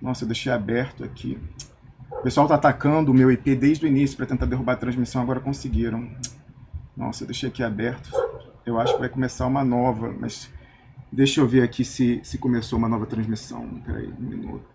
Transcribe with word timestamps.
Nossa, 0.00 0.24
eu 0.24 0.28
deixei 0.28 0.52
aberto 0.52 1.04
aqui. 1.04 1.38
O 2.10 2.22
pessoal 2.22 2.46
tá 2.46 2.54
atacando 2.54 3.10
o 3.10 3.14
meu 3.14 3.30
IP 3.30 3.54
desde 3.54 3.84
o 3.84 3.88
início 3.88 4.16
para 4.16 4.26
tentar 4.26 4.46
derrubar 4.46 4.74
a 4.74 4.76
transmissão, 4.76 5.22
agora 5.22 5.40
conseguiram. 5.40 6.10
Nossa, 6.96 7.22
eu 7.24 7.26
deixei 7.26 7.48
aqui 7.48 7.62
aberto. 7.62 8.10
Eu 8.64 8.78
acho 8.78 8.94
que 8.94 9.00
vai 9.00 9.08
começar 9.08 9.46
uma 9.46 9.64
nova, 9.64 10.14
mas 10.18 10.50
deixa 11.10 11.40
eu 11.40 11.46
ver 11.46 11.62
aqui 11.62 11.84
se, 11.84 12.20
se 12.22 12.38
começou 12.38 12.78
uma 12.78 12.88
nova 12.88 13.06
transmissão. 13.06 13.66
Peraí, 13.84 14.12
um 14.18 14.22
minuto. 14.22 14.66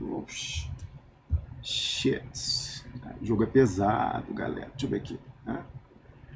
Oxi. 0.00 0.70
Shit. 1.62 2.84
O 3.20 3.26
jogo 3.26 3.42
é 3.42 3.46
pesado, 3.46 4.32
galera. 4.32 4.68
Deixa 4.70 4.86
eu 4.86 4.90
ver 4.90 4.96
aqui. 4.96 5.18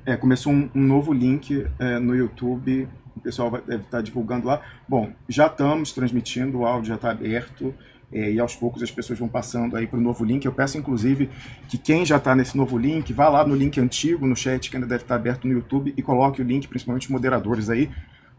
É, 0.04 0.16
começou 0.16 0.52
um, 0.52 0.68
um 0.74 0.82
novo 0.82 1.12
link 1.12 1.66
é, 1.78 1.98
no 1.98 2.14
YouTube. 2.14 2.88
O 3.16 3.20
pessoal 3.20 3.50
vai, 3.50 3.60
deve 3.60 3.84
estar 3.84 4.02
divulgando 4.02 4.46
lá. 4.46 4.60
Bom, 4.88 5.12
já 5.28 5.46
estamos 5.46 5.92
transmitindo, 5.92 6.58
o 6.58 6.66
áudio 6.66 6.88
já 6.88 6.94
está 6.94 7.10
aberto. 7.10 7.74
É, 8.12 8.32
e 8.32 8.40
aos 8.40 8.56
poucos 8.56 8.82
as 8.82 8.90
pessoas 8.90 9.18
vão 9.18 9.28
passando 9.28 9.76
aí 9.76 9.86
para 9.86 9.98
o 9.98 10.02
novo 10.02 10.24
link. 10.24 10.44
Eu 10.44 10.52
peço, 10.52 10.76
inclusive, 10.76 11.30
que 11.68 11.78
quem 11.78 12.04
já 12.04 12.16
está 12.16 12.34
nesse 12.34 12.56
novo 12.56 12.76
link, 12.76 13.12
vá 13.12 13.28
lá 13.28 13.46
no 13.46 13.54
link 13.54 13.78
antigo, 13.80 14.26
no 14.26 14.36
chat, 14.36 14.68
que 14.68 14.76
ainda 14.76 14.86
deve 14.86 15.04
estar 15.04 15.14
aberto 15.14 15.46
no 15.46 15.52
YouTube, 15.52 15.94
e 15.96 16.02
coloque 16.02 16.42
o 16.42 16.44
link, 16.44 16.66
principalmente 16.66 17.04
os 17.04 17.10
moderadores 17.10 17.70
aí. 17.70 17.88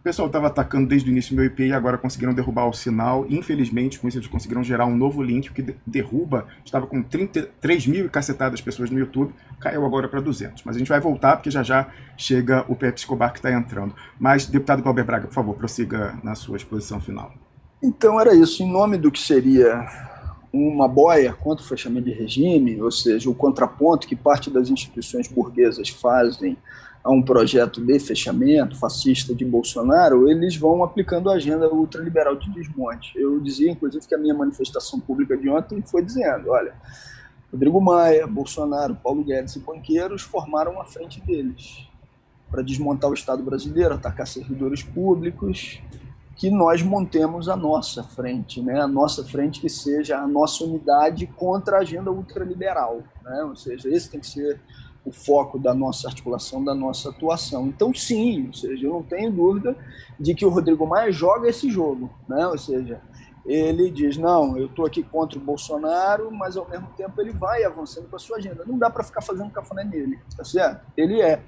O 0.01 0.03
pessoal 0.03 0.25
estava 0.25 0.47
atacando 0.47 0.87
desde 0.87 1.07
o 1.07 1.11
início 1.11 1.35
meu 1.35 1.45
IP 1.45 1.67
e 1.67 1.71
agora 1.71 1.95
conseguiram 1.95 2.33
derrubar 2.33 2.67
o 2.67 2.73
sinal. 2.73 3.23
Infelizmente, 3.29 3.99
com 3.99 4.07
isso, 4.07 4.17
eles 4.17 4.27
conseguiram 4.27 4.63
gerar 4.63 4.87
um 4.87 4.97
novo 4.97 5.21
link, 5.21 5.53
que 5.53 5.75
derruba, 5.85 6.47
estava 6.65 6.87
com 6.87 7.03
33 7.03 7.85
mil 7.85 8.07
e 8.07 8.09
cacetadas 8.09 8.59
pessoas 8.59 8.89
no 8.89 8.97
YouTube, 8.97 9.31
caiu 9.59 9.85
agora 9.85 10.09
para 10.09 10.19
200. 10.19 10.63
Mas 10.63 10.75
a 10.75 10.79
gente 10.79 10.87
vai 10.87 10.99
voltar, 10.99 11.35
porque 11.37 11.51
já 11.51 11.61
já 11.61 11.87
chega 12.17 12.65
o 12.67 12.75
Pepe 12.75 12.97
Escobar 12.97 13.31
que 13.31 13.37
está 13.37 13.53
entrando. 13.53 13.93
Mas, 14.19 14.47
deputado 14.47 14.81
Glauber 14.81 15.05
Braga, 15.05 15.27
por 15.27 15.35
favor, 15.35 15.55
prossiga 15.55 16.17
na 16.23 16.33
sua 16.33 16.57
exposição 16.57 16.99
final. 16.99 17.31
Então 17.81 18.19
era 18.19 18.35
isso, 18.35 18.61
em 18.61 18.71
nome 18.71 18.97
do 18.97 19.11
que 19.11 19.19
seria 19.19 19.87
uma 20.53 20.87
boia 20.87 21.33
contra 21.33 21.63
o 21.63 21.67
fechamento 21.67 22.05
de 22.05 22.13
regime, 22.13 22.81
ou 22.81 22.91
seja, 22.91 23.29
o 23.29 23.33
contraponto 23.33 24.07
que 24.07 24.15
parte 24.15 24.49
das 24.49 24.69
instituições 24.69 25.27
burguesas 25.27 25.89
fazem 25.89 26.57
a 27.03 27.09
um 27.09 27.21
projeto 27.21 27.81
de 27.81 27.99
fechamento 27.99 28.77
fascista 28.77 29.33
de 29.33 29.43
Bolsonaro, 29.43 30.29
eles 30.29 30.55
vão 30.55 30.83
aplicando 30.83 31.31
a 31.31 31.33
agenda 31.33 31.67
ultraliberal 31.67 32.35
de 32.35 32.51
desmonte. 32.51 33.17
Eu 33.17 33.39
dizia, 33.39 33.71
inclusive, 33.71 34.05
que 34.05 34.13
a 34.13 34.19
minha 34.19 34.35
manifestação 34.35 34.99
pública 34.99 35.35
de 35.35 35.49
ontem 35.49 35.81
foi 35.81 36.03
dizendo, 36.03 36.51
olha, 36.51 36.73
Rodrigo 37.51 37.81
Maia, 37.81 38.27
Bolsonaro, 38.27 38.95
Paulo 38.95 39.23
Guedes 39.23 39.55
e 39.55 39.59
banqueiros 39.59 40.21
formaram 40.21 40.79
a 40.79 40.85
frente 40.85 41.19
deles 41.21 41.87
para 42.49 42.61
desmontar 42.61 43.09
o 43.09 43.13
Estado 43.13 43.41
brasileiro, 43.41 43.95
atacar 43.95 44.27
servidores 44.27 44.83
públicos, 44.83 45.81
que 46.41 46.49
nós 46.49 46.81
montemos 46.81 47.47
a 47.47 47.55
nossa 47.55 48.03
frente, 48.03 48.63
né? 48.63 48.81
a 48.81 48.87
nossa 48.87 49.23
frente 49.23 49.61
que 49.61 49.69
seja 49.69 50.17
a 50.17 50.25
nossa 50.25 50.63
unidade 50.63 51.27
contra 51.27 51.77
a 51.77 51.81
agenda 51.81 52.09
ultraliberal. 52.09 53.03
Né? 53.23 53.43
Ou 53.43 53.55
seja, 53.55 53.87
esse 53.87 54.09
tem 54.09 54.19
que 54.19 54.25
ser 54.25 54.59
o 55.05 55.11
foco 55.11 55.59
da 55.59 55.71
nossa 55.71 56.07
articulação, 56.07 56.63
da 56.63 56.73
nossa 56.73 57.11
atuação. 57.11 57.67
Então, 57.67 57.93
sim, 57.93 58.47
ou 58.47 58.53
seja, 58.55 58.87
eu 58.87 58.93
não 58.93 59.03
tenho 59.03 59.31
dúvida 59.31 59.77
de 60.19 60.33
que 60.33 60.43
o 60.43 60.49
Rodrigo 60.49 60.87
Maia 60.87 61.11
joga 61.11 61.47
esse 61.47 61.69
jogo. 61.69 62.09
Né? 62.27 62.43
Ou 62.47 62.57
seja, 62.57 62.99
ele 63.45 63.91
diz: 63.91 64.17
não, 64.17 64.57
eu 64.57 64.65
estou 64.65 64.87
aqui 64.87 65.03
contra 65.03 65.37
o 65.37 65.41
Bolsonaro, 65.43 66.31
mas 66.31 66.57
ao 66.57 66.67
mesmo 66.67 66.87
tempo 66.97 67.21
ele 67.21 67.33
vai 67.33 67.63
avançando 67.63 68.09
com 68.09 68.15
a 68.15 68.19
sua 68.19 68.37
agenda. 68.37 68.63
Não 68.65 68.79
dá 68.79 68.89
para 68.89 69.03
ficar 69.03 69.21
fazendo 69.21 69.51
cafuné 69.51 69.83
nele, 69.83 70.19
tá 70.35 70.43
certo? 70.43 70.87
Ele 70.97 71.21
é 71.21 71.39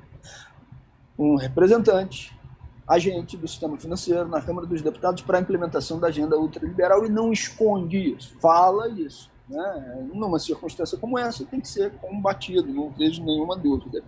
um 1.17 1.35
representante 1.35 2.42
agente 2.87 3.37
do 3.37 3.47
sistema 3.47 3.77
financeiro 3.77 4.27
na 4.27 4.41
Câmara 4.41 4.67
dos 4.67 4.81
Deputados 4.81 5.23
para 5.23 5.37
a 5.37 5.41
implementação 5.41 5.99
da 5.99 6.07
agenda 6.07 6.37
ultraliberal 6.37 7.05
e 7.05 7.09
não 7.09 7.31
esconde 7.31 8.15
isso, 8.15 8.35
fala 8.39 8.89
isso. 8.89 9.31
Né? 9.47 10.07
Numa 10.13 10.39
circunstância 10.39 10.97
como 10.97 11.17
essa, 11.19 11.45
tem 11.45 11.59
que 11.59 11.67
ser 11.67 11.91
combatido, 12.01 12.73
não 12.73 12.89
vejo 12.89 13.23
nenhuma 13.23 13.57
dúvida. 13.57 14.01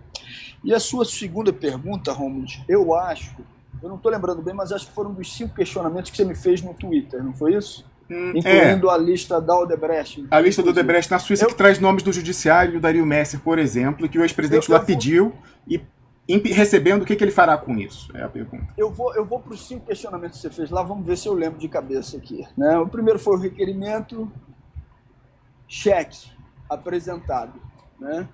E 0.64 0.74
a 0.74 0.80
sua 0.80 1.04
segunda 1.04 1.52
pergunta, 1.52 2.12
Romulo, 2.12 2.46
eu 2.68 2.94
acho, 2.94 3.36
eu 3.82 3.88
não 3.88 3.96
estou 3.96 4.10
lembrando 4.10 4.42
bem, 4.42 4.54
mas 4.54 4.72
acho 4.72 4.86
que 4.86 4.92
foram 4.92 5.12
dos 5.12 5.32
cinco 5.34 5.54
questionamentos 5.54 6.10
que 6.10 6.16
você 6.16 6.24
me 6.24 6.34
fez 6.34 6.62
no 6.62 6.74
Twitter, 6.74 7.22
não 7.22 7.34
foi 7.34 7.54
isso? 7.54 7.84
Hum, 8.10 8.32
Incluindo 8.36 8.88
é. 8.88 8.94
a 8.94 8.96
lista 8.96 9.40
da 9.40 9.58
Odebrecht. 9.58 10.26
A 10.30 10.40
lista 10.40 10.62
da 10.62 10.70
Odebrecht 10.70 11.10
na 11.10 11.18
Suíça, 11.18 11.44
eu... 11.44 11.48
que 11.48 11.54
traz 11.54 11.78
nomes 11.78 12.02
do 12.02 12.12
judiciário, 12.12 12.74
do 12.74 12.80
Dario 12.80 13.04
Messer, 13.04 13.40
por 13.40 13.58
exemplo, 13.58 14.08
que 14.08 14.18
o 14.18 14.22
ex-presidente 14.22 14.70
lá 14.70 14.78
vou... 14.78 14.86
pediu 14.86 15.34
e 15.66 15.80
recebendo, 16.28 17.02
o 17.02 17.04
que, 17.04 17.14
que 17.14 17.22
ele 17.22 17.30
fará 17.30 17.56
com 17.56 17.76
isso? 17.76 18.10
É 18.16 18.22
a 18.22 18.28
pergunta. 18.28 18.66
Eu 18.76 18.90
vou, 18.90 19.14
eu 19.14 19.24
vou 19.24 19.38
para 19.38 19.54
os 19.54 19.66
cinco 19.66 19.86
questionamentos 19.86 20.40
que 20.40 20.48
você 20.48 20.50
fez 20.50 20.70
lá, 20.70 20.82
vamos 20.82 21.06
ver 21.06 21.16
se 21.16 21.28
eu 21.28 21.34
lembro 21.34 21.58
de 21.58 21.68
cabeça 21.68 22.16
aqui. 22.16 22.46
Né? 22.56 22.76
O 22.78 22.88
primeiro 22.88 23.18
foi 23.18 23.36
o 23.36 23.40
requerimento, 23.40 24.30
cheque 25.68 26.30
apresentado. 26.68 27.60
Né? 27.98 28.28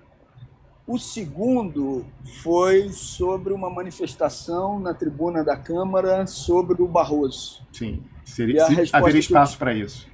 O 0.85 0.97
segundo 0.97 2.05
foi 2.41 2.89
sobre 2.89 3.53
uma 3.53 3.69
manifestação 3.69 4.79
na 4.79 4.93
tribuna 4.93 5.43
da 5.43 5.55
Câmara 5.55 6.27
sobre 6.27 6.81
o 6.81 6.87
Barroso. 6.87 7.65
Sim, 7.71 8.03
seria, 8.25 8.65
haveria 8.91 9.19
espaço 9.19 9.57
para 9.57 9.73
isso. 9.73 10.11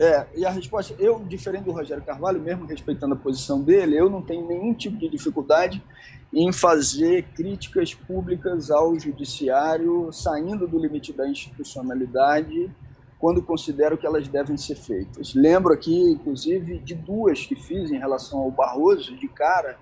É, 0.00 0.26
e 0.34 0.46
a 0.46 0.50
resposta, 0.50 0.94
eu, 0.98 1.22
diferente 1.28 1.64
do 1.64 1.72
Rogério 1.72 2.02
Carvalho, 2.02 2.40
mesmo 2.40 2.64
respeitando 2.64 3.12
a 3.12 3.18
posição 3.18 3.60
dele, 3.60 4.00
eu 4.00 4.08
não 4.08 4.22
tenho 4.22 4.48
nenhum 4.48 4.72
tipo 4.72 4.96
de 4.96 5.06
dificuldade 5.10 5.84
em 6.32 6.50
fazer 6.54 7.24
críticas 7.34 7.92
públicas 7.92 8.70
ao 8.70 8.98
judiciário, 8.98 10.10
saindo 10.10 10.66
do 10.66 10.78
limite 10.78 11.12
da 11.12 11.28
institucionalidade, 11.28 12.70
quando 13.18 13.42
considero 13.42 13.98
que 13.98 14.06
elas 14.06 14.26
devem 14.26 14.56
ser 14.56 14.76
feitas. 14.76 15.34
Lembro 15.34 15.74
aqui, 15.74 16.12
inclusive, 16.12 16.78
de 16.78 16.94
duas 16.94 17.44
que 17.44 17.54
fiz 17.54 17.90
em 17.90 17.98
relação 17.98 18.38
ao 18.38 18.50
Barroso, 18.50 19.14
de 19.14 19.28
cara. 19.28 19.78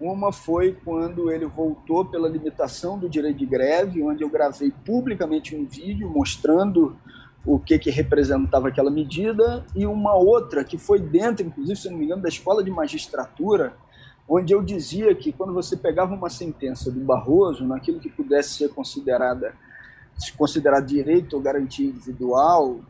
Uma 0.00 0.30
foi 0.30 0.78
quando 0.84 1.32
ele 1.32 1.46
voltou 1.46 2.04
pela 2.04 2.28
limitação 2.28 2.96
do 2.96 3.08
direito 3.08 3.38
de 3.38 3.46
greve, 3.46 4.04
onde 4.04 4.22
eu 4.22 4.30
gravei 4.30 4.72
publicamente 4.86 5.56
um 5.56 5.66
vídeo 5.66 6.08
mostrando 6.08 6.96
o 7.44 7.58
que, 7.58 7.78
que 7.78 7.90
representava 7.90 8.68
aquela 8.68 8.90
medida, 8.90 9.64
e 9.74 9.86
uma 9.86 10.14
outra 10.14 10.64
que 10.64 10.76
foi 10.76 11.00
dentro, 11.00 11.46
inclusive, 11.46 11.78
se 11.78 11.90
não 11.90 11.96
me 11.96 12.04
engano, 12.04 12.22
da 12.22 12.28
escola 12.28 12.62
de 12.62 12.70
magistratura, 12.70 13.74
onde 14.28 14.52
eu 14.52 14.62
dizia 14.62 15.14
que 15.14 15.32
quando 15.32 15.54
você 15.54 15.76
pegava 15.76 16.14
uma 16.14 16.28
sentença 16.28 16.90
do 16.90 17.00
Barroso, 17.00 17.64
naquilo 17.64 18.00
que 18.00 18.10
pudesse 18.10 18.50
ser 18.50 18.68
considerada 18.70 19.54
se 20.18 20.32
considerar 20.32 20.80
direito 20.80 21.36
ou 21.36 21.40
garantia 21.40 21.88
individual, 21.88 22.80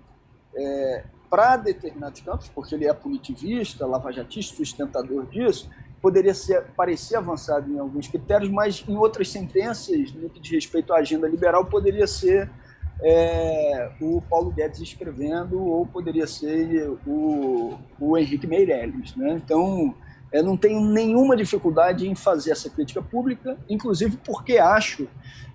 é, 0.56 1.04
para 1.28 1.58
determinados 1.58 2.22
campos, 2.22 2.48
porque 2.48 2.74
ele 2.74 2.86
é 2.86 2.94
punitivista, 2.94 3.86
lavajatista, 3.86 4.56
sustentador 4.56 5.26
disso, 5.26 5.70
poderia 6.00 6.32
ser, 6.32 6.64
parecer 6.76 7.16
avançado 7.16 7.70
em 7.70 7.78
alguns 7.78 8.08
critérios, 8.08 8.50
mas 8.50 8.82
em 8.88 8.96
outras 8.96 9.28
sentenças, 9.30 10.12
no 10.14 10.30
que 10.30 10.40
diz 10.40 10.52
respeito 10.52 10.92
à 10.92 10.98
agenda 10.98 11.28
liberal, 11.28 11.66
poderia 11.66 12.06
ser 12.06 12.50
é, 13.00 13.90
o 14.00 14.20
Paulo 14.22 14.50
Guedes 14.50 14.80
escrevendo 14.80 15.62
ou 15.62 15.86
poderia 15.86 16.26
ser 16.26 16.90
o, 17.06 17.78
o 18.00 18.18
Henrique 18.18 18.46
Meirelles. 18.46 19.14
Né? 19.14 19.40
Então, 19.44 19.94
é, 20.32 20.42
não 20.42 20.56
tenho 20.56 20.80
nenhuma 20.80 21.36
dificuldade 21.36 22.08
em 22.08 22.14
fazer 22.14 22.50
essa 22.50 22.68
crítica 22.68 23.00
pública, 23.00 23.56
inclusive 23.68 24.18
porque 24.24 24.58
acho 24.58 25.08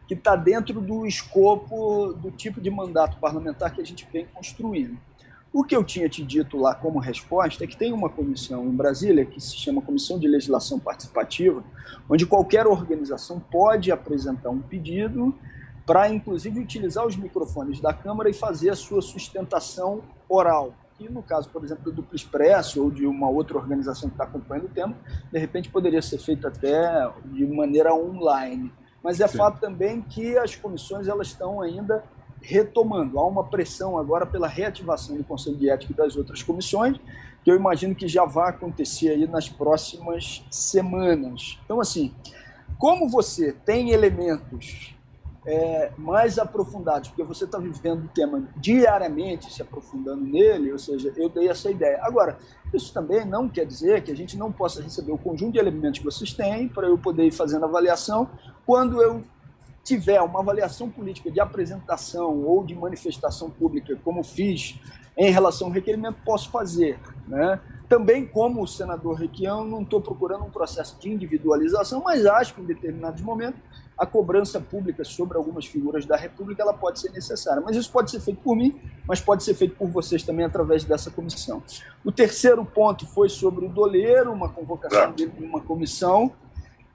que 0.08 0.14
está 0.14 0.36
dentro 0.36 0.82
do 0.82 1.06
escopo 1.06 2.14
do 2.14 2.32
tipo 2.32 2.60
de 2.60 2.70
mandato 2.70 3.18
parlamentar 3.20 3.74
que 3.74 3.82
a 3.82 3.86
gente 3.86 4.08
vem 4.12 4.26
construindo. 4.34 4.98
O 5.52 5.64
que 5.64 5.76
eu 5.76 5.84
tinha 5.84 6.10
te 6.10 6.24
dito 6.24 6.58
lá 6.58 6.74
como 6.74 6.98
resposta 6.98 7.64
é 7.64 7.68
que 7.68 7.78
tem 7.78 7.94
uma 7.94 8.10
comissão 8.10 8.66
em 8.66 8.76
Brasília 8.76 9.24
que 9.24 9.40
se 9.40 9.56
chama 9.56 9.84
Comissão 9.84 10.18
de 10.18 10.28
Legislação 10.28 10.80
Participativa, 10.80 11.64
onde 12.10 12.26
qualquer 12.26 12.66
organização 12.66 13.40
pode 13.40 13.92
apresentar 13.92 14.50
um 14.50 14.60
pedido 14.60 15.36
para, 15.86 16.10
inclusive, 16.10 16.60
utilizar 16.60 17.06
os 17.06 17.16
microfones 17.16 17.80
da 17.80 17.94
Câmara 17.94 18.30
e 18.30 18.34
fazer 18.34 18.70
a 18.70 18.76
sua 18.76 19.02
sustentação 19.02 20.02
oral. 20.30 20.74
Que, 20.98 21.10
no 21.10 21.22
caso, 21.22 21.50
por 21.50 21.64
exemplo, 21.64 21.84
do 21.84 21.92
Duplo 21.92 22.16
Expresso 22.16 22.84
ou 22.84 22.92
de 22.92 23.06
uma 23.06 23.30
outra 23.30 23.58
organização 23.58 24.10
que 24.10 24.16
está 24.16 24.24
acompanhando 24.24 24.66
o 24.66 24.70
tema, 24.70 24.96
de 25.32 25.40
repente 25.40 25.70
poderia 25.70 26.02
ser 26.02 26.20
feito 26.20 26.48
até 26.48 27.12
de 27.26 27.46
maneira 27.46 27.94
online. 27.94 28.72
Mas 29.04 29.20
é 29.20 29.28
Sim. 29.28 29.38
fato 29.38 29.60
também 29.60 30.02
que 30.02 30.38
as 30.38 30.56
comissões 30.56 31.08
elas 31.08 31.28
estão 31.28 31.62
ainda 31.62 32.04
retomando. 32.42 33.20
Há 33.20 33.28
uma 33.28 33.44
pressão 33.44 33.98
agora 33.98 34.26
pela 34.26 34.48
reativação 34.48 35.18
do 35.18 35.24
Conselho 35.24 35.58
de 35.58 35.70
Ética 35.70 35.92
e 35.92 35.96
das 35.96 36.16
outras 36.16 36.44
comissões, 36.44 36.98
que 37.44 37.52
eu 37.52 37.56
imagino 37.56 37.96
que 37.96 38.08
já 38.08 38.26
vai 38.26 38.50
acontecer 38.50 39.10
aí 39.10 39.28
nas 39.28 39.50
próximas 39.50 40.46
semanas. 40.50 41.60
Então, 41.66 41.82
assim, 41.82 42.14
como 42.78 43.10
você 43.10 43.52
tem 43.52 43.92
elementos 43.92 44.96
é, 45.46 45.92
mais 45.98 46.40
aprofundados, 46.40 47.10
porque 47.10 47.24
você 47.24 47.46
está 47.46 47.58
vivendo 47.58 48.06
o 48.06 48.08
tema 48.08 48.48
diariamente, 48.56 49.54
se 49.54 49.62
aprofundando 49.62 50.24
nele, 50.24 50.72
ou 50.72 50.80
seja, 50.80 51.14
eu 51.18 51.30
dei 51.30 51.50
essa 51.50 51.70
ideia. 51.70 52.00
Agora, 52.02 52.38
isso 52.74 52.94
também 52.94 53.26
não 53.26 53.50
quer 53.50 53.66
dizer 53.66 54.04
que 54.04 54.12
a 54.12 54.16
gente 54.16 54.38
não 54.38 54.52
possa 54.52 54.82
receber 54.82 55.12
o 55.12 55.18
conjunto 55.18 55.54
de 55.54 55.60
elementos 55.60 56.00
que 56.00 56.06
vocês 56.06 56.34
têm 56.34 56.68
para 56.68 56.88
eu 56.88 56.98
poder 56.98 57.26
ir 57.26 57.32
fazendo 57.32 57.66
avaliação. 57.66 58.30
Quando 58.66 59.02
eu 59.02 59.24
tiver 59.84 60.22
uma 60.22 60.40
avaliação 60.40 60.90
política 60.90 61.30
de 61.30 61.42
apresentação 61.42 62.44
ou 62.46 62.64
de 62.64 62.74
manifestação 62.74 63.50
pública, 63.50 63.98
como 64.04 64.24
fiz 64.24 64.80
em 65.18 65.30
relação 65.30 65.68
ao 65.68 65.74
requerimento, 65.74 66.18
posso 66.24 66.50
fazer. 66.50 66.98
Né? 67.28 67.60
Também, 67.88 68.26
como 68.26 68.64
o 68.64 68.68
senador 68.68 69.16
Requião, 69.16 69.66
não 69.66 69.82
estou 69.82 70.02
procurando 70.02 70.46
um 70.46 70.50
processo 70.50 70.98
de 71.00 71.12
individualização, 71.12 72.02
mas 72.04 72.26
acho 72.26 72.56
que 72.56 72.62
em 72.62 72.66
determinados 72.66 73.22
momentos 73.22 73.60
a 73.98 74.06
cobrança 74.06 74.60
pública 74.60 75.04
sobre 75.04 75.38
algumas 75.38 75.66
figuras 75.66 76.06
da 76.06 76.16
República 76.16 76.64
ela 76.64 76.74
pode 76.74 77.00
ser 77.00 77.12
necessária. 77.12 77.62
Mas 77.62 77.76
isso 77.76 77.92
pode 77.92 78.12
ser 78.12 78.20
feito 78.20 78.40
por 78.42 78.56
mim, 78.56 78.80
mas 79.08 79.22
pode 79.22 79.44
ser 79.44 79.54
feito 79.54 79.76
por 79.76 79.88
vocês 79.88 80.24
também 80.24 80.46
através 80.46 80.84
dessa 80.84 81.12
comissão. 81.12 81.62
O 82.04 82.12
terceiro 82.12 82.66
ponto 82.66 83.06
foi 83.08 83.30
sobre 83.30 83.66
o 83.66 83.70
doleiro, 83.70 84.32
uma 84.32 84.50
convocação 84.50 85.12
dele 85.12 85.32
de 85.38 85.44
uma 85.44 85.62
comissão. 85.62 86.32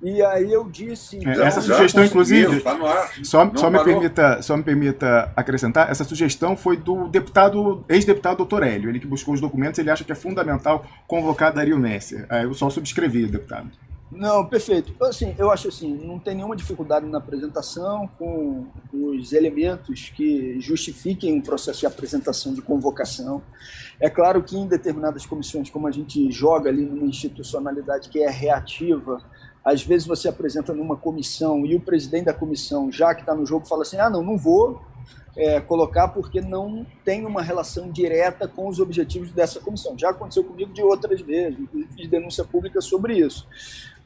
E 0.00 0.22
aí 0.22 0.52
eu 0.52 0.68
disse. 0.68 1.16
É, 1.16 1.32
então, 1.32 1.44
essa 1.44 1.60
sugestão, 1.60 2.04
inclusive, 2.04 2.60
tá 2.60 2.76
só, 3.24 3.50
só, 3.54 3.68
me 3.68 3.82
permita, 3.82 4.40
só 4.42 4.56
me 4.56 4.62
permita 4.62 5.32
acrescentar, 5.34 5.90
essa 5.90 6.04
sugestão 6.04 6.56
foi 6.56 6.76
do 6.76 7.08
deputado, 7.08 7.84
ex-deputado 7.88 8.36
doutor 8.36 8.62
Hélio, 8.62 8.88
ele 8.88 9.00
que 9.00 9.08
buscou 9.08 9.34
os 9.34 9.40
documentos, 9.40 9.78
ele 9.80 9.90
acha 9.90 10.04
que 10.04 10.12
é 10.12 10.14
fundamental 10.14 10.86
convocar 11.08 11.52
Dario 11.52 11.76
Messer. 11.78 12.26
Aí 12.28 12.44
eu 12.44 12.54
só 12.54 12.70
subscrevi, 12.70 13.26
deputado. 13.26 13.70
Não, 14.10 14.46
perfeito. 14.46 14.94
Assim, 15.04 15.34
eu 15.38 15.50
acho 15.50 15.68
assim, 15.68 15.94
não 15.94 16.18
tem 16.18 16.34
nenhuma 16.34 16.56
dificuldade 16.56 17.06
na 17.06 17.18
apresentação 17.18 18.08
com 18.18 18.66
os 18.92 19.32
elementos 19.32 20.08
que 20.08 20.58
justifiquem 20.60 21.34
um 21.34 21.42
processo 21.42 21.80
de 21.80 21.86
apresentação 21.86 22.54
de 22.54 22.62
convocação. 22.62 23.42
É 24.00 24.08
claro 24.08 24.42
que 24.42 24.56
em 24.56 24.66
determinadas 24.66 25.26
comissões, 25.26 25.68
como 25.68 25.86
a 25.86 25.90
gente 25.90 26.30
joga 26.30 26.70
ali 26.70 26.84
numa 26.84 27.06
institucionalidade 27.06 28.08
que 28.08 28.22
é 28.22 28.30
reativa, 28.30 29.22
às 29.62 29.82
vezes 29.82 30.06
você 30.06 30.28
apresenta 30.28 30.72
numa 30.72 30.96
comissão 30.96 31.66
e 31.66 31.74
o 31.74 31.80
presidente 31.80 32.24
da 32.24 32.34
comissão, 32.34 32.90
já 32.90 33.14
que 33.14 33.20
está 33.20 33.34
no 33.34 33.44
jogo, 33.44 33.66
fala 33.66 33.82
assim: 33.82 33.98
ah, 33.98 34.08
não, 34.08 34.22
não 34.22 34.38
vou 34.38 34.80
é, 35.36 35.60
colocar 35.60 36.08
porque 36.08 36.40
não 36.40 36.86
tem 37.04 37.26
uma 37.26 37.42
relação 37.42 37.90
direta 37.90 38.48
com 38.48 38.68
os 38.68 38.80
objetivos 38.80 39.30
dessa 39.30 39.60
comissão. 39.60 39.96
Já 39.98 40.10
aconteceu 40.10 40.42
comigo 40.42 40.72
de 40.72 40.82
outras 40.82 41.20
vezes, 41.20 41.58
fiz 41.94 42.08
denúncia 42.08 42.44
pública 42.44 42.80
sobre 42.80 43.18
isso. 43.18 43.46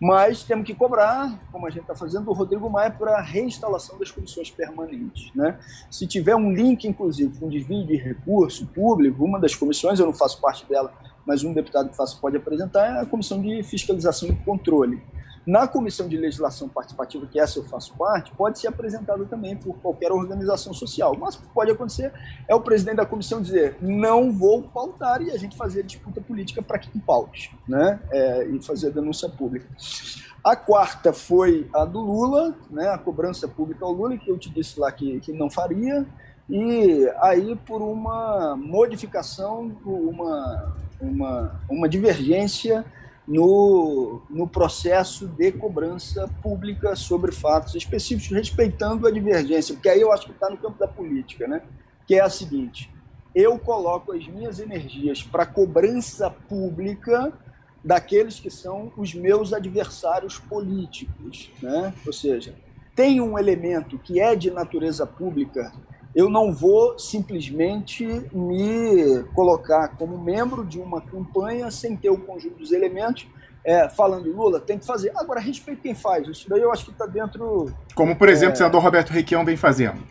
Mas 0.02 0.42
temos 0.42 0.66
que 0.66 0.74
cobrar, 0.74 1.38
como 1.52 1.64
a 1.64 1.70
gente 1.70 1.82
está 1.82 1.94
fazendo, 1.94 2.28
o 2.28 2.32
Rodrigo 2.32 2.68
Maia 2.68 2.90
para 2.90 3.18
a 3.18 3.20
reinstalação 3.20 3.96
das 4.00 4.10
comissões 4.10 4.50
permanentes. 4.50 5.32
Né? 5.32 5.56
Se 5.88 6.08
tiver 6.08 6.34
um 6.34 6.52
link, 6.52 6.88
inclusive, 6.88 7.38
com 7.38 7.48
desvio 7.48 7.86
de 7.86 7.94
recurso 7.94 8.66
público, 8.66 9.24
uma 9.24 9.38
das 9.38 9.54
comissões, 9.54 10.00
eu 10.00 10.06
não 10.06 10.12
faço 10.12 10.40
parte 10.40 10.68
dela, 10.68 10.92
mas 11.24 11.44
um 11.44 11.52
deputado 11.52 11.88
que 11.88 11.96
faça 11.96 12.18
pode 12.20 12.36
apresentar, 12.36 12.96
é 12.96 13.00
a 13.00 13.06
Comissão 13.06 13.40
de 13.40 13.62
Fiscalização 13.62 14.28
e 14.28 14.34
Controle. 14.44 15.00
Na 15.44 15.66
Comissão 15.66 16.08
de 16.08 16.16
Legislação 16.16 16.68
Participativa, 16.68 17.26
que 17.26 17.40
essa 17.40 17.58
eu 17.58 17.64
faço 17.64 17.94
parte, 17.96 18.30
pode 18.32 18.60
ser 18.60 18.68
apresentada 18.68 19.24
também 19.24 19.56
por 19.56 19.74
qualquer 19.78 20.12
organização 20.12 20.72
social. 20.72 21.16
Mas 21.18 21.36
pode 21.36 21.70
acontecer 21.70 22.12
é 22.46 22.54
o 22.54 22.60
presidente 22.60 22.96
da 22.96 23.06
comissão 23.06 23.42
dizer 23.42 23.76
não 23.80 24.30
vou 24.30 24.62
pautar 24.62 25.20
e 25.20 25.30
a 25.30 25.36
gente 25.36 25.56
fazer 25.56 25.80
a 25.80 25.82
disputa 25.82 26.20
política 26.20 26.62
para 26.62 26.78
que 26.78 26.96
paute, 27.00 27.56
né? 27.66 27.98
É, 28.10 28.46
e 28.46 28.62
fazer 28.62 28.88
a 28.88 28.90
denúncia 28.90 29.28
pública. 29.28 29.66
A 30.44 30.56
quarta 30.56 31.12
foi 31.12 31.68
a 31.72 31.84
do 31.84 32.00
Lula, 32.00 32.54
né? 32.68 32.88
a 32.88 32.98
cobrança 32.98 33.46
pública 33.46 33.84
ao 33.84 33.92
Lula, 33.92 34.16
que 34.16 34.28
eu 34.28 34.36
te 34.36 34.50
disse 34.50 34.78
lá 34.78 34.90
que, 34.90 35.20
que 35.20 35.32
não 35.32 35.48
faria, 35.48 36.04
e 36.50 37.08
aí 37.20 37.54
por 37.64 37.80
uma 37.80 38.56
modificação, 38.56 39.72
uma, 39.84 40.76
uma, 41.00 41.60
uma 41.70 41.88
divergência 41.88 42.84
no, 43.26 44.22
no 44.28 44.48
processo 44.48 45.26
de 45.26 45.52
cobrança 45.52 46.28
pública 46.42 46.96
sobre 46.96 47.32
fatos 47.32 47.74
específicos, 47.74 48.36
respeitando 48.36 49.06
a 49.06 49.10
divergência, 49.10 49.74
porque 49.74 49.88
aí 49.88 50.00
eu 50.00 50.12
acho 50.12 50.26
que 50.26 50.32
está 50.32 50.50
no 50.50 50.56
campo 50.56 50.78
da 50.78 50.88
política, 50.88 51.46
né? 51.46 51.62
que 52.06 52.14
é 52.14 52.20
a 52.20 52.28
seguinte: 52.28 52.90
eu 53.34 53.58
coloco 53.58 54.12
as 54.12 54.26
minhas 54.26 54.60
energias 54.60 55.22
para 55.22 55.46
cobrança 55.46 56.30
pública 56.30 57.32
daqueles 57.84 58.38
que 58.38 58.50
são 58.50 58.92
os 58.96 59.14
meus 59.14 59.52
adversários 59.52 60.38
políticos, 60.38 61.50
né? 61.60 61.92
Ou 62.06 62.12
seja, 62.12 62.54
tem 62.94 63.20
um 63.20 63.38
elemento 63.38 63.98
que 63.98 64.20
é 64.20 64.36
de 64.36 64.50
natureza 64.50 65.06
pública 65.06 65.72
eu 66.14 66.28
não 66.28 66.52
vou 66.52 66.98
simplesmente 66.98 68.04
me 68.32 69.22
colocar 69.34 69.88
como 69.96 70.18
membro 70.18 70.64
de 70.64 70.78
uma 70.78 71.00
campanha 71.00 71.70
sem 71.70 71.96
ter 71.96 72.10
o 72.10 72.18
conjunto 72.18 72.58
dos 72.58 72.72
elementos, 72.72 73.26
é, 73.64 73.88
falando 73.88 74.30
Lula, 74.30 74.60
tem 74.60 74.78
que 74.78 74.84
fazer. 74.84 75.12
Agora, 75.16 75.40
respeito 75.40 75.80
quem 75.80 75.94
faz. 75.94 76.28
Isso 76.28 76.48
daí 76.48 76.60
eu 76.60 76.72
acho 76.72 76.84
que 76.84 76.90
está 76.90 77.06
dentro. 77.06 77.72
Como, 77.94 78.16
por 78.16 78.28
exemplo, 78.28 78.52
é, 78.52 78.54
o 78.54 78.56
senador 78.58 78.82
Roberto 78.82 79.10
Requião 79.10 79.44
vem 79.44 79.56
fazendo. 79.56 80.02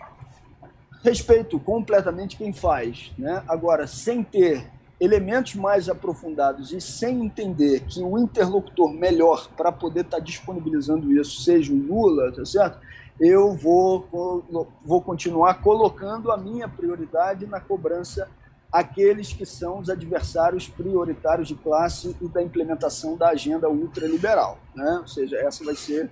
Respeito 1.03 1.59
completamente 1.59 2.37
quem 2.37 2.53
faz. 2.53 3.11
Né? 3.17 3.43
Agora, 3.47 3.85
sem 3.85 4.23
ter 4.23 4.65
elementos 4.99 5.55
mais 5.55 5.89
aprofundados 5.89 6.71
e 6.71 6.79
sem 6.79 7.25
entender 7.25 7.81
que 7.81 8.01
o 8.01 8.19
interlocutor 8.19 8.93
melhor 8.93 9.49
para 9.57 9.71
poder 9.71 10.01
estar 10.01 10.17
tá 10.17 10.23
disponibilizando 10.23 11.11
isso 11.11 11.41
seja 11.41 11.73
o 11.73 11.75
Lula, 11.75 12.31
tá 12.31 12.45
certo? 12.45 12.77
Eu 13.21 13.53
vou, 13.53 14.43
vou 14.83 14.99
continuar 14.99 15.61
colocando 15.61 16.31
a 16.31 16.37
minha 16.37 16.67
prioridade 16.67 17.45
na 17.45 17.59
cobrança 17.59 18.27
aqueles 18.71 19.31
que 19.31 19.45
são 19.45 19.77
os 19.79 19.91
adversários 19.91 20.67
prioritários 20.67 21.47
de 21.47 21.53
classe 21.53 22.15
e 22.19 22.27
da 22.27 22.41
implementação 22.41 23.15
da 23.15 23.29
agenda 23.29 23.69
ultraliberal. 23.69 24.57
Né? 24.73 24.97
Ou 25.01 25.07
seja, 25.07 25.37
essa 25.37 25.63
vai 25.63 25.75
ser 25.75 26.09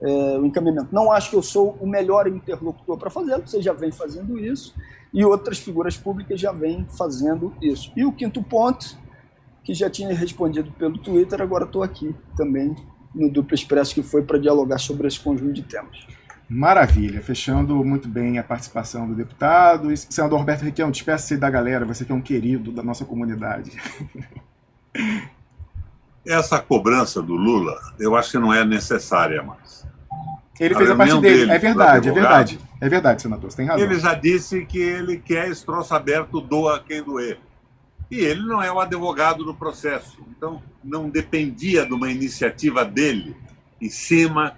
é, 0.00 0.38
o 0.38 0.46
encaminhamento. 0.46 0.94
Não 0.94 1.12
acho 1.12 1.28
que 1.28 1.36
eu 1.36 1.42
sou 1.42 1.76
o 1.78 1.86
melhor 1.86 2.26
interlocutor 2.26 2.96
para 2.96 3.10
fazê-lo, 3.10 3.46
você 3.46 3.60
já 3.60 3.74
vem 3.74 3.92
fazendo 3.92 4.38
isso, 4.38 4.74
e 5.12 5.24
outras 5.26 5.58
figuras 5.58 5.96
públicas 5.96 6.40
já 6.40 6.52
vêm 6.52 6.86
fazendo 6.96 7.52
isso. 7.60 7.92
E 7.94 8.04
o 8.04 8.12
quinto 8.12 8.42
ponto, 8.42 8.96
que 9.62 9.74
já 9.74 9.90
tinha 9.90 10.14
respondido 10.14 10.70
pelo 10.72 10.96
Twitter, 10.96 11.42
agora 11.42 11.64
estou 11.64 11.82
aqui 11.82 12.14
também 12.34 12.74
no 13.14 13.30
Duplo 13.30 13.54
Expresso, 13.54 13.94
que 13.94 14.02
foi 14.02 14.22
para 14.22 14.38
dialogar 14.38 14.78
sobre 14.78 15.06
esse 15.06 15.20
conjunto 15.20 15.52
de 15.52 15.62
temas. 15.62 16.06
Maravilha, 16.48 17.20
fechando 17.20 17.84
muito 17.84 18.06
bem 18.06 18.38
a 18.38 18.44
participação 18.44 19.08
do 19.08 19.14
deputado. 19.14 19.94
Senador 19.96 20.38
Roberto 20.38 20.62
Requião, 20.62 20.90
despeça-se 20.90 21.36
da 21.36 21.50
galera, 21.50 21.84
você 21.84 22.04
que 22.04 22.12
é 22.12 22.14
um 22.14 22.20
querido 22.20 22.70
da 22.70 22.84
nossa 22.84 23.04
comunidade. 23.04 23.72
Essa 26.24 26.60
cobrança 26.60 27.20
do 27.20 27.34
Lula, 27.34 27.76
eu 27.98 28.16
acho 28.16 28.32
que 28.32 28.38
não 28.38 28.52
é 28.52 28.64
necessária 28.64 29.42
mais. 29.42 29.86
Ele 30.58 30.74
fez 30.74 30.90
a 30.90 30.96
parte 30.96 31.20
dele, 31.20 31.50
é 31.50 31.58
verdade, 31.58 32.08
é 32.08 32.12
verdade. 32.12 32.58
É 32.80 32.88
verdade, 32.88 33.22
senador, 33.22 33.50
você 33.50 33.56
tem 33.56 33.66
razão. 33.66 33.84
Ele 33.84 33.98
já 33.98 34.14
disse 34.14 34.64
que 34.64 34.78
ele 34.78 35.18
quer 35.18 35.48
esse 35.48 35.64
troço 35.64 35.94
aberto, 35.94 36.40
doa 36.40 36.80
quem 36.80 37.02
doer. 37.02 37.38
E 38.10 38.20
ele 38.20 38.42
não 38.42 38.62
é 38.62 38.70
o 38.70 38.78
advogado 38.78 39.44
do 39.44 39.54
processo. 39.54 40.18
Então, 40.30 40.62
não 40.82 41.08
dependia 41.08 41.84
de 41.84 41.92
uma 41.92 42.10
iniciativa 42.10 42.84
dele 42.84 43.36
em 43.80 43.88
cima 43.88 44.56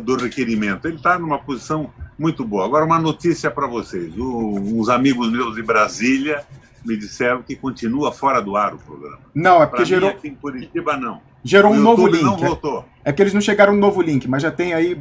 do 0.00 0.16
requerimento. 0.16 0.86
Ele 0.86 0.96
está 0.96 1.18
numa 1.18 1.38
posição 1.38 1.90
muito 2.18 2.44
boa. 2.44 2.64
Agora, 2.64 2.84
uma 2.84 2.98
notícia 2.98 3.50
para 3.50 3.66
vocês. 3.66 4.16
O, 4.16 4.54
uns 4.56 4.88
amigos 4.88 5.30
meus 5.30 5.54
de 5.54 5.62
Brasília 5.62 6.44
me 6.84 6.96
disseram 6.96 7.42
que 7.42 7.56
continua 7.56 8.12
fora 8.12 8.40
do 8.40 8.56
ar 8.56 8.74
o 8.74 8.78
programa. 8.78 9.20
Não, 9.34 9.62
é 9.62 9.66
porque 9.66 9.76
pra 9.76 9.84
gerou. 9.84 10.10
Mim, 10.10 10.30
em 10.30 10.34
Curitiba, 10.34 10.96
não. 10.96 11.20
Gerou 11.42 11.72
o 11.72 11.74
um 11.74 11.80
novo 11.80 12.06
link. 12.06 12.22
Não 12.22 12.36
voltou. 12.36 12.84
É, 13.04 13.10
é 13.10 13.12
que 13.12 13.22
eles 13.22 13.34
não 13.34 13.40
chegaram 13.40 13.72
no 13.72 13.80
novo 13.80 14.00
link, 14.00 14.28
mas 14.28 14.42
já 14.42 14.50
tem 14.50 14.74
aí 14.74 14.98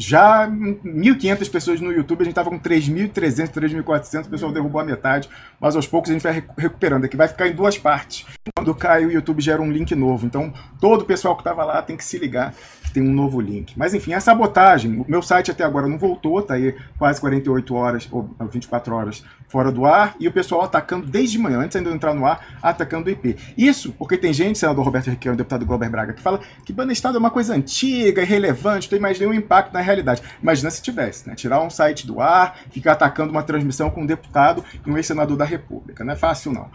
já 0.00 0.48
1.500 0.48 1.50
pessoas 1.50 1.80
no 1.80 1.92
YouTube, 1.92 2.22
a 2.22 2.24
gente 2.24 2.32
estava 2.32 2.48
com 2.48 2.58
3.300, 2.58 3.50
3.400, 3.50 4.26
o 4.26 4.30
pessoal 4.30 4.50
derrubou 4.50 4.80
a 4.80 4.84
metade, 4.84 5.28
mas 5.60 5.76
aos 5.76 5.86
poucos 5.86 6.08
a 6.08 6.14
gente 6.14 6.22
vai 6.22 6.42
recuperando. 6.56 7.04
Aqui 7.04 7.18
vai 7.18 7.28
ficar 7.28 7.48
em 7.48 7.52
duas 7.52 7.76
partes. 7.76 8.24
Quando 8.56 8.74
cai, 8.74 9.04
o 9.04 9.12
YouTube 9.12 9.42
gera 9.42 9.60
um 9.60 9.70
link 9.70 9.94
novo. 9.94 10.24
Então, 10.24 10.54
todo 10.80 11.02
o 11.02 11.04
pessoal 11.04 11.36
que 11.36 11.42
estava 11.42 11.64
lá 11.64 11.82
tem 11.82 11.98
que 11.98 12.04
se 12.04 12.16
ligar 12.16 12.54
tem 12.92 13.02
um 13.02 13.12
novo 13.12 13.40
link. 13.40 13.74
Mas 13.76 13.94
enfim, 13.94 14.12
a 14.12 14.20
sabotagem, 14.20 15.00
o 15.00 15.04
meu 15.08 15.22
site 15.22 15.50
até 15.50 15.64
agora 15.64 15.86
não 15.86 15.98
voltou, 15.98 16.42
tá 16.42 16.54
aí 16.54 16.74
quase 16.98 17.20
48 17.20 17.74
horas 17.74 18.08
ou 18.10 18.30
24 18.50 18.94
horas 18.94 19.24
fora 19.48 19.72
do 19.72 19.84
ar, 19.84 20.14
e 20.20 20.28
o 20.28 20.32
pessoal 20.32 20.62
atacando 20.62 21.06
desde 21.06 21.36
manhã, 21.36 21.58
antes 21.58 21.76
ainda 21.76 21.90
de 21.90 21.96
entrar 21.96 22.14
no 22.14 22.24
ar, 22.24 22.56
atacando 22.62 23.08
o 23.08 23.10
IP. 23.10 23.36
Isso 23.58 23.92
porque 23.98 24.16
tem 24.16 24.32
gente, 24.32 24.58
senador 24.58 24.84
Roberto 24.84 25.10
Requião, 25.10 25.34
deputado 25.34 25.66
Glauber 25.66 25.90
Braga, 25.90 26.12
que 26.12 26.22
fala 26.22 26.40
que 26.64 26.72
banda 26.72 26.92
estado 26.92 27.16
é 27.16 27.18
uma 27.18 27.32
coisa 27.32 27.54
antiga, 27.54 28.22
irrelevante, 28.22 28.86
não 28.86 28.90
tem 28.90 29.00
mais 29.00 29.18
nenhum 29.18 29.34
impacto 29.34 29.72
na 29.72 29.80
realidade. 29.80 30.22
Imagina 30.40 30.70
se 30.70 30.80
tivesse, 30.80 31.28
né? 31.28 31.34
Tirar 31.34 31.60
um 31.62 31.70
site 31.70 32.06
do 32.06 32.20
ar, 32.20 32.60
ficar 32.70 32.92
atacando 32.92 33.32
uma 33.32 33.42
transmissão 33.42 33.90
com 33.90 34.02
um 34.02 34.06
deputado 34.06 34.64
e 34.86 34.88
um 34.88 34.96
ex-senador 34.96 35.36
da 35.36 35.44
República. 35.44 36.04
Não 36.04 36.12
é 36.12 36.16
fácil, 36.16 36.52
não. 36.52 36.70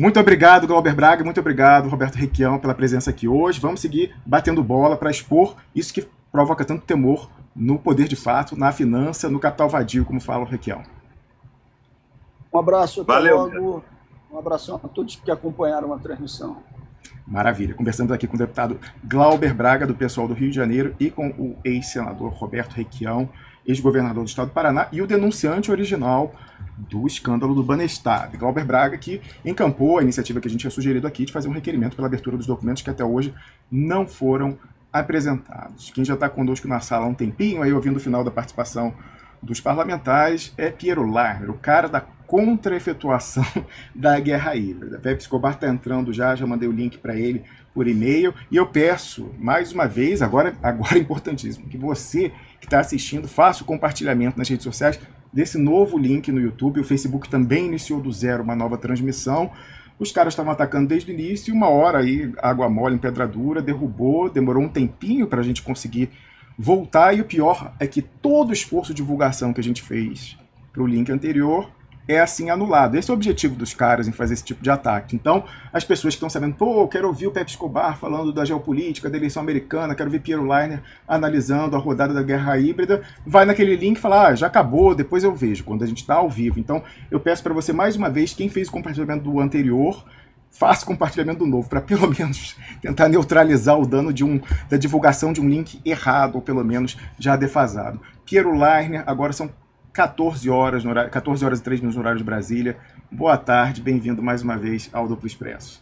Muito 0.00 0.18
obrigado, 0.18 0.66
Glauber 0.66 0.94
Braga, 0.94 1.22
muito 1.22 1.40
obrigado, 1.40 1.86
Roberto 1.86 2.14
Requião, 2.14 2.58
pela 2.58 2.72
presença 2.72 3.10
aqui 3.10 3.28
hoje. 3.28 3.60
Vamos 3.60 3.82
seguir 3.82 4.16
batendo 4.24 4.64
bola 4.64 4.96
para 4.96 5.10
expor 5.10 5.56
isso 5.74 5.92
que 5.92 6.08
provoca 6.32 6.64
tanto 6.64 6.86
temor 6.86 7.30
no 7.54 7.78
poder 7.78 8.08
de 8.08 8.16
fato, 8.16 8.56
na 8.56 8.72
finança, 8.72 9.28
no 9.28 9.38
capital 9.38 9.68
vadio, 9.68 10.06
como 10.06 10.18
fala 10.18 10.42
o 10.42 10.46
Requião. 10.46 10.82
Um 12.50 12.58
abraço, 12.58 13.02
até 13.02 13.12
Valeu, 13.12 13.36
logo. 13.36 13.84
Um 14.32 14.38
abraço 14.38 14.74
a 14.74 14.88
todos 14.88 15.16
que 15.16 15.30
acompanharam 15.30 15.92
a 15.92 15.98
transmissão. 15.98 16.62
Maravilha. 17.26 17.74
Conversando 17.74 18.14
aqui 18.14 18.26
com 18.26 18.36
o 18.36 18.38
deputado 18.38 18.80
Glauber 19.04 19.52
Braga, 19.52 19.86
do 19.86 19.94
pessoal 19.94 20.26
do 20.26 20.32
Rio 20.32 20.48
de 20.48 20.56
Janeiro, 20.56 20.96
e 20.98 21.10
com 21.10 21.28
o 21.28 21.58
ex-senador 21.62 22.32
Roberto 22.32 22.72
Requião, 22.72 23.28
ex-governador 23.66 24.24
do 24.24 24.30
estado 24.30 24.48
do 24.48 24.54
Paraná, 24.54 24.88
e 24.92 25.02
o 25.02 25.06
denunciante 25.06 25.70
original 25.70 26.32
do 26.88 27.06
escândalo 27.06 27.54
do 27.54 27.62
Banestado. 27.62 28.38
Glauber 28.38 28.64
Braga 28.64 28.96
que 28.96 29.20
encampou 29.44 29.98
a 29.98 30.02
iniciativa 30.02 30.40
que 30.40 30.48
a 30.48 30.50
gente 30.50 30.60
tinha 30.60 30.70
sugerido 30.70 31.06
aqui 31.06 31.24
de 31.24 31.32
fazer 31.32 31.48
um 31.48 31.52
requerimento 31.52 31.96
pela 31.96 32.08
abertura 32.08 32.36
dos 32.36 32.46
documentos 32.46 32.82
que 32.82 32.90
até 32.90 33.04
hoje 33.04 33.34
não 33.70 34.06
foram 34.06 34.58
apresentados. 34.92 35.90
Quem 35.90 36.04
já 36.04 36.14
está 36.14 36.28
conosco 36.28 36.66
na 36.66 36.80
sala 36.80 37.06
há 37.06 37.08
um 37.08 37.14
tempinho, 37.14 37.62
aí 37.62 37.72
ouvindo 37.72 37.96
o 37.96 38.00
final 38.00 38.24
da 38.24 38.30
participação 38.30 38.94
dos 39.42 39.60
parlamentares, 39.60 40.52
é 40.56 40.70
Piero 40.70 41.08
Larner, 41.10 41.50
o 41.50 41.54
cara 41.54 41.88
da 41.88 42.00
contra-efetuação 42.00 43.44
da 43.94 44.18
guerra 44.20 44.54
híbrida. 44.54 44.98
Pepe 44.98 45.22
Escobar 45.22 45.54
está 45.54 45.68
entrando 45.68 46.12
já, 46.12 46.34
já 46.34 46.46
mandei 46.46 46.68
o 46.68 46.72
link 46.72 46.98
para 46.98 47.16
ele 47.16 47.44
por 47.72 47.88
e-mail. 47.88 48.34
E 48.50 48.56
eu 48.56 48.66
peço, 48.66 49.30
mais 49.38 49.72
uma 49.72 49.86
vez, 49.86 50.22
agora, 50.22 50.54
agora 50.62 50.96
é 50.96 50.98
importantíssimo, 50.98 51.68
que 51.68 51.78
você 51.78 52.32
que 52.60 52.66
está 52.66 52.80
assistindo 52.80 53.26
faça 53.26 53.62
o 53.62 53.66
compartilhamento 53.66 54.38
nas 54.38 54.48
redes 54.48 54.64
sociais 54.64 55.00
desse 55.32 55.58
novo 55.58 55.98
link 55.98 56.30
no 56.30 56.40
YouTube. 56.40 56.80
O 56.80 56.84
Facebook 56.84 57.28
também 57.28 57.66
iniciou 57.66 58.00
do 58.00 58.12
zero 58.12 58.42
uma 58.42 58.56
nova 58.56 58.76
transmissão. 58.76 59.50
Os 59.98 60.10
caras 60.10 60.32
estavam 60.32 60.52
atacando 60.52 60.88
desde 60.88 61.10
o 61.10 61.14
início, 61.14 61.54
uma 61.54 61.68
hora 61.68 61.98
aí, 61.98 62.32
água 62.38 62.68
mole 62.70 62.94
em 62.94 62.98
pedra 62.98 63.28
dura, 63.28 63.60
derrubou, 63.60 64.30
demorou 64.30 64.62
um 64.62 64.68
tempinho 64.68 65.26
para 65.26 65.40
a 65.40 65.44
gente 65.44 65.62
conseguir 65.62 66.10
voltar. 66.58 67.14
E 67.14 67.20
o 67.20 67.24
pior 67.24 67.74
é 67.78 67.86
que 67.86 68.00
todo 68.00 68.50
o 68.50 68.52
esforço 68.52 68.94
de 68.94 69.02
divulgação 69.02 69.52
que 69.52 69.60
a 69.60 69.64
gente 69.64 69.82
fez 69.82 70.38
para 70.72 70.82
o 70.82 70.86
link 70.86 71.10
anterior 71.10 71.70
é 72.10 72.20
assim 72.20 72.50
anulado. 72.50 72.96
Esse 72.96 73.08
é 73.08 73.14
o 73.14 73.16
objetivo 73.16 73.54
dos 73.54 73.72
caras 73.72 74.08
em 74.08 74.12
fazer 74.12 74.34
esse 74.34 74.42
tipo 74.42 74.60
de 74.60 74.68
ataque. 74.68 75.14
Então, 75.14 75.44
as 75.72 75.84
pessoas 75.84 76.14
que 76.14 76.16
estão 76.16 76.28
sabendo, 76.28 76.56
pô, 76.56 76.86
quero 76.88 77.06
ouvir 77.06 77.28
o 77.28 77.30
Pepe 77.30 77.50
Escobar 77.50 77.96
falando 77.96 78.32
da 78.32 78.44
geopolítica, 78.44 79.08
da 79.08 79.16
eleição 79.16 79.40
americana, 79.40 79.94
quero 79.94 80.10
ver 80.10 80.18
Piero 80.18 80.42
Leiner 80.42 80.82
analisando 81.06 81.76
a 81.76 81.78
rodada 81.78 82.12
da 82.12 82.22
guerra 82.22 82.58
híbrida, 82.58 83.02
vai 83.24 83.44
naquele 83.44 83.76
link 83.76 83.96
e 83.96 84.00
fala, 84.00 84.26
ah, 84.26 84.34
já 84.34 84.48
acabou, 84.48 84.92
depois 84.92 85.22
eu 85.22 85.32
vejo, 85.32 85.62
quando 85.62 85.84
a 85.84 85.86
gente 85.86 85.98
está 85.98 86.16
ao 86.16 86.28
vivo. 86.28 86.58
Então, 86.58 86.82
eu 87.12 87.20
peço 87.20 87.44
para 87.44 87.54
você, 87.54 87.72
mais 87.72 87.94
uma 87.94 88.10
vez, 88.10 88.34
quem 88.34 88.48
fez 88.48 88.66
o 88.66 88.72
compartilhamento 88.72 89.22
do 89.22 89.38
anterior, 89.38 90.04
faça 90.50 90.84
compartilhamento 90.84 91.38
do 91.38 91.46
novo, 91.46 91.68
para 91.68 91.80
pelo 91.80 92.10
menos 92.10 92.56
tentar 92.82 93.08
neutralizar 93.08 93.78
o 93.78 93.86
dano 93.86 94.12
de 94.12 94.24
um, 94.24 94.40
da 94.68 94.76
divulgação 94.76 95.32
de 95.32 95.40
um 95.40 95.48
link 95.48 95.80
errado, 95.84 96.34
ou 96.34 96.42
pelo 96.42 96.64
menos 96.64 96.96
já 97.20 97.36
defasado. 97.36 98.00
Piero 98.26 98.50
Leiner, 98.50 99.04
agora 99.06 99.32
são 99.32 99.48
14 99.92 100.48
horas, 100.48 100.84
no 100.84 100.90
horário, 100.90 101.10
14 101.10 101.44
horas 101.44 101.58
e 101.58 101.62
3 101.62 101.80
minutos 101.80 101.96
no 101.96 102.02
horário 102.02 102.18
de 102.18 102.24
Brasília. 102.24 102.76
Boa 103.10 103.36
tarde, 103.36 103.82
bem-vindo 103.82 104.22
mais 104.22 104.42
uma 104.42 104.56
vez 104.56 104.88
ao 104.92 105.08
Duplo 105.08 105.26
Expresso. 105.26 105.80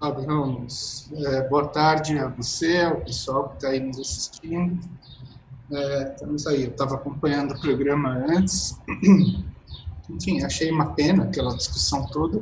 Salve, 0.00 0.26
Ramos. 0.26 1.10
É, 1.12 1.48
boa 1.48 1.66
tarde 1.66 2.18
a 2.18 2.28
você, 2.28 2.80
ao 2.82 3.00
pessoal 3.00 3.50
que 3.50 3.56
está 3.56 3.68
aí 3.68 3.80
nos 3.80 3.98
assistindo. 3.98 4.78
É, 5.70 6.12
estamos 6.14 6.46
aí, 6.46 6.64
eu 6.64 6.70
estava 6.70 6.94
acompanhando 6.94 7.52
o 7.52 7.60
programa 7.60 8.10
antes. 8.10 8.78
Enfim, 10.08 10.42
achei 10.42 10.70
uma 10.70 10.94
pena 10.94 11.24
aquela 11.24 11.54
discussão 11.54 12.06
toda 12.06 12.40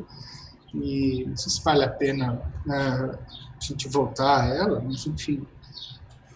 e 0.73 1.25
não 1.27 1.37
sei 1.37 1.51
se 1.51 1.65
vale 1.65 1.83
a 1.83 1.89
pena 1.89 2.41
é, 2.69 2.73
a 2.73 3.19
gente 3.61 3.89
voltar 3.89 4.43
a 4.43 4.47
ela, 4.47 4.81
mas 4.81 5.05
enfim, 5.07 5.45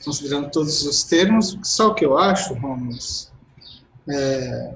considerando 0.04 0.50
todos 0.50 0.84
os 0.84 1.04
termos, 1.04 1.56
só 1.62 1.88
o 1.88 1.94
que 1.94 2.04
eu 2.04 2.18
acho, 2.18 2.54
Ramos, 2.54 3.29
é, 4.09 4.75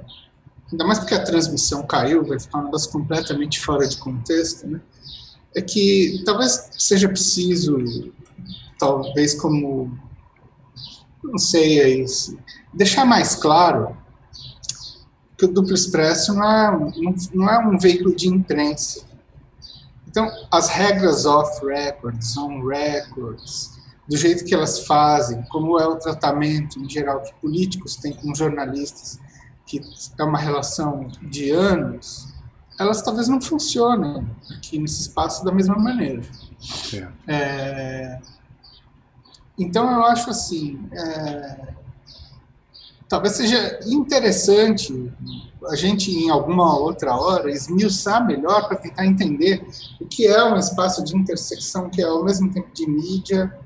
ainda 0.71 0.85
mais 0.85 0.99
porque 0.99 1.15
a 1.15 1.25
transmissão 1.25 1.87
caiu, 1.87 2.25
vai 2.25 2.39
ficar 2.39 2.59
um 2.59 2.65
negócio 2.65 2.91
completamente 2.91 3.61
fora 3.61 3.87
de 3.87 3.97
contexto, 3.97 4.67
né? 4.67 4.81
É 5.55 5.63
que 5.63 6.23
talvez 6.25 6.71
seja 6.73 7.09
preciso, 7.09 8.13
talvez 8.79 9.35
como, 9.35 9.97
não 11.23 11.39
sei, 11.39 11.81
é 11.81 11.89
isso, 11.89 12.37
deixar 12.73 13.05
mais 13.05 13.37
claro 13.37 13.97
que 15.39 15.45
o 15.45 15.53
Duplo 15.53 15.75
Expresso 15.75 16.35
não 16.35 16.45
é, 16.45 16.71
não, 16.97 17.15
não 17.35 17.51
é 17.51 17.59
um 17.67 17.79
veículo 17.79 18.15
de 18.15 18.29
imprensa. 18.29 19.05
Então, 20.09 20.31
as 20.51 20.69
regras 20.69 21.27
off-records, 21.27 22.37
on-records, 22.37 23.74
do 24.09 24.17
jeito 24.17 24.45
que 24.45 24.55
elas 24.55 24.87
fazem, 24.87 25.43
como 25.51 25.79
é 25.79 25.87
o 25.87 25.97
tratamento 25.97 26.79
em 26.79 26.89
geral 26.89 27.23
que 27.23 27.35
políticos 27.41 27.97
têm 27.97 28.13
com 28.13 28.35
jornalistas, 28.35 29.19
que 29.67 29.81
é 30.19 30.23
uma 30.23 30.39
relação 30.39 31.09
de 31.23 31.51
anos, 31.51 32.35
elas 32.79 33.03
talvez 33.03 33.29
não 33.29 33.41
funcionem 33.41 34.27
aqui 34.57 34.79
nesse 34.79 35.03
espaço 35.03 35.45
da 35.45 35.53
mesma 35.53 35.77
maneira. 35.77 36.23
É. 36.93 37.09
É, 37.27 38.21
então 39.59 39.91
eu 39.91 40.05
acho 40.05 40.31
assim, 40.31 40.87
é, 40.93 41.75
talvez 43.09 43.35
seja 43.35 43.79
interessante 43.87 45.13
a 45.69 45.77
gente 45.77 46.11
em 46.11 46.31
alguma 46.31 46.77
outra 46.79 47.17
hora 47.17 47.51
esmiuçar 47.51 48.27
melhor 48.27 48.67
para 48.69 48.77
tentar 48.77 49.07
entender 49.07 49.67
o 50.01 50.07
que 50.07 50.27
é 50.27 50.45
um 50.45 50.57
espaço 50.57 51.03
de 51.05 51.17
intersecção 51.17 51.89
que 51.89 52.03
é 52.03 52.05
ao 52.05 52.25
mesmo 52.25 52.53
tempo 52.53 52.69
de 52.75 52.87
mídia, 52.87 53.57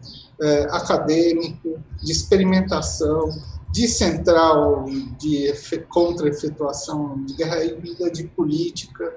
é, 0.41 0.63
acadêmico, 0.71 1.79
de 2.03 2.13
experimentação, 2.13 3.31
de 3.71 3.87
central 3.87 4.87
de 5.19 5.53
contra-efetuação 5.89 7.23
de 7.25 7.35
guerra 7.35 7.65
híbrida, 7.65 8.11
de 8.11 8.25
política, 8.25 9.15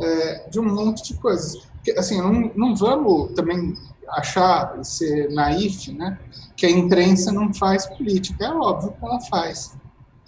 é, 0.00 0.48
de 0.48 0.60
um 0.60 0.64
monte 0.64 1.02
de 1.04 1.14
coisas. 1.14 1.66
Assim, 1.96 2.18
não, 2.18 2.52
não 2.54 2.76
vamos 2.76 3.32
também 3.34 3.74
achar, 4.08 4.84
ser 4.84 5.30
naif, 5.30 5.92
né, 5.92 6.18
que 6.56 6.66
a 6.66 6.70
imprensa 6.70 7.32
não 7.32 7.52
faz 7.54 7.86
política. 7.86 8.44
É 8.44 8.50
óbvio 8.50 8.92
que 8.92 9.04
ela 9.04 9.20
faz 9.22 9.74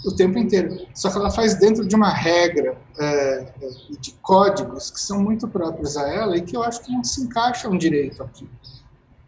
o 0.05 0.15
tempo 0.15 0.38
inteiro. 0.38 0.87
Só 0.95 1.11
que 1.11 1.19
ela 1.19 1.31
faz 1.31 1.55
dentro 1.57 1.87
de 1.87 1.95
uma 1.95 2.11
regra 2.11 2.79
é, 2.99 3.53
de 4.00 4.12
códigos 4.23 4.91
que 4.91 5.00
são 5.00 5.23
muito 5.23 5.47
próprios 5.49 5.97
a 5.97 6.09
ela 6.09 6.37
e 6.37 6.43
que 6.43 6.57
eu 6.57 6.62
acho 6.62 6.83
que 6.83 6.93
não 6.93 7.05
se 7.05 7.23
encaixam 7.23 7.76
direito 7.76 8.23
aqui 8.23 8.49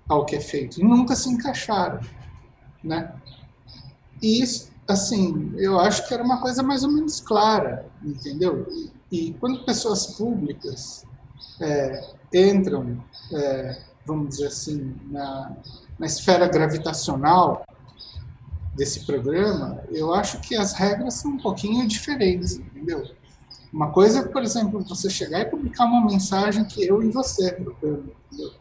ao 0.09 0.25
que 0.25 0.37
é 0.37 0.41
feito. 0.41 0.81
E 0.81 0.85
nunca 0.85 1.15
se 1.15 1.29
encaixaram, 1.29 2.01
né? 2.83 3.13
E 4.23 4.43
isso, 4.43 4.71
assim, 4.89 5.53
eu 5.57 5.79
acho 5.79 6.07
que 6.09 6.15
era 6.15 6.23
uma 6.23 6.41
coisa 6.41 6.63
mais 6.63 6.83
ou 6.83 6.91
menos 6.91 7.21
clara, 7.21 7.87
entendeu? 8.03 8.67
E, 9.13 9.29
e 9.29 9.35
quando 9.35 9.65
pessoas 9.65 10.07
públicas 10.07 11.05
é, 11.61 12.15
entram, 12.35 13.03
é, 13.33 13.83
vamos 14.05 14.31
dizer 14.31 14.47
assim, 14.47 14.97
na, 15.11 15.57
na 15.99 16.07
esfera 16.07 16.49
gravitacional 16.49 17.65
desse 18.75 19.05
programa, 19.05 19.83
eu 19.91 20.15
acho 20.15 20.41
que 20.41 20.57
as 20.57 20.73
regras 20.73 21.15
são 21.15 21.33
um 21.33 21.39
pouquinho 21.39 21.87
diferentes, 21.87 22.55
entendeu? 22.55 23.05
Uma 23.73 23.91
coisa 23.91 24.21
é, 24.21 24.23
por 24.23 24.43
exemplo, 24.43 24.81
você 24.81 25.11
chegar 25.11 25.41
e 25.41 25.45
publicar 25.45 25.85
uma 25.85 26.07
mensagem 26.07 26.65
que 26.65 26.87
eu 26.87 27.03
e 27.03 27.11
você 27.11 27.51
entendeu? 27.59 28.55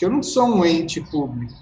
Que 0.00 0.06
eu 0.06 0.10
não 0.10 0.22
sou 0.22 0.46
um 0.46 0.64
ente 0.64 0.98
público. 0.98 1.52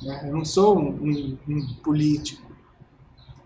Né? 0.00 0.22
Eu 0.24 0.32
não 0.32 0.42
sou 0.42 0.78
um, 0.78 0.88
um, 0.88 1.38
um 1.46 1.74
político. 1.84 2.50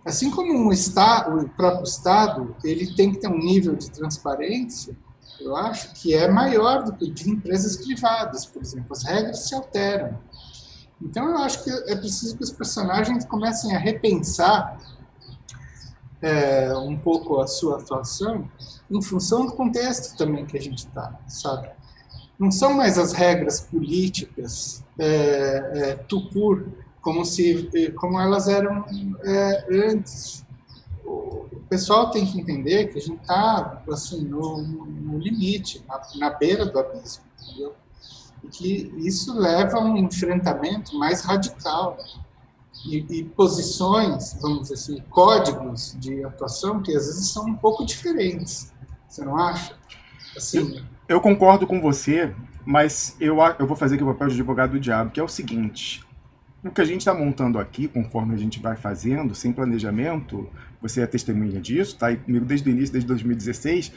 Assim 0.04 0.30
como 0.30 0.54
um 0.54 0.73
estado, 0.73 1.37
o 1.37 1.49
próprio 1.49 1.83
Estado, 1.83 2.54
ele 2.62 2.95
tem 2.95 3.11
que 3.11 3.18
ter 3.18 3.26
um 3.26 3.37
nível 3.37 3.75
de 3.75 3.90
transparência, 3.90 4.97
eu 5.40 5.56
acho 5.56 5.92
que 5.95 6.14
é 6.14 6.28
maior 6.28 6.85
do 6.85 6.92
que 6.92 7.11
de 7.11 7.28
empresas 7.28 7.78
privadas, 7.78 8.47
por 8.47 8.62
exemplo. 8.62 8.92
As 8.92 9.02
regras 9.02 9.40
se 9.40 9.56
alteram. 9.56 10.16
Então, 11.02 11.28
eu 11.28 11.38
acho 11.38 11.64
que 11.64 11.71
é 11.71 11.97
preciso 11.97 12.37
que 12.37 12.45
os 12.45 12.52
personagens 12.52 13.25
comecem 13.25 13.75
a 13.75 13.78
repensar 13.80 14.78
é, 16.23 16.73
um 16.76 16.97
pouco 16.97 17.40
a 17.40 17.49
sua 17.49 17.80
atuação 17.80 18.49
em 18.88 19.02
função 19.02 19.47
do 19.47 19.52
contexto 19.54 20.16
também 20.16 20.47
que 20.47 20.56
a 20.56 20.62
gente 20.62 20.87
está, 20.87 21.18
sabe? 21.26 21.75
Não 22.38 22.50
são 22.50 22.75
mais 22.75 22.99
as 22.99 23.12
regras 23.12 23.61
políticas 23.61 24.85
é, 24.99 25.71
é, 25.75 25.95
tupur 25.95 26.66
como 27.00 27.25
se 27.25 27.93
como 27.97 28.21
elas 28.21 28.49
eram 28.49 28.85
é, 29.23 29.66
antes. 29.90 30.45
O 31.05 31.61
pessoal 31.69 32.11
tem 32.11 32.26
que 32.26 32.40
entender 32.40 32.88
que 32.88 32.99
a 32.99 33.00
gente 33.00 33.21
está 33.21 33.83
assim 33.90 34.25
no, 34.25 34.62
no 34.62 35.19
limite 35.19 35.85
na, 35.88 36.00
na, 36.16 36.31
beira 36.31 36.66
do 36.66 36.78
abismo 36.78 37.25
entendeu? 37.40 37.75
e 38.43 38.49
que 38.49 38.93
isso 38.99 39.38
leva 39.38 39.78
a 39.78 39.81
um 39.81 39.97
enfrentamento 39.97 40.97
mais 40.99 41.23
radical. 41.23 41.97
E, 42.85 42.99
e, 43.11 43.25
posições 43.25 44.37
vamos 44.40 44.62
dizer 44.62 44.75
assim 44.75 45.02
códigos 45.09 45.97
de 45.99 46.23
atuação 46.25 46.83
que 46.83 46.95
às 46.95 47.07
vezes 47.07 47.31
são 47.31 47.47
um 47.47 47.55
pouco 47.55 47.85
diferentes. 47.85 48.73
Você 49.09 49.25
não 49.25 49.37
acha? 49.37 49.75
Assim 50.37 50.85
eu 51.09 51.21
concordo 51.21 51.67
com 51.67 51.81
você, 51.81 52.33
mas 52.65 53.17
eu, 53.21 53.39
eu 53.59 53.67
vou 53.67 53.77
fazer 53.77 53.95
aqui 53.95 54.05
o 54.05 54.09
papel 54.09 54.29
de 54.29 54.35
advogado 54.35 54.73
do 54.73 54.81
diabo, 54.81 55.11
que 55.11 55.21
é 55.21 55.23
o 55.23 55.29
seguinte. 55.29 56.05
O 56.65 56.71
que 56.71 56.81
a 56.81 56.85
gente 56.85 57.03
está 57.03 57.15
montando 57.15 57.59
aqui, 57.59 57.87
conforme 57.87 58.35
a 58.35 58.39
gente 58.39 58.59
vai 58.61 58.77
fazendo, 58.77 59.35
sem 59.35 59.53
planejamento, 59.53 60.49
você 60.83 61.01
é 61.01 61.07
testemunha 61.07 61.61
disso, 61.61 61.95
está 61.95 62.09
aí 62.09 62.17
comigo 62.17 62.45
desde 62.45 62.69
o 62.69 62.73
início, 62.73 62.93
desde 62.93 63.07
2016, 63.07 63.93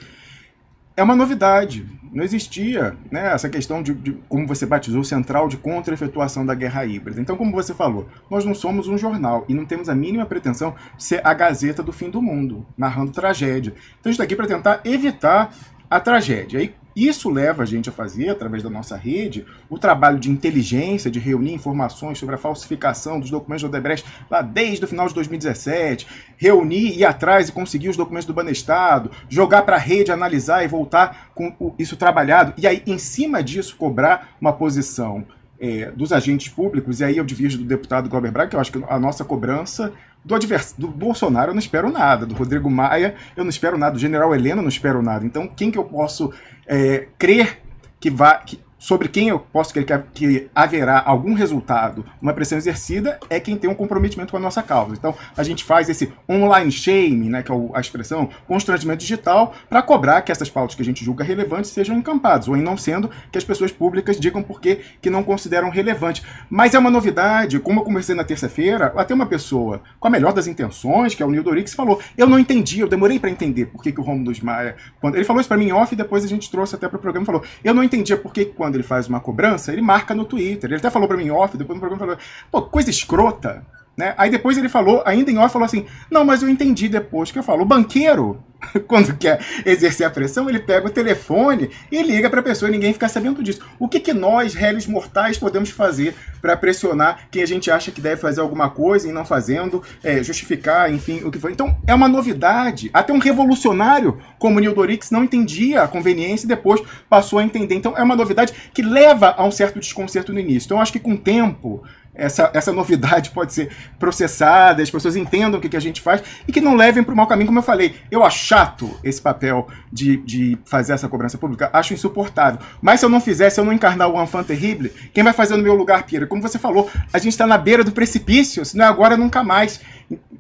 é 0.96 1.02
uma 1.02 1.16
novidade. 1.16 1.88
Não 2.12 2.24
existia 2.24 2.96
né, 3.10 3.34
essa 3.34 3.50
questão 3.50 3.82
de, 3.82 3.94
de, 3.94 4.12
como 4.28 4.46
você 4.46 4.66
batizou, 4.66 5.04
central 5.04 5.48
de 5.48 5.58
contra-efetuação 5.58 6.46
da 6.46 6.54
guerra 6.54 6.86
híbrida. 6.86 7.22
Então, 7.22 7.38
como 7.38 7.52
você 7.52 7.74
falou, 7.74 8.08
nós 8.30 8.46
não 8.46 8.54
somos 8.54 8.88
um 8.88 8.98
jornal 8.98 9.46
e 9.48 9.54
não 9.54 9.66
temos 9.66 9.90
a 9.90 9.96
mínima 9.96 10.26
pretensão 10.26 10.76
de 10.96 11.04
ser 11.04 11.26
a 11.26 11.34
Gazeta 11.34 11.82
do 11.82 11.94
fim 11.94 12.10
do 12.10 12.22
mundo, 12.22 12.68
narrando 12.78 13.12
tragédia. 13.12 13.74
Então, 14.00 14.10
a 14.10 14.10
gente 14.10 14.14
está 14.14 14.24
aqui 14.26 14.36
para 14.36 14.48
tentar 14.48 14.82
evitar 14.84 15.56
a 15.90 16.00
tragédia. 16.00 16.62
E 16.62 16.76
isso 16.96 17.30
leva 17.30 17.64
a 17.64 17.66
gente 17.66 17.90
a 17.90 17.92
fazer, 17.92 18.30
através 18.30 18.64
da 18.64 18.70
nossa 18.70 18.96
rede, 18.96 19.46
o 19.70 19.78
trabalho 19.78 20.20
de 20.20 20.30
inteligência, 20.30 21.12
de 21.12 21.20
reunir 21.20 21.54
informações 21.54 22.18
sobre 22.18 22.36
a 22.36 22.38
falsificação 22.38 23.20
dos 23.20 23.30
documentos 23.30 23.64
do 23.64 23.68
Odebrecht 23.68 24.06
lá 24.30 24.42
desde 24.42 24.86
o 24.86 24.88
final 24.88 25.08
de 25.08 25.14
2017, 25.14 26.08
reunir, 26.38 26.98
ir 26.98 27.06
atrás 27.06 27.50
e 27.50 27.52
conseguir 27.52 27.90
os 27.90 27.98
documentos 27.98 28.26
do 28.26 28.34
Banestado, 28.34 29.12
jogar 29.30 29.62
para 29.62 29.76
a 29.76 29.80
rede, 29.80 30.12
analisar 30.12 30.64
e 30.64 30.68
voltar 30.68 31.32
com 31.34 31.74
isso 31.78 31.96
trabalhado, 31.96 32.54
e 32.58 32.68
aí, 32.68 32.82
em 32.86 32.98
cima 32.98 33.44
disso, 33.44 33.76
cobrar 33.76 34.36
uma 34.40 34.54
posição 34.54 35.26
é, 35.60 35.92
dos 35.92 36.14
agentes 36.14 36.48
públicos, 36.48 37.02
e 37.02 37.04
aí 37.04 37.18
eu 37.18 37.26
divirjo 37.26 37.58
do 37.58 37.66
deputado 37.66 38.10
Glauber 38.10 38.32
Braga, 38.32 38.50
que 38.50 38.56
eu 38.56 38.60
acho 38.60 38.72
que 38.72 38.82
a 38.88 38.98
nossa 38.98 39.26
cobrança 39.26 39.92
do, 40.24 40.34
advers... 40.34 40.74
do 40.78 40.88
Bolsonaro 40.88 41.52
eu 41.52 41.54
não 41.54 41.60
espero 41.60 41.92
nada, 41.92 42.26
do 42.26 42.34
Rodrigo 42.34 42.70
Maia 42.70 43.16
eu 43.36 43.44
não 43.44 43.50
espero 43.50 43.78
nada, 43.78 43.94
do 43.94 44.00
General 44.00 44.34
Helena 44.34 44.60
eu 44.60 44.64
não 44.64 44.70
espero 44.70 45.02
nada. 45.02 45.26
Então, 45.26 45.48
quem 45.48 45.70
que 45.70 45.78
eu 45.78 45.84
posso 45.84 46.34
é, 46.70 47.08
crer 47.18 47.60
que 48.00 48.10
vai, 48.12 48.44
que, 48.46 48.60
sobre 48.80 49.10
quem 49.10 49.28
eu 49.28 49.38
posso 49.40 49.74
crer 49.74 49.86
que, 50.14 50.50
haverá 50.56 51.04
algum 51.06 51.34
resultado, 51.34 52.06
uma 52.22 52.34
pressão 52.34 52.58
exercida, 52.58 53.20
é 53.30 53.40
quem 53.40 53.58
tem 53.58 53.70
um 53.70 53.76
comprometimento 53.76 54.32
com 54.32 54.38
a 54.38 54.40
nossa 54.40 54.64
causa. 54.64 54.96
Então, 54.98 55.14
a 55.36 55.44
gente 55.44 55.64
faz 55.64 55.90
esse 55.90 56.12
online 56.28 56.72
shaming, 56.72 57.30
né, 57.30 57.44
que 57.44 57.52
é 57.52 57.56
a 57.74 57.80
expressão, 57.80 58.30
constrangimento 58.48 59.02
digital, 59.02 59.54
para 59.70 59.82
cobrar 59.82 60.22
que 60.22 60.32
essas 60.32 60.50
pautas 60.50 60.76
que 60.76 60.82
a 60.82 60.86
gente 60.86 61.04
julga 61.04 61.24
relevantes 61.24 61.72
sejam 61.72 61.98
encampadas, 61.98 62.48
ou 62.48 62.56
em 62.56 62.62
não 62.62 62.78
sendo, 62.78 63.10
que 63.32 63.38
as 63.38 63.44
pessoas 63.44 63.72
públicas 63.72 64.20
digam 64.20 64.42
por 64.42 64.62
que 64.62 64.80
não 65.10 65.24
consideram 65.24 65.70
relevante. 65.70 66.24
Mas 66.50 66.74
é 66.74 66.80
uma 66.80 66.90
novidade, 66.90 67.60
como 67.60 67.82
eu 67.82 67.84
comecei 67.84 68.16
na 68.16 68.24
terça-feira, 68.24 68.94
até 68.96 69.14
uma 69.14 69.26
pessoa 69.26 69.82
com 70.00 70.08
a 70.08 70.12
melhor 70.12 70.32
das 70.32 70.48
intenções, 70.48 71.14
que 71.14 71.22
é 71.22 71.26
o 71.26 71.32
Nildo 71.32 71.50
Orix, 71.50 71.74
falou, 71.74 72.00
eu 72.18 72.28
não 72.28 72.40
entendi, 72.40 72.80
eu 72.80 72.88
demorei 72.88 73.20
para 73.20 73.30
entender 73.30 73.66
por 73.66 73.84
que, 73.84 73.92
que 73.92 74.00
o 74.00 74.04
Romulo 74.04 74.32
Maia... 74.42 74.76
Quando... 75.02 75.16
Ele 75.16 75.26
falou 75.26 75.42
isso 75.42 75.50
para 75.50 75.58
mim 75.58 75.72
off 75.72 75.94
e 75.94 75.98
depois 75.98 76.24
a 76.24 76.28
gente 76.28 76.50
trouxe 76.50 76.76
até 76.76 76.88
para 76.88 76.98
o 76.98 77.00
programa 77.00 77.24
e 77.24 77.26
falou, 77.26 77.44
eu 77.64 77.74
não 77.74 77.84
entendia 77.84 78.16
por 78.16 78.32
que 78.32 78.46
quando 78.46 78.69
ele 78.76 78.84
faz 78.84 79.08
uma 79.08 79.20
cobrança, 79.20 79.72
ele 79.72 79.82
marca 79.82 80.14
no 80.14 80.26
Twitter. 80.26 80.70
Ele 80.70 80.78
até 80.78 80.90
falou 80.90 81.08
para 81.08 81.18
mim 81.18 81.30
off, 81.30 81.58
depois 81.58 81.76
no 81.76 81.80
programa 81.80 82.00
falou, 82.00 82.18
pô, 82.52 82.62
coisa 82.64 82.90
escrota. 82.90 83.64
Né? 84.00 84.14
Aí 84.18 84.30
depois 84.30 84.58
ele 84.58 84.70
falou, 84.70 85.04
ainda 85.06 85.30
em 85.30 85.38
off, 85.38 85.52
falou 85.52 85.66
assim: 85.66 85.86
Não, 86.10 86.24
mas 86.24 86.42
eu 86.42 86.48
entendi 86.48 86.88
depois 86.88 87.34
que 87.34 87.38
eu 87.38 87.44
falo. 87.44 87.64
O 87.64 87.66
banqueiro, 87.66 88.42
quando 88.88 89.14
quer 89.18 89.46
exercer 89.66 90.08
a 90.08 90.10
pressão, 90.10 90.50
ele 90.50 90.60
pega 90.60 90.88
o 90.88 90.90
telefone 90.90 91.70
e 91.92 92.02
liga 92.02 92.30
para 92.30 92.40
a 92.40 92.44
pessoa 92.44 92.70
e 92.70 92.72
ninguém 92.72 92.94
fica 92.94 93.10
sabendo 93.10 93.44
disso. 93.44 93.60
O 93.78 93.90
que, 93.90 94.00
que 94.00 94.14
nós, 94.14 94.54
réis 94.54 94.88
mortais, 94.88 95.38
podemos 95.38 95.70
fazer 95.70 96.16
para 96.42 96.56
pressionar 96.56 97.28
quem 97.30 97.44
a 97.44 97.46
gente 97.46 97.70
acha 97.70 97.92
que 97.92 98.00
deve 98.00 98.22
fazer 98.22 98.40
alguma 98.40 98.70
coisa 98.70 99.10
e 99.10 99.12
não 99.12 99.26
fazendo, 99.26 99.84
é, 100.02 100.24
justificar, 100.24 100.90
enfim, 100.94 101.22
o 101.26 101.30
que 101.30 101.38
foi? 101.38 101.52
Então 101.52 101.78
é 101.86 101.94
uma 101.94 102.08
novidade. 102.08 102.90
Até 102.94 103.12
um 103.12 103.20
revolucionário 103.20 104.18
como 104.38 104.62
Neil 104.62 104.74
Dorix 104.74 105.12
não 105.12 105.26
entendia 105.26 105.84
a 105.84 105.90
conveniência 105.90 106.46
e 106.46 106.48
depois 106.48 106.82
passou 107.10 107.38
a 107.40 107.44
entender. 107.44 107.76
Então 107.76 107.98
é 107.98 108.02
uma 108.02 108.16
novidade 108.16 108.54
que 108.74 108.82
leva 108.82 109.36
a 109.38 109.44
um 109.44 109.52
certo 109.52 109.78
desconcerto 109.78 110.32
no 110.32 110.40
início. 110.40 110.68
Então 110.68 110.80
acho 110.80 110.94
que 110.94 111.00
com 111.00 111.16
o 111.16 111.18
tempo 111.18 111.84
essa, 112.14 112.52
essa 112.54 112.74
novidade 112.74 113.30
pode 113.32 113.54
ser 113.54 113.70
processada, 113.98 114.84
as 114.84 114.92
pessoas 114.92 115.16
entendam 115.16 115.58
o 115.58 115.62
que, 115.62 115.70
que 115.70 115.78
a 115.78 115.82
gente 115.82 116.02
faz 116.02 116.22
e 116.48 116.52
que 116.52 116.62
não 116.62 116.76
levem 116.76 117.04
para 117.04 117.14
o 117.14 117.18
mau 117.18 117.28
caminho, 117.28 117.48
como 117.48 117.60
eu 117.60 117.64
falei. 117.64 117.96
Eu 118.12 118.24
acho 118.24 118.46
chato 118.46 119.00
esse 119.04 119.22
papel 119.22 119.68
de, 119.92 120.18
de 120.18 120.58
fazer 120.66 120.94
essa 120.94 121.08
cobrança 121.08 121.38
pública, 121.38 121.70
acho 121.74 121.94
insuportável. 121.94 122.60
Mas 122.82 123.00
se 123.00 123.06
eu 123.06 123.10
não 123.10 123.22
fizer, 123.22 123.50
se 123.50 123.60
eu 123.60 123.66
não 123.66 123.74
encarnar 123.74 124.10
o 124.10 124.22
enfant 124.22 124.46
terrible, 124.46 124.90
quem 125.14 125.24
vai 125.24 125.34
fazer 125.34 125.56
no 125.56 125.64
meu 125.64 125.76
lugar, 125.76 126.04
Pira? 126.04 126.28
Como 126.28 126.42
você 126.42 126.60
falou, 126.60 126.90
a 127.12 127.18
gente 127.18 127.32
está 127.32 127.48
na 127.48 127.58
beira 127.58 127.84
do 127.84 127.92
precipício, 127.92 128.66
se 128.66 128.78
não 128.78 128.86
é 128.86 128.88
agora, 128.88 129.16
nunca 129.16 129.44
mais. 129.44 129.80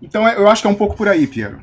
Então 0.01 0.27
eu 0.27 0.47
acho 0.49 0.61
que 0.61 0.67
é 0.67 0.71
um 0.71 0.75
pouco 0.75 0.95
por 0.95 1.07
aí, 1.07 1.27
Piero. 1.27 1.59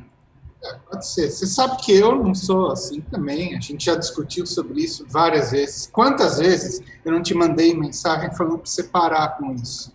Pode 0.91 1.07
ser. 1.07 1.31
Você 1.31 1.47
sabe 1.47 1.77
que 1.79 1.93
eu 1.93 2.23
não 2.23 2.35
sou 2.35 2.71
assim 2.71 3.01
também. 3.01 3.57
A 3.57 3.61
gente 3.61 3.85
já 3.87 3.95
discutiu 3.95 4.47
sobre 4.47 4.83
isso 4.83 5.05
várias 5.09 5.51
vezes. 5.51 5.89
Quantas 5.93 6.39
vezes 6.39 6.81
eu 7.05 7.13
não 7.13 7.23
te 7.23 7.35
mandei 7.35 7.75
mensagem 7.75 8.35
falando 8.35 8.59
para 8.59 8.71
você 8.71 8.85
parar 8.85 9.37
com 9.37 9.53
isso? 9.53 9.93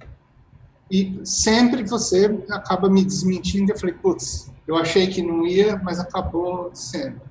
E 0.90 1.22
sempre 1.24 1.84
você 1.84 2.44
acaba 2.50 2.90
me 2.90 3.04
desmentindo. 3.04 3.72
Eu 3.72 3.80
falei, 3.80 3.96
putz, 3.96 4.52
eu 4.68 4.76
achei 4.76 5.08
que 5.08 5.22
não 5.22 5.46
ia, 5.46 5.78
mas 5.84 6.00
acabou 6.00 6.72
sendo. 6.74 7.22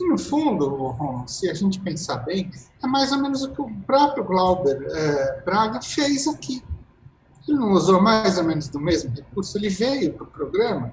E 0.00 0.08
no 0.08 0.16
fundo, 0.16 1.24
se 1.26 1.50
a 1.50 1.54
gente 1.54 1.78
pensar 1.80 2.16
bem, 2.18 2.50
é 2.82 2.86
mais 2.86 3.12
ou 3.12 3.18
menos 3.18 3.42
o 3.42 3.50
que 3.50 3.60
o 3.60 3.70
próprio 3.86 4.24
Glauber 4.24 4.82
é, 4.90 5.42
Braga 5.42 5.82
fez 5.82 6.26
aqui. 6.26 6.64
Ele 7.46 7.58
não 7.58 7.72
usou 7.72 8.00
mais 8.00 8.38
ou 8.38 8.44
menos 8.44 8.68
do 8.68 8.80
mesmo 8.80 9.14
recurso, 9.14 9.58
ele 9.58 9.68
veio 9.68 10.14
para 10.14 10.24
o 10.24 10.26
programa 10.26 10.92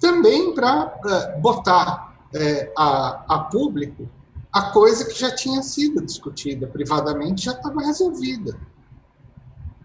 também 0.00 0.54
para 0.54 0.98
é, 1.06 1.38
botar 1.38 2.16
é, 2.34 2.72
a, 2.76 3.24
a 3.28 3.38
público 3.44 4.08
a 4.52 4.70
coisa 4.70 5.04
que 5.04 5.16
já 5.16 5.32
tinha 5.32 5.62
sido 5.62 6.04
discutida 6.04 6.66
privadamente, 6.66 7.44
já 7.44 7.52
estava 7.52 7.80
resolvida. 7.82 8.58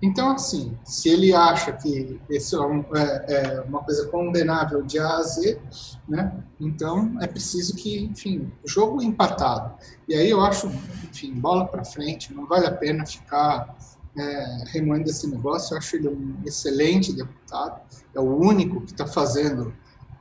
Então, 0.01 0.32
assim, 0.32 0.78
se 0.84 1.10
ele 1.10 1.34
acha 1.34 1.71
que 1.71 2.19
isso 2.30 2.56
é, 2.58 2.67
um, 2.67 2.86
é, 2.95 3.25
é, 3.28 3.62
uma 3.62 3.82
coisa 3.84 4.08
condenável 4.08 4.82
de 4.82 4.99
A 4.99 5.17
a 5.17 5.23
Z, 5.23 5.60
né, 6.08 6.43
então 6.60 7.15
é 7.21 7.28
preciso 7.28 7.75
que, 7.75 8.04
enfim, 8.06 8.51
jogo 8.65 9.01
empatado. 9.01 9.73
E 10.08 10.15
aí 10.15 10.30
eu 10.30 10.41
acho, 10.41 10.67
enfim, 10.67 11.34
bola 11.34 11.65
para 11.67 11.86
frente, 11.86 12.34
não 12.34 12.45
vale 12.45 12.65
a 12.67 12.71
pena 12.71 13.06
ficar 13.06 13.78
é, 14.17 14.63
remoendo 14.73 15.10
esse 15.10 15.28
negócio. 15.28 15.73
Eu 15.73 15.78
acho 15.78 15.95
ele 15.95 16.10
um 16.10 16.36
excelente 16.45 17.13
deputado, 17.13 17.82
é 18.13 18.19
o 18.19 18.36
único 18.38 18.82
que 18.82 18.91
está 18.91 19.08
fazendo 19.08 19.73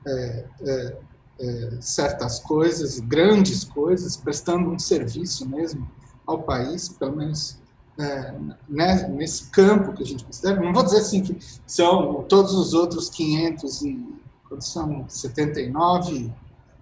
é, 0.07 0.45
é, 0.61 0.97
é, 1.41 1.71
certas 1.81 2.39
coisas, 2.41 3.01
grandes 3.01 3.65
coisas, 3.65 4.17
prestando 4.17 4.71
um 4.71 4.79
serviço 4.79 5.49
mesmo 5.49 5.91
ao 6.27 6.43
país, 6.43 6.89
pelo 6.89 7.17
menos 7.17 7.59
é, 7.99 8.35
né, 8.69 9.09
nesse 9.09 9.51
campo 9.51 9.93
que 9.93 10.03
a 10.03 10.07
gente 10.07 10.25
considera, 10.25 10.61
não 10.61 10.73
vou 10.73 10.85
dizer 10.85 10.99
assim 10.99 11.23
que 11.23 11.39
são 11.67 12.25
todos 12.29 12.55
os 12.55 12.75
outros 12.75 13.09
500 13.11 13.83
e 13.83 14.15
são? 14.61 15.05
79 15.09 16.33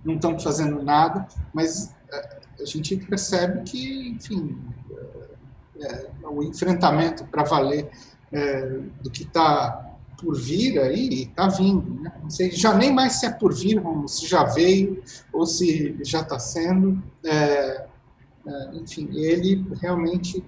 não 0.04 0.16
estão 0.16 0.38
fazendo 0.38 0.82
nada, 0.82 1.26
mas 1.54 1.94
é, 2.12 2.40
a 2.60 2.64
gente 2.64 2.96
percebe 2.96 3.62
que, 3.62 4.10
enfim, 4.10 4.58
é, 5.80 6.10
o 6.24 6.42
enfrentamento 6.42 7.24
para 7.24 7.44
valer 7.44 7.90
do 9.02 9.10
que 9.10 9.22
está 9.24 9.91
por 10.22 10.38
vir 10.38 10.78
aí, 10.78 11.24
está 11.24 11.48
vindo. 11.48 12.00
Né? 12.00 12.12
Não 12.22 12.30
sei 12.30 12.50
já 12.52 12.74
nem 12.74 12.92
mais 12.92 13.14
se 13.14 13.26
é 13.26 13.30
por 13.30 13.52
vir, 13.52 13.82
se 14.06 14.26
já 14.26 14.44
veio 14.44 15.02
ou 15.32 15.44
se 15.44 15.96
já 16.04 16.20
está 16.20 16.38
sendo. 16.38 17.02
É, 17.24 17.86
é, 18.46 18.74
enfim, 18.74 19.08
ele 19.12 19.66
realmente 19.80 20.42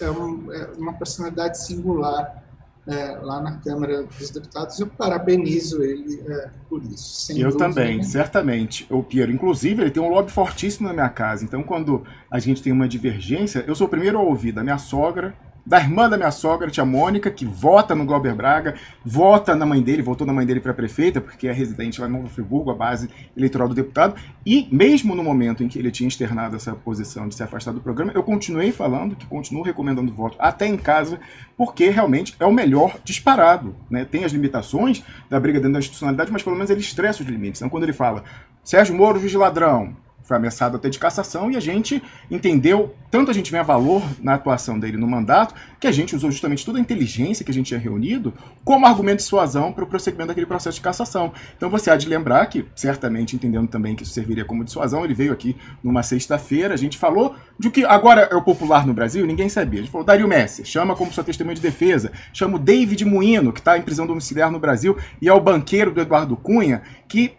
é, 0.00 0.10
um, 0.10 0.52
é 0.52 0.66
uma 0.76 0.92
personalidade 0.92 1.64
singular 1.64 2.44
é, 2.86 3.18
lá 3.20 3.40
na 3.40 3.58
Câmara 3.58 4.02
dos 4.02 4.30
Deputados. 4.30 4.78
Eu 4.80 4.86
parabenizo 4.86 5.82
ele 5.82 6.20
é, 6.26 6.50
por 6.68 6.82
isso. 6.82 7.32
eu 7.32 7.56
também, 7.56 8.02
certamente. 8.02 8.86
O 8.90 9.02
Piero, 9.02 9.30
inclusive, 9.30 9.82
ele 9.82 9.90
tem 9.90 10.02
um 10.02 10.08
lobby 10.08 10.32
fortíssimo 10.32 10.88
na 10.88 10.94
minha 10.94 11.08
casa. 11.08 11.44
Então, 11.44 11.62
quando 11.62 12.04
a 12.30 12.38
gente 12.38 12.62
tem 12.62 12.72
uma 12.72 12.88
divergência, 12.88 13.62
eu 13.66 13.74
sou 13.74 13.86
o 13.86 13.90
primeiro 13.90 14.18
a 14.18 14.22
ouvir 14.22 14.52
da 14.52 14.62
minha 14.62 14.78
sogra, 14.78 15.34
da 15.68 15.78
irmã 15.78 16.08
da 16.08 16.16
minha 16.16 16.30
sogra, 16.30 16.70
tia 16.70 16.82
Mônica, 16.82 17.30
que 17.30 17.44
vota 17.44 17.94
no 17.94 18.06
Glauber 18.06 18.34
Braga, 18.34 18.74
vota 19.04 19.54
na 19.54 19.66
mãe 19.66 19.82
dele, 19.82 20.00
votou 20.00 20.26
na 20.26 20.32
mãe 20.32 20.46
dele 20.46 20.60
para 20.60 20.72
prefeita, 20.72 21.20
porque 21.20 21.46
é 21.46 21.52
residente 21.52 22.00
lá 22.00 22.08
em 22.08 22.10
Novo 22.10 22.26
Friburgo, 22.26 22.70
a 22.70 22.74
base 22.74 23.10
eleitoral 23.36 23.68
do 23.68 23.74
deputado. 23.74 24.14
E 24.46 24.66
mesmo 24.72 25.14
no 25.14 25.22
momento 25.22 25.62
em 25.62 25.68
que 25.68 25.78
ele 25.78 25.90
tinha 25.90 26.08
externado 26.08 26.56
essa 26.56 26.72
posição 26.72 27.28
de 27.28 27.34
se 27.34 27.42
afastar 27.42 27.72
do 27.72 27.82
programa, 27.82 28.12
eu 28.14 28.22
continuei 28.22 28.72
falando 28.72 29.14
que 29.14 29.26
continuo 29.26 29.62
recomendando 29.62 30.10
voto 30.10 30.38
até 30.38 30.66
em 30.66 30.78
casa, 30.78 31.20
porque 31.54 31.90
realmente 31.90 32.34
é 32.40 32.46
o 32.46 32.52
melhor 32.52 32.96
disparado. 33.04 33.76
Né? 33.90 34.06
Tem 34.06 34.24
as 34.24 34.32
limitações 34.32 35.04
da 35.28 35.38
briga 35.38 35.58
dentro 35.58 35.74
da 35.74 35.80
institucionalidade, 35.80 36.32
mas 36.32 36.42
pelo 36.42 36.56
menos 36.56 36.70
ele 36.70 36.80
estressa 36.80 37.22
os 37.22 37.28
limites. 37.28 37.60
Então, 37.60 37.68
quando 37.68 37.82
ele 37.82 37.92
fala 37.92 38.24
Sérgio 38.64 38.94
Moro, 38.94 39.20
juiz 39.20 39.34
ladrão, 39.34 39.94
foi 40.28 40.36
ameaçado 40.36 40.76
até 40.76 40.90
de 40.90 40.98
cassação, 40.98 41.50
e 41.50 41.56
a 41.56 41.60
gente 41.60 42.02
entendeu, 42.30 42.94
tanto 43.10 43.30
a 43.30 43.34
gente 43.34 43.50
vê 43.50 43.62
valor 43.62 44.02
na 44.20 44.34
atuação 44.34 44.78
dele 44.78 44.98
no 44.98 45.06
mandato, 45.06 45.54
que 45.80 45.86
a 45.86 45.92
gente 45.92 46.14
usou 46.14 46.30
justamente 46.30 46.66
toda 46.66 46.78
a 46.78 46.80
inteligência 46.80 47.42
que 47.44 47.50
a 47.50 47.54
gente 47.54 47.68
tinha 47.68 47.80
reunido 47.80 48.34
como 48.62 48.84
argumento 48.84 49.16
de 49.16 49.22
suasão 49.22 49.72
para 49.72 49.84
o 49.84 49.86
prosseguimento 49.86 50.28
daquele 50.28 50.44
processo 50.44 50.76
de 50.76 50.82
cassação. 50.82 51.32
Então 51.56 51.70
você 51.70 51.90
há 51.90 51.96
de 51.96 52.06
lembrar 52.06 52.44
que, 52.46 52.66
certamente 52.76 53.34
entendendo 53.34 53.68
também 53.68 53.96
que 53.96 54.02
isso 54.02 54.12
serviria 54.12 54.44
como 54.44 54.62
dissuasão, 54.62 55.02
ele 55.02 55.14
veio 55.14 55.32
aqui 55.32 55.56
numa 55.82 56.02
sexta-feira, 56.02 56.74
a 56.74 56.76
gente 56.76 56.98
falou 56.98 57.34
de 57.58 57.70
que 57.70 57.86
agora 57.86 58.28
é 58.30 58.34
o 58.34 58.42
popular 58.42 58.86
no 58.86 58.92
Brasil, 58.92 59.26
ninguém 59.26 59.48
sabia. 59.48 59.80
A 59.80 59.82
gente 59.82 59.92
falou, 59.92 60.06
Dario 60.06 60.28
Messi, 60.28 60.62
chama 60.64 60.94
como 60.94 61.10
sua 61.10 61.24
testemunha 61.24 61.54
de 61.54 61.62
defesa, 61.62 62.12
chama 62.34 62.56
o 62.56 62.58
David 62.58 63.02
Moino, 63.06 63.50
que 63.50 63.60
está 63.60 63.78
em 63.78 63.82
prisão 63.82 64.06
domiciliar 64.06 64.50
no 64.50 64.58
Brasil, 64.58 64.94
e 65.22 65.28
é 65.28 65.32
o 65.32 65.40
banqueiro 65.40 65.90
do 65.90 66.02
Eduardo 66.02 66.36
Cunha, 66.36 66.82
que 67.08 67.32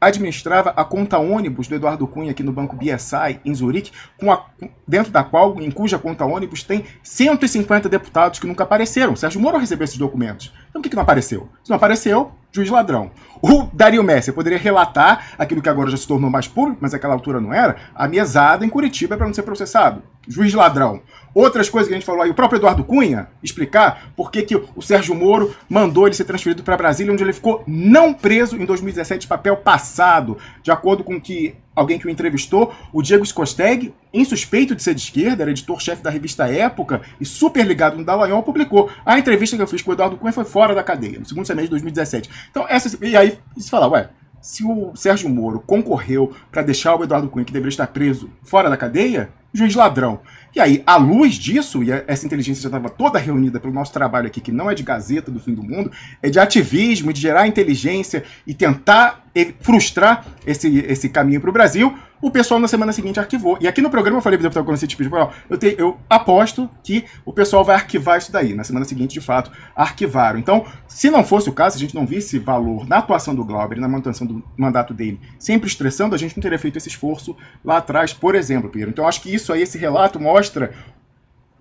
administrava 0.00 0.70
a 0.70 0.84
conta 0.84 1.18
ônibus 1.18 1.68
do 1.68 1.74
Eduardo 1.74 2.06
Cunha 2.06 2.30
aqui 2.30 2.42
no 2.42 2.52
banco 2.52 2.76
BSI, 2.76 3.40
em 3.44 3.54
Zurique, 3.54 3.92
a, 4.22 4.44
dentro 4.86 5.10
da 5.10 5.24
qual, 5.24 5.60
em 5.60 5.70
cuja 5.70 5.98
conta 5.98 6.24
ônibus, 6.24 6.62
tem 6.62 6.84
150 7.02 7.88
deputados 7.88 8.38
que 8.38 8.46
nunca 8.46 8.64
apareceram. 8.64 9.16
Sérgio 9.16 9.40
Moro 9.40 9.58
recebeu 9.58 9.84
esses 9.84 9.98
documentos. 9.98 10.52
Então 10.68 10.80
por 10.80 10.82
que, 10.82 10.90
que 10.90 10.96
não 10.96 11.02
apareceu? 11.02 11.48
Se 11.64 11.70
não 11.70 11.76
apareceu, 11.76 12.32
juiz 12.52 12.70
ladrão. 12.70 13.10
O 13.42 13.64
Dario 13.72 14.02
Messi 14.02 14.32
poderia 14.32 14.58
relatar 14.58 15.34
aquilo 15.38 15.60
que 15.60 15.68
agora 15.68 15.90
já 15.90 15.96
se 15.96 16.06
tornou 16.06 16.30
mais 16.30 16.48
público, 16.48 16.78
mas 16.80 16.92
naquela 16.92 17.14
altura 17.14 17.40
não 17.40 17.52
era, 17.52 17.76
a 17.94 18.08
mesada 18.08 18.64
em 18.64 18.68
Curitiba 18.68 19.16
para 19.16 19.26
não 19.26 19.34
ser 19.34 19.42
processado. 19.42 20.02
Juiz 20.26 20.52
ladrão. 20.54 21.02
Outras 21.36 21.68
coisas 21.68 21.86
que 21.86 21.92
a 21.92 21.98
gente 21.98 22.06
falou 22.06 22.22
aí, 22.22 22.30
o 22.30 22.34
próprio 22.34 22.56
Eduardo 22.56 22.82
Cunha 22.82 23.28
explicar 23.42 24.10
por 24.16 24.30
que, 24.30 24.40
que 24.40 24.56
o 24.56 24.80
Sérgio 24.80 25.14
Moro 25.14 25.54
mandou 25.68 26.06
ele 26.06 26.14
ser 26.14 26.24
transferido 26.24 26.62
para 26.62 26.78
Brasília, 26.78 27.12
onde 27.12 27.22
ele 27.22 27.34
ficou 27.34 27.62
não 27.66 28.14
preso 28.14 28.56
em 28.56 28.64
2017, 28.64 29.26
papel 29.26 29.54
passado, 29.58 30.38
de 30.62 30.70
acordo 30.70 31.04
com 31.04 31.20
que 31.20 31.54
alguém 31.74 31.98
que 31.98 32.06
o 32.06 32.10
entrevistou, 32.10 32.72
o 32.90 33.02
Diego 33.02 33.26
Scosteg, 33.26 33.92
insuspeito 34.14 34.74
de 34.74 34.82
ser 34.82 34.94
de 34.94 35.02
esquerda, 35.02 35.42
era 35.42 35.50
editor-chefe 35.50 36.02
da 36.02 36.08
revista 36.08 36.50
Época 36.50 37.02
e 37.20 37.26
super 37.26 37.66
ligado 37.66 37.98
no 37.98 38.04
Dallagnol, 38.04 38.42
publicou. 38.42 38.88
A 39.04 39.18
entrevista 39.18 39.56
que 39.56 39.62
eu 39.62 39.68
fiz 39.68 39.82
com 39.82 39.90
o 39.90 39.92
Eduardo 39.92 40.16
Cunha 40.16 40.32
foi 40.32 40.46
fora 40.46 40.74
da 40.74 40.82
cadeia, 40.82 41.18
no 41.18 41.26
segundo 41.26 41.44
semestre 41.44 41.66
de 41.66 41.72
2017. 41.72 42.30
Então, 42.50 42.64
essa, 42.66 42.96
e 43.04 43.14
aí, 43.14 43.38
se 43.58 43.68
fala, 43.68 43.86
ué, 43.88 44.08
se 44.40 44.64
o 44.64 44.96
Sérgio 44.96 45.28
Moro 45.28 45.60
concorreu 45.60 46.34
para 46.50 46.62
deixar 46.62 46.96
o 46.96 47.04
Eduardo 47.04 47.28
Cunha, 47.28 47.44
que 47.44 47.52
deveria 47.52 47.68
estar 47.68 47.88
preso, 47.88 48.30
fora 48.42 48.70
da 48.70 48.76
cadeia, 48.78 49.28
juiz 49.52 49.74
ladrão. 49.74 50.20
E 50.56 50.60
aí, 50.60 50.82
à 50.86 50.96
luz 50.96 51.34
disso, 51.34 51.84
e 51.84 51.90
essa 51.90 52.24
inteligência 52.24 52.62
já 52.62 52.68
estava 52.68 52.88
toda 52.88 53.18
reunida 53.18 53.60
pelo 53.60 53.74
nosso 53.74 53.92
trabalho 53.92 54.26
aqui, 54.26 54.40
que 54.40 54.50
não 54.50 54.70
é 54.70 54.74
de 54.74 54.82
Gazeta 54.82 55.30
do 55.30 55.38
Fim 55.38 55.52
do 55.52 55.62
Mundo, 55.62 55.92
é 56.22 56.30
de 56.30 56.38
ativismo, 56.38 57.12
de 57.12 57.20
gerar 57.20 57.46
inteligência 57.46 58.24
e 58.46 58.54
tentar 58.54 59.26
frustrar 59.60 60.24
esse, 60.46 60.78
esse 60.78 61.10
caminho 61.10 61.42
para 61.42 61.50
o 61.50 61.52
Brasil, 61.52 61.94
o 62.20 62.30
pessoal 62.30 62.58
na 62.58 62.66
semana 62.66 62.92
seguinte 62.92 63.20
arquivou. 63.20 63.58
E 63.60 63.68
aqui 63.68 63.82
no 63.82 63.90
programa 63.90 64.18
eu 64.18 64.22
falei 64.22 64.38
para 64.38 64.46
o 64.46 64.50
deputado 64.50 64.78
você 64.78 64.86
tipo 64.86 65.02
eu, 65.04 65.30
eu 65.76 65.96
aposto 66.08 66.68
que 66.82 67.04
o 67.24 67.32
pessoal 67.32 67.62
vai 67.62 67.76
arquivar 67.76 68.16
isso 68.18 68.32
daí. 68.32 68.54
Na 68.54 68.64
semana 68.64 68.86
seguinte, 68.86 69.12
de 69.12 69.20
fato, 69.20 69.50
arquivaram. 69.74 70.38
Então, 70.38 70.64
se 70.88 71.10
não 71.10 71.22
fosse 71.22 71.48
o 71.48 71.52
caso, 71.52 71.76
se 71.76 71.84
a 71.84 71.86
gente 71.86 71.94
não 71.94 72.06
visse 72.06 72.38
valor 72.38 72.88
na 72.88 72.98
atuação 72.98 73.34
do 73.34 73.44
Glauber, 73.44 73.78
na 73.78 73.88
manutenção 73.88 74.26
do 74.26 74.42
mandato 74.56 74.94
dele, 74.94 75.20
sempre 75.38 75.68
estressando, 75.68 76.14
a 76.14 76.18
gente 76.18 76.36
não 76.36 76.42
teria 76.42 76.58
feito 76.58 76.78
esse 76.78 76.88
esforço 76.88 77.36
lá 77.64 77.76
atrás, 77.76 78.12
por 78.12 78.34
exemplo, 78.34 78.70
Pedro. 78.70 78.90
Então, 78.90 79.06
acho 79.06 79.20
que 79.20 79.32
isso 79.32 79.52
aí, 79.52 79.62
esse 79.62 79.76
relato 79.76 80.18
mostra 80.18 80.45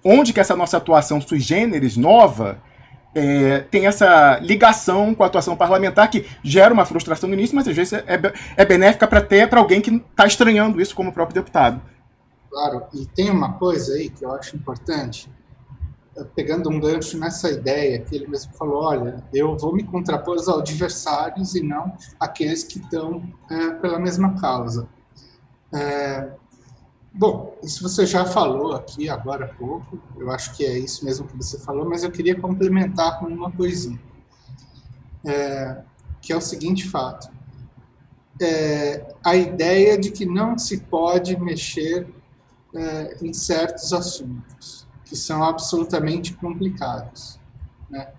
onde 0.03 0.33
que 0.33 0.39
essa 0.39 0.55
nossa 0.55 0.77
atuação 0.77 1.19
sui 1.19 1.39
generis, 1.39 1.97
nova, 1.97 2.61
é, 3.15 3.61
tem 3.61 3.87
essa 3.87 4.37
ligação 4.39 5.15
com 5.15 5.23
a 5.23 5.27
atuação 5.27 5.55
parlamentar 5.55 6.09
que 6.09 6.25
gera 6.43 6.73
uma 6.73 6.85
frustração 6.85 7.29
no 7.29 7.33
início, 7.33 7.55
mas 7.55 7.67
às 7.67 7.75
vezes 7.75 7.93
é, 7.93 8.05
é 8.57 8.65
benéfica 8.65 9.07
para 9.07 9.19
até 9.19 9.47
para 9.47 9.59
alguém 9.59 9.79
que 9.79 9.89
está 9.89 10.27
estranhando 10.27 10.81
isso 10.81 10.93
como 10.93 11.13
próprio 11.13 11.41
deputado. 11.41 11.81
Claro, 12.51 12.83
e 12.93 13.05
tem 13.05 13.29
uma 13.29 13.53
coisa 13.53 13.93
aí 13.93 14.09
que 14.09 14.23
eu 14.23 14.31
acho 14.33 14.55
importante, 14.55 15.29
é, 16.17 16.23
pegando 16.23 16.69
um 16.69 16.79
gancho 16.79 17.17
nessa 17.17 17.49
ideia 17.49 17.99
que 17.99 18.15
ele 18.15 18.27
mesmo 18.27 18.53
falou, 18.53 18.83
olha, 18.83 19.23
eu 19.33 19.57
vou 19.57 19.73
me 19.73 19.83
contrapor 19.83 20.37
aos 20.37 20.49
adversários 20.49 21.55
e 21.55 21.63
não 21.63 21.93
aqueles 22.19 22.63
que 22.63 22.79
estão 22.79 23.23
é, 23.49 23.71
pela 23.71 23.97
mesma 23.97 24.39
causa. 24.39 24.87
É, 25.73 26.29
Bom, 27.17 27.57
isso 27.63 27.81
você 27.81 28.05
já 28.05 28.25
falou 28.25 28.73
aqui 28.73 29.07
agora 29.07 29.45
há 29.45 29.47
pouco, 29.47 29.97
eu 30.17 30.29
acho 30.31 30.53
que 30.53 30.65
é 30.65 30.77
isso 30.77 31.05
mesmo 31.05 31.25
que 31.25 31.37
você 31.37 31.57
falou, 31.57 31.87
mas 31.87 32.03
eu 32.03 32.11
queria 32.11 32.37
complementar 32.37 33.19
com 33.19 33.27
uma 33.27 33.49
coisinha, 33.49 33.97
é, 35.25 35.81
que 36.21 36.33
é 36.33 36.35
o 36.35 36.41
seguinte 36.41 36.89
fato. 36.89 37.31
É, 38.41 39.15
a 39.23 39.33
ideia 39.33 39.97
de 39.97 40.11
que 40.11 40.25
não 40.25 40.57
se 40.57 40.81
pode 40.81 41.39
mexer 41.39 42.05
é, 42.75 43.17
em 43.21 43.31
certos 43.31 43.93
assuntos, 43.93 44.85
que 45.05 45.15
são 45.15 45.41
absolutamente 45.41 46.33
complicados. 46.33 47.39
Né? 47.89 48.09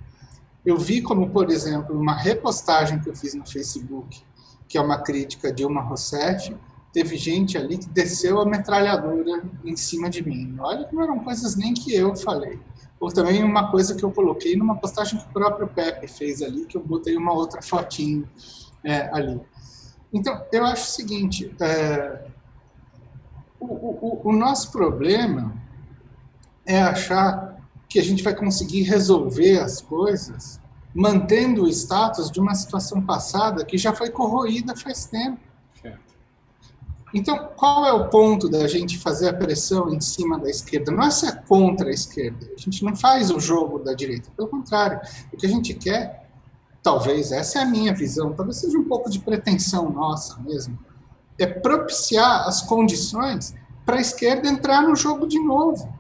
Eu 0.65 0.79
vi 0.79 1.03
como, 1.03 1.29
por 1.29 1.51
exemplo, 1.51 2.01
uma 2.01 2.15
repostagem 2.15 2.99
que 2.99 3.11
eu 3.11 3.15
fiz 3.15 3.35
no 3.35 3.47
Facebook, 3.47 4.25
que 4.67 4.79
é 4.79 4.81
uma 4.81 5.03
crítica 5.03 5.51
de 5.51 5.57
Dilma 5.57 5.83
Rousseff, 5.83 6.57
teve 6.97 7.15
gente 7.19 7.59
ali 7.59 7.77
que 7.77 7.91
desceu 7.91 8.41
a 8.41 8.47
metralhadora 8.47 9.45
em 9.63 9.77
cima 9.77 10.09
de 10.09 10.27
mim. 10.27 10.57
Olha 10.59 10.87
que 10.87 10.95
não 10.95 11.03
eram 11.03 11.19
coisas 11.19 11.55
nem 11.55 11.75
que 11.75 11.95
eu 11.95 12.17
falei. 12.17 12.59
Ou 12.99 13.13
também 13.13 13.45
uma 13.45 13.71
coisa 13.71 13.95
que 13.95 14.03
eu 14.03 14.11
coloquei 14.11 14.57
numa 14.57 14.77
postagem 14.77 15.21
que 15.21 15.27
o 15.27 15.29
próprio 15.29 15.69
Pepe 15.69 16.09
fez 16.09 16.41
ali, 16.41 16.65
que 16.65 16.75
eu 16.75 16.83
botei 16.83 17.15
uma 17.15 17.35
outra 17.35 17.61
fotinho 17.61 18.27
é, 18.83 19.11
ali. 19.15 19.39
Então, 20.11 20.43
eu 20.51 20.65
acho 20.65 20.85
o 20.85 20.95
seguinte: 20.95 21.55
é, 21.61 22.25
o, 23.61 23.67
o, 23.67 24.21
o 24.31 24.33
nosso 24.33 24.73
problema 24.73 25.55
é 26.65 26.81
achar 26.81 27.61
que 27.91 27.99
a 27.99 28.03
gente 28.03 28.23
vai 28.23 28.35
conseguir 28.35 28.85
resolver 28.85 29.61
as 29.61 29.83
coisas 29.83 30.59
mantendo 30.95 31.65
o 31.65 31.69
status 31.69 32.31
de 32.31 32.41
uma 32.41 32.55
situação 32.55 33.03
passada 33.03 33.67
que 33.67 33.77
já 33.77 33.93
foi 33.93 34.09
corroída 34.09 34.75
faz 34.75 35.05
tempo. 35.05 35.46
Então, 37.15 37.51
qual 37.57 37.87
é 37.87 37.93
o 37.93 38.09
ponto 38.09 38.49
da 38.49 38.67
gente 38.67 38.99
fazer 38.99 39.29
a 39.29 39.33
pressão 39.33 39.93
em 39.93 40.01
cima 40.01 40.39
da 40.39 40.51
esquerda? 40.51 40.91
Não 40.91 41.05
é 41.05 41.11
ser 41.11 41.43
contra 41.43 41.89
a 41.89 41.93
esquerda. 41.93 42.47
A 42.55 42.61
gente 42.61 42.85
não 42.85 42.97
faz 42.97 43.31
o 43.31 43.39
jogo 43.39 43.79
da 43.79 43.95
direita. 43.95 44.31
Pelo 44.37 44.49
contrário, 44.49 45.01
o 45.33 45.37
que 45.37 45.47
a 45.47 45.49
gente 45.49 45.73
quer, 45.75 46.29
talvez, 46.83 47.33
essa 47.33 47.61
é 47.61 47.63
a 47.63 47.67
minha 47.67 47.95
visão, 47.95 48.33
talvez 48.33 48.59
seja 48.59 48.77
um 48.77 48.85
pouco 48.85 49.09
de 49.09 49.21
pretensão 49.21 49.89
nossa 49.91 50.39
mesmo, 50.41 50.79
é 51.39 51.47
propiciar 51.47 52.47
as 52.49 52.63
condições 52.63 53.55
para 53.85 53.97
a 53.97 54.01
esquerda 54.01 54.49
entrar 54.49 54.83
no 54.83 54.97
jogo 54.97 55.27
de 55.27 55.39
novo. 55.39 55.95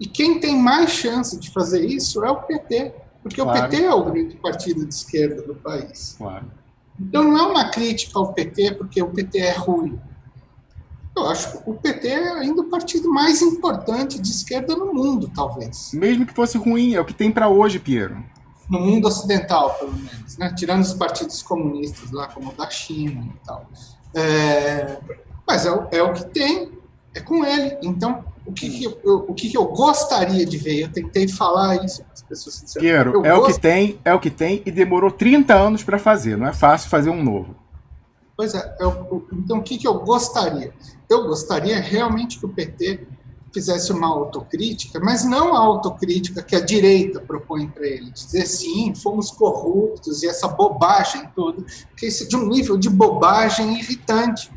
E 0.00 0.06
quem 0.06 0.40
tem 0.40 0.58
mais 0.58 0.90
chance 0.90 1.38
de 1.38 1.50
fazer 1.50 1.84
isso 1.84 2.24
é 2.24 2.30
o 2.30 2.42
PT, 2.42 2.94
porque 3.22 3.40
claro. 3.40 3.58
o 3.58 3.62
PT 3.62 3.82
é 3.82 3.94
o 3.94 4.04
grande 4.04 4.36
partido 4.36 4.86
de 4.86 4.94
esquerda 4.94 5.42
do 5.42 5.54
país. 5.54 6.14
Claro. 6.16 6.50
Então 6.98 7.24
não 7.24 7.38
é 7.38 7.42
uma 7.42 7.70
crítica 7.70 8.18
ao 8.18 8.32
PT 8.32 8.72
porque 8.74 9.02
o 9.02 9.10
PT 9.10 9.38
é 9.38 9.52
ruim. 9.52 9.98
Eu 11.16 11.28
acho 11.28 11.52
que 11.52 11.70
o 11.70 11.74
PT 11.74 12.08
é 12.08 12.32
ainda 12.40 12.62
o 12.62 12.68
partido 12.68 13.08
mais 13.08 13.40
importante 13.40 14.20
de 14.20 14.30
esquerda 14.30 14.74
no 14.74 14.92
mundo, 14.92 15.30
talvez. 15.34 15.92
Mesmo 15.92 16.26
que 16.26 16.34
fosse 16.34 16.58
ruim, 16.58 16.94
é 16.94 17.00
o 17.00 17.04
que 17.04 17.14
tem 17.14 17.30
para 17.30 17.48
hoje, 17.48 17.78
Piero. 17.78 18.22
No 18.68 18.80
mundo 18.80 19.06
ocidental, 19.06 19.74
pelo 19.74 19.92
menos, 19.92 20.36
né? 20.38 20.52
tirando 20.56 20.82
os 20.82 20.94
partidos 20.94 21.42
comunistas 21.42 22.10
lá, 22.10 22.26
como 22.28 22.50
o 22.50 22.54
da 22.54 22.68
China 22.68 23.24
e 23.24 23.46
tal. 23.46 23.68
É... 24.14 24.98
Mas 25.46 25.66
é, 25.66 25.88
é 25.92 26.02
o 26.02 26.12
que 26.12 26.24
tem, 26.26 26.72
é 27.14 27.20
com 27.20 27.44
ele. 27.44 27.78
Então, 27.82 28.24
o 28.46 28.52
que, 28.52 28.68
que 28.68 28.84
eu, 28.84 29.24
o 29.28 29.34
que, 29.34 29.48
que, 29.48 29.56
eu 29.56 29.66
gostaria 29.66 30.44
de 30.44 30.58
ver. 30.58 30.82
Eu 30.82 30.92
tentei 30.92 31.28
falar 31.28 31.84
isso 31.84 32.02
para 32.02 32.12
as 32.12 32.22
pessoas 32.22 32.56
sinceramente. 32.56 33.12
Piero, 33.12 33.26
é 33.26 33.34
o 33.34 33.46
que 33.46 33.60
tem, 33.60 33.98
é 34.04 34.12
o 34.14 34.20
que 34.20 34.30
tem 34.30 34.62
e 34.66 34.70
demorou 34.70 35.10
30 35.10 35.54
anos 35.54 35.82
para 35.82 35.98
fazer. 35.98 36.36
Não 36.36 36.46
é 36.46 36.52
fácil 36.52 36.90
fazer 36.90 37.10
um 37.10 37.22
novo. 37.22 37.54
Pois 38.36 38.54
é. 38.54 38.76
Eu, 38.80 39.26
então, 39.32 39.58
o 39.58 39.62
que, 39.62 39.78
que 39.78 39.86
eu 39.86 39.94
gostaria? 40.00 40.74
Eu 41.08 41.26
gostaria 41.26 41.80
realmente 41.80 42.38
que 42.38 42.46
o 42.46 42.48
PT 42.48 43.06
fizesse 43.52 43.92
uma 43.92 44.08
autocrítica, 44.08 44.98
mas 44.98 45.24
não 45.24 45.54
a 45.54 45.60
autocrítica 45.60 46.42
que 46.42 46.56
a 46.56 46.60
direita 46.60 47.20
propõe 47.20 47.68
para 47.68 47.86
ele, 47.86 48.10
dizer 48.10 48.46
sim, 48.46 48.92
fomos 48.96 49.30
corruptos 49.30 50.24
e 50.24 50.28
essa 50.28 50.48
bobagem 50.48 51.28
toda, 51.36 51.64
que 51.96 52.06
isso 52.06 52.24
é 52.24 52.26
de 52.26 52.34
um 52.34 52.48
nível 52.48 52.76
de 52.76 52.90
bobagem 52.90 53.78
irritante, 53.78 54.50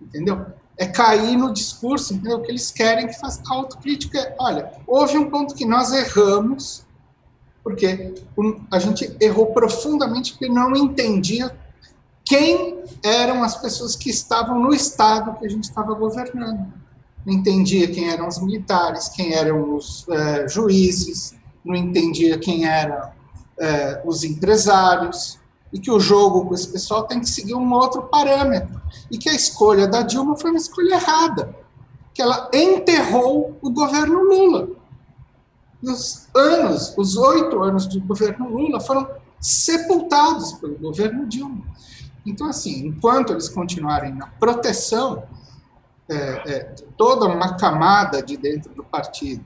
entendeu? 0.00 0.46
É 0.80 0.86
cair 0.86 1.36
no 1.36 1.52
discurso, 1.52 2.14
entendeu? 2.14 2.40
Que 2.40 2.50
eles 2.50 2.70
querem 2.70 3.06
que 3.06 3.20
faça 3.20 3.42
autocrítica. 3.50 4.34
Olha, 4.38 4.72
houve 4.86 5.18
um 5.18 5.28
ponto 5.28 5.54
que 5.54 5.66
nós 5.66 5.92
erramos, 5.92 6.86
porque 7.62 8.14
a 8.70 8.78
gente 8.78 9.14
errou 9.20 9.52
profundamente 9.52 10.32
porque 10.32 10.48
não 10.48 10.74
entendia 10.74 11.54
quem 12.24 12.82
eram 13.04 13.42
as 13.42 13.56
pessoas 13.56 13.94
que 13.94 14.08
estavam 14.08 14.58
no 14.58 14.72
Estado 14.72 15.38
que 15.38 15.44
a 15.44 15.50
gente 15.50 15.64
estava 15.64 15.92
governando. 15.92 16.72
Não 17.26 17.34
entendia 17.34 17.86
quem 17.90 18.08
eram 18.08 18.26
os 18.26 18.40
militares, 18.40 19.10
quem 19.10 19.34
eram 19.34 19.74
os 19.74 20.08
é, 20.08 20.48
juízes, 20.48 21.34
não 21.62 21.74
entendia 21.74 22.38
quem 22.38 22.64
eram 22.64 23.10
é, 23.58 24.00
os 24.06 24.24
empresários, 24.24 25.39
e 25.72 25.78
que 25.78 25.90
o 25.90 26.00
jogo 26.00 26.46
com 26.46 26.54
esse 26.54 26.68
pessoal 26.68 27.04
tem 27.04 27.20
que 27.20 27.28
seguir 27.28 27.54
um 27.54 27.72
outro 27.72 28.02
parâmetro. 28.04 28.80
E 29.10 29.18
que 29.18 29.28
a 29.28 29.34
escolha 29.34 29.86
da 29.86 30.02
Dilma 30.02 30.36
foi 30.36 30.50
uma 30.50 30.58
escolha 30.58 30.94
errada, 30.94 31.54
que 32.12 32.20
ela 32.20 32.50
enterrou 32.52 33.56
o 33.62 33.70
governo 33.70 34.22
Lula. 34.22 34.68
Os 35.82 36.28
anos, 36.34 36.94
os 36.96 37.16
oito 37.16 37.62
anos 37.62 37.86
do 37.86 38.00
governo 38.00 38.48
Lula 38.50 38.80
foram 38.80 39.08
sepultados 39.40 40.52
pelo 40.54 40.76
governo 40.78 41.26
Dilma. 41.26 41.64
Então, 42.26 42.48
assim, 42.48 42.86
enquanto 42.86 43.32
eles 43.32 43.48
continuarem 43.48 44.14
na 44.14 44.26
proteção 44.26 45.22
é, 46.08 46.14
é, 46.14 46.74
toda 46.96 47.26
uma 47.26 47.56
camada 47.56 48.22
de 48.22 48.36
dentro 48.36 48.74
do 48.74 48.84
partido, 48.84 49.44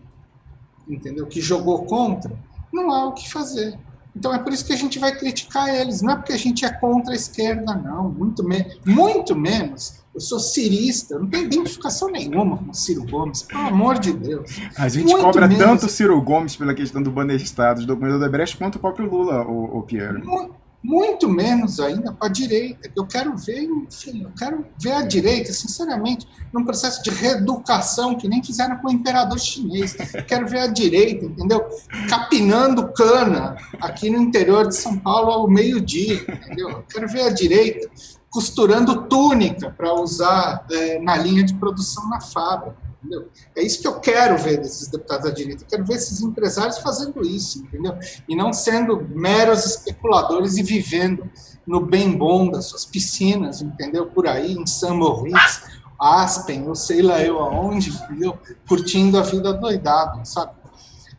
entendeu, 0.89 1.27
que 1.27 1.41
jogou 1.41 1.85
contra, 1.85 2.37
não 2.73 2.91
há 2.91 3.07
o 3.07 3.13
que 3.13 3.31
fazer. 3.31 3.79
Então 4.17 4.33
é 4.35 4.39
por 4.39 4.53
isso 4.53 4.65
que 4.65 4.73
a 4.73 4.77
gente 4.77 4.99
vai 4.99 5.17
criticar 5.17 5.69
eles. 5.69 6.01
Não 6.01 6.13
é 6.13 6.17
porque 6.17 6.33
a 6.33 6.39
gente 6.39 6.65
é 6.65 6.71
contra 6.71 7.13
a 7.13 7.17
esquerda, 7.17 7.75
não. 7.75 8.11
Muito, 8.11 8.45
me 8.45 8.65
muito 8.87 9.35
menos. 9.35 10.05
Eu 10.15 10.21
sou 10.21 10.39
cirista, 10.39 11.19
não 11.19 11.27
tenho 11.27 11.47
identificação 11.47 12.09
nenhuma 12.09 12.59
com 12.59 12.71
o 12.71 12.75
Ciro 12.75 13.05
Gomes, 13.05 13.43
pelo 13.43 13.63
amor 13.63 13.99
de 13.99 14.13
Deus. 14.13 14.61
A 14.79 14.89
gente 14.89 15.11
muito 15.11 15.21
cobra 15.21 15.49
menos. 15.49 15.65
tanto 15.65 15.87
o 15.87 15.89
Ciro 15.89 16.21
Gomes 16.23 16.55
pela 16.55 16.73
questão 16.73 17.03
do 17.03 17.11
banestado, 17.11 17.81
do 17.81 17.87
documento 17.87 18.21
da 18.21 18.29
Brecht, 18.29 18.57
quanto 18.57 18.77
o 18.77 18.79
próprio 18.79 19.11
Lula, 19.11 19.45
o, 19.45 19.79
o 19.79 19.83
Pierre. 19.83 20.23
Muito, 20.23 20.55
muito 20.85 21.27
menos 21.27 21.81
ainda 21.81 22.13
para 22.13 22.29
a 22.29 22.31
direita. 22.31 22.91
Eu 22.95 23.07
quero 23.07 23.35
ver, 23.39 23.63
enfim, 23.63 24.23
eu 24.23 24.31
quero 24.39 24.67
ver 24.79 24.93
a 24.93 25.01
direita, 25.01 25.51
sinceramente, 25.51 26.29
num 26.53 26.63
processo 26.63 27.03
de 27.03 27.09
reeducação 27.09 28.15
que 28.15 28.29
nem 28.29 28.45
fizeram 28.45 28.77
com 28.77 28.89
o 28.89 28.93
imperador 28.93 29.39
chinês. 29.41 29.97
Eu 30.13 30.25
quero 30.27 30.47
ver 30.47 30.59
a 30.59 30.67
direita, 30.67 31.25
entendeu? 31.25 31.65
Capinando 32.11 32.93
cana 32.93 33.57
aqui 33.81 34.11
no 34.11 34.19
interior 34.19 34.69
de 34.69 34.77
São 34.77 34.99
Paulo 34.99 35.31
ao 35.31 35.49
meio-dia, 35.49 36.23
entendeu? 36.29 36.69
Eu 36.69 36.83
quero 36.83 37.09
ver 37.09 37.23
a 37.23 37.31
direita 37.31 37.89
costurando 38.29 39.07
túnica 39.09 39.71
para 39.71 39.95
usar 39.95 40.67
é, 40.71 40.99
na 40.99 41.17
linha 41.17 41.45
de 41.45 41.55
produção 41.55 42.11
na 42.11 42.21
fábrica. 42.21 42.77
Entendeu? 43.05 43.29
É 43.55 43.63
isso 43.63 43.83
que 43.83 43.87
eu 43.87 44.01
quero 44.01 44.39
ver 44.39 44.59
desses 44.59 44.89
deputados 44.89 45.27
da 45.27 45.31
direita. 45.31 45.63
Eu 45.63 45.69
quero 45.69 45.85
ver 45.85 45.97
esses 45.97 46.23
empresários 46.23 46.79
fazendo 46.79 47.21
isso, 47.23 47.59
entendeu? 47.59 47.99
E 48.27 48.35
não 48.35 48.51
sendo 48.51 49.07
meros 49.11 49.67
especuladores 49.67 50.57
e 50.57 50.63
vivendo 50.63 51.31
no 51.67 51.81
bem 51.85 52.17
bom 52.17 52.51
das 52.51 52.67
suas 52.67 52.87
piscinas, 52.87 53.61
entendeu? 53.61 54.07
Por 54.07 54.27
aí, 54.27 54.55
em 54.55 54.67
São 54.67 54.97
Moritz, 54.97 55.63
Aspen, 56.01 56.67
ou 56.67 56.75
sei 56.75 57.03
lá 57.03 57.21
eu 57.21 57.39
aonde, 57.39 57.91
entendeu? 57.91 58.39
Curtindo 58.67 59.19
a 59.19 59.23
vida 59.23 59.53
doidado, 59.53 60.25
sabe? 60.25 60.53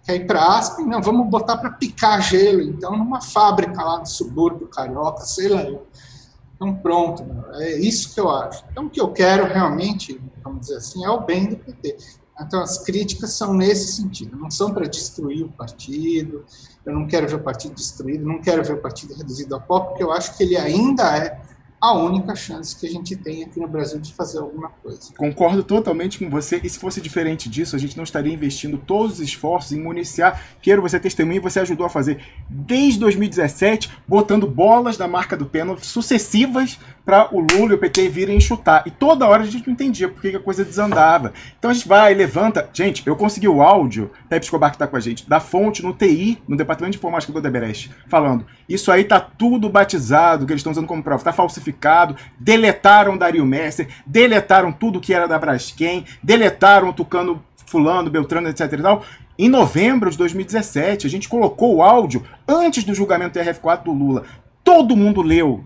Quer 0.03 0.15
ir 0.15 0.27
para 0.27 0.57
Aspen? 0.57 0.87
Não, 0.87 1.01
vamos 1.01 1.29
botar 1.29 1.57
para 1.57 1.71
picar 1.71 2.21
gelo, 2.21 2.61
então, 2.61 2.95
numa 2.97 3.21
fábrica 3.21 3.83
lá 3.83 3.99
no 3.99 4.05
subúrbio 4.05 4.67
carioca, 4.67 5.21
sei 5.21 5.49
lá 5.49 5.61
eu. 5.63 5.87
Então, 6.55 6.73
pronto, 6.75 7.25
é 7.55 7.77
isso 7.77 8.13
que 8.13 8.19
eu 8.19 8.29
acho. 8.29 8.63
Então, 8.71 8.85
o 8.85 8.89
que 8.89 8.99
eu 8.99 9.11
quero 9.11 9.45
realmente, 9.45 10.19
vamos 10.43 10.61
dizer 10.61 10.77
assim, 10.77 11.05
é 11.05 11.09
o 11.09 11.21
bem 11.21 11.49
do 11.49 11.57
PT. 11.57 11.97
Então, 12.39 12.61
as 12.61 12.83
críticas 12.83 13.33
são 13.33 13.53
nesse 13.53 13.93
sentido, 13.93 14.37
não 14.37 14.49
são 14.49 14.73
para 14.73 14.87
destruir 14.87 15.43
o 15.43 15.51
partido, 15.51 16.45
eu 16.85 16.93
não 16.93 17.07
quero 17.07 17.27
ver 17.27 17.35
o 17.35 17.43
partido 17.43 17.75
destruído, 17.75 18.25
não 18.25 18.41
quero 18.41 18.63
ver 18.63 18.73
o 18.73 18.81
partido 18.81 19.13
reduzido 19.15 19.55
a 19.55 19.59
pó, 19.59 19.79
porque 19.81 20.03
eu 20.03 20.11
acho 20.11 20.35
que 20.37 20.43
ele 20.43 20.57
ainda 20.57 21.17
é 21.17 21.41
a 21.85 21.93
única 21.93 22.35
chance 22.35 22.75
que 22.75 22.87
a 22.87 22.89
gente 22.89 23.15
tem 23.15 23.43
aqui 23.43 23.59
no 23.59 23.67
Brasil 23.67 23.99
de 23.99 24.13
fazer 24.13 24.39
alguma 24.39 24.69
coisa. 24.69 25.13
Concordo 25.17 25.63
totalmente 25.63 26.19
com 26.19 26.29
você. 26.29 26.59
E 26.63 26.69
se 26.69 26.79
fosse 26.79 26.99
diferente 26.99 27.49
disso, 27.49 27.75
a 27.75 27.79
gente 27.79 27.95
não 27.95 28.03
estaria 28.03 28.33
investindo 28.33 28.77
todos 28.77 29.13
os 29.13 29.19
esforços 29.19 29.71
em 29.71 29.81
municiar. 29.81 30.41
Quero 30.61 30.81
você 30.81 30.99
testemunha, 30.99 31.41
você 31.41 31.59
ajudou 31.59 31.85
a 31.85 31.89
fazer 31.89 32.23
desde 32.49 32.99
2017, 32.99 33.91
botando 34.07 34.47
bolas 34.47 34.97
da 34.97 35.07
marca 35.07 35.37
do 35.37 35.45
pênalti 35.45 35.85
sucessivas 35.85 36.79
para 37.05 37.33
o 37.33 37.39
Lula 37.39 37.73
e 37.73 37.75
o 37.75 37.77
PT 37.77 38.09
virem 38.09 38.39
chutar. 38.39 38.83
E 38.85 38.91
toda 38.91 39.27
hora 39.27 39.43
a 39.43 39.45
gente 39.45 39.67
não 39.67 39.73
entendia 39.73 40.09
por 40.09 40.19
que 40.21 40.35
a 40.35 40.39
coisa 40.39 40.65
desandava. 40.65 41.31
Então 41.57 41.69
a 41.69 41.73
gente 41.73 41.87
vai, 41.87 42.13
levanta. 42.13 42.67
Gente, 42.73 43.05
eu 43.05 43.15
consegui 43.15 43.47
o 43.47 43.61
áudio, 43.61 44.09
Pepe 44.27 44.45
Escobar 44.45 44.71
que 44.71 44.77
tá 44.77 44.87
com 44.87 44.97
a 44.97 44.99
gente, 44.99 45.29
da 45.29 45.39
fonte 45.39 45.83
no 45.83 45.93
TI, 45.93 46.41
no 46.47 46.57
Departamento 46.57 46.93
de 46.93 46.97
Informática 46.97 47.31
do 47.31 47.37
Odebrecht, 47.37 47.91
falando: 48.07 48.45
isso 48.67 48.91
aí 48.91 49.03
tá 49.03 49.19
tudo 49.19 49.69
batizado, 49.69 50.45
que 50.45 50.51
eles 50.51 50.61
estão 50.61 50.71
usando 50.71 50.87
como 50.87 51.03
prova, 51.03 51.23
tá 51.23 51.31
falsificado, 51.31 51.74
deletaram 52.39 53.17
Dario 53.17 53.45
Messer, 53.45 53.87
deletaram 54.05 54.71
tudo 54.71 54.99
que 54.99 55.13
era 55.13 55.27
da 55.27 55.37
Braskem, 55.37 56.05
deletaram 56.23 56.93
Tucano 56.93 57.43
Fulano, 57.65 58.09
Beltrano, 58.09 58.47
etc 58.47 58.71
e 58.71 58.81
tal. 58.81 59.03
Em 59.37 59.49
novembro 59.49 60.09
de 60.09 60.17
2017, 60.17 61.05
a 61.05 61.09
gente 61.09 61.27
colocou 61.27 61.75
o 61.75 61.83
áudio 61.83 62.23
antes 62.47 62.83
do 62.83 62.93
julgamento 62.93 63.37
TRF4 63.37 63.83
do 63.83 63.91
Lula. 63.91 64.23
Todo 64.63 64.95
mundo 64.95 65.21
leu 65.21 65.63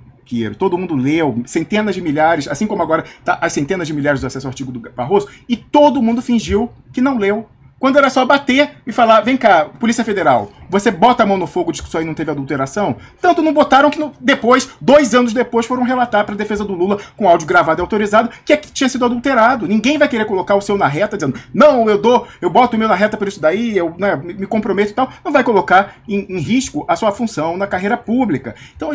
todo 0.57 0.77
mundo 0.77 0.95
leu, 0.95 1.41
centenas 1.45 1.95
de 1.95 2.01
milhares, 2.01 2.47
assim 2.47 2.67
como 2.67 2.83
agora 2.83 3.03
tá 3.25 3.39
as 3.41 3.51
centenas 3.51 3.87
de 3.87 3.93
milhares 3.93 4.21
do 4.21 4.27
acesso 4.27 4.45
ao 4.45 4.51
artigo 4.51 4.71
do 4.71 4.79
Barroso, 4.79 5.27
e 5.47 5.55
todo 5.55 6.01
mundo 6.01 6.21
fingiu 6.21 6.69
que 6.93 7.01
não 7.01 7.17
leu. 7.17 7.47
Quando 7.79 7.97
era 7.97 8.09
só 8.09 8.25
bater 8.25 8.71
e 8.85 8.91
falar, 8.91 9.21
vem 9.21 9.37
cá, 9.37 9.65
Polícia 9.79 10.03
Federal, 10.03 10.51
você 10.69 10.91
bota 10.91 11.23
a 11.23 11.25
mão 11.25 11.37
no 11.37 11.47
fogo 11.47 11.71
de 11.71 11.81
que 11.81 11.87
isso 11.87 11.97
aí 11.97 12.03
não 12.03 12.13
teve 12.13 12.29
adulteração? 12.29 12.97
Tanto 13.21 13.41
não 13.41 13.53
botaram 13.53 13.89
que 13.89 14.05
depois, 14.19 14.69
dois 14.81 15.15
anos 15.15 15.31
depois, 15.31 15.65
foram 15.65 15.83
relatar 15.83 16.25
para 16.25 16.35
a 16.35 16.37
defesa 16.37 16.65
do 16.65 16.73
Lula, 16.73 16.99
com 17.15 17.27
áudio 17.27 17.47
gravado 17.47 17.79
e 17.79 17.83
autorizado, 17.83 18.29
que, 18.43 18.51
é 18.51 18.57
que 18.57 18.69
tinha 18.69 18.89
sido 18.89 19.05
adulterado. 19.05 19.65
Ninguém 19.65 19.97
vai 19.97 20.09
querer 20.09 20.25
colocar 20.25 20.55
o 20.55 20.61
seu 20.61 20.77
na 20.77 20.87
reta, 20.87 21.15
dizendo, 21.15 21.39
não, 21.53 21.89
eu 21.89 21.97
dou, 21.97 22.27
eu 22.41 22.49
boto 22.49 22.75
o 22.75 22.79
meu 22.79 22.89
na 22.89 22.95
reta 22.95 23.15
por 23.15 23.29
isso 23.29 23.39
daí, 23.39 23.77
eu 23.77 23.95
né, 23.97 24.15
me 24.17 24.45
comprometo 24.45 24.91
e 24.91 24.93
tal. 24.93 25.09
Não 25.23 25.31
vai 25.31 25.43
colocar 25.43 25.95
em, 26.07 26.25
em 26.29 26.39
risco 26.39 26.83
a 26.85 26.97
sua 26.97 27.13
função 27.13 27.55
na 27.55 27.65
carreira 27.65 27.95
pública. 27.95 28.55
Então, 28.75 28.91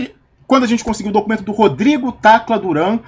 quando 0.47 0.65
a 0.65 0.69
gente 0.69 0.85
conseguiu 0.85 1.09
o 1.09 1.15
documento 1.15 1.43
do 1.43 1.53
Rodrigo 1.53 2.13
Tacla 2.13 2.59
Duran, 2.59 2.99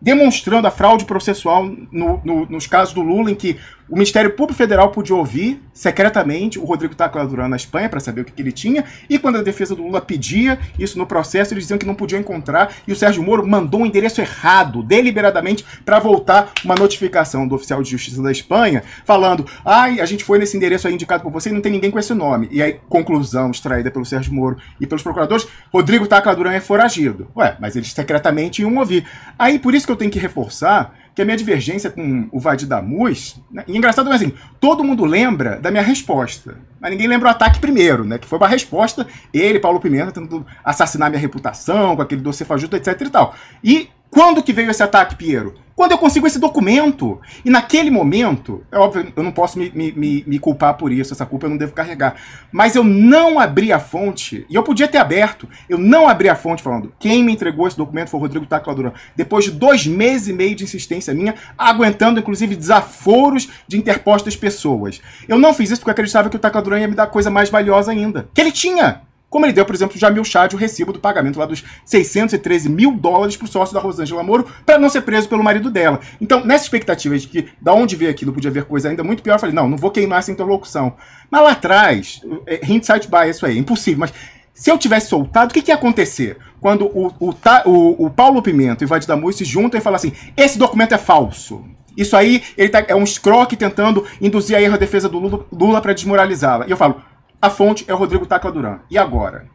demonstrando 0.00 0.66
a 0.66 0.70
fraude 0.70 1.04
processual 1.04 1.64
no, 1.64 2.20
no, 2.24 2.46
nos 2.46 2.66
casos 2.66 2.94
do 2.94 3.02
Lula, 3.02 3.30
em 3.30 3.34
que 3.34 3.58
o 3.90 3.94
Ministério 3.94 4.30
Público 4.30 4.56
Federal 4.56 4.90
podia 4.92 5.16
ouvir 5.16 5.60
secretamente 5.74 6.58
o 6.58 6.64
Rodrigo 6.64 6.94
Tacla 6.94 7.26
Duran 7.26 7.48
na 7.48 7.56
Espanha 7.56 7.88
para 7.88 7.98
saber 7.98 8.20
o 8.20 8.24
que, 8.24 8.32
que, 8.32 8.40
ele 8.40 8.52
tinha, 8.52 8.84
e 9.08 9.18
quando 9.18 9.38
a 9.38 9.42
defesa 9.42 9.74
do 9.74 9.82
Lula 9.82 10.00
pedia 10.00 10.58
isso 10.78 10.96
no 10.96 11.06
processo, 11.06 11.52
eles 11.52 11.64
diziam 11.64 11.78
que 11.78 11.86
não 11.86 11.94
podiam 11.94 12.20
encontrar, 12.20 12.72
e 12.86 12.92
o 12.92 12.96
Sérgio 12.96 13.22
Moro 13.22 13.46
mandou 13.46 13.80
um 13.80 13.86
endereço 13.86 14.20
errado, 14.20 14.82
deliberadamente, 14.82 15.64
para 15.84 15.98
voltar 15.98 16.52
uma 16.64 16.74
notificação 16.76 17.48
do 17.48 17.54
oficial 17.54 17.82
de 17.82 17.90
justiça 17.90 18.22
da 18.22 18.30
Espanha, 18.30 18.84
falando: 19.04 19.44
ai, 19.64 20.00
a 20.00 20.06
gente 20.06 20.22
foi 20.22 20.38
nesse 20.38 20.56
endereço 20.56 20.86
aí 20.86 20.94
indicado 20.94 21.22
por 21.22 21.32
você 21.32 21.50
e 21.50 21.52
não 21.52 21.60
tem 21.60 21.72
ninguém 21.72 21.90
com 21.90 21.98
esse 21.98 22.14
nome. 22.14 22.48
E 22.52 22.62
aí, 22.62 22.78
conclusão 22.88 23.50
extraída 23.50 23.90
pelo 23.90 24.04
Sérgio 24.04 24.32
Moro 24.32 24.56
e 24.80 24.86
pelos 24.86 25.02
procuradores: 25.02 25.48
Rodrigo 25.72 26.06
Tacla 26.06 26.36
Duran 26.36 26.52
é 26.52 26.60
foragido. 26.60 27.28
Ué, 27.36 27.56
mas 27.58 27.74
eles 27.74 27.92
secretamente 27.92 28.62
iam 28.62 28.76
ouvir. 28.76 29.04
Aí, 29.38 29.58
por 29.58 29.74
isso 29.74 29.86
que 29.86 29.92
eu 29.92 29.96
tenho 29.96 30.10
que 30.10 30.18
reforçar 30.18 30.94
que 31.20 31.22
a 31.22 31.24
minha 31.26 31.36
divergência 31.36 31.90
com 31.90 32.28
o 32.32 32.40
Vadir 32.40 32.66
Damus. 32.66 33.40
Né? 33.50 33.62
E 33.68 33.76
engraçado, 33.76 34.08
mas 34.08 34.22
assim, 34.22 34.32
todo 34.58 34.82
mundo 34.82 35.04
lembra 35.04 35.60
da 35.60 35.70
minha 35.70 35.82
resposta. 35.82 36.56
Mas 36.80 36.90
ninguém 36.90 37.06
lembra 37.06 37.28
o 37.28 37.30
ataque 37.30 37.60
primeiro, 37.60 38.04
né? 38.04 38.16
Que 38.16 38.26
foi 38.26 38.38
uma 38.38 38.48
resposta, 38.48 39.06
ele, 39.34 39.60
Paulo 39.60 39.80
Pimenta, 39.80 40.12
tentando 40.12 40.46
assassinar 40.64 41.10
minha 41.10 41.20
reputação, 41.20 41.94
com 41.94 42.02
aquele 42.02 42.22
doce 42.22 42.44
fajuto, 42.44 42.74
etc 42.74 42.98
e 42.98 43.10
tal. 43.10 43.34
E 43.62 43.90
quando 44.10 44.42
que 44.42 44.52
veio 44.52 44.70
esse 44.70 44.82
ataque, 44.82 45.14
Piero? 45.14 45.54
Quando 45.80 45.92
eu 45.92 45.98
consigo 45.98 46.26
esse 46.26 46.38
documento. 46.38 47.18
E 47.42 47.48
naquele 47.48 47.90
momento, 47.90 48.62
é 48.70 48.76
óbvio, 48.76 49.10
eu 49.16 49.22
não 49.22 49.32
posso 49.32 49.58
me, 49.58 49.70
me, 49.70 50.24
me, 50.26 50.38
culpar 50.38 50.74
por 50.74 50.92
isso, 50.92 51.14
essa 51.14 51.24
culpa 51.24 51.46
eu 51.46 51.50
não 51.50 51.56
devo 51.56 51.72
carregar. 51.72 52.16
Mas 52.52 52.76
eu 52.76 52.84
não 52.84 53.40
abri 53.40 53.72
a 53.72 53.78
fonte, 53.78 54.44
e 54.50 54.54
eu 54.54 54.62
podia 54.62 54.86
ter 54.86 54.98
aberto, 54.98 55.48
eu 55.70 55.78
não 55.78 56.06
abri 56.06 56.28
a 56.28 56.34
fonte 56.34 56.62
falando 56.62 56.92
quem 56.98 57.24
me 57.24 57.32
entregou 57.32 57.66
esse 57.66 57.78
documento 57.78 58.10
foi 58.10 58.20
o 58.20 58.22
Rodrigo 58.22 58.44
Tacla 58.44 58.92
Depois 59.16 59.46
de 59.46 59.52
dois 59.52 59.86
meses 59.86 60.28
e 60.28 60.34
meio 60.34 60.54
de 60.54 60.64
insistência 60.64 61.14
minha, 61.14 61.34
aguentando 61.56 62.20
inclusive 62.20 62.54
desaforos 62.54 63.48
de 63.66 63.78
interpostas 63.78 64.36
pessoas. 64.36 65.00
Eu 65.26 65.38
não 65.38 65.54
fiz 65.54 65.70
isso 65.70 65.80
porque 65.80 65.90
eu 65.90 65.92
acreditava 65.92 66.28
que 66.28 66.36
o 66.36 66.38
Tacla 66.38 66.78
ia 66.78 66.88
me 66.88 66.94
dar 66.94 67.06
coisa 67.06 67.30
mais 67.30 67.48
valiosa 67.48 67.90
ainda. 67.90 68.28
Que 68.34 68.42
ele 68.42 68.52
tinha! 68.52 69.00
Como 69.30 69.46
ele 69.46 69.52
deu, 69.52 69.64
por 69.64 69.74
exemplo, 69.74 69.96
Jamil 69.96 70.24
Chad 70.24 70.52
o 70.52 70.56
recibo 70.56 70.92
do 70.92 70.98
pagamento 70.98 71.38
lá 71.38 71.46
dos 71.46 71.64
613 71.84 72.68
mil 72.68 72.92
dólares 72.92 73.36
para 73.36 73.44
o 73.44 73.48
sócio 73.48 73.72
da 73.72 73.80
Rosângela 73.80 74.24
Moro 74.24 74.46
para 74.66 74.76
não 74.76 74.90
ser 74.90 75.02
preso 75.02 75.28
pelo 75.28 75.44
marido 75.44 75.70
dela. 75.70 76.00
Então, 76.20 76.44
nessa 76.44 76.64
expectativa 76.64 77.16
de 77.16 77.28
que 77.28 77.48
da 77.60 77.72
onde 77.72 77.94
veio 77.94 78.10
aquilo 78.10 78.32
podia 78.32 78.50
haver 78.50 78.64
coisa 78.64 78.88
ainda 78.88 79.04
muito 79.04 79.22
pior, 79.22 79.36
eu 79.36 79.38
falei, 79.38 79.54
não, 79.54 79.68
não 79.68 79.76
vou 79.76 79.92
queimar 79.92 80.18
essa 80.18 80.32
interlocução. 80.32 80.94
Mas 81.30 81.42
lá 81.42 81.52
atrás, 81.52 82.20
é, 82.44 82.60
hindsight 82.66 83.08
bias, 83.08 83.36
isso 83.36 83.46
aí, 83.46 83.56
é 83.56 83.60
impossível, 83.60 84.00
mas 84.00 84.12
se 84.52 84.70
eu 84.70 84.76
tivesse 84.76 85.08
soltado, 85.08 85.52
o 85.52 85.54
que, 85.54 85.62
que 85.62 85.70
ia 85.70 85.76
acontecer? 85.76 86.36
Quando 86.60 86.86
o, 86.86 87.06
o, 87.20 87.30
o, 87.30 88.06
o 88.06 88.10
Paulo 88.10 88.42
Pimenta 88.42 88.82
e 88.82 88.86
o 88.86 88.88
Vade 88.88 89.06
Damu 89.06 89.32
se 89.32 89.44
juntam 89.44 89.78
e 89.78 89.82
falam 89.82 89.96
assim, 89.96 90.12
esse 90.36 90.58
documento 90.58 90.92
é 90.92 90.98
falso. 90.98 91.64
Isso 91.96 92.16
aí 92.16 92.42
ele 92.58 92.68
tá, 92.68 92.84
é 92.86 92.94
um 92.94 93.04
escroque 93.04 93.56
tentando 93.56 94.04
induzir 94.20 94.56
a 94.56 94.60
erro 94.60 94.74
a 94.74 94.78
defesa 94.78 95.08
do 95.08 95.18
Lula, 95.18 95.46
Lula 95.52 95.80
para 95.80 95.92
desmoralizá-la. 95.92 96.66
E 96.66 96.70
eu 96.70 96.76
falo, 96.76 97.02
a 97.40 97.48
fonte 97.50 97.84
é 97.88 97.94
o 97.94 97.96
Rodrigo 97.96 98.26
Tacla 98.26 98.52
Duran. 98.52 98.80
E 98.90 98.98
agora? 98.98 99.48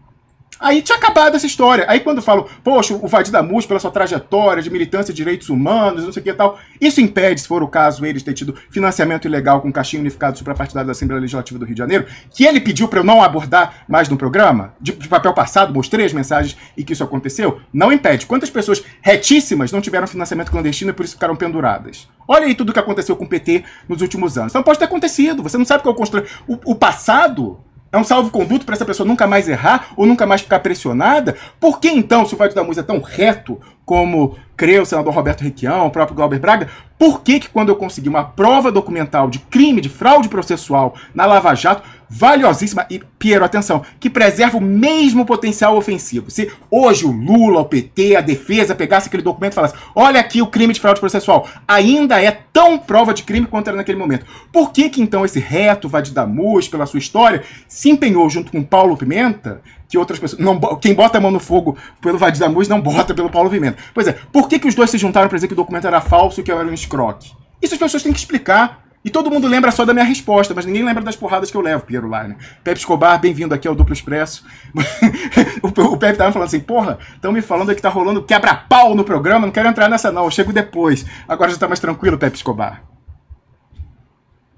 Aí 0.60 0.82
tinha 0.82 0.98
acabado 0.98 1.36
essa 1.36 1.46
história. 1.46 1.86
Aí 1.88 2.00
quando 2.00 2.22
falo, 2.22 2.50
poxa, 2.64 2.94
o 2.94 3.08
Vadir 3.08 3.32
Damus, 3.32 3.66
pela 3.66 3.80
sua 3.80 3.92
trajetória 3.92 4.64
de 4.64 4.70
militância 4.70 5.14
de 5.14 5.18
direitos 5.18 5.50
humanos, 5.50 6.06
não 6.06 6.14
sei 6.14 6.22
o 6.22 6.24
que 6.24 6.30
e 6.30 6.34
tal, 6.34 6.58
isso 6.80 7.02
impede, 7.02 7.42
se 7.42 7.48
for 7.48 7.62
o 7.62 7.68
caso, 7.68 8.06
eles 8.06 8.24
ter 8.24 8.34
tido 8.34 8.56
financiamento 8.70 9.28
ilegal 9.28 9.62
com 9.62 9.72
caixinha 9.72 10.00
unificado 10.00 10.38
suprapartidário 10.38 10.88
da 10.88 10.92
Assembleia 10.92 11.20
Legislativa 11.20 11.60
do 11.60 11.66
Rio 11.66 11.76
de 11.76 11.80
Janeiro, 11.80 12.06
que 12.32 12.46
ele 12.46 12.62
pediu 12.62 12.88
para 12.88 13.00
eu 13.00 13.04
não 13.04 13.22
abordar 13.22 13.84
mais 13.88 14.08
no 14.08 14.16
programa, 14.16 14.74
de, 14.80 14.94
de, 14.94 15.08
papel 15.10 15.34
passado, 15.34 15.74
mostrei 15.74 16.06
as 16.06 16.14
mensagens 16.14 16.58
e 16.78 16.84
que 16.84 16.94
isso 16.94 17.04
aconteceu, 17.04 17.60
não 17.74 17.92
impede. 17.92 18.26
Quantas 18.26 18.50
pessoas 18.50 18.82
retíssimas 19.02 19.72
não 19.74 19.82
tiveram 19.82 20.08
financiamento 20.08 20.52
clandestino 20.52 20.92
e 20.92 20.94
por 20.94 21.04
isso 21.04 21.16
ficaram 21.16 21.36
penduradas? 21.36 22.08
Olha 22.28 22.46
aí 22.46 22.56
tudo 22.56 22.70
o 22.70 22.74
que 22.74 22.80
aconteceu 22.80 23.16
com 23.16 23.26
o 23.26 23.30
PT 23.30 23.64
nos 23.90 24.02
últimos 24.02 24.38
anos. 24.38 24.54
Então 24.54 24.64
pode 24.64 24.80
ter 24.80 24.86
acontecido, 24.86 25.44
você 25.44 25.58
não 25.58 25.66
sabe 25.66 25.84
qual 25.84 25.94
é 25.94 25.96
o 25.96 25.98
construir. 25.98 26.26
O 26.48 26.76
passado 26.76 27.60
é 27.96 28.00
um 28.00 28.04
salvo-conduto 28.04 28.66
para 28.66 28.76
essa 28.76 28.86
pessoa 28.86 29.08
nunca 29.08 29.26
mais 29.26 29.48
errar 29.48 29.88
ou 29.96 30.06
nunca 30.06 30.26
mais 30.26 30.42
ficar 30.42 30.60
pressionada? 30.60 31.36
Por 31.60 31.80
que 31.80 31.90
então, 31.90 32.26
se 32.26 32.34
o 32.34 32.38
fato 32.38 32.54
da 32.54 32.64
música 32.64 32.82
é 32.82 32.96
tão 32.96 33.02
reto 33.02 33.60
como 33.86 34.36
crê 34.58 34.80
o 34.80 34.86
senador 34.86 35.14
Roberto 35.14 35.42
Requião, 35.42 35.86
o 35.86 35.92
próprio 35.92 36.16
Glauber 36.16 36.40
Braga, 36.40 36.70
por 36.98 37.22
que 37.22 37.40
que 37.40 37.50
quando 37.50 37.70
eu 37.70 37.76
consegui 37.76 38.10
uma 38.10 38.24
prova 38.24 38.72
documental 38.72 39.30
de 39.30 39.40
crime, 39.40 39.80
de 39.80 39.90
fraude 39.90 40.28
processual 40.28 40.96
na 41.14 41.26
Lava 41.26 41.54
Jato, 41.54 41.84
valiosíssima 42.10 42.86
e, 42.90 43.00
Piero, 43.20 43.44
atenção, 43.44 43.84
que 44.00 44.10
preserva 44.10 44.58
o 44.58 44.62
mesmo 44.62 45.26
potencial 45.26 45.76
ofensivo. 45.78 46.30
Se 46.30 46.52
hoje 46.70 47.06
o 47.06 47.12
Lula, 47.12 47.62
o 47.62 47.66
PT, 47.66 48.16
a 48.16 48.22
defesa 48.22 48.76
pegasse 48.76 49.08
aquele 49.08 49.24
documento 49.24 49.54
e 49.54 49.56
falasse: 49.56 49.76
olha 49.96 50.20
aqui 50.20 50.42
o 50.42 50.48
crime 50.48 50.74
de 50.74 50.80
fraude 50.80 51.00
processual, 51.00 51.48
ainda 51.68 52.22
é 52.22 52.32
tão 52.32 52.78
prova 52.78 53.14
de 53.14 53.24
crime 53.24 53.48
quanto 53.48 53.68
era 53.68 53.78
naquele 53.78 53.98
momento. 53.98 54.26
Por 54.52 54.72
que, 54.72 54.90
que 54.90 55.02
então 55.02 55.26
esse 55.26 55.40
reto 55.40 55.90
Vadidamus, 55.90 56.68
pela 56.68 56.86
sua 56.86 57.00
história, 57.00 57.44
se 57.68 57.90
empenhou 57.90 58.30
junto 58.30 58.52
com 58.52 58.64
Paulo 58.64 58.98
Pimenta? 58.98 59.62
Que 59.88 59.98
outras 59.98 60.18
pessoas. 60.18 60.42
Não, 60.42 60.60
quem 60.78 60.94
bota 60.94 61.18
a 61.18 61.22
mão 61.22 61.32
no 61.32 61.40
fogo 61.40 61.78
pelo 62.02 62.18
Vadidamus 62.18 62.68
não 62.68 62.82
bota 62.82 63.14
pelo 63.14 63.30
Paulo 63.30 63.50
Pimenta. 63.50 63.78
Pois 63.94 64.08
é, 64.08 64.14
por 64.32 64.48
que, 64.48 64.60
que 64.60 64.68
os 64.68 64.76
dois 64.76 64.90
se 64.90 64.98
juntaram 64.98 65.30
para 65.30 65.38
dizer 65.38 65.48
que 65.48 65.54
o 65.54 65.58
documento 65.58 65.86
era 65.86 66.02
falso 66.02 66.40
e 66.40 66.44
que 66.44 66.52
eu 66.52 66.60
era 66.60 66.68
um 66.68 66.74
escroque? 66.74 67.32
Isso 67.62 67.74
as 67.74 67.80
pessoas 67.80 68.04
têm 68.04 68.14
que 68.14 68.20
explicar. 68.20 68.85
E 69.06 69.10
todo 69.12 69.30
mundo 69.30 69.48
lembra 69.48 69.70
só 69.70 69.86
da 69.86 69.94
minha 69.94 70.04
resposta, 70.04 70.52
mas 70.56 70.66
ninguém 70.66 70.84
lembra 70.84 71.04
das 71.04 71.16
porradas 71.16 71.52
que 71.52 71.56
eu 71.56 71.62
levo, 71.62 71.86
Piero 71.86 72.10
Line. 72.10 72.36
Pepe 72.64 72.80
Escobar, 72.80 73.22
bem-vindo 73.22 73.54
aqui 73.54 73.68
ao 73.68 73.76
Duplo 73.76 73.94
Expresso. 73.94 74.44
o 75.62 75.96
Pepe 75.96 76.18
tava 76.18 76.32
falando 76.32 76.48
assim, 76.48 76.60
porra, 76.60 76.98
estão 77.14 77.32
me 77.32 77.40
falando 77.40 77.76
que 77.76 77.82
tá 77.84 77.88
rolando 77.88 78.24
quebra-pau 78.24 78.96
no 78.96 79.04
programa, 79.04 79.46
não 79.46 79.54
quero 79.54 79.70
entrar 79.70 79.88
nessa 79.88 80.12
não, 80.12 80.24
eu 80.24 80.32
chego 80.32 80.52
depois. 80.52 81.06
Agora 81.28 81.52
já 81.52 81.58
tá 81.58 81.68
mais 81.68 81.80
tranquilo, 81.80 82.18
Pepe 82.18 82.36
Escobar. 82.36 82.82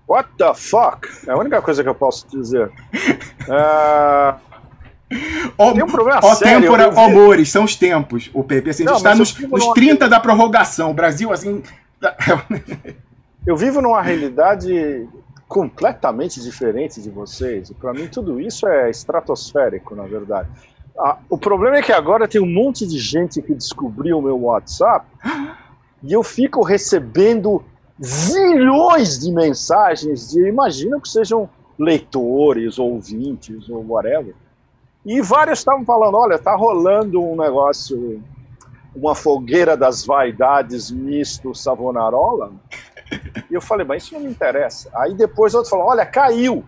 What 0.08 0.30
the 0.38 0.54
fuck? 0.54 1.10
É 1.28 1.32
a 1.32 1.38
única 1.38 1.62
coisa 1.62 1.84
que 1.84 1.90
eu 1.90 1.96
posso 1.96 2.26
dizer. 2.30 2.72
Uh... 3.50 4.48
O, 5.58 5.72
Tem 5.72 5.84
um 5.84 5.88
problema 5.88 6.20
ó, 6.22 6.36
sério. 6.36 6.64
Tempora, 6.64 6.92
vi... 6.92 7.00
amores, 7.00 7.50
são 7.50 7.64
os 7.64 7.78
tempos, 7.78 8.30
o 8.34 8.44
Pepe. 8.44 8.72
Assim, 8.72 8.84
a 8.84 8.90
gente 8.90 8.98
está 8.98 9.16
nos, 9.16 9.40
nos 9.40 9.68
30 9.68 10.10
da 10.10 10.20
prorrogação. 10.20 10.92
O 10.92 10.94
Brasil, 10.94 11.32
assim. 11.32 11.64
Eu 13.48 13.56
vivo 13.56 13.82
numa 13.82 14.02
realidade 14.02 15.08
completamente 15.48 16.42
diferente 16.42 17.02
de 17.02 17.10
vocês. 17.10 17.72
Para 17.80 17.94
mim, 17.94 18.10
tudo 18.10 18.42
isso 18.42 18.68
é 18.68 18.90
estratosférico, 18.90 19.96
na 19.96 20.04
verdade. 20.04 20.50
Ah, 21.00 21.18
o 21.30 21.38
problema 21.38 21.78
é 21.78 21.82
que 21.82 21.94
agora 21.94 22.28
tem 22.28 22.42
um 22.42 22.46
monte 22.46 22.86
de 22.86 23.00
gente 23.00 23.42
que 23.42 23.54
descobriu 23.54 24.18
o 24.18 24.22
meu 24.22 24.38
WhatsApp 24.38 25.06
e 26.04 26.12
eu 26.12 26.24
fico 26.24 26.62
recebendo 26.62 27.64
zilhões 28.04 29.18
de 29.18 29.32
mensagens 29.32 30.30
de, 30.30 30.46
imagino 30.46 31.00
que 31.00 31.08
sejam 31.08 31.50
leitores, 31.80 32.78
ouvintes 32.78 33.70
ou 33.70 33.82
whatever. 33.88 34.36
E 35.06 35.22
vários 35.22 35.60
estavam 35.60 35.86
falando: 35.86 36.18
olha, 36.18 36.38
tá 36.38 36.54
rolando 36.54 37.24
um 37.24 37.38
negócio, 37.38 38.22
uma 38.94 39.16
fogueira 39.16 39.78
das 39.78 40.06
vaidades 40.06 40.92
misto 40.92 41.56
Savonarola. 41.56 42.52
E 43.50 43.54
eu 43.54 43.62
falei, 43.62 43.86
mas 43.86 44.04
isso 44.04 44.14
não 44.14 44.22
me 44.22 44.30
interessa. 44.30 44.90
Aí 44.96 45.14
depois 45.14 45.54
outro 45.54 45.70
falou, 45.70 45.88
olha, 45.88 46.06
caiu. 46.06 46.64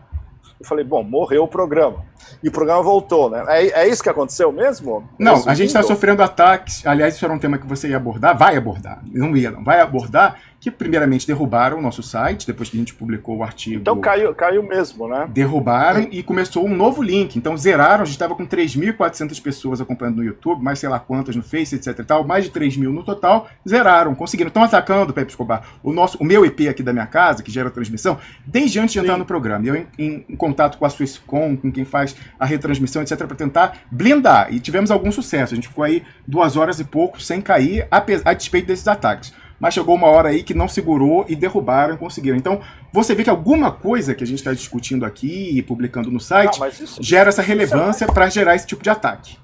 Eu 0.60 0.65
falei, 0.65 0.84
bom, 0.84 1.04
morreu 1.04 1.43
o 1.43 1.47
programa. 1.47 2.06
E 2.43 2.49
o 2.49 2.52
programa 2.52 2.82
voltou, 2.84 3.30
né? 3.30 3.43
É, 3.47 3.84
é 3.84 3.88
isso 3.88 4.04
que 4.04 4.10
aconteceu 4.10 4.52
mesmo? 4.52 5.08
Não, 5.17 5.47
a 5.47 5.54
gente 5.54 5.67
está 5.67 5.82
sofrendo 5.82 6.21
ataques. 6.21 6.86
Aliás, 6.86 7.15
isso 7.15 7.23
era 7.23 7.34
um 7.34 7.39
tema 7.39 7.58
que 7.58 7.65
você 7.65 7.89
ia 7.89 7.97
abordar, 7.97 8.38
vai 8.38 8.58
abordar. 8.58 9.02
Não 9.06 9.36
ia, 9.36 9.52
não. 9.52 9.63
Vai 9.63 9.80
abordar 9.80 10.38
que 10.60 10.69
primeiramente 10.69 11.26
derrubaram 11.26 11.78
o 11.78 11.82
nosso 11.82 12.04
site, 12.04 12.45
depois 12.45 12.69
que 12.69 12.76
a 12.76 12.80
gente 12.80 12.93
publicou 12.93 13.38
o 13.38 13.43
artigo. 13.43 13.80
Então 13.80 14.00
caiu, 14.00 14.34
caiu 14.36 14.62
mesmo, 14.62 15.08
né? 15.08 15.28
Derrubaram 15.32 16.08
e 16.12 16.22
começou 16.22 16.65
um 16.65 16.76
novo 16.76 17.02
link. 17.02 17.38
Então 17.38 17.56
zeraram, 17.56 18.02
a 18.04 18.06
gente 18.06 18.15
estava 18.15 18.36
com 18.36 18.45
3.400 18.45 19.41
pessoas 19.41 19.80
acompanhando 19.80 20.17
no 20.17 20.24
YouTube, 20.24 20.62
mais 20.62 20.80
sei 20.80 20.89
lá 20.89 21.00
quantas 21.00 21.36
no 21.36 21.41
Face, 21.41 21.76
etc 21.76 22.00
e 22.00 22.04
tal, 22.04 22.26
mais 22.26 22.43
de 22.43 22.52
3 22.52 22.76
mil 22.76 22.91
no 22.91 23.04
total, 23.04 23.48
zeraram, 23.67 24.13
conseguiram. 24.13 24.50
Estão 24.50 24.63
atacando, 24.63 25.13
Pepe 25.13 25.32
Escobar, 25.32 25.63
o, 25.82 25.93
nosso, 25.93 26.17
o 26.17 26.26
meu 26.26 26.45
IP 26.45 26.67
aqui 26.67 26.84
da 26.84 26.91
minha 26.91 27.08
casa, 27.08 27.41
que 27.43 27.52
gera 27.52 27.69
transmissão, 27.69 28.17
desde 28.45 28.80
antes 28.80 28.93
de 28.93 29.00
entrar 29.00 29.17
no 29.17 29.26
programa. 29.26 29.65
Eu 29.65 29.76
em, 29.76 29.88
em, 29.98 30.26
em, 30.28 30.36
contato 30.36 30.78
com 30.78 30.86
a 30.86 30.89
Swisscom, 30.89 31.56
com 31.56 31.72
quem 31.72 31.86
faz 31.86 32.15
a 32.39 32.45
retransmissão, 32.45 33.02
etc, 33.02 33.17
para 33.17 33.36
tentar 33.36 33.78
blindar. 33.91 34.54
E 34.54 34.60
tivemos 34.60 34.91
algum 34.91 35.12
sucesso. 35.12 35.54
A 35.54 35.56
gente 35.56 35.67
ficou 35.67 35.84
aí 35.84 36.04
duas 36.28 36.58
horas 36.58 36.80
e 36.80 36.84
pouco 36.84 37.22
sem 37.22 37.39
cair, 37.39 37.88
a, 37.91 38.04
a 38.26 38.34
despeito 38.34 38.67
desses 38.67 38.88
ataques 38.88 39.34
mas 39.60 39.74
chegou 39.74 39.95
uma 39.95 40.08
hora 40.08 40.30
aí 40.30 40.43
que 40.43 40.54
não 40.54 40.67
segurou 40.67 41.26
e 41.28 41.36
derrubaram 41.36 41.95
e 41.95 41.98
conseguiram. 41.98 42.38
Então, 42.38 42.62
você 42.93 43.13
vê 43.13 43.24
que 43.24 43.30
alguma 43.30 43.72
coisa 43.72 44.15
que 44.15 44.24
a 44.24 44.28
gente 44.28 44.39
está 44.39 44.54
discutindo 44.54 45.06
aqui 45.06 45.58
e 45.58 45.62
publicando 45.62 46.10
no 46.10 46.19
site 46.19 46.62
ah, 46.62 46.67
isso, 46.69 47.02
gera 47.02 47.30
essa 47.30 47.41
relevância 47.41 48.06
é 48.06 48.08
para 48.08 48.30
gerar 48.30 48.56
esse 48.56 48.65
tipo 48.65 48.82
de 48.82 48.89
ataque. 48.89 49.38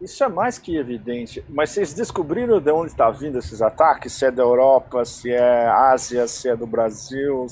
Isso 0.00 0.24
é 0.24 0.28
mais 0.28 0.58
que 0.58 0.76
evidente. 0.76 1.44
Mas 1.48 1.70
vocês 1.70 1.92
descobriram 1.92 2.60
de 2.60 2.70
onde 2.70 2.90
está 2.90 3.10
vindo 3.10 3.38
esses 3.38 3.60
ataques? 3.60 4.12
Se 4.12 4.26
é 4.26 4.30
da 4.30 4.42
Europa, 4.42 5.04
se 5.04 5.30
é 5.30 5.68
Ásia, 5.68 6.26
se 6.26 6.48
é 6.48 6.56
do 6.56 6.66
Brasil? 6.66 7.46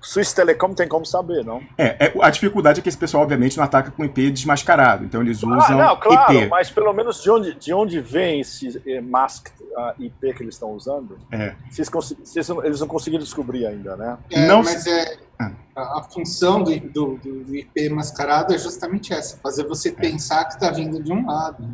Swiss 0.00 0.32
Telecom 0.32 0.74
tem 0.74 0.86
como 0.86 1.04
saber, 1.04 1.44
não? 1.44 1.62
É, 1.76 2.06
é, 2.06 2.12
a 2.20 2.30
dificuldade 2.30 2.80
é 2.80 2.82
que 2.82 2.88
esse 2.88 2.98
pessoal, 2.98 3.22
obviamente, 3.22 3.56
não 3.56 3.64
ataca 3.64 3.90
com 3.90 4.04
IP 4.04 4.30
desmascarado. 4.30 5.04
Então 5.04 5.22
eles 5.22 5.42
ah, 5.42 5.46
usam 5.46 5.80
ah, 5.80 5.86
não, 5.88 5.96
claro, 5.96 6.32
IP. 6.32 6.48
Mas 6.48 6.70
pelo 6.70 6.92
menos 6.92 7.22
de 7.22 7.30
onde, 7.30 7.54
de 7.54 7.72
onde 7.72 8.00
vem 8.00 8.40
esse 8.40 8.80
eh, 8.86 9.00
masked 9.00 9.52
uh, 9.62 10.02
IP 10.02 10.34
que 10.34 10.42
eles 10.42 10.54
estão 10.54 10.72
usando? 10.72 11.18
É. 11.32 11.54
Vocês, 11.70 11.88
vocês, 11.88 12.48
eles 12.64 12.80
não 12.80 12.86
conseguiram 12.86 13.24
descobrir 13.24 13.66
ainda, 13.66 13.96
né? 13.96 14.18
É, 14.30 14.46
não 14.46 14.62
mas 14.62 14.86
é, 14.86 15.02
ah. 15.02 15.27
A, 15.38 15.98
a 15.98 16.02
função 16.02 16.62
do, 16.62 16.78
do, 16.80 17.16
do, 17.16 17.56
IP 17.56 17.88
mascarado 17.90 18.52
é 18.52 18.58
justamente 18.58 19.12
essa, 19.12 19.38
fazer 19.38 19.64
você 19.66 19.90
é. 19.90 19.92
pensar 19.92 20.44
que 20.44 20.54
está 20.54 20.70
vindo 20.70 21.02
de 21.02 21.12
um 21.12 21.26
lado. 21.26 21.64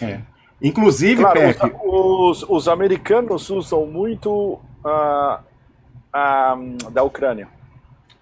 É. 0.00 0.20
Inclusive, 0.62 1.22
claro, 1.22 1.38
Pepe... 1.38 1.76
os, 1.84 2.44
os, 2.48 2.68
americanos 2.68 3.48
usam 3.50 3.86
muito 3.86 4.60
uh, 4.84 5.38
uh, 6.14 6.90
da 6.90 7.02
Ucrânia. 7.02 7.48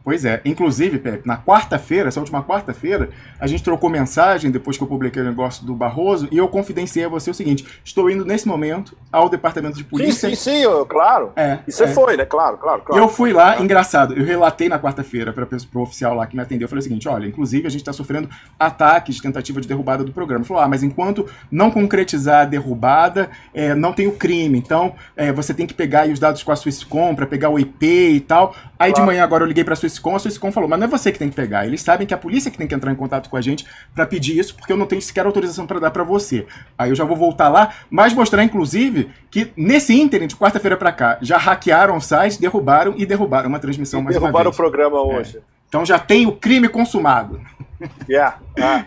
Pois 0.06 0.24
é. 0.24 0.40
Inclusive, 0.44 1.00
Pepe, 1.00 1.26
na 1.26 1.36
quarta-feira, 1.36 2.06
essa 2.06 2.20
última 2.20 2.40
quarta-feira, 2.40 3.10
a 3.40 3.46
gente 3.48 3.64
trocou 3.64 3.90
mensagem 3.90 4.52
depois 4.52 4.76
que 4.76 4.84
eu 4.84 4.86
publiquei 4.86 5.20
o 5.20 5.24
negócio 5.24 5.66
do 5.66 5.74
Barroso 5.74 6.28
e 6.30 6.38
eu 6.38 6.46
confidenciei 6.46 7.06
a 7.06 7.08
você 7.08 7.28
o 7.28 7.34
seguinte: 7.34 7.66
estou 7.84 8.08
indo 8.08 8.24
nesse 8.24 8.46
momento 8.46 8.96
ao 9.10 9.28
departamento 9.28 9.76
de 9.76 9.82
polícia. 9.82 10.28
Sim, 10.28 10.36
sim, 10.36 10.50
sim 10.52 10.62
eu, 10.62 10.86
claro. 10.86 11.32
É, 11.34 11.58
e 11.66 11.72
você 11.72 11.82
é. 11.82 11.88
foi, 11.88 12.16
né? 12.16 12.24
Claro, 12.24 12.56
claro, 12.56 12.82
claro. 12.82 13.02
Eu 13.02 13.08
fui 13.08 13.32
lá, 13.32 13.60
engraçado, 13.60 14.14
eu 14.14 14.24
relatei 14.24 14.68
na 14.68 14.78
quarta-feira 14.78 15.32
para 15.32 15.44
o 15.74 15.82
oficial 15.82 16.14
lá 16.14 16.24
que 16.24 16.36
me 16.36 16.42
atendeu. 16.42 16.66
Eu 16.66 16.68
falei 16.68 16.82
o 16.82 16.84
seguinte: 16.84 17.08
olha, 17.08 17.26
inclusive 17.26 17.66
a 17.66 17.70
gente 17.70 17.80
está 17.80 17.92
sofrendo 17.92 18.30
ataques, 18.56 19.20
tentativa 19.20 19.60
de 19.60 19.66
derrubada 19.66 20.04
do 20.04 20.12
programa. 20.12 20.42
Ele 20.42 20.48
falou: 20.48 20.62
ah, 20.62 20.68
mas 20.68 20.84
enquanto 20.84 21.28
não 21.50 21.68
concretizar 21.68 22.42
a 22.42 22.44
derrubada, 22.44 23.28
é, 23.52 23.74
não 23.74 23.92
tem 23.92 24.06
o 24.06 24.12
crime. 24.12 24.56
Então, 24.56 24.94
é, 25.16 25.32
você 25.32 25.52
tem 25.52 25.66
que 25.66 25.74
pegar 25.74 26.06
os 26.06 26.20
dados 26.20 26.44
com 26.44 26.52
a 26.52 26.54
Swisscom 26.54 27.12
para 27.16 27.26
pegar 27.26 27.50
o 27.50 27.58
IP 27.58 27.84
e 27.84 28.20
tal. 28.20 28.54
Aí 28.78 28.92
claro. 28.92 28.94
de 28.94 29.00
manhã 29.06 29.24
agora 29.24 29.42
eu 29.42 29.48
liguei 29.48 29.64
para 29.64 29.72
a 29.72 29.76
Swisscom, 29.76 29.95
a 30.14 30.18
Swisscom 30.18 30.52
falou: 30.52 30.68
mas 30.68 30.78
não 30.78 30.86
é 30.86 30.90
você 30.90 31.12
que 31.12 31.18
tem 31.18 31.28
que 31.28 31.36
pegar. 31.36 31.66
Eles 31.66 31.82
sabem 31.82 32.06
que 32.06 32.14
a 32.14 32.18
polícia 32.18 32.50
que 32.50 32.58
tem 32.58 32.66
que 32.66 32.74
entrar 32.74 32.92
em 32.92 32.96
contato 32.96 33.28
com 33.28 33.36
a 33.36 33.40
gente 33.40 33.66
para 33.94 34.06
pedir 34.06 34.38
isso, 34.38 34.54
porque 34.54 34.72
eu 34.72 34.76
não 34.76 34.86
tenho 34.86 35.00
sequer 35.02 35.26
autorização 35.26 35.66
para 35.66 35.78
dar 35.78 35.90
para 35.90 36.04
você. 36.04 36.46
Aí 36.76 36.90
eu 36.90 36.94
já 36.96 37.04
vou 37.04 37.16
voltar 37.16 37.48
lá, 37.48 37.72
mas 37.90 38.12
mostrar 38.12 38.42
inclusive 38.44 39.10
que 39.30 39.52
nesse 39.56 39.94
ínterim 39.94 40.26
de 40.26 40.36
quarta-feira 40.36 40.76
para 40.76 40.92
cá 40.92 41.18
já 41.20 41.36
hackearam 41.38 41.96
o 41.96 42.00
site, 42.00 42.40
derrubaram 42.40 42.94
e 42.96 43.06
derrubaram 43.06 43.48
uma 43.48 43.58
transmissão 43.58 44.00
e 44.00 44.04
mais 44.04 44.14
derrubaram 44.14 44.50
uma 44.50 44.50
vez. 44.50 44.56
Derrubaram 44.56 44.90
o 44.90 44.90
programa 44.92 45.18
hoje. 45.18 45.38
É. 45.38 45.40
Então 45.68 45.84
já 45.84 45.98
tem 45.98 46.26
o 46.26 46.32
crime 46.32 46.68
consumado. 46.68 47.40
Yeah. 48.08 48.38
Ah. 48.58 48.84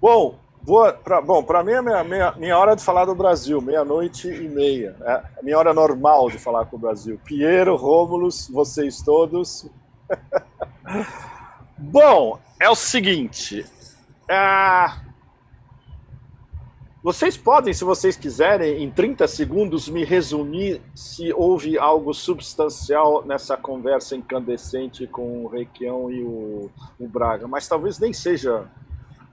Bom, 0.00 0.34
Vou 0.62 0.92
pra, 0.92 1.20
bom, 1.20 1.42
para 1.42 1.64
mim 1.64 1.72
é 1.72 1.82
minha, 1.82 2.04
minha, 2.04 2.32
minha, 2.32 2.58
hora 2.58 2.76
de 2.76 2.84
falar 2.84 3.06
do 3.06 3.14
Brasil, 3.14 3.60
meia-noite 3.62 4.28
e 4.28 4.48
meia. 4.48 4.94
É 5.00 5.42
minha 5.42 5.58
hora 5.58 5.72
normal 5.72 6.30
de 6.30 6.38
falar 6.38 6.66
com 6.66 6.76
o 6.76 6.78
Brasil. 6.78 7.18
Piero, 7.24 7.76
Rômulus, 7.76 8.48
vocês 8.48 9.00
todos. 9.00 9.66
Bom, 11.78 12.38
é 12.58 12.68
o 12.68 12.74
seguinte. 12.74 13.64
É... 14.28 15.10
Vocês 17.02 17.34
podem, 17.34 17.72
se 17.72 17.82
vocês 17.82 18.14
quiserem, 18.14 18.82
em 18.82 18.90
30 18.90 19.26
segundos, 19.26 19.88
me 19.88 20.04
resumir 20.04 20.82
se 20.94 21.32
houve 21.32 21.78
algo 21.78 22.12
substancial 22.12 23.24
nessa 23.24 23.56
conversa 23.56 24.14
incandescente 24.14 25.06
com 25.06 25.42
o 25.44 25.48
Requião 25.48 26.10
e 26.10 26.22
o, 26.22 26.70
o 26.98 27.08
Braga, 27.08 27.48
mas 27.48 27.66
talvez 27.66 27.98
nem 27.98 28.12
seja. 28.12 28.68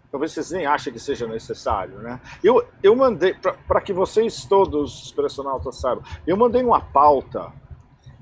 Talvez 0.09 0.31
vocês 0.31 0.51
nem 0.51 0.65
achem 0.65 0.93
que 0.93 0.99
seja 0.99 1.27
necessário, 1.27 1.97
né? 1.97 2.21
Eu, 2.41 2.65
eu 2.81 2.95
mandei, 2.95 3.35
para 3.67 3.81
que 3.81 3.91
vocês 3.91 4.45
todos, 4.45 5.03
expressionautas, 5.03 5.75
saibam, 5.75 6.05
eu 6.25 6.37
mandei 6.37 6.63
uma 6.63 6.79
pauta 6.79 7.51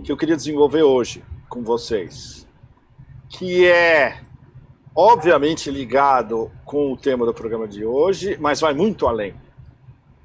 que 0.03 0.11
eu 0.11 0.17
queria 0.17 0.35
desenvolver 0.35 0.81
hoje 0.81 1.23
com 1.47 1.63
vocês, 1.63 2.44
que 3.29 3.65
é 3.67 4.21
obviamente 4.95 5.69
ligado 5.69 6.51
com 6.63 6.93
o 6.93 6.97
tema 6.97 7.25
do 7.25 7.33
programa 7.33 7.67
de 7.67 7.85
hoje, 7.85 8.37
mas 8.39 8.61
vai 8.61 8.73
muito 8.73 9.07
além, 9.07 9.33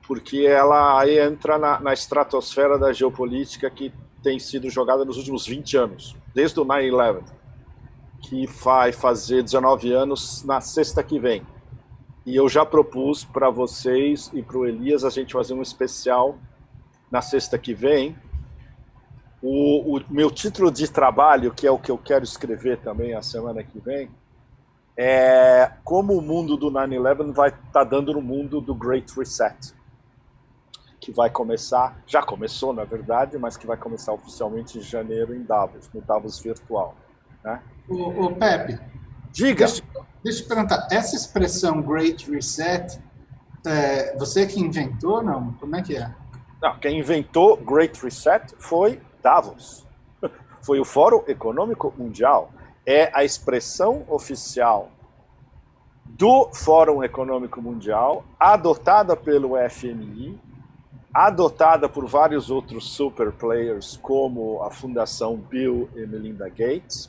porque 0.07 0.47
ela 0.47 1.09
entra 1.09 1.59
na, 1.59 1.81
na 1.81 1.93
estratosfera 1.93 2.79
da 2.79 2.93
geopolítica 2.93 3.68
que 3.68 3.93
tem 4.22 4.39
sido 4.39 4.70
jogada 4.70 5.05
nos 5.05 5.16
últimos 5.16 5.47
20 5.47 5.77
anos, 5.77 6.16
desde 6.35 6.61
o 6.61 6.64
9-11, 6.64 7.22
que 8.20 8.47
vai 8.47 8.93
fazer 8.93 9.43
19 9.43 9.93
anos 9.93 10.45
na 10.45 10.61
sexta 10.61 11.03
que 11.03 11.18
vem. 11.18 11.43
E 12.25 12.37
eu 12.37 12.49
já 12.49 12.66
propus 12.66 13.25
para 13.25 13.49
vocês 13.51 14.31
e 14.35 14.43
para 14.43 14.59
o 14.59 14.66
Elias 14.66 15.05
a 15.05 15.11
gente 15.11 15.33
fazer 15.33 15.55
um 15.55 15.62
especial 15.62 16.39
na 17.11 17.22
sexta 17.22 17.59
que 17.59 17.75
vem. 17.75 18.16
O, 19.43 19.97
o 19.97 20.05
meu 20.11 20.30
título 20.30 20.70
de 20.70 20.91
trabalho, 20.91 21.53
que 21.53 21.66
é 21.66 21.70
o 21.70 21.78
que 21.78 21.91
eu 21.91 21.97
quero 21.97 22.24
escrever 22.24 22.78
também 22.78 23.14
a 23.14 23.22
semana 23.22 23.62
que 23.62 23.78
vem, 23.78 24.11
é 24.97 25.72
como 25.82 26.12
o 26.18 26.20
mundo 26.20 26.59
do 26.59 26.70
9/11 26.70 27.32
vai 27.32 27.49
estar 27.49 27.70
tá 27.72 27.84
dando 27.84 28.12
no 28.12 28.20
mundo 28.20 28.61
do 28.61 28.74
Great 28.74 29.11
Reset, 29.16 29.74
que 31.01 31.11
vai 31.11 31.30
começar, 31.30 32.03
já 32.07 32.22
começou 32.22 32.74
na 32.74 32.84
verdade, 32.84 33.38
mas 33.38 33.57
que 33.57 33.66
vai 33.66 33.78
começar 33.78 34.12
oficialmente 34.12 34.76
em 34.76 34.82
janeiro 34.82 35.34
em 35.34 35.43
Davos, 35.43 35.88
no 35.95 36.03
Davos 36.03 36.38
virtual. 36.38 36.95
Né? 37.43 37.62
O, 37.88 38.26
o 38.26 38.36
Pepe, 38.36 38.78
diga. 39.32 39.64
Deixa, 39.64 39.82
deixa 40.22 40.43
eu 40.43 40.49
perguntar, 40.49 40.86
essa 40.91 41.16
expressão 41.16 41.80
Great 41.80 42.30
Reset, 42.30 43.01
é, 43.66 44.14
você 44.18 44.47
que 44.47 44.61
inventou, 44.61 45.22
não? 45.22 45.55
Como 45.55 45.76
é 45.76 45.82
que 45.82 45.97
é? 45.97 46.14
Não, 46.61 46.78
quem 46.78 46.99
inventou 46.99 47.57
Great 47.57 48.03
Reset 48.03 48.55
foi 48.59 49.01
Davos. 49.23 49.87
Foi 50.62 50.81
o 50.81 50.85
Fórum 50.85 51.23
Econômico 51.27 51.93
Mundial. 51.97 52.51
É 52.87 53.11
a 53.14 53.25
expressão 53.25 54.05
oficial 54.09 54.91
do 56.05 56.51
Fórum 56.53 57.05
Econômico 57.05 57.62
Mundial, 57.62 58.25
adotada 58.39 59.16
pelo 59.16 59.51
FMI, 59.68 60.39
adotada 61.14 61.89
por 61.89 62.07
vários 62.07 62.51
outros 62.51 62.91
super 62.91 63.33
players, 63.33 63.97
como 64.03 64.62
a 64.62 64.71
Fundação 64.71 65.37
Bill 65.37 65.89
e 65.95 66.07
Melinda 66.07 66.49
Gates, 66.49 67.07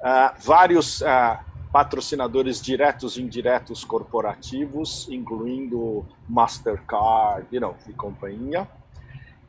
uh, 0.00 0.34
vários 0.38 1.00
uh, 1.00 1.38
patrocinadores 1.72 2.60
diretos 2.60 3.16
e 3.16 3.22
indiretos 3.22 3.84
corporativos, 3.84 5.08
incluindo 5.08 6.04
Mastercard 6.28 7.46
you 7.50 7.60
know, 7.60 7.74
e 7.88 7.92
companhia. 7.92 8.68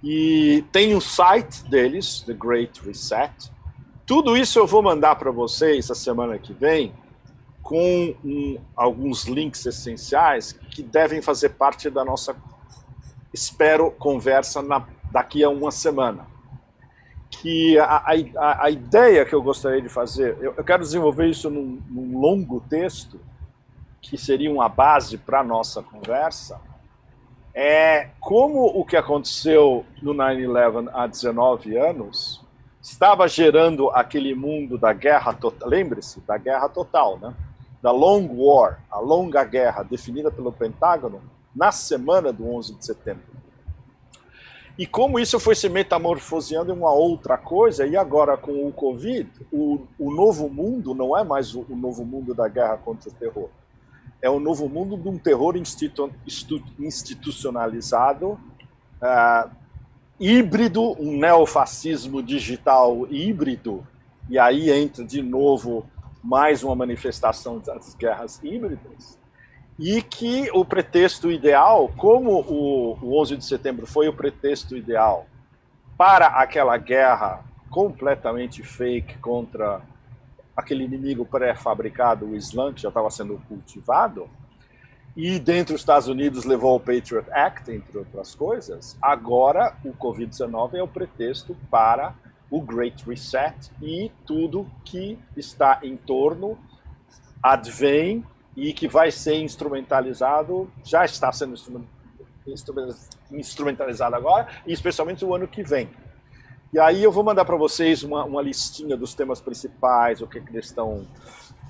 E 0.04 0.66
tem 0.74 0.94
o 0.96 1.00
site 1.00 1.64
deles, 1.70 2.22
The 2.22 2.34
Great 2.34 2.82
Reset. 2.86 3.32
Tudo 4.06 4.36
isso 4.36 4.60
eu 4.60 4.68
vou 4.68 4.84
mandar 4.84 5.16
para 5.16 5.32
vocês 5.32 5.90
a 5.90 5.96
semana 5.96 6.38
que 6.38 6.52
vem, 6.52 6.94
com 7.62 8.14
um, 8.26 8.60
alguns 8.76 9.24
links 9.24 9.66
essenciais 9.66 10.52
que 10.52 10.84
devem 10.84 11.22
fazer 11.22 11.50
parte 11.50 11.90
da 11.90 12.04
nossa, 12.04 12.36
espero, 13.34 13.90
conversa 13.92 14.62
na, 14.62 14.86
daqui 15.10 15.42
a 15.42 15.50
uma 15.50 15.72
semana. 15.72 16.28
Que 17.30 17.80
a, 17.80 18.04
a, 18.38 18.66
a 18.66 18.70
ideia 18.70 19.24
que 19.24 19.34
eu 19.34 19.42
gostaria 19.42 19.82
de 19.82 19.88
fazer, 19.88 20.38
eu, 20.42 20.54
eu 20.58 20.64
quero 20.66 20.84
desenvolver 20.84 21.30
isso 21.30 21.50
num, 21.50 21.82
num 21.90 22.20
longo 22.20 22.60
texto, 22.60 23.22
que 24.02 24.18
seria 24.18 24.52
uma 24.52 24.68
base 24.68 25.18
para 25.18 25.40
a 25.40 25.44
nossa 25.44 25.82
conversa, 25.82 26.60
é 27.54 28.10
como 28.20 28.66
o 28.66 28.84
que 28.84 28.98
aconteceu 28.98 29.86
no 30.02 30.14
9-11 30.14 30.90
há 30.92 31.06
19 31.06 31.78
anos 31.78 32.44
estava 32.82 33.28
gerando 33.28 33.90
aquele 33.92 34.34
mundo 34.34 34.78
da 34.78 34.92
guerra 34.92 35.34
total. 35.34 35.70
Lembre-se, 35.70 36.20
da 36.22 36.38
guerra 36.38 36.68
total, 36.68 37.18
né? 37.20 37.34
Da 37.82 37.92
Long 37.92 38.28
War, 38.34 38.80
a 38.90 39.00
longa 39.00 39.44
guerra 39.44 39.84
definida 39.84 40.32
pelo 40.32 40.52
Pentágono 40.52 41.22
na 41.56 41.72
semana 41.72 42.34
do 42.34 42.50
11 42.50 42.76
de 42.76 42.86
setembro. 42.86 43.24
E 44.78 44.88
como 44.88 45.20
isso 45.20 45.40
foi 45.40 45.54
se 45.54 45.70
metamorfoseando 45.70 46.74
em 46.74 46.76
uma 46.76 46.92
outra 46.92 47.38
coisa, 47.38 47.86
e 47.86 47.96
agora 47.96 48.36
com 48.36 48.68
o 48.68 48.72
Covid, 48.72 49.30
o, 49.52 49.82
o 50.00 50.12
novo 50.12 50.50
mundo 50.50 50.96
não 50.96 51.16
é 51.16 51.24
mais 51.24 51.54
o, 51.54 51.64
o 51.70 51.76
novo 51.76 52.04
mundo 52.04 52.34
da 52.34 52.48
guerra 52.48 52.78
contra 52.78 53.10
o 53.10 53.14
terror 53.14 53.50
é 54.24 54.30
o 54.30 54.40
novo 54.40 54.70
mundo 54.70 54.98
de 54.98 55.10
um 55.10 55.18
terror 55.18 55.58
institu 55.58 56.10
institucionalizado, 56.80 58.40
uh, 59.02 59.52
híbrido, 60.18 60.96
um 60.98 61.18
neofascismo 61.18 62.24
digital 62.24 63.06
híbrido, 63.12 63.86
e 64.30 64.40
aí 64.40 64.72
entra 64.72 65.04
de 65.04 65.22
novo 65.22 65.86
mais 66.24 66.64
uma 66.64 66.74
manifestação 66.74 67.60
das 67.60 67.94
guerras 67.96 68.40
híbridas, 68.42 69.20
e 69.78 70.02
que 70.02 70.50
o 70.54 70.64
pretexto 70.64 71.30
ideal, 71.30 71.92
como 71.98 72.40
o, 72.44 72.98
o 73.02 73.20
11 73.20 73.36
de 73.36 73.44
setembro 73.44 73.86
foi 73.86 74.08
o 74.08 74.14
pretexto 74.14 74.78
ideal 74.78 75.26
para 75.98 76.28
aquela 76.28 76.78
guerra 76.78 77.44
completamente 77.70 78.64
fake 78.64 79.18
contra 79.18 79.82
aquele 80.56 80.84
inimigo 80.84 81.26
pré-fabricado, 81.26 82.26
o 82.28 82.36
Islã, 82.36 82.74
que 82.74 82.82
já 82.82 82.90
estava 82.90 83.10
sendo 83.10 83.42
cultivado, 83.48 84.30
e 85.16 85.38
dentro 85.38 85.74
dos 85.74 85.82
Estados 85.82 86.08
Unidos 86.08 86.44
levou 86.44 86.76
o 86.76 86.80
Patriot 86.80 87.30
Act, 87.32 87.72
entre 87.72 87.98
outras 87.98 88.34
coisas, 88.34 88.98
agora 89.02 89.76
o 89.86 89.94
Covid-19 89.94 90.74
é 90.74 90.82
o 90.82 90.88
pretexto 90.88 91.56
para 91.70 92.16
o 92.50 92.62
Great 92.62 93.04
Reset 93.08 93.72
e 93.82 94.12
tudo 94.26 94.68
que 94.84 95.20
está 95.38 95.80
em 95.84 95.96
torno 95.96 96.58
advém 97.42 98.24
e 98.56 98.74
que 98.74 98.88
vai 98.88 99.12
ser 99.12 99.36
instrumentalizado, 99.36 100.72
já 100.84 101.06
está 101.06 101.32
sendo 101.32 101.56
instrumentalizado 103.32 104.16
agora, 104.16 104.48
e 104.66 104.74
especialmente 104.74 105.24
o 105.26 105.34
ano 105.34 105.48
que 105.48 105.64
vem. 105.64 105.90
E 106.74 106.80
aí 106.80 107.04
eu 107.04 107.12
vou 107.12 107.24
mandar 107.24 107.46
para 107.46 107.56
vocês 107.56 108.02
uma, 108.02 108.26
uma 108.26 108.42
listinha 108.42 108.98
dos 108.98 109.14
temas 109.14 109.40
principais, 109.40 110.24
o 110.24 110.28
que, 110.28 110.42
que 110.42 110.50
eles 110.52 110.66
estão 110.66 111.06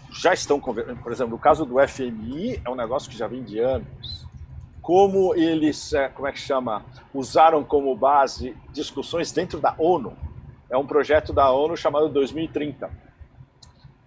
já 0.10 0.34
estão 0.34 0.62
conversando. 0.62 1.04
Por 1.04 1.12
exemplo, 1.12 1.32
no 1.32 1.38
caso 1.40 1.66
do 1.66 1.76
FMI, 1.86 2.62
é 2.64 2.70
um 2.70 2.76
negócio 2.76 3.12
que 3.12 3.18
já 3.18 3.28
vem 3.28 3.44
de 3.44 3.60
anos. 3.60 4.26
Como 4.82 5.36
eles, 5.36 5.92
é, 5.92 6.08
como 6.08 6.26
é 6.26 6.32
que 6.32 6.40
chama, 6.40 6.86
usaram 7.14 7.66
como 7.66 7.94
base 7.98 8.56
discussões 8.72 9.30
dentro 9.34 9.60
da 9.60 9.76
ONU. 9.78 10.16
É 10.70 10.78
um 10.78 10.88
projeto 10.88 11.34
da 11.34 11.52
ONU 11.52 11.76
chamado 11.76 12.08
2030, 12.08 12.90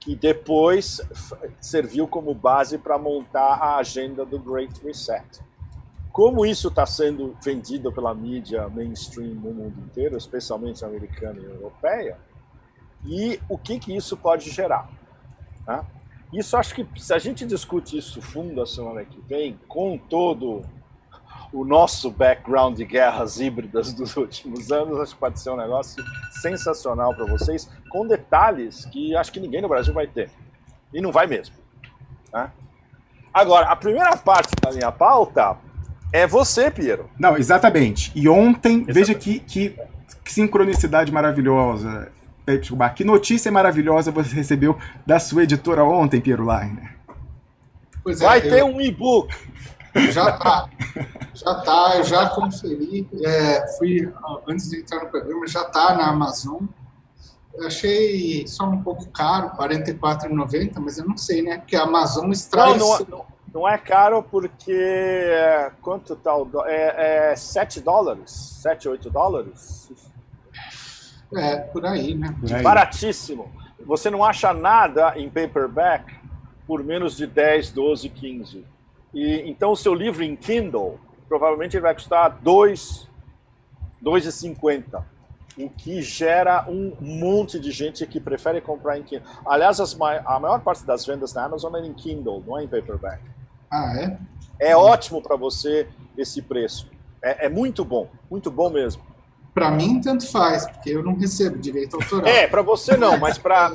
que 0.01 0.17
depois 0.17 1.03
serviu 1.61 2.09
como 2.09 2.33
base 2.33 2.79
para 2.79 2.97
montar 2.97 3.57
a 3.57 3.77
agenda 3.77 4.25
do 4.25 4.39
Great 4.39 4.83
Reset 4.83 5.43
como 6.17 6.47
isso 6.47 6.69
está 6.69 6.87
sendo 6.87 7.37
vendido 7.45 7.93
pela 7.93 8.15
mídia 8.15 8.71
mainstream 8.71 9.35
no 9.35 9.53
mundo 9.53 9.79
inteiro, 9.81 10.17
especialmente 10.17 10.83
americana 10.83 11.39
e 11.39 11.45
europeia, 11.45 12.17
e 13.05 13.39
o 13.51 13.59
que, 13.59 13.79
que 13.79 13.95
isso 13.95 14.17
pode 14.17 14.49
gerar. 14.49 14.89
Né? 15.67 15.85
Isso 16.33 16.57
acho 16.57 16.75
que 16.75 16.89
se 16.97 17.13
a 17.13 17.19
gente 17.19 17.45
discute 17.45 17.99
isso 17.99 18.23
fundo 18.23 18.63
a 18.63 18.67
semana 18.67 19.05
que 19.05 19.21
vem, 19.29 19.61
com 19.69 19.99
todo 19.99 20.63
o 21.53 21.67
nosso 21.67 22.11
background 22.11 22.79
de 22.79 22.87
guerras 22.87 23.39
híbridas 23.39 23.93
dos 23.93 24.17
últimos 24.17 24.73
anos, 24.73 24.99
acho 24.99 25.13
que 25.13 25.21
pode 25.21 25.39
ser 25.39 25.51
um 25.51 25.57
negócio 25.57 26.03
sensacional 26.41 27.15
para 27.15 27.27
vocês, 27.27 27.71
com 27.91 28.07
detalhes 28.07 28.87
que 28.87 29.15
acho 29.15 29.31
que 29.31 29.39
ninguém 29.39 29.61
no 29.61 29.69
Brasil 29.69 29.93
vai 29.93 30.07
ter. 30.07 30.31
E 30.95 31.01
não 31.03 31.13
vai 31.13 31.27
mesmo. 31.27 31.55
Né? 32.33 32.51
Agora, 33.35 33.67
a 33.67 33.77
primeira 33.77 34.17
parte 34.17 34.55
da 34.63 34.73
minha 34.73 34.91
pauta 34.91 35.66
é 36.17 36.27
você, 36.27 36.71
Piero. 36.71 37.11
Não, 37.19 37.37
exatamente. 37.37 38.13
E 38.15 38.29
ontem, 38.29 38.85
exatamente. 38.89 38.93
veja 38.93 39.15
que, 39.15 39.41
que, 39.41 39.77
que, 40.25 40.33
sincronicidade 40.33 41.13
maravilhosa. 41.13 42.11
Que 42.95 43.03
notícia 43.03 43.51
maravilhosa 43.51 44.13
você 44.13 44.35
recebeu 44.35 44.79
da 45.05 45.19
sua 45.19 45.43
editora 45.43 45.85
ontem, 45.85 46.21
Piero 46.21 46.47
Leiner. 46.47 46.97
Pois 48.05 48.21
é, 48.21 48.25
Vai 48.25 48.41
ter 48.41 48.63
um 48.63 48.81
e-book. 48.81 49.35
Já 50.11 50.33
tá. 50.33 50.69
Já 51.35 51.55
tá, 51.57 51.93
eu 51.97 52.05
já 52.05 52.29
conferi. 52.31 53.09
É, 53.25 53.77
fui, 53.77 54.13
antes 54.47 54.71
de 54.71 54.81
entrar 54.81 55.05
no 55.05 55.11
programa, 55.11 55.47
já 55.47 55.65
tá 55.65 55.95
na 55.95 56.09
Amazon. 56.09 56.63
Eu 57.55 57.67
achei 57.67 58.47
só 58.47 58.65
um 58.65 58.83
pouco 58.83 59.09
caro, 59.09 59.49
R$ 59.49 59.69
44,90, 59.69 60.73
mas 60.79 60.99
eu 60.99 61.07
não 61.07 61.17
sei, 61.17 61.43
né? 61.43 61.59
Porque 61.59 61.75
a 61.75 61.83
Amazon 61.83 62.31
extrai. 62.31 62.77
Não, 62.79 62.99
não, 62.99 63.07
não, 63.09 63.27
não 63.53 63.69
é 63.69 63.79
caro 63.79 64.23
porque. 64.23 64.73
É, 64.73 65.71
quanto 65.81 66.15
tal? 66.17 66.47
Tá 66.47 66.65
é, 66.67 67.33
é 67.33 67.37
7 67.37 67.81
dólares? 67.81 68.31
7, 68.63 68.89
8 68.89 69.11
dólares? 69.11 69.91
É, 71.35 71.57
por 71.57 71.85
aí, 71.85 72.15
né? 72.15 72.35
Por 72.39 72.53
aí. 72.53 72.63
Baratíssimo. 72.63 73.51
Você 73.85 74.11
não 74.11 74.25
acha 74.25 74.53
nada 74.53 75.19
em 75.19 75.29
paperback 75.29 76.15
por 76.67 76.83
menos 76.83 77.17
de 77.17 77.27
10, 77.27 77.71
12, 77.71 78.09
15. 78.09 78.65
E, 79.15 79.43
então, 79.49 79.73
o 79.73 79.77
seu 79.77 79.95
livro 79.95 80.23
em 80.23 80.35
Kindle, 80.35 80.99
provavelmente 81.29 81.77
ele 81.77 81.83
vai 81.83 81.95
custar 81.95 82.39
2, 82.43 83.09
2,50 84.03 85.03
o 85.59 85.71
que 85.71 86.03
gera 86.03 86.67
um 86.69 86.95
monte 87.01 87.59
de 87.59 87.71
gente 87.71 88.07
que 88.07 88.21
prefere 88.21 88.61
comprar 88.61 88.99
em 88.99 89.03
Kindle. 89.03 89.27
Aliás, 89.47 89.81
as, 89.81 89.99
a 90.25 90.39
maior 90.39 90.61
parte 90.61 90.85
das 90.85 91.07
vendas 91.07 91.33
na 91.33 91.45
Amazon 91.45 91.75
é 91.77 91.81
em 91.81 91.95
Kindle, 91.95 92.43
não 92.47 92.59
é 92.59 92.65
em 92.65 92.69
paperback. 92.69 93.23
Ah, 93.71 93.95
é? 93.97 94.19
É 94.59 94.77
ótimo 94.77 95.21
para 95.21 95.37
você 95.37 95.89
esse 96.17 96.41
preço. 96.41 96.89
É, 97.23 97.47
é, 97.47 97.49
muito 97.49 97.85
bom, 97.85 98.09
muito 98.31 98.51
bom 98.51 98.71
mesmo. 98.71 99.03
Para 99.53 99.71
mim, 99.71 100.01
tanto 100.03 100.31
faz, 100.31 100.67
porque 100.67 100.91
eu 100.91 101.03
não 101.03 101.17
recebo 101.17 101.59
direito 101.59 101.97
autoral. 101.97 102.27
É, 102.27 102.47
para 102.47 102.61
você 102.61 102.95
não, 102.95 103.19
mas 103.19 103.39
para, 103.39 103.71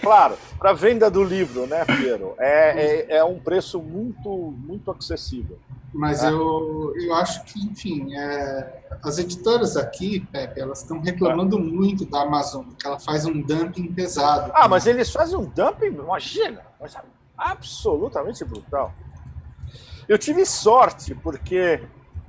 claro, 0.00 0.38
para 0.58 0.72
venda 0.72 1.10
do 1.10 1.22
livro, 1.22 1.66
né, 1.66 1.84
Piero? 1.84 2.34
É, 2.38 3.06
é, 3.10 3.16
é, 3.18 3.24
um 3.24 3.38
preço 3.38 3.78
muito, 3.78 4.54
muito 4.56 4.90
acessível. 4.90 5.58
Mas 5.92 6.24
é. 6.24 6.30
eu, 6.30 6.94
eu 6.96 7.14
acho 7.14 7.44
que, 7.44 7.60
enfim, 7.60 8.14
é, 8.14 8.82
as 9.02 9.18
editoras 9.18 9.76
aqui, 9.76 10.20
Pepe, 10.32 10.60
elas 10.60 10.80
estão 10.80 10.98
reclamando 11.00 11.58
muito 11.58 12.06
da 12.06 12.22
Amazon, 12.22 12.64
que 12.78 12.86
ela 12.86 12.98
faz 12.98 13.26
um 13.26 13.40
dumping 13.40 13.92
pesado. 13.92 14.50
Ah, 14.54 14.66
mas 14.66 14.86
eles 14.86 15.10
fazem 15.10 15.36
um 15.36 15.44
dumping, 15.44 15.88
imagina. 15.88 16.62
Mas 16.80 16.96
absolutamente 17.36 18.44
brutal. 18.44 18.94
Eu 20.08 20.16
tive 20.16 20.46
sorte 20.46 21.14
porque 21.14 21.82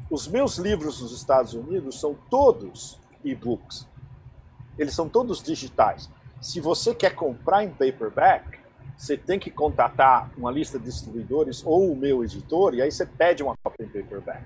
os 0.10 0.28
meus 0.28 0.58
livros 0.58 1.02
nos 1.02 1.14
Estados 1.14 1.54
Unidos 1.54 2.00
são 2.00 2.14
todos 2.30 3.00
e-books. 3.24 3.88
Eles 4.78 4.94
são 4.94 5.08
todos 5.08 5.42
digitais. 5.42 6.10
Se 6.42 6.60
você 6.60 6.94
quer 6.94 7.16
comprar 7.16 7.64
em 7.64 7.70
paperback, 7.70 8.60
você 8.98 9.16
tem 9.16 9.40
que 9.40 9.50
contatar 9.50 10.30
uma 10.38 10.52
lista 10.52 10.78
de 10.78 10.86
distribuidores 10.86 11.64
ou 11.66 11.92
o 11.92 11.96
meu 11.96 12.22
editor, 12.24 12.74
e 12.74 12.82
aí 12.82 12.92
você 12.92 13.06
pede 13.06 13.42
uma 13.42 13.56
cópia 13.64 13.86
em 13.86 13.88
paperback. 13.88 14.44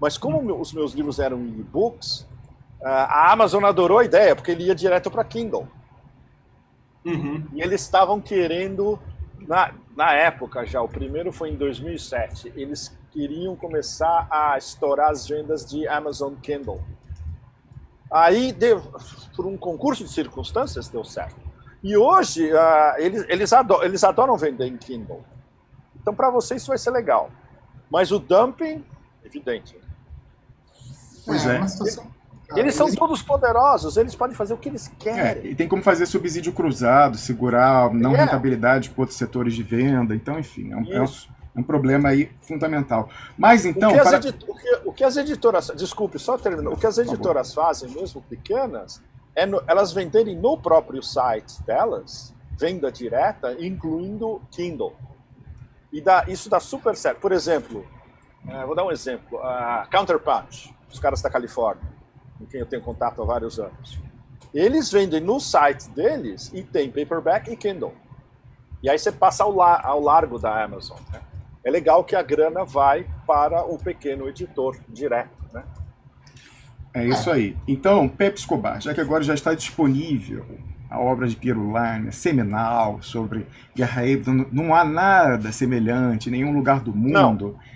Mas 0.00 0.16
como 0.16 0.58
os 0.58 0.72
meus 0.72 0.94
livros 0.94 1.18
eram 1.18 1.44
e-books, 1.44 2.26
a 2.82 3.32
Amazon 3.32 3.64
adorou 3.64 3.98
a 3.98 4.04
ideia, 4.04 4.34
porque 4.34 4.50
ele 4.50 4.64
ia 4.64 4.74
direto 4.74 5.10
para 5.10 5.22
Kindle. 5.24 5.68
Uhum. 7.04 7.46
E 7.52 7.60
eles 7.60 7.82
estavam 7.82 8.18
querendo, 8.18 8.98
na, 9.40 9.74
na 10.00 10.14
época 10.14 10.64
já, 10.64 10.80
o 10.80 10.88
primeiro 10.88 11.30
foi 11.30 11.50
em 11.50 11.56
2007, 11.56 12.54
eles 12.56 12.90
queriam 13.10 13.54
começar 13.54 14.26
a 14.30 14.56
estourar 14.56 15.10
as 15.10 15.28
vendas 15.28 15.66
de 15.66 15.86
Amazon 15.86 16.32
Kindle. 16.36 16.80
Aí, 18.10 18.50
deu, 18.50 18.80
por 19.36 19.44
um 19.44 19.58
concurso 19.58 20.02
de 20.02 20.10
circunstâncias, 20.10 20.88
deu 20.88 21.04
certo. 21.04 21.36
E 21.82 21.98
hoje, 21.98 22.50
uh, 22.50 22.96
eles, 22.96 23.26
eles, 23.28 23.52
adoram, 23.52 23.84
eles 23.84 24.02
adoram 24.02 24.38
vender 24.38 24.68
em 24.68 24.78
Kindle. 24.78 25.22
Então, 26.00 26.14
para 26.14 26.30
vocês, 26.30 26.62
isso 26.62 26.68
vai 26.68 26.78
ser 26.78 26.92
legal. 26.92 27.30
Mas 27.90 28.10
o 28.10 28.18
dumping, 28.18 28.82
evidente. 29.22 29.78
Pois 31.26 31.44
é. 31.44 31.58
é. 31.58 32.19
Eles 32.56 32.74
são 32.74 32.92
todos 32.92 33.22
poderosos, 33.22 33.96
eles 33.96 34.14
podem 34.14 34.34
fazer 34.34 34.54
o 34.54 34.56
que 34.56 34.68
eles 34.68 34.90
querem. 34.98 35.42
É, 35.42 35.46
e 35.46 35.54
tem 35.54 35.68
como 35.68 35.82
fazer 35.82 36.06
subsídio 36.06 36.52
cruzado, 36.52 37.16
segurar 37.16 37.92
não 37.92 38.14
é. 38.14 38.18
rentabilidade 38.18 38.90
com 38.90 39.02
outros 39.02 39.18
setores 39.18 39.54
de 39.54 39.62
venda. 39.62 40.14
Então, 40.14 40.38
enfim, 40.38 40.72
é 40.72 40.76
um, 40.76 40.92
é 40.92 41.04
um, 41.56 41.62
problema 41.62 42.08
aí 42.08 42.30
fundamental. 42.42 43.08
Mas 43.38 43.64
então. 43.64 43.90
O 43.90 43.94
que, 43.94 44.00
para... 44.00 44.16
edit... 44.16 44.44
o, 44.48 44.54
que, 44.54 44.80
o 44.86 44.92
que, 44.92 45.04
as 45.04 45.16
editoras. 45.16 45.70
Desculpe, 45.76 46.18
só 46.18 46.36
terminando. 46.36 46.72
O 46.72 46.76
que 46.76 46.86
as 46.86 46.98
editoras 46.98 47.54
fazem, 47.54 47.90
mesmo 47.90 48.20
pequenas, 48.22 49.00
é 49.34 49.46
no... 49.46 49.62
elas 49.66 49.92
venderem 49.92 50.36
no 50.36 50.58
próprio 50.58 51.02
site 51.02 51.62
delas, 51.62 52.34
venda 52.58 52.90
direta, 52.90 53.56
incluindo 53.60 54.42
Kindle. 54.50 54.94
E 55.92 56.00
dá, 56.00 56.24
isso 56.26 56.50
dá 56.50 56.58
super 56.58 56.96
certo. 56.96 57.20
Por 57.20 57.32
exemplo, 57.32 57.86
é, 58.48 58.64
vou 58.64 58.74
dar 58.74 58.84
um 58.84 58.90
exemplo: 58.90 59.38
a 59.38 59.86
Counterpunch, 59.90 60.74
os 60.92 60.98
caras 60.98 61.22
da 61.22 61.30
Califórnia 61.30 61.99
com 62.40 62.46
quem 62.46 62.60
eu 62.60 62.66
tenho 62.66 62.82
contato 62.82 63.20
há 63.20 63.24
vários 63.24 63.60
anos. 63.60 64.00
Eles 64.52 64.90
vendem 64.90 65.20
no 65.20 65.38
site 65.38 65.90
deles 65.90 66.50
e 66.54 66.62
tem 66.62 66.90
paperback 66.90 67.52
e 67.52 67.56
Kindle. 67.56 67.94
E 68.82 68.88
aí 68.88 68.98
você 68.98 69.12
passa 69.12 69.44
ao, 69.44 69.54
la 69.54 69.80
ao 69.84 70.00
largo 70.00 70.38
da 70.38 70.64
Amazon. 70.64 70.98
Né? 71.12 71.20
É 71.62 71.70
legal 71.70 72.02
que 72.02 72.16
a 72.16 72.22
grana 72.22 72.64
vai 72.64 73.06
para 73.26 73.62
o 73.62 73.78
pequeno 73.78 74.26
editor 74.26 74.78
direto. 74.88 75.30
Né? 75.52 75.62
É 76.94 77.06
isso 77.06 77.30
aí. 77.30 77.56
Então, 77.68 78.08
Pepe 78.08 78.38
Escobar, 78.38 78.80
já 78.80 78.94
que 78.94 79.00
agora 79.00 79.22
já 79.22 79.34
está 79.34 79.54
disponível 79.54 80.46
a 80.88 80.98
obra 80.98 81.28
de 81.28 81.36
Piero 81.36 81.72
Lerner, 81.72 82.12
seminal, 82.12 83.00
sobre 83.00 83.46
Guerra 83.76 84.06
Híbrida, 84.06 84.48
não 84.50 84.74
há 84.74 84.84
nada 84.84 85.52
semelhante 85.52 86.28
em 86.28 86.32
nenhum 86.32 86.52
lugar 86.52 86.80
do 86.80 86.92
mundo. 86.92 87.52
Não. 87.52 87.69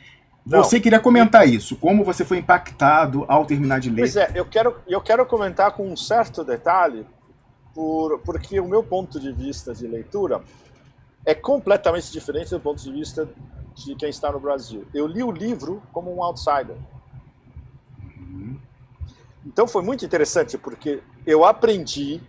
Não. 0.47 0.62
Você 0.62 0.78
queria 0.78 1.01
comentar 1.01 1.49
isso, 1.49 1.74
como 1.76 2.05
você 2.05 2.22
foi 2.24 2.38
impactado 2.38 3.24
ao 3.28 3.47
terminar 3.47 3.80
de 3.80 3.88
ler. 3.88 4.03
Pois 4.03 4.16
é, 4.16 4.30
eu 4.34 4.45
quero, 4.45 4.76
eu 4.86 5.01
quero 5.01 5.24
comentar 5.24 5.72
com 5.72 5.90
um 5.90 5.97
certo 5.97 6.45
detalhe, 6.45 7.07
por, 7.74 8.18
porque 8.20 8.61
o 8.61 8.68
meu 8.68 8.82
ponto 8.82 9.18
de 9.18 9.32
vista 9.32 9.74
de 9.74 9.86
leitura 9.86 10.42
é 11.24 11.34
completamente 11.34 12.12
diferente 12.12 12.51
do 12.51 12.61
ponto 12.61 12.82
de 12.82 12.92
vista 12.92 13.26
de 13.74 13.95
quem 13.95 14.11
está 14.11 14.30
no 14.30 14.38
Brasil. 14.38 14.86
Eu 14.92 15.07
li 15.07 15.22
o 15.22 15.32
livro 15.32 15.82
como 15.92 16.14
um 16.14 16.22
outsider. 16.22 16.76
Uhum. 17.99 18.59
Então 19.47 19.66
foi 19.66 19.82
muito 19.82 20.05
interessante, 20.05 20.59
porque 20.59 21.03
eu 21.26 21.42
aprendi 21.42 22.20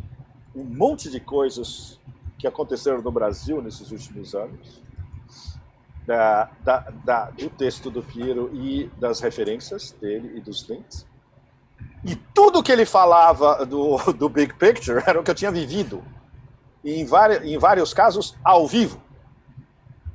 um 0.56 0.64
monte 0.64 1.12
de 1.12 1.20
coisas 1.20 2.00
que 2.38 2.48
aconteceram 2.48 3.02
no 3.02 3.12
Brasil 3.12 3.62
nesses 3.62 3.92
últimos 3.92 4.34
anos 4.34 4.85
da, 6.06 6.50
da, 6.64 6.80
da, 7.04 7.30
do 7.32 7.50
texto 7.50 7.90
do 7.90 8.04
Piero 8.04 8.50
e 8.54 8.90
das 9.00 9.20
referências 9.20 9.92
dele 9.94 10.38
e 10.38 10.42
dos 10.42 10.68
links. 10.70 11.06
E 12.04 12.16
tudo 12.16 12.62
que 12.62 12.72
ele 12.72 12.86
falava 12.86 13.66
do, 13.66 13.98
do 14.14 14.30
Big 14.30 14.54
Picture 14.54 15.04
era 15.06 15.20
o 15.20 15.24
que 15.24 15.32
eu 15.32 15.36
tinha 15.36 15.52
vivido. 15.52 16.04
E 16.84 17.02
em, 17.02 17.06
vários, 17.06 17.44
em 17.44 17.58
vários 17.58 17.94
casos, 17.94 18.38
ao 18.44 18.68
vivo. 18.68 19.02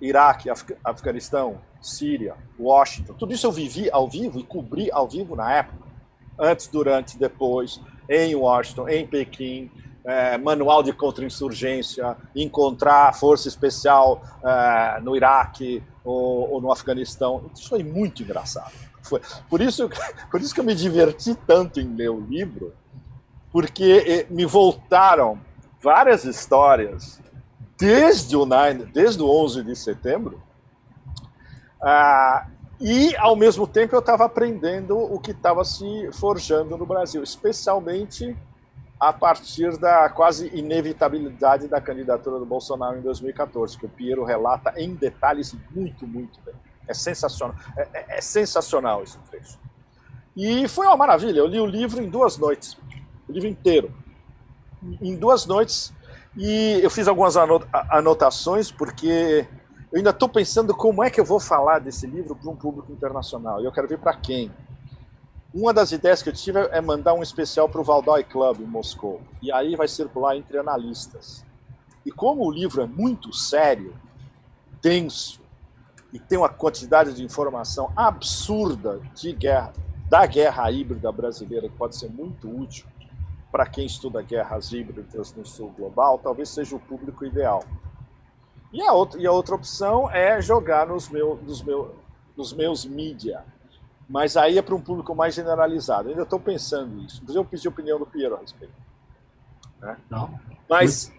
Iraque, 0.01 0.49
Af 0.49 0.65
Afeganistão, 0.85 1.61
Síria, 1.83 2.37
Washington. 2.59 3.15
Tudo 3.15 3.35
isso 3.35 3.47
eu 3.47 3.53
vivi 3.53 3.91
ao 3.91 4.09
vivo 4.09 4.39
e 4.39 4.45
cobri 4.45 4.91
ao 4.93 5.09
vivo 5.09 5.35
na 5.35 5.53
época. 5.53 5.91
Antes, 6.39 6.69
durante, 6.69 7.19
depois, 7.19 7.81
em 8.09 8.35
Washington, 8.35 8.89
em 8.89 9.07
Pequim, 9.07 9.71
é, 10.05 10.39
manual 10.39 10.83
de 10.83 10.93
contra-insurgência, 10.93 12.17
encontrar 12.35 13.15
força 13.15 13.49
especial 13.49 14.23
é, 14.45 15.01
no 15.01 15.17
Iraque 15.17 15.83
ou, 16.05 16.53
ou, 16.53 16.61
no 16.61 16.73
Afeganistão. 16.73 17.51
Isso 17.55 17.69
foi 17.69 17.83
muito 17.83 18.23
engraçado. 18.23 18.73
Foi, 19.03 19.21
por, 19.49 19.61
isso, 19.61 19.89
por 20.31 20.41
isso 20.41 20.55
que 20.55 20.61
eu 20.61 20.65
me 20.65 20.75
diverti 20.75 21.35
tanto 21.35 21.81
em 21.81 21.95
ler 21.95 22.11
o 22.11 22.21
livro, 22.21 22.73
porque 23.53 24.27
me 24.31 24.47
voltaram 24.47 25.39
várias 25.83 26.25
histórias 26.25 27.21
desde 27.79 28.37
o, 28.37 28.45
9, 28.45 28.87
desde 28.93 29.23
o 29.23 29.29
11 29.29 29.65
de 29.65 29.75
setembro, 29.75 30.43
ah, 31.83 32.47
e, 32.81 33.15
ao 33.17 33.37
mesmo 33.37 33.67
tempo, 33.67 33.95
eu 33.95 34.01
estava 34.01 34.25
aprendendo 34.25 34.97
o 34.97 35.19
que 35.19 35.33
estava 35.33 35.65
se 35.65 36.11
forjando 36.13 36.77
no 36.79 36.87
Brasil, 36.87 37.23
especialmente 37.23 38.37
a 39.01 39.15
partir 39.15 39.79
da 39.79 40.11
quase 40.11 40.55
inevitabilidade 40.55 41.67
da 41.67 41.81
candidatura 41.81 42.39
do 42.39 42.45
Bolsonaro 42.45 42.99
em 42.99 43.01
2014, 43.01 43.79
que 43.79 43.87
o 43.87 43.89
Piero 43.89 44.25
relata 44.25 44.75
em 44.77 44.95
detalhes 44.95 45.57
muito, 45.75 46.07
muito 46.07 46.39
bem. 46.45 46.55
É 46.87 46.93
sensacional, 46.93 47.57
é, 47.79 47.89
é, 47.95 48.19
é 48.19 48.21
sensacional 48.21 49.03
esse 49.03 49.19
trecho. 49.31 49.59
E 50.37 50.69
foi 50.69 50.87
uma 50.87 50.97
maravilha. 50.97 51.39
Eu 51.39 51.47
li 51.47 51.59
o 51.59 51.67
livro 51.67 52.03
em 52.03 52.11
duas 52.11 52.37
noites, 52.37 52.77
o 53.27 53.33
livro 53.33 53.49
inteiro, 53.49 53.91
em 55.01 55.17
duas 55.17 55.47
noites. 55.47 55.93
E 56.37 56.79
eu 56.83 56.91
fiz 56.91 57.09
algumas 57.09 57.37
anotações 57.37 58.71
porque 58.71 59.47
eu 59.91 59.99
ainda 59.99 60.11
estou 60.11 60.29
pensando 60.29 60.75
como 60.75 61.03
é 61.03 61.11
que 61.11 61.21
eu 61.21 61.25
vou 61.25 61.41
falar 61.41 61.81
desse 61.81 62.07
livro 62.07 62.37
para 62.37 62.51
um 62.51 62.57
público 62.57 62.93
internacional. 62.93 63.61
E 63.61 63.65
eu 63.65 63.73
quero 63.73 63.89
ver 63.89 63.99
para 63.99 64.15
quem. 64.15 64.51
Uma 65.53 65.75
das 65.75 65.91
ideias 65.91 66.23
que 66.23 66.29
eu 66.29 66.33
tive 66.33 66.61
é 66.61 66.81
mandar 66.81 67.13
um 67.13 67.23
especial 67.23 67.69
para 67.69 67.81
o 67.81 67.85
Valdói 67.85 68.23
Club 68.23 68.61
em 68.61 68.67
Moscou. 68.67 69.21
E 69.43 69.51
aí 69.51 69.75
vai 69.75 69.89
circular 69.89 70.37
entre 70.37 70.57
analistas. 70.59 71.45
E 72.07 72.13
como 72.13 72.47
o 72.47 72.51
livro 72.51 72.83
é 72.83 72.87
muito 72.87 73.33
sério, 73.33 73.95
denso, 74.81 75.41
e 76.13 76.21
tem 76.21 76.39
uma 76.39 76.49
quantidade 76.49 77.15
de 77.15 77.25
informação 77.25 77.93
absurda 77.97 79.01
de 79.15 79.33
guerra, 79.33 79.73
da 80.09 80.25
guerra 80.25 80.71
híbrida 80.71 81.11
brasileira, 81.11 81.69
que 81.69 81.77
pode 81.77 81.97
ser 81.97 82.09
muito 82.09 82.49
útil 82.49 82.87
para 83.51 83.67
quem 83.67 83.87
estuda 83.87 84.23
guerras 84.23 84.73
híbridas 84.73 85.35
no 85.35 85.45
sul 85.45 85.71
global, 85.77 86.19
talvez 86.19 86.49
seja 86.49 86.77
o 86.77 86.81
público 86.81 87.25
ideal. 87.25 87.65
E 88.73 88.81
a 88.83 88.93
outra, 88.93 89.21
e 89.21 89.27
a 89.27 89.33
outra 89.33 89.57
opção 89.57 90.09
é 90.11 90.41
jogar 90.41 90.87
nos, 90.87 91.09
meu, 91.09 91.37
nos, 91.43 91.61
meu, 91.61 91.97
nos 92.37 92.53
meus 92.53 92.85
mídia, 92.85 93.45
mas 94.11 94.37
aí 94.37 94.59
é 94.59 94.63
para 94.63 94.75
um 94.75 94.81
público 94.81 95.15
mais 95.15 95.37
generalizado. 95.37 96.09
Eu 96.09 96.11
ainda 96.11 96.25
estou 96.25 96.41
pensando 96.41 96.97
nisso. 96.97 97.21
Inclusive, 97.23 97.39
eu 97.39 97.45
pedi 97.45 97.67
a 97.69 97.71
opinião 97.71 97.97
do 97.97 98.05
Piero 98.05 98.35
a 98.35 98.41
respeito. 98.41 98.75
Né? 99.81 99.97
Não. 100.11 100.37
Mas 100.69 101.13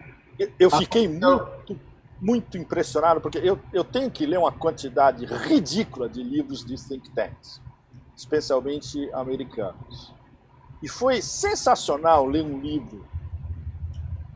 eu 0.58 0.68
ah, 0.70 0.76
fiquei 0.76 1.08
muito, 1.08 1.80
muito 2.20 2.58
impressionado, 2.58 3.18
porque 3.18 3.38
eu, 3.38 3.58
eu 3.72 3.82
tenho 3.82 4.10
que 4.10 4.26
ler 4.26 4.38
uma 4.38 4.52
quantidade 4.52 5.24
ridícula 5.24 6.06
de 6.06 6.22
livros 6.22 6.66
de 6.66 6.76
think 6.76 7.08
tanks, 7.12 7.62
especialmente 8.14 9.10
americanos. 9.14 10.14
E 10.82 10.88
foi 10.88 11.22
sensacional 11.22 12.26
ler 12.26 12.44
um 12.44 12.60
livro 12.60 13.06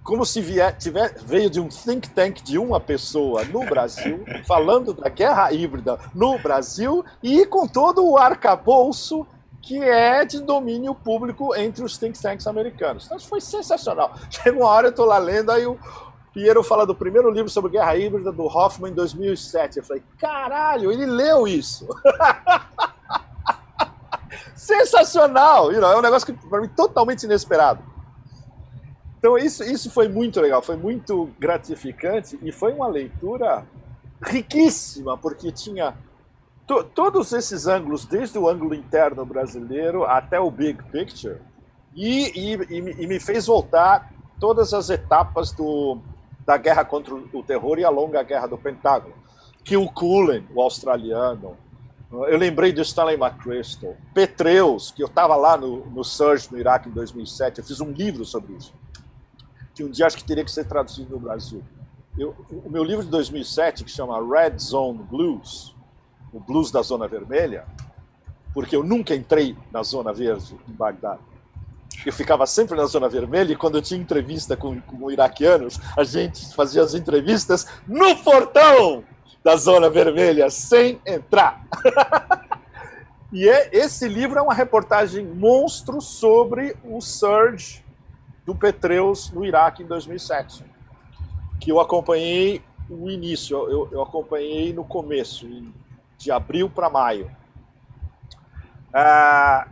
como 0.07 0.25
se 0.25 0.41
vier, 0.41 0.75
tiver, 0.79 1.13
veio 1.25 1.51
de 1.51 1.61
um 1.61 1.69
think 1.69 2.09
tank 2.11 2.41
de 2.41 2.59
uma 2.59 2.79
pessoa 2.79 3.45
no 3.45 3.67
Brasil, 3.67 4.25
falando 4.47 4.95
da 4.95 5.09
guerra 5.09 5.53
híbrida 5.53 5.99
no 6.15 6.39
Brasil 6.39 7.05
e 7.21 7.45
com 7.45 7.67
todo 7.67 8.07
o 8.07 8.17
arcabouço 8.17 9.27
que 9.61 9.83
é 9.83 10.25
de 10.25 10.41
domínio 10.41 10.95
público 10.95 11.53
entre 11.57 11.83
os 11.83 11.99
think 11.99 12.23
tanks 12.23 12.47
americanos. 12.47 13.07
Então, 13.07 13.19
foi 13.19 13.41
sensacional. 13.41 14.15
Chega 14.31 14.57
uma 14.57 14.69
hora, 14.69 14.87
eu 14.87 14.91
estou 14.91 15.05
lá 15.05 15.19
lendo, 15.19 15.51
aí 15.51 15.67
o 15.67 15.77
Piero 16.33 16.63
fala 16.63 16.87
do 16.87 16.95
primeiro 16.95 17.29
livro 17.29 17.51
sobre 17.51 17.73
guerra 17.73 17.97
híbrida 17.97 18.31
do 18.31 18.45
Hoffman 18.45 18.93
em 18.93 18.95
2007. 18.95 19.79
Eu 19.79 19.85
falei, 19.85 20.05
caralho, 20.21 20.93
ele 20.93 21.05
leu 21.05 21.49
isso. 21.49 21.85
Sensacional! 24.55 25.73
É 25.73 25.97
um 25.97 26.03
negócio 26.03 26.33
que, 26.33 26.49
para 26.49 26.61
mim, 26.61 26.69
totalmente 26.69 27.25
inesperado. 27.25 27.96
Então, 29.27 29.37
isso, 29.37 29.65
isso 29.65 29.91
foi 29.91 30.07
muito 30.07 30.41
legal, 30.41 30.63
foi 30.63 30.77
muito 30.77 31.29
gratificante 31.37 32.39
e 32.41 32.53
foi 32.53 32.73
uma 32.73 32.87
leitura 32.87 33.67
riquíssima, 34.23 35.19
porque 35.19 35.51
tinha 35.51 35.97
to, 36.65 36.85
todos 36.85 37.33
esses 37.33 37.67
ângulos, 37.67 38.07
desde 38.07 38.39
o 38.39 38.49
ângulo 38.49 38.73
interno 38.73 39.27
brasileiro 39.27 40.05
até 40.05 40.39
o 40.39 40.49
big 40.49 40.81
picture, 40.93 41.41
e, 41.93 42.53
e, 42.53 43.03
e 43.03 43.07
me 43.09 43.19
fez 43.19 43.47
voltar 43.47 44.13
todas 44.39 44.73
as 44.73 44.91
etapas 44.91 45.51
do, 45.51 45.99
da 46.47 46.57
guerra 46.57 46.85
contra 46.85 47.13
o 47.13 47.43
terror 47.43 47.81
e 47.81 47.85
a 47.85 47.91
longa 47.91 48.23
guerra 48.23 48.47
do 48.47 48.57
Pentágono. 48.57 49.15
Que 49.65 49.77
o 49.77 49.89
Cullen, 49.91 50.47
o 50.55 50.63
australiano, 50.63 51.57
eu 52.13 52.39
lembrei 52.39 52.73
do 52.73 52.81
Stanley 52.81 53.17
McChrystal, 53.17 53.97
Petreus, 54.15 54.93
que 54.93 55.03
eu 55.03 55.09
estava 55.09 55.35
lá 55.35 55.57
no, 55.57 55.85
no 55.87 56.05
Surge 56.05 56.47
no 56.53 56.61
Iraque 56.61 56.89
em 56.89 56.93
2007, 56.93 57.59
eu 57.59 57.65
fiz 57.65 57.81
um 57.81 57.91
livro 57.91 58.25
sobre 58.25 58.53
isso, 58.53 58.73
que 59.77 59.85
um 59.85 59.91
dia 59.91 60.07
acho 60.07 60.17
que 60.17 60.25
teria 60.25 60.43
que 60.43 60.51
ser 60.51 60.65
traduzido 60.65 61.11
no 61.11 61.21
Brasil. 61.21 61.63
Eu, 62.19 62.35
o 62.65 62.71
meu 62.71 62.83
livro 62.83 63.05
de 63.05 63.11
2007, 63.11 63.85
que 63.85 63.91
chama 63.91 64.19
Red 64.19 64.59
Zone 64.59 65.03
Blues, 65.03 65.77
o 66.33 66.41
blues 66.41 66.71
da 66.71 66.81
Zona 66.81 67.07
Vermelha, 67.07 67.67
porque 68.55 68.75
eu 68.75 68.83
nunca 68.83 69.15
entrei 69.15 69.55
na 69.71 69.83
Zona 69.83 70.15
Verde 70.15 70.57
em 70.67 70.73
Bagdá. 70.73 71.19
Eu 72.07 72.13
ficava 72.13 72.47
sempre 72.47 72.75
na 72.75 72.87
Zona 72.87 73.07
Vermelha 73.07 73.53
e 73.53 73.57
quando 73.57 73.77
eu 73.77 73.83
tinha 73.83 74.01
entrevista 74.01 74.57
com, 74.57 74.81
com 74.81 75.11
iraquianos, 75.11 75.79
a 75.95 76.05
gente 76.05 76.55
fazia 76.55 76.83
as 76.83 76.95
entrevistas 76.95 77.67
no 77.87 78.17
portão 78.17 79.05
da 79.45 79.57
Zona 79.57 79.91
Vermelha, 79.91 80.49
sem 80.49 80.99
entrar. 81.05 81.67
e 83.31 83.47
é, 83.47 83.69
esse 83.77 84.09
livro 84.09 84.39
é 84.39 84.43
uma 84.43 84.55
reportagem 84.55 85.27
monstro 85.27 86.01
sobre 86.01 86.75
o 86.83 86.99
surge 87.03 87.85
do 88.47 88.55
Petreus 88.55 89.31
no 89.31 89.45
Iraque 89.45 89.83
em 89.83 89.87
2007, 89.87 90.65
que 91.61 91.71
eu 91.71 91.81
acompanhei 91.81 92.63
o 92.89 93.11
início, 93.11 93.57
eu, 93.69 93.89
eu 93.91 94.01
acompanhei 94.01 94.73
no 94.73 94.85
começo, 94.85 95.47
de 96.17 96.31
abril 96.31 96.71
para 96.71 96.89
maio. 96.89 97.31
Ah, 98.95 99.69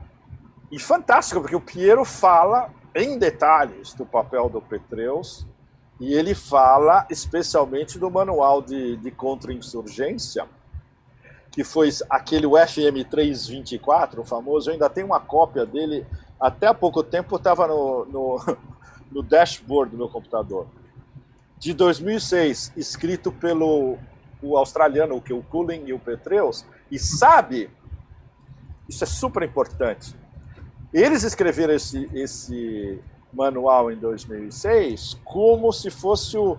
e 0.71 0.79
fantástico, 0.79 1.41
porque 1.41 1.57
o 1.57 1.61
Piero 1.61 2.05
fala 2.05 2.71
em 2.95 3.19
detalhes 3.19 3.95
do 3.95 4.05
papel 4.05 4.49
do 4.49 4.61
Petreus 4.61 5.47
e 6.01 6.13
ele 6.13 6.35
fala 6.35 7.07
especialmente 7.09 7.99
do 7.99 8.11
manual 8.11 8.61
de, 8.61 8.97
de 8.97 9.11
contra-insurgência, 9.11 10.47
que 11.51 11.63
foi 11.63 11.91
aquele 12.11 12.47
FM 12.49 13.09
324, 13.09 14.21
o 14.21 14.25
famoso. 14.25 14.69
Eu 14.69 14.75
ainda 14.75 14.91
tenho 14.91 15.07
uma 15.07 15.21
cópia 15.21 15.65
dele, 15.65 16.05
até 16.45 16.67
há 16.67 16.75
pouco 16.75 17.03
tempo 17.03 17.37
estava 17.37 17.67
no, 17.67 18.05
no, 18.05 18.57
no 19.11 19.23
dashboard 19.23 19.93
do 19.93 19.97
meu 19.97 20.11
computador. 20.11 20.67
De 21.59 21.73
2006, 21.73 22.75
escrito 22.77 23.33
pelo 23.33 23.97
o 24.43 24.59
australiano, 24.59 25.17
o 25.17 25.43
Cullen 25.45 25.85
e 25.87 25.95
o 25.95 25.99
Petreus, 25.99 26.67
e 26.91 26.99
sabe, 26.99 27.71
isso 28.87 29.03
é 29.03 29.07
super 29.07 29.43
importante, 29.43 30.15
eles 30.93 31.23
escreveram 31.23 31.73
esse, 31.73 32.11
esse 32.13 33.01
manual 33.33 33.91
em 33.91 33.97
2006 33.97 35.19
como 35.25 35.73
se 35.73 35.91
fosse 35.91 36.37
o, 36.37 36.59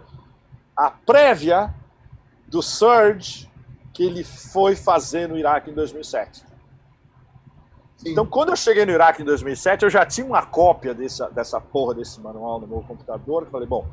a 0.76 0.90
prévia 0.90 1.72
do 2.48 2.64
surge 2.64 3.48
que 3.94 4.04
ele 4.04 4.24
foi 4.24 4.76
fazer 4.76 5.30
no 5.30 5.38
Iraque 5.38 5.70
em 5.70 5.76
2007. 5.76 6.44
Então, 8.06 8.26
quando 8.26 8.50
eu 8.50 8.56
cheguei 8.56 8.86
no 8.86 8.92
Iraque 8.92 9.24
em 9.24 9.26
2007, 9.26 9.84
eu 9.84 9.90
já 9.90 10.06
tinha 10.06 10.28
uma 10.28 10.46
cópia 10.46 10.94
dessa, 10.94 11.28
dessa 11.30 11.60
porra 11.60 11.96
desse 11.96 12.22
manual 12.22 12.60
no 12.60 12.68
meu 12.68 12.82
computador. 12.82 13.44
Eu 13.44 13.50
falei, 13.50 13.68
bom, 13.68 13.88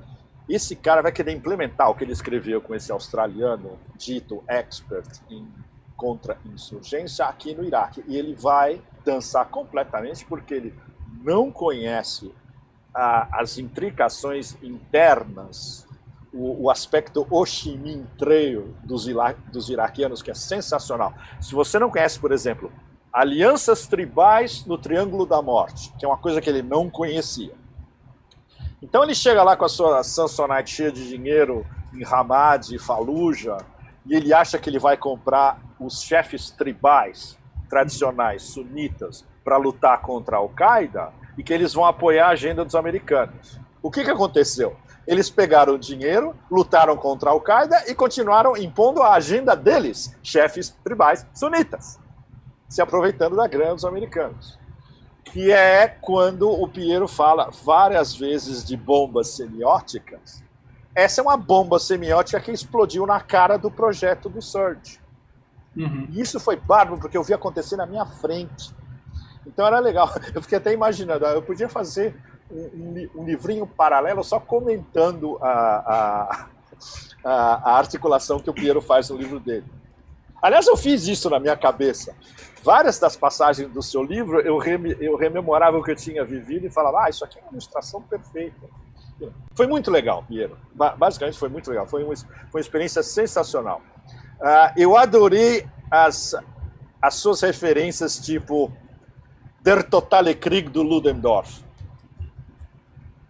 esse 0.47 0.77
cara 0.77 1.01
vai 1.01 1.11
querer 1.11 1.33
implementar 1.33 1.89
o 1.89 1.95
que 1.95 2.05
ele 2.05 2.13
escreveu 2.13 2.61
com 2.61 2.75
esse 2.75 2.93
australiano 2.93 3.79
dito 3.97 4.45
expert 4.47 5.09
em 5.31 5.49
contra-insurgência 5.97 7.25
aqui 7.25 7.55
no 7.55 7.65
Iraque. 7.65 8.05
E 8.07 8.19
ele 8.19 8.35
vai 8.35 8.83
dançar 9.03 9.49
completamente 9.49 10.27
porque 10.27 10.53
ele 10.53 10.75
não 11.23 11.51
conhece 11.51 12.31
as 12.93 13.57
intricações 13.57 14.57
internas, 14.63 15.87
o, 16.31 16.65
o 16.65 16.71
aspecto 16.71 17.27
Oshimin 17.31 18.07
Trail 18.19 18.75
dos, 18.85 19.07
dos 19.51 19.71
iraquianos, 19.71 20.21
que 20.21 20.31
é 20.31 20.35
sensacional. 20.35 21.15
Se 21.41 21.55
você 21.55 21.79
não 21.79 21.89
conhece, 21.89 22.19
por 22.19 22.33
exemplo, 22.33 22.71
alianças 23.13 23.87
tribais 23.87 24.65
no 24.65 24.79
Triângulo 24.79 25.27
da 25.27 25.43
Morte, 25.43 25.93
que 25.99 26.05
é 26.05 26.09
uma 26.09 26.17
coisa 26.17 26.41
que 26.41 26.49
ele 26.49 26.63
não 26.63 26.89
conhecia. 26.89 27.53
Então 28.81 29.05
ele 29.05 29.15
chega 29.15 29.43
lá 29.43 29.57
com 29.57 29.65
a 29.65 29.69
sua 29.69 30.03
Samsonite 30.03 30.71
cheia 30.71 30.91
de 30.91 31.07
dinheiro 31.07 31.67
em 31.93 32.05
Hamad 32.05 32.71
e 32.75 32.79
Fallujah, 32.79 33.59
e 34.07 34.15
ele 34.15 34.33
acha 34.33 34.59
que 34.59 34.69
ele 34.69 34.79
vai 34.79 34.97
comprar 34.97 35.61
os 35.79 36.03
chefes 36.03 36.51
tribais 36.51 37.39
tradicionais 37.69 38.43
sunitas 38.43 39.25
para 39.45 39.57
lutar 39.57 40.01
contra 40.01 40.37
a 40.37 40.41
Al-Qaeda, 40.41 41.13
e 41.37 41.43
que 41.43 41.53
eles 41.53 41.73
vão 41.73 41.85
apoiar 41.85 42.27
a 42.27 42.31
agenda 42.31 42.65
dos 42.65 42.75
americanos. 42.75 43.59
O 43.83 43.91
que, 43.91 44.05
que 44.05 44.11
aconteceu? 44.11 44.77
Eles 45.07 45.29
pegaram 45.31 45.75
o 45.75 45.79
dinheiro, 45.79 46.35
lutaram 46.51 46.97
contra 46.97 47.31
a 47.31 47.33
Al-Qaeda 47.33 47.85
e 47.89 47.95
continuaram 47.95 48.57
impondo 48.57 49.03
a 49.03 49.15
agenda 49.15 49.57
deles, 49.57 50.17
chefes 50.23 50.71
tribais 50.85 51.27
sunitas, 51.35 51.99
se 52.73 52.81
aproveitando 52.81 53.37
da 53.37 53.47
grana 53.47 53.75
dos 53.75 53.85
americanos. 53.85 54.59
Que 55.25 55.53
é 55.53 55.87
quando 55.87 56.51
o 56.51 56.67
Pinheiro 56.67 57.07
fala 57.07 57.51
várias 57.51 58.17
vezes 58.17 58.65
de 58.65 58.79
bombas 58.79 59.29
semióticas. 59.29 60.43
Essa 60.95 61.21
é 61.21 61.23
uma 61.23 61.37
bomba 61.37 61.79
semiótica 61.79 62.41
que 62.41 62.51
explodiu 62.51 63.05
na 63.07 63.21
cara 63.21 63.59
do 63.59 63.71
projeto 63.71 64.31
do 64.31 64.41
Surge. 64.41 64.99
Uhum. 65.77 66.09
E 66.13 66.23
isso 66.23 66.41
foi 66.41 66.57
bárbaro, 66.57 66.99
porque 66.99 67.17
eu 67.17 67.23
vi 67.23 67.35
acontecer 67.35 67.77
na 67.77 67.85
minha 67.85 68.07
frente. 68.07 68.75
Então 69.47 69.67
era 69.67 69.79
legal. 69.79 70.11
Eu 70.35 70.41
fiquei 70.41 70.57
até 70.57 70.73
imaginando, 70.73 71.27
eu 71.27 71.43
podia 71.43 71.69
fazer 71.69 72.17
um, 72.51 73.09
um 73.17 73.25
livrinho 73.25 73.67
paralelo 73.67 74.25
só 74.25 74.41
comentando 74.41 75.37
a, 75.43 75.51
a, 75.51 76.47
a, 77.23 77.71
a, 77.71 77.77
articulação 77.77 78.41
que 78.41 78.49
o 78.49 78.55
Piero 78.55 78.81
faz 78.81 79.11
no 79.11 79.17
livro 79.17 79.39
dele. 79.39 79.67
Aliás, 80.41 80.67
eu 80.67 80.77
fiz 80.77 81.07
isso 81.07 81.29
na 81.29 81.39
minha 81.39 81.57
cabeça. 81.57 82.15
Várias 82.63 82.99
das 82.99 83.17
passagens 83.17 83.69
do 83.71 83.83
seu 83.83 84.03
livro 84.03 84.41
eu, 84.41 84.63
eu 85.01 85.17
rememorava 85.17 85.79
o 85.79 85.83
que 85.83 85.91
eu 85.91 85.97
tinha 85.97 86.25
vivido 86.25 86.67
e 86.67 86.71
falava, 86.71 87.05
ah, 87.05 87.11
isso 87.11 87.25
aqui 87.25 87.39
é 87.39 87.43
uma 87.43 87.53
ilustração 87.53 88.01
perfeita. 88.03 88.69
Foi 89.55 89.67
muito 89.67 89.91
legal, 89.91 90.25
Piero. 90.25 90.57
Basicamente 90.75 91.39
foi 91.39 91.49
muito 91.49 91.69
legal. 91.69 91.87
Foi 91.87 92.03
uma, 92.03 92.15
uma 92.53 92.61
experiência 92.61 93.03
sensacional. 93.03 93.83
Uh, 94.41 94.73
eu 94.77 94.97
adorei 94.97 95.67
as, 95.91 96.35
as 97.01 97.15
suas 97.15 97.41
referências, 97.41 98.19
tipo 98.19 98.73
Der 99.61 99.83
Totale 99.83 100.35
Krieg 100.35 100.69
do 100.69 100.83
Ludendorff. 100.83 101.63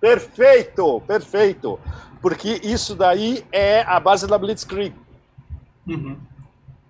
Perfeito, 0.01 1.01
perfeito. 1.07 1.79
Porque 2.21 2.61
isso 2.63 2.95
daí 2.95 3.45
é 3.53 3.83
a 3.83 3.99
base 3.99 4.27
da 4.27 4.39
Blitzkrieg. 4.39 4.95
Uhum. 5.87 6.19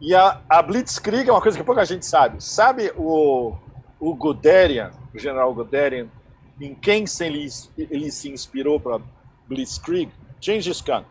E 0.03 0.17
a, 0.17 0.41
a, 0.49 0.61
Blitzkrieg 0.61 1.29
é 1.29 1.33
uma 1.33 1.41
coisa 1.41 1.57
que 1.57 1.63
pouca 1.63 1.85
gente 1.85 2.05
sabe. 2.05 2.43
Sabe 2.43 2.93
o, 2.97 3.55
o 4.01 4.17
Guderian, 4.17 4.91
o 5.15 5.19
general 5.19 5.55
Guderian, 5.55 6.09
em 6.61 6.75
quem 6.75 7.07
se 7.07 7.25
ele, 7.25 7.49
ele 7.79 8.11
se 8.11 8.29
inspirou 8.29 8.81
para 8.81 9.01
Blitzkrieg? 9.47 10.11
Gengis 10.41 10.81
Khan. 10.81 11.05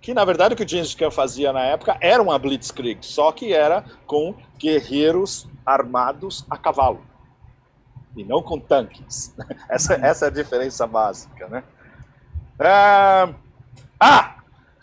Que 0.00 0.14
na 0.14 0.24
verdade 0.24 0.54
o 0.54 0.56
que 0.56 0.64
o 0.64 0.68
Gengis 0.68 0.94
Khan 0.94 1.10
fazia 1.10 1.52
na 1.52 1.60
época 1.62 1.98
era 2.00 2.22
uma 2.22 2.38
Blitzkrieg, 2.38 3.04
só 3.04 3.30
que 3.32 3.52
era 3.52 3.84
com 4.06 4.34
guerreiros 4.58 5.46
armados 5.66 6.46
a 6.48 6.56
cavalo 6.56 7.02
e 8.16 8.24
não 8.24 8.42
com 8.42 8.58
tanques. 8.58 9.34
Essa, 9.68 9.94
essa 9.94 10.24
é 10.24 10.28
a 10.28 10.32
diferença 10.32 10.86
básica, 10.86 11.46
né? 11.48 11.62
ah, 14.00 14.37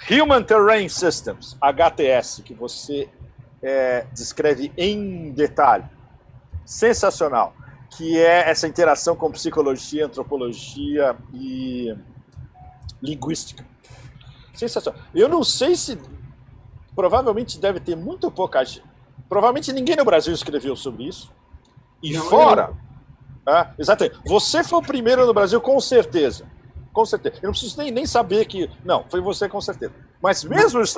Human 0.10 0.43
Terrain 0.43 0.88
Systems, 0.88 1.58
HTS, 1.62 2.43
que 2.43 2.53
você 2.53 3.10
é, 3.62 4.06
descreve 4.14 4.72
em 4.78 5.32
detalhe. 5.32 5.86
Sensacional. 6.66 7.53
Que 7.97 8.20
é 8.20 8.49
essa 8.49 8.68
interação 8.68 9.16
com 9.16 9.32
psicologia, 9.32 10.06
antropologia 10.06 11.16
e 11.34 11.95
linguística. 13.01 13.66
Sensacional. 14.53 15.01
Eu 15.14 15.30
não 15.30 15.43
sei 15.43 15.76
se. 15.76 15.97
Provavelmente 16.95 17.60
deve 17.60 17.80
ter 17.82 17.95
muito 17.95 18.32
pouca 18.32 18.64
gente 18.64 18.82
Provavelmente 19.28 19.74
ninguém 19.74 19.95
no 19.95 20.06
Brasil 20.06 20.34
escreveu 20.34 20.76
sobre 20.76 21.06
isso. 21.08 21.32
E 22.01 22.14
não, 22.14 22.24
fora. 22.26 22.74
Ah, 23.45 23.72
exatamente. 23.78 24.20
Você 24.26 24.64
foi 24.64 24.80
o 24.80 24.82
primeiro 24.82 25.26
no 25.26 25.34
Brasil, 25.34 25.60
com 25.60 25.80
certeza. 25.80 26.45
Com 26.96 27.06
certeza. 27.06 27.36
Eu 27.41 27.48
não 27.48 27.52
preciso 27.52 27.78
nem, 27.78 27.91
nem 27.91 28.06
saber 28.06 28.46
que. 28.46 28.70
Não, 28.86 29.04
foi 29.10 29.20
você 29.20 29.50
com 29.50 29.60
certeza. 29.60 29.93
Mas 30.22 30.46
mesmo 30.46 30.80
nos, 30.80 30.96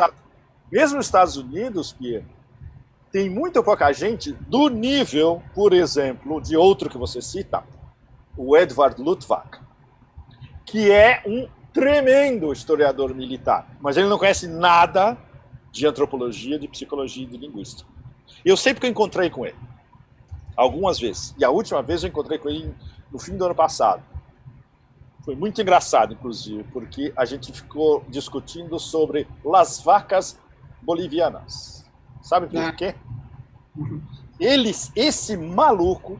mesmo 0.72 0.98
nos 0.98 1.08
Estados 1.08 1.38
Unidos, 1.38 1.91
Pierre, 1.91 2.24
tem 3.12 3.28
muito 3.28 3.64
pouca 3.64 3.91
gente 3.91 4.32
do 4.32 4.70
nível, 4.70 5.41
por 5.56 5.74
exemplo, 5.74 6.39
de 6.39 6.56
outro 6.56 6.88
que 6.88 7.00
você 7.00 7.20
cita, 7.20 7.64
o 8.38 8.56
Edward 8.56 9.02
Luttwak, 9.02 9.58
que 10.68 10.91
é 10.91 11.24
um 11.26 11.50
tremendo 11.74 12.54
historiador 12.54 13.16
militar, 13.16 13.68
mas 13.82 13.98
ele 13.98 14.08
não 14.08 14.20
conhece 14.20 14.48
nada 14.48 15.18
de 15.72 15.88
antropologia, 15.88 16.60
de 16.60 16.68
psicologia 16.68 17.24
e 17.24 17.28
de 17.28 17.38
linguística. 17.38 17.89
Eu 18.45 18.56
sei 18.56 18.76
porque 18.76 18.88
encontrei 18.88 19.32
com 19.32 19.48
ele. 19.48 19.58
Algumas 20.56 21.00
vezes. 21.00 21.34
E 21.39 21.43
a 21.43 21.50
última 21.50 21.82
vez 21.82 22.04
eu 22.04 22.10
encontrei 22.10 22.38
com 22.38 22.50
ele 22.50 22.72
no 23.12 23.18
fim 23.18 23.36
do 23.36 23.45
ano 23.45 23.56
passado. 23.56 24.04
Foi 25.28 25.36
muito 25.36 25.62
engraçado, 25.62 26.14
inclusive, 26.14 26.64
porque 26.72 27.12
a 27.14 27.26
gente 27.26 27.52
ficou 27.52 28.02
discutindo 28.08 28.80
sobre 28.80 29.28
las 29.44 29.82
vacas 29.82 30.40
bolivianas. 30.82 31.86
Sabe 32.22 32.48
por 32.48 32.64
é. 32.64 32.72
quê? 32.72 32.96
Eles, 34.40 34.90
esse 34.96 35.36
maluco, 35.36 36.18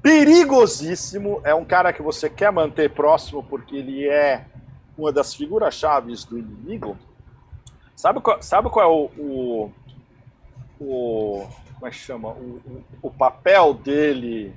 perigosíssimo, 0.00 1.42
é 1.44 1.54
um 1.54 1.66
cara 1.66 1.92
que 1.92 2.00
você 2.00 2.30
quer 2.30 2.50
manter 2.50 2.94
próximo 2.94 3.42
porque 3.42 3.76
ele 3.76 4.08
é 4.08 4.46
uma 4.96 5.12
das 5.12 5.34
figuras 5.34 5.74
chaves 5.74 6.24
do 6.24 6.38
inimigo. 6.38 6.96
Sabe 7.94 8.22
qual, 8.22 8.40
sabe 8.40 8.70
qual 8.70 8.86
é 8.86 8.90
o, 8.90 9.10
o, 9.22 9.72
o 10.80 11.46
como 11.74 11.86
é 11.86 11.90
que 11.90 11.96
chama? 11.96 12.30
O, 12.30 12.62
o, 12.66 12.84
o 13.02 13.10
papel 13.10 13.74
dele 13.74 14.54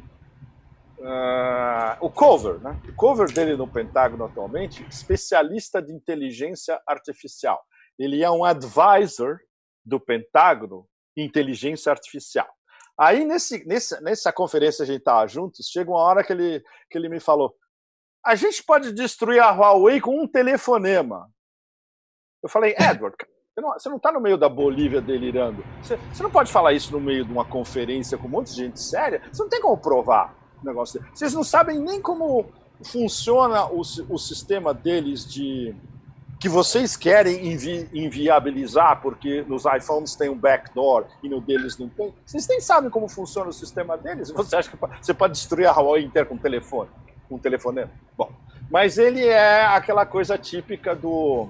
Uh, 1.00 1.98
o 2.02 2.10
cover, 2.10 2.60
né? 2.60 2.80
O 2.90 2.94
cover 2.96 3.32
dele 3.32 3.56
no 3.56 3.68
Pentágono 3.68 4.26
atualmente, 4.26 4.84
especialista 4.90 5.82
de 5.82 5.94
inteligência 5.94 6.82
artificial. 6.88 7.64
Ele 8.00 8.24
é 8.24 8.32
um 8.32 8.44
advisor 8.44 9.38
do 9.86 10.00
Pentágono 10.00 10.88
inteligência 11.16 11.92
artificial. 11.92 12.48
Aí, 13.00 13.26
nesse, 13.26 13.66
nesse, 13.66 14.02
nessa 14.02 14.32
conferência 14.32 14.84
a 14.84 14.86
gente 14.86 15.00
estava 15.00 15.28
juntos, 15.28 15.68
chega 15.68 15.90
uma 15.90 16.00
hora 16.00 16.24
que 16.24 16.34
ele, 16.34 16.64
que 16.90 16.98
ele 16.98 17.10
me 17.10 17.20
falou: 17.20 17.56
a 18.26 18.36
gente 18.36 18.64
pode 18.64 18.92
destruir 18.92 19.40
a 19.40 19.52
Huawei 19.52 20.02
com 20.02 20.20
um 20.20 20.28
telefonema. 20.28 21.30
Eu 22.42 22.50
falei, 22.50 22.76
Edward, 22.80 23.16
você 23.56 23.90
não 23.90 23.98
está 23.98 24.12
no 24.12 24.22
meio 24.22 24.38
da 24.38 24.50
Bolívia 24.50 25.02
delirando. 25.02 25.64
Você, 25.82 25.98
você, 25.98 26.24
não 26.24 26.32
pode 26.32 26.52
falar 26.52 26.74
isso 26.74 26.92
no 26.92 27.00
meio 27.00 27.26
de 27.26 27.32
uma 27.32 27.46
conferência 27.46 28.18
com 28.18 28.28
um 28.28 28.32
monte 28.32 28.50
de 28.50 28.56
gente 28.56 28.80
séria. 28.80 29.22
Você 29.32 29.42
não 29.42 29.50
tem 29.50 29.62
como 29.62 29.78
provar 29.78 30.36
negócio 30.66 31.00
dele. 31.00 31.12
Vocês 31.14 31.34
não 31.34 31.44
sabem 31.44 31.80
nem 31.80 32.02
como 32.02 32.46
funciona 32.84 33.66
o, 33.66 33.82
o 33.82 34.18
sistema 34.18 34.74
deles 34.74 35.26
de 35.26 35.76
que 36.40 36.48
vocês 36.48 36.96
querem 36.96 37.52
invi 37.52 37.90
inviabilizar, 37.94 39.02
porque 39.02 39.44
nos 39.48 39.64
iPhones 39.66 40.16
tem 40.16 40.30
um 40.30 40.38
backdoor 40.38 41.06
e 41.24 41.30
no 41.30 41.42
deles 41.42 41.78
não 41.78 41.90
tem. 41.90 42.14
Vocês 42.26 42.48
nem 42.48 42.62
sabem 42.62 42.90
como 42.90 43.08
funciona 43.08 43.50
o 43.50 43.54
sistema 43.54 43.98
deles. 43.98 44.30
Você 44.32 44.56
acha 44.56 44.70
que 44.70 44.78
você 45.02 45.14
pode 45.14 45.34
destruir 45.34 45.66
a 45.66 45.72
Huawei 45.72 46.04
inteira 46.04 46.28
com 46.28 46.36
um 46.36 46.40
telefone? 46.40 46.90
Com 47.28 47.36
um 47.36 47.40
telefonema? 47.40 47.90
Bom, 48.16 48.32
mas 48.70 48.98
ele 48.98 49.26
é 49.26 49.66
aquela 49.66 50.06
coisa 50.06 50.38
típica 50.38 50.96
do, 50.96 51.48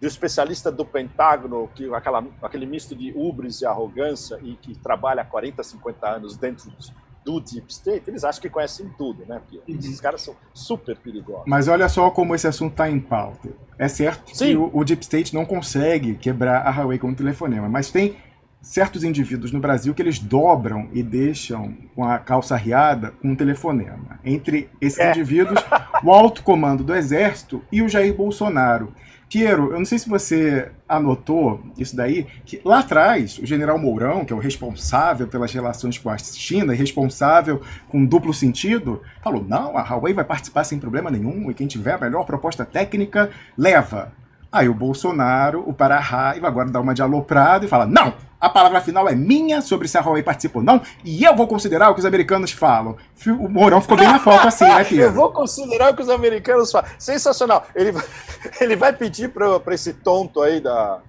do 0.00 0.06
especialista 0.06 0.72
do 0.72 0.84
Pentágono, 0.84 1.68
que 1.74 1.92
aquela, 1.94 2.24
aquele 2.42 2.64
misto 2.64 2.96
de 2.96 3.12
ubris 3.14 3.60
e 3.60 3.66
arrogância 3.66 4.38
e 4.42 4.54
que 4.56 4.78
trabalha 4.78 5.20
há 5.20 5.26
40, 5.26 5.62
50 5.62 6.08
anos 6.08 6.36
dentro 6.38 6.70
dos, 6.70 6.90
do 7.24 7.40
Deep 7.40 7.66
State, 7.68 8.08
eles 8.08 8.24
acham 8.24 8.40
que 8.40 8.48
conhecem 8.48 8.88
tudo, 8.96 9.24
né? 9.26 9.40
Porque 9.40 9.58
uhum. 9.70 9.78
esses 9.78 10.00
caras 10.00 10.22
são 10.22 10.34
super 10.54 10.96
perigosos. 10.96 11.44
Mas 11.46 11.68
olha 11.68 11.88
só 11.88 12.10
como 12.10 12.34
esse 12.34 12.46
assunto 12.46 12.72
está 12.72 12.90
em 12.90 12.98
pauta. 12.98 13.50
É 13.78 13.88
certo 13.88 14.34
Sim. 14.34 14.46
que 14.46 14.56
o, 14.56 14.70
o, 14.72 14.84
Deep 14.84 15.02
State 15.02 15.34
não 15.34 15.44
consegue 15.44 16.14
quebrar 16.14 16.66
a 16.66 16.70
Huawei 16.70 16.98
com 16.98 17.08
um 17.08 17.14
telefonema, 17.14 17.68
mas 17.68 17.90
tem 17.90 18.16
certos 18.62 19.04
indivíduos 19.04 19.52
no 19.52 19.60
Brasil 19.60 19.94
que 19.94 20.02
eles 20.02 20.18
dobram 20.18 20.88
e 20.92 21.02
deixam 21.02 21.74
com 21.94 22.04
a 22.04 22.18
calça 22.18 22.56
riada 22.56 23.12
com 23.22 23.28
um 23.28 23.36
telefonema. 23.36 24.20
Entre 24.24 24.68
esses 24.80 24.98
é. 24.98 25.10
indivíduos, 25.10 25.60
o 26.04 26.12
alto 26.12 26.42
comando 26.42 26.84
do 26.84 26.94
Exército 26.94 27.62
e 27.72 27.82
o 27.82 27.88
Jair 27.88 28.14
Bolsonaro. 28.14 28.92
Piero, 29.30 29.70
eu 29.70 29.78
não 29.78 29.84
sei 29.84 29.96
se 29.96 30.08
você 30.08 30.72
anotou 30.88 31.62
isso 31.78 31.94
daí, 31.94 32.26
que 32.44 32.60
lá 32.64 32.80
atrás 32.80 33.38
o 33.38 33.46
general 33.46 33.78
Mourão, 33.78 34.24
que 34.24 34.32
é 34.32 34.36
o 34.36 34.40
responsável 34.40 35.28
pelas 35.28 35.52
relações 35.52 35.96
com 35.96 36.10
a 36.10 36.18
China 36.18 36.74
e 36.74 36.76
responsável 36.76 37.62
com 37.88 38.04
duplo 38.04 38.34
sentido, 38.34 39.00
falou: 39.22 39.44
não, 39.44 39.78
a 39.78 39.82
Huawei 39.82 40.12
vai 40.12 40.24
participar 40.24 40.64
sem 40.64 40.80
problema 40.80 41.12
nenhum 41.12 41.48
e 41.48 41.54
quem 41.54 41.68
tiver 41.68 41.94
a 41.94 41.98
melhor 41.98 42.24
proposta 42.24 42.64
técnica 42.64 43.30
leva. 43.56 44.12
Aí 44.50 44.68
o 44.68 44.74
Bolsonaro, 44.74 45.62
o 45.64 45.72
Pará 45.72 46.00
vai 46.00 46.44
agora 46.44 46.68
dar 46.68 46.80
uma 46.80 46.92
de 46.92 47.00
aloprado 47.00 47.64
e 47.64 47.68
fala: 47.68 47.86
não, 47.86 48.14
a 48.40 48.48
palavra 48.48 48.80
final 48.80 49.06
é 49.08 49.14
minha 49.14 49.60
sobre 49.60 49.86
se 49.86 49.98
a 49.98 50.00
Huawei 50.00 50.22
participa 50.22 50.58
ou 50.58 50.64
não, 50.64 50.80
e 51.04 51.22
eu 51.22 51.36
vou 51.36 51.46
considerar 51.46 51.90
o 51.90 51.94
que 51.94 52.00
os 52.00 52.06
americanos 52.06 52.50
falam. 52.50 52.96
O 53.26 53.48
Mourão 53.48 53.80
ficou 53.80 53.98
bem 53.98 54.08
na 54.08 54.18
foto 54.18 54.48
assim, 54.48 54.64
né, 54.64 54.82
Pedro? 54.82 55.04
eu 55.04 55.12
vou 55.12 55.30
considerar 55.30 55.92
o 55.92 55.96
que 55.96 56.02
os 56.02 56.08
americanos 56.08 56.72
falam. 56.72 56.88
Sensacional. 56.98 57.66
Ele, 57.74 57.92
ele 58.60 58.76
vai 58.76 58.92
pedir 58.94 59.28
para 59.28 59.74
esse 59.74 59.92
tonto 59.92 60.40
aí, 60.40 60.58
da, 60.58 61.00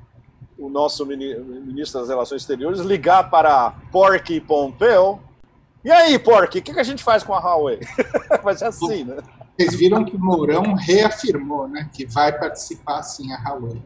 o 0.58 0.70
nosso 0.70 1.06
ministro 1.06 2.02
das 2.02 2.10
Relações 2.10 2.42
Exteriores, 2.42 2.82
ligar 2.82 3.30
para 3.30 3.74
Porky 3.92 4.42
Pompeu. 4.42 5.20
E 5.84 5.90
aí, 5.90 6.20
Porky, 6.20 6.60
o 6.60 6.62
que, 6.62 6.74
que 6.74 6.80
a 6.80 6.84
gente 6.84 7.04
faz 7.04 7.24
com 7.24 7.34
a 7.34 7.40
Huawei? 7.40 7.80
vai 8.44 8.56
ser 8.56 8.66
assim, 8.66 9.06
né? 9.06 9.18
Vocês 9.58 9.76
viram 9.76 10.04
que 10.04 10.16
o 10.16 10.20
Mourão 10.20 10.74
reafirmou 10.74 11.68
né, 11.68 11.90
que 11.94 12.06
vai 12.06 12.38
participar 12.38 13.02
sim 13.04 13.32
a 13.32 13.38
Huawei. 13.38 13.82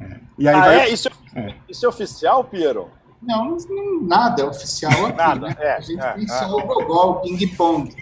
É. 0.00 0.20
E 0.38 0.48
aí 0.48 0.54
ah, 0.54 0.60
vai... 0.60 0.80
é? 0.80 0.88
Isso, 0.88 1.08
é. 1.36 1.54
isso 1.68 1.84
é 1.84 1.88
oficial, 1.88 2.44
Piero? 2.44 2.90
Não, 3.22 3.56
não, 3.68 4.02
nada 4.02 4.42
é 4.42 4.44
oficial 4.44 5.06
aqui. 5.06 5.16
nada, 5.16 5.48
né? 5.48 5.56
é, 5.58 5.72
a 5.76 5.80
gente 5.80 6.00
é, 6.00 6.12
tem 6.12 6.28
só 6.28 6.44
é. 6.44 6.62
o 6.62 6.66
gogol, 6.66 7.10
o 7.12 7.20
ping-pong. 7.22 7.94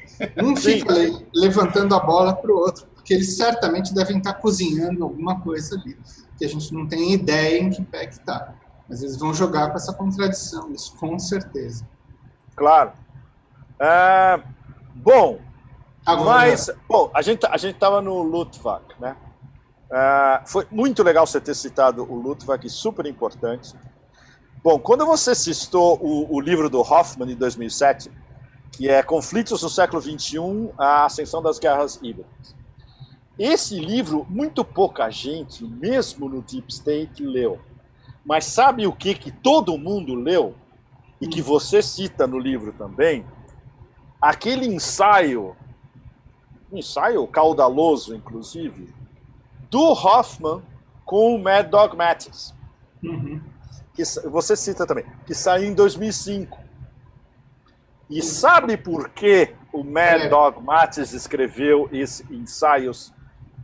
Um 0.43 0.57
fica 0.57 0.93
le 0.93 1.27
levantando 1.35 1.95
a 1.95 2.01
bola 2.01 2.35
para 2.35 2.53
o 2.53 2.57
outro, 2.57 2.87
porque 2.95 3.15
eles 3.15 3.37
certamente 3.37 3.95
devem 3.95 4.19
estar 4.19 4.35
cozinhando 4.35 5.03
alguma 5.03 5.41
coisa 5.41 5.77
ali, 5.77 5.97
que 6.39 6.45
a 6.45 6.49
gente 6.49 6.73
não 6.73 6.87
tem 6.87 7.13
ideia 7.13 7.61
em 7.61 7.71
que 7.71 7.83
pé 7.83 8.07
que 8.07 8.15
está. 8.15 8.55
Mas 8.89 9.03
eles 9.03 9.17
vão 9.17 9.33
jogar 9.33 9.71
com 9.71 9.77
essa 9.77 9.93
contradição, 9.93 10.71
isso 10.73 10.95
com 10.97 11.19
certeza. 11.19 11.87
Claro. 12.55 12.93
É, 13.81 14.41
bom, 14.95 15.41
Agora, 16.07 16.49
Mas, 16.49 16.71
bom, 16.87 17.11
a 17.15 17.23
gente, 17.23 17.47
a 17.47 17.57
gente 17.57 17.77
tava 17.77 18.03
no 18.03 18.23
Lutvak, 18.23 19.01
né? 19.01 19.17
Uh, 19.91 20.47
foi 20.47 20.67
muito 20.71 21.03
legal 21.03 21.27
você 21.27 21.41
ter 21.41 21.55
citado 21.55 22.03
o 22.03 22.17
Lutvak, 22.17 22.69
super 22.69 23.07
importante. 23.07 23.75
Bom, 24.63 24.79
quando 24.79 25.05
você 25.05 25.35
citou 25.35 25.99
o, 26.01 26.35
o 26.35 26.41
livro 26.41 26.71
do 26.71 26.81
Hoffman, 26.81 27.29
de 27.29 27.35
2007, 27.35 28.11
que 28.73 28.89
é 28.89 29.03
Conflitos 29.03 29.63
no 29.63 29.69
século 29.69 30.01
XXI, 30.01 30.71
a 30.79 31.05
ascensão 31.05 31.43
das 31.43 31.59
guerras 31.59 31.97
híbridas. 32.03 32.55
Esse 33.39 33.79
livro, 33.79 34.27
muito 34.29 34.65
pouca 34.65 35.11
gente, 35.11 35.65
mesmo 35.65 36.29
no 36.29 36.41
Deep 36.41 36.73
State, 36.73 37.23
leu. 37.23 37.61
Mas 38.25 38.47
sabe 38.47 38.87
o 38.87 38.93
que, 38.93 39.15
que 39.15 39.31
todo 39.31 39.77
mundo 39.77 40.15
leu? 40.15 40.55
E 41.21 41.27
que 41.27 41.43
você 41.43 41.83
cita 41.83 42.27
no 42.27 42.39
livro 42.39 42.73
também? 42.73 43.27
Aquele 44.21 44.67
ensaio 44.67 45.57
um 46.75 46.79
ensaio 46.79 47.25
caudaloso, 47.29 48.15
inclusive, 48.17 48.93
do 49.75 49.91
Hoffman 49.91 50.63
com 51.05 51.35
o 51.35 51.39
Mad 51.43 51.69
Dog 51.69 51.97
Mattis. 51.97 52.55
Uhum. 53.03 53.41
Que 53.93 54.05
você 54.31 54.55
cita 54.55 54.87
também, 54.87 55.05
que 55.27 55.35
saiu 55.35 55.69
em 55.69 55.75
2005. 55.75 56.61
E 58.09 58.23
sabe 58.23 58.77
por 58.77 59.09
que 59.11 59.53
o 59.73 59.83
Mad 59.83 60.23
é. 60.23 60.29
Dog 60.29 60.63
Mattis 60.63 61.13
escreveu 61.13 61.89
esses 61.91 62.25
ensaios? 62.31 63.13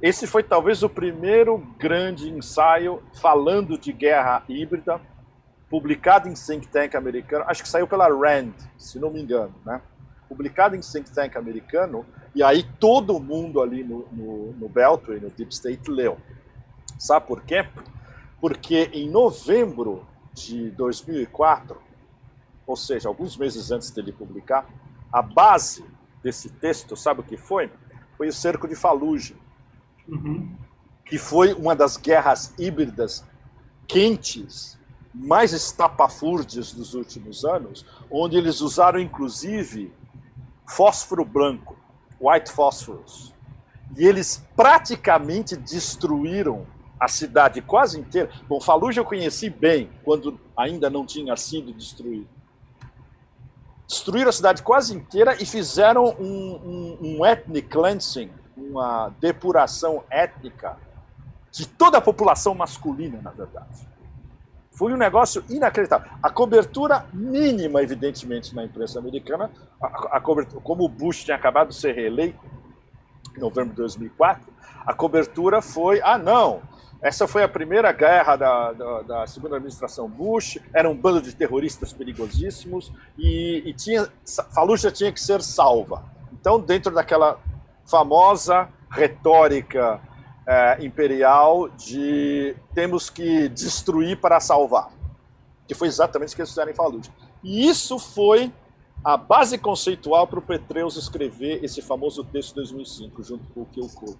Esse 0.02 0.26
foi 0.26 0.42
talvez 0.42 0.82
o 0.82 0.88
primeiro 0.88 1.58
grande 1.78 2.28
ensaio 2.28 3.00
falando 3.20 3.78
de 3.78 3.92
guerra 3.92 4.42
híbrida, 4.48 5.00
publicado 5.68 6.26
em 6.26 6.34
think 6.34 6.66
tank 6.66 6.96
americano, 6.96 7.44
acho 7.46 7.62
que 7.62 7.68
saiu 7.68 7.86
pela 7.86 8.08
Rand, 8.08 8.54
se 8.76 8.98
não 8.98 9.10
me 9.10 9.22
engano, 9.22 9.54
né? 9.64 9.80
Publicado 10.28 10.74
em 10.74 10.80
think 10.80 11.08
tank 11.12 11.36
americano, 11.36 12.04
e 12.34 12.42
aí 12.42 12.62
todo 12.78 13.18
mundo 13.18 13.60
ali 13.60 13.82
no, 13.82 14.06
no, 14.12 14.52
no 14.52 14.68
Beltway, 14.68 15.18
no 15.20 15.30
Deep 15.30 15.52
State, 15.52 15.90
leu. 15.90 16.16
Sabe 16.98 17.26
por 17.26 17.42
quê? 17.42 17.66
Porque 18.40 18.90
em 18.92 19.08
novembro 19.08 20.06
de 20.32 20.70
2004, 20.70 21.76
ou 22.66 22.76
seja, 22.76 23.08
alguns 23.08 23.36
meses 23.36 23.70
antes 23.72 23.90
dele 23.90 24.12
publicar, 24.12 24.68
a 25.12 25.20
base 25.20 25.84
desse 26.22 26.50
texto, 26.50 26.96
sabe 26.96 27.20
o 27.20 27.24
que 27.24 27.36
foi? 27.36 27.70
Foi 28.16 28.28
o 28.28 28.32
cerco 28.32 28.68
de 28.68 28.76
Fallujah, 28.76 29.34
uhum. 30.06 30.54
que 31.04 31.18
foi 31.18 31.52
uma 31.54 31.74
das 31.74 31.96
guerras 31.96 32.54
híbridas 32.58 33.24
quentes, 33.88 34.78
mais 35.12 35.52
estapafúrdias 35.52 36.72
dos 36.72 36.94
últimos 36.94 37.44
anos, 37.44 37.84
onde 38.08 38.36
eles 38.36 38.60
usaram 38.60 39.00
inclusive 39.00 39.92
fósforo 40.64 41.24
branco 41.24 41.79
White 42.20 42.52
Phosphorus. 42.52 43.32
E 43.96 44.06
eles 44.06 44.44
praticamente 44.54 45.56
destruíram 45.56 46.66
a 46.98 47.08
cidade 47.08 47.62
quase 47.62 47.98
inteira. 47.98 48.30
Bom, 48.46 48.60
Fallujah 48.60 49.00
eu 49.00 49.04
conheci 49.04 49.48
bem, 49.48 49.90
quando 50.04 50.38
ainda 50.56 50.90
não 50.90 51.06
tinha 51.06 51.34
sido 51.36 51.72
destruído. 51.72 52.28
Destruíram 53.88 54.28
a 54.28 54.32
cidade 54.32 54.62
quase 54.62 54.94
inteira 54.94 55.34
e 55.42 55.46
fizeram 55.46 56.14
um, 56.20 56.20
um, 56.20 56.98
um 57.00 57.26
ethnic 57.26 57.68
cleansing, 57.68 58.30
uma 58.56 59.08
depuração 59.20 60.04
étnica 60.10 60.76
de 61.50 61.66
toda 61.66 61.98
a 61.98 62.00
população 62.00 62.54
masculina, 62.54 63.20
na 63.20 63.30
verdade. 63.30 63.89
Foi 64.80 64.94
um 64.94 64.96
negócio 64.96 65.44
inacreditável. 65.50 66.10
A 66.22 66.30
cobertura 66.30 67.04
mínima, 67.12 67.82
evidentemente, 67.82 68.54
na 68.54 68.64
imprensa 68.64 68.98
americana, 68.98 69.50
a, 69.78 70.16
a 70.16 70.20
como 70.20 70.84
o 70.84 70.88
Bush 70.88 71.22
tinha 71.22 71.36
acabado 71.36 71.68
de 71.68 71.74
ser 71.74 71.94
reeleito 71.94 72.38
em 73.36 73.40
novembro 73.40 73.72
de 73.72 73.76
2004, 73.76 74.50
a 74.86 74.94
cobertura 74.94 75.60
foi: 75.60 76.00
ah, 76.02 76.16
não, 76.16 76.62
essa 77.02 77.28
foi 77.28 77.42
a 77.42 77.48
primeira 77.48 77.92
guerra 77.92 78.36
da, 78.36 78.72
da, 78.72 79.02
da, 79.02 79.26
segunda 79.26 79.56
administração 79.56 80.08
Bush, 80.08 80.58
era 80.72 80.88
um 80.88 80.96
bando 80.96 81.20
de 81.20 81.36
terroristas 81.36 81.92
perigosíssimos 81.92 82.90
e, 83.18 83.62
e 83.66 83.74
tinha, 83.74 84.08
tinha 84.94 85.12
que 85.12 85.20
ser 85.20 85.42
salva. 85.42 86.04
Então, 86.32 86.58
dentro 86.58 86.94
daquela 86.94 87.38
famosa 87.84 88.66
retórica 88.90 90.00
é, 90.46 90.84
imperial 90.84 91.68
de 91.68 92.54
temos 92.74 93.10
que 93.10 93.48
destruir 93.48 94.18
para 94.18 94.40
salvar, 94.40 94.90
que 95.66 95.74
foi 95.74 95.88
exatamente 95.88 96.32
o 96.32 96.36
que 96.36 96.42
eles 96.42 96.50
fizeram 96.50 96.70
em 96.70 96.74
Fallujah. 96.74 97.12
E 97.42 97.68
isso 97.68 97.98
foi 97.98 98.52
a 99.04 99.16
base 99.16 99.56
conceitual 99.56 100.26
para 100.26 100.38
o 100.38 100.42
Petreus 100.42 100.96
escrever 100.96 101.64
esse 101.64 101.80
famoso 101.80 102.24
texto 102.24 102.50
de 102.50 102.56
2005, 102.56 103.22
junto 103.22 103.44
com 103.54 103.62
o 103.62 103.66
Kilcoe. 103.66 104.16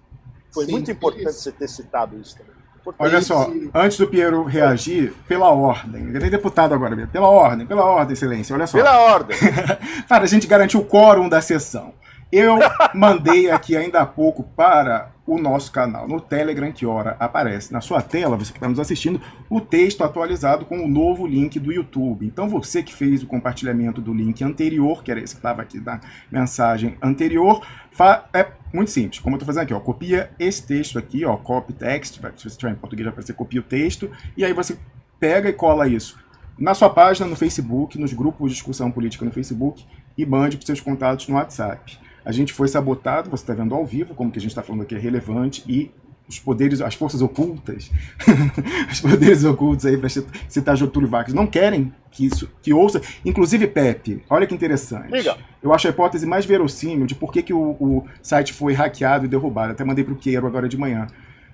Foi 0.51 0.65
Sim, 0.65 0.71
muito 0.71 0.91
importante 0.91 1.33
você 1.33 1.51
ter 1.51 1.67
citado 1.67 2.19
isso 2.19 2.37
também. 2.37 2.61
Olha 2.97 3.21
só, 3.21 3.47
antes 3.75 3.97
do 3.97 4.07
Piero 4.07 4.43
reagir, 4.43 5.13
pela 5.27 5.49
ordem, 5.49 6.07
ele 6.07 6.25
é 6.25 6.29
deputado 6.31 6.73
agora, 6.73 7.07
pela 7.07 7.27
ordem, 7.27 7.67
pela 7.67 7.85
ordem, 7.85 8.13
excelência, 8.13 8.55
olha 8.55 8.65
só. 8.65 8.75
Pela 8.75 8.99
ordem. 8.99 9.37
para 10.09 10.23
a 10.23 10.27
gente 10.27 10.47
garantir 10.47 10.77
o 10.77 10.83
quórum 10.83 11.29
da 11.29 11.41
sessão. 11.41 11.93
Eu 12.31 12.59
mandei 12.95 13.51
aqui 13.51 13.75
ainda 13.75 13.99
há 13.99 14.05
pouco 14.05 14.41
para 14.41 15.11
o 15.27 15.37
nosso 15.37 15.69
canal 15.69 16.07
no 16.07 16.21
Telegram, 16.21 16.71
que 16.71 16.85
hora 16.85 17.17
aparece 17.19 17.73
na 17.73 17.81
sua 17.81 18.01
tela, 18.01 18.37
você 18.37 18.53
que 18.53 18.57
está 18.57 18.69
nos 18.69 18.79
assistindo, 18.79 19.21
o 19.49 19.59
texto 19.59 20.01
atualizado 20.01 20.63
com 20.63 20.79
o 20.79 20.87
novo 20.87 21.27
link 21.27 21.59
do 21.59 21.73
YouTube. 21.73 22.25
Então 22.25 22.47
você 22.47 22.81
que 22.81 22.93
fez 22.93 23.21
o 23.21 23.27
compartilhamento 23.27 23.99
do 23.99 24.13
link 24.13 24.41
anterior, 24.43 25.03
que 25.03 25.11
era 25.11 25.19
esse 25.19 25.35
que 25.35 25.39
estava 25.39 25.61
aqui 25.61 25.79
na 25.81 25.99
mensagem 26.31 26.97
anterior, 27.01 27.65
é 28.33 28.47
muito 28.73 28.91
simples, 28.91 29.19
como 29.19 29.35
eu 29.35 29.37
estou 29.37 29.47
fazendo 29.47 29.63
aqui, 29.63 29.73
ó, 29.73 29.79
copia 29.81 30.31
esse 30.39 30.65
texto 30.65 30.97
aqui, 30.97 31.25
ó, 31.25 31.35
copy 31.35 31.73
text, 31.73 32.15
se 32.15 32.21
você 32.21 32.47
estiver 32.47 32.71
em 32.71 32.75
português 32.75 33.03
vai 33.03 33.11
aparecer 33.11 33.33
copia 33.33 33.59
o 33.59 33.63
texto, 33.63 34.09
e 34.37 34.45
aí 34.45 34.53
você 34.53 34.77
pega 35.19 35.49
e 35.49 35.53
cola 35.53 35.85
isso 35.85 36.17
na 36.57 36.73
sua 36.73 36.89
página 36.89 37.27
no 37.27 37.35
Facebook, 37.35 37.99
nos 37.99 38.13
grupos 38.13 38.51
de 38.51 38.55
discussão 38.55 38.89
política 38.89 39.25
no 39.25 39.31
Facebook 39.31 39.85
e 40.17 40.25
mande 40.25 40.55
para 40.55 40.65
seus 40.65 40.79
contatos 40.79 41.27
no 41.27 41.35
WhatsApp. 41.35 41.99
A 42.23 42.31
gente 42.31 42.53
foi 42.53 42.67
sabotado, 42.67 43.29
você 43.29 43.43
está 43.43 43.53
vendo 43.53 43.73
ao 43.73 43.85
vivo, 43.85 44.13
como 44.13 44.31
que 44.31 44.39
a 44.39 44.41
gente 44.41 44.51
está 44.51 44.61
falando 44.61 44.83
aqui 44.83 44.95
é 44.95 44.99
relevante, 44.99 45.63
e 45.67 45.91
os 46.27 46.39
poderes, 46.39 46.79
as 46.81 46.93
forças 46.95 47.21
ocultas, 47.21 47.91
os 48.89 49.01
poderes 49.01 49.43
ocultos 49.43 49.85
aí, 49.85 49.97
para 49.97 50.09
citar 50.47 50.77
Getúlio 50.77 51.09
Vargas, 51.09 51.33
não 51.33 51.45
querem 51.45 51.93
que 52.09 52.25
isso, 52.25 52.49
que 52.61 52.73
ouça, 52.73 53.01
inclusive 53.25 53.67
Pepe, 53.67 54.23
olha 54.29 54.47
que 54.47 54.55
interessante. 54.55 55.11
Liga. 55.11 55.35
Eu 55.61 55.73
acho 55.73 55.87
a 55.87 55.89
hipótese 55.89 56.25
mais 56.25 56.45
verossímil 56.45 57.05
de 57.05 57.15
por 57.15 57.31
que, 57.33 57.43
que 57.43 57.53
o, 57.53 57.71
o 57.79 58.05
site 58.21 58.53
foi 58.53 58.73
hackeado 58.73 59.25
e 59.25 59.27
derrubado, 59.27 59.73
até 59.73 59.83
mandei 59.83 60.03
para 60.03 60.13
o 60.13 60.17
Queiro 60.17 60.47
agora 60.47 60.69
de 60.69 60.77
manhã. 60.77 61.07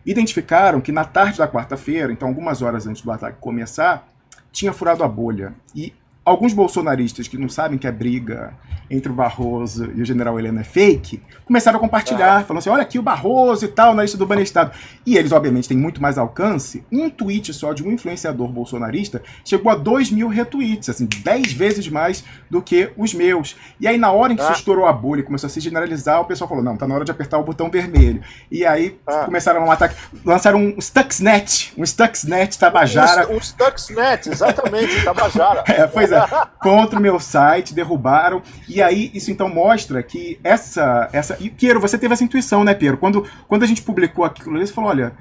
Identificaram 0.06 0.80
que 0.80 0.92
na 0.92 1.04
tarde 1.04 1.38
da 1.38 1.48
quarta-feira, 1.48 2.12
então 2.14 2.28
algumas 2.28 2.62
horas 2.62 2.88
antes 2.88 3.02
do 3.02 3.12
ataque 3.12 3.40
começar, 3.40 4.08
tinha 4.52 4.72
furado 4.72 5.04
a 5.04 5.08
bolha. 5.08 5.54
E 5.76 5.94
alguns 6.28 6.52
bolsonaristas 6.52 7.26
que 7.26 7.38
não 7.38 7.48
sabem 7.48 7.78
que 7.78 7.88
a 7.88 7.92
briga 7.92 8.54
entre 8.90 9.12
o 9.12 9.16
Barroso 9.16 9.92
e 9.96 10.02
o 10.02 10.06
general 10.06 10.40
Helena 10.40 10.62
é 10.62 10.64
fake, 10.64 11.22
começaram 11.46 11.78
a 11.78 11.80
compartilhar, 11.80 12.38
ah. 12.38 12.44
falando 12.44 12.60
assim: 12.60 12.70
olha 12.70 12.82
aqui 12.82 12.98
o 13.00 13.02
Barroso 13.02 13.66
e 13.66 13.68
tal, 13.68 13.94
na 13.94 14.02
lista 14.02 14.18
do 14.18 14.26
Banestado. 14.26 14.72
E 15.06 15.18
eles, 15.18 15.32
obviamente, 15.32 15.68
têm 15.68 15.78
muito 15.78 16.02
mais 16.02 16.18
alcance. 16.18 16.86
Um 16.92 17.10
tweet 17.10 17.54
só 17.54 17.74
de 17.74 17.84
um 17.84 17.92
influenciador 17.92 18.48
bolsonarista 18.48 19.22
chegou 19.44 19.72
a 19.72 19.76
2 19.76 20.12
mil 20.12 20.28
retweets, 20.28 20.90
assim, 20.90 21.06
10 21.06 21.52
vezes 21.54 21.88
mais 21.90 22.24
do 22.50 22.62
que 22.62 22.92
os 22.98 23.14
meus. 23.14 23.56
E 23.80 23.88
aí, 23.88 23.98
na 23.98 24.12
hora 24.12 24.34
em 24.34 24.36
que 24.36 24.42
ah. 24.42 24.48
se 24.48 24.54
estourou 24.54 24.86
a 24.86 24.94
bolha 24.94 25.22
e 25.22 25.24
começou 25.24 25.48
a 25.48 25.50
se 25.50 25.60
generalizar, 25.60 26.22
o 26.22 26.26
pessoal 26.26 26.48
falou: 26.48 26.64
não, 26.64 26.78
tá 26.78 26.88
na 26.88 26.96
hora 26.96 27.06
de 27.06 27.12
apertar 27.12 27.38
o 27.38 27.44
botão 27.44 27.70
vermelho. 27.70 28.22
E 28.50 28.66
aí 28.66 28.98
ah. 29.06 29.26
começaram 29.26 29.66
um 29.66 29.72
ataque, 29.72 29.96
lançaram 30.26 30.60
um 30.60 30.80
Stuxnet, 30.80 31.74
um 31.78 31.86
Stuxnet 31.86 32.58
Tabajara. 32.58 33.30
Um, 33.30 33.36
um 33.36 33.42
Stuxnet, 33.42 34.30
exatamente, 34.30 35.04
Tabajara. 35.04 35.64
é, 35.68 35.88
pois 35.88 36.12
é 36.12 36.17
contra 36.60 37.00
o 37.00 37.02
meu 37.02 37.20
site, 37.20 37.74
derrubaram. 37.74 38.42
E 38.68 38.82
aí, 38.82 39.12
isso 39.14 39.32
então 39.32 39.50
mostra 39.50 40.02
que 40.02 40.40
essa. 40.44 41.10
essa 41.12 41.38
e, 41.40 41.50
Piero, 41.50 41.80
você 41.80 41.98
teve 41.98 42.14
essa 42.14 42.24
intuição, 42.24 42.64
né, 42.64 42.74
Piero? 42.74 42.98
Quando, 42.98 43.26
quando 43.48 43.64
a 43.64 43.68
gente 43.68 43.82
publicou 43.82 44.24
aquilo, 44.26 44.58
você 44.58 44.74
falou: 44.74 44.90
olha, 44.90 45.14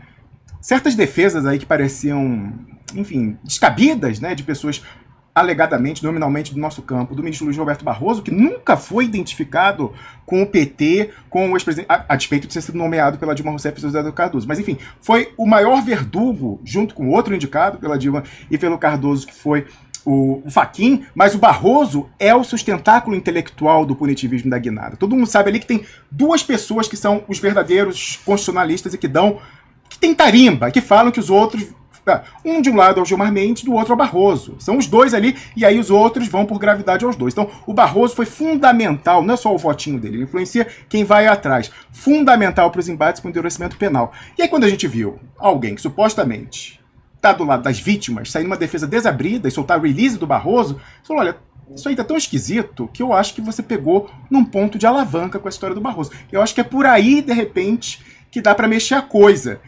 certas 0.61 0.95
defesas 0.95 1.47
aí 1.47 1.59
que 1.59 1.67
pareciam, 1.67 2.53
enfim, 2.95 3.37
descabidas, 3.45 4.21
né, 4.21 4.35
de 4.35 4.43
pessoas 4.43 4.83
alegadamente, 5.37 6.03
nominalmente 6.03 6.55
do 6.55 6.59
nosso 6.59 6.81
campo, 6.81 7.15
do 7.15 7.23
ministro 7.23 7.45
Luiz 7.45 7.59
Roberto 7.59 7.85
Barroso, 7.85 8.23
que 8.23 8.31
nunca 8.31 8.75
foi 8.75 9.05
identificado 9.05 9.93
com 10.25 10.43
o 10.43 10.47
PT, 10.47 11.11
com 11.29 11.53
o 11.53 11.57
ex-presidente, 11.57 11.87
a, 11.91 12.07
a, 12.09 12.17
despeito 12.17 12.49
de 12.49 12.55
ter 12.55 12.63
sido 12.63 12.79
nomeado 12.79 13.19
pela 13.19 13.35
Dilma 13.35 13.51
Rousseff 13.51 13.79
e 13.79 13.83
José 13.83 14.03
do 14.03 14.15
Cardoso. 14.15 14.49
Mas, 14.49 14.59
enfim, 14.59 14.79
foi 14.99 15.35
o 15.37 15.45
maior 15.45 15.83
verdugo, 15.85 16.59
junto 16.65 16.95
com 16.95 17.11
outro 17.11 17.35
indicado 17.35 17.77
pela 17.77 17.99
Dilma 17.99 18.25
e 18.51 18.57
pelo 18.57 18.79
Cardoso, 18.79 19.27
que 19.27 19.35
foi 19.35 19.67
o, 20.07 20.41
Faquin, 20.49 21.05
mas 21.13 21.35
o 21.35 21.39
Barroso 21.39 22.09
é 22.17 22.33
o 22.33 22.45
sustentáculo 22.45 23.17
intelectual 23.17 23.85
do 23.85 23.97
punitivismo 23.97 24.49
da 24.49 24.57
guinada. 24.57 24.97
Todo 24.97 25.17
mundo 25.17 25.27
sabe 25.27 25.51
ali 25.51 25.59
que 25.59 25.67
tem 25.67 25.85
duas 26.09 26.45
pessoas 26.45 26.87
que 26.87 26.97
são 26.97 27.25
os 27.27 27.41
verdadeiros 27.41 28.21
constitucionalistas 28.25 28.95
e 28.95 28.99
que 28.99 29.09
dão. 29.09 29.39
que 29.89 29.99
tem 29.99 30.15
tarimba, 30.15 30.71
que 30.71 30.81
falam 30.81 31.11
que 31.11 31.19
os 31.19 31.29
outros. 31.29 31.67
Ah, 32.09 32.23
um 32.45 32.63
de 32.63 32.71
um 32.71 32.77
lado 32.77 33.01
é 33.01 33.03
o 33.03 33.05
Gilmar 33.05 33.33
Mendes, 33.33 33.65
do 33.65 33.73
outro 33.73 33.93
é 33.93 33.95
o 33.95 33.99
Barroso. 33.99 34.55
São 34.61 34.79
os 34.79 34.87
dois 34.87 35.13
ali, 35.13 35.37
e 35.57 35.65
aí 35.65 35.77
os 35.77 35.91
outros 35.91 36.29
vão 36.29 36.47
por 36.47 36.57
gravidade 36.57 37.05
aos 37.05 37.17
dois. 37.17 37.35
Então, 37.35 37.51
o 37.67 37.75
Barroso 37.75 38.15
foi 38.15 38.27
fundamental, 38.27 39.25
não 39.25 39.35
é 39.35 39.37
só 39.37 39.53
o 39.53 39.59
votinho 39.59 39.99
dele, 39.99 40.19
ele 40.19 40.23
influencia 40.23 40.69
quem 40.89 41.03
vai 41.03 41.27
atrás. 41.27 41.69
Fundamental 41.91 42.71
para 42.71 42.79
os 42.79 42.89
embates 42.89 43.21
com 43.21 43.27
o 43.27 43.31
endurecimento 43.33 43.77
penal. 43.77 44.13
E 44.39 44.43
aí, 44.43 44.49
quando 44.49 44.63
a 44.63 44.69
gente 44.69 44.87
viu 44.87 45.19
alguém 45.37 45.75
que 45.75 45.83
supostamente 45.83 46.79
tá 47.33 47.39
do 47.39 47.45
lado 47.45 47.63
das 47.63 47.79
vítimas, 47.79 48.31
sair 48.31 48.45
numa 48.45 48.57
defesa 48.57 48.87
desabrida 48.87 49.49
e 49.49 49.51
soltar 49.51 49.81
release 49.81 50.19
do 50.19 50.27
Barroso, 50.27 50.81
falou, 51.03 51.23
olha, 51.23 51.37
isso 51.75 51.89
aí 51.89 51.97
tá 51.97 52.05
tão 52.05 52.17
esquisito 52.17 52.89
que 52.93 53.03
eu 53.03 53.13
acho 53.13 53.35
que 53.35 53.41
você 53.41 53.63
pegou 53.63 54.11
num 54.31 54.45
ponto 54.45 54.79
de 54.79 54.87
alavanca 54.87 55.39
com 55.39 55.49
a 55.49 55.51
história 55.51 55.75
do 55.75 55.81
Barroso. 55.81 56.13
Eu 56.31 56.41
acho 56.41 56.55
que 56.55 56.61
é 56.61 56.65
por 56.65 56.87
aí, 56.87 57.21
de 57.21 57.33
repente, 57.33 58.05
que 58.31 58.41
dá 58.41 58.55
para 58.55 58.69
mexer 58.69 58.95
a 58.95 59.03
coisa. 59.03 59.61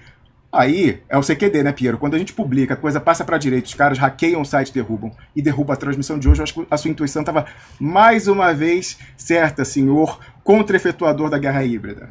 Aí 0.51 1.03
é 1.09 1.19
o 1.19 1.23
CQD, 1.23 1.63
né, 1.63 1.73
Piero? 1.73 1.99
Quando 1.99 2.15
a 2.15 2.19
gente 2.19 2.33
publica, 2.33 2.73
a 2.75 2.77
coisa 2.77 2.99
passa 2.99 3.25
para 3.25 3.37
direita, 3.37 3.67
os 3.67 3.75
caras 3.75 3.99
hackeiam 3.99 4.41
o 4.41 4.47
site, 4.47 4.73
derrubam 4.73 5.13
e 5.37 5.43
derrubam 5.43 5.75
a 5.75 5.77
transmissão 5.77 6.19
de 6.19 6.29
hoje. 6.29 6.41
Eu 6.41 6.45
acho 6.45 6.55
que 6.55 6.67
a 6.71 6.77
sua 6.77 6.91
intuição 6.91 7.21
estava 7.21 7.47
mais 7.79 8.29
uma 8.29 8.55
vez 8.55 8.99
certa, 9.17 9.65
senhor 9.65 10.19
contra-efetuador 10.43 11.29
da 11.29 11.39
guerra 11.39 11.63
híbrida. 11.65 12.11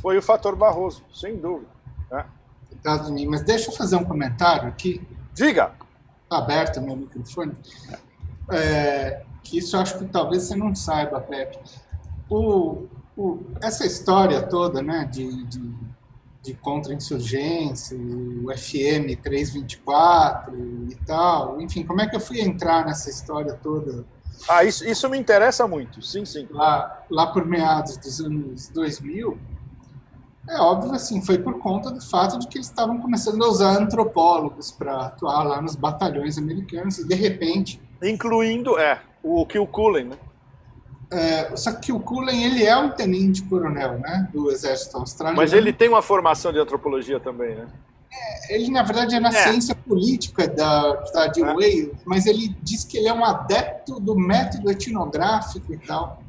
Foi 0.00 0.16
o 0.16 0.22
fator 0.22 0.56
Barroso, 0.56 1.04
sem 1.12 1.36
dúvida. 1.36 1.68
Né? 2.10 2.24
Estados 2.80 3.08
Unidos. 3.08 3.30
Mas 3.30 3.42
deixa 3.42 3.70
eu 3.70 3.74
fazer 3.74 3.96
um 3.96 4.04
comentário 4.04 4.68
aqui. 4.68 5.00
Diga! 5.34 5.72
Está 6.24 6.38
aberto 6.38 6.80
meu 6.80 6.96
microfone. 6.96 7.52
É, 8.50 9.22
que 9.42 9.58
isso 9.58 9.76
eu 9.76 9.80
acho 9.80 9.98
que 9.98 10.06
talvez 10.06 10.44
você 10.44 10.56
não 10.56 10.74
saiba, 10.74 11.20
Pepe. 11.20 11.58
O, 12.28 12.86
o, 13.16 13.40
essa 13.62 13.86
história 13.86 14.42
toda 14.42 14.82
né, 14.82 15.08
de, 15.10 15.44
de, 15.44 15.74
de 16.42 16.54
contra-insurgência, 16.54 17.96
o 17.96 18.46
FM 18.56 19.20
324 19.22 20.88
e 20.90 20.94
tal, 21.06 21.60
enfim, 21.60 21.84
como 21.84 22.00
é 22.00 22.08
que 22.08 22.16
eu 22.16 22.20
fui 22.20 22.40
entrar 22.40 22.84
nessa 22.86 23.10
história 23.10 23.54
toda? 23.54 24.04
Ah, 24.48 24.64
isso, 24.64 24.86
isso 24.86 25.08
me 25.08 25.18
interessa 25.18 25.66
muito, 25.66 26.00
sim, 26.00 26.24
sim. 26.24 26.48
Lá, 26.50 27.04
lá 27.10 27.26
por 27.26 27.44
meados 27.44 27.96
dos 27.96 28.20
anos 28.20 28.68
2000, 28.68 29.38
é 30.50 30.60
óbvio, 30.60 30.92
assim, 30.92 31.22
foi 31.22 31.38
por 31.38 31.58
conta 31.60 31.90
do 31.90 32.00
fato 32.00 32.38
de 32.38 32.48
que 32.48 32.58
eles 32.58 32.66
estavam 32.66 32.98
começando 32.98 33.42
a 33.44 33.48
usar 33.48 33.80
antropólogos 33.80 34.72
para 34.72 35.06
atuar 35.06 35.44
lá 35.44 35.62
nos 35.62 35.76
batalhões 35.76 36.36
americanos 36.36 36.98
e 36.98 37.06
de 37.06 37.14
repente. 37.14 37.80
Incluindo, 38.02 38.76
é, 38.76 39.00
o 39.22 39.46
Kilcullen, 39.46 40.06
né? 40.06 40.16
É, 41.12 41.56
só 41.56 41.72
que 41.72 41.92
o 41.92 41.98
Cullen 41.98 42.44
ele 42.44 42.64
é 42.64 42.76
um 42.76 42.90
tenente 42.90 43.42
coronel, 43.42 43.98
né, 43.98 44.28
do 44.32 44.50
exército 44.50 44.96
australiano. 44.96 45.40
Mas 45.40 45.52
ele 45.52 45.72
tem 45.72 45.88
uma 45.88 46.02
formação 46.02 46.52
de 46.52 46.58
antropologia 46.58 47.18
também, 47.18 47.56
né? 47.56 47.66
É, 48.12 48.56
ele 48.56 48.70
na 48.70 48.82
verdade 48.82 49.14
é 49.14 49.20
na 49.20 49.28
é. 49.28 49.32
ciência 49.32 49.74
política 49.74 50.48
da, 50.48 50.94
da 51.12 51.26
de 51.28 51.42
é. 51.42 51.46
Wales, 51.46 51.90
mas 52.04 52.26
ele 52.26 52.56
diz 52.62 52.84
que 52.84 52.96
ele 52.96 53.08
é 53.08 53.14
um 53.14 53.24
adepto 53.24 54.00
do 54.00 54.16
método 54.16 54.70
etnográfico 54.70 55.72
e 55.72 55.78
tal. 55.78 56.22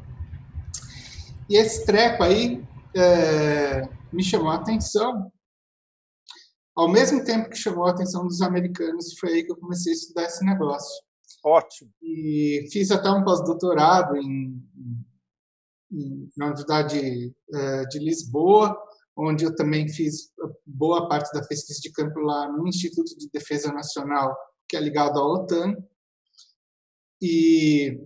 E 1.49 1.57
esse 1.57 1.86
treco 1.86 2.24
aí 2.24 2.63
é, 2.95 3.88
me 4.12 4.24
chamou 4.24 4.49
a 4.49 4.55
atenção, 4.55 5.32
ao 6.76 6.89
mesmo 6.89 7.24
tempo 7.24 7.49
que 7.49 7.57
chamou 7.57 7.86
a 7.86 7.91
atenção 7.91 8.26
dos 8.26 8.41
americanos, 8.41 9.18
foi 9.20 9.34
aí 9.34 9.43
que 9.43 9.51
eu 9.51 9.57
comecei 9.57 9.91
a 9.91 9.95
estudar 9.95 10.24
esse 10.24 10.43
negócio. 10.45 11.03
Ótimo. 11.43 11.91
E 12.01 12.68
fiz 12.72 12.91
até 12.91 13.09
um 13.09 13.24
pós-doutorado 13.24 14.16
em, 14.16 14.64
em, 15.91 16.30
na 16.38 16.45
Universidade 16.45 17.36
é, 17.53 17.86
de 17.86 17.99
Lisboa, 17.99 18.78
onde 19.18 19.43
eu 19.43 19.55
também 19.55 19.89
fiz 19.89 20.32
boa 20.66 21.09
parte 21.09 21.32
da 21.34 21.45
pesquisa 21.45 21.80
de 21.82 21.91
campo 21.91 22.20
lá 22.20 22.49
no 22.51 22.68
Instituto 22.68 23.18
de 23.18 23.30
Defesa 23.30 23.72
Nacional, 23.74 24.36
que 24.68 24.78
é 24.78 24.80
ligado 24.80 25.20
à 25.20 25.26
OTAN. 25.26 25.76
E 27.22 27.99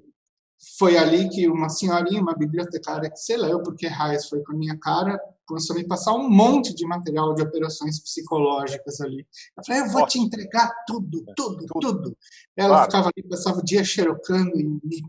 foi 0.77 0.97
ali 0.97 1.29
que 1.29 1.47
uma 1.47 1.69
senhorinha, 1.69 2.21
uma 2.21 2.35
bibliotecária 2.35 3.09
que 3.09 3.17
sei 3.17 3.37
lá 3.37 3.47
eu 3.47 3.61
porque 3.61 3.87
raios 3.87 4.27
foi 4.27 4.43
com 4.43 4.53
a 4.53 4.55
minha 4.55 4.77
cara, 4.77 5.19
começou 5.45 5.75
a 5.75 5.79
me 5.79 5.87
passar 5.87 6.13
um 6.13 6.29
monte 6.29 6.73
de 6.73 6.85
material 6.85 7.33
de 7.35 7.43
operações 7.43 7.99
psicológicas 7.99 8.99
ali. 8.99 9.25
Eu 9.57 9.63
falei, 9.65 9.81
eu 9.81 9.89
vou 9.89 10.01
Nossa. 10.01 10.13
te 10.13 10.19
entregar 10.19 10.71
tudo, 10.87 11.23
tudo, 11.35 11.65
tudo. 11.67 11.79
tudo. 11.79 12.17
Ela 12.57 12.69
claro. 12.69 12.85
ficava 12.85 13.11
ali, 13.15 13.29
passava 13.29 13.59
o 13.59 13.63
dia 13.63 13.83
xerocando 13.83 14.59
e 14.59 14.63
me 14.63 15.03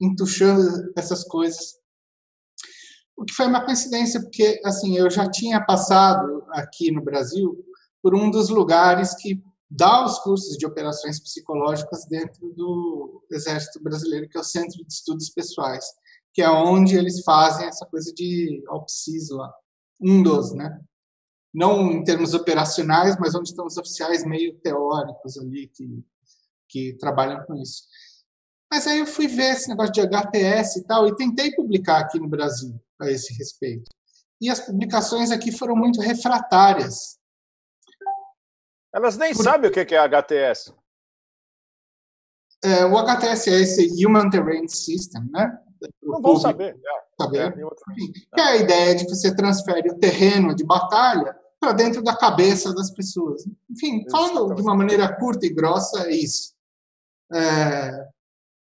entuchando 0.00 0.92
essas 0.96 1.22
coisas. 1.24 1.76
O 3.16 3.24
que 3.24 3.34
foi 3.34 3.46
uma 3.46 3.64
coincidência, 3.64 4.20
porque 4.20 4.60
assim 4.64 4.96
eu 4.96 5.10
já 5.10 5.28
tinha 5.28 5.60
passado 5.60 6.44
aqui 6.52 6.90
no 6.90 7.02
Brasil 7.02 7.64
por 8.02 8.14
um 8.14 8.30
dos 8.30 8.48
lugares 8.48 9.14
que 9.16 9.42
dá 9.70 10.04
os 10.04 10.18
cursos 10.20 10.56
de 10.56 10.66
operações 10.66 11.20
psicológicas 11.20 12.06
dentro 12.06 12.52
do 12.54 13.24
Exército 13.30 13.82
Brasileiro, 13.82 14.28
que 14.28 14.36
é 14.36 14.40
o 14.40 14.44
Centro 14.44 14.84
de 14.84 14.92
Estudos 14.92 15.28
Pessoais, 15.30 15.84
que 16.32 16.42
é 16.42 16.50
onde 16.50 16.96
eles 16.96 17.22
fazem 17.22 17.66
essa 17.66 17.84
coisa 17.86 18.12
de 18.12 18.62
OPSIS 18.68 19.30
lá. 19.30 19.52
Um 20.00 20.22
dos, 20.22 20.54
né? 20.54 20.80
Não 21.52 21.90
em 21.90 22.04
termos 22.04 22.34
operacionais, 22.34 23.16
mas 23.18 23.34
onde 23.34 23.50
estão 23.50 23.66
os 23.66 23.76
oficiais 23.76 24.24
meio 24.24 24.58
teóricos 24.60 25.36
ali 25.38 25.68
que, 25.68 26.04
que 26.68 26.96
trabalham 26.98 27.44
com 27.44 27.54
isso. 27.56 27.82
Mas 28.70 28.86
aí 28.86 28.98
eu 28.98 29.06
fui 29.06 29.26
ver 29.26 29.52
esse 29.52 29.68
negócio 29.68 29.92
de 29.92 30.00
HTS 30.00 30.78
e 30.78 30.84
tal, 30.84 31.08
e 31.08 31.16
tentei 31.16 31.54
publicar 31.54 32.00
aqui 32.00 32.18
no 32.18 32.28
Brasil 32.28 32.78
a 33.00 33.10
esse 33.10 33.34
respeito. 33.34 33.90
E 34.40 34.50
as 34.50 34.60
publicações 34.60 35.30
aqui 35.30 35.50
foram 35.50 35.74
muito 35.74 36.00
refratárias 36.00 37.17
elas 38.94 39.16
nem 39.16 39.34
Por... 39.34 39.42
sabem 39.42 39.70
o 39.70 39.72
que 39.72 39.94
é 39.94 39.98
HTS. 39.98 40.74
É, 42.62 42.84
o 42.84 42.98
HTS 42.98 43.50
é 43.50 43.60
esse 43.60 44.04
Human 44.04 44.30
Terrain 44.30 44.66
System, 44.66 45.22
né? 45.30 45.58
Não 46.02 46.20
vão 46.20 46.36
saber. 46.36 46.74
É, 46.74 47.22
saber. 47.22 47.54
É, 48.36 48.40
é 48.40 48.42
a 48.42 48.56
ideia 48.56 48.94
de 48.96 49.04
que 49.04 49.14
você 49.14 49.34
transfere 49.34 49.90
o 49.90 49.98
terreno 49.98 50.54
de 50.54 50.64
batalha 50.64 51.36
para 51.60 51.72
dentro 51.72 52.02
da 52.02 52.16
cabeça 52.16 52.74
das 52.74 52.90
pessoas. 52.90 53.44
Enfim, 53.70 54.04
falando 54.10 54.54
de 54.54 54.62
uma 54.62 54.74
maneira 54.74 55.14
curta 55.16 55.46
e 55.46 55.54
grossa, 55.54 56.08
é 56.08 56.12
isso. 56.12 56.54
É, 57.32 58.08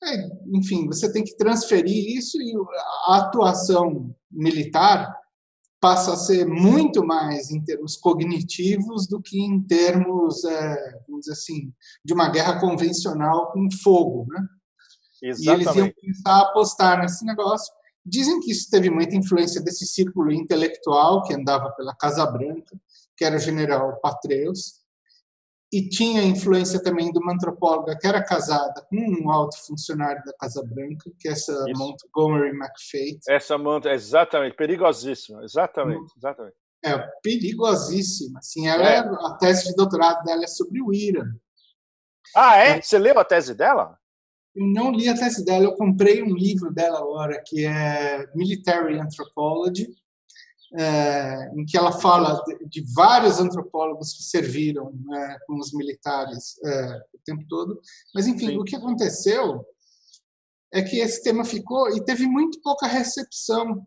é, 0.03 0.29
enfim, 0.53 0.87
você 0.87 1.11
tem 1.11 1.23
que 1.23 1.35
transferir 1.35 2.17
isso 2.17 2.41
e 2.41 2.53
a 3.07 3.17
atuação 3.17 4.13
militar 4.29 5.20
passa 5.81 6.13
a 6.13 6.15
ser 6.15 6.45
muito 6.45 7.03
mais 7.03 7.49
em 7.49 7.59
termos 7.59 7.97
cognitivos 7.97 9.07
do 9.07 9.19
que 9.19 9.41
em 9.41 9.59
termos, 9.59 10.45
é, 10.45 10.99
vamos 11.07 11.21
dizer 11.21 11.33
assim, 11.33 11.73
de 12.05 12.13
uma 12.13 12.29
guerra 12.29 12.59
convencional 12.59 13.51
com 13.51 13.67
fogo, 13.83 14.27
né? 14.29 14.47
Exatamente. 15.23 15.65
E 15.65 15.67
eles 15.67 15.75
iam 15.75 15.91
começar 15.91 16.31
a 16.31 16.41
apostar 16.41 16.99
nesse 16.99 17.25
negócio. 17.25 17.73
Dizem 18.05 18.39
que 18.39 18.51
isso 18.51 18.69
teve 18.69 18.91
muita 18.91 19.15
influência 19.15 19.61
desse 19.61 19.85
círculo 19.87 20.31
intelectual 20.31 21.23
que 21.23 21.33
andava 21.33 21.71
pela 21.71 21.95
Casa 21.95 22.25
Branca, 22.27 22.79
que 23.17 23.25
era 23.25 23.35
o 23.35 23.39
general 23.39 23.99
Patreus, 24.01 24.80
e 25.71 25.87
tinha 25.87 26.21
influência 26.23 26.83
também 26.83 27.11
de 27.11 27.19
uma 27.19 27.33
antropóloga 27.33 27.97
que 27.97 28.05
era 28.05 28.21
casada 28.21 28.85
com 28.89 28.97
um 28.97 29.31
alto 29.31 29.57
funcionário 29.65 30.21
da 30.25 30.33
Casa 30.33 30.61
Branca, 30.63 31.09
que 31.17 31.29
é 31.29 31.31
essa 31.31 31.53
Isso. 31.67 31.79
Montgomery 31.79 32.49
McFate. 32.49 33.21
Essa 33.29 33.57
Mont 33.57 33.87
exatamente, 33.87 34.55
perigosíssima, 34.57 35.43
exatamente, 35.43 36.13
exatamente. 36.17 36.55
É, 36.83 36.97
perigosíssima. 37.23 38.39
Assim, 38.39 38.67
ela 38.67 38.83
é. 38.83 38.97
a 38.99 39.37
tese 39.39 39.69
de 39.69 39.75
doutorado 39.75 40.23
dela 40.25 40.43
é 40.43 40.47
sobre 40.47 40.81
o 40.81 40.93
IRA. 40.93 41.25
Ah, 42.35 42.57
é? 42.57 42.69
é? 42.71 42.81
Você 42.81 42.99
leu 42.99 43.17
a 43.17 43.23
tese 43.23 43.55
dela? 43.55 43.97
Eu 44.53 44.67
não 44.67 44.91
li 44.91 45.07
a 45.07 45.15
tese 45.15 45.45
dela, 45.45 45.63
eu 45.63 45.75
comprei 45.75 46.21
um 46.21 46.35
livro 46.35 46.73
dela 46.73 46.99
agora, 46.99 47.41
que 47.45 47.65
é 47.65 48.27
Military 48.35 48.99
Anthropology, 48.99 49.87
é, 50.73 51.51
em 51.55 51.65
que 51.65 51.77
ela 51.77 51.91
fala 51.91 52.41
de, 52.45 52.69
de, 52.69 52.93
vários 52.93 53.39
antropólogos 53.39 54.13
que 54.13 54.23
serviram 54.23 54.93
né, 55.05 55.37
com 55.45 55.59
os 55.59 55.73
militares 55.73 56.57
é, 56.63 56.97
o 57.13 57.19
tempo 57.25 57.43
todo. 57.49 57.79
Mas, 58.15 58.27
enfim, 58.27 58.47
Sim. 58.47 58.57
o 58.57 58.63
que 58.63 58.75
aconteceu 58.75 59.65
é 60.73 60.81
que 60.81 60.99
esse 60.99 61.21
tema 61.21 61.43
ficou 61.43 61.89
e 61.95 62.03
teve 62.03 62.25
muito 62.25 62.61
pouca 62.61 62.87
recepção 62.87 63.85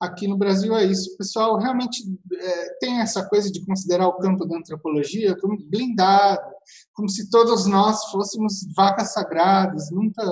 aqui 0.00 0.28
no 0.28 0.36
Brasil 0.36 0.76
é 0.76 0.84
isso. 0.84 1.14
O 1.14 1.16
pessoal 1.16 1.58
realmente 1.58 2.02
é, 2.34 2.74
tem 2.78 3.00
essa 3.00 3.26
coisa 3.26 3.50
de 3.50 3.64
considerar 3.64 4.06
o 4.06 4.18
campo 4.18 4.44
da 4.46 4.56
antropologia 4.56 5.36
como 5.40 5.58
blindado, 5.68 6.54
como 6.92 7.08
se 7.08 7.30
todos 7.30 7.66
nós 7.66 8.04
fôssemos 8.10 8.66
vacas 8.76 9.12
sagradas, 9.12 9.90
nunca 9.90 10.22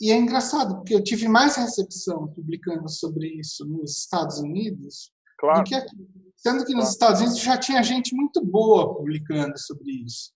e 0.00 0.10
é 0.10 0.16
engraçado, 0.16 0.76
porque 0.76 0.94
eu 0.94 1.04
tive 1.04 1.28
mais 1.28 1.56
recepção 1.56 2.28
publicando 2.28 2.88
sobre 2.88 3.28
isso 3.38 3.66
nos 3.66 3.98
Estados 3.98 4.38
Unidos 4.38 5.12
claro. 5.38 5.58
do 5.58 5.64
que 5.64 5.74
aqui. 5.74 5.96
Sendo 6.36 6.64
que 6.64 6.72
nos 6.72 6.84
claro. 6.84 6.92
Estados 6.92 7.20
Unidos 7.20 7.38
já 7.40 7.58
tinha 7.58 7.82
gente 7.82 8.14
muito 8.14 8.42
boa 8.42 8.94
publicando 8.94 9.58
sobre 9.58 9.92
isso. 9.92 10.32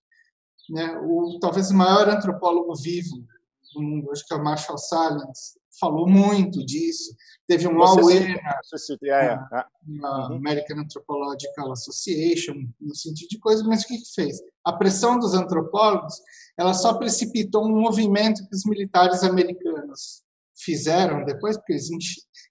Né? 0.69 0.97
O, 0.99 1.39
talvez 1.39 1.71
o 1.71 1.75
maior 1.75 2.07
antropólogo 2.09 2.75
vivo 2.75 3.25
do 3.73 3.81
mundo, 3.81 4.11
acho 4.11 4.25
que 4.25 4.33
é 4.33 4.37
o 4.37 4.43
Marshall 4.43 4.77
Salins, 4.77 5.57
falou 5.79 6.07
muito 6.07 6.65
disso. 6.65 7.15
Teve 7.47 7.67
um 7.67 7.81
AUE 7.81 8.19
na, 8.41 8.59
é, 9.03 9.25
é. 9.25 9.65
na. 9.85 10.25
American 10.27 10.79
Anthropological 10.79 11.71
Association, 11.71 12.67
no 12.79 12.95
sentido 12.95 13.29
de 13.29 13.39
coisa, 13.39 13.63
mas 13.63 13.83
o 13.83 13.87
que, 13.87 13.97
que 13.97 14.13
fez? 14.13 14.37
A 14.63 14.73
pressão 14.73 15.19
dos 15.19 15.33
antropólogos 15.33 16.15
ela 16.57 16.73
só 16.73 16.93
precipitou 16.93 17.65
um 17.65 17.81
movimento 17.81 18.47
que 18.47 18.55
os 18.55 18.65
militares 18.65 19.23
americanos 19.23 20.23
fizeram 20.57 21.25
depois, 21.25 21.57
porque 21.57 21.73
eles 21.73 21.89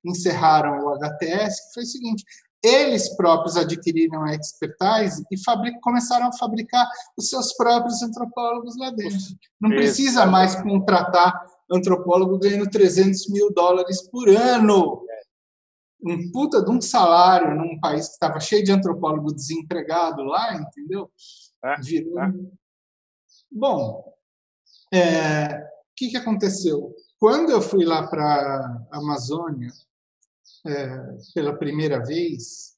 encerraram 0.05 0.85
o 0.85 0.95
HTS, 0.95 1.68
que 1.68 1.75
foi 1.75 1.83
o 1.83 1.87
seguinte: 1.87 2.25
eles 2.62 3.14
próprios 3.14 3.57
adquiriram 3.57 4.22
a 4.22 4.35
expertise 4.35 5.22
e 5.31 5.81
começaram 5.81 6.29
a 6.29 6.33
fabricar 6.33 6.89
os 7.16 7.29
seus 7.29 7.55
próprios 7.55 8.03
antropólogos 8.03 8.77
lá 8.79 8.91
dentro. 8.91 9.18
Não 9.61 9.70
precisa 9.70 10.25
mais 10.25 10.55
contratar 10.55 11.35
antropólogo 11.75 12.39
ganhando 12.39 12.68
300 12.68 13.29
mil 13.29 13.53
dólares 13.53 14.03
por 14.09 14.29
ano. 14.29 15.05
Um 16.03 16.31
puta 16.31 16.62
de 16.62 16.70
um 16.70 16.81
salário 16.81 17.57
num 17.57 17.79
país 17.81 18.09
que 18.09 18.12
estava 18.14 18.39
cheio 18.39 18.62
de 18.62 18.72
antropólogo 18.72 19.35
desempregado 19.35 20.22
lá, 20.22 20.55
entendeu? 20.55 21.11
É, 21.64 21.81
Virou 21.81 22.20
é. 22.20 22.33
Bom, 23.51 24.14
é, 24.93 25.61
o 25.61 25.97
que, 25.97 26.09
que 26.11 26.16
aconteceu? 26.16 26.95
Quando 27.18 27.51
eu 27.51 27.62
fui 27.62 27.85
lá 27.85 28.07
para 28.07 28.85
a 28.91 28.99
Amazônia 28.99 29.72
é, 30.66 31.16
pela 31.35 31.57
primeira 31.57 32.05
vez, 32.05 32.75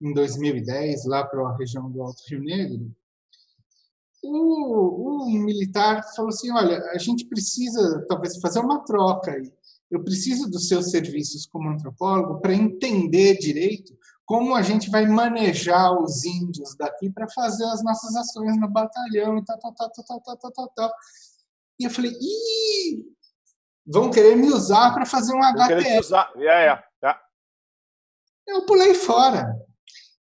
em 0.00 0.12
2010, 0.12 1.06
lá 1.06 1.26
para 1.26 1.40
a 1.42 1.56
região 1.56 1.90
do 1.90 2.02
Alto 2.02 2.22
Rio 2.28 2.40
Negro, 2.40 2.94
o, 4.22 5.24
o, 5.24 5.30
militar 5.30 6.02
falou 6.14 6.30
assim: 6.30 6.50
olha, 6.50 6.78
a 6.92 6.98
gente 6.98 7.26
precisa 7.26 8.04
talvez 8.08 8.38
fazer 8.40 8.60
uma 8.60 8.84
troca 8.84 9.32
aí. 9.32 9.52
Eu 9.90 10.02
preciso 10.04 10.50
dos 10.50 10.68
seus 10.68 10.90
serviços 10.90 11.46
como 11.46 11.70
antropólogo 11.70 12.40
para 12.40 12.52
entender 12.52 13.38
direito 13.38 13.96
como 14.26 14.54
a 14.54 14.60
gente 14.60 14.90
vai 14.90 15.06
manejar 15.06 15.90
os 15.98 16.22
índios 16.24 16.76
daqui 16.76 17.10
para 17.10 17.26
fazer 17.30 17.64
as 17.64 17.82
nossas 17.82 18.14
ações 18.14 18.60
no 18.60 18.68
batalhão 18.68 19.38
e 19.38 19.44
tal, 19.44 19.58
tal, 19.58 19.72
tal, 19.72 19.90
tal, 19.90 20.20
tal, 20.20 20.36
tal, 20.36 20.52
tal, 20.52 20.68
tal. 20.76 20.92
E 21.80 21.84
eu 21.84 21.90
falei, 21.90 22.10
ih, 22.10 23.06
vão 23.86 24.10
querer 24.10 24.36
me 24.36 24.48
usar 24.48 24.92
para 24.92 25.06
fazer 25.06 25.34
um 25.34 25.42
HTS. 25.42 26.00
Usar. 26.00 26.30
Yeah, 26.36 26.60
yeah, 26.60 26.84
yeah. 27.02 27.22
Eu 28.46 28.66
pulei 28.66 28.94
fora. 28.94 29.56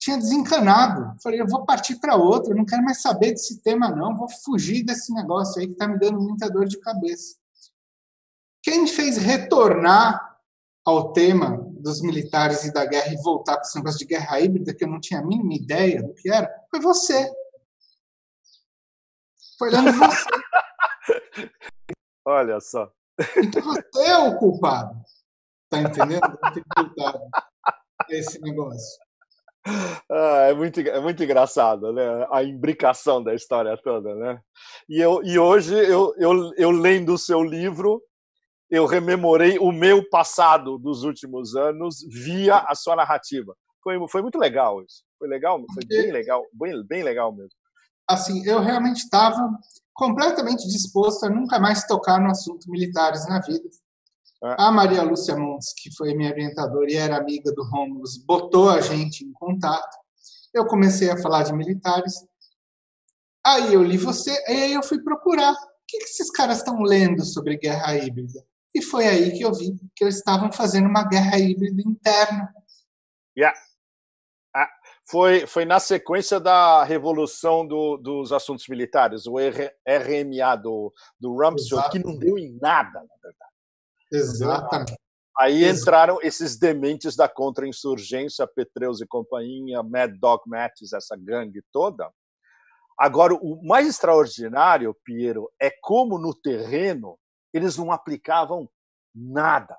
Tinha 0.04 0.18
desencanado. 0.18 1.16
Falei, 1.24 1.39
eu 1.39 1.47
vou 1.47 1.66
partir 1.66 1.95
para 1.95 2.18
outro, 2.18 2.54
não 2.54 2.66
quero 2.66 2.84
mais 2.84 3.01
saber 3.01 3.32
desse 3.32 3.64
tema, 3.64 3.89
não. 3.89 4.18
Vou 4.18 4.28
fugir 4.30 4.84
desse 4.84 5.14
negócio 5.14 5.62
aí 5.62 5.68
que 5.68 5.72
está 5.72 5.88
me 5.88 5.97
dando 5.97 6.20
muita 6.20 6.49
dor 6.49 6.66
de 6.66 6.78
cabeça. 6.78 7.38
Quem 8.62 8.82
me 8.82 8.88
fez 8.89 9.16
retornar 9.16 10.38
ao 10.86 11.14
tema 11.14 11.58
dos 11.80 12.01
militares 12.01 12.66
e 12.66 12.74
da 12.74 12.86
guerra 12.86 13.14
e 13.14 13.22
voltar 13.22 13.54
para 13.54 13.62
esse 13.62 13.78
negócio 13.78 13.97
de 13.97 14.04
guerra 14.04 14.41
híbrida, 14.41 14.76
que 14.76 14.84
eu 14.84 14.89
não 14.89 14.99
tinha 14.99 15.22
a 15.22 15.26
mínima 15.26 15.54
ideia 15.54 16.04
do 16.04 16.14
que 16.14 16.30
era, 16.30 16.54
foi 16.70 16.82
você. 16.82 17.32
Foi 19.58 19.70
olhando 19.70 19.93
você. 19.95 20.30
Olha 22.26 22.60
só. 22.60 22.91
Então 23.38 23.62
você 23.62 24.04
é 24.06 24.18
o 24.18 24.38
culpado. 24.38 25.01
Tá 25.70 25.80
entendendo? 25.80 26.38
culpado 26.76 27.22
esse 28.10 28.38
negócio. 28.41 29.01
Ah, 30.11 30.47
é, 30.49 30.53
muito, 30.53 30.80
é 30.80 30.99
muito 30.99 31.24
engraçado, 31.24 31.93
né? 31.93 32.28
A 32.32 32.43
imbricação 32.43 33.24
da 33.24 33.34
história 33.34 33.76
toda, 33.78 34.14
né? 34.16 34.39
E, 34.89 34.99
eu, 34.99 35.22
e 35.24 35.39
hoje, 35.39 35.74
eu, 35.74 36.14
eu, 36.18 36.51
eu 36.57 36.72
lendo 36.72 37.14
o 37.14 37.18
seu 37.18 37.41
livro, 37.41 38.01
eu 38.70 38.86
rememorei 38.86 39.57
o 39.59 39.72
meu 39.72 40.07
passado 40.09 40.78
dos 40.78 41.03
últimos 41.03 41.55
anos 41.55 42.05
via 42.09 42.57
a 42.57 42.76
sua 42.76 42.95
narrativa. 42.95 43.55
Foi, 43.82 43.95
foi 44.07 44.22
muito 44.22 44.38
legal 44.38 44.82
isso. 44.82 45.03
Foi 45.18 45.28
legal, 45.28 45.64
foi 45.74 45.86
bem 45.86 46.11
legal, 46.11 46.43
bem, 46.53 46.86
bem 46.86 47.03
legal 47.03 47.32
mesmo. 47.32 47.51
assim, 48.09 48.45
eu 48.45 48.59
realmente 48.59 49.03
estava 49.03 49.39
completamente 49.93 50.68
disposto 50.68 51.26
a 51.26 51.30
nunca 51.30 51.59
mais 51.59 51.86
tocar 51.86 52.20
no 52.20 52.32
assunto 52.32 52.70
militares 52.70 53.28
na 53.28 53.39
vida. 53.39 53.70
A 54.43 54.69
Maria 54.71 55.03
Lúcia 55.03 55.37
Montes, 55.37 55.73
que 55.73 55.89
foi 55.95 56.13
minha 56.13 56.29
orientadora 56.29 56.91
e 56.91 56.95
era 56.95 57.15
amiga 57.15 57.49
do 57.53 57.63
Rômulus, 57.63 58.17
botou 58.17 58.69
a 58.69 58.81
gente 58.81 59.23
em 59.23 59.31
contato. 59.31 59.97
Eu 60.53 60.65
comecei 60.65 61.09
a 61.09 61.21
falar 61.21 61.43
de 61.43 61.53
militares. 61.53 62.13
Aí 63.45 63.73
eu 63.73 63.81
li 63.81 63.97
você, 63.97 64.31
aí 64.47 64.73
eu 64.73 64.83
fui 64.83 65.01
procurar. 65.01 65.53
O 65.53 65.57
que 65.87 65.97
esses 65.97 66.29
caras 66.29 66.57
estão 66.57 66.81
lendo 66.81 67.23
sobre 67.23 67.57
guerra 67.57 67.95
híbrida? 67.95 68.45
E 68.75 68.81
foi 68.81 69.07
aí 69.07 69.31
que 69.31 69.43
eu 69.43 69.53
vi 69.53 69.75
que 69.95 70.03
eles 70.03 70.15
estavam 70.15 70.51
fazendo 70.51 70.87
uma 70.89 71.07
guerra 71.07 71.39
híbrida 71.39 71.81
interna. 71.81 72.53
Yeah. 73.37 73.57
Ah, 74.53 74.69
foi, 75.09 75.47
foi 75.47 75.63
na 75.63 75.79
sequência 75.79 76.39
da 76.39 76.83
revolução 76.83 77.65
do, 77.65 77.97
dos 77.97 78.33
assuntos 78.33 78.67
militares, 78.67 79.25
o 79.25 79.35
RMA 79.37 80.55
do, 80.57 80.93
do 81.19 81.33
Rumsfeld, 81.33 81.89
que 81.91 81.99
não 81.99 82.17
deu 82.17 82.37
em 82.37 82.57
nada, 82.59 82.99
na 82.99 83.15
verdade. 83.21 83.53
Exatamente. 84.14 84.95
Aí 85.38 85.68
entraram 85.68 86.20
esses 86.22 86.57
dementes 86.57 87.16
da 87.16 87.28
contra-insurgência, 87.28 88.45
Petreus 88.45 89.01
e 89.01 89.07
companhia, 89.07 89.82
Mad 89.82 90.16
Dog 90.20 90.43
Mattis, 90.47 90.93
essa 90.93 91.18
gangue 91.18 91.64
toda. 91.72 92.11
Agora, 92.97 93.34
o 93.34 93.66
mais 93.66 93.88
extraordinário, 93.88 94.95
Piero, 95.03 95.49
é 95.59 95.72
como 95.82 96.20
no 96.20 96.36
terreno 96.36 97.18
eles 97.51 97.78
não 97.78 97.91
aplicavam 97.91 98.70
nada. 99.14 99.76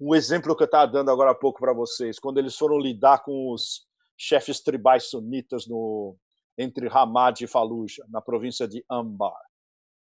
Um 0.00 0.14
exemplo 0.14 0.56
que 0.56 0.62
eu 0.62 0.66
estava 0.66 0.90
dando 0.90 1.10
agora 1.10 1.32
há 1.32 1.34
pouco 1.34 1.60
para 1.60 1.74
vocês, 1.74 2.18
quando 2.18 2.38
eles 2.38 2.56
foram 2.56 2.78
lidar 2.78 3.22
com 3.22 3.52
os 3.52 3.86
chefes 4.16 4.60
tribais 4.60 5.10
sunitas 5.10 5.66
no, 5.66 6.16
entre 6.56 6.88
Hamad 6.88 7.40
e 7.42 7.46
Fallujah, 7.46 8.04
na 8.08 8.20
província 8.20 8.66
de 8.66 8.84
Ambar. 8.90 9.38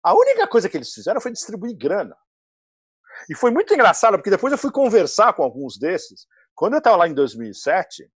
A 0.04 0.14
única 0.14 0.48
coisa 0.48 0.68
que 0.68 0.78
eles 0.78 0.94
fizeram 0.94 1.22
foi 1.22 1.32
distribuir 1.32 1.76
grana. 1.78 2.16
E 3.30 3.36
foi 3.36 3.52
muito 3.52 3.74
engraçado, 3.74 4.18
porque 4.18 4.30
depois 4.30 4.52
eu 4.52 4.58
fui 4.58 4.72
conversar 4.72 5.34
com 5.34 5.44
alguns 5.44 5.78
desses. 5.78 6.28
Quando 6.54 6.74
eu 6.74 6.80
estava 6.80 6.98
lá 6.98 7.08
em 7.08 7.14
2007, 7.14 8.10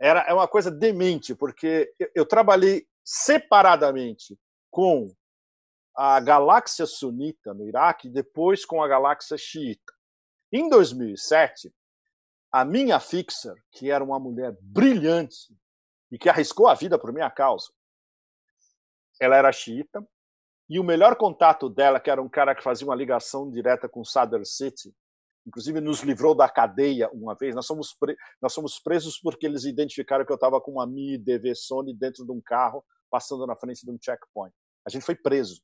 era 0.00 0.20
é 0.22 0.32
uma 0.32 0.48
coisa 0.48 0.70
demente, 0.70 1.34
porque 1.34 1.92
eu, 1.98 2.10
eu 2.14 2.26
trabalhei 2.26 2.86
separadamente 3.04 4.38
com 4.70 5.14
a 5.96 6.18
galáxia 6.18 6.86
sunita 6.86 7.54
no 7.54 7.68
Iraque 7.68 8.08
depois 8.08 8.64
com 8.64 8.82
a 8.82 8.88
galáxia 8.88 9.36
xiita. 9.38 9.92
Em 10.52 10.68
2007, 10.68 11.72
a 12.50 12.64
minha 12.64 12.98
fixer, 13.00 13.54
que 13.72 13.90
era 13.90 14.02
uma 14.02 14.18
mulher 14.18 14.56
brilhante 14.60 15.56
e 16.10 16.18
que 16.18 16.28
arriscou 16.28 16.68
a 16.68 16.74
vida 16.74 16.98
por 16.98 17.12
minha 17.12 17.30
causa, 17.30 17.72
ela 19.20 19.36
era 19.36 19.52
xiita, 19.52 20.06
e 20.74 20.80
o 20.80 20.82
melhor 20.82 21.14
contato 21.14 21.68
dela, 21.68 22.00
que 22.00 22.10
era 22.10 22.20
um 22.20 22.28
cara 22.28 22.52
que 22.52 22.60
fazia 22.60 22.84
uma 22.84 22.96
ligação 22.96 23.48
direta 23.48 23.88
com 23.88 24.04
Sadr 24.04 24.44
City, 24.44 24.92
inclusive 25.46 25.80
nos 25.80 26.00
livrou 26.00 26.34
da 26.34 26.48
cadeia 26.48 27.08
uma 27.12 27.36
vez. 27.36 27.54
Nós 27.54 27.64
somos, 27.64 27.94
pre... 27.94 28.16
Nós 28.42 28.52
somos 28.52 28.80
presos 28.80 29.16
porque 29.16 29.46
eles 29.46 29.62
identificaram 29.64 30.26
que 30.26 30.32
eu 30.32 30.34
estava 30.34 30.60
com 30.60 30.72
uma 30.72 30.84
Mi 30.84 31.16
DV 31.16 31.54
Sony 31.54 31.94
dentro 31.94 32.26
de 32.26 32.32
um 32.32 32.40
carro, 32.40 32.84
passando 33.08 33.46
na 33.46 33.54
frente 33.54 33.86
de 33.86 33.92
um 33.92 33.96
checkpoint. 34.02 34.52
A 34.84 34.90
gente 34.90 35.04
foi 35.04 35.14
preso. 35.14 35.62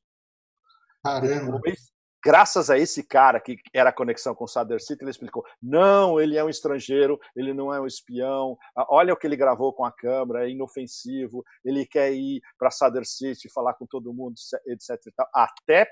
Caramba. 1.03 1.57
Depois, 1.57 1.91
graças 2.23 2.69
a 2.69 2.77
esse 2.77 3.03
cara 3.03 3.39
que 3.39 3.57
era 3.73 3.89
a 3.89 3.93
conexão 3.93 4.35
com 4.35 4.45
o 4.45 4.47
Sadr 4.47 4.79
City, 4.79 5.03
ele 5.03 5.11
explicou: 5.11 5.43
não, 5.61 6.19
ele 6.19 6.37
é 6.37 6.43
um 6.43 6.49
estrangeiro, 6.49 7.19
ele 7.35 7.53
não 7.53 7.73
é 7.73 7.79
um 7.79 7.87
espião. 7.87 8.57
Ah, 8.75 8.85
olha 8.89 9.13
o 9.13 9.17
que 9.17 9.27
ele 9.27 9.35
gravou 9.35 9.73
com 9.73 9.85
a 9.85 9.91
câmera, 9.91 10.45
é 10.45 10.49
inofensivo. 10.49 11.43
Ele 11.63 11.85
quer 11.85 12.13
ir 12.13 12.41
para 12.57 12.71
Sadr 12.71 13.03
City, 13.05 13.49
falar 13.49 13.73
com 13.73 13.85
todo 13.85 14.13
mundo, 14.13 14.35
etc. 14.67 14.99
Até 15.33 15.87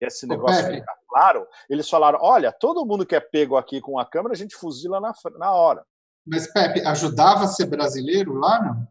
esse 0.00 0.26
negócio 0.26 0.66
ficar 0.66 0.96
claro, 1.08 1.46
eles 1.68 1.88
falaram: 1.88 2.18
olha, 2.22 2.52
todo 2.52 2.86
mundo 2.86 3.06
que 3.06 3.16
é 3.16 3.20
pego 3.20 3.56
aqui 3.56 3.80
com 3.80 3.98
a 3.98 4.06
câmera, 4.06 4.34
a 4.34 4.36
gente 4.36 4.56
fuzila 4.56 5.00
na, 5.00 5.12
na 5.38 5.52
hora. 5.52 5.84
Mas, 6.26 6.46
Pepe, 6.46 6.80
ajudava 6.86 7.44
a 7.44 7.48
ser 7.48 7.66
brasileiro 7.66 8.34
lá, 8.34 8.62
não? 8.62 8.88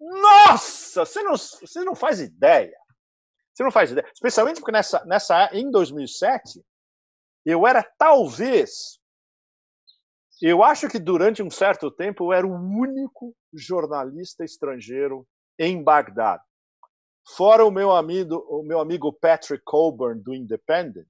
Nossa, 0.00 1.04
você 1.04 1.22
não, 1.22 1.36
você 1.36 1.84
não 1.84 1.94
faz 1.94 2.20
ideia. 2.20 2.74
Você 3.60 3.64
não 3.64 3.70
faz 3.70 3.90
ideia. 3.90 4.10
Especialmente 4.10 4.58
porque 4.58 4.72
nessa, 4.72 5.04
nessa 5.04 5.50
em 5.52 5.70
2007, 5.70 6.64
eu 7.44 7.66
era 7.66 7.82
talvez. 7.98 8.98
Eu 10.40 10.64
acho 10.64 10.88
que 10.88 10.98
durante 10.98 11.42
um 11.42 11.50
certo 11.50 11.90
tempo 11.90 12.24
eu 12.24 12.32
era 12.32 12.46
o 12.46 12.54
único 12.54 13.36
jornalista 13.52 14.46
estrangeiro 14.46 15.28
em 15.58 15.82
Bagdá. 15.82 16.42
Fora 17.36 17.62
o 17.66 17.70
meu 17.70 17.90
amigo, 17.90 18.36
o 18.48 18.62
meu 18.62 18.80
amigo 18.80 19.12
Patrick 19.12 19.62
Colburn 19.62 20.22
do 20.22 20.34
Independent, 20.34 21.06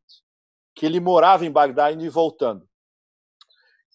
que 0.74 0.84
ele 0.84 0.98
morava 0.98 1.46
em 1.46 1.52
Bagdá 1.52 1.92
indo 1.92 2.04
e 2.04 2.08
voltando. 2.08 2.68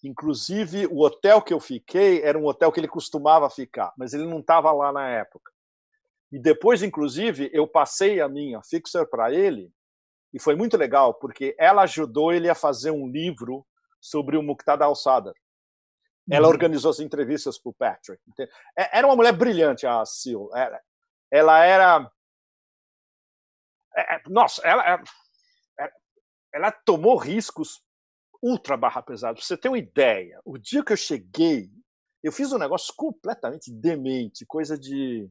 Inclusive, 0.02 0.86
o 0.86 1.02
hotel 1.02 1.42
que 1.42 1.52
eu 1.52 1.60
fiquei 1.60 2.22
era 2.22 2.38
um 2.38 2.46
hotel 2.46 2.72
que 2.72 2.80
ele 2.80 2.88
costumava 2.88 3.50
ficar, 3.50 3.92
mas 3.98 4.14
ele 4.14 4.24
não 4.24 4.40
estava 4.40 4.72
lá 4.72 4.90
na 4.90 5.06
época. 5.10 5.52
E 6.32 6.38
depois, 6.38 6.82
inclusive, 6.82 7.50
eu 7.52 7.66
passei 7.66 8.20
a 8.20 8.28
minha 8.28 8.62
fixer 8.62 9.08
para 9.08 9.32
ele, 9.32 9.72
e 10.32 10.40
foi 10.40 10.54
muito 10.54 10.76
legal, 10.76 11.14
porque 11.14 11.54
ela 11.58 11.82
ajudou 11.82 12.32
ele 12.32 12.48
a 12.48 12.54
fazer 12.54 12.90
um 12.90 13.08
livro 13.08 13.66
sobre 14.00 14.36
o 14.36 14.42
Muqtada 14.42 14.84
al-Sadr. 14.84 15.32
Ela 16.30 16.46
uhum. 16.46 16.52
organizou 16.52 16.90
as 16.90 16.98
entrevistas 16.98 17.56
para 17.58 17.70
o 17.70 17.74
Patrick. 17.74 18.20
É, 18.76 18.98
era 18.98 19.06
uma 19.06 19.14
mulher 19.16 19.32
brilhante, 19.32 19.86
a 19.86 20.04
Sil. 20.04 20.50
Ela 21.30 21.64
era. 21.64 22.10
É, 23.96 24.16
é, 24.16 24.22
nossa, 24.28 24.60
ela, 24.66 25.02
ela 26.52 26.72
tomou 26.72 27.16
riscos 27.16 27.82
ultra 28.42 28.76
barra 28.76 29.02
pesado. 29.02 29.36
Pra 29.36 29.44
você 29.44 29.56
ter 29.56 29.68
uma 29.68 29.78
ideia, 29.78 30.40
o 30.44 30.58
dia 30.58 30.84
que 30.84 30.92
eu 30.92 30.96
cheguei, 30.96 31.70
eu 32.22 32.32
fiz 32.32 32.52
um 32.52 32.58
negócio 32.58 32.92
completamente 32.96 33.72
demente, 33.72 34.44
coisa 34.46 34.76
de 34.76 35.30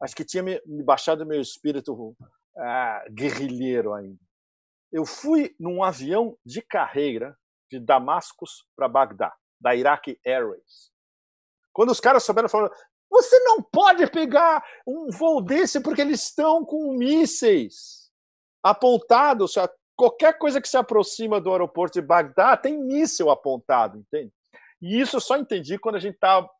acho 0.00 0.14
que 0.14 0.24
tinha 0.24 0.42
me, 0.42 0.60
baixado 0.82 1.26
meu 1.26 1.40
espírito 1.40 2.16
ah, 2.56 3.04
guerrilheiro 3.10 3.92
ainda. 3.92 4.18
Eu 4.92 5.04
fui 5.06 5.54
num 5.58 5.82
avião 5.82 6.36
de 6.44 6.62
carreira 6.62 7.36
de 7.70 7.78
Damascus 7.78 8.66
para 8.76 8.88
Bagdá, 8.88 9.32
da 9.60 9.74
Iraq 9.74 10.18
Airways. 10.26 10.90
Quando 11.72 11.90
os 11.90 12.00
caras 12.00 12.24
souberam, 12.24 12.48
falaram: 12.48 12.74
você 13.10 13.38
não 13.40 13.62
pode 13.62 14.06
pegar 14.10 14.64
um 14.86 15.10
voo 15.10 15.42
desse 15.42 15.80
porque 15.80 16.00
eles 16.00 16.24
estão 16.24 16.64
com 16.64 16.92
mísseis 16.96 18.10
apontados. 18.62 19.54
Qualquer 19.96 20.38
coisa 20.38 20.60
que 20.60 20.68
se 20.68 20.76
aproxima 20.76 21.40
do 21.40 21.52
aeroporto 21.52 22.00
de 22.00 22.06
Bagdá 22.06 22.56
tem 22.56 22.78
míssil 22.78 23.30
apontado, 23.30 23.98
entende? 23.98 24.32
E 24.80 24.98
isso 24.98 25.16
eu 25.16 25.20
só 25.20 25.36
entendi 25.36 25.78
quando 25.78 25.96
a 25.96 26.00
gente 26.00 26.14
estava 26.14 26.46
tá 26.46 26.54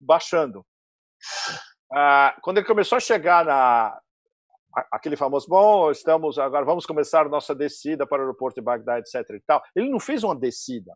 baixando. 0.00 0.64
Ah, 1.92 2.36
quando 2.42 2.58
ele 2.58 2.66
começou 2.66 2.96
a 2.96 3.00
chegar 3.00 3.44
na 3.44 3.98
aquele 4.92 5.16
famoso, 5.16 5.48
bom, 5.48 5.90
estamos 5.90 6.38
agora 6.38 6.64
vamos 6.64 6.84
começar 6.84 7.28
nossa 7.30 7.54
descida 7.54 8.06
para 8.06 8.18
o 8.18 8.20
aeroporto 8.22 8.60
de 8.60 8.64
Bagdá, 8.64 8.98
etc. 8.98 9.14
E 9.30 9.40
tal. 9.40 9.62
Ele 9.74 9.88
não 9.88 9.98
fez 9.98 10.22
uma 10.22 10.36
descida. 10.36 10.94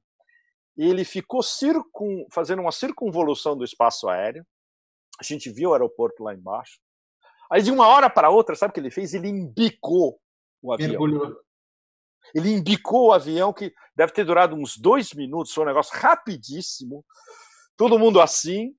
Ele 0.77 1.05
ficou 1.05 1.43
circun, 1.43 2.27
fazendo 2.31 2.61
uma 2.61 2.73
circunvolução 2.73 3.57
do 3.57 3.65
espaço 3.65 4.09
aéreo. 4.09 4.45
A 5.19 5.25
gente 5.25 5.51
viu 5.51 5.71
o 5.71 5.73
aeroporto 5.73 6.23
lá 6.23 6.35
embaixo. 6.35 6.79
Aí 7.51 7.63
de 7.63 7.71
uma 7.71 7.87
hora 7.87 8.09
para 8.09 8.31
outra, 8.31 8.55
sabe 8.55 8.71
o 8.71 8.75
que 8.75 8.81
ele 8.81 8.91
fez? 8.91 9.13
Ele 9.15 9.29
embicou 9.29 10.21
o 10.63 10.73
avião. 10.73 10.91
Mergulhou. 10.91 11.37
Ele 12.35 12.51
embicou 12.51 13.09
o 13.09 13.13
avião 13.13 13.53
que 13.53 13.73
deve 13.97 14.13
ter 14.13 14.25
durado 14.25 14.55
uns 14.55 14.77
dois 14.77 15.13
minutos, 15.13 15.53
foi 15.53 15.65
um 15.65 15.67
negócio 15.67 15.99
rapidíssimo. 15.99 17.05
Todo 17.77 17.99
mundo 17.99 18.21
assim 18.21 18.75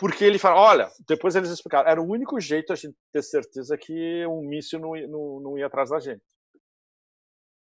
porque 0.00 0.24
ele 0.24 0.38
fala, 0.38 0.58
olha, 0.58 0.90
depois 1.06 1.36
eles 1.36 1.50
explicaram, 1.50 1.86
era 1.86 2.00
o 2.00 2.10
único 2.10 2.40
jeito 2.40 2.72
a 2.72 2.76
gente 2.76 2.96
ter 3.12 3.22
certeza 3.22 3.76
que 3.76 4.26
um 4.26 4.40
míssil 4.40 4.80
não, 4.80 4.94
não, 5.06 5.40
não 5.40 5.58
ia 5.58 5.66
atrás 5.66 5.90
da 5.90 6.00
gente. 6.00 6.22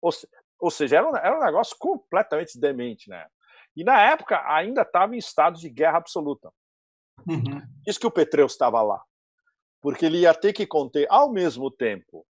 Ou, 0.02 0.12
ou 0.60 0.70
seja, 0.70 0.98
era 0.98 1.10
um, 1.10 1.16
era 1.16 1.38
um 1.40 1.44
negócio 1.46 1.78
completamente 1.80 2.60
demente, 2.60 3.10
né? 3.10 3.26
E 3.74 3.86
na 3.86 4.02
época 4.02 4.44
ainda 4.54 4.82
estava 4.82 5.16
em 5.16 5.18
estado 5.18 5.58
de 5.58 5.70
guerra 5.70 5.98
absoluta. 5.98 6.52
Uhum. 7.26 7.62
Isso 7.88 8.02
que 8.02 8.08
o 8.08 8.12
Petreus 8.12 8.52
estava 8.52 8.82
lá. 8.82 9.02
Porque 9.82 10.06
ele 10.06 10.20
ia 10.20 10.34
ter 10.34 10.52
que 10.52 10.68
conter 10.68 11.08
ao 11.10 11.32
mesmo 11.32 11.72
tempo. 11.72 12.26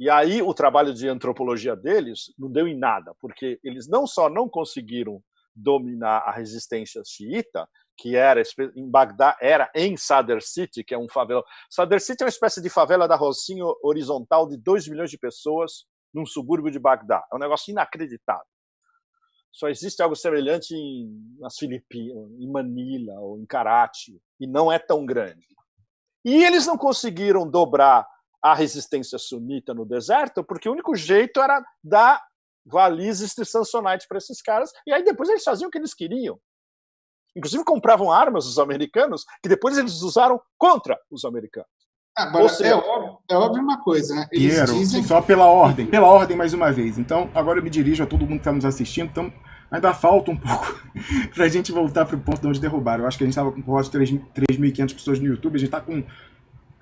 E 0.00 0.08
aí 0.08 0.40
o 0.40 0.54
trabalho 0.54 0.94
de 0.94 1.06
antropologia 1.08 1.76
deles 1.76 2.32
não 2.38 2.50
deu 2.50 2.66
em 2.66 2.76
nada, 2.76 3.14
porque 3.20 3.60
eles 3.62 3.86
não 3.86 4.06
só 4.06 4.30
não 4.30 4.48
conseguiram 4.48 5.22
dominar 5.54 6.20
a 6.20 6.32
resistência 6.32 7.02
xiita, 7.04 7.68
que 7.96 8.16
era 8.16 8.42
em 8.74 8.90
Bagdá, 8.90 9.36
era 9.40 9.70
em 9.74 9.96
Sadr 9.96 10.40
City, 10.40 10.82
que 10.82 10.94
é 10.94 10.98
um 10.98 11.08
favela. 11.08 11.44
Sadr 11.70 12.00
City 12.00 12.22
é 12.22 12.26
uma 12.26 12.30
espécie 12.30 12.60
de 12.60 12.70
favela 12.70 13.06
da 13.06 13.16
Rocinha 13.16 13.64
horizontal 13.82 14.48
de 14.48 14.56
2 14.56 14.88
milhões 14.88 15.10
de 15.10 15.18
pessoas 15.18 15.84
num 16.12 16.26
subúrbio 16.26 16.70
de 16.70 16.78
Bagdá. 16.78 17.24
É 17.32 17.36
um 17.36 17.38
negócio 17.38 17.70
inacreditável. 17.70 18.46
Só 19.50 19.68
existe 19.68 20.02
algo 20.02 20.16
semelhante 20.16 20.74
em, 20.74 21.36
nas 21.38 21.58
Filipinas, 21.58 22.30
em 22.40 22.50
Manila 22.50 23.12
ou 23.20 23.38
em 23.38 23.44
Karachi, 23.44 24.18
e 24.40 24.46
não 24.46 24.72
é 24.72 24.78
tão 24.78 25.04
grande. 25.04 25.46
E 26.24 26.42
eles 26.42 26.66
não 26.66 26.78
conseguiram 26.78 27.48
dobrar 27.48 28.06
a 28.42 28.54
resistência 28.54 29.18
sunita 29.18 29.74
no 29.74 29.84
deserto, 29.84 30.42
porque 30.42 30.68
o 30.68 30.72
único 30.72 30.96
jeito 30.96 31.40
era 31.40 31.62
dar 31.84 32.24
valizes 32.64 33.34
de 33.34 33.44
Samsonite 33.44 34.06
para 34.08 34.18
esses 34.18 34.40
caras, 34.40 34.72
e 34.86 34.92
aí 34.92 35.04
depois 35.04 35.28
eles 35.28 35.44
faziam 35.44 35.68
o 35.68 35.70
que 35.70 35.78
eles 35.78 35.94
queriam. 35.94 36.40
Inclusive 37.34 37.64
compravam 37.64 38.12
armas 38.12 38.44
dos 38.44 38.58
americanos, 38.58 39.24
que 39.42 39.48
depois 39.48 39.78
eles 39.78 40.02
usaram 40.02 40.40
contra 40.58 40.98
os 41.10 41.24
americanos. 41.24 41.70
Agora, 42.16 42.48
seja, 42.48 42.70
é, 42.70 42.74
óbvio, 42.74 43.18
é 43.30 43.34
óbvio 43.34 43.62
uma 43.62 43.80
coisa, 43.82 44.14
né? 44.14 44.26
Eles 44.30 44.54
Piero, 44.54 44.72
dizem... 44.74 45.02
só 45.02 45.22
pela 45.22 45.46
ordem, 45.46 45.86
pela 45.86 46.08
ordem 46.08 46.36
mais 46.36 46.52
uma 46.52 46.70
vez. 46.70 46.98
Então, 46.98 47.30
agora 47.34 47.58
eu 47.58 47.62
me 47.62 47.70
dirijo 47.70 48.02
a 48.02 48.06
todo 48.06 48.20
mundo 48.20 48.32
que 48.34 48.40
está 48.40 48.52
nos 48.52 48.66
assistindo. 48.66 49.08
Então, 49.08 49.32
ainda 49.70 49.94
falta 49.94 50.30
um 50.30 50.36
pouco 50.38 50.78
para 51.34 51.46
a 51.46 51.48
gente 51.48 51.72
voltar 51.72 52.04
para 52.04 52.16
o 52.16 52.20
ponto 52.20 52.40
de 52.40 52.46
onde 52.46 52.60
derrubaram. 52.60 53.04
Eu 53.04 53.08
acho 53.08 53.16
que 53.16 53.24
a 53.24 53.26
gente 53.26 53.32
estava 53.32 53.50
com 53.50 53.62
por 53.62 53.72
volta 53.72 53.98
de 54.04 54.18
3.500 54.18 54.94
pessoas 54.94 55.18
no 55.18 55.26
YouTube, 55.26 55.56
a 55.56 55.58
gente 55.58 55.68
está 55.68 55.80
com 55.80 56.04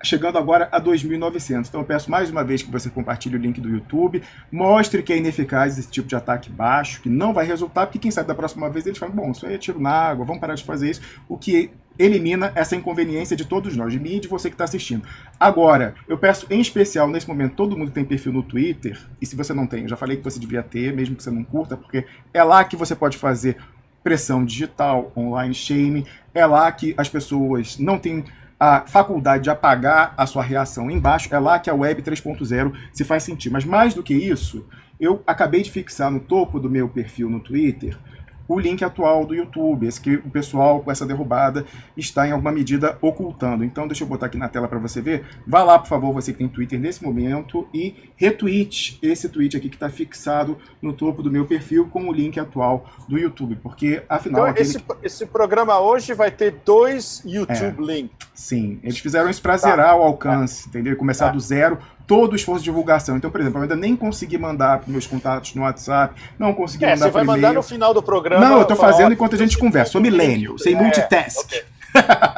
chegando 0.03 0.37
agora 0.37 0.67
a 0.71 0.81
2.900. 0.81 1.67
Então 1.67 1.81
eu 1.81 1.85
peço 1.85 2.09
mais 2.09 2.29
uma 2.29 2.43
vez 2.43 2.61
que 2.61 2.71
você 2.71 2.89
compartilhe 2.89 3.35
o 3.35 3.39
link 3.39 3.59
do 3.59 3.69
YouTube, 3.69 4.21
mostre 4.51 5.03
que 5.03 5.13
é 5.13 5.17
ineficaz 5.17 5.77
esse 5.77 5.89
tipo 5.89 6.07
de 6.07 6.15
ataque 6.15 6.49
baixo, 6.49 7.01
que 7.01 7.09
não 7.09 7.33
vai 7.33 7.45
resultar, 7.45 7.85
porque 7.85 7.99
quem 7.99 8.11
sabe 8.11 8.27
da 8.27 8.35
próxima 8.35 8.69
vez 8.69 8.85
eles 8.85 8.97
falam, 8.97 9.15
bom, 9.15 9.31
isso 9.31 9.45
aí 9.45 9.55
é 9.55 9.57
tiro 9.57 9.79
na 9.79 9.91
água, 9.91 10.25
vamos 10.25 10.39
parar 10.39 10.55
de 10.55 10.63
fazer 10.63 10.89
isso, 10.89 11.01
o 11.27 11.37
que 11.37 11.71
elimina 11.99 12.51
essa 12.55 12.75
inconveniência 12.75 13.35
de 13.35 13.45
todos 13.45 13.75
nós, 13.75 13.91
de 13.91 13.99
mim 13.99 14.15
e 14.15 14.19
de 14.19 14.27
você 14.27 14.49
que 14.49 14.55
está 14.55 14.63
assistindo. 14.63 15.03
Agora, 15.39 15.93
eu 16.07 16.17
peço 16.17 16.47
em 16.49 16.59
especial, 16.59 17.07
nesse 17.07 17.27
momento, 17.27 17.55
todo 17.55 17.77
mundo 17.77 17.91
tem 17.91 18.03
perfil 18.03 18.33
no 18.33 18.43
Twitter, 18.43 18.99
e 19.21 19.25
se 19.25 19.35
você 19.35 19.53
não 19.53 19.67
tem, 19.67 19.83
eu 19.83 19.89
já 19.89 19.97
falei 19.97 20.17
que 20.17 20.23
você 20.23 20.39
devia 20.39 20.63
ter, 20.63 20.93
mesmo 20.93 21.15
que 21.15 21.23
você 21.23 21.31
não 21.31 21.43
curta, 21.43 21.77
porque 21.77 22.05
é 22.33 22.43
lá 22.43 22.63
que 22.63 22.75
você 22.75 22.95
pode 22.95 23.17
fazer 23.17 23.57
pressão 24.03 24.43
digital, 24.43 25.11
online 25.15 25.53
shaming, 25.53 26.05
é 26.33 26.45
lá 26.45 26.71
que 26.71 26.93
as 26.97 27.07
pessoas 27.07 27.77
não 27.77 27.99
têm 27.99 28.23
a 28.63 28.85
faculdade 28.85 29.45
de 29.45 29.49
apagar 29.49 30.13
a 30.15 30.27
sua 30.27 30.43
reação 30.43 30.91
embaixo, 30.91 31.33
é 31.33 31.39
lá 31.39 31.57
que 31.57 31.67
a 31.67 31.73
Web 31.73 32.03
3.0 32.03 32.71
se 32.93 33.03
faz 33.03 33.23
sentir. 33.23 33.49
Mas 33.49 33.65
mais 33.65 33.95
do 33.95 34.03
que 34.03 34.13
isso, 34.13 34.67
eu 34.99 35.23
acabei 35.25 35.63
de 35.63 35.71
fixar 35.71 36.11
no 36.11 36.19
topo 36.19 36.59
do 36.59 36.69
meu 36.69 36.87
perfil 36.87 37.27
no 37.27 37.39
Twitter 37.39 37.97
o 38.53 38.59
link 38.59 38.83
atual 38.83 39.25
do 39.25 39.33
YouTube, 39.33 39.87
esse 39.87 39.99
que 39.99 40.15
o 40.15 40.29
pessoal 40.29 40.81
com 40.81 40.91
essa 40.91 41.05
derrubada 41.05 41.65
está 41.95 42.27
em 42.27 42.31
alguma 42.31 42.51
medida 42.51 42.97
ocultando. 43.01 43.63
Então 43.63 43.87
deixa 43.87 44.03
eu 44.03 44.07
botar 44.07 44.25
aqui 44.25 44.37
na 44.37 44.49
tela 44.49 44.67
para 44.67 44.79
você 44.79 45.01
ver. 45.01 45.23
Vá 45.47 45.63
lá, 45.63 45.79
por 45.79 45.87
favor, 45.87 46.13
você 46.13 46.31
que 46.31 46.39
tem 46.39 46.47
Twitter 46.47 46.79
nesse 46.79 47.03
momento 47.03 47.67
e 47.73 47.95
retweet 48.15 48.99
esse 49.01 49.29
tweet 49.29 49.55
aqui 49.55 49.69
que 49.69 49.75
está 49.75 49.89
fixado 49.89 50.57
no 50.81 50.93
topo 50.93 51.23
do 51.23 51.31
meu 51.31 51.45
perfil 51.45 51.87
com 51.87 52.09
o 52.09 52.11
link 52.11 52.39
atual 52.39 52.85
do 53.07 53.17
YouTube, 53.17 53.57
porque 53.61 54.03
afinal... 54.09 54.49
Então, 54.49 54.61
esse, 54.61 54.83
esse 55.01 55.25
programa 55.25 55.79
hoje 55.79 56.13
vai 56.13 56.31
ter 56.31 56.55
dois 56.65 57.21
YouTube 57.25 57.89
é, 57.89 57.93
links. 57.95 58.17
Sim, 58.33 58.79
eles 58.83 58.99
fizeram 58.99 59.29
isso 59.29 59.41
para 59.41 59.53
tá. 59.53 59.69
zerar 59.69 59.97
o 59.97 60.01
alcance, 60.01 60.63
tá. 60.63 60.69
entendeu? 60.69 60.95
Começar 60.97 61.27
tá. 61.27 61.31
do 61.31 61.39
zero 61.39 61.77
todo 62.07 62.33
o 62.33 62.35
esforço 62.35 62.59
de 62.59 62.65
divulgação. 62.65 63.17
Então, 63.17 63.29
por 63.31 63.41
exemplo, 63.41 63.59
eu 63.59 63.63
ainda 63.63 63.75
nem 63.75 63.95
consegui 63.95 64.37
mandar 64.37 64.79
para 64.79 64.91
meus 64.91 65.07
contatos 65.07 65.53
no 65.55 65.63
WhatsApp, 65.63 66.19
não 66.37 66.53
consegui 66.53 66.85
é, 66.85 66.89
mandar 66.89 67.05
Você 67.05 67.11
vai 67.11 67.23
mandar 67.23 67.53
no 67.53 67.63
final 67.63 67.93
do 67.93 68.01
programa. 68.01 68.47
Não, 68.47 68.57
eu 68.57 68.61
estou 68.63 68.77
fazendo 68.77 69.13
enquanto 69.13 69.35
a 69.35 69.37
gente 69.37 69.57
conversa. 69.57 69.93
Sou 69.93 70.01
milênio, 70.01 70.57
sei 70.59 70.73
é, 70.73 70.81
multitask. 70.81 71.45
Okay. 71.45 71.70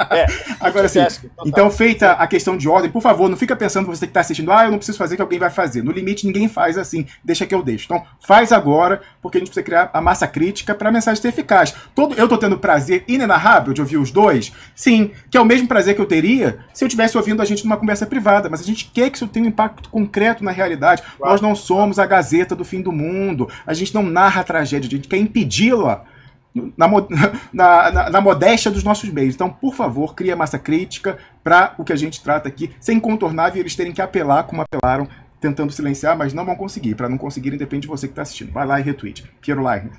É, 0.09 0.25
Agora 0.59 0.87
sim. 0.87 0.99
Então, 1.45 1.69
feita 1.69 2.11
a 2.13 2.25
questão 2.25 2.55
de 2.55 2.67
ordem, 2.67 2.89
por 2.89 3.01
favor, 3.01 3.29
não 3.29 3.37
fica 3.37 3.55
pensando 3.55 3.85
você 3.85 4.05
que 4.05 4.11
está 4.11 4.21
assistindo, 4.21 4.51
ah, 4.51 4.65
eu 4.65 4.71
não 4.71 4.77
preciso 4.77 4.97
fazer 4.97 5.15
que 5.15 5.21
alguém 5.21 5.39
vai 5.39 5.49
fazer. 5.49 5.83
No 5.83 5.91
limite, 5.91 6.25
ninguém 6.25 6.47
faz 6.47 6.77
assim, 6.77 7.05
deixa 7.23 7.45
que 7.45 7.53
eu 7.53 7.61
deixo. 7.61 7.85
Então, 7.85 8.03
faz 8.25 8.51
agora, 8.51 9.01
porque 9.21 9.37
a 9.37 9.39
gente 9.39 9.49
precisa 9.49 9.63
criar 9.63 9.89
a 9.93 10.01
massa 10.01 10.27
crítica 10.27 10.73
para 10.73 10.89
a 10.89 10.91
mensagem 10.91 11.21
ser 11.21 11.27
eficaz. 11.29 11.75
Todo, 11.93 12.15
eu 12.15 12.23
estou 12.23 12.37
tendo 12.37 12.57
prazer 12.57 13.03
inenarrável 13.07 13.73
de 13.73 13.81
ouvir 13.81 13.97
os 13.97 14.11
dois? 14.11 14.53
Sim, 14.75 15.11
que 15.29 15.37
é 15.37 15.41
o 15.41 15.45
mesmo 15.45 15.67
prazer 15.67 15.95
que 15.95 16.01
eu 16.01 16.05
teria 16.05 16.59
se 16.73 16.83
eu 16.83 16.87
estivesse 16.87 17.17
ouvindo 17.17 17.41
a 17.41 17.45
gente 17.45 17.63
numa 17.63 17.77
conversa 17.77 18.05
privada, 18.05 18.49
mas 18.49 18.61
a 18.61 18.63
gente 18.63 18.89
quer 18.93 19.09
que 19.09 19.17
isso 19.17 19.27
tenha 19.27 19.45
um 19.45 19.49
impacto 19.49 19.89
concreto 19.89 20.43
na 20.43 20.51
realidade. 20.51 21.01
Claro. 21.01 21.31
Nós 21.31 21.41
não 21.41 21.55
somos 21.55 21.99
a 21.99 22.05
Gazeta 22.05 22.55
do 22.55 22.65
fim 22.65 22.81
do 22.81 22.91
mundo, 22.91 23.49
a 23.65 23.73
gente 23.73 23.93
não 23.93 24.03
narra 24.03 24.41
a 24.41 24.43
tragédia, 24.43 24.87
a 24.87 24.91
gente 24.91 25.07
quer 25.07 25.17
impedi-la 25.17 26.05
na, 26.53 26.87
na, 27.51 27.91
na, 27.91 28.09
na, 28.09 28.21
modéstia 28.21 28.69
dos 28.69 28.83
nossos 28.83 29.09
meios. 29.09 29.35
Então, 29.35 29.49
por 29.49 29.73
favor, 29.73 30.13
cria 30.13 30.35
massa 30.35 30.59
crítica 30.59 31.17
para 31.43 31.73
o 31.77 31.83
que 31.83 31.93
a 31.93 31.95
gente 31.95 32.21
trata 32.21 32.47
aqui, 32.47 32.73
sem 32.79 32.97
incontornável 32.97 33.59
eles 33.59 33.75
terem 33.75 33.93
que 33.93 34.01
apelar 34.01 34.43
como 34.43 34.61
apelaram, 34.61 35.07
tentando 35.39 35.71
silenciar, 35.71 36.17
mas 36.17 36.33
não 36.33 36.45
vão 36.45 36.55
conseguir. 36.55 36.95
Para 36.95 37.09
não 37.09 37.17
conseguirem, 37.17 37.57
depende 37.57 37.81
de 37.81 37.87
você 37.87 38.07
que 38.07 38.11
está 38.11 38.21
assistindo. 38.21 38.53
Vai 38.53 38.65
lá 38.65 38.79
e 38.79 38.83
retweet. 38.83 39.23
Piero 39.41 39.63
Leiner. 39.63 39.91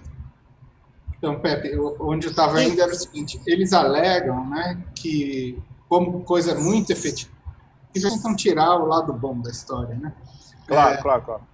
Então, 1.19 1.41
Pepe, 1.41 1.69
eu, 1.69 1.97
onde 2.01 2.27
eu 2.27 2.31
estava 2.31 2.63
indo 2.63 2.81
era 2.81 2.93
o 2.93 2.95
seguinte: 2.95 3.41
eles 3.47 3.73
alegam 3.73 4.49
né, 4.49 4.79
que, 4.95 5.59
como 5.89 6.21
coisa 6.21 6.55
muito 6.55 6.93
efetiva, 6.93 7.33
eles 7.95 8.13
tentam 8.13 8.37
tirar 8.37 8.77
o 8.77 8.87
lado 8.87 9.13
bom 9.13 9.41
da 9.41 9.51
história. 9.51 9.95
Né? 9.95 10.13
Claro, 10.67 10.95
é, 10.95 11.03
claro, 11.03 11.23
claro 11.23 11.54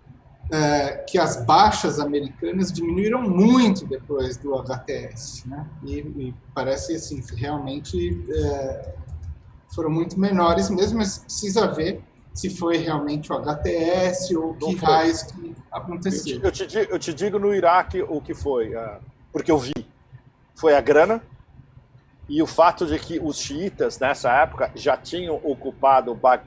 é, 0.51 1.05
que 1.09 1.18
as 1.18 1.44
baixas 1.44 2.01
americanas 2.01 2.72
diminuíram 2.72 3.22
muito 3.22 3.86
depois 3.86 4.36
do 4.36 4.55
HTS, 4.55 5.48
né? 5.48 5.66
E, 5.85 5.98
e 5.98 6.35
parece 6.55 6.97
assim, 6.97 7.22
realmente 7.36 8.24
é, 8.28 8.94
foram 9.74 9.90
muito 9.90 10.18
menores 10.18 10.68
mesmo, 10.68 10.98
mas 10.98 11.18
precisa 11.18 11.68
ver 11.68 12.02
se 12.35 12.51
foi 12.51 12.78
realmente 12.78 13.32
o 13.32 13.36
HTS 13.36 14.35
ou 14.36 14.55
que 14.55 14.74
raios 14.77 15.22
que 15.22 15.55
aconteceu. 15.70 16.40
Eu 16.43 16.51
te, 16.51 16.62
eu, 16.62 16.68
te, 16.68 16.78
eu 16.90 16.98
te, 16.98 17.14
digo 17.14 17.39
no 17.39 17.55
Iraque 17.55 18.02
o 18.02 18.20
que 18.20 18.35
foi, 18.35 18.74
uh, 18.74 18.98
porque 19.32 19.51
eu 19.51 19.59
vi. 19.59 19.72
Foi 20.55 20.74
a 20.74 20.81
grana 20.81 21.22
e 22.28 22.43
o 22.43 22.47
fato 22.47 22.86
de 22.86 22.98
que 22.98 23.18
os 23.18 23.39
xiitas, 23.39 23.98
nessa 23.98 24.31
época, 24.31 24.70
já 24.74 24.97
tinham 24.97 25.36
ocupado 25.43 26.14
Bagdad. 26.14 26.47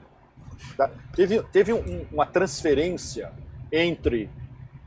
Teve, 1.14 1.42
teve 1.44 1.72
um, 1.72 2.06
uma 2.12 2.24
transferência 2.24 3.32
entre 3.74 4.30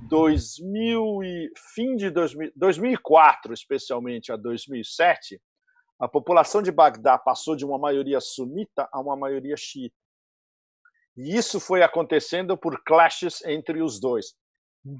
2000 0.07 1.23
e 1.23 1.51
fim 1.75 1.97
de 1.97 2.09
2000, 2.09 2.51
2004, 2.55 3.53
especialmente 3.53 4.31
a 4.31 4.37
2007, 4.37 5.41
a 5.99 6.07
população 6.07 6.61
de 6.61 6.71
Bagdá 6.71 7.17
passou 7.17 7.55
de 7.55 7.65
uma 7.65 7.77
maioria 7.77 8.21
sunita 8.21 8.87
a 8.91 9.01
uma 9.01 9.17
maioria 9.17 9.57
xiita. 9.57 9.95
E 11.17 11.35
isso 11.35 11.59
foi 11.59 11.83
acontecendo 11.83 12.57
por 12.57 12.81
clashes 12.85 13.43
entre 13.43 13.81
os 13.81 13.99
dois, 13.99 14.35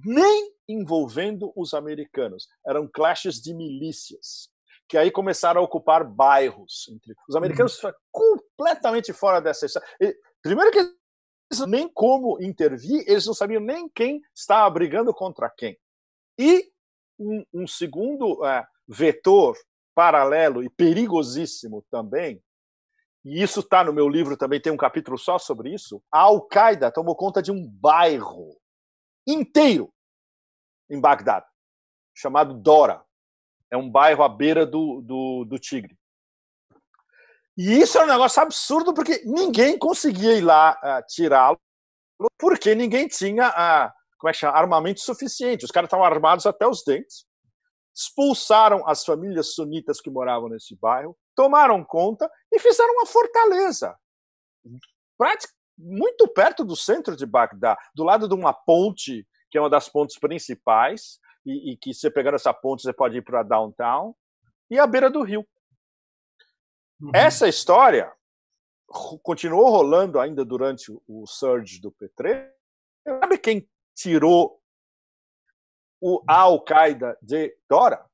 nem 0.04 0.52
envolvendo 0.68 1.54
os 1.56 1.74
americanos. 1.74 2.48
Eram 2.66 2.90
clashes 2.92 3.36
de 3.36 3.54
milícias, 3.54 4.50
que 4.90 4.98
aí 4.98 5.12
começaram 5.12 5.62
a 5.62 5.64
ocupar 5.64 6.04
bairros. 6.04 6.90
Os 7.30 7.36
americanos 7.36 7.82
uhum. 7.84 7.92
completamente 8.12 9.14
fora 9.14 9.40
dessa 9.40 9.68
história. 9.68 9.88
Primeiro 10.42 10.72
que 10.72 10.97
nem 11.68 11.88
como 11.88 12.42
intervir, 12.42 13.04
eles 13.08 13.26
não 13.26 13.34
sabiam 13.34 13.62
nem 13.62 13.88
quem 13.90 14.22
estava 14.36 14.70
brigando 14.70 15.14
contra 15.14 15.50
quem. 15.50 15.78
E 16.38 16.72
um, 17.20 17.44
um 17.54 17.68
segundo 17.68 18.46
é, 18.46 18.66
vetor 18.88 19.58
paralelo 19.96 20.64
e 20.64 20.70
perigosíssimo 20.70 21.84
também, 21.90 22.42
e 23.26 23.42
isso 23.42 23.62
está 23.62 23.84
no 23.84 23.92
meu 23.92 24.08
livro 24.08 24.38
também, 24.38 24.62
tem 24.62 24.72
um 24.72 24.78
capítulo 24.78 25.18
só 25.18 25.38
sobre 25.38 25.74
isso, 25.74 26.02
a 26.12 26.20
Al-Qaeda 26.20 26.92
tomou 26.92 27.16
conta 27.16 27.42
de 27.42 27.52
um 27.52 27.68
bairro 27.68 28.56
inteiro 29.26 29.92
em 30.90 31.00
Bagdad, 31.02 31.46
chamado 32.14 32.54
Dora. 32.54 33.04
É 33.70 33.76
um 33.76 33.90
bairro 33.90 34.24
à 34.24 34.30
beira 34.30 34.66
do, 34.66 35.02
do, 35.02 35.44
do 35.44 35.60
Tigre. 35.60 35.98
E 37.58 37.82
isso 37.82 37.98
é 37.98 38.04
um 38.04 38.08
negócio 38.08 38.42
absurdo, 38.42 38.94
porque 38.94 39.24
ninguém 39.26 39.78
conseguia 39.78 40.34
ir 40.34 40.42
lá 40.42 40.78
uh, 40.84 41.06
tirá-lo, 41.08 41.60
porque 42.38 42.76
ninguém 42.76 43.08
tinha 43.08 43.50
uh, 43.50 43.98
como 44.18 44.30
é 44.30 44.34
que 44.34 44.40
chama? 44.40 44.58
armamento 44.58 45.00
suficiente. 45.00 45.66
Os 45.66 45.72
caras 45.72 45.88
estavam 45.88 46.06
armados 46.06 46.46
até 46.46 46.68
os 46.68 46.84
dentes, 46.84 47.26
expulsaram 47.96 48.88
as 48.88 49.06
famílias 49.06 49.54
sunitas 49.54 50.02
que 50.02 50.10
moravam 50.10 50.50
nesse 50.50 50.76
bairro, 50.76 51.18
tomaram 51.36 51.84
conta 51.84 52.30
e 52.52 52.60
fizeram 52.60 52.94
uma 52.94 53.06
fortaleza. 53.06 53.96
Muito 55.78 56.28
perto 56.28 56.66
do 56.66 56.76
centro 56.76 57.16
de 57.16 57.26
Bagdá, 57.26 57.78
do 57.94 58.04
lado 58.04 58.28
de 58.28 58.34
uma 58.34 58.52
ponte, 58.52 59.28
que 59.50 59.58
é 59.58 59.62
uma 59.62 59.70
das 59.70 59.88
pontes 59.88 60.18
principais, 60.18 61.20
e, 61.46 61.74
e 61.74 61.78
que 61.78 61.94
você 61.94 62.10
pegando 62.10 62.36
essa 62.36 62.54
ponte 62.54 62.82
você 62.82 62.92
pode 62.92 63.18
ir 63.18 63.22
para 63.22 63.44
downtown, 63.44 64.16
e 64.70 64.80
à 64.80 64.88
beira 64.88 65.10
do 65.10 65.22
rio. 65.22 65.48
Uhum. 67.00 67.12
Essa 67.14 67.48
história 67.48 68.12
continuou 69.22 69.70
rolando 69.70 70.20
ainda 70.20 70.44
durante 70.46 70.92
o 71.08 71.28
surge 71.28 71.80
do 71.80 71.92
P3. 71.92 72.50
Sabe 73.06 73.38
quem 73.38 73.70
tirou 73.96 74.62
o 76.02 76.24
Al-Qaeda 76.28 77.18
de 77.22 77.56
Dora? 77.70 78.06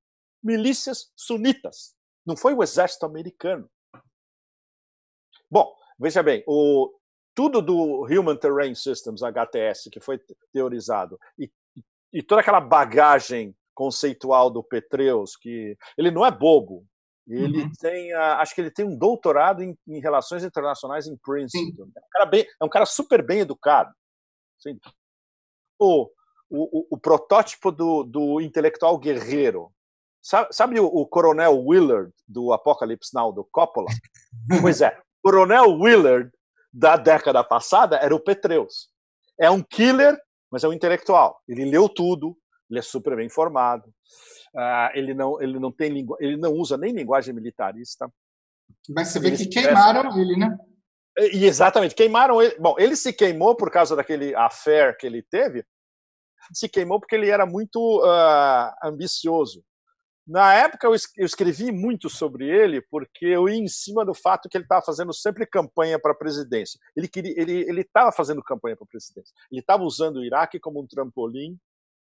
Milícias 0.41 1.11
sunitas. 1.15 1.95
Não 2.25 2.35
foi 2.35 2.53
o 2.53 2.63
exército 2.63 3.05
americano. 3.05 3.69
Bom, 5.49 5.75
veja 5.99 6.23
bem, 6.23 6.43
o, 6.47 6.91
tudo 7.35 7.61
do 7.61 8.05
Human 8.05 8.37
Terrain 8.37 8.73
Systems, 8.75 9.21
HTS, 9.21 9.89
que 9.89 9.99
foi 9.99 10.19
teorizado, 10.51 11.19
e, 11.37 11.51
e 12.11 12.23
toda 12.23 12.41
aquela 12.41 12.61
bagagem 12.61 13.55
conceitual 13.73 14.49
do 14.49 14.63
Petreus, 14.63 15.35
que 15.35 15.77
ele 15.97 16.11
não 16.11 16.25
é 16.25 16.31
bobo, 16.31 16.85
Ele 17.27 17.63
uhum. 17.63 17.71
tem, 17.79 18.13
acho 18.13 18.53
que 18.53 18.61
ele 18.61 18.71
tem 18.71 18.85
um 18.85 18.97
doutorado 18.97 19.63
em, 19.63 19.77
em 19.87 19.99
relações 19.99 20.43
internacionais 20.43 21.07
em 21.07 21.15
Princeton. 21.17 21.83
É 21.95 21.99
um, 21.99 22.09
cara 22.11 22.25
bem, 22.25 22.45
é 22.61 22.65
um 22.65 22.69
cara 22.69 22.85
super 22.85 23.25
bem 23.25 23.39
educado. 23.39 23.93
O, 25.79 26.09
o, 26.49 26.95
o, 26.95 26.97
protótipo 26.97 27.71
do, 27.71 28.03
do 28.03 28.41
intelectual 28.41 28.97
guerreiro. 28.97 29.71
Sabe, 30.21 30.49
sabe 30.51 30.79
o, 30.79 30.85
o, 30.85 31.05
Coronel 31.05 31.65
Willard 31.65 32.13
do 32.27 32.53
Apocalypse 32.53 33.13
Now, 33.13 33.31
do 33.31 33.43
Coppola? 33.45 33.87
pois 34.61 34.81
é, 34.81 34.97
Coronel 35.21 35.77
Willard 35.79 36.31
da 36.71 36.97
década 36.97 37.43
passada 37.43 37.97
era 37.97 38.15
o 38.15 38.19
Petreus. 38.19 38.89
É 39.39 39.49
um 39.49 39.61
killer, 39.61 40.17
mas 40.51 40.63
é 40.63 40.67
um 40.67 40.73
intelectual. 40.73 41.41
Ele 41.47 41.65
leu 41.65 41.87
tudo, 41.87 42.37
ele 42.69 42.79
é 42.79 42.81
super 42.81 43.15
bem 43.15 43.27
informado. 43.27 43.93
Uh, 44.55 44.89
ele 44.93 45.13
não 45.13 45.41
ele 45.41 45.59
não 45.59 45.71
tem 45.71 45.89
lingu... 45.89 46.15
ele 46.19 46.37
não 46.37 46.53
usa 46.53 46.77
nem 46.77 46.93
linguagem 46.93 47.33
militarista. 47.33 48.07
Mas 48.89 49.09
você 49.09 49.19
vê 49.19 49.29
ele 49.29 49.37
que 49.37 49.47
queimaram 49.47 50.19
ele, 50.19 50.37
né? 50.37 50.57
E, 51.17 51.45
exatamente, 51.45 51.95
queimaram 51.95 52.41
ele. 52.41 52.55
Bom, 52.59 52.75
ele 52.77 52.95
se 52.95 53.13
queimou 53.13 53.55
por 53.55 53.71
causa 53.71 53.95
daquele 53.95 54.35
affair 54.35 54.97
que 54.97 55.05
ele 55.05 55.21
teve. 55.21 55.65
Se 56.53 56.67
queimou 56.67 56.99
porque 56.99 57.15
ele 57.15 57.29
era 57.29 57.45
muito 57.45 57.79
uh, 58.03 58.71
ambicioso. 58.83 59.63
Na 60.25 60.53
época 60.53 60.87
eu 60.87 61.25
escrevi 61.25 61.69
muito 61.71 62.09
sobre 62.09 62.47
ele 62.47 62.81
porque 62.89 63.25
eu 63.25 63.49
ia 63.49 63.57
em 63.57 63.67
cima 63.67 64.05
do 64.05 64.13
fato 64.13 64.47
que 64.47 64.55
ele 64.55 64.63
estava 64.63 64.81
fazendo 64.81 65.13
sempre 65.13 65.45
campanha 65.45 65.99
para 65.99 66.13
a 66.13 66.15
presidência. 66.15 66.79
Ele 66.95 67.09
queria, 67.09 67.33
ele 67.37 67.81
estava 67.81 68.11
fazendo 68.11 68.41
campanha 68.41 68.75
para 68.75 68.85
a 68.85 68.87
presidência. 68.87 69.33
Ele 69.51 69.59
estava 69.59 69.83
usando 69.83 70.17
o 70.17 70.23
Iraque 70.23 70.59
como 70.59 70.81
um 70.81 70.87
trampolim 70.87 71.59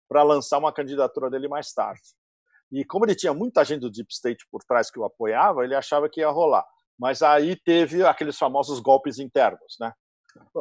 para 0.09 0.23
lançar 0.23 0.59
uma 0.59 0.73
candidatura 0.73 1.31
dele 1.31 1.49
mais 1.49 1.73
tarde. 1.73 2.03
E 2.73 2.85
como 2.85 3.05
ele 3.05 3.15
tinha 3.15 3.35
muita 3.35 3.63
gente 3.65 3.81
do 3.81 3.91
Deep 3.91 4.13
State 4.13 4.47
por 4.51 4.65
trás 4.65 4.91
que 4.91 4.99
o 4.99 5.05
apoiava, 5.05 5.63
ele 5.63 5.75
achava 5.75 6.09
que 6.09 6.21
ia 6.21 6.31
rolar. 6.31 6.65
Mas 6.99 7.23
aí 7.23 7.55
teve 7.55 8.05
aqueles 8.05 8.39
famosos 8.39 8.81
golpes 8.81 9.19
internos, 9.19 9.77
né? 9.79 9.93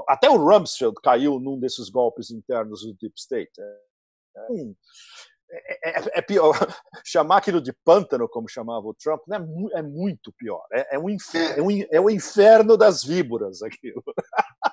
Até 0.08 0.30
o 0.30 0.36
Rumsfeld 0.36 0.96
caiu 1.02 1.40
num 1.40 1.58
desses 1.58 1.90
golpes 1.90 2.30
internos 2.30 2.82
do 2.82 2.94
Deep 2.96 3.14
State. 3.18 3.62
É, 4.36 4.62
é, 5.52 6.00
é, 6.00 6.04
é 6.16 6.22
pior. 6.22 6.54
Chamar 7.06 7.38
aquilo 7.38 7.62
de 7.62 7.74
pântano, 7.86 8.28
como 8.28 8.50
chamava 8.50 8.86
o 8.88 8.94
Trump, 8.94 9.22
né? 9.28 9.38
é 9.74 9.82
muito 9.82 10.32
pior. 10.34 10.66
É, 10.72 10.96
é 10.96 11.00
um 11.00 11.10
inferno, 11.10 11.58
é, 11.58 11.62
um, 11.62 11.88
é 11.92 12.02
o 12.02 12.10
inferno 12.10 12.78
das 12.78 13.04
víboras 13.04 13.62
aquilo. 13.62 14.04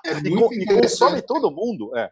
É 0.05 0.13
e, 0.27 0.63
e 0.63 0.81
consome 0.81 1.23
todo 1.23 1.51
mundo. 1.51 1.97
É. 1.97 2.11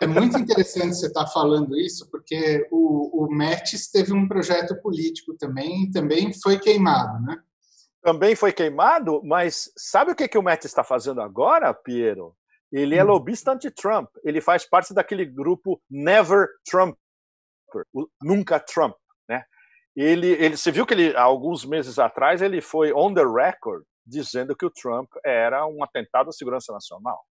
É 0.00 0.06
muito 0.06 0.38
interessante 0.38 0.94
você 0.94 1.06
estar 1.06 1.26
falando 1.26 1.76
isso, 1.76 2.10
porque 2.10 2.66
o, 2.70 3.24
o 3.24 3.34
Metis 3.34 3.90
teve 3.90 4.12
um 4.12 4.28
projeto 4.28 4.80
político 4.80 5.36
também, 5.36 5.84
e 5.84 5.90
também 5.90 6.32
foi 6.32 6.58
queimado, 6.58 7.24
né? 7.24 7.38
Também 8.02 8.34
foi 8.34 8.52
queimado, 8.52 9.20
mas 9.24 9.70
sabe 9.76 10.12
o 10.12 10.14
que, 10.14 10.28
que 10.28 10.38
o 10.38 10.42
Metis 10.42 10.70
está 10.70 10.82
fazendo 10.82 11.20
agora, 11.20 11.72
Piero? 11.74 12.34
Ele 12.72 12.96
é 12.96 13.04
hum. 13.04 13.08
lobista 13.08 13.52
anti-Trump. 13.52 14.08
Ele 14.24 14.40
faz 14.40 14.64
parte 14.64 14.94
daquele 14.94 15.24
grupo 15.24 15.82
Never 15.90 16.48
Trump, 16.64 16.96
nunca 18.22 18.60
Trump, 18.60 18.94
né? 19.28 19.44
Ele, 19.96 20.28
ele, 20.28 20.56
você 20.56 20.70
viu 20.70 20.86
que 20.86 20.94
ele, 20.94 21.16
alguns 21.16 21.64
meses 21.64 21.98
atrás, 21.98 22.40
ele 22.40 22.60
foi 22.60 22.92
on 22.92 23.12
the 23.12 23.24
record 23.24 23.84
dizendo 24.06 24.56
que 24.56 24.64
o 24.64 24.70
Trump 24.70 25.10
era 25.24 25.66
um 25.66 25.82
atentado 25.84 26.30
à 26.30 26.32
segurança 26.32 26.72
nacional. 26.72 27.24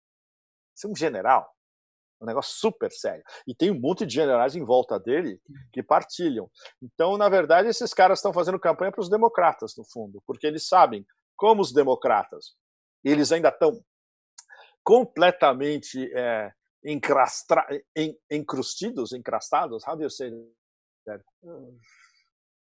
Isso 0.76 0.86
é 0.86 0.90
um 0.90 0.96
general. 0.96 1.48
Um 2.20 2.26
negócio 2.26 2.54
super 2.58 2.90
sério. 2.90 3.22
E 3.46 3.54
tem 3.54 3.70
um 3.70 3.78
monte 3.78 4.04
de 4.04 4.14
generais 4.14 4.56
em 4.56 4.64
volta 4.64 4.98
dele 4.98 5.40
que 5.72 5.82
partilham. 5.82 6.50
Então, 6.82 7.16
na 7.16 7.28
verdade, 7.28 7.68
esses 7.68 7.94
caras 7.94 8.18
estão 8.18 8.32
fazendo 8.32 8.58
campanha 8.58 8.90
para 8.90 9.00
os 9.00 9.08
democratas, 9.08 9.74
no 9.76 9.84
fundo, 9.84 10.22
porque 10.26 10.46
eles 10.46 10.66
sabem 10.66 11.06
como 11.36 11.62
os 11.62 11.72
democratas, 11.72 12.56
eles 13.04 13.30
ainda 13.30 13.48
estão 13.48 13.80
completamente 14.82 16.10
é, 16.12 16.50
encrastra, 16.84 17.64
en, 17.94 18.16
encrustidos, 18.30 19.12
encrastados, 19.12 19.86
how 19.86 19.96
do 19.96 20.02
you 20.02 20.10
say 20.10 20.30
that? 21.06 21.22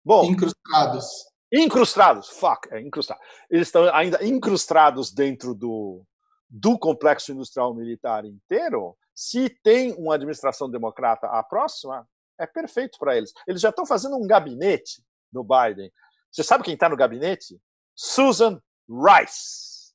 Bom, 0.05 0.25
incrustados. 0.25 1.25
Incrustados, 1.51 2.29
fuck, 2.29 2.71
é 2.71 2.79
incrustado. 2.79 3.19
Eles 3.49 3.67
estão 3.67 3.91
ainda 3.93 4.23
incrustados 4.23 5.11
dentro 5.11 5.55
do, 5.55 6.03
do 6.47 6.77
complexo 6.77 7.31
industrial 7.31 7.73
militar 7.73 8.23
inteiro, 8.23 8.95
se 9.19 9.49
tem 9.49 9.91
uma 9.95 10.15
administração 10.15 10.71
democrata 10.71 11.27
a 11.27 11.43
próxima, 11.43 12.07
é 12.39 12.47
perfeito 12.47 12.97
para 12.97 13.17
eles. 13.17 13.33
Eles 13.45 13.59
já 13.59 13.67
estão 13.67 13.85
fazendo 13.85 14.15
um 14.15 14.25
gabinete 14.25 15.03
no 15.29 15.43
Biden. 15.43 15.91
Você 16.31 16.41
sabe 16.41 16.63
quem 16.63 16.73
está 16.73 16.87
no 16.87 16.95
gabinete? 16.95 17.61
Susan 17.93 18.61
Rice. 18.87 19.93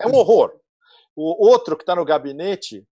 É 0.00 0.06
um 0.06 0.14
horror. 0.14 0.56
O 1.16 1.44
outro 1.44 1.76
que 1.76 1.82
está 1.82 1.96
no 1.96 2.04
gabinete, 2.04 2.86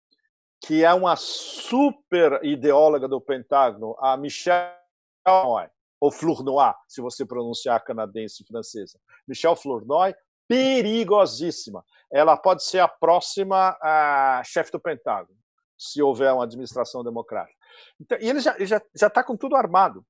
que 0.60 0.82
é 0.82 0.93
uma 0.93 1.15
super 1.15 2.44
ideóloga 2.44 3.06
do 3.06 3.20
Pentágono, 3.20 3.97
a 4.01 4.16
Michelle 4.16 4.74
Flournoy, 5.24 5.69
ou 6.01 6.10
Flournoy, 6.10 6.74
se 6.89 7.01
você 7.01 7.24
pronunciar 7.24 7.85
canadense 7.85 8.43
e 8.43 8.47
francesa. 8.47 8.98
Michelle 9.24 9.55
Flournoy, 9.55 10.16
perigosíssima 10.49 11.85
ela 12.11 12.37
pode 12.37 12.65
ser 12.65 12.79
a 12.79 12.89
próxima 12.89 13.77
a 13.83 14.43
chefe 14.45 14.73
do 14.73 14.81
Pentágono, 14.81 15.39
se 15.77 16.03
houver 16.03 16.33
uma 16.33 16.45
administração 16.45 17.05
democrática. 17.05 17.59
Então, 18.01 18.19
e 18.20 18.29
ele 18.29 18.41
já 18.41 18.53
está 18.53 18.65
já, 18.95 19.11
já 19.12 19.23
com 19.23 19.37
tudo 19.37 19.55
armado. 19.55 20.05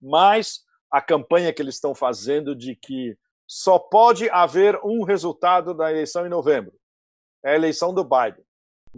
Mas 0.00 0.64
a 0.90 1.02
campanha 1.02 1.52
que 1.52 1.60
eles 1.60 1.74
estão 1.74 1.94
fazendo 1.94 2.56
de 2.56 2.74
que 2.74 3.16
só 3.46 3.78
pode 3.78 4.28
haver 4.30 4.78
um 4.84 5.04
resultado 5.04 5.74
da 5.74 5.90
eleição 5.90 6.26
em 6.26 6.30
novembro 6.30 6.74
é 7.44 7.52
a 7.52 7.54
eleição 7.54 7.92
do 7.94 8.04
Biden. 8.04 8.44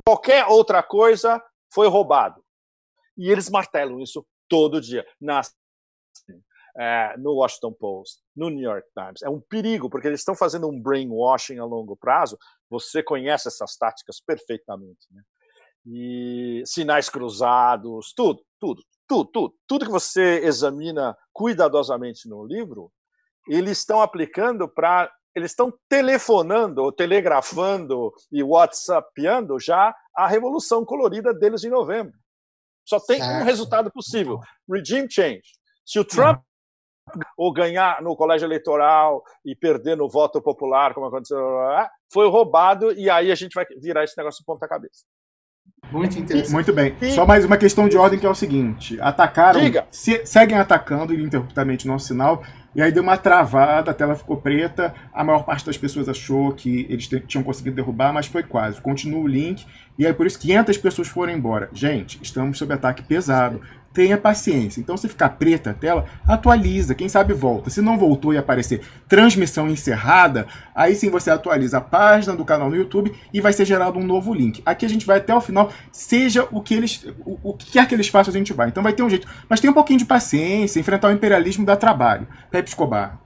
Qualquer 0.07 0.47
outra 0.47 0.83
coisa 0.83 1.43
foi 1.73 1.89
roubado. 1.89 2.45
E 3.17 3.31
eles 3.31 3.51
martelam 3.51 4.01
isso 4.01 4.27
todo 4.49 4.81
dia. 4.81 5.07
Nas 5.21 5.55
é, 6.79 7.17
no 7.19 7.35
Washington 7.35 7.73
Post, 7.73 8.21
no 8.37 8.49
New 8.51 8.63
York 8.63 8.87
Times. 8.95 9.23
É 9.23 9.29
um 9.29 9.41
perigo, 9.41 9.89
porque 9.89 10.07
eles 10.07 10.21
estão 10.21 10.35
fazendo 10.35 10.69
um 10.69 10.81
brainwashing 10.81 11.59
a 11.59 11.65
longo 11.65 11.97
prazo. 11.97 12.39
Você 12.69 13.03
conhece 13.03 13.49
essas 13.49 13.77
táticas 13.77 14.21
perfeitamente. 14.21 15.07
Né? 15.11 15.23
E 15.87 16.63
sinais 16.65 17.09
cruzados, 17.09 18.13
tudo, 18.15 18.43
tudo, 18.59 18.83
tudo, 19.09 19.31
tudo. 19.31 19.55
Tudo 19.67 19.85
que 19.87 19.91
você 19.91 20.41
examina 20.45 21.17
cuidadosamente 21.33 22.29
no 22.29 22.45
livro, 22.45 22.93
eles 23.49 23.79
estão 23.79 24.01
aplicando 24.01 24.69
para. 24.69 25.11
Eles 25.33 25.53
estão 25.53 25.73
telefonando, 25.89 26.91
telegrafando 26.91 28.13
e 28.33 28.43
WhatsAppando 28.43 29.61
já 29.61 29.95
a 30.17 30.27
revolução 30.27 30.85
colorida 30.85 31.33
deles 31.33 31.63
em 31.63 31.71
novembro. 31.71 32.19
Só 32.85 32.99
tem 32.99 33.23
um 33.23 33.45
resultado 33.45 33.91
possível: 33.93 34.41
regime 34.69 35.07
change. 35.09 35.43
Se 35.87 35.99
o 36.01 36.05
Trump 36.05 36.43
ou 37.37 37.53
ganhar 37.53 38.03
no 38.03 38.17
colégio 38.17 38.47
eleitoral 38.47 39.23
e 39.45 39.55
perder 39.55 39.97
no 39.97 40.09
voto 40.09 40.41
popular, 40.41 40.95
como 40.95 41.07
aconteceu, 41.07 41.39
foi 42.13 42.29
roubado 42.29 42.93
e 42.93 43.09
aí 43.09 43.31
a 43.31 43.35
gente 43.35 43.55
vai 43.55 43.65
virar 43.81 44.05
esse 44.05 44.17
negócio 44.17 44.41
de 44.41 44.45
ponta 44.45 44.69
cabeça. 44.69 45.05
Muito 45.91 46.19
interessante. 46.19 46.53
Muito 46.53 46.73
bem. 46.73 46.95
Só 47.15 47.27
mais 47.27 47.45
uma 47.45 47.57
questão 47.57 47.89
de 47.89 47.97
ordem 47.97 48.19
que 48.19 48.27
é 48.27 48.29
o 48.29 48.35
seguinte: 48.35 49.01
atacaram, 49.01 49.61
se, 49.91 50.25
seguem 50.25 50.57
atacando 50.57 51.13
ininterruptamente 51.13 51.87
o 51.87 51.89
nosso 51.89 52.07
sinal, 52.07 52.43
e 52.75 52.81
aí 52.81 52.93
deu 52.93 53.03
uma 53.03 53.17
travada, 53.17 53.91
a 53.91 53.95
tela 53.95 54.15
ficou 54.15 54.37
preta. 54.37 54.95
A 55.13 55.25
maior 55.25 55.45
parte 55.45 55.67
das 55.67 55.77
pessoas 55.77 56.09
achou 56.09 56.53
que 56.53 56.87
eles 56.89 57.09
tinham 57.27 57.43
conseguido 57.43 57.77
derrubar, 57.77 58.13
mas 58.13 58.27
foi 58.27 58.43
quase. 58.43 58.81
Continua 58.81 59.21
o 59.21 59.27
link, 59.27 59.67
e 59.99 60.07
aí 60.07 60.13
por 60.13 60.27
isso 60.27 60.39
500 60.39 60.79
pessoas 60.79 61.09
foram 61.09 61.33
embora. 61.33 61.69
Gente, 61.73 62.21
estamos 62.23 62.59
sob 62.59 62.73
ataque 62.73 63.03
pesado 63.03 63.61
tenha 63.93 64.17
paciência. 64.17 64.81
Então, 64.81 64.97
se 64.97 65.09
ficar 65.09 65.31
preta 65.31 65.71
a 65.71 65.75
tela, 65.75 66.07
atualiza, 66.27 66.95
quem 66.95 67.09
sabe 67.09 67.35
volta. 67.35 67.71
Se 67.71 67.81
não 67.81 67.99
voltou 67.99 68.33
e 68.33 68.39
aparecer 68.39 68.81
transmissão 69.09 69.69
encerrada, 69.69 70.47
aí 70.75 70.95
sim 70.95 71.11
você 71.11 71.31
atualiza 71.31 71.79
a 71.79 71.81
página 71.81 72.37
do 72.37 72.45
canal 72.45 72.71
no 72.71 72.77
YouTube 72.77 73.13
e 73.33 73.41
vai 73.41 73.53
ser 73.53 73.65
gerado 73.65 73.99
um 73.99 74.05
novo 74.05 74.33
link. 74.33 74.63
Aqui 74.65 74.87
a 74.87 74.89
gente 74.89 75.07
vai 75.07 75.19
até 75.19 75.35
o 75.35 75.41
final, 75.41 75.71
seja 75.91 76.47
o 76.51 76.61
que 76.61 76.75
eles, 76.75 77.05
o, 77.25 77.39
o 77.43 77.55
que 77.55 77.73
quer 77.73 77.87
que 77.89 77.95
eles 77.95 78.09
façam, 78.09 78.33
a 78.33 78.37
gente 78.37 78.53
vai. 78.53 78.69
Então 78.69 78.83
vai 78.83 78.93
ter 78.93 79.03
um 79.03 79.11
jeito. 79.11 79.29
Mas 79.49 79.61
tem 79.61 79.71
um 79.71 79.75
pouquinho 79.75 79.99
de 79.99 80.05
paciência, 80.05 80.79
enfrentar 80.79 81.09
o 81.09 81.13
imperialismo 81.13 81.67
dá 81.67 81.77
trabalho. 81.77 82.27
Pepe 82.51 82.69
Escobar. 82.69 83.19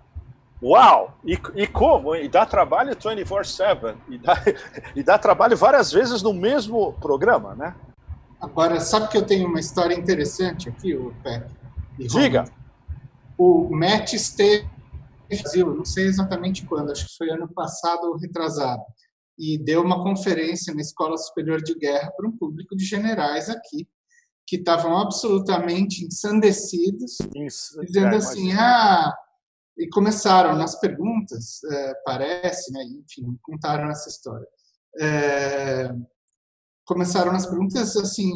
Uau! 0.63 1.19
E, 1.23 1.39
e 1.55 1.67
como? 1.67 2.17
E 2.17 2.27
dá 2.27 2.47
trabalho 2.47 2.97
24-7. 2.97 3.95
E 4.09 4.17
dá, 4.17 4.43
e 4.97 5.03
dá 5.03 5.19
trabalho 5.19 5.57
várias 5.59 5.93
vezes 5.93 6.23
no 6.23 6.33
mesmo 6.33 6.95
programa, 6.95 7.55
né? 7.55 7.75
Agora, 8.45 8.79
sabe 8.81 9.09
que 9.09 9.17
eu 9.17 9.25
tenho 9.25 9.49
uma 9.49 9.59
história 9.59 9.95
interessante 9.95 10.69
aqui, 10.69 10.95
o 10.95 11.15
Pepe? 11.23 11.53
Diga. 11.99 12.45
O 13.39 13.75
Matt 13.75 14.13
esteve 14.13 14.65
no 14.65 15.39
Brasil, 15.39 15.75
não 15.75 15.85
sei 15.85 16.05
exatamente 16.05 16.67
quando, 16.67 16.93
acho 16.93 17.07
que 17.07 17.17
foi 17.17 17.31
ano 17.31 17.49
passado 17.53 18.05
ou 18.05 18.17
retrasado, 18.17 18.83
e 19.39 19.59
deu 19.59 19.83
uma 19.83 20.03
conferência 20.03 20.75
na 20.75 20.83
Escola 20.83 21.17
Superior 21.17 21.63
de 21.63 21.75
Guerra 21.75 22.13
para 22.17 22.29
um 22.29 22.37
público 22.37 22.77
de 22.77 22.85
generais 22.85 23.49
aqui, 23.49 23.89
que 24.47 24.57
estavam 24.57 24.97
absolutamente 24.99 26.05
ensandecidos, 26.05 27.17
Isso, 27.35 27.81
dizendo 27.81 28.15
é, 28.15 28.17
assim, 28.19 28.53
ah, 28.53 29.13
e 29.79 29.89
começaram 29.89 30.55
nas 30.55 30.79
perguntas, 30.79 31.65
é, 31.65 31.95
parece, 32.05 32.71
né, 32.73 32.85
enfim, 32.85 33.37
contaram 33.43 33.91
essa 33.91 34.09
história. 34.09 34.47
É, 35.01 35.91
começaram 36.85 37.33
nas 37.33 37.47
perguntas 37.47 37.97
assim, 37.97 38.33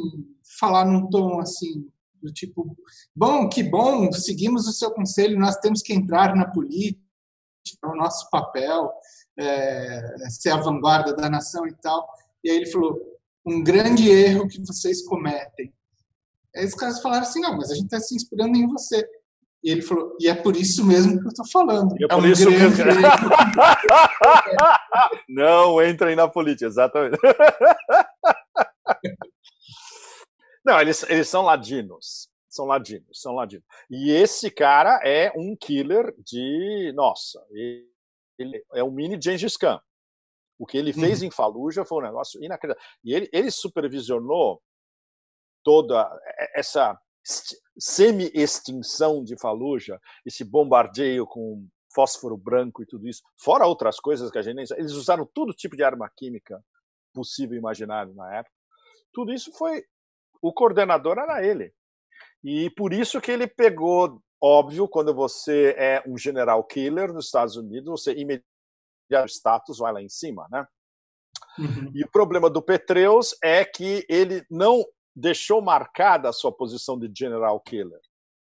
falar 0.59 0.85
num 0.85 1.09
tom 1.09 1.41
assim 1.41 1.87
do 2.23 2.33
tipo, 2.33 2.77
bom, 3.15 3.49
que 3.49 3.63
bom, 3.63 4.11
seguimos 4.13 4.67
o 4.67 4.73
seu 4.73 4.91
conselho, 4.91 5.39
nós 5.39 5.57
temos 5.57 5.83
que 5.83 5.95
entrar 5.95 6.35
na 6.35 6.47
política, 6.49 7.01
é 7.85 7.87
o 7.87 7.95
nosso 7.95 8.29
papel, 8.31 8.91
é, 9.39 10.29
ser 10.31 10.51
a 10.51 10.57
vanguarda 10.57 11.15
da 11.15 11.31
nação 11.31 11.67
e 11.67 11.75
tal. 11.75 12.09
E 12.43 12.51
aí 12.51 12.57
ele 12.57 12.67
falou, 12.67 13.01
um 13.47 13.63
grande 13.63 14.09
erro 14.09 14.49
que 14.49 14.61
vocês 14.61 15.07
cometem. 15.07 15.73
Aí 16.57 16.65
os 16.65 16.75
caras 16.75 17.01
falaram 17.01 17.23
assim, 17.23 17.41
não, 17.41 17.57
mas 17.57 17.71
a 17.71 17.75
gente 17.75 17.85
está 17.85 18.01
se 18.01 18.15
inspirando 18.15 18.57
em 18.57 18.67
você. 18.67 19.07
E 19.63 19.71
ele 19.71 19.83
falou, 19.83 20.17
e 20.21 20.29
é 20.29 20.35
por 20.35 20.57
isso 20.57 20.85
mesmo 20.85 21.21
que 21.21 21.27
eu 21.27 21.31
estou 21.31 21.47
falando. 21.49 21.95
E 21.99 22.05
é, 22.05 22.07
é 22.07 22.09
por 22.09 22.23
um 22.23 22.29
isso 22.29 22.51
mesmo. 22.51 22.85
não 25.29 25.83
entrem 25.83 26.15
na 26.15 26.29
política, 26.29 26.67
exatamente. 26.67 27.19
não, 30.65 30.81
eles, 30.81 31.03
eles 31.09 31.29
são 31.29 31.43
ladinos. 31.43 32.29
São 32.49 32.67
ladinos, 32.67 33.21
são 33.21 33.35
ladinos. 33.35 33.65
E 33.91 34.11
esse 34.11 34.51
cara 34.51 35.01
é 35.05 35.33
um 35.37 35.57
killer 35.57 36.15
de. 36.19 36.93
Nossa, 36.95 37.45
ele 37.53 38.65
é 38.73 38.83
um 38.83 38.91
mini 38.91 39.21
Gengis 39.21 39.57
Khan. 39.57 39.81
O 40.59 40.67
que 40.67 40.77
ele 40.77 40.93
fez 40.93 41.21
uhum. 41.21 41.29
em 41.29 41.31
Fallujah 41.31 41.85
foi 41.85 41.99
um 41.99 42.07
negócio 42.07 42.43
inacreditável. 42.43 42.91
E 43.05 43.15
ele, 43.15 43.29
ele 43.33 43.51
supervisionou 43.51 44.61
toda 45.63 46.11
essa 46.55 46.99
semi-extinção 47.79 49.23
de 49.23 49.39
Fallujah, 49.39 50.01
esse 50.27 50.45
bombardeio 50.45 51.27
com 51.27 51.67
fósforo 51.95 52.37
branco 52.37 52.83
e 52.83 52.87
tudo 52.87 53.09
isso, 53.09 53.23
fora 53.37 53.67
outras 53.67 53.99
coisas 53.99 54.31
que 54.31 54.39
a 54.39 54.43
gente 54.43 54.57
nem 54.57 54.67
sabe. 54.67 54.81
Eles 54.81 54.93
usaram 54.93 55.27
todo 55.27 55.55
tipo 55.55 55.77
de 55.77 55.83
arma 55.83 56.11
química 56.17 56.63
possível 57.13 57.57
e 57.57 57.59
imaginável 57.59 58.15
na 58.15 58.37
época. 58.37 58.55
Tudo 59.13 59.33
isso 59.33 59.53
foi. 59.53 59.85
O 60.41 60.53
coordenador 60.53 61.19
era 61.19 61.45
ele. 61.45 61.73
E 62.45 62.71
por 62.71 62.93
isso 62.93 63.21
que 63.21 63.33
ele 63.33 63.47
pegou. 63.47 64.23
Óbvio, 64.41 64.87
quando 64.87 65.13
você 65.13 65.75
é 65.77 66.01
um 66.07 66.17
general 66.17 66.63
killer 66.63 67.13
nos 67.13 67.27
Estados 67.27 67.57
Unidos, 67.57 67.91
você 67.91 68.13
imediatamente 68.13 68.45
o 69.11 69.27
status 69.27 69.79
vai 69.79 69.93
lá 69.93 70.01
em 70.01 70.09
cima, 70.09 70.47
né? 70.49 70.65
Uhum. 71.59 71.91
E 71.93 72.05
o 72.05 72.11
problema 72.11 72.49
do 72.49 72.63
Petreus 72.63 73.37
é 73.43 73.65
que 73.65 74.07
ele 74.09 74.47
não 74.49 74.85
deixou 75.15 75.61
marcada 75.61 76.29
a 76.29 76.33
sua 76.33 76.53
posição 76.53 76.99
de 76.99 77.11
general 77.17 77.61
killer. 77.61 78.01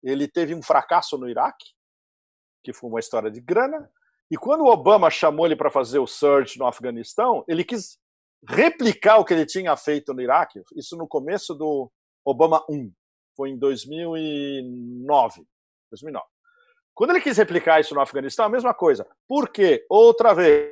Ele 0.04 0.28
teve 0.28 0.54
um 0.56 0.62
fracasso 0.62 1.18
no 1.18 1.30
Iraque, 1.30 1.66
que 2.64 2.74
foi 2.74 2.90
uma 2.90 3.00
história 3.00 3.32
de 3.32 3.42
grana, 3.42 3.90
e 4.30 4.38
quando 4.38 4.62
o 4.62 4.72
Obama 4.72 5.10
chamou 5.10 5.46
ele 5.46 5.56
para 5.56 5.70
fazer 5.70 6.00
o 6.00 6.08
surge 6.08 6.58
no 6.58 6.66
Afeganistão, 6.66 7.44
ele 7.48 7.64
quis 7.64 8.00
replicar 8.48 9.18
o 9.18 9.26
que 9.26 9.34
ele 9.34 9.46
tinha 9.46 9.76
feito 9.76 10.14
no 10.14 10.22
Iraque, 10.22 10.62
isso 10.76 10.96
no 10.96 11.08
começo 11.08 11.54
do 11.54 11.92
Obama 12.24 12.64
1, 12.70 12.92
foi 13.36 13.50
em 13.50 13.58
2009. 13.58 15.46
2009. 15.90 16.26
Quando 16.94 17.10
ele 17.12 17.22
quis 17.22 17.38
replicar 17.38 17.80
isso 17.80 17.94
no 17.96 18.02
Afeganistão, 18.02 18.46
a 18.46 18.50
mesma 18.50 18.74
coisa. 18.74 19.08
Por 19.28 19.50
quê? 19.50 19.86
Outra 19.90 20.34
vez, 20.34 20.72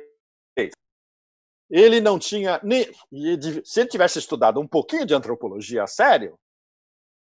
ele 1.70 2.00
não 2.00 2.18
tinha 2.18 2.60
nem. 2.62 2.84
Se 3.64 3.80
ele 3.80 3.88
tivesse 3.88 4.18
estudado 4.18 4.60
um 4.60 4.66
pouquinho 4.66 5.06
de 5.06 5.14
antropologia 5.14 5.84
a 5.84 5.86
sério, 5.86 6.38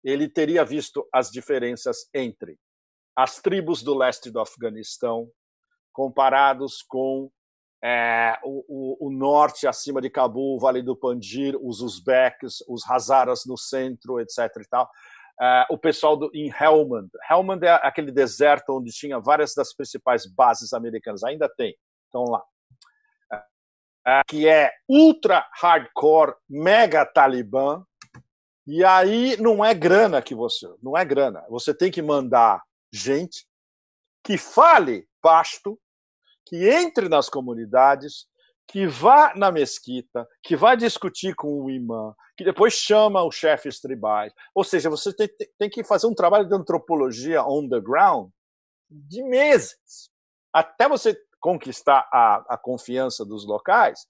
ele 0.03 0.27
teria 0.27 0.65
visto 0.65 1.07
as 1.13 1.30
diferenças 1.30 2.09
entre 2.13 2.57
as 3.15 3.41
tribos 3.41 3.84
do 3.84 3.95
leste 3.95 4.31
do 4.31 4.39
Afeganistão 4.39 5.30
comparados 5.91 6.81
com 6.81 7.30
é, 7.84 8.38
o, 8.43 8.63
o, 8.67 9.07
o, 9.07 9.11
norte 9.11 9.67
acima 9.67 10.01
de 10.01 10.09
Cabul, 10.09 10.55
o 10.55 10.59
Vale 10.59 10.81
do 10.81 10.95
Panjir, 10.95 11.57
os 11.61 11.81
Uzbeques, 11.81 12.63
os 12.67 12.89
Hazaras 12.89 13.45
no 13.45 13.57
centro, 13.57 14.19
etc. 14.19 14.38
E 14.61 14.67
tal. 14.69 14.89
É, 15.41 15.65
o 15.69 15.77
pessoal 15.77 16.17
do, 16.17 16.30
em 16.34 16.49
Helmand. 16.49 17.09
Helmand 17.30 17.59
é 17.63 17.71
aquele 17.84 18.11
deserto 18.11 18.77
onde 18.77 18.91
tinha 18.91 19.19
várias 19.19 19.53
das 19.53 19.73
principais 19.73 20.26
bases 20.26 20.73
americanas, 20.73 21.23
ainda 21.23 21.49
tem, 21.49 21.76
estão 22.05 22.23
lá. 22.26 22.43
É, 24.05 24.21
que 24.27 24.47
é 24.47 24.71
ultra 24.88 25.45
hardcore, 25.53 26.34
mega 26.49 27.05
talibã, 27.05 27.84
e 28.65 28.84
aí 28.84 29.35
não 29.38 29.63
é 29.63 29.73
grana 29.73 30.21
que 30.21 30.34
você, 30.34 30.67
não 30.81 30.97
é 30.97 31.03
grana. 31.03 31.43
Você 31.49 31.73
tem 31.73 31.91
que 31.91 32.01
mandar 32.01 32.61
gente 32.91 33.47
que 34.23 34.38
fale 34.38 35.07
pasto, 35.21 35.80
que 36.45 36.69
entre 36.69 37.09
nas 37.09 37.30
comunidades, 37.30 38.27
que 38.67 38.85
vá 38.85 39.34
na 39.35 39.51
mesquita, 39.51 40.27
que 40.43 40.55
vá 40.55 40.76
discutir 40.76 41.34
com 41.35 41.63
o 41.63 41.69
imã, 41.69 42.13
que 42.38 42.43
depois 42.43 42.73
chama 42.73 43.23
os 43.23 43.35
chefes 43.35 43.80
tribais. 43.80 44.31
Ou 44.53 44.63
seja, 44.63 44.89
você 44.89 45.11
tem, 45.13 45.27
tem 45.57 45.69
que 45.69 45.84
fazer 45.84 46.05
um 46.05 46.13
trabalho 46.13 46.47
de 46.47 46.53
antropologia 46.53 47.43
on 47.43 47.67
the 47.67 47.80
ground 47.80 48.30
de 48.89 49.23
meses, 49.23 50.11
até 50.53 50.88
você 50.88 51.19
conquistar 51.39 52.07
a, 52.11 52.43
a 52.53 52.57
confiança 52.57 53.25
dos 53.25 53.45
locais, 53.45 54.05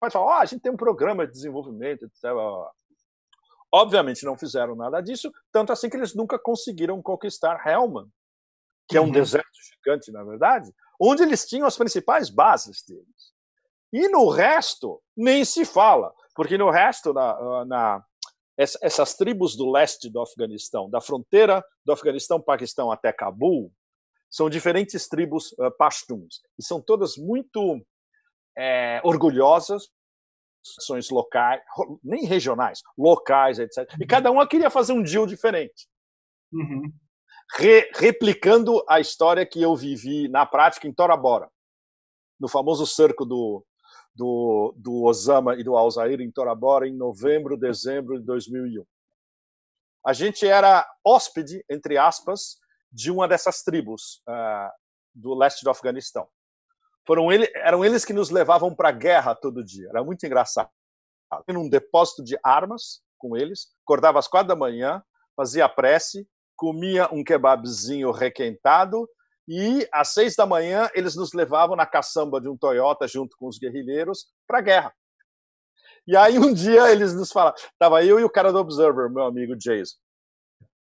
pode 0.00 0.12
falar, 0.12 0.38
oh, 0.38 0.40
a 0.40 0.44
gente 0.44 0.62
tem 0.62 0.72
um 0.72 0.76
programa 0.76 1.26
de 1.26 1.32
desenvolvimento, 1.32 2.04
etc. 2.04 2.24
Obviamente 3.72 4.24
não 4.24 4.36
fizeram 4.36 4.74
nada 4.74 5.00
disso, 5.00 5.32
tanto 5.52 5.72
assim 5.72 5.88
que 5.88 5.96
eles 5.96 6.14
nunca 6.14 6.38
conseguiram 6.38 7.00
conquistar 7.00 7.66
Helmand, 7.66 8.08
que 8.88 8.96
é 8.96 9.00
um 9.00 9.04
uhum. 9.04 9.12
deserto 9.12 9.46
gigante, 9.70 10.10
na 10.10 10.24
verdade, 10.24 10.70
onde 11.00 11.22
eles 11.22 11.46
tinham 11.46 11.66
as 11.66 11.76
principais 11.76 12.28
bases 12.28 12.82
deles. 12.86 13.32
E 13.92 14.08
no 14.08 14.28
resto, 14.28 15.02
nem 15.16 15.44
se 15.44 15.64
fala, 15.64 16.12
porque 16.34 16.56
no 16.56 16.70
resto, 16.70 17.12
na, 17.12 17.64
na 17.64 18.04
essas 18.56 19.14
tribos 19.14 19.56
do 19.56 19.70
leste 19.70 20.10
do 20.10 20.20
Afeganistão, 20.20 20.88
da 20.88 21.00
fronteira 21.00 21.64
do 21.84 21.92
Afeganistão-Paquistão 21.92 22.92
até 22.92 23.12
Cabul, 23.12 23.72
são 24.32 24.48
diferentes 24.48 25.06
tribos 25.06 25.52
uh, 25.52 25.70
pashtuns 25.76 26.40
e 26.58 26.64
são 26.64 26.80
todas 26.80 27.18
muito 27.18 27.84
é, 28.56 28.98
orgulhosas, 29.04 29.90
ações 30.78 31.10
locais, 31.10 31.62
nem 32.02 32.24
regionais, 32.24 32.80
locais, 32.96 33.58
etc. 33.58 33.78
E 34.00 34.06
cada 34.06 34.30
uma 34.30 34.48
queria 34.48 34.70
fazer 34.70 34.94
um 34.94 35.02
deal 35.02 35.26
diferente. 35.26 35.86
Uhum. 36.50 36.90
Re, 37.56 37.90
replicando 37.94 38.82
a 38.88 39.00
história 39.00 39.44
que 39.44 39.60
eu 39.60 39.76
vivi 39.76 40.28
na 40.28 40.46
prática 40.46 40.88
em 40.88 40.94
Tora 40.94 41.16
Bora, 41.16 41.50
no 42.40 42.48
famoso 42.48 42.86
cerco 42.86 43.26
do, 43.26 43.62
do, 44.14 44.74
do 44.78 45.02
Osama 45.02 45.56
e 45.56 45.64
do 45.64 45.76
Al-Zair 45.76 46.22
em 46.22 46.30
Tora 46.30 46.54
Bora 46.54 46.88
em 46.88 46.96
novembro, 46.96 47.56
dezembro 47.56 48.18
de 48.18 48.24
2001. 48.24 48.82
A 50.06 50.14
gente 50.14 50.46
era 50.46 50.88
hóspede, 51.04 51.62
entre 51.68 51.98
aspas, 51.98 52.62
de 52.92 53.10
uma 53.10 53.26
dessas 53.26 53.62
tribos 53.62 54.22
uh, 54.28 54.70
do 55.14 55.34
leste 55.34 55.64
do 55.64 55.70
Afeganistão. 55.70 56.28
Foram 57.06 57.32
ele, 57.32 57.50
eram 57.56 57.84
eles 57.84 58.04
que 58.04 58.12
nos 58.12 58.30
levavam 58.30 58.74
para 58.74 58.90
a 58.90 58.92
guerra 58.92 59.34
todo 59.34 59.64
dia. 59.64 59.88
Era 59.88 60.04
muito 60.04 60.24
engraçado. 60.24 60.70
Tinha 61.48 61.58
um 61.58 61.68
depósito 61.68 62.22
de 62.22 62.38
armas 62.42 63.00
com 63.18 63.36
eles, 63.36 63.68
acordava 63.84 64.18
às 64.18 64.28
quatro 64.28 64.48
da 64.48 64.56
manhã, 64.56 65.02
fazia 65.34 65.68
prece, 65.68 66.28
comia 66.56 67.08
um 67.12 67.24
kebabzinho 67.24 68.10
requentado 68.10 69.08
e 69.48 69.88
às 69.92 70.12
seis 70.12 70.36
da 70.36 70.46
manhã 70.46 70.90
eles 70.94 71.16
nos 71.16 71.32
levavam 71.32 71.74
na 71.74 71.86
caçamba 71.86 72.40
de 72.40 72.48
um 72.48 72.56
Toyota 72.56 73.08
junto 73.08 73.36
com 73.36 73.48
os 73.48 73.58
guerrilheiros 73.58 74.26
para 74.46 74.58
a 74.58 74.62
guerra. 74.62 74.94
E 76.06 76.16
aí 76.16 76.38
um 76.38 76.52
dia 76.52 76.90
eles 76.90 77.14
nos 77.14 77.32
falaram, 77.32 77.56
estava 77.56 78.04
eu 78.04 78.20
e 78.20 78.24
o 78.24 78.30
cara 78.30 78.52
do 78.52 78.58
Observer, 78.58 79.10
meu 79.10 79.24
amigo 79.24 79.56
Jason. 79.56 79.96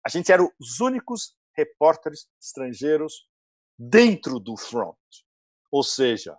A 0.05 0.09
gente 0.09 0.33
era 0.33 0.43
os 0.43 0.81
únicos 0.81 1.35
repórteres 1.57 2.27
estrangeiros 2.41 3.27
dentro 3.79 4.39
do 4.39 4.57
front. 4.57 4.97
Ou 5.71 5.83
seja, 5.83 6.37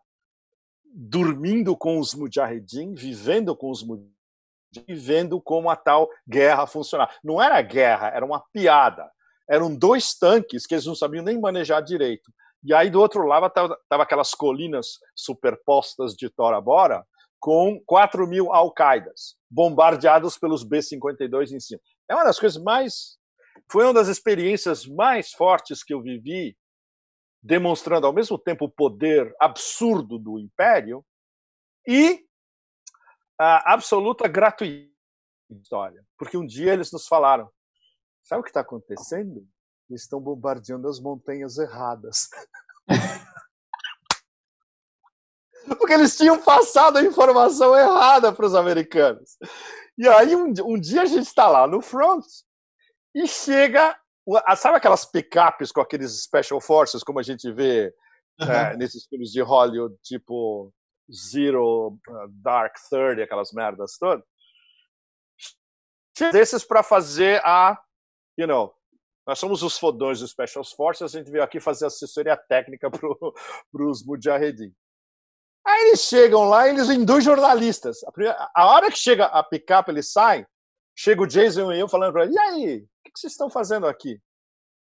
dormindo 0.85 1.75
com 1.75 1.99
os 1.99 2.13
mujahideen, 2.13 2.93
vivendo 2.93 3.55
com 3.55 3.69
os 3.69 3.83
mujahideen, 3.83 4.11
vivendo 4.87 5.41
como 5.41 5.69
a 5.69 5.75
tal 5.75 6.09
guerra 6.27 6.65
funcionava. 6.65 7.11
Não 7.23 7.41
era 7.41 7.61
guerra, 7.61 8.07
era 8.09 8.25
uma 8.25 8.39
piada. 8.53 9.09
Eram 9.49 9.75
dois 9.75 10.13
tanques 10.13 10.65
que 10.65 10.75
eles 10.75 10.85
não 10.85 10.95
sabiam 10.95 11.23
nem 11.23 11.39
manejar 11.39 11.81
direito. 11.81 12.31
E 12.63 12.73
aí 12.73 12.89
do 12.89 13.01
outro 13.01 13.25
lado 13.25 13.47
estava 13.47 14.03
aquelas 14.03 14.33
colinas 14.33 14.99
superpostas 15.15 16.13
de 16.13 16.29
Tora 16.29 16.61
Bora 16.61 17.05
com 17.39 17.81
4 17.85 18.27
mil 18.27 18.53
Al-Qaedas 18.53 19.35
bombardeados 19.49 20.37
pelos 20.37 20.63
B-52 20.63 21.51
em 21.51 21.59
cima. 21.59 21.81
É 22.07 22.15
uma 22.15 22.23
das 22.23 22.39
coisas 22.39 22.61
mais. 22.61 23.17
Foi 23.71 23.85
uma 23.85 23.93
das 23.93 24.09
experiências 24.09 24.85
mais 24.85 25.31
fortes 25.31 25.81
que 25.81 25.93
eu 25.93 26.01
vivi 26.01 26.57
demonstrando 27.41 28.05
ao 28.05 28.11
mesmo 28.11 28.37
tempo 28.37 28.65
o 28.65 28.69
poder 28.69 29.33
absurdo 29.39 30.19
do 30.19 30.37
império 30.37 31.05
e 31.87 32.27
a 33.39 33.73
absoluta 33.73 34.27
gratuidade 34.27 34.91
história. 35.61 36.05
Porque 36.17 36.35
um 36.37 36.45
dia 36.45 36.73
eles 36.73 36.91
nos 36.91 37.07
falaram: 37.07 37.49
sabe 38.21 38.41
o 38.41 38.43
que 38.43 38.49
está 38.49 38.59
acontecendo? 38.59 39.47
Eles 39.89 40.01
estão 40.01 40.19
bombardeando 40.19 40.89
as 40.89 40.99
montanhas 40.99 41.57
erradas. 41.57 42.27
Porque 45.77 45.93
eles 45.93 46.17
tinham 46.17 46.41
passado 46.41 46.97
a 46.97 47.03
informação 47.03 47.73
errada 47.77 48.33
para 48.33 48.45
os 48.45 48.53
americanos. 48.53 49.37
E 49.97 50.07
aí, 50.07 50.35
um, 50.35 50.53
um 50.65 50.77
dia 50.79 51.03
a 51.03 51.05
gente 51.05 51.27
está 51.27 51.47
lá 51.47 51.65
no 51.65 51.81
front 51.81 52.25
e 53.15 53.27
chega. 53.27 53.97
Sabe 54.55 54.77
aquelas 54.77 55.05
picapes 55.05 55.71
com 55.71 55.81
aqueles 55.81 56.23
special 56.23 56.61
forces, 56.61 57.03
como 57.03 57.19
a 57.19 57.23
gente 57.23 57.51
vê 57.51 57.93
uhum. 58.39 58.51
é, 58.51 58.77
nesses 58.77 59.05
filmes 59.05 59.31
de 59.31 59.41
Hollywood, 59.41 59.95
tipo 60.03 60.71
Zero, 61.11 61.89
uh, 62.07 62.27
Dark 62.29 62.75
Thirty, 62.89 63.21
aquelas 63.21 63.51
merdas 63.51 63.97
todas? 63.97 64.23
Desses 66.31 66.63
para 66.63 66.83
fazer 66.83 67.41
a. 67.43 67.77
You 68.37 68.47
know, 68.47 68.73
nós 69.27 69.39
somos 69.39 69.63
os 69.63 69.77
fodões 69.77 70.19
dos 70.19 70.31
Special 70.31 70.63
Forces, 70.63 71.15
a 71.15 71.19
gente 71.19 71.31
veio 71.31 71.43
aqui 71.43 71.59
fazer 71.59 71.85
assessoria 71.85 72.37
técnica 72.37 72.89
para 72.89 73.07
os 73.85 74.05
Mujahedin. 74.05 74.73
Aí 75.65 75.87
eles 75.87 76.01
chegam 76.01 76.43
lá 76.45 76.67
e 76.67 76.71
eles 76.71 76.87
vêm 76.87 77.05
dois 77.05 77.23
jornalistas. 77.23 78.03
A, 78.03 78.11
primeira, 78.11 78.49
a 78.55 78.65
hora 78.67 78.89
que 78.89 78.97
chega 78.97 79.25
a 79.25 79.43
picape, 79.43 79.91
eles 79.91 80.11
saem, 80.11 80.45
chega 80.95 81.21
o 81.21 81.27
Jason 81.27 81.71
e 81.71 81.79
eu 81.79 81.87
falando 81.87 82.13
para 82.13 82.25
ele, 82.25 82.33
e 82.33 82.39
aí, 82.39 82.77
o 82.77 82.87
que 83.03 83.19
vocês 83.19 83.33
estão 83.33 83.49
fazendo 83.49 83.87
aqui? 83.87 84.19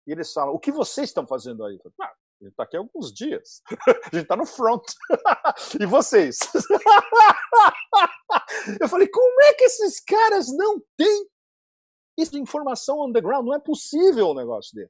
E 0.06 0.12
eles 0.12 0.34
falam, 0.34 0.54
o 0.54 0.60
que 0.60 0.72
vocês 0.72 1.10
estão 1.10 1.26
fazendo 1.26 1.66
aí? 1.66 1.80
ah, 2.02 2.06
a 2.06 2.44
gente 2.44 2.52
está 2.52 2.64
aqui 2.64 2.76
há 2.76 2.80
alguns 2.80 3.14
dias. 3.14 3.62
a 3.88 4.16
gente 4.16 4.24
está 4.24 4.36
no 4.36 4.46
front. 4.46 4.84
e 5.80 5.86
vocês? 5.86 6.38
eu 8.82 8.90
falei, 8.90 9.08
como 9.08 9.42
é 9.44 9.54
que 9.54 9.64
esses 9.64 10.02
caras 10.02 10.54
não 10.54 10.82
têm 10.98 11.28
isso 12.18 12.32
de 12.32 12.40
informação 12.40 13.00
on 13.00 13.14
the 13.14 13.22
ground? 13.22 13.46
Não 13.46 13.56
é 13.56 13.60
possível 13.60 14.30
um 14.30 14.36
negócio 14.36 14.76
dele. 14.76 14.90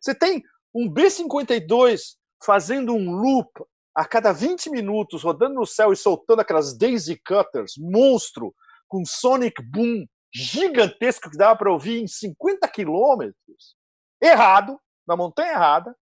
Você 0.00 0.14
tem 0.14 0.42
um 0.74 0.88
B-52 0.88 2.16
fazendo 2.44 2.92
um 2.92 3.12
loop 3.12 3.50
a 3.94 4.04
cada 4.04 4.32
20 4.32 4.70
minutos, 4.70 5.22
rodando 5.22 5.54
no 5.54 5.66
céu 5.66 5.92
e 5.92 5.96
soltando 5.96 6.40
aquelas 6.40 6.76
Daisy 6.76 7.20
Cutters, 7.26 7.74
monstro, 7.78 8.54
com 8.86 9.04
Sonic 9.04 9.62
Boom 9.62 10.06
gigantesco 10.32 11.30
que 11.30 11.36
dava 11.36 11.56
para 11.56 11.72
ouvir 11.72 12.02
em 12.02 12.06
50 12.06 12.66
quilômetros, 12.68 13.76
errado, 14.22 14.78
na 15.06 15.16
montanha 15.16 15.52
errada, 15.52 15.96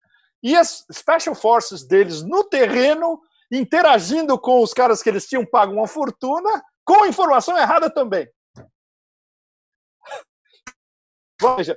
e 0.42 0.56
as 0.56 0.84
Special 0.92 1.34
Forces 1.34 1.86
deles 1.86 2.22
no 2.22 2.44
terreno, 2.44 3.20
interagindo 3.50 4.38
com 4.38 4.62
os 4.62 4.72
caras 4.72 5.02
que 5.02 5.08
eles 5.08 5.26
tinham 5.26 5.46
pago 5.46 5.72
uma 5.72 5.86
fortuna, 5.86 6.62
com 6.84 7.06
informação 7.06 7.56
errada 7.58 7.90
também. 7.90 8.28
Veja, 11.56 11.76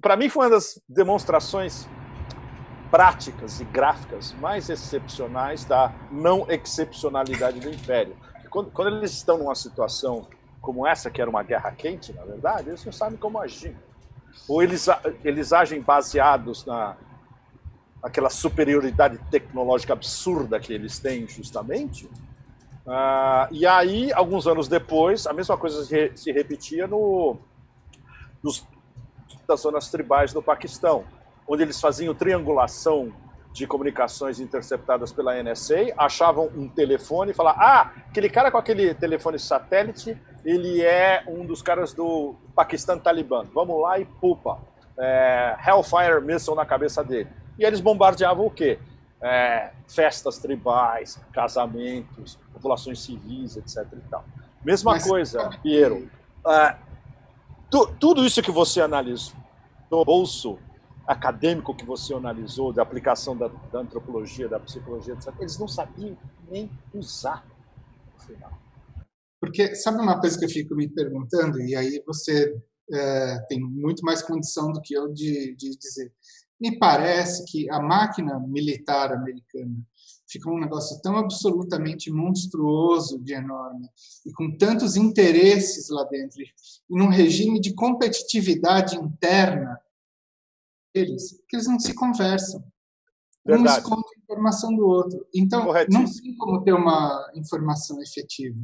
para 0.00 0.16
mim 0.16 0.28
foi 0.28 0.46
uma 0.46 0.50
das 0.50 0.80
demonstrações 0.88 1.86
práticas 2.90 3.60
e 3.60 3.64
gráficas 3.64 4.32
mais 4.34 4.70
excepcionais 4.70 5.64
da 5.64 5.92
não 6.10 6.48
excepcionalidade 6.48 7.60
do 7.60 7.68
Império. 7.68 8.16
Quando, 8.50 8.70
quando, 8.70 8.96
eles 8.96 9.12
estão 9.12 9.36
numa 9.36 9.54
situação 9.54 10.28
como 10.64 10.86
essa, 10.86 11.10
que 11.10 11.20
era 11.20 11.30
uma 11.30 11.42
guerra 11.42 11.70
quente, 11.72 12.12
na 12.12 12.24
verdade, 12.24 12.70
eles 12.70 12.84
não 12.84 12.92
sabem 12.92 13.18
como 13.18 13.38
agir. 13.38 13.76
Ou 14.48 14.62
eles, 14.62 14.86
eles 15.22 15.52
agem 15.52 15.80
baseados 15.80 16.64
na 16.64 16.96
aquela 18.02 18.28
superioridade 18.28 19.18
tecnológica 19.30 19.94
absurda 19.94 20.60
que 20.60 20.72
eles 20.72 20.98
têm, 20.98 21.26
justamente. 21.26 22.04
Uh, 22.86 23.48
e 23.50 23.66
aí, 23.66 24.12
alguns 24.12 24.46
anos 24.46 24.68
depois, 24.68 25.26
a 25.26 25.32
mesma 25.32 25.56
coisa 25.56 25.82
se, 25.84 26.12
se 26.14 26.30
repetia 26.30 26.86
no, 26.86 27.38
nos, 28.42 28.66
das 29.48 29.60
zonas 29.60 29.90
tribais 29.90 30.34
do 30.34 30.42
Paquistão 30.42 31.04
onde 31.46 31.62
eles 31.62 31.80
faziam 31.80 32.14
triangulação 32.14 33.12
de 33.52 33.66
comunicações 33.66 34.40
interceptadas 34.40 35.12
pela 35.12 35.40
NSA, 35.40 35.92
achavam 35.96 36.50
um 36.56 36.68
telefone 36.68 37.30
e 37.30 37.34
falavam: 37.34 37.62
ah, 37.62 37.92
aquele 38.08 38.28
cara 38.28 38.50
com 38.50 38.58
aquele 38.58 38.94
telefone 38.94 39.38
satélite, 39.38 40.18
ele 40.44 40.82
é 40.82 41.24
um 41.26 41.44
dos 41.46 41.62
caras 41.62 41.92
do 41.92 42.34
Paquistão 42.54 42.98
Talibã. 42.98 43.44
Vamos 43.54 43.80
lá 43.80 43.98
e 43.98 44.04
pupa. 44.04 44.58
É, 44.98 45.56
Hellfire 45.66 46.20
Missile 46.22 46.56
na 46.56 46.66
cabeça 46.66 47.02
dele. 47.02 47.28
E 47.58 47.64
eles 47.64 47.80
bombardeavam 47.80 48.46
o 48.46 48.50
quê? 48.50 48.78
É, 49.20 49.72
festas 49.88 50.38
tribais, 50.38 51.18
casamentos, 51.32 52.38
populações 52.52 53.00
civis, 53.00 53.56
etc. 53.56 53.86
E 53.92 54.08
tal. 54.10 54.24
Mesma 54.64 54.92
Mas, 54.92 55.06
coisa, 55.06 55.50
Piero. 55.62 56.08
É, 56.46 56.76
tu, 57.70 57.86
tudo 57.98 58.24
isso 58.24 58.42
que 58.42 58.50
você 58.50 58.80
analisou 58.80 59.34
no 59.90 60.04
bolso 60.04 60.58
acadêmico 61.06 61.74
que 61.74 61.84
você 61.84 62.14
analisou, 62.14 62.72
da 62.72 62.82
aplicação 62.82 63.36
da, 63.36 63.48
da 63.70 63.80
antropologia, 63.80 64.48
da 64.48 64.58
psicologia, 64.58 65.14
etc., 65.14 65.32
eles 65.38 65.58
não 65.58 65.68
sabiam 65.68 66.16
nem 66.50 66.70
usar 66.94 67.44
no 68.14 68.24
final. 68.24 68.63
Porque 69.44 69.74
sabe 69.74 70.00
uma 70.00 70.18
coisa 70.20 70.38
que 70.38 70.44
eu 70.44 70.48
fico 70.48 70.74
me 70.74 70.88
perguntando, 70.88 71.60
e 71.60 71.76
aí 71.76 72.02
você 72.06 72.56
é, 72.90 73.38
tem 73.48 73.60
muito 73.60 74.04
mais 74.04 74.22
condição 74.22 74.72
do 74.72 74.80
que 74.80 74.94
eu 74.94 75.12
de, 75.12 75.54
de 75.56 75.76
dizer. 75.76 76.12
Me 76.60 76.78
parece 76.78 77.44
que 77.50 77.68
a 77.70 77.80
máquina 77.80 78.38
militar 78.38 79.12
americana 79.12 79.76
ficou 80.26 80.54
um 80.54 80.60
negócio 80.60 81.00
tão 81.02 81.16
absolutamente 81.16 82.10
monstruoso 82.10 83.18
de 83.20 83.34
enorme 83.34 83.88
e 84.26 84.32
com 84.32 84.56
tantos 84.56 84.96
interesses 84.96 85.88
lá 85.90 86.04
dentro 86.04 86.40
e 86.42 86.46
num 86.88 87.08
regime 87.08 87.60
de 87.60 87.74
competitividade 87.74 88.96
interna 88.96 89.78
eles, 90.94 91.42
que 91.48 91.56
eles 91.56 91.66
não 91.66 91.78
se 91.78 91.92
conversam. 91.94 92.64
Verdade. 93.44 93.68
Um 93.68 93.80
esconde 93.80 94.08
a 94.16 94.20
informação 94.22 94.74
do 94.74 94.86
outro. 94.86 95.26
Então, 95.34 95.66
não 95.90 96.04
tem 96.04 96.36
como 96.38 96.62
ter 96.62 96.72
uma 96.72 97.30
informação 97.34 98.00
efetiva. 98.00 98.58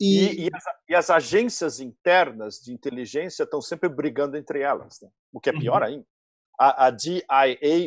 E, 0.00 0.44
e, 0.44 0.46
e, 0.46 0.50
as, 0.54 0.64
e, 0.88 0.94
as, 0.94 1.10
agências 1.10 1.80
internas 1.80 2.60
de 2.60 2.72
inteligência 2.72 3.42
estão 3.42 3.60
sempre 3.60 3.88
brigando 3.88 4.36
entre 4.36 4.60
elas, 4.60 5.00
né? 5.02 5.08
o 5.32 5.40
que 5.40 5.50
é 5.50 5.52
pior 5.52 5.82
uhum. 5.82 5.88
ainda. 5.88 6.04
A, 6.58 6.86
a, 6.86 6.90
DIA 6.90 7.22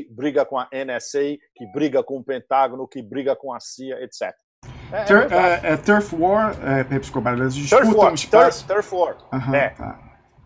briga 0.10 0.46
com 0.46 0.58
a 0.58 0.68
NSA, 0.74 1.38
que 1.56 1.66
briga 1.74 2.04
com 2.04 2.18
o 2.18 2.24
Pentágono, 2.24 2.88
que 2.88 3.02
briga 3.02 3.36
com 3.36 3.54
a 3.54 3.60
CIA, 3.60 4.02
etc. 4.04 4.34
É, 4.92 5.04
Tur 5.06 5.32
é, 5.32 5.62
é, 5.64 5.74
é 5.74 5.78
Turf 5.78 6.14
War, 6.14 6.56
é, 6.62 6.96
Escobar, 6.98 7.34
eles 7.34 7.56
disputam 7.56 7.86
Turf 7.86 7.98
War, 7.98 8.14
espaço. 8.14 8.68
Turf, 8.68 8.90
turf 8.90 8.96
War, 8.96 9.18
uhum, 9.34 9.56
é. 9.56 9.70
Tá. 9.70 10.00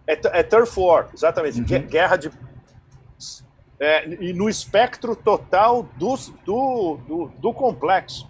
É, 0.07 0.39
é 0.39 0.43
Turf 0.43 0.77
War, 0.77 1.09
exatamente. 1.13 1.59
Uhum. 1.59 1.87
Guerra 1.87 2.15
de. 2.15 2.31
É, 3.79 4.07
e 4.07 4.33
no 4.33 4.47
espectro 4.47 5.15
total 5.15 5.83
do, 5.97 6.15
do, 6.45 6.97
do, 7.07 7.27
do 7.39 7.53
complexo. 7.53 8.29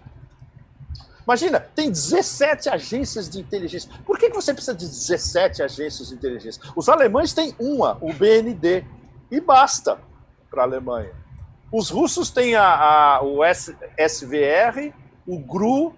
Imagina, 1.26 1.58
tem 1.58 1.90
17 1.90 2.68
agências 2.68 3.28
de 3.28 3.40
inteligência. 3.40 3.90
Por 4.06 4.16
que, 4.16 4.30
que 4.30 4.36
você 4.36 4.54
precisa 4.54 4.76
de 4.76 4.86
17 4.86 5.62
agências 5.62 6.08
de 6.08 6.14
inteligência? 6.14 6.62
Os 6.76 6.88
alemães 6.88 7.32
têm 7.32 7.54
uma, 7.58 7.98
o 8.00 8.12
BND, 8.12 8.84
e 9.30 9.40
basta 9.40 9.98
para 10.50 10.62
a 10.62 10.64
Alemanha. 10.64 11.12
Os 11.72 11.90
russos 11.90 12.30
têm 12.30 12.54
a, 12.54 13.16
a 13.16 13.22
o 13.22 13.42
S, 13.42 13.76
SVR, 13.98 14.92
o 15.26 15.38
GRU 15.38 15.94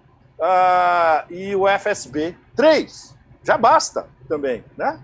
e 1.29 1.55
o 1.55 1.67
FSB. 1.67 2.35
Três. 2.55 3.15
Já 3.43 3.57
basta 3.57 4.07
também, 4.27 4.63
né? 4.75 4.99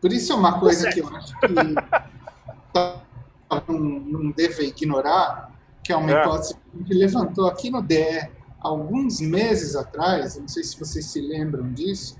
Por 0.00 0.10
isso 0.12 0.32
é 0.32 0.36
uma 0.36 0.58
coisa 0.58 0.90
que 0.90 1.00
eu 1.00 1.08
acho 1.14 1.38
que 1.38 1.48
não, 3.68 3.78
não 3.78 4.30
deve 4.30 4.66
ignorar, 4.66 5.52
que 5.84 5.92
é 5.92 5.96
uma 5.96 6.10
é. 6.10 6.20
hipótese 6.20 6.54
que 6.54 6.60
a 6.74 6.78
gente 6.78 6.94
levantou 6.94 7.46
aqui 7.46 7.70
no 7.70 7.82
DE 7.82 8.28
alguns 8.62 9.20
meses 9.20 9.74
atrás, 9.76 10.36
não 10.36 10.48
sei 10.48 10.62
se 10.62 10.78
vocês 10.78 11.06
se 11.06 11.20
lembram 11.20 11.72
disso, 11.72 12.16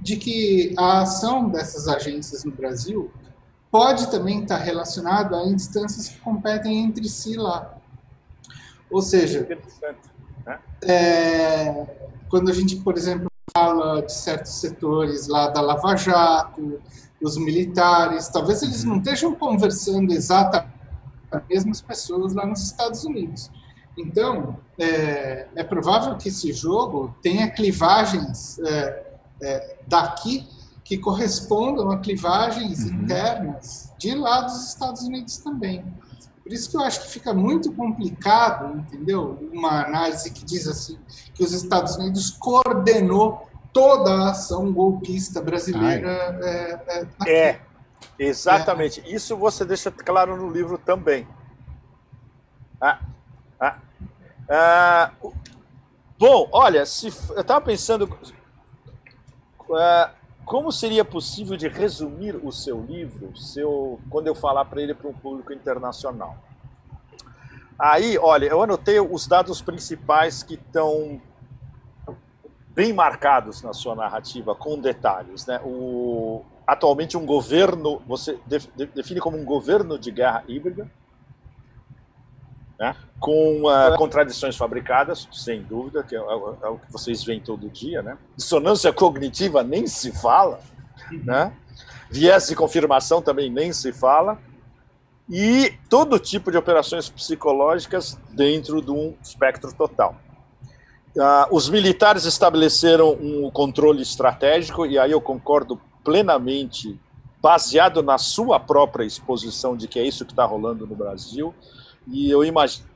de 0.00 0.16
que 0.16 0.74
a 0.76 1.02
ação 1.02 1.48
dessas 1.48 1.88
agências 1.88 2.44
no 2.44 2.52
Brasil 2.52 3.10
pode 3.70 4.10
também 4.10 4.42
estar 4.42 4.58
relacionada 4.58 5.36
a 5.38 5.46
instâncias 5.46 6.08
que 6.08 6.18
competem 6.18 6.84
entre 6.84 7.08
si 7.08 7.36
lá. 7.36 7.78
Ou 8.90 9.00
seja, 9.00 9.48
né? 10.44 10.58
é, 10.84 11.86
quando 12.28 12.50
a 12.50 12.52
gente, 12.52 12.76
por 12.76 12.98
exemplo, 12.98 13.30
fala 13.56 14.02
de 14.02 14.12
certos 14.12 14.52
setores 14.52 15.28
lá 15.28 15.48
da 15.48 15.60
Lava 15.60 15.96
Jato, 15.96 16.80
os 17.22 17.36
militares, 17.36 18.28
talvez 18.28 18.62
eles 18.62 18.84
não 18.84 18.98
estejam 18.98 19.34
conversando 19.34 20.12
exatamente 20.12 20.72
com 21.30 21.36
as 21.36 21.46
mesmas 21.48 21.80
pessoas 21.80 22.34
lá 22.34 22.44
nos 22.44 22.62
Estados 22.62 23.04
Unidos. 23.04 23.50
Então, 23.96 24.58
é, 24.82 25.48
é 25.54 25.64
provável 25.64 26.16
que 26.16 26.28
esse 26.28 26.52
jogo 26.52 27.14
tenha 27.22 27.50
clivagens 27.50 28.58
é, 28.58 29.06
é, 29.40 29.76
daqui 29.86 30.46
que 30.84 30.98
correspondam 30.98 31.90
a 31.90 31.98
clivagens 31.98 32.84
uhum. 32.84 33.02
internas 33.02 33.92
de 33.98 34.14
lá 34.14 34.42
dos 34.42 34.68
Estados 34.68 35.02
Unidos 35.02 35.38
também. 35.38 35.84
Por 36.42 36.52
isso 36.52 36.70
que 36.70 36.76
eu 36.76 36.82
acho 36.82 37.02
que 37.02 37.08
fica 37.08 37.32
muito 37.32 37.72
complicado, 37.72 38.76
entendeu? 38.76 39.48
Uma 39.52 39.84
análise 39.84 40.30
que 40.32 40.44
diz 40.44 40.66
assim 40.66 40.98
que 41.34 41.44
os 41.44 41.52
Estados 41.52 41.96
Unidos 41.96 42.30
coordenou 42.30 43.48
toda 43.72 44.10
a 44.10 44.30
ação 44.30 44.72
golpista 44.72 45.40
brasileira. 45.40 46.10
É, 46.42 47.06
é, 47.26 47.48
é, 47.48 47.60
Exatamente. 48.18 49.00
É. 49.00 49.14
Isso 49.14 49.36
você 49.36 49.64
deixa 49.64 49.90
claro 49.90 50.36
no 50.36 50.50
livro 50.50 50.76
também. 50.76 51.26
Ah, 52.80 52.98
ah, 54.54 55.12
bom, 56.18 56.48
olha, 56.52 56.84
se, 56.84 57.08
eu 57.30 57.40
estava 57.40 57.60
pensando 57.60 58.04
uh, 59.60 60.10
como 60.44 60.70
seria 60.70 61.04
possível 61.04 61.56
de 61.56 61.68
resumir 61.68 62.36
o 62.36 62.52
seu 62.52 62.80
livro 62.82 63.34
seu, 63.36 63.98
quando 64.10 64.26
eu 64.26 64.34
falar 64.34 64.66
para 64.66 64.82
ele 64.82 64.92
para 64.92 65.08
um 65.08 65.14
público 65.14 65.52
internacional. 65.52 66.36
Aí, 67.78 68.18
olha, 68.18 68.46
eu 68.46 68.62
anotei 68.62 69.00
os 69.00 69.26
dados 69.26 69.62
principais 69.62 70.42
que 70.42 70.54
estão 70.54 71.20
bem 72.74 72.92
marcados 72.92 73.62
na 73.62 73.72
sua 73.72 73.94
narrativa, 73.94 74.54
com 74.54 74.78
detalhes. 74.78 75.46
Né? 75.46 75.60
O, 75.64 76.44
atualmente, 76.66 77.16
um 77.16 77.24
governo, 77.24 78.02
você 78.06 78.38
define 78.94 79.20
como 79.20 79.38
um 79.38 79.44
governo 79.44 79.98
de 79.98 80.10
guerra 80.10 80.44
híbrida, 80.46 80.90
né? 82.82 82.96
com 83.20 83.62
uh, 83.62 83.96
contradições 83.96 84.56
fabricadas, 84.56 85.28
sem 85.30 85.62
dúvida, 85.62 86.02
que 86.02 86.16
é, 86.16 86.18
é, 86.18 86.22
é, 86.22 86.68
o 86.68 86.78
que 86.78 86.90
vocês 86.90 87.22
veem 87.22 87.38
todo 87.40 87.70
dia. 87.70 88.02
Né? 88.02 88.18
Dissonância 88.36 88.92
cognitiva 88.92 89.62
nem 89.62 89.86
se 89.86 90.10
fala, 90.10 90.58
né? 91.22 91.52
viés 92.10 92.48
de 92.48 92.56
confirmação 92.56 93.22
também 93.22 93.48
nem 93.48 93.72
se 93.72 93.92
fala, 93.92 94.36
e 95.30 95.72
todo 95.88 96.18
tipo 96.18 96.50
de 96.50 96.56
operações 96.56 97.08
psicológicas 97.08 98.18
dentro 98.32 98.82
de 98.82 98.90
um 98.90 99.14
espectro 99.22 99.72
total. 99.72 100.16
Uh, 101.16 101.54
os 101.54 101.70
militares 101.70 102.24
estabeleceram 102.24 103.12
um 103.12 103.48
controle 103.52 104.02
estratégico, 104.02 104.86
e 104.86 104.98
aí 104.98 105.12
eu 105.12 105.20
concordo 105.20 105.80
plenamente, 106.02 106.98
baseado 107.40 108.02
na 108.02 108.18
sua 108.18 108.58
própria 108.58 109.04
exposição 109.04 109.76
de 109.76 109.86
que 109.86 110.00
é 110.00 110.04
isso 110.04 110.24
que 110.24 110.32
está 110.32 110.44
rolando 110.44 110.84
no 110.84 110.96
Brasil. 110.96 111.54
E 112.06 112.30
eu 112.30 112.44
imagino 112.44 112.86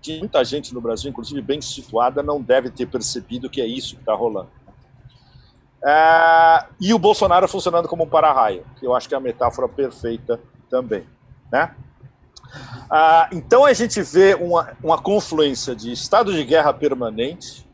que 0.00 0.18
muita 0.18 0.44
gente 0.44 0.72
no 0.72 0.80
Brasil, 0.80 1.10
inclusive 1.10 1.40
bem 1.40 1.60
situada, 1.60 2.22
não 2.22 2.40
deve 2.40 2.70
ter 2.70 2.86
percebido 2.86 3.50
que 3.50 3.60
é 3.60 3.66
isso 3.66 3.96
que 3.96 4.02
está 4.02 4.14
rolando. 4.14 4.50
É, 5.84 6.66
e 6.80 6.92
o 6.92 6.98
Bolsonaro 6.98 7.46
funcionando 7.46 7.88
como 7.88 8.04
um 8.04 8.08
para-raio, 8.08 8.64
que 8.78 8.86
eu 8.86 8.94
acho 8.94 9.08
que 9.08 9.14
é 9.14 9.16
a 9.16 9.20
metáfora 9.20 9.68
perfeita 9.68 10.40
também. 10.68 11.04
Né? 11.50 11.74
Ah, 12.90 13.28
então 13.32 13.64
a 13.64 13.72
gente 13.72 14.02
vê 14.02 14.34
uma, 14.34 14.76
uma 14.82 14.98
confluência 14.98 15.74
de 15.74 15.92
estado 15.92 16.32
de 16.32 16.42
guerra 16.44 16.72
permanente, 16.72 17.66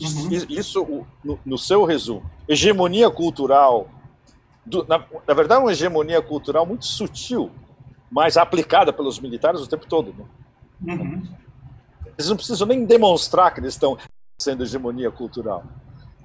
uhum. 0.00 0.28
isso 0.48 1.06
no, 1.24 1.38
no, 1.44 1.58
seu 1.58 1.84
resumo, 1.84 2.22
hegemonia 2.46 3.10
cultural, 3.10 3.88
do, 4.64 4.84
na, 4.86 5.02
na, 5.26 5.34
verdade 5.34 5.62
uma 5.62 5.72
hegemonia 5.72 6.20
cultural 6.20 6.66
muito 6.66 6.84
sutil, 6.84 7.50
mas 8.10 8.36
aplicada 8.36 8.92
pelos 8.92 9.20
militares 9.20 9.60
o 9.60 9.66
tempo 9.66 9.86
todo. 9.86 10.14
Né? 10.80 10.94
Uhum. 10.94 11.22
Eles 12.18 12.28
não 12.28 12.36
precisam 12.36 12.66
nem 12.66 12.84
demonstrar 12.84 13.54
que 13.54 13.60
eles 13.60 13.74
estão 13.74 13.96
sendo 14.40 14.64
hegemonia 14.64 15.10
cultural. 15.10 15.64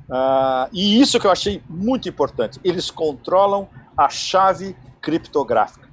Ah, 0.10 0.70
e 0.72 1.00
isso 1.00 1.20
que 1.20 1.28
eu 1.28 1.32
achei 1.32 1.62
muito 1.70 2.08
importante, 2.10 2.60
eles 2.64 2.90
controlam 2.92 3.68
a 3.98 4.10
chave 4.10 4.76
criptográfica 5.02 5.90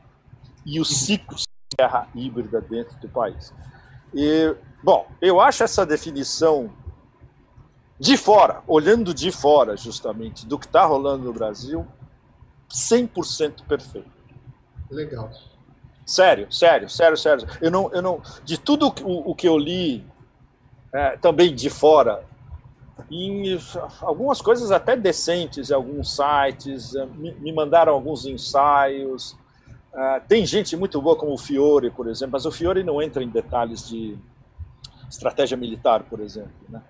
e 0.64 0.81
os 0.81 0.89
ciclos 0.89 1.43
de 1.43 1.77
guerra 1.78 2.09
híbrida 2.14 2.60
dentro 2.60 2.98
do 2.98 3.09
país. 3.09 3.52
E, 4.14 4.55
bom, 4.82 5.06
eu 5.20 5.40
acho 5.40 5.62
essa 5.62 5.86
definição 5.86 6.70
de 7.98 8.16
fora, 8.16 8.62
olhando 8.66 9.14
de 9.14 9.31
fora, 9.31 9.77
justamente, 9.77 10.47
do 10.47 10.59
que 10.59 10.66
está 10.66 10.85
rolando 10.85 11.24
no 11.24 11.32
Brasil, 11.32 11.86
100% 12.69 13.64
perfeito. 13.66 14.10
Legal. 14.90 15.31
Sério, 16.12 16.52
sério, 16.52 16.90
sério, 16.90 17.16
sério. 17.16 17.48
Eu 17.59 17.70
não, 17.70 17.90
eu 17.90 18.02
não, 18.02 18.20
de 18.44 18.59
tudo 18.59 18.93
o, 19.02 19.30
o 19.30 19.34
que 19.34 19.48
eu 19.48 19.56
li, 19.56 20.05
é, 20.93 21.16
também 21.16 21.55
de 21.55 21.70
fora, 21.70 22.22
e 23.10 23.59
algumas 24.02 24.43
coisas 24.43 24.70
até 24.70 24.94
decentes 24.94 25.70
em 25.70 25.74
alguns 25.74 26.14
sites, 26.14 26.94
é, 26.94 27.06
me, 27.06 27.32
me 27.36 27.51
mandaram 27.51 27.94
alguns 27.94 28.26
ensaios, 28.26 29.36
Uh, 29.93 30.26
tem 30.26 30.47
gente 30.47 30.74
muito 30.74 31.02
boa 31.02 31.14
como 31.14 31.34
o 31.34 31.36
Fiore, 31.36 31.90
por 31.90 32.09
exemplo, 32.09 32.32
mas 32.32 32.47
o 32.47 32.51
Fiore 32.51 32.82
não 32.82 33.02
entra 33.02 33.22
em 33.22 33.28
detalhes 33.28 33.86
de 33.86 34.16
estratégia 35.06 35.55
militar, 35.55 36.05
por 36.05 36.18
exemplo. 36.20 36.51
Né? 36.66 36.80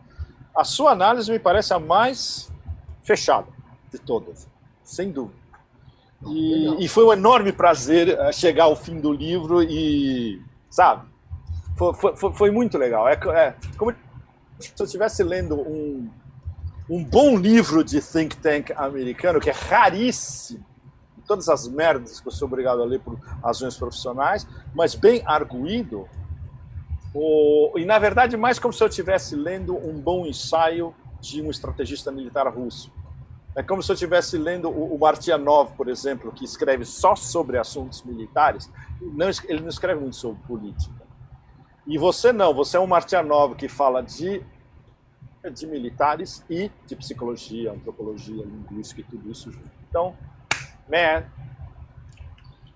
A 0.57 0.62
sua 0.62 0.93
análise 0.93 1.28
me 1.28 1.40
parece 1.40 1.74
a 1.74 1.81
mais 1.81 2.49
fechada 3.03 3.49
de 3.90 3.99
todas, 3.99 4.49
sem 4.85 5.11
dúvida. 5.11 5.41
E, 6.27 6.85
e 6.85 6.89
foi 6.89 7.05
um 7.05 7.12
enorme 7.12 7.53
prazer 7.53 8.19
uh, 8.19 8.32
chegar 8.32 8.65
ao 8.65 8.77
fim 8.77 9.01
do 9.01 9.12
livro 9.12 9.62
e, 9.62 10.40
sabe, 10.70 11.09
foi, 11.77 12.16
foi, 12.16 12.32
foi 12.32 12.51
muito 12.51 12.78
legal. 12.78 13.09
É, 13.09 13.15
é, 13.15 13.55
como 13.77 13.94
se 14.59 14.73
eu 14.78 14.86
estivesse 14.86 15.23
lendo 15.23 15.61
um, 15.61 16.09
um 16.89 17.03
bom 17.03 17.36
livro 17.36 17.82
de 17.82 18.01
think 18.01 18.36
tank 18.36 18.70
americano, 18.77 19.40
que 19.40 19.51
é 19.51 19.53
raríssimo 19.53 20.65
todas 21.27 21.49
as 21.49 21.66
merdas 21.69 22.20
que 22.20 22.28
eu 22.28 22.32
sou 22.32 22.47
obrigado 22.47 22.82
a 22.82 22.85
ler 22.85 23.01
por 23.01 23.19
razões 23.43 23.77
profissionais, 23.77 24.47
mas 24.74 24.94
bem 24.94 25.23
arguído. 25.24 26.09
E, 27.77 27.85
na 27.85 27.99
verdade, 27.99 28.36
mais 28.36 28.59
como 28.59 28.73
se 28.73 28.82
eu 28.82 28.89
estivesse 28.89 29.36
lendo 29.36 29.77
um 29.77 29.99
bom 30.01 30.27
ensaio 30.27 30.94
de 31.20 31.40
um 31.40 31.51
estrategista 31.51 32.11
militar 32.11 32.47
russo. 32.49 32.93
É 33.55 33.62
como 33.62 33.83
se 33.83 33.91
eu 33.91 33.95
estivesse 33.95 34.39
lendo 34.39 34.69
o, 34.69 34.95
o 34.95 34.99
Martianov, 34.99 35.73
por 35.73 35.89
exemplo, 35.89 36.33
que 36.33 36.45
escreve 36.45 36.85
só 36.85 37.15
sobre 37.15 37.59
assuntos 37.59 38.03
militares. 38.03 38.70
Não, 39.01 39.29
ele 39.45 39.61
não 39.61 39.69
escreve 39.69 40.01
muito 40.01 40.16
sobre 40.16 40.43
política. 40.45 41.03
E 41.87 41.99
você 41.99 42.33
não, 42.33 42.55
você 42.55 42.77
é 42.77 42.81
um 42.81 42.87
Martianov 42.87 43.55
que 43.55 43.69
fala 43.69 44.03
de, 44.03 44.43
de 45.53 45.66
militares 45.66 46.45
e 46.49 46.70
de 46.87 46.97
psicologia, 46.97 47.73
antropologia, 47.73 48.45
linguística 48.45 49.01
e 49.01 49.05
tudo 49.05 49.31
isso 49.31 49.51
junto. 49.51 49.70
Então, 49.89 50.15
man, 50.89 51.24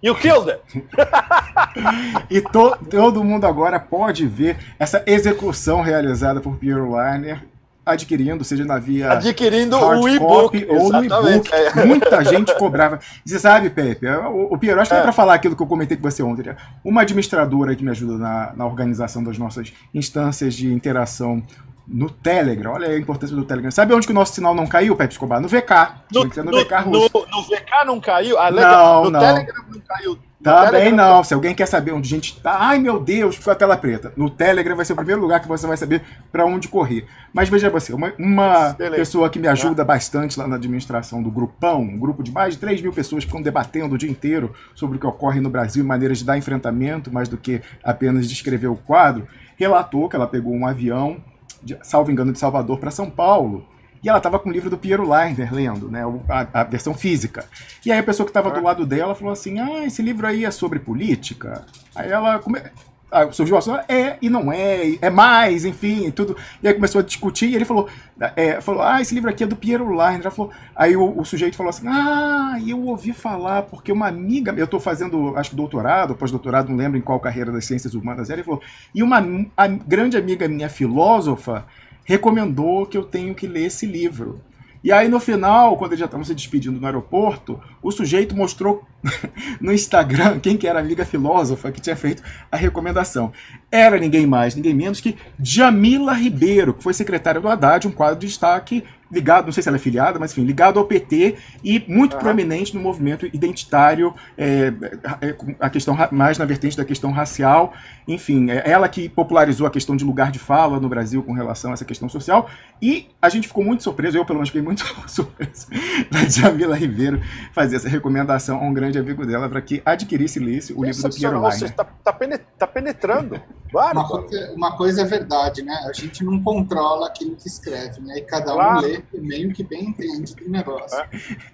you 0.02 0.14
killed 0.14 0.50
it! 0.50 0.62
e 2.28 2.42
to, 2.42 2.76
todo 2.90 3.24
mundo 3.24 3.46
agora 3.46 3.80
pode 3.80 4.26
ver 4.26 4.58
essa 4.78 5.02
execução 5.06 5.80
realizada 5.80 6.40
por 6.40 6.56
Piero 6.56 6.94
Lerner 6.94 7.46
adquirindo, 7.86 8.42
seja 8.42 8.64
na 8.64 8.78
via 8.78 9.12
adquirindo 9.12 9.78
o 9.78 10.08
e-book 10.08 10.66
ou 10.68 10.90
no 10.90 11.04
e-book. 11.04 11.50
É. 11.54 11.84
Muita 11.84 12.24
gente 12.24 12.52
cobrava. 12.56 12.98
Você 13.24 13.38
sabe, 13.38 13.70
Pepe, 13.70 14.08
o, 14.08 14.54
o 14.54 14.58
Piero, 14.58 14.80
acho 14.80 14.90
que 14.90 14.96
é, 14.96 14.98
é 14.98 15.02
para 15.02 15.12
falar 15.12 15.34
aquilo 15.34 15.54
que 15.54 15.62
eu 15.62 15.66
comentei 15.66 15.96
com 15.96 16.02
você 16.02 16.22
ontem. 16.22 16.42
Né? 16.42 16.56
Uma 16.84 17.02
administradora 17.02 17.76
que 17.76 17.84
me 17.84 17.90
ajuda 17.90 18.18
na, 18.18 18.52
na 18.56 18.66
organização 18.66 19.22
das 19.22 19.38
nossas 19.38 19.72
instâncias 19.94 20.54
de 20.54 20.72
interação 20.72 21.40
no 21.86 22.10
Telegram. 22.10 22.72
Olha 22.72 22.88
a 22.88 22.98
importância 22.98 23.36
do 23.36 23.44
Telegram. 23.44 23.70
Sabe 23.70 23.94
onde 23.94 24.06
que 24.06 24.12
o 24.12 24.14
nosso 24.14 24.34
sinal 24.34 24.54
não 24.54 24.66
caiu, 24.66 24.96
Pepe 24.96 25.14
Escobar? 25.14 25.40
No 25.40 25.46
VK. 25.46 25.70
No, 26.12 26.24
no, 26.24 26.50
no 26.50 26.64
VK. 26.64 26.84
No, 26.86 26.92
no, 26.92 27.42
VK 27.42 27.84
não 27.86 28.00
caiu? 28.00 28.36
Ah, 28.38 28.48
legal. 28.48 28.96
Não, 28.96 29.04
no 29.04 29.10
não. 29.10 29.20
Telegram 29.20 29.64
não 29.72 29.80
caiu. 29.80 30.18
Também 30.46 30.92
não. 30.92 31.24
Se 31.24 31.34
alguém 31.34 31.54
quer 31.54 31.66
saber 31.66 31.92
onde 31.92 32.06
a 32.06 32.16
gente 32.16 32.36
está, 32.36 32.56
ai 32.58 32.78
meu 32.78 33.00
Deus, 33.00 33.36
ficou 33.36 33.52
a 33.52 33.56
tela 33.56 33.76
preta. 33.76 34.12
No 34.16 34.30
Telegram 34.30 34.76
vai 34.76 34.84
ser 34.84 34.92
o 34.92 34.96
primeiro 34.96 35.20
lugar 35.20 35.40
que 35.40 35.48
você 35.48 35.66
vai 35.66 35.76
saber 35.76 36.02
para 36.30 36.46
onde 36.46 36.68
correr. 36.68 37.06
Mas 37.32 37.48
veja 37.48 37.68
você, 37.68 37.92
uma, 37.92 38.12
uma 38.18 38.74
pessoa 38.74 39.28
que 39.28 39.38
me 39.38 39.48
ajuda 39.48 39.84
bastante 39.84 40.38
lá 40.38 40.46
na 40.46 40.56
administração 40.56 41.22
do 41.22 41.30
Grupão, 41.30 41.80
um 41.80 41.98
grupo 41.98 42.22
de 42.22 42.32
mais 42.32 42.54
de 42.54 42.60
3 42.60 42.80
mil 42.80 42.92
pessoas 42.92 43.24
que 43.24 43.30
ficam 43.30 43.42
debatendo 43.42 43.94
o 43.94 43.98
dia 43.98 44.10
inteiro 44.10 44.54
sobre 44.74 44.96
o 44.96 45.00
que 45.00 45.06
ocorre 45.06 45.40
no 45.40 45.50
Brasil 45.50 45.82
e 45.82 45.86
maneiras 45.86 46.18
de 46.18 46.24
dar 46.24 46.38
enfrentamento, 46.38 47.12
mais 47.12 47.28
do 47.28 47.36
que 47.36 47.60
apenas 47.82 48.28
descrever 48.28 48.68
o 48.68 48.76
quadro, 48.76 49.26
relatou 49.56 50.08
que 50.08 50.16
ela 50.16 50.26
pegou 50.26 50.54
um 50.54 50.66
avião 50.66 51.18
de, 51.62 51.76
salvo 51.82 52.10
engano, 52.10 52.32
de 52.32 52.38
Salvador 52.38 52.78
para 52.78 52.90
São 52.90 53.10
Paulo. 53.10 53.66
E 54.02 54.08
ela 54.08 54.18
estava 54.18 54.38
com 54.38 54.48
o 54.48 54.52
livro 54.52 54.70
do 54.70 54.78
Piero 54.78 55.08
Leiner 55.08 55.52
lendo, 55.52 55.90
né, 55.90 56.02
a, 56.28 56.60
a 56.60 56.64
versão 56.64 56.94
física. 56.94 57.44
E 57.84 57.92
aí 57.92 57.98
a 57.98 58.02
pessoa 58.02 58.24
que 58.24 58.30
estava 58.30 58.50
do 58.50 58.62
lado 58.62 58.86
dela 58.86 59.14
falou 59.14 59.32
assim: 59.32 59.58
Ah, 59.58 59.84
esse 59.84 60.02
livro 60.02 60.26
aí 60.26 60.44
é 60.44 60.50
sobre 60.50 60.78
política? 60.78 61.64
Aí 61.94 62.10
ela 62.10 62.38
come... 62.38 62.60
Ah, 63.08 63.30
surgiu 63.30 63.54
o 63.54 63.58
assunto, 63.58 63.80
é 63.88 64.18
e 64.20 64.28
não 64.28 64.52
é, 64.52 64.96
é 65.00 65.08
mais, 65.08 65.64
enfim, 65.64 66.10
tudo. 66.10 66.36
E 66.60 66.66
aí 66.66 66.74
começou 66.74 67.00
a 67.00 67.04
discutir 67.04 67.48
e 67.48 67.54
ele 67.54 67.64
falou, 67.64 67.88
é, 68.34 68.60
falou, 68.60 68.82
ah, 68.82 69.00
esse 69.00 69.14
livro 69.14 69.30
aqui 69.30 69.44
é 69.44 69.46
do 69.46 69.54
Piero 69.54 69.88
Leiner. 69.96 70.28
Falou, 70.32 70.50
aí 70.74 70.96
o, 70.96 71.20
o, 71.20 71.24
sujeito 71.24 71.56
falou 71.56 71.70
assim, 71.70 71.86
ah, 71.86 72.58
eu 72.66 72.82
ouvi 72.84 73.12
falar, 73.12 73.62
porque 73.62 73.92
uma 73.92 74.08
amiga, 74.08 74.52
eu 74.56 74.64
estou 74.64 74.80
fazendo, 74.80 75.36
acho 75.36 75.50
que 75.50 75.56
doutorado, 75.56 76.16
pós-doutorado, 76.16 76.68
não 76.68 76.76
lembro 76.76 76.98
em 76.98 77.00
qual 77.00 77.20
carreira 77.20 77.52
das 77.52 77.64
ciências 77.64 77.94
humanas 77.94 78.28
era, 78.28 78.40
ele 78.40 78.44
falou, 78.44 78.60
e 78.92 79.04
uma 79.04 79.24
a, 79.56 79.68
grande 79.68 80.16
amiga 80.16 80.48
minha, 80.48 80.68
filósofa, 80.68 81.64
recomendou 82.06 82.86
que 82.86 82.96
eu 82.96 83.04
tenho 83.04 83.34
que 83.34 83.46
ler 83.46 83.66
esse 83.66 83.84
livro. 83.84 84.40
E 84.82 84.92
aí 84.92 85.08
no 85.08 85.18
final, 85.18 85.76
quando 85.76 85.90
eles 85.90 85.98
já 85.98 86.04
estavam 86.04 86.24
se 86.24 86.32
despedindo 86.32 86.80
no 86.80 86.86
aeroporto, 86.86 87.60
o 87.82 87.90
sujeito 87.90 88.36
mostrou 88.36 88.86
no 89.60 89.72
Instagram 89.72 90.38
quem 90.38 90.56
que 90.56 90.68
era 90.68 90.78
a 90.78 90.82
amiga 90.82 91.04
filósofa 91.04 91.72
que 91.72 91.80
tinha 91.80 91.96
feito 91.96 92.22
a 92.50 92.56
recomendação. 92.56 93.32
Era 93.76 93.98
ninguém 93.98 94.26
mais, 94.26 94.54
ninguém 94.54 94.72
menos 94.72 95.00
que 95.00 95.16
Jamila 95.38 96.14
Ribeiro, 96.14 96.72
que 96.72 96.82
foi 96.82 96.94
secretária 96.94 97.40
do 97.40 97.48
Haddad, 97.48 97.86
um 97.86 97.90
quadro 97.90 98.18
de 98.18 98.26
destaque 98.26 98.82
ligado, 99.10 99.46
não 99.46 99.52
sei 99.52 99.62
se 99.62 99.68
ela 99.68 99.76
é 99.76 99.80
filiada, 99.80 100.18
mas 100.18 100.32
enfim, 100.32 100.44
ligado 100.44 100.78
ao 100.78 100.84
PT 100.84 101.36
e 101.62 101.84
muito 101.86 102.14
uhum. 102.14 102.20
proeminente 102.20 102.74
no 102.74 102.80
movimento 102.80 103.26
identitário, 103.26 104.14
é, 104.36 104.72
é, 105.20 105.36
a 105.60 105.70
questão 105.70 105.96
mais 106.10 106.38
na 106.38 106.44
vertente 106.44 106.76
da 106.76 106.84
questão 106.84 107.12
racial, 107.12 107.72
enfim, 108.06 108.50
é 108.50 108.68
ela 108.68 108.88
que 108.88 109.08
popularizou 109.08 109.66
a 109.66 109.70
questão 109.70 109.96
de 109.96 110.04
lugar 110.04 110.30
de 110.30 110.38
fala 110.38 110.80
no 110.80 110.88
Brasil 110.88 111.22
com 111.22 111.32
relação 111.32 111.70
a 111.70 111.74
essa 111.74 111.84
questão 111.84 112.08
social, 112.08 112.50
e 112.82 113.08
a 113.20 113.28
gente 113.28 113.48
ficou 113.48 113.64
muito 113.64 113.82
surpreso, 113.82 114.18
eu 114.18 114.24
pelo 114.24 114.38
menos 114.38 114.48
fiquei 114.48 114.62
muito 114.62 114.84
surpreso 115.06 115.68
da 116.10 116.24
Jamila 116.28 116.76
Ribeiro 116.76 117.20
fazer 117.52 117.76
essa 117.76 117.88
recomendação 117.88 118.58
a 118.58 118.62
um 118.62 118.74
grande 118.74 118.98
amigo 118.98 119.24
dela 119.24 119.48
para 119.48 119.60
que 119.60 119.80
adquirisse 119.84 120.40
e 120.40 120.44
lesse 120.44 120.72
o 120.72 120.84
livro 120.84 121.02
do 121.02 121.14
Piero 121.14 121.40
Leiner. 121.40 121.58
Você 121.58 121.64
está 121.66 121.84
tá, 121.84 122.12
tá 122.58 122.66
penetrando. 122.66 123.40
Claro, 123.70 123.98
uma, 123.98 124.08
coisa, 124.08 124.52
uma, 124.52 124.76
coisa, 124.76 125.02
é 125.02 125.04
verdade, 125.04 125.62
né? 125.62 125.74
A 125.88 125.92
gente 125.92 126.24
não 126.24 126.42
controla 126.42 127.06
aquilo 127.08 127.36
que 127.36 127.48
escreve, 127.48 128.00
né? 128.00 128.18
E 128.18 128.22
cada 128.22 128.52
claro. 128.52 128.78
um 128.78 128.80
lê 128.80 129.02
meio 129.14 129.52
que 129.52 129.62
bem 129.62 129.90
entende 129.90 130.34
do 130.34 130.48
negócio. 130.48 130.98
É. 130.98 131.08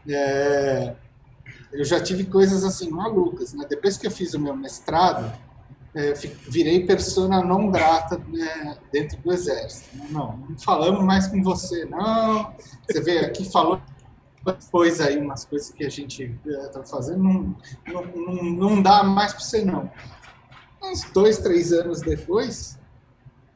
É, 0.08 0.96
eu 1.72 1.84
já 1.84 2.00
tive 2.00 2.24
coisas 2.24 2.64
assim 2.64 2.90
malucas, 2.90 3.54
né? 3.54 3.64
Depois 3.68 3.96
que 3.96 4.06
eu 4.06 4.10
fiz 4.10 4.34
o 4.34 4.40
meu 4.40 4.56
mestrado, 4.56 5.32
é, 5.94 6.12
virei 6.48 6.86
persona 6.86 7.42
não 7.42 7.70
grata 7.70 8.18
né, 8.28 8.76
dentro 8.92 9.18
do 9.18 9.32
exército. 9.32 9.96
Né? 9.96 10.06
Não, 10.10 10.36
não 10.36 10.58
falamos 10.58 11.04
mais 11.04 11.26
com 11.26 11.42
você, 11.42 11.84
não. 11.84 12.54
Você 12.86 13.00
vê 13.00 13.18
aqui 13.20 13.50
falou 13.50 13.80
depois 14.44 15.00
aí 15.00 15.18
umas 15.18 15.44
coisas 15.44 15.70
que 15.70 15.84
a 15.84 15.88
gente 15.88 16.36
está 16.44 16.80
é, 16.80 16.86
fazendo, 16.86 17.22
não, 17.22 17.56
não, 17.86 18.04
não, 18.04 18.42
não 18.42 18.82
dá 18.82 19.02
mais 19.04 19.32
para 19.32 19.42
você 19.42 19.64
não. 19.64 19.90
Uns 20.82 21.10
dois, 21.12 21.38
três 21.38 21.72
anos 21.72 22.00
depois, 22.00 22.78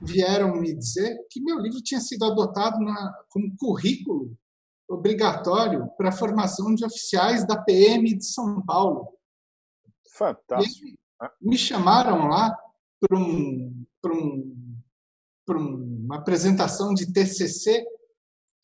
vieram 0.01 0.57
me 0.57 0.73
dizer 0.73 1.19
que 1.31 1.40
meu 1.40 1.59
livro 1.59 1.82
tinha 1.82 2.01
sido 2.01 2.24
adotado 2.24 2.78
na, 2.78 3.12
como 3.28 3.57
currículo 3.57 4.36
obrigatório 4.89 5.89
para 5.97 6.11
a 6.11 6.16
formação 6.16 6.74
de 6.74 6.85
oficiais 6.85 7.44
da 7.44 7.61
PM 7.61 8.16
de 8.16 8.24
São 8.24 8.65
Paulo. 8.65 9.12
Fantástico. 10.16 10.97
me 11.40 11.59
chamaram 11.59 12.28
lá 12.28 12.57
para 13.01 13.19
um, 13.19 13.85
um, 14.07 14.57
uma 15.48 16.16
apresentação 16.16 16.94
de 16.94 17.12
TCC, 17.12 17.85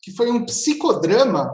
que 0.01 0.11
foi 0.11 0.31
um 0.31 0.45
psicodrama 0.45 1.53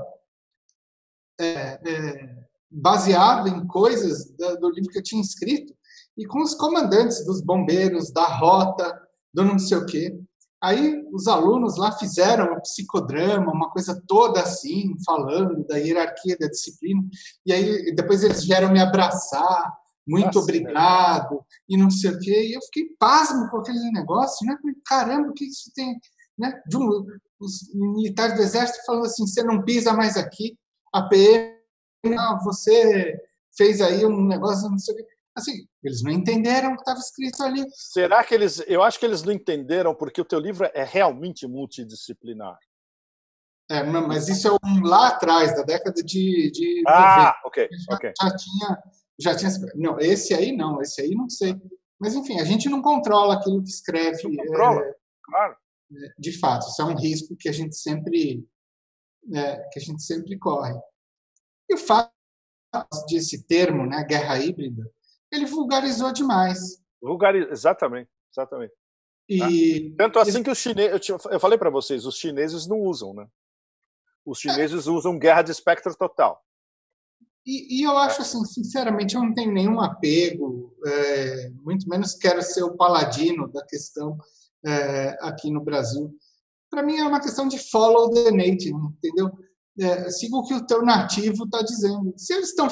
é, 1.39 1.45
é, 1.45 2.45
baseado 2.69 3.47
em 3.47 3.65
coisas 3.65 4.31
do 4.37 4.69
livro 4.69 4.91
que 4.91 4.99
eu 4.99 5.03
tinha 5.03 5.21
escrito 5.21 5.73
e 6.19 6.25
com 6.25 6.41
os 6.41 6.53
comandantes 6.53 7.25
dos 7.25 7.39
bombeiros, 7.41 8.11
da 8.11 8.25
rota, 8.25 9.01
do 9.33 9.45
não 9.45 9.57
sei 9.57 9.77
o 9.77 9.85
quê. 9.85 10.19
Aí 10.61 11.01
os 11.13 11.27
alunos 11.27 11.77
lá 11.77 11.93
fizeram 11.93 12.53
um 12.53 12.59
psicodrama, 12.59 13.53
uma 13.53 13.71
coisa 13.71 14.03
toda 14.05 14.41
assim, 14.41 14.93
falando 15.05 15.65
da 15.65 15.77
hierarquia 15.77 16.35
da 16.37 16.47
disciplina. 16.47 17.01
E 17.45 17.53
aí 17.53 17.95
depois 17.95 18.21
eles 18.21 18.43
vieram 18.43 18.69
me 18.69 18.81
abraçar, 18.81 19.73
muito 20.05 20.25
Nossa, 20.25 20.39
obrigado, 20.39 21.35
né? 21.35 21.41
e 21.69 21.77
não 21.77 21.89
sei 21.89 22.11
o 22.11 22.19
quê. 22.19 22.49
E 22.49 22.53
eu 22.53 22.61
fiquei 22.63 22.89
pasmo 22.99 23.49
com 23.49 23.59
aquele 23.59 23.89
negócio, 23.91 24.45
né? 24.45 24.57
Caramba, 24.85 25.29
o 25.29 25.33
que 25.33 25.45
isso 25.45 25.71
tem? 25.73 25.97
Né? 26.37 26.61
De 26.67 26.75
um, 26.75 27.05
os 27.39 27.73
militares 27.73 28.35
do 28.35 28.41
exército 28.41 28.85
falando 28.85 29.05
assim: 29.05 29.25
você 29.25 29.41
não 29.41 29.63
pisa 29.63 29.93
mais 29.93 30.17
aqui, 30.17 30.57
a 30.93 31.03
PM, 31.03 31.53
não, 32.03 32.39
você 32.43 33.17
fez 33.55 33.79
aí 33.81 34.05
um 34.05 34.25
negócio, 34.25 34.69
não 34.69 34.77
sei 34.77 34.95
o 34.95 34.97
quê. 34.97 35.05
Assim, 35.35 35.65
eles 35.83 36.03
não 36.03 36.11
entenderam 36.11 36.71
o 36.71 36.75
que 36.75 36.81
estava 36.81 36.99
escrito 36.99 37.43
ali. 37.43 37.63
Será 37.73 38.23
que 38.23 38.33
eles. 38.33 38.61
Eu 38.67 38.83
acho 38.83 38.99
que 38.99 39.05
eles 39.05 39.23
não 39.23 39.31
entenderam 39.31 39.95
porque 39.95 40.19
o 40.19 40.25
teu 40.25 40.39
livro 40.39 40.69
é 40.73 40.83
realmente 40.83 41.47
multidisciplinar. 41.47 42.57
É, 43.71 43.83
mas 43.83 44.27
isso 44.27 44.47
é 44.47 44.51
um 44.51 44.83
lá 44.83 45.09
atrás, 45.09 45.55
da 45.55 45.61
década 45.61 46.01
de. 46.03 46.51
de 46.51 46.83
ah, 46.87 47.35
90. 47.43 47.47
ok. 47.47 47.69
Já, 47.71 47.95
okay. 47.95 48.13
já 48.19 48.35
tinha. 48.35 48.83
Já 49.19 49.35
tinha. 49.35 49.51
Não, 49.75 49.99
esse 49.99 50.33
aí 50.33 50.55
não, 50.55 50.81
esse 50.81 51.01
aí 51.01 51.11
não 51.11 51.29
sei. 51.29 51.55
Mas, 51.99 52.15
enfim, 52.15 52.39
a 52.39 52.45
gente 52.45 52.67
não 52.67 52.81
controla 52.81 53.35
aquilo 53.35 53.61
que 53.61 53.69
escreve. 53.69 54.23
Não 54.23 54.45
controla, 54.45 54.81
é, 54.81 54.95
claro. 55.23 55.55
É, 55.93 56.13
de 56.17 56.39
fato, 56.39 56.67
isso 56.67 56.81
é 56.81 56.85
um 56.85 56.95
risco 56.95 57.35
que 57.35 57.47
a 57.47 57.51
gente 57.51 57.75
sempre. 57.75 58.43
É, 59.33 59.57
que 59.71 59.79
a 59.79 59.81
gente 59.81 60.01
sempre 60.01 60.37
corre. 60.39 60.73
E 61.69 61.75
o 61.75 61.77
fato 61.77 62.11
desse 63.07 63.43
termo, 63.45 63.85
né, 63.85 64.03
guerra 64.03 64.39
híbrida, 64.39 64.89
ele 65.31 65.45
vulgarizou 65.45 66.11
demais. 66.11 66.59
Vulgariz... 67.01 67.47
Exatamente, 67.49 68.09
exatamente. 68.31 68.73
E, 69.27 69.91
tá? 69.91 70.05
Tanto 70.05 70.19
assim 70.19 70.41
que 70.41 70.49
os 70.49 70.57
chineses, 70.57 71.07
eu, 71.07 71.19
eu 71.29 71.39
falei 71.39 71.57
para 71.57 71.69
vocês, 71.69 72.05
os 72.05 72.17
chineses 72.17 72.67
não 72.67 72.79
usam, 72.79 73.13
né? 73.13 73.27
Os 74.25 74.39
chineses 74.39 74.87
é. 74.87 74.89
usam 74.89 75.19
guerra 75.19 75.43
de 75.43 75.51
espectro 75.51 75.95
total. 75.95 76.43
E, 77.45 77.79
e, 77.79 77.83
eu 77.83 77.97
acho 77.97 78.21
assim, 78.21 78.43
sinceramente, 78.45 79.15
eu 79.15 79.21
não 79.21 79.33
tenho 79.33 79.51
nenhum 79.51 79.79
apego, 79.79 80.75
é, 80.85 81.49
muito 81.63 81.87
menos 81.87 82.13
quero 82.15 82.41
ser 82.41 82.63
o 82.63 82.75
paladino 82.75 83.47
da 83.51 83.65
questão 83.65 84.17
é, 84.65 85.17
aqui 85.21 85.49
no 85.49 85.63
Brasil. 85.63 86.13
Para 86.69 86.83
mim 86.83 86.97
é 86.97 87.03
uma 87.03 87.21
questão 87.21 87.47
de 87.47 87.57
follow 87.57 88.11
the 88.11 88.31
native, 88.31 88.75
entendeu? 88.97 89.31
É, 89.79 90.09
siga 90.11 90.35
o 90.35 90.43
que 90.43 90.53
o 90.53 90.65
teu 90.65 90.83
nativo 90.83 91.45
está 91.45 91.61
dizendo. 91.61 92.13
Se 92.17 92.33
eles 92.33 92.49
estão 92.49 92.67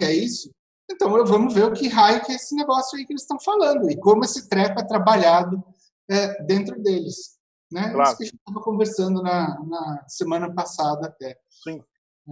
é 0.00 0.12
isso, 0.12 0.50
então, 0.90 1.24
vamos 1.24 1.54
ver 1.54 1.64
o 1.64 1.72
que 1.72 1.88
raio 1.88 2.22
que 2.24 2.32
é 2.32 2.34
esse 2.34 2.54
negócio 2.54 2.98
aí 2.98 3.06
que 3.06 3.12
eles 3.12 3.22
estão 3.22 3.38
falando 3.38 3.88
e 3.88 3.96
como 3.96 4.24
esse 4.24 4.48
treco 4.48 4.80
é 4.80 4.86
trabalhado 4.86 5.62
é, 6.10 6.42
dentro 6.42 6.82
deles. 6.82 7.38
Né? 7.70 7.90
Claro. 7.90 8.08
Isso 8.08 8.16
que 8.16 8.22
a 8.24 8.26
gente 8.26 8.38
estava 8.38 8.64
conversando 8.64 9.22
na, 9.22 9.64
na, 9.64 10.04
semana 10.08 10.52
passada 10.52 11.06
até. 11.06 11.38
Sim. 11.48 11.80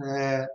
É, 0.03 0.49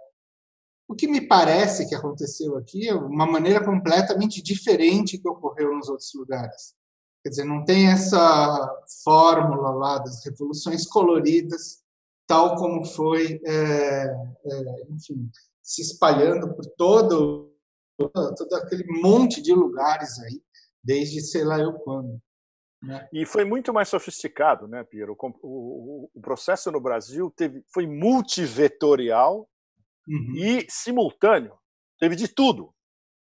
o 0.87 0.95
que 0.95 1.09
me 1.09 1.27
parece 1.27 1.89
que 1.89 1.95
aconteceu 1.95 2.59
aqui 2.59 2.89
é 2.89 2.95
uma 2.95 3.27
maneira 3.27 3.65
completamente 3.65 4.43
diferente 4.43 5.17
que 5.17 5.29
ocorreu 5.29 5.75
nos 5.75 5.89
outros 5.89 6.13
lugares. 6.15 6.75
Quer 7.23 7.31
dizer, 7.31 7.45
não 7.45 7.65
tem 7.65 7.89
essa 7.89 8.83
fórmula 9.03 9.71
lá 9.71 9.99
das 9.99 10.23
revoluções 10.27 10.87
coloridas, 10.87 11.83
tal 12.27 12.57
como 12.57 12.85
foi, 12.85 13.41
é, 13.47 14.05
é, 14.45 14.87
enfim, 14.91 15.31
se 15.63 15.81
espalhando 15.81 16.55
por 16.55 16.67
todo 16.77 17.54
todo 17.97 18.55
aquele 18.55 18.85
monte 19.01 19.41
de 19.41 19.53
lugares 19.53 20.19
aí, 20.21 20.43
desde 20.83 21.21
sei 21.21 21.45
lá 21.45 21.59
eu 21.59 21.73
quando. 21.75 22.21
Né? 22.83 23.09
E 23.13 23.25
foi 23.25 23.45
muito 23.45 23.73
mais 23.73 23.89
sofisticado, 23.89 24.69
né, 24.69 24.85
Piero? 24.85 25.17
O, 25.19 25.29
o, 25.43 26.11
o 26.15 26.21
processo 26.21 26.71
no 26.71 26.81
Brasil 26.81 27.33
teve, 27.35 27.65
foi 27.73 27.87
multivetorial 27.87 29.49
uhum. 30.07 30.35
e 30.37 30.67
simultâneo. 30.69 31.57
Teve 31.99 32.15
de 32.15 32.29
tudo. 32.29 32.75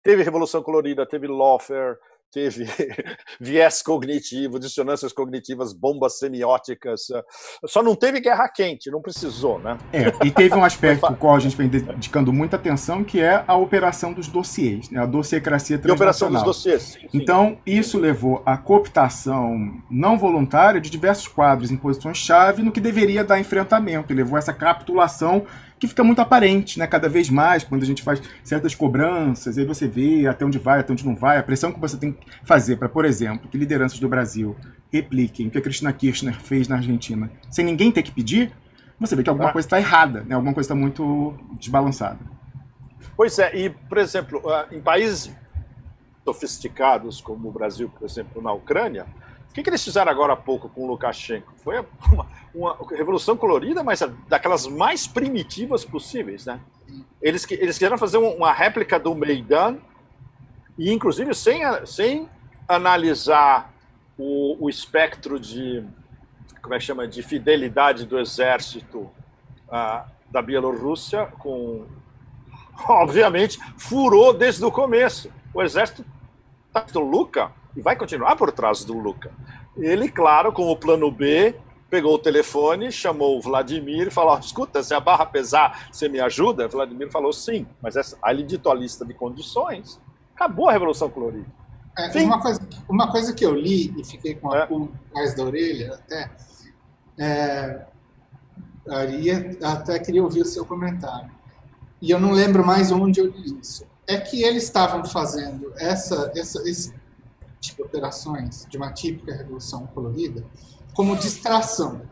Teve 0.02 0.22
Revolução 0.22 0.62
Colorida, 0.62 1.06
teve 1.06 1.26
lawfare, 1.26 1.98
teve 2.32 2.66
viés 3.40 3.82
cognitivo, 3.82 4.59
dissonâncias 4.59 5.12
cognitivas, 5.12 5.72
bombas 5.72 6.18
semióticas. 6.18 7.10
Eh, 7.10 7.24
só 7.66 7.82
não 7.82 7.94
teve 7.94 8.20
guerra 8.20 8.48
quente, 8.48 8.90
não 8.90 9.00
precisou, 9.00 9.59
né? 9.59 9.78
É, 9.92 10.12
e 10.26 10.30
teve 10.30 10.55
um 10.55 10.64
aspecto 10.64 11.06
ao 11.06 11.16
qual 11.16 11.36
a 11.36 11.40
gente 11.40 11.56
vem 11.56 11.68
dedicando 11.68 12.32
muita 12.32 12.56
atenção, 12.56 13.02
que 13.02 13.20
é 13.20 13.44
a 13.46 13.56
operação 13.56 14.12
dos 14.12 14.28
dossiês, 14.28 14.90
né? 14.90 15.00
a 15.00 15.06
dossiecracia 15.06 15.78
transnacional. 15.78 15.88
E 15.88 15.92
a 15.92 15.96
operação 15.96 16.32
dos 16.32 16.42
dossiês. 16.42 16.82
Sim, 16.82 17.00
sim. 17.00 17.09
Então, 17.12 17.59
isso 17.66 17.98
levou 17.98 18.42
à 18.44 18.56
cooptação 18.56 19.82
não 19.90 20.18
voluntária 20.18 20.80
de 20.80 20.90
diversos 20.90 21.28
quadros 21.28 21.70
em 21.70 21.76
posições-chave 21.76 22.62
no 22.62 22.72
que 22.72 22.80
deveria 22.80 23.24
dar 23.24 23.40
enfrentamento, 23.40 24.12
e 24.12 24.16
levou 24.16 24.36
a 24.36 24.38
essa 24.38 24.52
capitulação 24.52 25.46
que 25.78 25.86
fica 25.86 26.02
muito 26.02 26.20
aparente, 26.20 26.78
né? 26.78 26.86
Cada 26.86 27.09
vez 27.09 27.30
mais, 27.30 27.64
quando 27.64 27.82
a 27.82 27.86
gente 27.86 28.02
faz 28.02 28.20
certas 28.42 28.74
cobranças, 28.74 29.56
aí 29.56 29.64
você 29.64 29.86
vê 29.86 30.26
até 30.26 30.44
onde 30.44 30.59
vai, 30.59 30.80
até 30.80 30.92
onde 30.92 31.06
não 31.06 31.14
vai, 31.14 31.38
a 31.38 31.42
pressão 31.42 31.72
que 31.72 31.80
você 31.80 31.96
tem 31.96 32.12
que 32.12 32.26
fazer 32.44 32.76
para, 32.76 32.88
por 32.88 33.05
exemplo, 33.05 33.48
que 33.48 33.56
lideranças 33.56 33.98
do 33.98 34.09
Brasil 34.09 34.56
repliquem 34.92 35.46
o 35.46 35.50
que 35.50 35.59
a 35.59 35.60
Cristina 35.60 35.92
Kirchner 35.92 36.34
fez 36.40 36.68
na 36.68 36.76
Argentina, 36.76 37.30
sem 37.50 37.64
ninguém 37.64 37.92
ter 37.92 38.02
que 38.02 38.10
pedir, 38.10 38.52
você 38.98 39.14
vê 39.14 39.22
que 39.22 39.30
alguma 39.30 39.50
ah. 39.50 39.52
coisa 39.52 39.66
está 39.66 39.78
errada, 39.78 40.24
né? 40.24 40.34
Alguma 40.34 40.52
coisa 40.52 40.66
está 40.66 40.74
muito 40.74 41.34
desbalançada. 41.52 42.18
Pois 43.16 43.38
é, 43.38 43.56
e, 43.56 43.70
por 43.70 43.98
exemplo, 43.98 44.42
ah, 44.50 44.66
em 44.72 44.80
países 44.80 45.32
sofisticados 46.24 47.20
como 47.20 47.48
o 47.48 47.52
Brasil, 47.52 47.88
por 47.88 48.05
exemplo, 48.05 48.42
na 48.42 48.52
Ucrânia, 48.52 49.06
o 49.50 49.54
que, 49.54 49.62
que 49.62 49.70
eles 49.70 49.82
fizeram 49.82 50.10
agora 50.10 50.34
há 50.34 50.36
pouco 50.36 50.68
com 50.68 50.84
o 50.84 50.86
Lukashenko? 50.86 51.52
Foi 51.56 51.84
uma, 52.12 52.26
uma 52.54 52.76
revolução 52.90 53.36
colorida, 53.36 53.82
mas 53.82 54.00
daquelas 54.28 54.66
mais 54.66 55.06
primitivas 55.06 55.84
possíveis, 55.84 56.46
né? 56.46 56.60
Eles, 57.20 57.46
eles 57.50 57.76
quiseram 57.76 57.98
fazer 57.98 58.18
uma 58.18 58.52
réplica 58.52 58.98
do 58.98 59.14
Maidan, 59.14 59.78
e 60.78 60.92
inclusive 60.92 61.34
sem, 61.34 61.62
sem 61.84 62.28
analisar 62.68 63.72
o, 64.16 64.64
o 64.64 64.70
espectro 64.70 65.40
de, 65.40 65.84
como 66.62 66.74
é 66.74 66.78
que 66.78 66.84
chama, 66.84 67.08
de 67.08 67.22
fidelidade 67.22 68.06
do 68.06 68.18
exército 68.18 69.10
uh, 69.68 70.08
da 70.30 70.40
Bielorrússia, 70.40 71.26
com, 71.38 71.86
obviamente, 72.88 73.58
furou 73.76 74.32
desde 74.32 74.64
o 74.64 74.70
começo. 74.70 75.32
O 75.52 75.62
exército 75.62 76.04
do 76.92 77.00
Luka 77.00 77.50
e 77.78 77.80
vai 77.80 77.94
continuar 77.94 78.34
por 78.34 78.50
trás 78.50 78.84
do 78.84 78.98
Luca. 78.98 79.30
Ele, 79.76 80.09
claro, 80.09 80.52
com 80.52 80.66
o 80.68 80.76
plano 80.76 81.12
B, 81.12 81.55
pegou 81.88 82.14
o 82.14 82.18
telefone, 82.18 82.90
chamou 82.90 83.38
o 83.38 83.40
Vladimir 83.40 84.09
e 84.09 84.10
falou: 84.10 84.36
escuta, 84.36 84.82
se 84.82 84.92
a 84.92 84.98
barra 84.98 85.24
pesar, 85.24 85.88
você 85.92 86.09
me 86.09 86.18
ajuda? 86.18 86.66
O 86.66 86.68
Vladimir 86.68 87.09
falou 87.09 87.32
sim, 87.32 87.68
mas 87.80 87.94
essa, 87.94 88.18
aí 88.20 88.34
ele 88.34 88.42
ditou 88.42 88.72
a 88.72 88.74
lista 88.74 89.06
de 89.06 89.14
condições. 89.14 90.00
Acabou 90.34 90.68
a 90.68 90.72
Revolução 90.72 91.09
Colorida. 91.09 91.46
É, 91.96 92.22
uma, 92.22 92.40
coisa, 92.40 92.60
uma 92.88 93.10
coisa 93.10 93.32
que 93.32 93.44
eu 93.46 93.55
li 93.55 93.94
e 93.96 94.05
fiquei 94.05 94.34
com 94.34 94.52
a 94.52 94.59
é. 94.59 94.66
pulga 94.66 94.92
atrás 95.10 95.34
da 95.34 95.44
orelha 95.44 95.94
até, 95.94 96.30
é, 97.18 97.86
até 99.62 99.98
queria 100.00 100.22
ouvir 100.22 100.42
o 100.42 100.44
seu 100.44 100.64
comentário. 100.66 101.30
E 102.02 102.10
eu 102.10 102.18
não 102.18 102.32
lembro 102.32 102.66
mais 102.66 102.90
onde 102.90 103.20
eu 103.20 103.26
li 103.26 103.59
isso. 103.60 103.84
É 104.06 104.16
que 104.16 104.42
eles 104.42 104.64
estavam 104.64 105.05
fazendo 105.05 105.72
essa, 105.76 106.32
essa, 106.36 106.68
esse 106.68 106.97
de 107.60 107.74
operações 107.80 108.66
de 108.68 108.76
uma 108.76 108.93
típica 108.93 109.35
revolução 109.35 109.86
colorida 109.89 110.44
como 110.94 111.16
distração. 111.16 112.02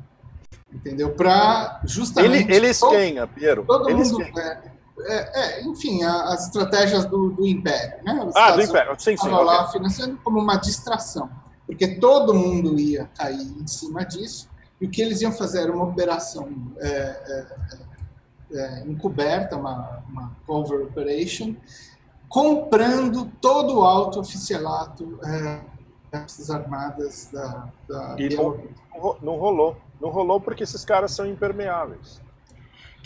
Entendeu? 0.73 1.13
Para 1.15 1.81
justamente. 1.85 2.45
Ele, 2.45 2.55
eles 2.55 2.79
todo, 2.79 2.93
quem, 2.93 3.27
Piero? 3.29 3.65
Todo 3.65 3.89
eles 3.89 4.11
mundo. 4.11 4.39
É, 4.39 4.73
é, 5.01 5.41
é, 5.41 5.65
enfim, 5.65 6.03
a, 6.03 6.25
as 6.25 6.47
estratégias 6.47 7.05
do, 7.05 7.31
do 7.31 7.47
Império. 7.47 8.03
Né? 8.05 8.25
Os 8.27 8.35
ah, 8.35 8.53
do 8.53 8.63
Império, 8.63 8.95
sim, 8.99 9.17
sim. 9.17 9.29
lá 9.29 9.63
okay. 9.63 9.73
financiando 9.73 10.19
como 10.23 10.39
uma 10.39 10.57
distração. 10.57 11.31
Porque 11.67 11.97
todo 11.97 12.35
mundo 12.35 12.79
ia 12.79 13.11
cair 13.17 13.55
em 13.61 13.67
cima 13.67 14.05
disso, 14.05 14.49
e 14.81 14.87
o 14.87 14.91
que 14.91 15.03
eles 15.03 15.21
iam 15.21 15.33
fazer 15.33 15.63
era 15.63 15.73
uma 15.73 15.85
operação 15.85 16.49
é, 16.79 16.89
é, 16.91 17.47
é 18.53 18.85
encoberta, 18.87 19.57
uma, 19.57 20.03
uma 20.09 20.37
cover 20.47 20.83
operation, 20.83 21.57
comprando 22.29 23.31
todo 23.41 23.79
o 23.79 23.85
alto 23.85 24.21
oficialato 24.21 25.19
Forças 26.11 26.51
Armadas 26.51 27.29
da, 27.33 27.69
da 27.89 28.17
e 28.19 28.35
não, 28.35 28.59
não 29.23 29.37
rolou. 29.37 29.77
Não 30.01 30.11
rolou 30.11 30.41
porque 30.41 30.63
esses 30.63 30.85
caras 30.85 31.13
são 31.13 31.27
impermeáveis. 31.27 32.21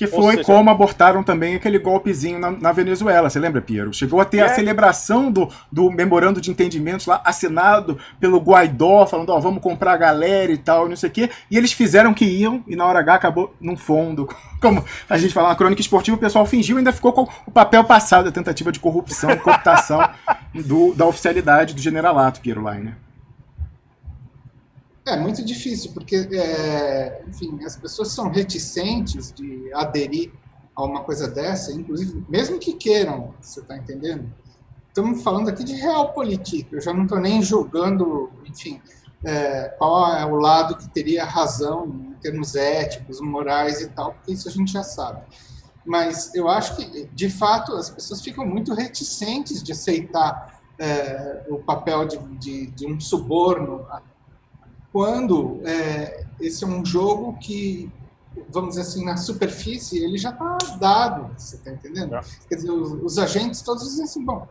Que 0.01 0.07
foi 0.07 0.37
seja, 0.37 0.45
como 0.45 0.71
abortaram 0.71 1.23
também 1.23 1.57
aquele 1.57 1.79
golpezinho 1.79 2.39
na, 2.39 2.51
na, 2.51 2.73
Venezuela, 2.73 3.29
você 3.29 3.39
lembra, 3.39 3.61
Piero? 3.61 3.93
Chegou 3.93 4.19
a 4.19 4.25
ter 4.25 4.39
é. 4.39 4.43
a 4.45 4.55
celebração 4.55 5.31
do, 5.31 5.47
do 5.71 5.91
memorando 5.91 6.41
de 6.41 6.51
entendimentos 6.51 7.05
lá, 7.05 7.21
assinado 7.23 7.99
pelo 8.19 8.39
Guaidó, 8.39 9.05
falando, 9.05 9.29
ó, 9.29 9.39
vamos 9.39 9.63
comprar 9.63 9.93
a 9.93 9.97
galera 9.99 10.51
e 10.51 10.57
tal, 10.57 10.89
não 10.89 10.97
sei 10.97 11.11
o 11.11 11.13
quê. 11.13 11.29
E 11.51 11.59
eles 11.59 11.75
fizeram 11.75 12.15
que 12.15 12.25
iam, 12.25 12.65
e 12.67 12.75
na 12.75 12.87
hora 12.87 13.01
H 13.01 13.15
acabou 13.15 13.55
num 13.61 13.77
fundo. 13.77 14.27
Como 14.59 14.83
a 15.07 15.19
gente 15.19 15.35
fala 15.35 15.51
na 15.51 15.55
crônica 15.55 15.83
esportiva, 15.83 16.17
o 16.17 16.21
pessoal 16.21 16.47
fingiu 16.47 16.77
e 16.77 16.79
ainda 16.79 16.95
ficou 16.95 17.13
com 17.13 17.29
o 17.45 17.51
papel 17.51 17.85
passado, 17.85 18.31
a 18.31 18.33
tentativa 18.33 18.73
de 18.73 18.81
corrupção, 18.81 19.37
cooptação 19.37 20.01
do, 20.65 20.95
da 20.95 21.05
oficialidade 21.05 21.75
do 21.75 21.81
generalato, 21.83 22.41
Piero 22.41 22.65
Leiner. 22.65 22.95
É 25.07 25.17
muito 25.17 25.45
difícil, 25.45 25.93
porque, 25.93 26.29
é, 26.33 27.25
enfim, 27.27 27.59
as 27.65 27.77
pessoas 27.77 28.13
são 28.13 28.29
reticentes 28.29 29.33
de 29.33 29.73
aderir 29.73 30.33
a 30.77 30.85
uma 30.85 31.03
coisa 31.03 31.27
dessa, 31.29 31.73
inclusive, 31.73 32.25
mesmo 32.29 32.59
que 32.59 32.75
queiram, 32.75 33.35
você 33.41 33.61
está 33.61 33.77
entendendo? 33.77 34.33
Estamos 34.89 35.23
falando 35.23 35.49
aqui 35.49 35.65
de 35.65 35.75
realpolitik, 35.75 36.69
eu 36.73 36.81
já 36.81 36.93
não 36.93 37.05
estou 37.05 37.19
nem 37.19 37.43
julgando, 37.43 38.31
enfim, 38.45 38.81
é, 39.25 39.69
qual 39.79 40.13
é 40.15 40.25
o 40.25 40.37
lado 40.37 40.77
que 40.77 40.89
teria 40.89 41.25
razão 41.25 41.87
em 41.87 42.15
termos 42.21 42.55
éticos, 42.55 43.21
morais 43.21 43.81
e 43.81 43.89
tal, 43.89 44.13
porque 44.13 44.33
isso 44.33 44.49
a 44.49 44.53
gente 44.53 44.73
já 44.73 44.83
sabe. 44.83 45.23
Mas 45.85 46.35
eu 46.35 46.49
acho 46.49 46.77
que, 46.77 47.07
de 47.07 47.31
fato, 47.31 47.75
as 47.75 47.89
pessoas 47.89 48.21
ficam 48.21 48.47
muito 48.47 48.75
reticentes 48.75 49.63
de 49.63 49.73
aceitar 49.73 50.61
é, 50.79 51.47
o 51.49 51.59
papel 51.59 52.07
de, 52.07 52.19
de, 52.39 52.67
de 52.69 52.87
um 52.87 53.01
suborno 53.01 53.87
quando 54.93 55.61
é, 55.65 56.25
esse 56.41 56.65
é 56.65 56.67
um 56.67 56.85
jogo 56.85 57.37
que, 57.39 57.91
vamos 58.51 58.71
dizer 58.71 58.83
assim, 58.83 59.05
na 59.05 59.17
superfície, 59.17 60.03
ele 60.03 60.19
já 60.19 60.31
está 60.31 60.59
dado, 60.81 61.31
você 61.37 61.57
está 61.57 61.71
entendendo? 61.71 62.17
É. 62.17 62.21
Quer 62.49 62.57
dizer, 62.57 62.71
os, 62.71 62.93
os, 63.03 63.19
agentes 63.19 63.63
todos 63.63 63.85
dizem 63.85 64.05
assim, 64.05 64.25
bom, 64.25 64.49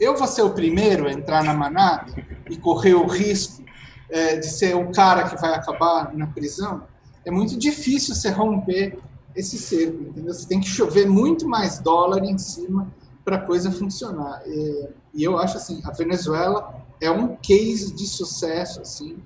eu 0.00 0.16
vou 0.16 0.26
ser 0.26 0.42
o 0.42 0.50
primeiro 0.50 1.06
a 1.06 1.12
entrar 1.12 1.44
na 1.44 1.52
manada 1.52 2.12
e 2.48 2.56
correr 2.56 2.94
o 2.94 3.06
risco 3.06 3.62
é, 4.10 4.36
de 4.36 4.46
ser 4.46 4.74
o 4.74 4.90
cara 4.90 5.28
que 5.28 5.40
vai 5.40 5.54
acabar 5.54 6.14
na 6.14 6.26
prisão, 6.26 6.84
é 7.24 7.30
muito 7.30 7.58
difícil 7.58 8.14
você 8.14 8.30
romper 8.30 8.98
esse 9.34 9.58
cerco, 9.58 10.02
entendeu? 10.02 10.32
Você 10.32 10.46
tem 10.46 10.60
que 10.60 10.68
chover 10.68 11.08
muito 11.08 11.48
mais 11.48 11.78
dólar 11.78 12.24
em 12.24 12.38
cima 12.38 12.92
para 13.24 13.36
a 13.36 13.40
coisa 13.40 13.70
funcionar. 13.70 14.42
E, 14.46 14.88
e 15.14 15.24
eu 15.24 15.38
acho 15.38 15.56
assim, 15.56 15.80
a 15.84 15.90
Venezuela 15.90 16.82
é 17.00 17.10
um 17.10 17.36
case 17.36 17.92
de 17.94 18.06
sucesso, 18.06 18.80
assim, 18.80 19.18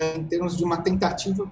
em 0.00 0.24
termos 0.24 0.56
de 0.56 0.64
uma 0.64 0.78
tentativa 0.78 1.50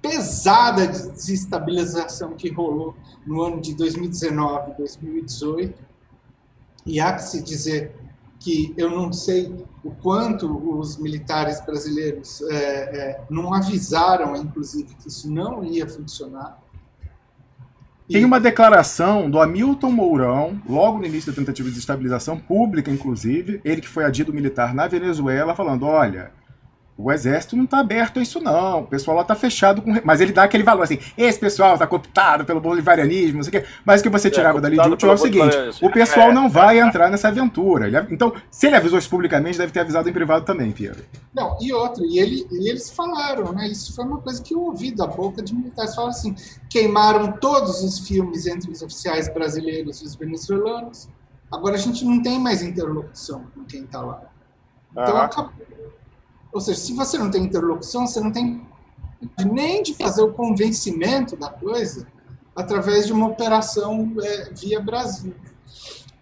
pesada 0.00 0.86
de 0.86 1.10
desestabilização 1.10 2.34
que 2.34 2.50
rolou 2.50 2.94
no 3.26 3.42
ano 3.42 3.60
de 3.60 3.74
2019, 3.74 4.74
2018. 4.76 5.74
E 6.84 7.00
há 7.00 7.12
que 7.12 7.24
se 7.24 7.42
dizer 7.42 7.92
que 8.38 8.72
eu 8.76 8.90
não 8.90 9.12
sei 9.12 9.52
o 9.82 9.90
quanto 9.90 10.46
os 10.78 10.98
militares 10.98 11.60
brasileiros 11.60 12.42
é, 12.42 12.54
é, 12.54 13.20
não 13.28 13.52
avisaram, 13.52 14.36
inclusive, 14.36 14.94
que 14.94 15.08
isso 15.08 15.30
não 15.30 15.64
ia 15.64 15.88
funcionar. 15.88 16.60
Tem 18.08 18.24
uma 18.24 18.38
declaração 18.38 19.28
do 19.28 19.40
Hamilton 19.40 19.90
Mourão, 19.90 20.62
logo 20.68 20.98
no 20.98 21.06
início 21.06 21.32
da 21.32 21.36
tentativa 21.36 21.68
de 21.68 21.78
estabilização 21.78 22.38
pública, 22.38 22.88
inclusive, 22.88 23.60
ele 23.64 23.80
que 23.80 23.88
foi 23.88 24.04
adido 24.04 24.32
militar 24.32 24.72
na 24.72 24.86
Venezuela, 24.86 25.56
falando: 25.56 25.84
olha, 25.86 26.30
o 26.98 27.12
exército 27.12 27.56
não 27.56 27.64
está 27.64 27.78
aberto 27.78 28.18
a 28.18 28.22
isso, 28.22 28.40
não. 28.40 28.80
O 28.80 28.86
pessoal 28.86 29.16
lá 29.16 29.22
está 29.22 29.34
fechado 29.34 29.82
com. 29.82 29.92
Mas 30.02 30.20
ele 30.20 30.32
dá 30.32 30.44
aquele 30.44 30.62
valor 30.62 30.82
assim: 30.82 30.98
esse 31.16 31.38
pessoal 31.38 31.74
está 31.74 31.86
cooptado 31.86 32.44
pelo 32.46 32.58
bolivarianismo, 32.58 33.36
não 33.36 33.42
sei 33.42 33.58
o 33.58 33.62
quê. 33.62 33.68
Mas 33.84 34.00
o 34.00 34.04
que 34.04 34.08
você 34.08 34.28
é, 34.28 34.30
tirava 34.30 34.58
é, 34.58 34.60
dali 34.62 34.78
de 34.78 34.88
útil 34.88 35.10
é 35.10 35.12
o 35.12 35.18
seguinte: 35.18 35.56
o 35.82 35.90
pessoal 35.90 36.30
é, 36.30 36.32
não 36.32 36.48
vai 36.48 36.80
entrar 36.80 37.10
nessa 37.10 37.28
aventura. 37.28 37.86
Ele, 37.86 37.98
então, 38.10 38.32
se 38.50 38.66
ele 38.66 38.76
avisou 38.76 38.98
isso 38.98 39.10
publicamente, 39.10 39.58
deve 39.58 39.72
ter 39.72 39.80
avisado 39.80 40.08
em 40.08 40.12
privado 40.12 40.46
também, 40.46 40.72
Piero. 40.72 41.04
Não, 41.34 41.58
e 41.60 41.70
outro, 41.70 42.02
e, 42.02 42.18
ele, 42.18 42.46
e 42.50 42.70
eles 42.70 42.90
falaram, 42.90 43.52
né? 43.52 43.68
Isso 43.68 43.94
foi 43.94 44.04
uma 44.06 44.18
coisa 44.18 44.42
que 44.42 44.54
eu 44.54 44.62
ouvi 44.62 44.90
da 44.90 45.06
boca 45.06 45.42
de 45.42 45.54
militares. 45.54 45.94
Falaram 45.94 46.14
assim: 46.14 46.34
queimaram 46.70 47.32
todos 47.32 47.82
os 47.82 48.08
filmes 48.08 48.46
entre 48.46 48.70
os 48.70 48.80
oficiais 48.80 49.28
brasileiros 49.28 50.00
e 50.00 50.04
os 50.06 50.14
venezuelanos. 50.14 51.10
Agora 51.52 51.74
a 51.74 51.78
gente 51.78 52.06
não 52.06 52.22
tem 52.22 52.40
mais 52.40 52.62
interlocução 52.62 53.44
com 53.54 53.64
quem 53.64 53.84
está 53.84 54.00
lá. 54.00 54.22
Então 54.92 55.16
acabou 55.18 55.75
ou 56.56 56.60
seja, 56.60 56.80
se 56.80 56.94
você 56.94 57.18
não 57.18 57.30
tem 57.30 57.44
interlocução, 57.44 58.06
você 58.06 58.18
não 58.18 58.32
tem 58.32 58.66
nem 59.52 59.82
de 59.82 59.92
fazer 59.92 60.22
o 60.22 60.32
convencimento 60.32 61.36
da 61.36 61.50
coisa 61.50 62.06
através 62.54 63.06
de 63.06 63.12
uma 63.12 63.26
operação 63.26 64.10
é, 64.22 64.54
via 64.54 64.80
Brasil. 64.80 65.34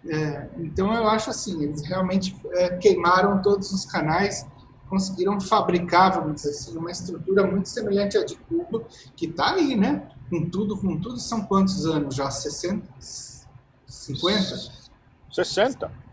É, 0.05 0.49
então, 0.57 0.93
eu 0.93 1.07
acho 1.07 1.29
assim, 1.29 1.63
eles 1.63 1.81
realmente 1.83 2.35
é, 2.51 2.75
queimaram 2.75 3.41
todos 3.41 3.71
os 3.71 3.85
canais, 3.85 4.45
conseguiram 4.89 5.39
fabricar, 5.39 6.15
vamos 6.15 6.35
dizer 6.35 6.49
assim, 6.49 6.77
uma 6.77 6.91
estrutura 6.91 7.47
muito 7.47 7.69
semelhante 7.69 8.17
à 8.17 8.25
de 8.25 8.35
Cuba, 8.35 8.85
que 9.15 9.27
está 9.27 9.53
aí, 9.53 9.77
né? 9.77 10.05
Com 10.29 10.49
tudo, 10.49 10.77
com 10.77 10.99
tudo, 10.99 11.17
são 11.17 11.45
quantos 11.45 11.85
anos 11.85 12.13
já? 12.13 12.29
60? 12.29 12.85
50? 13.87 14.57
60. 15.31 16.04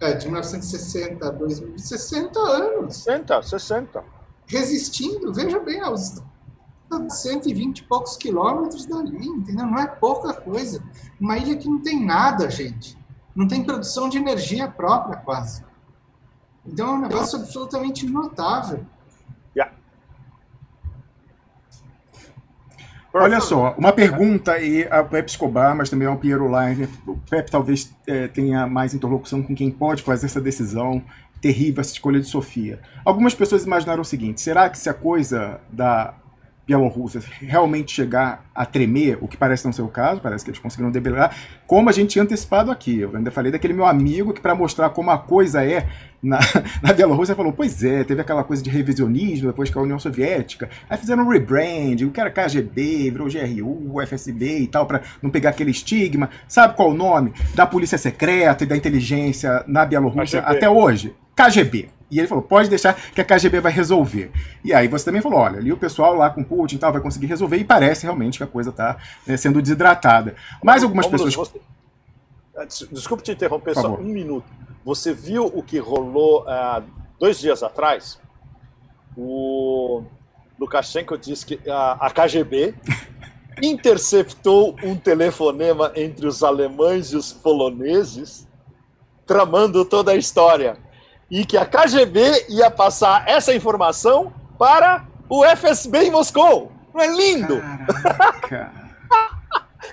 É, 0.00 0.12
de 0.12 0.26
1960 0.26 1.26
a 1.26 1.30
2000, 1.30 1.78
60 1.78 2.38
anos. 2.38 2.96
60, 2.96 3.42
60. 3.42 4.04
Resistindo, 4.46 5.32
veja 5.32 5.58
bem, 5.58 5.80
aos 5.80 6.22
120 7.08 7.78
e 7.78 7.82
poucos 7.84 8.16
quilômetros 8.16 8.86
dali, 8.86 9.26
entendeu? 9.26 9.66
Não 9.66 9.78
é 9.78 9.86
pouca 9.86 10.32
coisa. 10.34 10.82
Uma 11.20 11.36
ilha 11.38 11.56
que 11.56 11.68
não 11.68 11.80
tem 11.82 12.04
nada, 12.04 12.50
gente. 12.50 12.96
Não 13.34 13.48
tem 13.48 13.64
produção 13.64 14.08
de 14.08 14.18
energia 14.18 14.68
própria, 14.68 15.16
quase. 15.16 15.64
Então 16.64 16.88
é 16.88 16.92
um 16.92 17.00
negócio 17.00 17.38
absolutamente 17.38 18.06
notável. 18.06 18.84
Olha 23.22 23.40
só, 23.40 23.74
uma 23.78 23.92
pergunta 23.92 24.52
aí 24.52 24.86
a 24.90 25.02
Pepe 25.02 25.30
Escobar, 25.30 25.74
mas 25.74 25.88
também 25.88 26.06
ao 26.06 26.16
Piero 26.16 26.50
Leiner. 26.50 26.88
O 27.06 27.16
Pepe 27.16 27.50
talvez 27.50 27.90
é, 28.06 28.28
tenha 28.28 28.66
mais 28.66 28.94
interlocução 28.94 29.42
com 29.42 29.54
quem 29.54 29.70
pode 29.70 30.02
fazer 30.02 30.26
essa 30.26 30.40
decisão 30.40 31.02
terrível, 31.40 31.80
essa 31.80 31.92
escolha 31.92 32.20
de 32.20 32.26
Sofia. 32.26 32.80
Algumas 33.04 33.34
pessoas 33.34 33.64
imaginaram 33.64 34.02
o 34.02 34.04
seguinte: 34.04 34.40
será 34.40 34.68
que 34.68 34.78
se 34.78 34.88
a 34.88 34.94
coisa 34.94 35.60
da 35.70 36.14
Bielorrússia 36.66 37.22
realmente 37.40 37.92
chegar 37.92 38.44
a 38.52 38.66
tremer, 38.66 39.18
o 39.20 39.28
que 39.28 39.36
parece 39.36 39.64
não 39.64 39.72
ser 39.72 39.82
o 39.82 39.88
caso, 39.88 40.20
parece 40.20 40.44
que 40.44 40.50
eles 40.50 40.58
conseguiram 40.58 40.90
debelar, 40.90 41.32
como 41.64 41.88
a 41.88 41.92
gente 41.92 42.10
tinha 42.10 42.24
antecipado 42.24 42.72
aqui. 42.72 42.98
Eu 42.98 43.14
ainda 43.14 43.30
falei 43.30 43.52
daquele 43.52 43.72
meu 43.72 43.86
amigo 43.86 44.32
que, 44.32 44.40
para 44.40 44.52
mostrar 44.52 44.90
como 44.90 45.12
a 45.12 45.18
coisa 45.18 45.64
é 45.64 45.86
na, 46.20 46.40
na 46.82 46.92
Bielorrússia, 46.92 47.36
falou: 47.36 47.52
pois 47.52 47.84
é, 47.84 48.02
teve 48.02 48.20
aquela 48.20 48.42
coisa 48.42 48.64
de 48.64 48.68
revisionismo 48.68 49.46
depois 49.46 49.70
que 49.70 49.78
a 49.78 49.80
União 49.80 49.98
Soviética, 49.98 50.68
aí 50.90 50.98
fizeram 50.98 51.22
um 51.22 51.28
rebrand, 51.28 52.02
o 52.02 52.10
que 52.10 52.20
era 52.20 52.30
KGB, 52.32 53.12
virou 53.12 53.28
GRU, 53.28 54.02
FSB 54.04 54.58
e 54.58 54.66
tal, 54.66 54.86
para 54.86 55.02
não 55.22 55.30
pegar 55.30 55.50
aquele 55.50 55.70
estigma. 55.70 56.30
Sabe 56.48 56.74
qual 56.74 56.90
o 56.90 56.94
nome 56.94 57.32
da 57.54 57.64
polícia 57.64 57.96
secreta 57.96 58.64
e 58.64 58.66
da 58.66 58.76
inteligência 58.76 59.62
na 59.68 59.86
Bielorrússia 59.86 60.40
até 60.40 60.68
hoje? 60.68 61.14
KGB. 61.36 61.95
E 62.10 62.18
ele 62.18 62.28
falou, 62.28 62.42
pode 62.42 62.68
deixar 62.68 62.94
que 62.94 63.20
a 63.20 63.24
KGB 63.24 63.60
vai 63.60 63.72
resolver. 63.72 64.30
E 64.64 64.72
aí 64.72 64.86
você 64.86 65.04
também 65.04 65.20
falou, 65.20 65.40
olha, 65.40 65.58
ali 65.58 65.72
o 65.72 65.76
pessoal 65.76 66.14
lá 66.14 66.30
com 66.30 66.44
Putin 66.44 66.76
e 66.76 66.78
tal 66.78 66.92
vai 66.92 67.02
conseguir 67.02 67.26
resolver, 67.26 67.56
e 67.56 67.64
parece 67.64 68.04
realmente 68.04 68.38
que 68.38 68.44
a 68.44 68.46
coisa 68.46 68.70
está 68.70 68.96
né, 69.26 69.36
sendo 69.36 69.60
desidratada. 69.60 70.36
Mas 70.62 70.82
algumas 70.82 71.06
pessoas... 71.06 71.34
Você... 71.34 71.60
Ah, 72.56 72.64
desculpe 72.64 73.22
te 73.22 73.32
interromper 73.32 73.74
só 73.74 73.94
um 73.94 74.04
minuto. 74.04 74.46
Você 74.84 75.12
viu 75.12 75.46
o 75.46 75.62
que 75.62 75.78
rolou 75.78 76.42
uh, 76.42 76.82
dois 77.18 77.38
dias 77.38 77.62
atrás? 77.62 78.20
O 79.16 80.04
Lukashenko 80.58 81.18
disse 81.18 81.44
que 81.44 81.68
a, 81.68 82.06
a 82.06 82.10
KGB 82.10 82.74
interceptou 83.60 84.76
um 84.82 84.96
telefonema 84.96 85.92
entre 85.96 86.26
os 86.26 86.42
alemães 86.42 87.08
e 87.08 87.16
os 87.16 87.32
poloneses, 87.32 88.46
tramando 89.26 89.84
toda 89.84 90.12
a 90.12 90.16
história. 90.16 90.78
E 91.30 91.44
que 91.44 91.56
a 91.56 91.66
KGB 91.66 92.46
ia 92.48 92.70
passar 92.70 93.28
essa 93.28 93.54
informação 93.54 94.32
para 94.58 95.06
o 95.28 95.44
FSB 95.44 96.04
em 96.04 96.10
Moscou. 96.10 96.72
Não 96.94 97.00
é 97.00 97.08
lindo? 97.08 97.56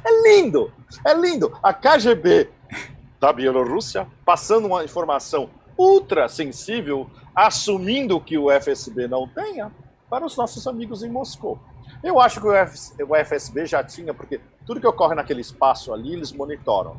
é 0.06 0.24
lindo, 0.24 0.72
é 1.06 1.14
lindo. 1.14 1.58
A 1.62 1.74
KGB 1.74 2.50
da 3.20 3.34
Bielorrússia 3.34 4.08
passando 4.26 4.68
uma 4.68 4.84
informação 4.84 5.50
ultra 5.78 6.28
sensível, 6.28 7.10
assumindo 7.36 8.20
que 8.20 8.38
o 8.38 8.52
FSB 8.52 9.08
não 9.08 9.28
tenha, 9.28 9.72
para 10.10 10.26
os 10.26 10.38
nossos 10.38 10.68
amigos 10.68 11.04
em 11.04 11.10
Moscou. 11.10 11.60
Eu 12.04 12.20
acho 12.20 12.42
que 12.42 12.48
o 12.48 13.16
FSB 13.26 13.66
já 13.66 13.84
tinha, 13.84 14.14
porque 14.14 14.40
tudo 14.66 14.80
que 14.80 14.88
ocorre 14.88 15.16
naquele 15.16 15.42
espaço 15.42 15.94
ali, 15.94 16.14
eles 16.14 16.32
monitoram. 16.32 16.98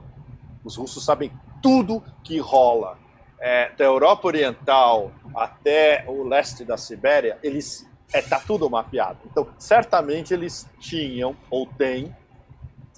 Os 0.65 0.77
russos 0.77 1.05
sabem 1.05 1.31
tudo 1.62 2.02
que 2.23 2.39
rola. 2.39 2.98
É, 3.47 3.71
da 3.77 3.85
Europa 3.85 4.27
Oriental 4.27 5.12
até 5.37 6.03
o 6.09 6.27
leste 6.27 6.65
da 6.65 6.79
Sibéria, 6.79 7.39
eles 7.43 7.87
é, 8.11 8.23
tá 8.23 8.41
tudo 8.41 8.71
mapeado. 8.71 9.19
Então, 9.27 9.47
certamente 9.59 10.33
eles 10.33 10.66
tinham 10.81 11.37
ou 11.51 11.66
têm 11.66 12.16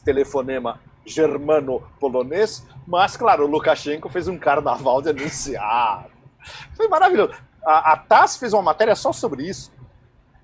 telefonema 0.04 0.78
germano-polonês, 1.04 2.64
mas, 2.86 3.16
claro, 3.16 3.44
o 3.44 3.48
Lukashenko 3.48 4.08
fez 4.08 4.28
um 4.28 4.38
carnaval 4.38 5.02
de 5.02 5.08
anunciar. 5.08 6.06
Foi 6.76 6.86
maravilhoso. 6.86 7.32
A, 7.64 7.94
a 7.94 7.96
TASS 7.96 8.36
fez 8.36 8.52
uma 8.52 8.62
matéria 8.62 8.94
só 8.94 9.12
sobre 9.12 9.48
isso. 9.48 9.72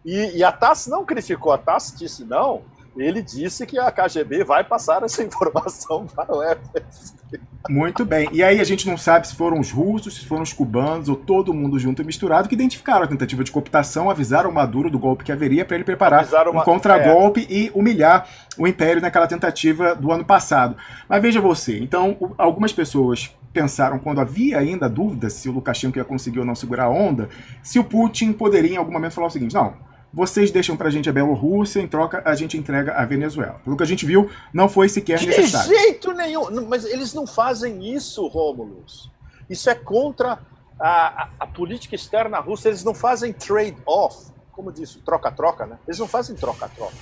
E, 0.05 0.39
e 0.39 0.43
a 0.43 0.51
TASS 0.51 0.89
não 0.89 1.05
criticou, 1.05 1.53
a 1.53 1.59
TASS 1.59 1.95
disse 1.97 2.25
não, 2.25 2.63
ele 2.97 3.23
disse 3.23 3.67
que 3.67 3.79
a 3.79 3.91
KGB 3.91 4.45
vai 4.45 4.65
passar 4.65 5.03
essa 5.03 5.23
informação 5.25 6.07
para 6.07 6.35
o 6.35 6.43
FSB. 6.43 7.41
Muito 7.69 8.05
bem. 8.05 8.29
E 8.33 8.43
aí 8.43 8.61
a 8.61 8.65
gente 8.65 8.87
não 8.89 8.99
sabe 8.99 9.27
se 9.27 9.35
foram 9.35 9.61
os 9.61 9.71
russos, 9.71 10.17
se 10.17 10.27
foram 10.27 10.43
os 10.43 10.53
cubanos 10.53 11.09
ou 11.09 11.17
todo 11.17 11.55
mundo 11.55 11.79
junto 11.79 12.03
e 12.03 12.05
misturado 12.05 12.49
que 12.49 12.55
identificaram 12.55 13.05
a 13.05 13.07
tentativa 13.07 13.45
de 13.45 13.53
cooptação, 13.53 14.11
avisaram 14.11 14.51
o 14.51 14.55
Maduro 14.55 14.91
do 14.91 14.99
golpe 14.99 15.25
que 15.25 15.33
haveria 15.33 15.65
para 15.65 15.77
ele 15.77 15.85
preparar 15.85 16.27
uma... 16.49 16.61
um 16.61 16.65
contragolpe 16.65 17.47
é. 17.49 17.53
e 17.53 17.71
humilhar 17.75 18.29
o 18.59 18.67
império 18.67 19.01
naquela 19.01 19.27
tentativa 19.27 19.95
do 19.95 20.11
ano 20.11 20.25
passado. 20.25 20.77
Mas 21.09 21.23
veja 21.23 21.41
você, 21.41 21.79
então 21.79 22.35
algumas 22.37 22.73
pessoas 22.73 23.31
pensaram, 23.53 23.99
quando 23.99 24.21
havia 24.21 24.59
ainda 24.59 24.89
dúvida 24.89 25.31
se 25.31 25.49
o 25.49 25.53
Lukashenko 25.53 25.99
ia 25.99 26.05
conseguir 26.05 26.41
ou 26.41 26.45
não 26.45 26.55
segurar 26.55 26.85
a 26.85 26.91
onda, 26.91 27.29
se 27.63 27.79
o 27.79 27.85
Putin 27.85 28.33
poderia 28.33 28.75
em 28.75 28.77
algum 28.77 28.93
momento 28.93 29.13
falar 29.13 29.29
o 29.29 29.31
seguinte: 29.31 29.55
não, 29.55 29.75
vocês 30.13 30.51
deixam 30.51 30.77
pra 30.77 30.91
gente 30.91 31.09
a 31.09 31.13
Bielorrússia, 31.13 31.81
em 31.81 31.89
troca 31.89 32.23
a 32.25 32.35
gente 32.35 32.59
entrega 32.59 32.93
a 32.93 33.05
Venezuela. 33.05 33.61
Pelo 33.65 33.77
que 33.77 33.83
a 33.83 33.87
gente 33.87 34.05
viu, 34.05 34.31
não 34.53 34.69
foi 34.69 34.89
sequer 34.89 35.19
de 35.19 35.27
necessário. 35.27 35.71
De 35.71 35.75
jeito 35.75 36.13
nenhum! 36.13 36.67
Mas 36.69 36.85
eles 36.85 37.15
não 37.15 37.27
fazem 37.27 37.95
isso, 37.95 38.27
Rômulus. 38.29 39.11
Isso 39.49 39.71
é 39.71 39.75
contra 39.75 40.39
a, 40.79 41.23
a, 41.23 41.29
a 41.41 41.47
política 41.47 41.95
externa 41.95 42.39
russa. 42.41 42.69
Eles 42.69 42.85
não 42.85 42.95
fazem 42.95 43.33
trade-off. 43.33 44.31
Como 44.53 44.71
disse, 44.71 44.99
troca-troca, 44.99 45.65
né? 45.65 45.79
Eles 45.87 45.99
não 45.99 46.07
fazem 46.07 46.37
troca-troca. 46.37 46.95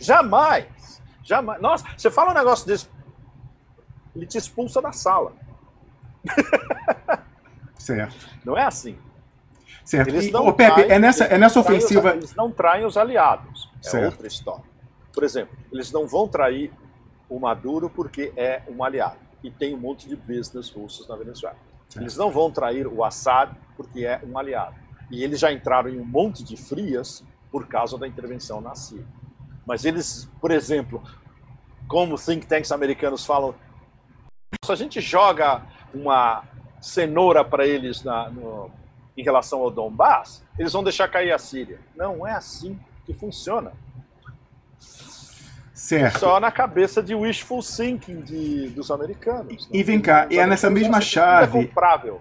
Jamais! 0.00 0.66
Jamais. 1.22 1.60
Nossa, 1.60 1.84
você 1.96 2.10
fala 2.10 2.30
um 2.30 2.34
negócio 2.34 2.66
desse, 2.66 2.88
ele 4.14 4.26
te 4.26 4.38
expulsa 4.38 4.80
da 4.80 4.92
sala. 4.92 5.32
Certo. 7.76 8.28
Não 8.44 8.56
é 8.56 8.64
assim. 8.64 8.96
Certo. 9.86 10.08
Eles 10.08 10.32
não 10.32 10.52
Pepe, 10.52 10.74
traem, 10.74 10.90
é 10.90 10.98
nessa, 10.98 11.24
é 11.24 11.38
nessa 11.38 11.60
ofensiva. 11.60 12.08
Os, 12.10 12.16
eles 12.16 12.34
não 12.34 12.50
traem 12.50 12.84
os 12.84 12.96
aliados. 12.96 13.70
É 13.84 13.88
certo. 13.88 14.12
outra 14.14 14.26
história. 14.26 14.64
Por 15.14 15.22
exemplo, 15.22 15.56
eles 15.72 15.92
não 15.92 16.08
vão 16.08 16.26
trair 16.26 16.72
o 17.30 17.38
Maduro 17.38 17.88
porque 17.88 18.32
é 18.36 18.62
um 18.68 18.82
aliado. 18.82 19.16
E 19.44 19.50
tem 19.50 19.74
um 19.74 19.78
monte 19.78 20.08
de 20.08 20.16
business 20.16 20.70
russos 20.70 21.06
na 21.06 21.14
Venezuela. 21.14 21.56
Certo. 21.88 22.02
Eles 22.02 22.16
não 22.16 22.32
vão 22.32 22.50
trair 22.50 22.88
o 22.88 23.04
Assad 23.04 23.54
porque 23.76 24.04
é 24.04 24.20
um 24.26 24.36
aliado. 24.36 24.74
E 25.08 25.22
eles 25.22 25.38
já 25.38 25.52
entraram 25.52 25.88
em 25.88 26.00
um 26.00 26.04
monte 26.04 26.42
de 26.42 26.56
frias 26.56 27.22
por 27.52 27.68
causa 27.68 27.96
da 27.96 28.08
intervenção 28.08 28.60
na 28.60 28.74
Síria. 28.74 29.06
Mas 29.64 29.84
eles, 29.84 30.28
por 30.40 30.50
exemplo, 30.50 31.00
como 31.86 32.16
think 32.16 32.44
tanks 32.44 32.72
americanos 32.72 33.24
falam, 33.24 33.54
se 34.64 34.72
a 34.72 34.74
gente 34.74 35.00
joga 35.00 35.62
uma 35.94 36.42
cenoura 36.80 37.44
para 37.44 37.64
eles 37.64 38.02
na, 38.02 38.28
no, 38.30 38.68
em 39.16 39.22
relação 39.22 39.60
ao 39.60 39.70
Donbass, 39.70 40.42
eles 40.58 40.72
vão 40.72 40.84
deixar 40.84 41.08
cair 41.08 41.32
a 41.32 41.38
Síria. 41.38 41.78
Não 41.96 42.26
é 42.26 42.32
assim 42.32 42.78
que 43.04 43.14
funciona. 43.14 43.72
Certo. 45.72 46.18
Só 46.18 46.40
na 46.40 46.50
cabeça 46.50 47.02
de 47.02 47.14
wishful 47.14 47.62
thinking 47.62 48.20
de, 48.22 48.70
dos 48.70 48.90
americanos. 48.90 49.68
E, 49.72 49.82
vem 49.82 50.00
cá, 50.00 50.26
e 50.30 50.38
é 50.38 50.46
nessa 50.46 50.70
mesma 50.70 51.00
chave. 51.00 51.58
É 51.58 51.62
comprável. 51.62 52.20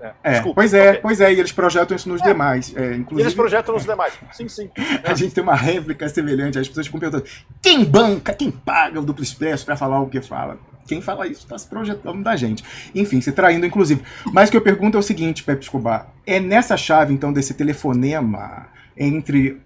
É, 0.00 0.12
é, 0.22 0.32
Desculpa, 0.32 0.54
pois 0.54 0.72
é, 0.72 0.88
okay. 0.88 1.00
pois 1.02 1.20
é, 1.20 1.32
e 1.34 1.38
eles 1.38 1.52
projetam 1.52 1.94
isso 1.94 2.08
nos 2.08 2.22
é. 2.22 2.24
demais. 2.24 2.74
É, 2.74 2.94
inclusive, 2.94 3.22
eles 3.22 3.34
projetam 3.34 3.74
nos 3.74 3.84
demais, 3.84 4.18
sim, 4.32 4.48
sim. 4.48 4.70
A 5.04 5.14
gente 5.14 5.34
tem 5.34 5.42
uma 5.42 5.54
réplica 5.54 6.08
semelhante, 6.08 6.58
as 6.58 6.66
pessoas 6.66 6.86
ficam 6.86 6.98
perguntando: 6.98 7.30
quem 7.60 7.84
banca, 7.84 8.32
quem 8.32 8.50
paga 8.50 8.98
o 8.98 9.04
duplo 9.04 9.22
expresso 9.22 9.66
para 9.66 9.76
falar 9.76 10.00
o 10.00 10.08
que 10.08 10.22
fala? 10.22 10.58
Quem 10.86 11.00
fala 11.00 11.26
isso 11.26 11.42
está 11.42 11.58
se 11.58 11.66
projetando 11.66 12.22
da 12.22 12.36
gente. 12.36 12.64
Enfim, 12.94 13.20
se 13.20 13.32
traindo, 13.32 13.66
inclusive. 13.66 14.02
Mas 14.32 14.48
o 14.48 14.52
que 14.52 14.56
eu 14.56 14.62
pergunto 14.62 14.96
é 14.96 15.00
o 15.00 15.02
seguinte, 15.02 15.42
Pepe 15.42 15.64
Escobar: 15.64 16.08
é 16.26 16.40
nessa 16.40 16.76
chave, 16.76 17.12
então, 17.12 17.32
desse 17.32 17.54
telefonema 17.54 18.68
entre 18.96 19.60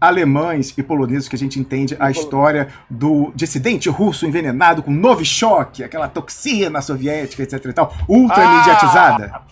alemães 0.00 0.76
e 0.76 0.82
poloneses 0.82 1.28
que 1.28 1.36
a 1.36 1.38
gente 1.38 1.58
entende 1.58 1.96
a 1.98 2.10
história 2.10 2.68
do 2.88 3.32
dissidente 3.34 3.88
russo 3.88 4.26
envenenado 4.26 4.82
com 4.82 4.90
Novichok, 4.90 5.82
aquela 5.82 6.08
toxina 6.08 6.82
soviética, 6.82 7.42
etc 7.42 7.64
e 7.64 7.72
tal, 7.72 7.94
ultra 8.08 8.44
ah, 8.44 8.58
mediatizada? 8.58 9.42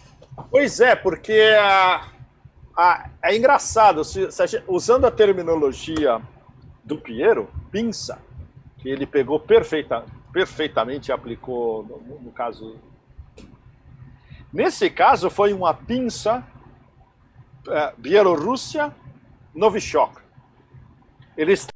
Pois 0.51 0.81
é, 0.81 0.95
porque 0.95 1.33
é 3.23 3.37
engraçado, 3.37 4.05
se, 4.05 4.31
se 4.31 4.43
a 4.43 4.47
gente, 4.47 4.65
usando 4.69 5.07
a 5.07 5.11
terminologia 5.11 6.21
do 6.85 6.99
Piero, 6.99 7.49
pinça, 7.71 8.19
que 8.79 8.89
ele 8.89 9.07
pegou 9.07 9.41
perfeita, 9.41 10.05
perfeitamente 10.35 11.13
aplicou 11.13 11.85
no, 11.85 12.21
no 12.21 12.33
caso. 12.33 12.77
Nesse 14.53 14.91
caso, 14.91 15.31
foi 15.31 15.53
uma 15.53 15.73
pinça 15.73 16.45
é, 17.69 17.95
Bielorrússia 17.97 18.95
Novichok. 19.55 20.21
Eles 21.37 21.67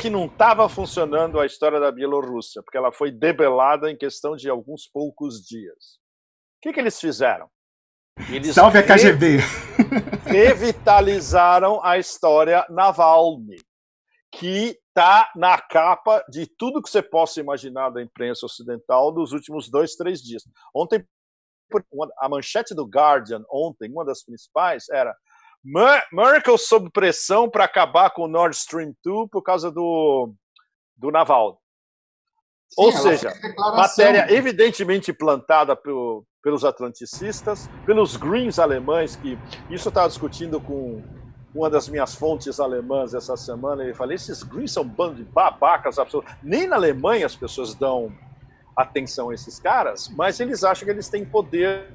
que 0.00 0.10
não 0.10 0.26
estava 0.26 0.68
funcionando 0.68 1.38
a 1.38 1.46
história 1.46 1.78
da 1.78 1.92
Bielorrússia, 1.92 2.62
porque 2.62 2.76
ela 2.76 2.92
foi 2.92 3.10
debelada 3.10 3.90
em 3.90 3.96
questão 3.96 4.34
de 4.34 4.50
alguns 4.50 4.86
poucos 4.86 5.40
dias. 5.40 5.98
O 6.58 6.62
que, 6.62 6.72
que 6.72 6.80
eles 6.80 7.00
fizeram? 7.00 7.48
Eles 8.30 8.54
Salve 8.54 8.78
a 8.78 8.82
KGB! 8.82 9.38
Revitalizaram 10.26 11.80
a 11.84 11.98
história 11.98 12.66
Navalny, 12.68 13.58
que 14.32 14.76
está 14.96 15.30
na 15.36 15.60
capa 15.60 16.24
de 16.26 16.46
tudo 16.46 16.80
que 16.80 16.88
você 16.88 17.02
possa 17.02 17.38
imaginar 17.38 17.90
da 17.90 18.02
imprensa 18.02 18.46
ocidental 18.46 19.12
dos 19.12 19.32
últimos 19.32 19.68
dois, 19.68 19.94
três 19.94 20.22
dias. 20.22 20.42
Ontem, 20.74 21.06
a 22.18 22.28
manchete 22.30 22.74
do 22.74 22.86
Guardian, 22.86 23.44
ontem, 23.50 23.90
uma 23.90 24.06
das 24.06 24.24
principais, 24.24 24.88
era 24.88 25.14
Merkel 26.10 26.56
sob 26.56 26.90
pressão 26.90 27.50
para 27.50 27.64
acabar 27.64 28.10
com 28.10 28.22
o 28.22 28.28
Nord 28.28 28.56
Stream 28.56 28.94
2 29.04 29.28
por 29.30 29.42
causa 29.42 29.70
do, 29.70 30.32
do 30.96 31.10
naval. 31.10 31.60
Sim, 32.68 32.82
Ou 32.82 32.92
seja, 32.92 33.32
matéria 33.56 34.32
evidentemente 34.32 35.12
plantada 35.12 35.76
pelo, 35.76 36.24
pelos 36.42 36.64
atlanticistas, 36.64 37.68
pelos 37.84 38.16
Greens 38.16 38.58
alemães, 38.58 39.14
que 39.14 39.38
isso 39.68 39.88
eu 39.88 39.90
estava 39.90 40.08
discutindo 40.08 40.60
com 40.60 41.02
uma 41.56 41.70
das 41.70 41.88
minhas 41.88 42.14
fontes 42.14 42.60
alemãs 42.60 43.14
essa 43.14 43.36
semana, 43.36 43.82
ele 43.82 43.94
falou: 43.94 44.12
esses 44.12 44.42
Greens 44.42 44.72
são 44.72 44.82
um 44.82 44.88
bando 44.88 45.16
de 45.16 45.24
babacas 45.24 45.98
absolutos. 45.98 46.32
Nem 46.42 46.66
na 46.66 46.76
Alemanha 46.76 47.24
as 47.24 47.34
pessoas 47.34 47.74
dão 47.74 48.12
atenção 48.76 49.30
a 49.30 49.34
esses 49.34 49.58
caras, 49.58 50.12
mas 50.14 50.38
eles 50.38 50.62
acham 50.62 50.84
que 50.84 50.90
eles 50.90 51.08
têm 51.08 51.24
poder 51.24 51.86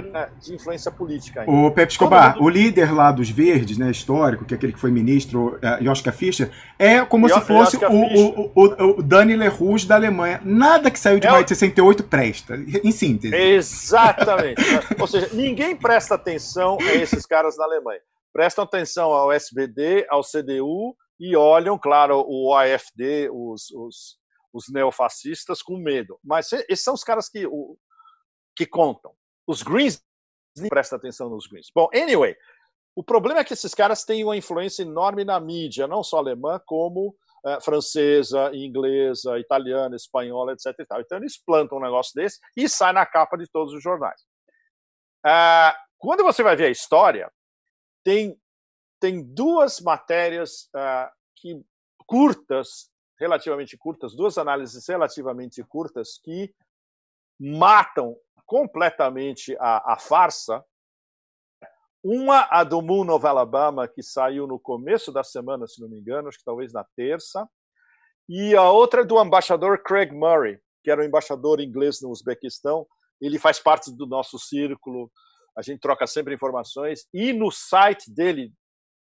né, 0.00 0.28
de 0.40 0.54
influência 0.54 0.90
política. 0.92 1.40
Ainda. 1.40 1.50
O 1.50 1.70
Pepe 1.72 1.92
Escobar, 1.92 2.36
mundo... 2.36 2.44
o 2.44 2.48
líder 2.48 2.94
lá 2.94 3.10
dos 3.10 3.28
Verdes, 3.28 3.76
né, 3.76 3.90
histórico, 3.90 4.44
que 4.44 4.54
é 4.54 4.56
aquele 4.56 4.72
que 4.72 4.78
foi 4.78 4.92
ministro, 4.92 5.56
uh, 5.56 5.84
Joschka 5.84 6.12
Fischer, 6.12 6.50
é 6.78 7.04
como 7.04 7.28
se 7.28 7.40
fosse 7.40 7.76
o, 7.76 7.90
o, 7.90 8.52
o, 8.54 8.98
o, 8.98 9.02
Dani 9.02 9.34
LeRouge 9.34 9.86
da 9.86 9.96
Alemanha. 9.96 10.40
Nada 10.44 10.92
que 10.92 10.98
saiu 10.98 11.18
de 11.18 11.26
é 11.26 11.30
maio 11.30 11.42
de 11.42 11.48
68 11.48 12.04
presta, 12.04 12.54
em 12.84 12.92
síntese. 12.92 13.34
Exatamente. 13.34 14.62
Ou 14.98 15.06
seja, 15.08 15.28
ninguém 15.32 15.74
presta 15.74 16.14
atenção 16.14 16.78
a 16.80 16.94
esses 16.94 17.26
caras 17.26 17.58
na 17.58 17.64
Alemanha. 17.64 18.00
Prestam 18.38 18.62
atenção 18.62 19.10
ao 19.10 19.32
SBD, 19.32 20.06
ao 20.08 20.22
CDU 20.22 20.96
e 21.18 21.34
olham, 21.34 21.76
claro, 21.76 22.24
o 22.24 22.54
AFD, 22.54 23.28
os, 23.32 23.68
os, 23.72 24.16
os 24.52 24.68
neofascistas, 24.68 25.60
com 25.60 25.76
medo. 25.76 26.20
Mas 26.22 26.52
esses 26.52 26.84
são 26.84 26.94
os 26.94 27.02
caras 27.02 27.28
que, 27.28 27.48
o, 27.48 27.76
que 28.54 28.64
contam. 28.64 29.12
Os 29.44 29.60
Greens 29.64 30.00
nem 30.56 30.68
presta 30.68 30.94
atenção 30.94 31.28
nos 31.28 31.48
Greens. 31.48 31.66
Bom, 31.74 31.88
anyway, 31.92 32.36
o 32.94 33.02
problema 33.02 33.40
é 33.40 33.44
que 33.44 33.54
esses 33.54 33.74
caras 33.74 34.04
têm 34.04 34.22
uma 34.22 34.36
influência 34.36 34.82
enorme 34.82 35.24
na 35.24 35.40
mídia, 35.40 35.88
não 35.88 36.04
só 36.04 36.18
alemã, 36.18 36.60
como 36.64 37.16
uh, 37.44 37.60
francesa, 37.60 38.54
inglesa, 38.54 39.36
italiana, 39.40 39.96
espanhola, 39.96 40.52
etc. 40.52 40.76
Então 41.00 41.18
eles 41.18 41.42
plantam 41.44 41.78
um 41.78 41.82
negócio 41.82 42.12
desse 42.14 42.38
e 42.56 42.68
sai 42.68 42.92
na 42.92 43.04
capa 43.04 43.36
de 43.36 43.50
todos 43.50 43.74
os 43.74 43.82
jornais. 43.82 44.20
Uh, 45.26 45.74
quando 45.98 46.22
você 46.22 46.44
vai 46.44 46.54
ver 46.54 46.66
a 46.66 46.70
história, 46.70 47.28
tem, 48.08 48.40
tem 48.98 49.22
duas 49.22 49.80
matérias 49.80 50.70
uh, 50.74 51.12
que 51.36 51.62
curtas, 52.06 52.90
relativamente 53.20 53.76
curtas, 53.76 54.16
duas 54.16 54.38
análises 54.38 54.88
relativamente 54.88 55.62
curtas 55.62 56.18
que 56.24 56.50
matam 57.38 58.16
completamente 58.46 59.54
a, 59.60 59.92
a 59.92 59.98
farsa. 59.98 60.64
Uma, 62.02 62.48
a 62.50 62.64
do 62.64 62.80
Moon 62.80 63.12
of 63.12 63.26
Alabama, 63.26 63.86
que 63.86 64.02
saiu 64.02 64.46
no 64.46 64.58
começo 64.58 65.12
da 65.12 65.22
semana, 65.22 65.66
se 65.66 65.78
não 65.78 65.90
me 65.90 65.98
engano, 65.98 66.28
acho 66.28 66.38
que 66.38 66.44
talvez 66.44 66.72
na 66.72 66.84
terça. 66.96 67.46
E 68.26 68.56
a 68.56 68.70
outra 68.70 69.02
é 69.02 69.04
do 69.04 69.22
embaixador 69.22 69.82
Craig 69.82 70.12
Murray, 70.14 70.58
que 70.82 70.90
era 70.90 71.02
o 71.02 71.04
embaixador 71.04 71.60
inglês 71.60 72.00
no 72.00 72.08
Uzbequistão. 72.08 72.86
Ele 73.20 73.38
faz 73.38 73.58
parte 73.58 73.94
do 73.94 74.06
nosso 74.06 74.38
círculo, 74.38 75.12
a 75.58 75.62
gente 75.62 75.80
troca 75.80 76.06
sempre 76.06 76.34
informações. 76.34 77.06
E 77.12 77.32
no 77.32 77.50
site 77.50 78.10
dele, 78.10 78.52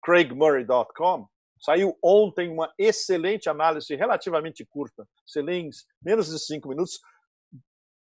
craigmurray.com, 0.02 1.28
saiu 1.60 1.96
ontem 2.02 2.48
uma 2.48 2.72
excelente 2.78 3.50
análise 3.50 3.94
relativamente 3.94 4.64
curta, 4.64 5.06
você 5.26 5.42
lê 5.42 5.58
em 5.58 5.70
menos 6.02 6.30
de 6.30 6.38
cinco 6.38 6.68
minutos, 6.68 6.98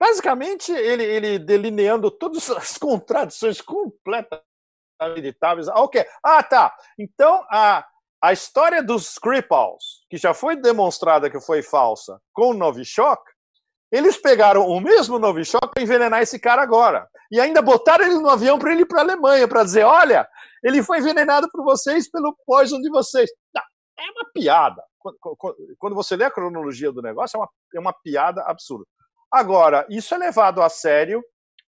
Basicamente, 0.04 0.70
ele, 0.70 1.02
ele 1.02 1.40
delineando 1.40 2.12
todas 2.12 2.50
as 2.50 2.76
contradições 2.78 3.62
completamente 3.62 4.44
inevitáveis. 5.02 5.70
Ah, 5.70 5.82
ok. 5.82 6.06
Ah, 6.22 6.44
tá. 6.44 6.76
Então, 7.00 7.46
a, 7.50 7.88
a 8.22 8.34
história 8.34 8.84
dos 8.84 9.12
Skripals, 9.12 10.06
que 10.10 10.18
já 10.18 10.34
foi 10.34 10.58
demonstrada 10.58 11.30
que 11.30 11.40
foi 11.40 11.64
falsa, 11.64 12.20
com 12.34 12.50
o 12.50 12.54
Novichok, 12.54 13.24
eles 13.94 14.18
pegaram 14.18 14.68
o 14.68 14.82
mesmo 14.82 15.20
Novichok 15.20 15.68
para 15.72 15.84
envenenar 15.84 16.20
esse 16.20 16.40
cara 16.40 16.64
agora. 16.64 17.08
E 17.32 17.40
ainda 17.40 17.62
botaram 17.62 18.04
ele 18.04 18.16
no 18.16 18.28
avião 18.28 18.58
para 18.58 18.72
ele 18.72 18.82
ir 18.82 18.88
para 18.88 19.02
a 19.02 19.04
Alemanha, 19.04 19.48
para 19.48 19.64
dizer: 19.64 19.84
olha, 19.84 20.28
ele 20.64 20.82
foi 20.82 20.98
envenenado 20.98 21.48
por 21.52 21.64
vocês 21.64 22.10
pelo 22.10 22.36
poison 22.44 22.82
de 22.82 22.90
vocês. 22.90 23.30
Não, 23.54 23.62
é 24.00 24.12
uma 24.12 24.32
piada. 24.34 24.84
Quando 25.78 25.94
você 25.94 26.16
lê 26.16 26.24
a 26.24 26.32
cronologia 26.32 26.92
do 26.92 27.04
negócio, 27.04 27.38
é 27.38 27.40
uma, 27.40 27.50
é 27.76 27.80
uma 27.80 27.94
piada 27.94 28.42
absurda. 28.48 28.86
Agora, 29.32 29.86
isso 29.90 30.16
é 30.16 30.18
levado 30.18 30.64
a 30.64 30.70
sério 30.70 31.24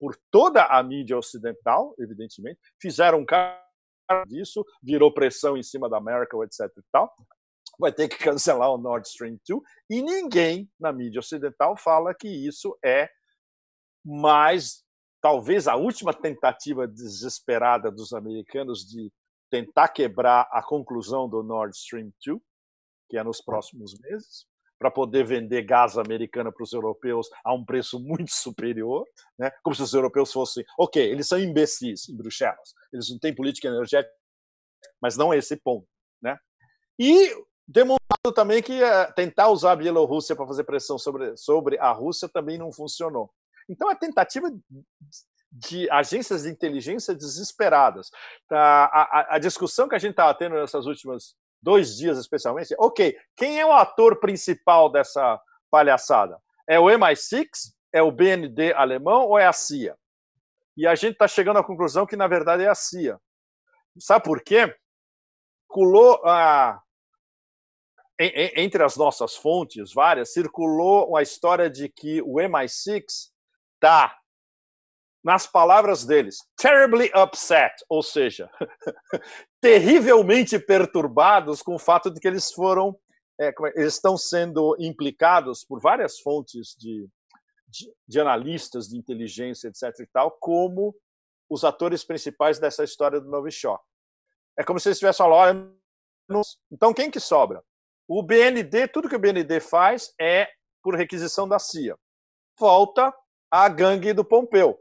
por 0.00 0.16
toda 0.28 0.64
a 0.64 0.82
mídia 0.82 1.16
ocidental, 1.16 1.94
evidentemente. 2.00 2.58
Fizeram 2.80 3.18
um 3.18 3.24
caso 3.24 3.60
disso, 4.26 4.64
virou 4.82 5.14
pressão 5.14 5.56
em 5.56 5.62
cima 5.62 5.88
da 5.88 5.98
América, 5.98 6.36
etc. 6.42 6.66
e 6.76 6.82
tal. 6.90 7.14
Vai 7.78 7.92
ter 7.92 8.09
que 8.09 8.18
cancelar 8.18 8.70
o 8.70 8.78
Nord 8.78 9.06
Stream 9.06 9.38
2. 9.48 9.62
E 9.90 10.02
ninguém 10.02 10.68
na 10.78 10.92
mídia 10.92 11.20
ocidental 11.20 11.76
fala 11.76 12.14
que 12.14 12.28
isso 12.28 12.76
é 12.84 13.09
mais, 14.05 14.84
talvez, 15.20 15.68
a 15.68 15.76
última 15.76 16.12
tentativa 16.12 16.88
desesperada 16.88 17.90
dos 17.90 18.12
americanos 18.12 18.80
de 18.80 19.12
tentar 19.50 19.88
quebrar 19.88 20.48
a 20.50 20.62
conclusão 20.62 21.28
do 21.28 21.42
Nord 21.42 21.76
Stream 21.76 22.10
2, 22.24 22.40
que 23.09 23.16
é 23.16 23.24
nos 23.24 23.40
próximos 23.40 23.98
meses 24.00 24.46
para 24.78 24.90
poder 24.90 25.24
vender 25.24 25.62
gás 25.62 25.98
americano 25.98 26.52
para 26.52 26.62
os 26.62 26.72
europeus 26.72 27.28
a 27.44 27.52
um 27.52 27.64
preço 27.64 27.98
muito 27.98 28.30
superior, 28.32 29.05
né? 29.38 29.50
como 29.62 29.74
se 29.74 29.82
os 29.82 29.92
europeus 29.92 30.32
fossem, 30.32 30.64
ok, 30.78 31.02
eles 31.02 31.26
são 31.26 31.38
imbecis 31.38 32.09
em 32.09 32.16
Bruxelas, 32.16 32.74
eles 32.92 33.10
não 33.10 33.18
têm 33.18 33.34
política 33.34 33.68
energética, 33.68 34.14
mas 35.02 35.16
não 35.16 35.32
é 35.32 35.38
esse 35.38 35.56
ponto. 35.56 35.86
Né? 36.22 36.38
E 36.98 37.34
demonstrado 37.68 38.32
também 38.34 38.62
que 38.62 38.82
uh, 38.82 39.12
tentar 39.14 39.48
usar 39.48 39.72
a 39.72 39.76
Bielorrússia 39.76 40.34
para 40.34 40.46
fazer 40.46 40.64
pressão 40.64 40.98
sobre, 40.98 41.36
sobre 41.36 41.78
a 41.78 41.92
Rússia 41.92 42.28
também 42.28 42.56
não 42.56 42.72
funcionou. 42.72 43.30
Então, 43.68 43.90
a 43.90 43.94
tentativa 43.94 44.50
de 45.52 45.90
agências 45.90 46.42
de 46.42 46.50
inteligência 46.50 47.14
desesperadas. 47.14 48.10
A, 48.50 48.84
a, 48.84 49.36
a 49.36 49.38
discussão 49.38 49.88
que 49.88 49.94
a 49.94 49.98
gente 49.98 50.12
estava 50.12 50.34
tendo 50.34 50.54
nessas 50.54 50.86
últimas 50.86 51.34
dois 51.60 51.96
dias 51.96 52.18
especialmente. 52.18 52.74
Ok, 52.78 53.16
quem 53.36 53.60
é 53.60 53.66
o 53.66 53.72
ator 53.72 54.20
principal 54.20 54.90
dessa 54.90 55.40
palhaçada? 55.70 56.38
É 56.66 56.78
o 56.78 56.84
MI6? 56.84 57.46
É 57.92 58.02
o 58.02 58.12
BND 58.12 58.72
alemão 58.74 59.26
ou 59.26 59.38
é 59.38 59.46
a 59.46 59.52
CIA? 59.52 59.96
E 60.76 60.86
a 60.86 60.94
gente 60.94 61.14
está 61.14 61.26
chegando 61.26 61.58
à 61.58 61.64
conclusão 61.64 62.06
que, 62.06 62.16
na 62.16 62.28
verdade, 62.28 62.62
é 62.62 62.68
a 62.68 62.74
CIA. 62.74 63.18
Sabe 63.98 64.24
por 64.24 64.42
quê? 64.42 64.74
Circulou, 65.66 66.20
ah, 66.24 66.80
entre 68.18 68.82
as 68.82 68.96
nossas 68.96 69.36
fontes, 69.36 69.92
várias, 69.92 70.32
circulou 70.32 71.16
a 71.16 71.22
história 71.22 71.70
de 71.70 71.88
que 71.88 72.20
o 72.22 72.34
MI6 72.34 73.04
está 73.74 74.18
nas 75.22 75.46
palavras 75.46 76.04
deles, 76.04 76.38
terribly 76.56 77.10
upset, 77.14 77.74
ou 77.88 78.02
seja, 78.02 78.50
terrivelmente 79.60 80.58
perturbados 80.58 81.62
com 81.62 81.74
o 81.74 81.78
fato 81.78 82.10
de 82.10 82.20
que 82.20 82.26
eles 82.26 82.52
foram, 82.52 82.98
é, 83.40 83.48
é, 83.48 83.52
eles 83.76 83.94
estão 83.94 84.16
sendo 84.16 84.76
implicados 84.78 85.64
por 85.64 85.80
várias 85.80 86.18
fontes 86.18 86.74
de, 86.78 87.08
de, 87.68 87.92
de, 88.06 88.20
analistas 88.20 88.88
de 88.88 88.96
inteligência, 88.96 89.68
etc. 89.68 90.00
e 90.00 90.06
tal, 90.06 90.30
como 90.40 90.94
os 91.48 91.64
atores 91.64 92.04
principais 92.04 92.58
dessa 92.58 92.84
história 92.84 93.20
do 93.20 93.30
Novichok. 93.30 93.82
É 94.56 94.64
como 94.64 94.80
se 94.80 94.88
eles 94.88 94.98
tivessem 94.98 95.24
falado, 95.24 95.76
então 96.70 96.92
quem 96.92 97.10
que 97.10 97.20
sobra? 97.20 97.62
O 98.09 98.22
BND, 98.22 98.89
tudo 98.89 99.09
que 99.09 99.16
o 99.16 99.18
BND 99.18 99.60
faz 99.60 100.12
é 100.18 100.48
por 100.82 100.97
requisição 100.97 101.47
da 101.47 101.59
CIA. 101.59 101.94
Volta 102.59 103.14
à 103.51 103.68
gangue 103.68 104.12
do 104.12 104.24
Pompeu 104.24 104.80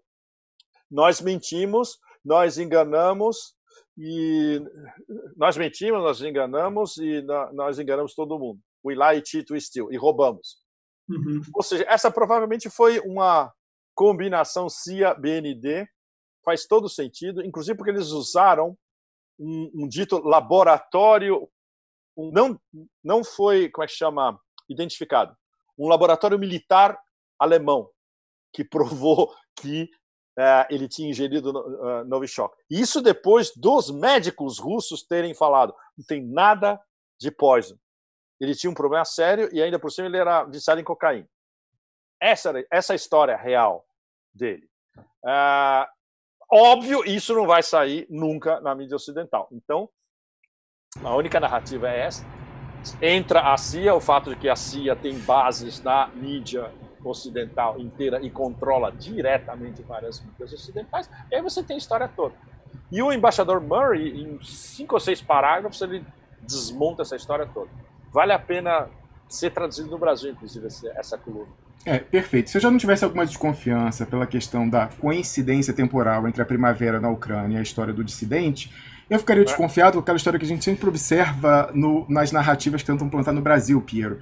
nós 0.90 1.22
mentimos, 1.22 2.00
nós 2.24 2.58
enganamos 2.58 3.56
e 3.98 4.62
nós 5.36 5.58
mentimos, 5.58 6.02
nós 6.02 6.22
enganamos 6.22 6.98
e 6.98 7.22
nós 7.54 7.80
enganamos 7.80 8.14
todo 8.14 8.40
mundo. 8.40 8.60
We 8.86 8.96
lie, 8.96 9.22
we 9.52 9.60
steal 9.60 9.92
e 9.92 9.98
roubamos. 9.98 10.58
Uhum. 11.10 11.42
Ou 11.54 11.64
seja, 11.64 11.86
essa 11.88 12.12
provavelmente 12.12 12.70
foi 12.70 13.00
uma 13.00 13.54
combinação 13.96 14.70
CIA-BND, 14.70 15.88
faz 16.44 16.66
todo 16.66 16.90
sentido, 16.90 17.44
inclusive 17.44 17.78
porque 17.78 17.92
eles 17.92 18.10
usaram 18.10 18.78
um, 19.40 19.72
um 19.74 19.88
dito 19.88 20.20
laboratório, 20.20 21.50
não, 22.18 22.60
não 23.04 23.24
foi, 23.24 23.70
como 23.70 23.84
é 23.84 23.88
que 23.88 23.94
chama, 23.94 24.40
identificado, 24.68 25.36
um 25.78 25.88
laboratório 25.88 26.40
militar 26.40 27.00
alemão, 27.40 27.90
que 28.54 28.64
provou 28.66 29.34
que 29.56 29.90
é, 30.38 30.68
ele 30.70 30.88
tinha 30.88 31.10
ingerido 31.10 31.52
uh, 31.52 32.06
Novichok. 32.06 32.56
Isso 32.70 33.02
depois 33.02 33.52
dos 33.56 33.90
médicos 33.90 34.60
russos 34.60 35.04
terem 35.04 35.34
falado, 35.34 35.74
não 35.98 36.06
tem 36.06 36.24
nada 36.24 36.80
de 37.20 37.32
poison. 37.32 37.78
Ele 38.40 38.54
tinha 38.54 38.70
um 38.70 38.76
problema 38.76 39.04
sério 39.04 39.50
e 39.52 39.62
ainda 39.62 39.80
por 39.80 39.92
cima 39.92 40.08
ele 40.08 40.18
era 40.18 40.44
viciado 40.44 40.80
em 40.80 40.84
cocaína. 40.84 41.28
Essa, 42.22 42.54
essa 42.72 42.94
é 42.94 42.96
a 42.96 42.96
história 42.96 43.36
real 43.36 43.86
dele. 44.34 44.70
Uh, 45.24 45.86
óbvio, 46.52 47.04
isso 47.04 47.34
não 47.34 47.48
vai 47.48 47.64
sair 47.64 48.06
nunca 48.10 48.62
na 48.62 48.76
mídia 48.76 48.96
ocidental. 48.96 49.48
Então, 49.52 49.90
a 51.04 51.16
única 51.16 51.40
narrativa 51.40 51.90
é 51.90 52.02
essa. 52.02 52.26
Entra 53.02 53.54
a 53.54 53.58
CIA, 53.58 53.94
o 53.94 54.00
fato 54.00 54.30
de 54.30 54.36
que 54.36 54.50
a 54.50 54.56
CIA 54.56 54.96
tem 54.96 55.18
bases 55.20 55.82
na 55.82 56.10
mídia 56.16 56.72
ocidental 57.04 57.80
inteira 57.80 58.20
e 58.22 58.30
controla 58.30 58.92
diretamente 58.92 59.82
várias 59.82 60.22
mídias 60.22 60.52
ocidentais, 60.54 61.10
e 61.32 61.36
aí 61.36 61.42
você 61.42 61.64
tem 61.64 61.76
a 61.76 61.78
história 61.78 62.08
toda. 62.08 62.34
E 62.92 63.02
o 63.02 63.12
embaixador 63.12 63.62
Murray, 63.62 64.22
em 64.22 64.40
cinco 64.44 64.96
ou 64.96 65.00
seis 65.00 65.22
parágrafos, 65.22 65.82
ele 65.82 66.04
desmonta 66.42 67.02
essa 67.02 67.16
história 67.16 67.46
toda. 67.46 67.70
Vale 68.12 68.32
a 68.32 68.40
pena 68.40 68.88
ser 69.28 69.52
traduzido 69.52 69.90
no 69.90 69.98
Brasil, 69.98 70.32
inclusive, 70.32 70.68
essa 70.96 71.18
coluna. 71.18 71.52
É, 71.86 72.00
perfeito. 72.00 72.50
Se 72.50 72.58
eu 72.58 72.62
já 72.62 72.72
não 72.72 72.78
tivesse 72.78 73.04
alguma 73.04 73.26
desconfiança 73.26 74.06
pela 74.06 74.26
questão 74.26 74.68
da 74.68 74.88
coincidência 74.88 75.74
temporal 75.74 76.28
entre 76.28 76.42
a 76.42 76.46
primavera 76.46 77.00
na 77.00 77.10
Ucrânia 77.10 77.58
e 77.58 77.60
a 77.60 77.62
história 77.62 77.94
do 77.94 78.04
dissidente, 78.04 78.74
eu 79.10 79.20
ficaria 79.20 79.46
desconfiado 79.46 79.94
com 79.94 80.00
aquela 80.00 80.18
história 80.18 80.40
que 80.40 80.46
a 80.46 80.50
gente 80.50 80.64
sempre 80.64 80.88
observa 80.88 81.72
no, 81.74 82.06
nas 82.10 82.32
narrativas 82.32 82.82
que 82.82 82.88
tentam 82.88 83.10
plantar 83.10 83.32
no 83.32 83.42
Brasil, 83.42 83.80
Piero. 83.82 84.20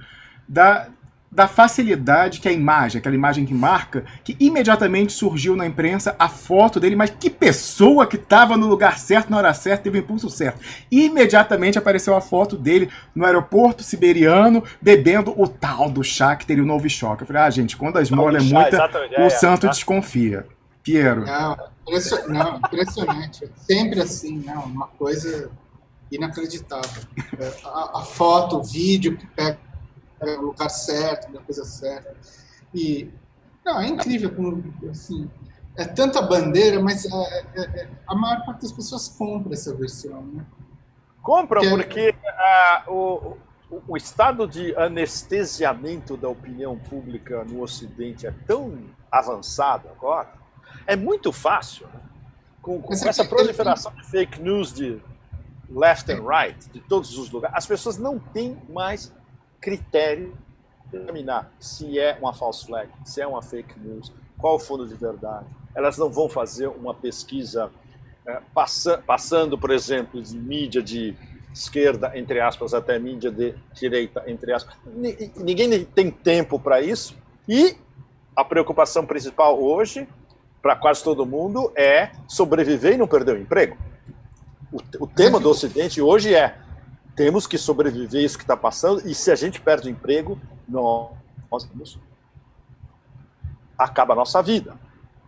Da, 0.48 0.88
da 1.30 1.48
facilidade 1.48 2.40
que 2.40 2.48
a 2.48 2.52
imagem, 2.52 3.00
aquela 3.00 3.14
imagem 3.14 3.44
que 3.44 3.52
marca, 3.52 4.04
que 4.22 4.36
imediatamente 4.38 5.12
surgiu 5.12 5.56
na 5.56 5.66
imprensa 5.66 6.14
a 6.18 6.28
foto 6.28 6.78
dele, 6.78 6.94
mas 6.94 7.10
que 7.10 7.28
pessoa 7.28 8.06
que 8.06 8.16
estava 8.16 8.56
no 8.56 8.66
lugar 8.66 8.98
certo, 8.98 9.28
na 9.28 9.38
hora 9.38 9.52
certa, 9.52 9.84
teve 9.84 9.98
o 9.98 10.00
impulso 10.00 10.30
certo. 10.30 10.60
Imediatamente 10.90 11.78
apareceu 11.78 12.14
a 12.14 12.20
foto 12.20 12.56
dele 12.56 12.88
no 13.14 13.26
aeroporto 13.26 13.82
siberiano, 13.82 14.62
bebendo 14.80 15.34
o 15.36 15.48
tal 15.48 15.90
do 15.90 16.04
chá 16.04 16.36
que 16.36 16.46
teria 16.46 16.62
o 16.62 16.66
novo 16.66 16.88
choque. 16.88 17.24
Eu 17.24 17.26
falei, 17.26 17.42
ah, 17.42 17.50
gente, 17.50 17.76
quando 17.76 17.98
a 17.98 18.02
esmola 18.02 18.38
é 18.38 18.40
muita, 18.40 18.88
o 19.18 19.22
é, 19.22 19.30
santo 19.30 19.66
é, 19.66 19.70
desconfia. 19.70 20.46
Piero. 20.86 21.26
Não, 21.26 21.56
não, 22.28 22.58
impressionante. 22.58 23.44
É 23.44 23.48
sempre 23.58 24.00
assim, 24.00 24.38
não, 24.38 24.66
uma 24.66 24.86
coisa 24.86 25.50
inacreditável. 26.12 27.02
É, 27.40 27.52
a, 27.64 27.98
a 27.98 28.02
foto, 28.02 28.58
o 28.58 28.62
vídeo 28.62 29.16
que 29.16 29.26
pega 29.26 29.58
é, 30.20 30.36
o 30.36 30.42
lugar 30.42 30.70
certo, 30.70 31.32
da 31.32 31.40
coisa 31.40 31.64
certa. 31.64 32.14
E 32.72 33.10
não, 33.64 33.80
é 33.80 33.88
incrível 33.88 34.32
como 34.32 34.62
assim, 34.88 35.28
é 35.76 35.84
tanta 35.84 36.22
bandeira, 36.22 36.80
mas 36.80 37.04
é, 37.04 37.44
é, 37.56 37.62
é, 37.62 37.88
a 38.06 38.14
maior 38.14 38.46
parte 38.46 38.62
das 38.62 38.72
pessoas 38.72 39.08
compra 39.08 39.54
essa 39.54 39.74
versão, 39.74 40.22
né? 40.22 40.46
Compram 41.20 41.62
que 41.62 41.68
porque 41.68 42.14
o, 42.86 43.36
o 43.88 43.96
estado 43.96 44.46
de 44.46 44.72
anestesiamento 44.76 46.16
da 46.16 46.28
opinião 46.28 46.78
pública 46.78 47.44
no 47.44 47.60
Ocidente 47.60 48.24
é 48.24 48.30
tão 48.46 48.78
avançado 49.10 49.88
agora, 49.88 50.45
é 50.86 50.96
muito 50.96 51.32
fácil. 51.32 51.86
Né? 51.86 52.00
Com, 52.62 52.82
com 52.82 52.92
essa 52.92 53.24
proliferação 53.24 53.92
de 53.94 54.04
fake 54.04 54.40
news 54.40 54.72
de 54.72 55.00
left 55.68 56.10
and 56.10 56.22
right, 56.26 56.68
de 56.70 56.80
todos 56.80 57.16
os 57.16 57.30
lugares, 57.30 57.56
as 57.56 57.66
pessoas 57.66 57.96
não 57.96 58.18
têm 58.18 58.56
mais 58.68 59.12
critério 59.60 60.36
de 60.90 60.98
determinar 60.98 61.52
se 61.58 61.98
é 61.98 62.16
uma 62.20 62.32
false 62.32 62.66
flag, 62.66 62.90
se 63.04 63.20
é 63.20 63.26
uma 63.26 63.42
fake 63.42 63.78
news, 63.78 64.12
qual 64.38 64.56
o 64.56 64.58
fundo 64.58 64.86
de 64.86 64.94
verdade. 64.94 65.46
Elas 65.74 65.98
não 65.98 66.10
vão 66.10 66.28
fazer 66.28 66.68
uma 66.68 66.94
pesquisa 66.94 67.70
é, 68.26 68.40
passa, 68.52 68.98
passando, 68.98 69.56
por 69.56 69.70
exemplo, 69.70 70.20
de 70.20 70.36
mídia 70.36 70.82
de 70.82 71.14
esquerda, 71.52 72.12
entre 72.18 72.40
aspas, 72.40 72.74
até 72.74 72.98
mídia 72.98 73.30
de 73.30 73.54
direita, 73.72 74.24
entre 74.26 74.52
aspas. 74.52 74.76
Ninguém 75.36 75.84
tem 75.84 76.10
tempo 76.10 76.58
para 76.58 76.80
isso. 76.80 77.16
E 77.48 77.76
a 78.34 78.44
preocupação 78.44 79.06
principal 79.06 79.62
hoje, 79.62 80.06
para 80.66 80.74
quase 80.74 81.04
todo 81.04 81.24
mundo, 81.24 81.72
é 81.76 82.10
sobreviver 82.26 82.94
e 82.94 82.96
não 82.96 83.06
perder 83.06 83.36
o 83.36 83.40
emprego. 83.40 83.78
O, 84.72 85.04
o 85.04 85.06
tema 85.06 85.38
do 85.38 85.48
Ocidente 85.48 86.02
hoje 86.02 86.34
é 86.34 86.58
temos 87.14 87.46
que 87.46 87.56
sobreviver 87.56 88.24
isso 88.24 88.36
que 88.36 88.42
está 88.42 88.56
passando, 88.56 89.08
e 89.08 89.14
se 89.14 89.30
a 89.30 89.36
gente 89.36 89.60
perde 89.60 89.86
o 89.86 89.92
emprego, 89.92 90.36
nós, 90.68 91.12
nós 91.72 91.96
acaba 93.78 94.14
a 94.14 94.16
nossa 94.16 94.42
vida. 94.42 94.74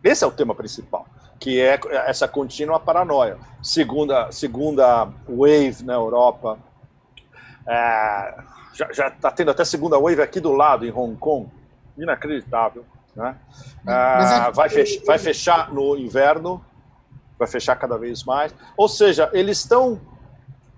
Esse 0.03 0.25
é 0.25 0.27
o 0.27 0.33
tema 0.33 0.57
principal, 0.57 1.07
que 1.39 1.61
é 1.61 1.79
essa 2.07 2.27
contínua 2.27 2.81
paranoia. 2.81 3.39
Segunda, 3.63 4.33
segunda 4.33 5.05
wave 5.29 5.85
na 5.85 5.95
Europa, 5.95 6.59
é, 7.65 8.35
já 8.93 9.07
está 9.07 9.31
tendo 9.31 9.53
até 9.53 9.65
segunda 9.65 10.01
wave 10.01 10.21
aqui 10.21 10.41
do 10.41 10.53
lado, 10.53 10.85
em 10.85 10.91
Hong 10.91 11.15
Kong, 11.15 11.49
inacreditável. 11.97 12.85
Né? 13.19 13.37
É, 13.85 14.53
vai, 14.53 14.69
fechar, 14.69 15.05
vai 15.05 15.19
fechar 15.19 15.73
no 15.73 15.97
inverno, 15.97 16.65
vai 17.37 17.49
fechar 17.49 17.75
cada 17.75 17.99
vez 17.99 18.23
mais. 18.23 18.55
Ou 18.77 18.89
seja, 18.89 19.29
eles 19.33 19.59
estão 19.59 20.01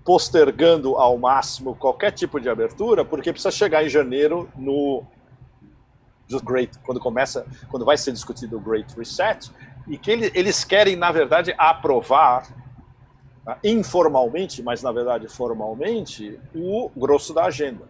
postergando 0.03 0.95
ao 0.95 1.19
máximo 1.19 1.75
qualquer 1.75 2.11
tipo 2.11 2.39
de 2.39 2.49
abertura, 2.49 3.05
porque 3.05 3.31
precisa 3.31 3.51
chegar 3.51 3.85
em 3.85 3.89
janeiro 3.89 4.49
no 4.55 5.03
Great, 6.43 6.79
quando 6.79 6.99
começa, 6.99 7.45
quando 7.69 7.85
vai 7.85 7.97
ser 7.97 8.11
discutido 8.11 8.57
o 8.57 8.59
Great 8.59 8.95
Reset, 8.97 9.51
e 9.87 9.97
que 9.97 10.09
ele, 10.09 10.31
eles 10.33 10.63
querem, 10.63 10.95
na 10.95 11.11
verdade, 11.11 11.53
aprovar 11.57 12.47
tá, 13.45 13.59
informalmente, 13.63 14.63
mas 14.63 14.81
na 14.81 14.91
verdade 14.91 15.27
formalmente, 15.27 16.39
o 16.55 16.89
grosso 16.95 17.33
da 17.33 17.45
agenda. 17.45 17.85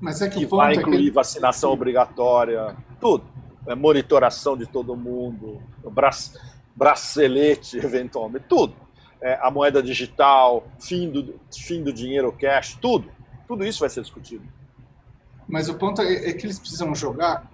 Mas 0.00 0.22
é 0.22 0.28
que, 0.28 0.38
que 0.38 0.46
vai 0.46 0.74
incluir 0.74 0.96
é 0.96 1.04
que... 1.04 1.10
vacinação 1.10 1.72
obrigatória, 1.72 2.76
tudo. 3.00 3.24
É, 3.66 3.74
monitoração 3.74 4.56
de 4.56 4.66
todo 4.66 4.96
mundo, 4.96 5.60
bracelete, 6.74 7.78
eventualmente, 7.84 8.46
tudo 8.48 8.86
é, 9.20 9.38
a 9.40 9.50
moeda 9.50 9.82
digital, 9.82 10.66
fim 10.78 11.10
do, 11.10 11.34
fim 11.52 11.82
do 11.82 11.92
dinheiro 11.92 12.32
cash, 12.32 12.78
tudo. 12.80 13.10
Tudo 13.46 13.64
isso 13.64 13.80
vai 13.80 13.88
ser 13.88 14.00
discutido. 14.00 14.44
Mas 15.48 15.68
o 15.68 15.74
ponto 15.74 16.02
é, 16.02 16.30
é 16.30 16.32
que 16.32 16.46
eles 16.46 16.58
precisam 16.58 16.94
jogar 16.94 17.50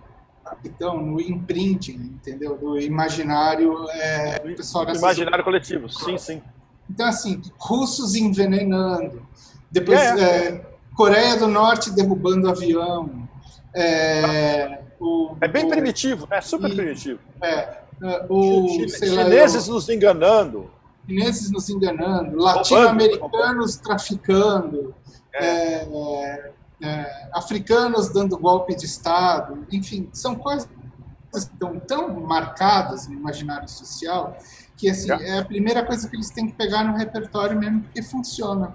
então 0.64 1.00
no 1.00 1.20
imprinting, 1.20 1.94
entendeu? 1.94 2.58
Do 2.58 2.78
imaginário 2.78 3.88
é, 3.90 4.38
pessoal 4.54 4.84
imaginário 4.94 5.42
coletivo, 5.42 5.88
sim, 5.88 6.18
sim. 6.18 6.42
Então 6.90 7.06
assim, 7.06 7.40
russos 7.58 8.14
envenenando, 8.14 9.26
depois 9.70 9.98
é, 9.98 10.20
é. 10.20 10.48
é 10.48 10.72
Coreia 10.94 11.38
do 11.38 11.48
Norte 11.48 11.90
derrubando 11.90 12.50
avião, 12.50 13.26
é, 13.74 14.81
o, 15.02 15.36
é 15.40 15.48
bem 15.48 15.66
o, 15.66 15.68
primitivo, 15.68 16.26
é 16.30 16.40
super 16.40 16.70
e, 16.70 16.74
primitivo. 16.74 17.20
É, 17.42 17.82
o, 18.28 18.68
chineses 18.88 19.66
lá, 19.66 19.74
nos 19.74 19.88
enganando 19.88 20.70
chineses 21.06 21.50
nos 21.50 21.68
enganando, 21.68 22.36
latino-americanos 22.36 23.76
traficando, 23.76 24.94
é. 25.34 25.84
É, 25.84 26.52
é, 26.82 27.28
africanos 27.32 28.12
dando 28.12 28.36
golpe 28.38 28.74
de 28.74 28.86
Estado, 28.86 29.66
enfim, 29.70 30.08
são 30.12 30.34
coisas 30.34 30.66
que 30.66 31.38
estão 31.38 31.78
tão 31.80 32.20
marcadas 32.20 33.06
no 33.06 33.14
imaginário 33.14 33.68
social 33.68 34.36
que 34.76 34.90
assim, 34.90 35.12
é. 35.12 35.36
é 35.36 35.38
a 35.38 35.44
primeira 35.44 35.84
coisa 35.84 36.08
que 36.08 36.16
eles 36.16 36.30
têm 36.30 36.48
que 36.48 36.54
pegar 36.54 36.82
no 36.84 36.96
repertório 36.96 37.58
mesmo, 37.58 37.82
porque 37.82 38.02
funciona. 38.02 38.74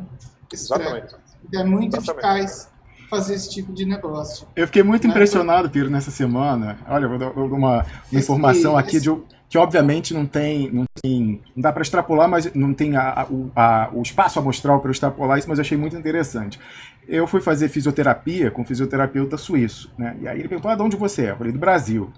Exatamente. 0.51 1.15
É 1.53 1.63
muito 1.63 1.97
Exatamente. 1.97 2.25
eficaz 2.25 2.69
fazer 3.09 3.35
esse 3.35 3.49
tipo 3.49 3.73
de 3.73 3.85
negócio. 3.85 4.47
Eu 4.55 4.67
fiquei 4.67 4.83
muito 4.83 5.07
né? 5.07 5.11
impressionado, 5.11 5.69
Piro, 5.69 5.89
nessa 5.89 6.11
semana. 6.11 6.77
Olha, 6.87 7.07
vou 7.07 7.17
dar 7.17 7.29
uma, 7.31 7.85
informação 8.11 8.77
aqui 8.77 8.99
de 8.99 9.09
que 9.49 9.57
obviamente 9.57 10.13
não 10.13 10.25
tem, 10.25 10.69
não 10.71 10.85
tem, 11.01 11.41
não 11.55 11.61
dá 11.61 11.71
para 11.71 11.81
extrapolar, 11.81 12.27
mas 12.27 12.53
não 12.53 12.73
tem 12.73 12.97
a, 12.97 13.09
a, 13.09 13.27
a, 13.55 13.89
o 13.93 14.01
espaço 14.01 14.39
amostral 14.39 14.81
para 14.81 14.91
extrapolar 14.91 15.39
isso, 15.39 15.47
mas 15.47 15.57
eu 15.57 15.61
achei 15.61 15.77
muito 15.77 15.95
interessante. 15.95 16.59
Eu 17.07 17.25
fui 17.25 17.39
fazer 17.39 17.69
fisioterapia 17.69 18.51
com 18.51 18.61
um 18.61 18.65
fisioterapeuta 18.65 19.37
suíço, 19.37 19.89
né? 19.97 20.17
E 20.19 20.27
aí 20.27 20.39
ele 20.39 20.49
perguntou: 20.49 20.69
ah, 20.69 20.75
de 20.75 20.81
onde 20.81 20.97
você 20.97 21.27
é? 21.27 21.31
Eu 21.31 21.37
falei: 21.37 21.53
do 21.53 21.59
Brasil. 21.59 22.11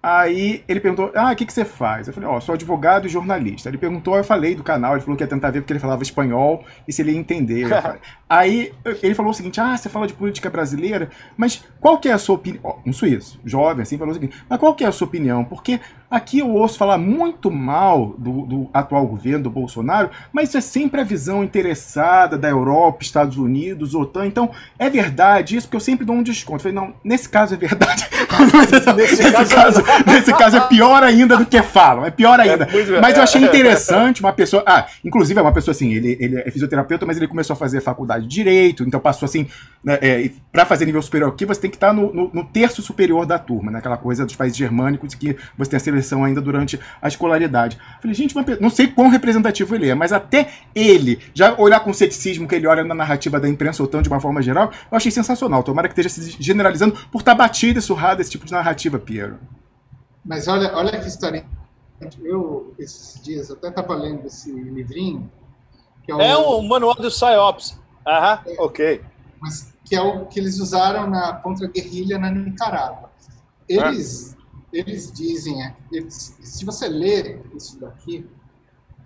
Aí 0.00 0.62
ele 0.68 0.78
perguntou: 0.78 1.10
Ah, 1.14 1.32
o 1.32 1.36
que, 1.36 1.44
que 1.44 1.52
você 1.52 1.64
faz? 1.64 2.06
Eu 2.06 2.14
falei: 2.14 2.28
Ó, 2.28 2.36
oh, 2.36 2.40
sou 2.40 2.54
advogado 2.54 3.06
e 3.06 3.10
jornalista. 3.10 3.68
Ele 3.68 3.78
perguntou, 3.78 4.16
eu 4.16 4.22
falei 4.22 4.54
do 4.54 4.62
canal, 4.62 4.92
ele 4.92 5.00
falou 5.00 5.16
que 5.16 5.24
ia 5.24 5.28
tentar 5.28 5.50
ver 5.50 5.60
porque 5.60 5.72
ele 5.72 5.80
falava 5.80 6.02
espanhol 6.02 6.64
e 6.86 6.92
se 6.92 7.02
ele 7.02 7.12
ia 7.12 7.18
entender. 7.18 7.66
Aí 8.28 8.72
ele 9.02 9.14
falou 9.14 9.32
o 9.32 9.34
seguinte: 9.34 9.60
Ah, 9.60 9.76
você 9.76 9.88
fala 9.88 10.06
de 10.06 10.14
política 10.14 10.48
brasileira, 10.48 11.10
mas 11.36 11.64
qual 11.80 11.98
que 11.98 12.08
é 12.08 12.12
a 12.12 12.18
sua 12.18 12.36
opinião? 12.36 12.78
Um 12.86 12.92
suíço, 12.92 13.40
jovem, 13.44 13.82
assim, 13.82 13.98
falou 13.98 14.12
o 14.12 14.14
seguinte: 14.14 14.40
Mas 14.48 14.58
qual 14.60 14.74
que 14.74 14.84
é 14.84 14.86
a 14.86 14.92
sua 14.92 15.08
opinião? 15.08 15.44
Porque 15.44 15.80
aqui 16.10 16.38
eu 16.38 16.48
ouço 16.50 16.78
falar 16.78 16.98
muito 16.98 17.50
mal 17.50 18.14
do, 18.18 18.46
do 18.46 18.70
atual 18.72 19.06
governo, 19.06 19.44
do 19.44 19.50
Bolsonaro, 19.50 20.10
mas 20.32 20.48
isso 20.48 20.58
é 20.58 20.60
sempre 20.60 21.00
a 21.00 21.04
visão 21.04 21.44
interessada 21.44 22.38
da 22.38 22.48
Europa, 22.48 23.02
Estados 23.02 23.36
Unidos, 23.36 23.94
OTAN. 23.94 24.26
Então, 24.26 24.50
é 24.78 24.88
verdade 24.88 25.56
isso, 25.56 25.66
porque 25.66 25.76
eu 25.76 25.80
sempre 25.80 26.06
dou 26.06 26.16
um 26.16 26.22
desconto. 26.22 26.66
Eu 26.66 26.72
falei: 26.72 26.74
Não, 26.74 26.94
nesse 27.04 27.28
caso 27.28 27.54
é 27.54 27.56
verdade. 27.56 28.08
nesse, 28.96 29.20
nesse 29.20 29.32
caso, 29.32 29.82
caso 29.82 29.82
nesse 30.06 30.32
caso 30.32 30.56
é 30.56 30.60
pior 30.60 31.02
ainda 31.02 31.36
do 31.36 31.46
que 31.46 31.62
falam, 31.62 32.04
é 32.04 32.10
pior 32.10 32.38
ainda. 32.40 32.64
É 32.64 33.00
mas 33.00 33.16
eu 33.16 33.22
achei 33.22 33.42
interessante 33.42 34.20
uma 34.20 34.32
pessoa. 34.32 34.62
Ah, 34.66 34.86
inclusive 35.04 35.38
é 35.38 35.42
uma 35.42 35.52
pessoa 35.52 35.72
assim, 35.72 35.92
ele, 35.92 36.16
ele 36.20 36.36
é 36.38 36.50
fisioterapeuta, 36.50 37.04
mas 37.04 37.16
ele 37.16 37.26
começou 37.26 37.54
a 37.54 37.56
fazer 37.56 37.80
faculdade 37.80 38.26
de 38.26 38.34
direito, 38.34 38.84
então 38.84 39.00
passou 39.00 39.26
assim, 39.26 39.46
né, 39.82 39.98
é, 40.00 40.30
para 40.52 40.64
fazer 40.64 40.86
nível 40.86 41.02
superior 41.02 41.30
aqui, 41.30 41.44
você 41.44 41.60
tem 41.60 41.70
que 41.70 41.76
estar 41.76 41.92
no, 41.92 42.12
no, 42.12 42.30
no, 42.32 42.44
terço 42.44 42.82
superior 42.82 43.26
da 43.26 43.38
turma, 43.38 43.70
né, 43.70 43.78
aquela 43.78 43.96
coisa 43.96 44.24
dos 44.24 44.36
países 44.36 44.56
germânicos 44.56 45.14
que 45.14 45.36
você 45.56 45.70
tem 45.70 45.76
a 45.76 45.80
ainda 46.24 46.40
durante 46.40 46.78
a 47.00 47.08
escolaridade. 47.08 47.78
Falei, 48.00 48.14
gente, 48.14 48.34
não 48.60 48.70
sei 48.70 48.88
quão 48.88 49.08
representativo 49.08 49.74
ele 49.74 49.88
é, 49.88 49.94
mas 49.94 50.12
até 50.12 50.50
ele, 50.74 51.18
já 51.34 51.54
olhar 51.58 51.80
com 51.80 51.92
ceticismo 51.92 52.46
que 52.48 52.54
ele 52.54 52.66
olha 52.66 52.84
na 52.84 52.94
narrativa 52.94 53.40
da 53.40 53.48
imprensa 53.48 53.82
ou 53.82 53.88
tão 53.88 54.02
de 54.02 54.08
uma 54.08 54.20
forma 54.20 54.42
geral, 54.42 54.70
eu 54.90 54.96
achei 54.96 55.10
sensacional. 55.10 55.62
Tomara 55.62 55.88
que 55.88 55.98
esteja 55.98 56.08
se 56.08 56.36
generalizando 56.40 56.96
por 57.10 57.20
estar 57.20 57.34
batido 57.34 57.78
e 57.78 57.82
surrado 57.82 58.20
esse 58.20 58.30
tipo 58.30 58.46
de 58.46 58.52
narrativa, 58.52 58.98
Piero. 58.98 59.38
Mas 60.24 60.46
olha, 60.46 60.74
olha 60.74 60.98
que 60.98 61.08
história. 61.08 61.44
Eu, 62.22 62.74
esses 62.78 63.20
dias, 63.22 63.50
até 63.50 63.68
estava 63.68 63.94
lendo 63.94 64.26
esse 64.26 64.52
livrinho. 64.52 65.30
Que 66.04 66.12
é, 66.12 66.14
o, 66.14 66.20
é 66.20 66.38
um 66.38 66.68
manual 66.68 66.94
do 66.94 67.10
PsyOps. 67.10 67.78
Aham, 68.06 68.40
é, 68.46 68.56
ok. 68.58 69.00
Mas 69.40 69.72
que 69.84 69.96
é 69.96 70.00
o 70.00 70.26
que 70.26 70.38
eles 70.38 70.60
usaram 70.60 71.08
na 71.08 71.34
contra-guerrilha 71.34 72.18
na 72.18 72.30
Nicarágua. 72.30 73.10
eles, 73.68 74.36
eles 74.72 75.10
dizem, 75.12 75.74
eles, 75.90 76.36
se 76.42 76.64
você 76.64 76.88
ler 76.88 77.40
isso 77.54 77.78
daqui, 77.80 78.28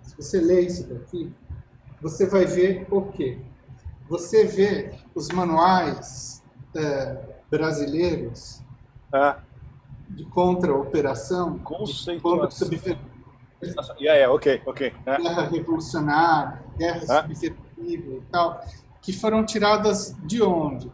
se 0.01 0.15
você 0.17 0.39
ler 0.41 0.65
isso 0.67 0.87
daqui, 0.87 1.33
você 2.01 2.27
vai 2.27 2.45
ver 2.45 2.85
o 2.91 3.03
quê? 3.11 3.39
Você 4.09 4.45
vê 4.45 4.93
os 5.15 5.29
manuais 5.29 6.43
é, 6.75 7.17
brasileiros 7.49 8.61
de 10.09 10.25
contra-operação, 10.25 11.57
contra 11.59 11.93
Yeah, 13.97 14.17
yeah, 14.19 14.33
ok, 14.33 14.61
ok. 14.65 14.93
É. 15.05 15.17
guerra 15.21 15.47
revolucionária, 15.47 16.61
guerra 16.77 17.01
Ah. 17.09 17.21
subversiva 17.21 18.11
e 18.17 18.21
tal, 18.29 18.61
que 19.01 19.13
foram 19.13 19.45
tiradas 19.45 20.13
de 20.25 20.41
onde? 20.43 20.91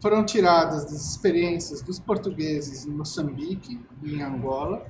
Foram 0.00 0.24
tiradas 0.24 0.84
das 0.84 1.10
experiências 1.10 1.82
dos 1.82 1.98
portugueses 1.98 2.86
em 2.86 2.90
Moçambique 2.90 3.80
e 4.02 4.14
em 4.14 4.22
Angola, 4.22 4.86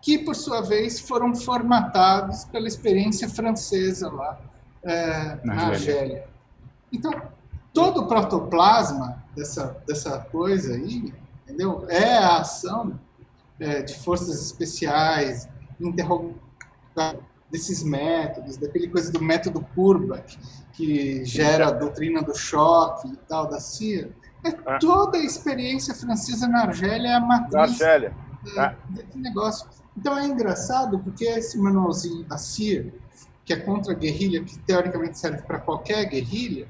que 0.00 0.18
por 0.18 0.34
sua 0.34 0.62
vez 0.62 0.98
foram 0.98 1.34
formatados 1.34 2.44
pela 2.46 2.66
experiência 2.66 3.28
francesa 3.28 4.10
lá 4.10 4.40
é, 4.82 5.38
Na 5.44 5.54
na 5.54 5.66
Argélia. 5.66 6.00
Argélia. 6.00 6.28
Então, 6.90 7.12
todo 7.74 8.02
o 8.02 8.08
protoplasma 8.08 9.22
dessa, 9.36 9.76
dessa 9.86 10.18
coisa 10.18 10.74
aí, 10.74 11.12
entendeu? 11.44 11.84
É 11.88 12.16
a 12.16 12.38
ação 12.38 12.98
é, 13.60 13.82
de 13.82 13.94
forças 13.98 14.42
especiais, 14.42 15.48
interrogação 15.78 17.27
desses 17.50 17.82
métodos, 17.82 18.56
daquele 18.56 18.88
coisa 18.88 19.10
do 19.10 19.22
método 19.22 19.60
Kurbach, 19.74 20.38
que 20.72 21.24
gera 21.24 21.68
a 21.68 21.70
doutrina 21.70 22.22
do 22.22 22.34
choque 22.36 23.08
e 23.08 23.16
tal, 23.28 23.46
da 23.48 23.58
CIA. 23.60 24.10
É 24.44 24.54
Ah. 24.66 24.78
toda 24.78 25.18
a 25.18 25.20
experiência 25.24 25.94
francesa 25.94 26.46
na 26.46 26.62
Argélia 26.62 27.08
é 27.08 27.14
a 27.14 27.18
Da 27.20 27.26
matriz 27.26 27.80
Argélia. 27.82 28.14
é, 28.56 28.60
Ah. 28.60 28.74
desse 28.90 29.18
negócio. 29.18 29.68
Então 29.96 30.16
é 30.16 30.24
engraçado 30.26 30.98
porque 31.00 31.24
esse 31.24 31.58
manualzinho 31.58 32.22
da 32.24 32.38
CIA, 32.38 32.92
que 33.44 33.52
é 33.52 33.56
contra 33.56 33.92
a 33.92 33.96
guerrilha, 33.96 34.44
que 34.44 34.56
teoricamente 34.60 35.18
serve 35.18 35.42
para 35.42 35.58
qualquer 35.58 36.04
guerrilha, 36.04 36.68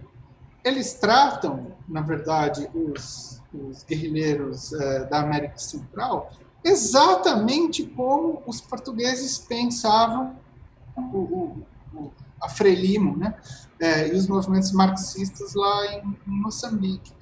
eles 0.64 0.94
tratam, 0.94 1.72
na 1.88 2.00
verdade, 2.00 2.68
os, 2.72 3.42
os 3.52 3.82
guerrilheiros 3.84 4.72
eh, 4.72 5.04
da 5.06 5.20
América 5.20 5.58
Central 5.58 6.30
exatamente 6.64 7.84
como 7.84 8.42
os 8.46 8.60
portugueses 8.60 9.38
pensavam 9.38 10.36
o, 11.12 11.64
o- 11.94 12.12
a 12.42 12.48
Frelimo, 12.48 13.16
né? 13.16 13.34
Eh, 13.80 14.08
e 14.08 14.12
os 14.16 14.28
movimentos 14.28 14.70
marxistas 14.72 15.54
lá 15.54 15.86
em, 15.86 15.98
em 16.26 16.40
Moçambique. 16.42 17.12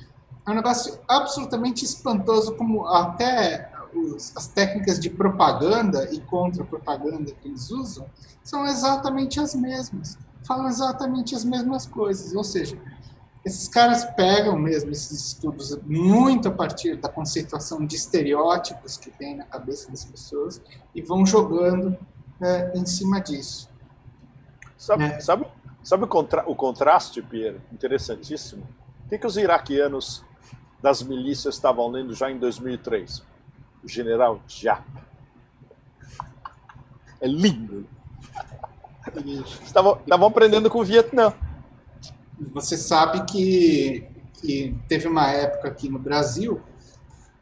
É 0.47 0.51
um 0.51 0.55
negócio 0.55 0.99
absolutamente 1.09 1.85
espantoso, 1.85 2.55
como 2.57 2.87
até 2.87 3.71
os- 3.95 4.37
as 4.37 4.47
técnicas 4.49 5.01
de 5.01 5.09
propaganda 5.11 6.09
e 6.13 6.21
contra-propaganda 6.21 7.33
que 7.33 7.49
eles 7.49 7.71
usam 7.71 8.07
são 8.43 8.65
exatamente 8.67 9.41
as 9.41 9.55
mesmas. 9.55 10.19
Falam 10.47 10.69
exatamente 10.69 11.35
as 11.35 11.45
mesmas 11.45 11.87
coisas. 11.87 12.35
Ou 12.35 12.45
seja, 12.45 12.79
esses 13.45 13.69
caras 13.69 14.05
pegam 14.17 14.57
mesmo 14.59 14.91
esses 14.91 15.29
estudos 15.29 15.77
muito 15.87 16.49
a 16.49 16.53
partir 16.53 16.97
da 16.97 17.09
conceituação 17.09 17.85
de 17.87 17.97
estereótipos 17.97 18.97
que 18.97 19.11
tem 19.11 19.37
na 19.37 19.45
cabeça 19.45 19.91
das 19.91 20.05
pessoas 20.05 20.61
e 20.95 21.01
vão 21.03 21.25
jogando 21.25 21.97
é, 22.41 22.73
em 22.77 22.85
cima 22.87 23.21
disso. 23.21 23.69
Sabe, 24.77 25.05
É. 25.05 25.21
sabe, 25.21 25.47
sabe 25.83 26.05
o, 26.05 26.07
contra, 26.07 26.49
o 26.49 26.55
contraste, 26.55 27.23
Pierre? 27.23 27.61
Interessantíssimo. 27.73 28.67
O 29.05 29.09
que, 29.09 29.19
que 29.19 29.27
os 29.27 29.37
iraquianos 29.37 30.25
das 30.83 31.03
milícias 31.03 31.55
estavam 31.55 31.89
lendo 31.89 32.15
já 32.15 32.31
em 32.31 32.39
2003? 32.39 33.23
O 33.83 33.89
general 33.89 34.41
Jap. 34.47 34.83
É 37.21 37.27
lindo. 37.27 37.87
Estavam, 39.63 39.99
estavam 40.01 40.29
aprendendo 40.29 40.69
com 40.69 40.81
o 40.81 40.85
Vietnã. 40.85 41.33
Você 42.53 42.77
sabe 42.77 43.25
que, 43.25 44.07
que 44.35 44.77
teve 44.89 45.09
uma 45.09 45.31
época 45.31 45.69
aqui 45.69 45.89
no 45.89 45.99
Brasil, 45.99 46.61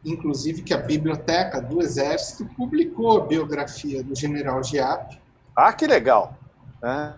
inclusive 0.05 0.63
que 0.63 0.75
a 0.75 0.79
biblioteca 0.79 1.61
do 1.61 1.81
Exército 1.81 2.45
publicou 2.57 3.23
a 3.23 3.27
biografia 3.27 4.03
do 4.03 4.15
general 4.15 4.63
Giap. 4.63 5.19
Ah, 5.57 5.73
que 5.73 5.87
legal. 5.87 6.37
É. 6.83 7.13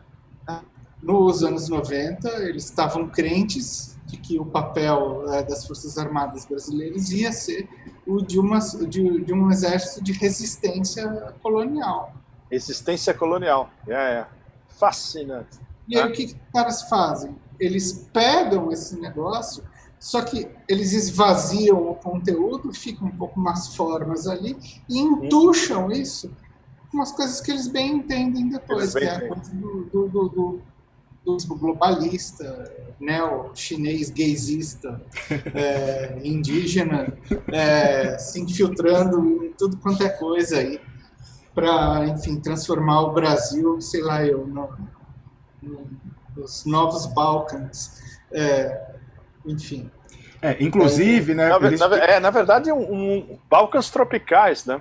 Nos 1.02 1.42
anos 1.42 1.68
90, 1.68 2.28
eles 2.44 2.64
estavam 2.64 3.08
crentes 3.08 3.96
de 4.06 4.16
que 4.16 4.38
o 4.38 4.46
papel 4.46 5.24
eh, 5.32 5.42
das 5.42 5.66
Forças 5.66 5.98
Armadas 5.98 6.46
brasileiras 6.46 7.10
ia 7.10 7.32
ser 7.32 7.68
o 8.06 8.22
de, 8.22 8.38
uma, 8.38 8.58
de, 8.60 9.24
de 9.24 9.32
um 9.32 9.50
exército 9.50 10.02
de 10.02 10.12
resistência 10.12 11.34
colonial. 11.42 12.14
Resistência 12.50 13.12
colonial. 13.12 13.68
É, 13.86 13.92
é. 13.94 14.26
Fascinante. 14.68 15.58
E 15.88 15.96
aí 15.96 16.02
Ah. 16.02 16.06
o 16.06 16.12
que, 16.12 16.26
que 16.28 16.34
os 16.34 16.52
caras 16.52 16.82
fazem? 16.88 17.36
Eles 17.58 18.08
pegam 18.12 18.70
esse 18.70 18.98
negócio, 19.00 19.64
só 19.98 20.22
que 20.22 20.48
eles 20.68 20.92
esvaziam 20.92 21.90
o 21.90 21.94
conteúdo, 21.94 22.72
ficam 22.72 23.08
um 23.08 23.16
pouco 23.16 23.40
umas 23.40 23.74
formas 23.74 24.26
ali, 24.26 24.56
e 24.88 24.98
entucham 24.98 25.90
isso 25.90 26.30
com 26.90 26.98
umas 26.98 27.12
coisas 27.12 27.40
que 27.40 27.50
eles 27.50 27.66
bem 27.68 27.96
entendem 27.96 28.48
depois, 28.48 28.94
bem 28.94 29.02
que 29.04 29.08
é 29.08 29.16
a 29.16 29.28
coisa 29.28 29.54
do, 29.54 29.84
do, 29.84 30.08
do, 30.08 30.28
do, 31.24 31.36
do 31.36 31.54
globalista, 31.56 32.72
neo-chinês 33.00 34.10
gaysista, 34.10 35.00
é, 35.54 36.18
indígena, 36.22 37.12
é, 37.52 38.16
se 38.18 38.40
infiltrando 38.40 39.44
em 39.44 39.52
tudo 39.52 39.76
quanto 39.78 40.02
é 40.04 40.08
coisa 40.08 40.58
aí, 40.58 40.80
para, 41.54 42.06
enfim, 42.08 42.38
transformar 42.38 43.00
o 43.00 43.12
Brasil, 43.12 43.80
sei 43.80 44.02
lá 44.02 44.24
eu, 44.24 44.46
no, 44.46 44.68
no- 45.62 45.86
nos 46.36 46.64
novos 46.66 47.06
Balcãs, 47.06 47.98
é, 48.30 48.94
enfim. 49.46 49.90
É, 50.42 50.56
inclusive, 50.62 51.34
né, 51.34 51.48
Na, 51.48 51.66
eles, 51.66 51.80
na 51.80 51.96
é, 51.96 52.20
na 52.20 52.30
verdade, 52.30 52.70
um, 52.70 52.78
um 52.92 53.38
Balcãs 53.48 53.90
tropicais, 53.90 54.66
né? 54.66 54.80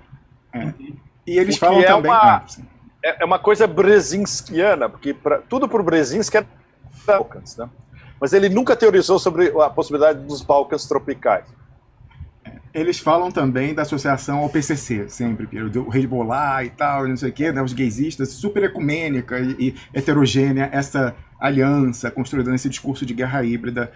e 1.26 1.38
eles 1.38 1.56
o 1.56 1.60
que 1.60 1.66
falam 1.66 1.82
é 1.82 1.86
também... 1.88 2.12
uma- 2.12 2.18
Ah, 2.38 2.46
é 3.04 3.22
é 3.22 3.26
uma 3.26 3.40
coisa 3.40 3.66
brezinskiana, 3.68 4.90
porque 4.90 5.14
pra, 5.14 5.40
tudo 5.40 5.68
por 5.70 5.82
Brzezinski 5.84 6.38
é 6.38 6.46
Balcãs, 7.06 7.56
né? 7.58 7.70
Mas 8.20 8.34
ele 8.34 8.50
nunca 8.50 8.76
teorizou 8.76 9.20
sobre 9.20 9.50
a 9.62 9.70
possibilidade 9.70 10.20
dos 10.26 10.42
Balcãs 10.42 10.86
tropicais. 10.88 11.46
Eles 12.74 13.00
falam 13.00 13.32
também 13.32 13.74
da 13.74 13.84
associação 13.84 14.40
ao 14.40 14.50
PCC, 14.50 15.08
sempre, 15.08 15.46
do 15.70 15.88
Hezbollah 15.96 16.64
e 16.66 16.70
tal, 16.70 17.08
não 17.08 17.16
sei 17.16 17.30
o 17.30 17.34
quê, 17.34 17.52
né, 17.52 17.62
os 17.62 17.72
gaysistas, 17.74 18.30
super 18.30 18.64
ecumênica 18.64 19.40
e, 19.40 19.56
e 19.70 19.76
heterogênea, 19.94 20.70
essa 20.74 21.16
aliança 21.40 22.12
construída 22.12 22.52
nesse 22.52 22.68
discurso 22.70 23.06
de 23.06 23.14
guerra 23.14 23.44
híbrida. 23.44 23.92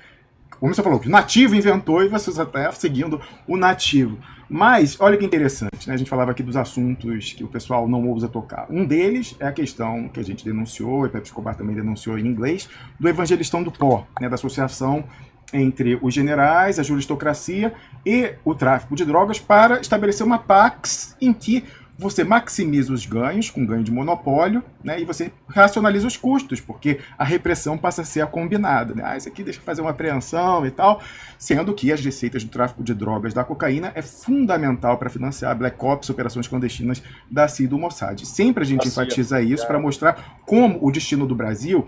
Como 0.60 0.74
você 0.74 0.84
falou, 0.84 1.02
o 1.04 1.10
nativo 1.10 1.56
inventou 1.56 2.04
e 2.04 2.08
vocês 2.08 2.38
até 2.40 2.72
seguindo 2.72 3.22
o 3.48 3.56
nativo. 3.56 4.18
Mas, 4.50 5.00
olha 5.00 5.16
que 5.16 5.24
interessante, 5.24 5.88
né? 5.88 5.94
a 5.94 5.98
gente 5.98 6.10
falava 6.10 6.32
aqui 6.32 6.42
dos 6.42 6.58
assuntos 6.58 7.34
que 7.34 7.44
o 7.44 7.48
pessoal 7.48 7.88
não 7.88 8.08
ousa 8.08 8.28
tocar. 8.28 8.66
Um 8.70 8.84
deles 8.84 9.36
é 9.40 9.46
a 9.46 9.52
questão 9.52 10.10
que 10.10 10.20
a 10.20 10.24
gente 10.24 10.44
denunciou, 10.44 11.06
e 11.06 11.10
Pepe 11.10 11.28
Escobar 11.28 11.56
também 11.56 11.76
denunciou 11.76 12.18
em 12.18 12.26
inglês, 12.26 12.68
do 13.00 13.08
evangelistão 13.08 13.62
do 13.62 13.72
pó, 13.72 14.08
né? 14.20 14.28
da 14.28 14.36
associação 14.36 15.06
entre 15.54 16.00
os 16.02 16.14
generais, 16.14 16.80
a 16.80 16.84
juristocracia 16.84 17.74
e 18.06 18.34
o 18.44 18.56
tráfico 18.56 18.96
de 18.96 19.06
drogas 19.06 19.40
para 19.40 19.80
estabelecer 19.80 20.26
uma 20.26 20.40
pax 20.40 21.16
em 21.22 21.34
que 21.34 21.64
você 22.00 22.24
maximiza 22.24 22.94
os 22.94 23.06
ganhos, 23.06 23.50
com 23.50 23.66
ganho 23.66 23.84
de 23.84 23.92
monopólio, 23.92 24.64
né, 24.82 25.02
e 25.02 25.04
você 25.04 25.34
racionaliza 25.50 26.08
os 26.08 26.16
custos, 26.16 26.62
porque 26.62 27.00
a 27.18 27.26
repressão 27.26 27.78
passa 27.78 28.04
a 28.04 28.06
ser 28.06 28.22
a 28.22 28.26
combinada. 28.26 28.96
Né? 28.96 29.04
Ah, 29.06 29.18
isso 29.18 29.28
aqui 29.28 29.44
deixa 29.44 29.60
eu 29.60 29.64
fazer 29.64 29.82
uma 29.82 29.90
apreensão 29.90 30.66
e 30.66 30.72
tal, 30.72 31.02
sendo 31.38 31.74
que 31.74 31.92
as 31.92 32.00
receitas 32.00 32.42
do 32.42 32.50
tráfico 32.50 32.82
de 32.82 32.94
drogas 32.94 33.34
da 33.34 33.44
cocaína 33.44 33.92
é 33.96 34.02
fundamental 34.02 34.98
para 34.98 35.10
financiar 35.10 35.58
Black 35.58 35.76
Ops, 35.84 36.10
operações 36.10 36.48
clandestinas 36.48 37.04
da 37.30 37.50
CIA 37.50 37.66
e 37.66 37.68
do 37.68 37.78
Mossad. 37.78 38.26
Sempre 38.26 38.64
a 38.64 38.66
gente 38.66 38.88
enfatiza 38.88 39.42
isso 39.42 39.66
é. 39.66 39.68
para 39.68 39.78
mostrar 39.78 40.40
como 40.46 40.80
o 40.82 40.90
destino 40.90 41.28
do 41.28 41.36
Brasil 41.36 41.86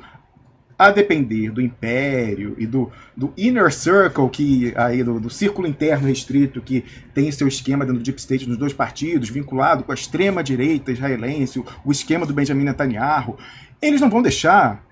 a 0.87 0.89
depender 0.89 1.51
do 1.51 1.61
império 1.61 2.55
e 2.57 2.65
do, 2.65 2.91
do 3.15 3.31
inner 3.37 3.71
circle, 3.71 4.27
que 4.29 4.73
aí 4.75 5.03
do, 5.03 5.19
do 5.19 5.29
círculo 5.29 5.67
interno 5.67 6.07
restrito 6.07 6.59
que 6.59 6.83
tem 7.13 7.31
seu 7.31 7.47
esquema 7.47 7.85
dentro 7.85 8.01
do 8.01 8.03
deep 8.03 8.19
state 8.19 8.47
dos 8.47 8.57
dois 8.57 8.73
partidos, 8.73 9.29
vinculado 9.29 9.83
com 9.83 9.91
a 9.91 9.95
extrema 9.95 10.43
direita 10.43 10.91
israelense, 10.91 11.59
o, 11.59 11.65
o 11.85 11.91
esquema 11.91 12.25
do 12.25 12.33
Benjamin 12.33 12.63
Netanyahu, 12.63 13.37
eles 13.79 14.01
não 14.01 14.09
vão 14.09 14.23
deixar 14.23 14.83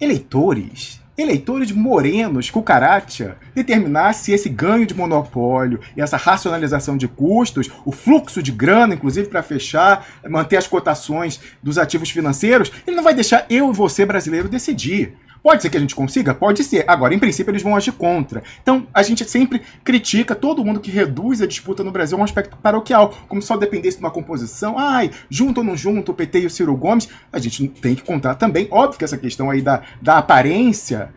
eleitores, 0.00 1.02
eleitores 1.16 1.72
morenos, 1.72 2.50
cucaracha, 2.50 3.36
determinar 3.54 4.12
se 4.12 4.32
esse 4.32 4.48
ganho 4.48 4.86
de 4.86 4.94
monopólio 4.94 5.80
e 5.96 6.00
essa 6.00 6.16
racionalização 6.16 6.96
de 6.96 7.08
custos, 7.08 7.70
o 7.84 7.92
fluxo 7.92 8.42
de 8.42 8.52
grana, 8.52 8.94
inclusive 8.94 9.28
para 9.28 9.42
fechar, 9.42 10.06
manter 10.28 10.56
as 10.56 10.66
cotações 10.66 11.40
dos 11.62 11.78
ativos 11.78 12.10
financeiros, 12.10 12.70
ele 12.86 12.96
não 12.96 13.04
vai 13.04 13.14
deixar 13.14 13.46
eu 13.48 13.70
e 13.70 13.74
você 13.74 14.04
brasileiro 14.04 14.48
decidir. 14.48 15.16
Pode 15.46 15.62
ser 15.62 15.70
que 15.70 15.76
a 15.76 15.80
gente 15.80 15.94
consiga? 15.94 16.34
Pode 16.34 16.64
ser. 16.64 16.84
Agora, 16.88 17.14
em 17.14 17.20
princípio, 17.20 17.52
eles 17.52 17.62
vão 17.62 17.76
agir 17.76 17.92
contra. 17.92 18.42
Então, 18.60 18.84
a 18.92 19.00
gente 19.00 19.24
sempre 19.30 19.62
critica 19.84 20.34
todo 20.34 20.64
mundo 20.64 20.80
que 20.80 20.90
reduz 20.90 21.40
a 21.40 21.46
disputa 21.46 21.84
no 21.84 21.92
Brasil 21.92 22.18
a 22.18 22.20
um 22.20 22.24
aspecto 22.24 22.56
paroquial, 22.56 23.14
como 23.28 23.40
só 23.40 23.56
dependesse 23.56 23.98
de 23.98 24.02
uma 24.02 24.10
composição. 24.10 24.76
Ai, 24.76 25.08
junto 25.30 25.58
ou 25.58 25.64
não 25.64 25.76
junto, 25.76 26.10
o 26.10 26.14
PT 26.16 26.40
e 26.40 26.46
o 26.46 26.50
Ciro 26.50 26.76
Gomes. 26.76 27.08
A 27.32 27.38
gente 27.38 27.68
tem 27.68 27.94
que 27.94 28.02
contar 28.02 28.34
também, 28.34 28.66
óbvio 28.72 28.98
que 28.98 29.04
essa 29.04 29.16
questão 29.16 29.48
aí 29.48 29.62
da, 29.62 29.82
da 30.02 30.18
aparência 30.18 31.14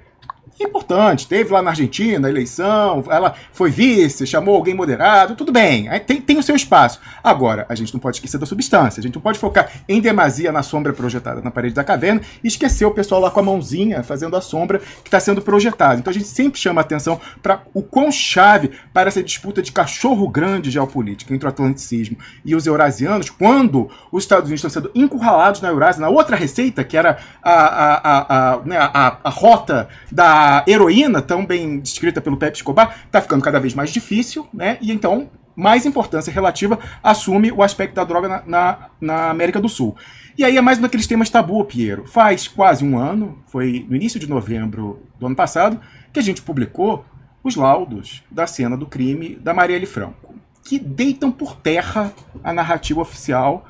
importante. 0.64 1.28
Teve 1.28 1.52
lá 1.52 1.62
na 1.62 1.72
Argentina 1.72 2.28
a 2.28 2.32
eleição, 2.32 3.04
ela 3.10 3.36
foi 3.52 3.70
vice, 3.70 4.26
chamou 4.26 4.56
alguém 4.56 4.74
moderado, 4.74 5.36
tudo 5.36 5.52
bem, 5.52 5.90
tem, 6.06 6.22
tem 6.22 6.38
o 6.38 6.44
seu 6.44 6.56
espaço. 6.56 7.00
Agora, 7.24 7.66
a 7.70 7.76
gente 7.76 7.94
não 7.94 8.00
pode 8.00 8.18
esquecer 8.18 8.38
da 8.38 8.46
substância, 8.46 9.00
a 9.00 9.04
gente 9.04 9.16
não 9.16 9.22
pode 9.22 9.40
focar 9.40 9.70
em 9.88 10.02
demasia 10.02 10.52
na 10.52 10.64
sombra 10.64 10.94
projetada 10.94 11.42
na 11.42 11.52
parede 11.52 11.76
da 11.76 11.84
caverna 11.84 12.22
e 12.44 12.48
esquecer 12.48 12.86
o 12.86 12.92
pessoal 12.92 13.22
lá 13.22 13.32
com 13.32 13.40
a 13.40 13.44
mãozinha 13.44 14.04
fazendo 14.04 14.36
a 14.36 14.42
sombra 14.42 14.80
que 14.80 15.08
está 15.08 15.20
sendo 15.20 15.42
projetada. 15.42 16.00
Então 16.00 16.12
a 16.12 16.14
gente 16.14 16.28
sempre 16.28 16.60
chama 16.60 16.82
atenção 16.82 17.20
para 17.42 17.62
o 17.74 17.82
quão 17.82 18.12
chave 18.12 18.72
para 18.94 19.08
essa 19.08 19.24
disputa 19.24 19.62
de 19.62 19.72
cachorro 19.72 20.28
grande 20.28 20.72
geopolítica 20.72 21.34
entre 21.34 21.46
o 21.46 21.50
atlanticismo 21.50 22.18
e 22.44 22.56
os 22.56 22.66
eurasianos, 22.66 23.30
quando 23.30 23.90
os 24.12 24.24
Estados 24.24 24.46
Unidos 24.46 24.64
estão 24.64 24.82
sendo 24.82 24.92
encurralados 24.96 25.62
na 25.62 25.70
Eurásia, 25.70 26.02
na 26.02 26.10
outra 26.10 26.36
receita, 26.36 26.84
que 26.84 26.98
era 26.98 27.18
a, 27.42 27.52
a, 27.52 27.96
a, 27.96 28.54
a, 28.54 28.66
né, 28.66 28.78
a, 28.78 29.18
a 29.24 29.30
rota 29.30 29.88
da 30.12 30.49
a 30.50 30.64
heroína, 30.68 31.22
tão 31.22 31.46
bem 31.46 31.80
descrita 31.80 32.20
pelo 32.20 32.38
Pepe 32.38 32.58
Escobar, 32.58 33.04
está 33.06 33.22
ficando 33.22 33.44
cada 33.44 33.60
vez 33.60 33.76
mais 33.76 33.92
difícil, 33.92 34.48
né? 34.52 34.78
E 34.82 34.92
então 34.92 35.30
mais 35.56 35.86
importância 35.86 36.32
relativa 36.32 36.80
assume 37.04 37.52
o 37.52 37.62
aspecto 37.62 37.94
da 37.94 38.04
droga 38.04 38.28
na, 38.30 38.44
na, 38.46 38.90
na, 39.00 39.30
América 39.30 39.60
do 39.60 39.68
Sul. 39.68 39.96
E 40.38 40.44
aí 40.44 40.58
é 40.58 40.62
mais 40.62 40.78
um 40.80 40.82
daqueles 40.82 41.06
temas 41.06 41.30
tabu, 41.30 41.64
Piero. 41.66 42.08
Faz 42.08 42.48
quase 42.48 42.86
um 42.86 42.98
ano, 42.98 43.38
foi 43.48 43.86
no 43.90 43.96
início 43.96 44.20
de 44.20 44.30
novembro 44.30 45.04
do 45.20 45.26
ano 45.26 45.36
passado, 45.36 45.80
que 46.14 46.20
a 46.20 46.24
gente 46.24 46.42
publicou 46.42 47.06
os 47.44 47.56
laudos 47.56 48.24
da 48.32 48.48
cena 48.48 48.78
do 48.78 48.86
crime 48.86 49.36
da 49.36 49.54
Marielle 49.54 49.86
Franco, 49.86 50.34
que 50.64 50.80
deitam 50.80 51.30
por 51.30 51.58
terra 51.58 52.14
a 52.44 52.54
narrativa 52.54 53.02
oficial 53.02 53.68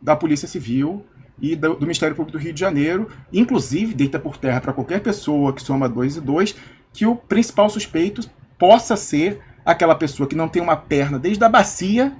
da 0.00 0.14
Polícia 0.14 0.46
Civil 0.46 1.04
e 1.42 1.56
do, 1.56 1.74
do, 1.74 1.80
Ministério 1.80 2.14
Público 2.14 2.38
do 2.38 2.42
Rio 2.42 2.52
de 2.52 2.60
Janeiro, 2.60 3.08
inclusive 3.32 3.92
deita 3.92 4.18
por 4.18 4.38
terra 4.38 4.60
para 4.60 4.72
qualquer 4.72 5.00
pessoa 5.00 5.52
que 5.52 5.60
soma 5.60 5.88
dois 5.88 6.16
e 6.16 6.20
dois, 6.20 6.54
que 6.92 7.04
o 7.04 7.16
principal 7.16 7.68
suspeito 7.68 8.22
possa 8.56 8.96
ser 8.96 9.40
aquela 9.66 9.96
pessoa 9.96 10.28
que 10.28 10.36
não 10.36 10.48
tem 10.48 10.62
uma 10.62 10.76
perna 10.76 11.18
desde 11.18 11.42
a 11.42 11.48
bacia, 11.48 12.12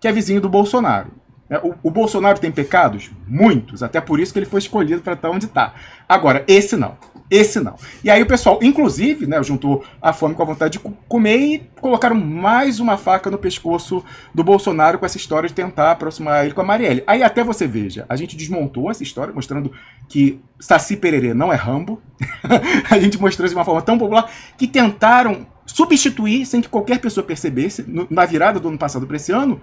que 0.00 0.08
é 0.08 0.12
vizinho 0.12 0.40
do 0.40 0.48
Bolsonaro. 0.48 1.12
É, 1.48 1.58
o, 1.58 1.74
o 1.84 1.90
Bolsonaro 1.90 2.40
tem 2.40 2.50
pecados? 2.50 3.10
Muitos, 3.28 3.82
até 3.82 4.00
por 4.00 4.18
isso 4.18 4.32
que 4.32 4.40
ele 4.40 4.46
foi 4.46 4.58
escolhido 4.58 5.02
para 5.02 5.12
estar 5.12 5.30
onde 5.30 5.46
está. 5.46 5.74
Agora, 6.08 6.44
esse 6.48 6.76
não. 6.76 6.96
Esse 7.30 7.58
não. 7.58 7.76
E 8.02 8.10
aí 8.10 8.22
o 8.22 8.26
pessoal, 8.26 8.58
inclusive, 8.62 9.26
né, 9.26 9.42
juntou 9.42 9.82
a 10.00 10.12
fome 10.12 10.34
com 10.34 10.42
a 10.42 10.46
vontade 10.46 10.74
de 10.74 10.78
comer 11.08 11.38
e 11.38 11.58
colocaram 11.80 12.14
mais 12.14 12.80
uma 12.80 12.98
faca 12.98 13.30
no 13.30 13.38
pescoço 13.38 14.04
do 14.34 14.44
Bolsonaro 14.44 14.98
com 14.98 15.06
essa 15.06 15.16
história 15.16 15.48
de 15.48 15.54
tentar 15.54 15.92
aproximar 15.92 16.44
ele 16.44 16.54
com 16.54 16.60
a 16.60 16.64
Marielle. 16.64 17.02
Aí 17.06 17.22
até 17.22 17.42
você 17.42 17.66
veja, 17.66 18.04
a 18.08 18.16
gente 18.16 18.36
desmontou 18.36 18.90
essa 18.90 19.02
história, 19.02 19.32
mostrando 19.32 19.72
que 20.08 20.40
Saci 20.60 20.96
Pererê 20.96 21.32
não 21.32 21.52
é 21.52 21.56
Rambo. 21.56 22.00
a 22.90 22.98
gente 22.98 23.18
mostrou 23.18 23.48
de 23.48 23.54
uma 23.54 23.64
forma 23.64 23.80
tão 23.80 23.98
popular 23.98 24.30
que 24.58 24.66
tentaram 24.66 25.46
substituir, 25.64 26.44
sem 26.44 26.60
que 26.60 26.68
qualquer 26.68 27.00
pessoa 27.00 27.24
percebesse, 27.24 27.84
na 28.10 28.26
virada 28.26 28.60
do 28.60 28.68
ano 28.68 28.78
passado 28.78 29.06
para 29.06 29.16
esse 29.16 29.32
ano, 29.32 29.60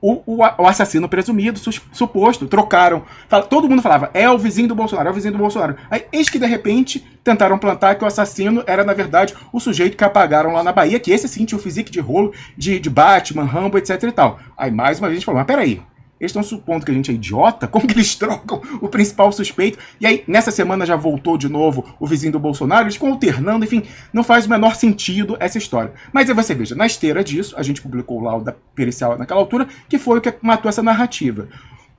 o, 0.00 0.22
o, 0.26 0.38
o, 0.38 0.66
assassino 0.66 1.08
presumido, 1.08 1.60
suposto, 1.92 2.46
trocaram. 2.46 3.02
Fala, 3.28 3.44
todo 3.44 3.68
mundo 3.68 3.82
falava, 3.82 4.10
é 4.14 4.28
o 4.30 4.38
vizinho 4.38 4.68
do 4.68 4.74
Bolsonaro, 4.74 5.08
é 5.08 5.10
o 5.10 5.14
vizinho 5.14 5.32
do 5.32 5.38
Bolsonaro. 5.38 5.76
Aí, 5.90 6.04
eis 6.12 6.28
que 6.28 6.38
de 6.38 6.46
repente 6.46 7.04
tentaram 7.22 7.58
plantar 7.58 7.96
que 7.96 8.04
o 8.04 8.06
assassino 8.06 8.64
era, 8.66 8.82
na 8.82 8.94
verdade, 8.94 9.34
o 9.52 9.60
sujeito 9.60 9.96
que 9.96 10.04
apagaram 10.04 10.52
lá 10.52 10.62
na 10.62 10.72
Bahia, 10.72 10.98
que 10.98 11.10
esse 11.10 11.28
sim 11.28 11.44
tinha 11.44 11.58
o 11.58 11.62
físico 11.62 11.90
de 11.90 12.00
rolo, 12.00 12.32
de, 12.56 12.78
de 12.78 12.88
Batman, 12.88 13.44
Rambo, 13.44 13.76
etc 13.76 14.02
e 14.02 14.12
tal. 14.12 14.38
Aí 14.56 14.70
mais 14.70 14.98
uma 14.98 15.08
vez 15.08 15.16
a 15.16 15.18
gente 15.20 15.26
falou, 15.26 15.38
mas 15.38 15.46
peraí, 15.46 15.82
eles 16.20 16.30
estão 16.30 16.42
supondo 16.42 16.84
que 16.84 16.90
a 16.92 16.94
gente 16.94 17.10
é 17.10 17.14
idiota? 17.14 17.66
Como 17.66 17.86
que 17.86 17.94
eles 17.94 18.14
trocam 18.16 18.60
o 18.80 18.88
principal 18.88 19.32
suspeito? 19.32 19.78
E 19.98 20.06
aí, 20.06 20.22
nessa 20.28 20.50
semana 20.50 20.84
já 20.84 20.94
voltou 20.94 21.38
de 21.38 21.48
novo 21.48 21.84
o 21.98 22.06
vizinho 22.06 22.32
do 22.32 22.38
Bolsonaro, 22.38 22.84
eles 22.84 22.94
ficam 22.94 23.12
alternando, 23.12 23.64
enfim, 23.64 23.82
não 24.12 24.22
faz 24.22 24.46
o 24.46 24.50
menor 24.50 24.74
sentido 24.74 25.36
essa 25.40 25.56
história. 25.56 25.92
Mas 26.12 26.28
aí 26.28 26.34
você 26.34 26.54
veja, 26.54 26.74
na 26.74 26.86
esteira 26.86 27.24
disso, 27.24 27.54
a 27.56 27.62
gente 27.62 27.80
publicou 27.80 28.20
o 28.20 28.24
laudo 28.24 28.54
pericial 28.74 29.16
naquela 29.16 29.40
altura, 29.40 29.66
que 29.88 29.98
foi 29.98 30.18
o 30.18 30.20
que 30.20 30.34
matou 30.42 30.68
essa 30.68 30.82
narrativa. 30.82 31.48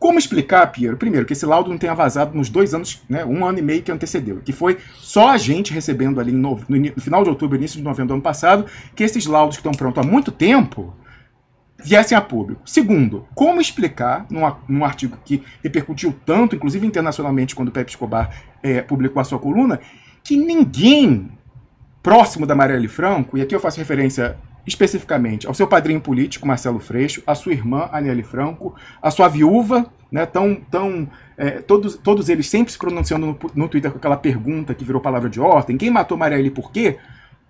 Como 0.02 0.18
explicar, 0.18 0.66
Piero, 0.72 0.98
primeiro, 0.98 1.28
que 1.28 1.34
esse 1.34 1.46
laudo 1.46 1.70
não 1.70 1.78
tenha 1.78 1.94
vazado 1.94 2.36
nos 2.36 2.50
dois 2.50 2.74
anos, 2.74 3.04
né, 3.08 3.24
um 3.24 3.46
ano 3.46 3.60
e 3.60 3.62
meio 3.62 3.84
que 3.84 3.92
antecedeu, 3.92 4.42
que 4.44 4.52
foi 4.52 4.80
só 4.98 5.30
a 5.30 5.38
gente 5.38 5.72
recebendo 5.72 6.20
ali 6.20 6.32
no, 6.32 6.60
no, 6.68 6.78
no 6.80 7.02
final 7.02 7.24
de 7.24 7.30
outubro, 7.30 7.56
início 7.56 7.78
de 7.78 7.84
novembro 7.84 8.08
do 8.08 8.14
ano 8.16 8.24
passado, 8.24 8.66
que 8.96 9.04
esses 9.04 9.28
laudos 9.28 9.58
que 9.58 9.60
estão 9.60 9.72
prontos 9.72 10.04
há 10.04 10.08
muito 10.08 10.32
tempo, 10.32 10.92
viessem 11.84 12.18
a 12.18 12.22
público. 12.22 12.62
Segundo, 12.66 13.28
como 13.34 13.62
explicar, 13.62 14.26
num, 14.30 14.42
num 14.68 14.86
artigo 14.86 15.18
que 15.24 15.44
repercutiu 15.64 16.16
tanto, 16.26 16.56
inclusive 16.56 16.86
internacionalmente, 16.86 17.56
quando 17.56 17.70
o 17.70 17.72
Pepe 17.72 17.92
Escobar 17.92 18.30
é, 18.62 18.82
publicou 18.82 19.20
a 19.20 19.24
sua 19.24 19.40
coluna, 19.40 19.80
que 20.24 20.38
ninguém 20.38 21.32
próximo 22.02 22.46
da 22.46 22.56
Marielle 22.56 22.88
Franco, 22.88 23.38
e 23.38 23.42
aqui 23.42 23.54
eu 23.54 23.60
faço 23.60 23.80
referência 23.80 24.38
especificamente 24.66 25.48
ao 25.48 25.54
seu 25.54 25.68
padrinho 25.68 26.00
político, 26.00 26.48
Marcelo 26.48 26.80
Freixo, 26.80 27.24
a 27.26 27.34
sua 27.34 27.54
irmã, 27.54 27.90
Aniele 27.92 28.24
Franco, 28.24 28.76
a 29.02 29.10
sua 29.10 29.28
viúva, 29.28 29.92
né, 30.12 30.26
tão, 30.26 30.56
tão, 30.56 31.10
é, 31.38 31.62
todos, 31.62 31.96
todos 31.96 32.30
eles 32.30 32.48
sempre 32.48 32.72
se 32.72 32.78
pronunciando 32.78 33.26
no, 33.26 33.40
no 33.56 33.68
Twitter 33.68 33.92
com 33.92 33.98
aquela 33.98 34.18
pergunta 34.18 34.74
que 34.74 34.84
virou 34.84 35.02
palavra 35.02 35.30
de 35.30 35.40
ordem, 35.40 35.78
quem 35.78 35.90
matou 35.90 36.18
Marielle 36.18 36.52
por 36.52 36.72
quê? 36.72 36.98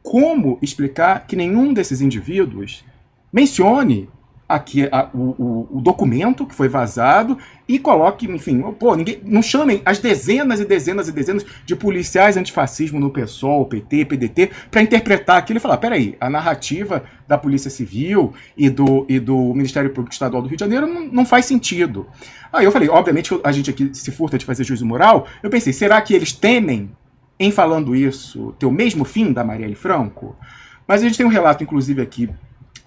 Como 0.02 0.58
explicar 0.62 1.26
que 1.28 1.36
nenhum 1.36 1.74
desses 1.74 2.02
indivíduos 2.02 2.84
mencione 3.32 4.10
aqui 4.56 4.88
a, 4.92 5.10
o, 5.14 5.68
o, 5.72 5.82
documento 5.82 6.46
que 6.46 6.54
foi 6.54 6.68
vazado 6.68 7.38
e 7.68 7.80
coloque, 7.80 8.30
enfim, 8.30 8.62
pô, 8.78 8.96
ninguém, 8.96 9.22
não 9.24 9.42
chamem 9.42 9.82
as 9.86 10.00
dezenas 10.00 10.60
e 10.60 10.66
dezenas 10.66 11.08
e 11.08 11.12
dezenas 11.12 11.46
de 11.66 11.76
policiais 11.76 12.36
antifascismo 12.36 13.00
no 13.00 13.10
PSOL, 13.10 13.66
PT, 13.66 14.06
PDT, 14.06 14.52
para 14.70 14.82
interpretar 14.82 15.38
aquilo 15.38 15.58
e 15.58 15.60
falar, 15.62 15.78
peraí, 15.78 16.18
a 16.20 16.30
narrativa 16.30 17.04
da 17.28 17.38
Polícia 17.38 17.72
Civil 17.72 18.34
e 18.58 18.70
do, 18.70 19.06
e 19.08 19.20
do 19.20 19.54
Ministério 19.54 19.90
Público 19.90 20.12
Estadual 20.12 20.42
do 20.42 20.50
Rio 20.50 20.58
de 20.58 20.64
Janeiro 20.64 20.86
não, 20.86 21.08
não 21.08 21.26
faz 21.26 21.46
sentido. 21.46 22.08
Aí 22.52 22.66
eu 22.66 22.72
falei, 22.72 22.90
obviamente 22.90 23.40
a 23.44 23.52
gente 23.52 23.70
aqui 23.70 23.90
se 23.94 24.12
furta 24.12 24.38
de 24.38 24.46
fazer 24.46 24.66
juízo 24.66 24.86
moral, 24.86 25.28
eu 25.42 25.50
pensei, 25.50 25.72
será 25.72 26.02
que 26.02 26.14
eles 26.14 26.34
temem, 26.34 26.92
em 27.40 27.52
falando 27.52 27.96
isso, 27.96 28.54
ter 28.60 28.66
o 28.66 28.72
mesmo 28.72 29.06
fim 29.06 29.32
da 29.32 29.44
Marielle 29.44 29.76
Franco? 29.76 30.36
Mas 30.86 31.02
a 31.02 31.06
gente 31.06 31.18
tem 31.18 31.26
um 31.26 31.30
relato, 31.30 31.64
inclusive, 31.64 32.02
aqui 32.02 32.30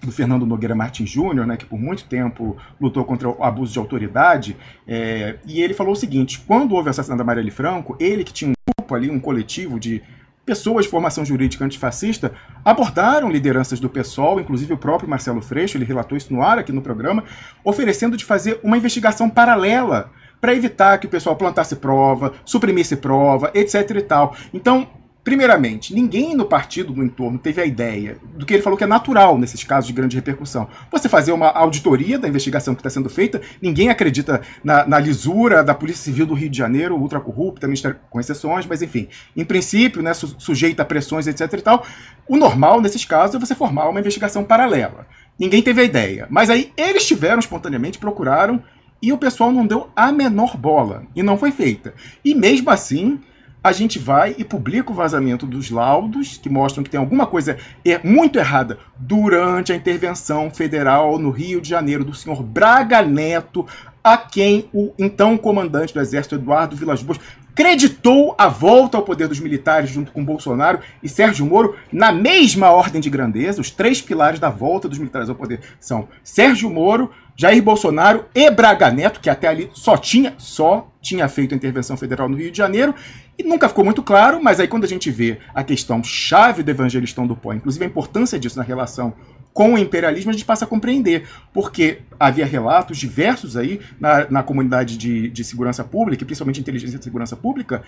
do 0.01 0.11
Fernando 0.11 0.45
Nogueira 0.45 0.75
Martins 0.75 1.09
Júnior, 1.09 1.45
né, 1.45 1.57
que 1.57 1.65
por 1.65 1.79
muito 1.79 2.05
tempo 2.05 2.57
lutou 2.79 3.03
contra 3.05 3.29
o 3.29 3.43
abuso 3.43 3.73
de 3.73 3.79
autoridade, 3.79 4.55
é, 4.87 5.37
e 5.45 5.61
ele 5.61 5.73
falou 5.73 5.93
o 5.93 5.95
seguinte: 5.95 6.43
quando 6.45 6.73
houve 6.73 6.87
o 6.87 6.91
assassinato 6.91 7.19
da 7.19 7.23
Marielle 7.23 7.51
Franco, 7.51 7.95
ele 7.99 8.23
que 8.23 8.33
tinha 8.33 8.51
um 8.51 8.53
grupo 8.77 8.95
ali, 8.95 9.09
um 9.09 9.19
coletivo 9.19 9.79
de 9.79 10.01
pessoas 10.45 10.85
de 10.85 10.91
formação 10.91 11.25
jurídica 11.25 11.65
antifascista 11.65 12.31
abordaram 12.63 13.31
lideranças 13.31 13.79
do 13.79 13.89
PSOL, 13.89 14.39
inclusive 14.39 14.73
o 14.73 14.77
próprio 14.77 15.09
Marcelo 15.09 15.41
Freixo, 15.41 15.77
ele 15.77 15.85
relatou 15.85 16.15
isso 16.15 16.31
no 16.31 16.41
ar 16.41 16.59
aqui 16.59 16.71
no 16.71 16.81
programa, 16.81 17.23
oferecendo 17.63 18.15
de 18.15 18.23
fazer 18.23 18.59
uma 18.63 18.77
investigação 18.77 19.29
paralela 19.29 20.11
para 20.39 20.53
evitar 20.53 20.99
que 20.99 21.07
o 21.07 21.09
pessoal 21.09 21.35
plantasse 21.35 21.75
prova, 21.77 22.33
suprimisse 22.45 22.95
prova, 22.95 23.49
etc 23.55 23.89
e 23.89 24.01
tal. 24.01 24.35
Então, 24.53 24.87
Primeiramente, 25.25 25.91
ninguém 25.91 26.35
no 26.35 26.45
partido 26.45 26.93
no 26.93 27.03
entorno 27.03 27.39
teve 27.39 27.59
a 27.59 27.65
ideia 27.65 28.17
do 28.35 28.45
que 28.45 28.53
ele 28.53 28.61
falou 28.61 28.77
que 28.77 28.83
é 28.83 28.87
natural 28.87 29.39
nesses 29.39 29.63
casos 29.63 29.87
de 29.87 29.93
grande 29.93 30.15
repercussão. 30.15 30.69
Você 30.91 31.09
fazer 31.09 31.31
uma 31.31 31.49
auditoria 31.49 32.19
da 32.19 32.27
investigação 32.27 32.75
que 32.75 32.79
está 32.79 32.91
sendo 32.91 33.09
feita, 33.09 33.41
ninguém 33.59 33.89
acredita 33.89 34.41
na, 34.63 34.85
na, 34.85 34.99
lisura 34.99 35.63
da 35.63 35.73
Polícia 35.73 36.03
Civil 36.03 36.27
do 36.27 36.35
Rio 36.35 36.47
de 36.47 36.55
Janeiro, 36.55 36.95
ultra 36.95 37.19
corrupta, 37.19 37.67
com 38.07 38.19
exceções, 38.19 38.67
mas 38.67 38.83
enfim, 38.83 39.07
em 39.35 39.43
princípio, 39.43 40.03
né, 40.03 40.13
su 40.13 40.35
sujeita 40.37 40.83
a 40.83 40.85
pressões, 40.85 41.25
etc 41.25 41.51
e 41.53 41.61
tal. 41.61 41.83
O 42.27 42.37
normal 42.37 42.79
nesses 42.79 43.03
casos 43.03 43.35
é 43.35 43.39
você 43.39 43.55
formar 43.55 43.89
uma 43.89 43.99
investigação 43.99 44.43
paralela. 44.43 45.07
Ninguém 45.39 45.63
teve 45.63 45.81
a 45.81 45.85
ideia. 45.85 46.27
Mas 46.29 46.51
aí 46.51 46.71
eles 46.77 47.03
tiveram 47.03 47.39
espontaneamente, 47.39 47.97
procuraram, 47.97 48.61
e 49.01 49.11
o 49.11 49.17
pessoal 49.17 49.51
não 49.51 49.65
deu 49.65 49.89
a 49.95 50.11
menor 50.11 50.55
bola. 50.55 51.01
E 51.15 51.23
não 51.23 51.35
foi 51.35 51.51
feita. 51.51 51.95
E 52.23 52.35
mesmo 52.35 52.69
assim 52.69 53.19
a 53.65 53.71
gente 53.71 53.97
vai 53.97 54.35
e 54.37 54.43
publica 54.43 54.91
o 54.91 54.93
vazamento 54.93 55.43
dos 55.43 55.71
laudos 55.71 56.37
que 56.37 56.47
mostram 56.47 56.83
que 56.83 56.89
tem 56.91 56.99
alguma 56.99 57.25
coisa 57.25 57.57
muito 58.03 58.37
errada 58.37 58.77
durante 58.95 59.73
a 59.73 59.75
intervenção 59.75 60.51
federal 60.51 61.17
no 61.17 61.31
Rio 61.31 61.59
de 61.59 61.69
Janeiro 61.69 62.05
do 62.05 62.13
senhor 62.13 62.43
Braga 62.43 63.01
Neto, 63.01 63.65
a 64.05 64.15
quem 64.15 64.69
o 64.71 64.93
então 64.99 65.35
comandante 65.35 65.91
do 65.91 65.99
exército, 65.99 66.35
Eduardo 66.35 66.75
Vilas 66.75 67.01
Boas, 67.01 67.19
creditou 67.55 68.35
a 68.37 68.47
volta 68.47 68.97
ao 68.97 69.03
poder 69.03 69.27
dos 69.27 69.39
militares 69.39 69.89
junto 69.89 70.11
com 70.11 70.23
Bolsonaro 70.23 70.79
e 71.01 71.09
Sérgio 71.09 71.43
Moro 71.43 71.75
na 71.91 72.11
mesma 72.11 72.69
ordem 72.69 73.01
de 73.01 73.09
grandeza. 73.09 73.59
Os 73.59 73.71
três 73.71 74.03
pilares 74.03 74.39
da 74.39 74.49
volta 74.51 74.87
dos 74.87 74.99
militares 74.99 75.27
ao 75.27 75.33
poder 75.33 75.59
são 75.79 76.07
Sérgio 76.23 76.69
Moro, 76.69 77.09
Jair 77.35 77.63
Bolsonaro 77.63 78.25
e 78.35 78.51
Braga 78.51 78.91
Neto, 78.91 79.19
que 79.19 79.29
até 79.29 79.47
ali 79.47 79.71
só 79.73 79.97
tinha, 79.97 80.35
só 80.37 80.87
tinha 81.01 81.27
feito 81.27 81.53
a 81.53 81.57
intervenção 81.57 81.97
federal 81.97 82.29
no 82.29 82.37
Rio 82.37 82.51
de 82.51 82.57
Janeiro, 82.59 82.93
e 83.37 83.43
nunca 83.43 83.67
ficou 83.67 83.83
muito 83.83 84.03
claro, 84.03 84.39
mas 84.41 84.59
aí 84.59 84.67
quando 84.67 84.85
a 84.85 84.87
gente 84.87 85.09
vê 85.09 85.39
a 85.53 85.63
questão 85.63 86.03
chave 86.03 86.61
do 86.61 86.69
evangelistão 86.69 87.25
do 87.25 87.35
pó, 87.35 87.53
inclusive 87.53 87.83
a 87.83 87.87
importância 87.87 88.39
disso 88.39 88.57
na 88.57 88.63
relação 88.63 89.13
com 89.55 89.73
o 89.73 89.77
imperialismo, 89.77 90.31
a 90.31 90.33
gente 90.33 90.43
passa 90.43 90.65
a 90.65 90.67
compreender, 90.67 91.25
porque 91.53 92.01
havia 92.19 92.45
relatos 92.45 92.97
diversos 92.97 93.55
aí 93.55 93.79
na, 93.97 94.29
na 94.29 94.43
comunidade 94.43 94.97
de, 94.97 95.29
de 95.29 95.43
segurança 95.45 95.81
pública, 95.81 96.25
principalmente 96.25 96.59
inteligência 96.59 96.97
de 96.99 97.05
segurança 97.05 97.37
pública, 97.37 97.81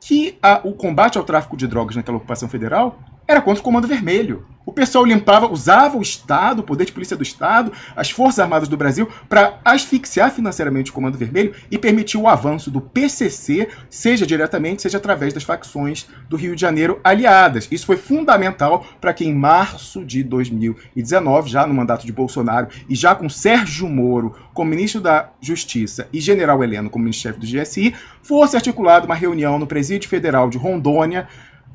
que 0.00 0.36
a, 0.42 0.60
o 0.64 0.72
combate 0.72 1.18
ao 1.18 1.22
tráfico 1.22 1.56
de 1.56 1.68
drogas 1.68 1.94
naquela 1.94 2.16
ocupação 2.16 2.48
federal 2.48 2.98
era 3.26 3.40
contra 3.40 3.60
o 3.60 3.64
Comando 3.64 3.88
Vermelho. 3.88 4.46
O 4.64 4.72
pessoal 4.72 5.04
limpava, 5.04 5.50
usava 5.50 5.98
o 5.98 6.02
Estado, 6.02 6.60
o 6.60 6.62
poder 6.62 6.84
de 6.84 6.92
polícia 6.92 7.16
do 7.16 7.22
Estado, 7.22 7.72
as 7.96 8.10
Forças 8.10 8.38
Armadas 8.38 8.68
do 8.68 8.76
Brasil, 8.76 9.08
para 9.28 9.58
asfixiar 9.64 10.30
financeiramente 10.30 10.90
o 10.90 10.94
Comando 10.94 11.18
Vermelho 11.18 11.52
e 11.70 11.76
permitir 11.76 12.16
o 12.16 12.28
avanço 12.28 12.70
do 12.70 12.80
PCC, 12.80 13.68
seja 13.90 14.24
diretamente, 14.24 14.82
seja 14.82 14.98
através 14.98 15.34
das 15.34 15.42
facções 15.42 16.06
do 16.28 16.36
Rio 16.36 16.54
de 16.54 16.60
Janeiro 16.60 17.00
aliadas. 17.02 17.66
Isso 17.72 17.86
foi 17.86 17.96
fundamental 17.96 18.86
para 19.00 19.12
que 19.12 19.24
em 19.24 19.34
março 19.34 20.04
de 20.04 20.22
2019, 20.22 21.50
já 21.50 21.66
no 21.66 21.74
mandato 21.74 22.06
de 22.06 22.12
Bolsonaro 22.12 22.68
e 22.88 22.94
já 22.94 23.14
com 23.14 23.28
Sérgio 23.28 23.88
Moro 23.88 24.36
como 24.54 24.70
ministro 24.70 25.00
da 25.00 25.30
Justiça 25.40 26.08
e 26.12 26.20
General 26.20 26.62
Heleno 26.62 26.88
como 26.88 27.04
ministro-chefe 27.04 27.40
do 27.40 27.46
GSI, 27.46 27.94
fosse 28.22 28.54
articulada 28.54 29.06
uma 29.06 29.14
reunião 29.14 29.58
no 29.58 29.66
Presídio 29.66 30.08
Federal 30.08 30.48
de 30.48 30.56
Rondônia 30.56 31.26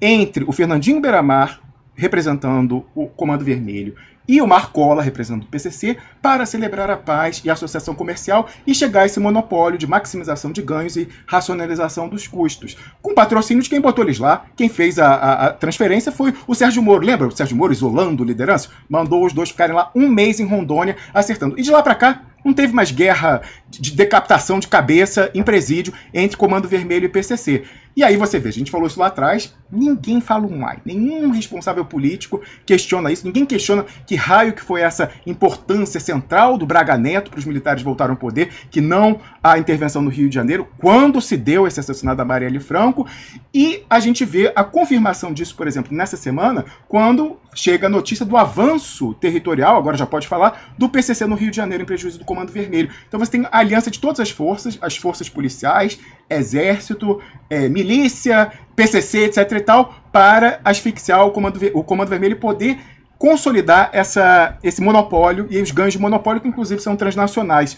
entre 0.02 0.44
o 0.48 0.52
Fernandinho 0.52 1.02
Beramar, 1.02 1.62
representando 1.96 2.86
o 2.94 3.08
Comando 3.08 3.44
Vermelho, 3.44 3.96
e 4.28 4.42
o 4.42 4.48
Marcola, 4.48 5.02
representando 5.02 5.44
o 5.44 5.48
PCC, 5.48 5.98
para 6.22 6.46
celebrar 6.46 6.90
a 6.90 6.98
paz 6.98 7.42
e 7.46 7.50
a 7.50 7.54
associação 7.54 7.96
comercial 7.96 8.50
e 8.66 8.76
chegar 8.76 9.02
a 9.02 9.06
esse 9.06 9.20
monopólio 9.20 9.78
de 9.78 9.88
maximização 9.88 10.52
de 10.52 10.62
ganhos 10.62 10.98
e 10.98 11.08
racionalização 11.26 12.10
dos 12.10 12.28
custos. 12.28 12.76
Com 13.02 13.14
patrocínio 13.14 13.64
de 13.64 13.70
quem 13.70 13.80
botou 13.80 14.04
eles 14.04 14.20
lá, 14.20 14.46
quem 14.56 14.68
fez 14.68 15.00
a, 15.00 15.08
a, 15.08 15.48
a 15.48 15.54
transferência 15.54 16.12
foi 16.12 16.34
o 16.46 16.54
Sérgio 16.54 16.84
Moro. 16.84 17.06
Lembra 17.06 17.28
o 17.28 17.32
Sérgio 17.32 17.56
Moro 17.56 17.72
isolando 17.72 18.24
liderança? 18.24 18.70
Mandou 18.90 19.26
os 19.26 19.32
dois 19.32 19.50
ficarem 19.50 19.76
lá 19.76 19.92
um 19.96 20.10
mês 20.10 20.40
em 20.40 20.46
Rondônia 20.46 20.98
acertando. 21.14 21.58
E 21.58 21.62
de 21.62 21.72
lá 21.72 21.82
para 21.82 21.96
cá, 21.96 22.24
não 22.44 22.54
teve 22.54 22.74
mais 22.74 22.92
guerra 22.92 23.42
de 23.70 23.92
decapitação 23.92 24.60
de 24.60 24.68
cabeça 24.68 25.32
em 25.34 25.44
presídio 25.44 25.94
entre 26.14 26.38
Comando 26.38 26.68
Vermelho 26.68 27.06
e 27.06 27.10
PCC. 27.10 27.64
E 27.98 28.04
aí 28.04 28.16
você 28.16 28.38
vê, 28.38 28.50
a 28.50 28.54
gente 28.54 28.70
falou 28.70 28.86
isso 28.86 29.00
lá 29.00 29.08
atrás, 29.08 29.56
ninguém 29.72 30.22
fala 30.22 30.46
um 30.46 30.64
ai, 30.64 30.78
nenhum 30.86 31.32
responsável 31.32 31.84
político 31.84 32.40
questiona 32.64 33.12
isso, 33.12 33.26
ninguém 33.26 33.44
questiona 33.44 33.88
que 34.06 34.14
raio 34.16 34.54
que 34.54 34.62
foi 34.62 34.82
essa 34.82 35.10
importância 35.26 36.00
central 36.00 36.60
do 36.60 36.66
Braga 36.68 36.96
Neto 36.96 37.32
para 37.32 37.40
os 37.40 37.46
militares 37.46 37.82
voltarem 37.82 38.12
ao 38.12 38.18
poder, 38.20 38.50
que 38.70 38.80
não 38.80 39.20
a 39.42 39.58
intervenção 39.58 40.04
no 40.04 40.12
Rio 40.12 40.30
de 40.30 40.36
Janeiro, 40.36 40.68
quando 40.78 41.20
se 41.20 41.36
deu 41.36 41.66
esse 41.66 41.80
assassinato 41.80 42.18
da 42.18 42.24
Marielle 42.24 42.60
Franco, 42.60 43.08
e 43.52 43.84
a 43.90 44.00
gente 44.00 44.24
vê 44.24 44.54
a 44.56 44.64
confirmação 44.64 45.34
disso, 45.34 45.56
por 45.56 45.68
exemplo, 45.68 45.92
nessa 45.98 46.16
semana, 46.16 46.66
quando 46.88 47.40
chega 47.56 47.88
a 47.88 47.90
notícia 47.90 48.24
do 48.24 48.38
avanço 48.38 49.16
territorial, 49.16 49.76
agora 49.76 49.98
já 49.98 50.06
pode 50.06 50.28
falar, 50.28 50.76
do 50.78 50.88
PCC 50.88 51.26
no 51.26 51.36
Rio 51.36 51.50
de 51.50 51.58
Janeiro 51.58 51.82
em 51.82 51.88
prejuízo 51.88 52.20
do 52.20 52.26
Comando 52.26 52.52
Vermelho. 52.52 52.92
Então 53.08 53.20
você 53.20 53.32
tem 53.32 53.48
aliança 53.52 53.90
de 53.90 54.00
todas 54.00 54.20
as 54.20 54.30
forças, 54.30 54.78
as 54.80 54.96
forças 54.96 55.28
policiais, 55.28 56.00
exército, 56.30 57.22
é, 57.50 57.68
milícia, 57.70 58.52
PCC, 58.76 59.26
etc 59.26 59.52
e 59.52 59.60
tal, 59.62 59.96
para 60.12 60.60
asfixiar 60.64 61.26
o 61.26 61.32
Comando, 61.32 61.60
o 61.74 61.84
Comando 61.84 62.10
Vermelho 62.10 62.34
e 62.34 62.40
poder 62.40 62.78
consolidar 63.18 63.90
essa, 63.94 64.58
esse 64.64 64.82
monopólio 64.82 65.48
e 65.50 65.62
os 65.62 65.72
ganhos 65.72 65.94
de 65.94 66.00
monopólio, 66.00 66.42
que 66.42 66.48
inclusive 66.48 66.82
são 66.82 66.96
transnacionais. 66.96 67.78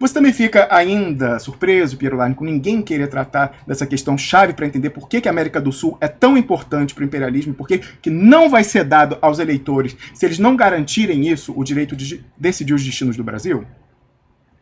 Você 0.00 0.14
também 0.14 0.32
fica 0.32 0.66
ainda 0.70 1.38
surpreso, 1.38 1.98
Piero 1.98 2.22
Line, 2.22 2.34
com 2.34 2.42
ninguém 2.42 2.80
querer 2.80 3.06
tratar 3.06 3.58
dessa 3.66 3.86
questão 3.86 4.16
chave 4.16 4.54
para 4.54 4.64
entender 4.64 4.88
por 4.88 5.06
que, 5.06 5.20
que 5.20 5.28
a 5.28 5.30
América 5.30 5.60
do 5.60 5.70
Sul 5.70 5.98
é 6.00 6.08
tão 6.08 6.38
importante 6.38 6.94
para 6.94 7.02
o 7.02 7.04
imperialismo, 7.04 7.52
por 7.52 7.68
que, 7.68 7.78
que 7.78 8.08
não 8.08 8.48
vai 8.48 8.64
ser 8.64 8.82
dado 8.82 9.18
aos 9.20 9.38
eleitores 9.38 9.94
se 10.14 10.24
eles 10.24 10.38
não 10.38 10.56
garantirem 10.56 11.28
isso, 11.28 11.52
o 11.54 11.62
direito 11.62 11.94
de 11.94 12.24
decidir 12.34 12.72
os 12.72 12.82
destinos 12.82 13.14
do 13.14 13.22
Brasil? 13.22 13.66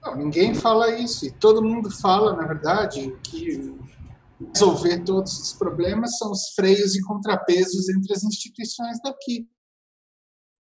Não, 0.03 0.17
ninguém 0.17 0.55
fala 0.55 0.97
isso. 0.99 1.27
E 1.27 1.31
todo 1.31 1.63
mundo 1.63 1.91
fala, 1.91 2.37
na 2.37 2.47
verdade, 2.47 3.17
que 3.23 3.77
resolver 4.55 5.05
todos 5.05 5.39
os 5.39 5.53
problemas 5.53 6.17
são 6.19 6.31
os 6.31 6.51
freios 6.55 6.95
e 6.95 7.03
contrapesos 7.03 7.89
entre 7.89 8.13
as 8.13 8.23
instituições 8.23 8.99
daqui. 9.03 9.49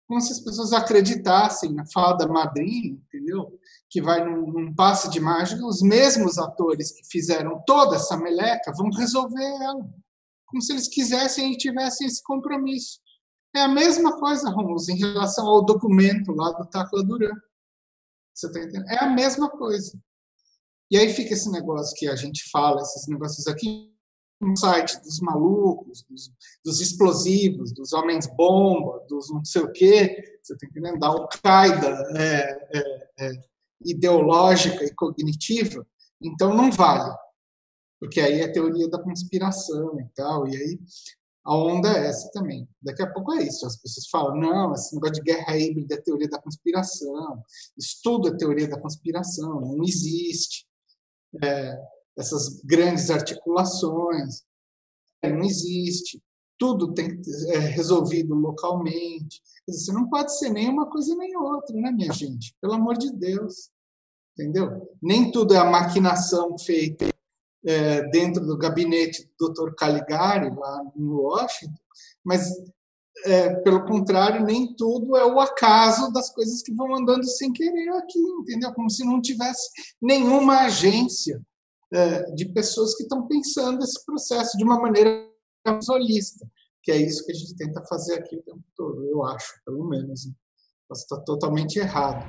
Como 0.08 0.20
se 0.22 0.32
as 0.32 0.40
pessoas 0.40 0.74
acreditassem 0.74 1.72
na 1.74 1.86
fada 1.86 2.28
madrinha, 2.28 2.94
entendeu? 2.94 3.60
que 3.90 4.02
vai 4.02 4.24
num, 4.24 4.46
num 4.52 4.74
passe 4.74 5.10
de 5.10 5.20
mágica, 5.20 5.66
os 5.66 5.82
mesmos 5.82 6.38
atores 6.38 6.92
que 6.92 7.02
fizeram 7.10 7.62
toda 7.66 7.96
essa 7.96 8.16
meleca 8.16 8.72
vão 8.78 8.90
resolver 8.92 9.44
ela. 9.64 9.90
Como 10.46 10.62
se 10.62 10.72
eles 10.72 10.88
quisessem 10.88 11.52
e 11.52 11.58
tivessem 11.58 12.08
esse 12.08 12.24
compromisso. 12.24 13.00
É 13.56 13.62
a 13.62 13.68
mesma 13.68 14.20
coisa, 14.20 14.50
Romulo, 14.52 14.80
em 14.90 14.98
relação 14.98 15.48
ao 15.48 15.66
documento 15.66 16.32
lá 16.34 16.52
do 16.52 16.70
Tacla 16.70 17.04
Duran. 17.04 17.34
Você 18.40 18.48
está 18.48 18.60
entendendo? 18.60 18.88
É 18.88 19.04
a 19.04 19.10
mesma 19.10 19.50
coisa. 19.50 20.00
E 20.90 20.98
aí 20.98 21.14
fica 21.14 21.34
esse 21.34 21.52
negócio 21.52 21.96
que 21.98 22.08
a 22.08 22.16
gente 22.16 22.50
fala, 22.50 22.82
esses 22.82 23.06
negócios 23.08 23.46
aqui 23.48 23.94
no 24.40 24.56
site 24.56 24.98
dos 25.02 25.20
malucos, 25.20 26.04
dos, 26.10 26.32
dos 26.64 26.80
explosivos, 26.80 27.74
dos 27.74 27.92
homens-bomba, 27.92 29.06
dos 29.10 29.30
não 29.30 29.44
sei 29.44 29.62
o 29.62 29.72
quê, 29.72 30.40
você 30.42 30.54
está 30.54 30.66
entendendo? 30.66 30.98
Da 30.98 31.08
Al-Qaeda, 31.08 32.04
é, 32.16 32.78
é, 32.78 33.10
é, 33.20 33.32
ideológica 33.86 34.86
e 34.86 34.96
cognitiva, 34.96 35.86
então 36.22 36.54
não 36.54 36.72
vale, 36.72 37.14
porque 38.00 38.22
aí 38.22 38.40
é 38.40 38.48
teoria 38.48 38.88
da 38.88 39.04
conspiração 39.04 40.00
e 40.00 40.06
tal, 40.16 40.48
e 40.48 40.56
aí 40.56 40.80
a 41.50 41.58
onda 41.58 41.90
é 41.98 42.06
essa 42.06 42.30
também. 42.32 42.70
Daqui 42.80 43.02
a 43.02 43.12
pouco 43.12 43.34
é 43.34 43.42
isso, 43.42 43.66
as 43.66 43.76
pessoas 43.76 44.08
falam, 44.08 44.36
não, 44.36 44.72
esse 44.72 44.94
negócio 44.94 45.16
de 45.16 45.22
guerra 45.22 45.58
híbrida 45.58 45.96
é 45.96 46.02
teoria 46.02 46.30
da 46.30 46.40
conspiração, 46.40 47.44
estudo 47.76 48.28
é 48.28 48.38
teoria 48.38 48.68
da 48.68 48.80
conspiração, 48.80 49.60
não 49.60 49.84
existe. 49.84 50.68
É, 51.44 51.76
essas 52.16 52.62
grandes 52.64 53.10
articulações, 53.10 54.44
não 55.24 55.42
existe. 55.42 56.22
Tudo 56.56 56.94
tem 56.94 57.18
que 57.18 57.24
ser 57.24 57.56
é, 57.56 57.58
resolvido 57.58 58.36
localmente. 58.36 59.42
Você 59.68 59.92
não 59.92 60.08
pode 60.08 60.38
ser 60.38 60.52
nem 60.52 60.70
uma 60.70 60.88
coisa 60.88 61.16
nem 61.16 61.36
outra, 61.36 61.76
né, 61.76 61.90
minha 61.92 62.14
gente? 62.14 62.54
Pelo 62.62 62.74
amor 62.74 62.96
de 62.96 63.12
Deus. 63.12 63.72
Entendeu? 64.38 64.88
Nem 65.02 65.32
tudo 65.32 65.56
é 65.56 65.58
a 65.58 65.66
maquinação 65.66 66.60
feita 66.60 67.10
é, 67.66 68.04
dentro 68.10 68.46
do 68.46 68.58
gabinete 68.58 69.30
do 69.40 69.50
Dr. 69.50 69.74
Caligari, 69.76 70.50
lá 70.50 70.82
em 70.96 71.08
Washington, 71.08 71.80
mas, 72.24 72.52
é, 73.26 73.56
pelo 73.62 73.86
contrário, 73.86 74.46
nem 74.46 74.74
tudo 74.76 75.18
é 75.18 75.26
o 75.26 75.40
acaso 75.40 76.12
das 76.12 76.30
coisas 76.34 76.62
que 76.62 76.74
vão 76.74 76.96
andando 76.96 77.26
sem 77.26 77.52
querer 77.52 77.90
aqui, 77.90 78.20
entendeu? 78.42 78.74
Como 78.74 78.90
se 78.90 79.06
não 79.06 79.22
tivesse 79.22 79.70
nenhuma 80.02 80.62
agência 80.62 81.42
é, 81.92 82.32
de 82.32 82.46
pessoas 82.46 82.96
que 82.96 83.04
estão 83.04 83.28
pensando 83.28 83.84
esse 83.84 84.06
processo 84.06 84.58
de 84.58 84.64
uma 84.64 84.80
maneira 84.80 85.28
holista 85.90 86.48
que 86.90 86.92
é 86.92 86.98
isso 86.98 87.26
que 87.26 87.32
a 87.32 87.36
gente 87.36 87.56
tenta 87.56 87.84
fazer 87.86 88.16
aqui 88.16 88.36
o 88.36 88.42
tempo 88.42 88.64
todo, 88.76 89.06
eu 89.06 89.24
acho, 89.24 89.54
pelo 89.66 89.88
menos. 89.88 90.28
Está 90.92 91.18
totalmente 91.18 91.78
errado. 91.78 92.26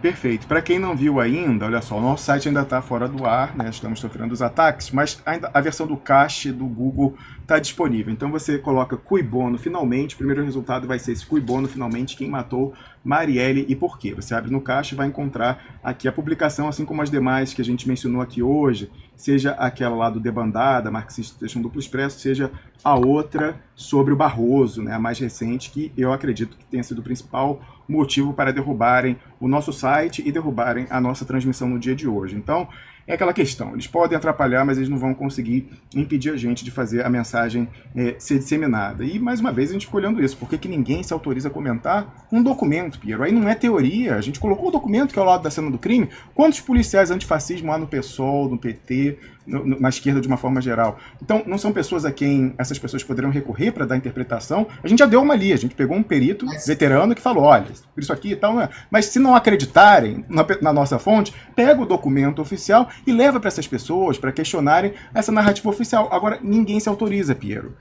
Perfeito. 0.00 0.46
Para 0.46 0.62
quem 0.62 0.78
não 0.78 0.94
viu 0.94 1.18
ainda, 1.18 1.64
olha 1.64 1.80
só, 1.80 1.96
o 1.96 2.00
nosso 2.00 2.24
site 2.24 2.46
ainda 2.46 2.60
está 2.60 2.80
fora 2.80 3.08
do 3.08 3.26
ar, 3.26 3.56
né? 3.56 3.70
Estamos 3.70 3.98
sofrendo 3.98 4.34
os 4.34 4.42
ataques, 4.42 4.90
mas 4.90 5.20
ainda 5.24 5.50
a 5.52 5.60
versão 5.60 5.86
do 5.86 5.96
cache 5.96 6.52
do 6.52 6.66
Google 6.66 7.16
está 7.40 7.58
disponível. 7.58 8.12
Então 8.12 8.30
você 8.30 8.58
coloca 8.58 8.96
Cuibono 8.96 9.58
finalmente, 9.58 10.14
o 10.14 10.18
primeiro 10.18 10.44
resultado 10.44 10.86
vai 10.86 10.98
ser 10.98 11.12
esse 11.12 11.26
Cuibono 11.26 11.66
finalmente, 11.66 12.16
quem 12.16 12.28
matou 12.28 12.74
Marielle 13.04 13.66
e 13.68 13.76
por 13.76 13.98
quê. 13.98 14.14
Você 14.14 14.34
abre 14.34 14.50
no 14.50 14.60
cache 14.60 14.94
e 14.94 14.96
vai 14.96 15.06
encontrar 15.06 15.78
aqui 15.82 16.08
a 16.08 16.12
publicação, 16.12 16.66
assim 16.66 16.86
como 16.86 17.02
as 17.02 17.10
demais 17.10 17.52
que 17.52 17.60
a 17.60 17.64
gente 17.64 17.86
mencionou 17.86 18.22
aqui 18.22 18.42
hoje, 18.42 18.90
seja 19.14 19.52
aquela 19.52 19.94
lá 19.94 20.08
do 20.08 20.18
Debandada, 20.18 20.90
Marxista 20.90 21.46
um 21.56 21.62
Duplo 21.62 21.78
Expresso, 21.78 22.18
seja 22.18 22.50
a 22.82 22.94
outra 22.94 23.60
sobre 23.74 24.12
o 24.12 24.16
Barroso, 24.16 24.82
né, 24.82 24.94
a 24.94 24.98
mais 24.98 25.18
recente, 25.18 25.70
que 25.70 25.92
eu 25.96 26.12
acredito 26.12 26.56
que 26.56 26.64
tenha 26.64 26.82
sido 26.82 27.00
o 27.00 27.02
principal 27.02 27.60
motivo 27.86 28.32
para 28.32 28.52
derrubarem 28.52 29.18
o 29.38 29.46
nosso 29.46 29.72
site 29.72 30.22
e 30.26 30.32
derrubarem 30.32 30.86
a 30.88 31.00
nossa 31.00 31.26
transmissão 31.26 31.68
no 31.68 31.78
dia 31.78 31.94
de 31.94 32.08
hoje. 32.08 32.34
Então, 32.34 32.66
É 33.06 33.14
aquela 33.14 33.34
questão, 33.34 33.72
eles 33.72 33.86
podem 33.86 34.16
atrapalhar, 34.16 34.64
mas 34.64 34.78
eles 34.78 34.88
não 34.88 34.96
vão 34.96 35.12
conseguir 35.12 35.68
impedir 35.94 36.30
a 36.30 36.36
gente 36.36 36.64
de 36.64 36.70
fazer 36.70 37.04
a 37.04 37.10
mensagem 37.10 37.68
é, 37.94 38.14
ser 38.18 38.38
disseminada. 38.38 39.04
E, 39.04 39.18
mais 39.18 39.40
uma 39.40 39.52
vez, 39.52 39.68
a 39.68 39.72
gente 39.74 39.84
ficou 39.84 40.00
olhando 40.00 40.24
isso. 40.24 40.36
Por 40.36 40.48
que, 40.48 40.66
ninguém 40.66 41.02
se 41.02 41.12
autoriza 41.12 41.48
a 41.48 41.50
comentar 41.50 42.26
um 42.32 42.42
documento, 42.42 42.98
Piero? 42.98 43.22
Aí 43.22 43.30
não 43.30 43.46
é 43.46 43.54
teoria. 43.54 44.16
A 44.16 44.20
gente 44.22 44.40
colocou 44.40 44.68
o 44.68 44.72
documento 44.72 45.12
que 45.12 45.18
é 45.18 45.22
ao 45.22 45.28
lado 45.28 45.42
da 45.42 45.50
cena 45.50 45.70
do 45.70 45.78
crime. 45.78 46.08
Quantos 46.34 46.60
policiais 46.60 47.10
antifascismo 47.10 47.70
há 47.70 47.76
no 47.76 47.86
PSOL, 47.86 48.48
no 48.48 48.56
PT, 48.56 49.18
no, 49.46 49.64
no, 49.64 49.80
na 49.80 49.88
esquerda 49.88 50.20
de 50.20 50.28
uma 50.28 50.36
forma 50.36 50.60
geral? 50.60 50.98
Então, 51.22 51.42
não 51.46 51.58
são 51.58 51.72
pessoas 51.72 52.04
a 52.04 52.12
quem 52.12 52.54
essas 52.58 52.78
pessoas 52.78 53.02
poderiam 53.02 53.30
recorrer 53.30 53.72
para 53.72 53.86
dar 53.86 53.96
interpretação. 53.96 54.66
A 54.82 54.88
gente 54.88 54.98
já 54.98 55.06
deu 55.06 55.22
uma 55.22 55.34
ali. 55.34 55.52
A 55.52 55.56
gente 55.56 55.74
pegou 55.74 55.96
um 55.96 56.02
perito 56.02 56.46
veterano 56.66 57.14
que 57.14 57.20
falou, 57.20 57.44
olha, 57.44 57.66
isso 57.96 58.12
aqui 58.12 58.32
e 58.32 58.36
tal. 58.36 58.56
Né? 58.56 58.68
Mas 58.90 59.06
se 59.06 59.18
não 59.18 59.34
acreditarem 59.34 60.24
na, 60.28 60.46
na 60.60 60.72
nossa 60.72 60.98
fonte, 60.98 61.34
pega 61.54 61.80
o 61.80 61.86
documento 61.86 62.40
oficial 62.40 62.88
e 63.06 63.12
leva 63.12 63.40
para 63.40 63.48
essas 63.48 63.66
pessoas 63.66 64.18
para 64.18 64.32
questionarem 64.32 64.94
essa 65.12 65.32
narrativa 65.32 65.68
oficial. 65.68 66.08
Agora, 66.12 66.38
ninguém 66.42 66.80
se 66.80 66.88
autoriza, 66.88 67.34
Piero. 67.34 67.76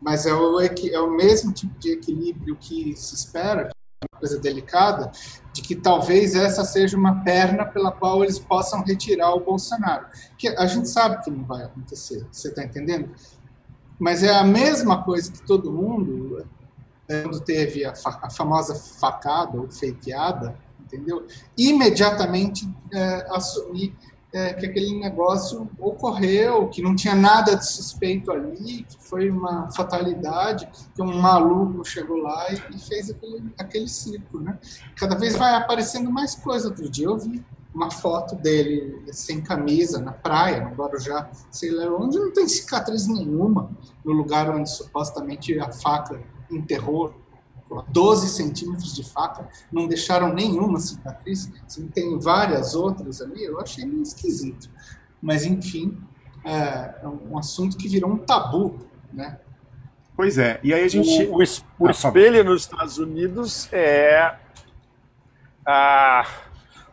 Mas 0.00 0.26
é 0.26 0.34
o, 0.34 0.60
é 0.60 1.00
o 1.00 1.10
mesmo 1.10 1.52
tipo 1.52 1.78
de 1.78 1.92
equilíbrio 1.92 2.56
que 2.60 2.94
se 2.96 3.14
espera, 3.14 3.62
é 3.62 3.70
uma 4.04 4.20
coisa 4.20 4.38
delicada, 4.38 5.10
de 5.52 5.62
que 5.62 5.74
talvez 5.74 6.34
essa 6.34 6.64
seja 6.64 6.96
uma 6.96 7.22
perna 7.22 7.64
pela 7.64 7.90
qual 7.90 8.22
eles 8.22 8.38
possam 8.38 8.82
retirar 8.82 9.34
o 9.34 9.40
Bolsonaro. 9.40 10.06
Que 10.36 10.48
a 10.48 10.66
gente 10.66 10.88
sabe 10.88 11.22
que 11.22 11.30
não 11.30 11.44
vai 11.44 11.64
acontecer, 11.64 12.26
você 12.30 12.48
está 12.48 12.62
entendendo? 12.62 13.10
Mas 13.98 14.22
é 14.22 14.34
a 14.34 14.44
mesma 14.44 15.02
coisa 15.02 15.32
que 15.32 15.42
todo 15.42 15.72
mundo, 15.72 16.46
quando 17.06 17.40
teve 17.40 17.84
a, 17.84 17.94
fa 17.94 18.18
a 18.22 18.30
famosa 18.30 18.74
facada 18.74 19.58
ou 19.58 19.70
fakeada, 19.70 20.54
entendeu? 20.80 21.26
Imediatamente 21.56 22.68
é, 22.92 23.26
assumir 23.30 23.96
é, 24.36 24.52
que 24.52 24.66
aquele 24.66 24.98
negócio 25.00 25.66
ocorreu, 25.78 26.68
que 26.68 26.82
não 26.82 26.94
tinha 26.94 27.14
nada 27.14 27.56
de 27.56 27.66
suspeito 27.66 28.30
ali, 28.30 28.82
que 28.82 28.96
foi 29.00 29.30
uma 29.30 29.70
fatalidade, 29.70 30.68
que 30.94 31.00
um 31.00 31.18
maluco 31.22 31.82
chegou 31.82 32.18
lá 32.18 32.52
e, 32.52 32.76
e 32.76 32.78
fez 32.78 33.08
aquele, 33.08 33.50
aquele 33.58 33.88
circo, 33.88 34.38
né? 34.38 34.58
Cada 34.94 35.16
vez 35.16 35.36
vai 35.36 35.54
aparecendo 35.54 36.10
mais 36.10 36.34
coisa. 36.34 36.68
Outro 36.68 36.86
dia 36.86 37.06
eu 37.06 37.16
vi 37.16 37.42
uma 37.74 37.90
foto 37.90 38.36
dele 38.36 39.02
sem 39.10 39.40
camisa 39.40 40.02
na 40.02 40.12
praia, 40.12 40.68
no 40.68 40.74
Guarujá, 40.74 41.30
sei 41.50 41.70
lá 41.70 41.86
onde, 41.96 42.18
não 42.18 42.30
tem 42.30 42.46
cicatriz 42.46 43.08
nenhuma, 43.08 43.70
no 44.04 44.12
lugar 44.12 44.50
onde 44.50 44.70
supostamente 44.70 45.58
a 45.58 45.72
faca 45.72 46.20
enterrou 46.50 47.14
12 47.88 48.28
centímetros 48.28 48.94
de 48.94 49.04
faca, 49.04 49.48
não 49.72 49.86
deixaram 49.86 50.32
nenhuma 50.32 50.78
cicatriz, 50.78 51.50
assim, 51.66 51.88
tem 51.88 52.18
várias 52.18 52.74
outras 52.74 53.20
ali, 53.20 53.44
eu 53.44 53.60
achei 53.60 53.84
meio 53.84 54.02
esquisito. 54.02 54.70
Mas, 55.20 55.44
enfim, 55.44 55.98
é, 56.44 57.02
é 57.02 57.08
um 57.08 57.36
assunto 57.38 57.76
que 57.76 57.88
virou 57.88 58.10
um 58.10 58.18
tabu, 58.18 58.86
né? 59.12 59.40
Pois 60.14 60.38
é, 60.38 60.60
e 60.62 60.72
aí 60.72 60.84
a 60.84 60.88
gente... 60.88 61.24
O, 61.26 61.38
o, 61.38 61.84
o 61.84 61.88
ah, 61.88 61.90
espelho 61.90 62.44
nos 62.44 62.62
Estados 62.62 62.98
Unidos 62.98 63.68
é... 63.72 64.36
Ah, 65.66 66.24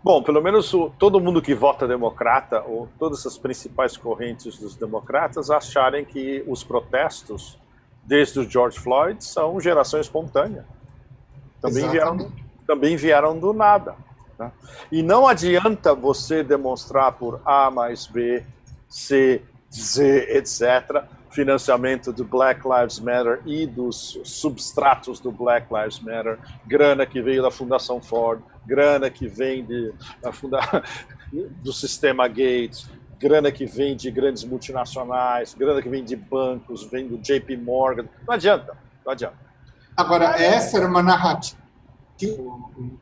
bom, 0.04 0.24
pelo 0.24 0.42
menos 0.42 0.74
o, 0.74 0.90
todo 0.90 1.22
mundo 1.22 1.42
que 1.42 1.54
vota 1.54 1.88
democrata, 1.88 2.64
ou 2.64 2.90
todas 2.98 3.26
as 3.26 3.38
principais 3.38 3.96
correntes 3.96 4.58
dos 4.58 4.76
democratas, 4.76 5.52
acharem 5.52 6.04
que 6.04 6.44
os 6.48 6.64
protestos 6.64 7.60
desde 8.06 8.40
o 8.40 8.50
George 8.50 8.80
Floyd, 8.80 9.24
são 9.24 9.60
geração 9.60 10.00
espontânea. 10.00 10.66
Também 11.62 11.90
vieram, 11.90 12.32
também 12.68 12.96
vieram 12.96 13.40
do 13.40 13.54
nada. 13.54 13.96
Tá? 14.38 14.52
E 14.92 15.02
não 15.02 15.28
adianta 15.28 15.94
você 15.94 16.44
demonstrar 16.44 17.14
por 17.14 17.42
A 17.46 17.72
mais 17.72 18.06
B, 18.06 18.44
C, 18.90 19.42
Z, 19.72 20.28
etc., 20.30 21.04
financiamento 21.32 22.14
do 22.14 22.24
Black 22.24 22.62
Lives 22.64 23.00
Matter 23.00 23.42
e 23.46 23.66
dos 23.66 24.20
substratos 24.24 25.20
do 25.20 25.32
Black 25.32 25.68
Lives 25.74 26.00
Matter, 26.00 26.38
grana 26.66 27.06
que 27.06 27.22
veio 27.22 27.42
da 27.42 27.50
Fundação 27.50 28.00
Ford, 28.00 28.40
grana 28.66 29.10
que 29.10 29.28
vem 29.28 29.66
de, 29.66 29.94
da 30.22 30.32
funda... 30.32 30.60
do 31.64 31.74
sistema 31.74 32.28
Gates, 32.28 32.88
grana 33.20 33.52
que 33.52 33.66
vem 33.66 33.96
de 33.96 34.10
grandes 34.12 34.44
multinacionais, 34.44 35.54
grana 35.54 35.82
que 35.82 35.90
vem 35.90 36.04
de 36.04 36.16
bancos, 36.16 36.84
vem 36.86 37.08
do 37.08 37.18
JP 37.18 37.58
Morgan. 37.58 38.06
Não 38.28 38.34
adianta, 38.34 38.78
não 39.06 39.12
adianta. 39.12 39.38
Agora, 39.96 40.42
essa 40.42 40.78
era 40.78 40.88
uma 40.88 41.04
narrativa 41.04 41.64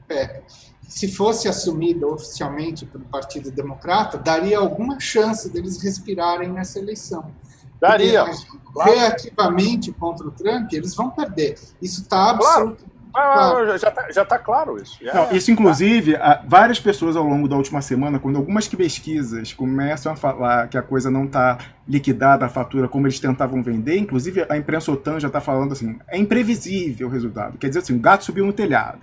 é, 0.09 0.41
se 0.87 1.11
fosse 1.11 1.47
assumida 1.47 2.07
oficialmente 2.07 2.85
pelo 2.85 3.05
Partido 3.05 3.51
Democrata, 3.51 4.17
daria 4.17 4.57
alguma 4.57 4.99
chance 4.99 5.49
deles 5.49 5.81
respirarem 5.81 6.49
nessa 6.49 6.79
eleição. 6.79 7.31
Daria. 7.79 8.25
Porque, 8.25 8.89
reativamente 8.91 9.91
contra 9.91 10.27
o 10.27 10.31
Trump, 10.31 10.71
eles 10.71 10.93
vão 10.95 11.09
perder. 11.09 11.57
Isso 11.81 12.01
está 12.01 12.29
absolutamente 12.31 12.90
ah, 13.13 13.77
já 13.77 13.89
está 13.89 14.11
já 14.11 14.25
tá 14.25 14.37
claro 14.37 14.81
isso. 14.81 14.97
Não, 15.03 15.31
isso, 15.31 15.51
inclusive, 15.51 16.15
várias 16.47 16.79
pessoas 16.79 17.15
ao 17.15 17.23
longo 17.23 17.47
da 17.47 17.55
última 17.55 17.81
semana, 17.81 18.19
quando 18.19 18.37
algumas 18.37 18.67
pesquisas 18.67 19.53
começam 19.53 20.13
a 20.13 20.15
falar 20.15 20.67
que 20.67 20.77
a 20.77 20.81
coisa 20.81 21.11
não 21.11 21.25
está 21.25 21.57
liquidada, 21.91 22.45
a 22.45 22.49
fatura, 22.49 22.87
como 22.87 23.05
eles 23.05 23.19
tentavam 23.19 23.61
vender, 23.61 23.97
inclusive 23.97 24.45
a 24.47 24.55
imprensa 24.55 24.89
OTAN 24.93 25.19
já 25.19 25.27
está 25.27 25.41
falando 25.41 25.73
assim, 25.73 25.99
é 26.07 26.17
imprevisível 26.17 27.07
o 27.07 27.11
resultado. 27.11 27.57
Quer 27.57 27.67
dizer 27.67 27.79
assim, 27.79 27.93
o 27.93 27.99
gato 27.99 28.23
subiu 28.23 28.45
no 28.45 28.53
telhado. 28.53 28.99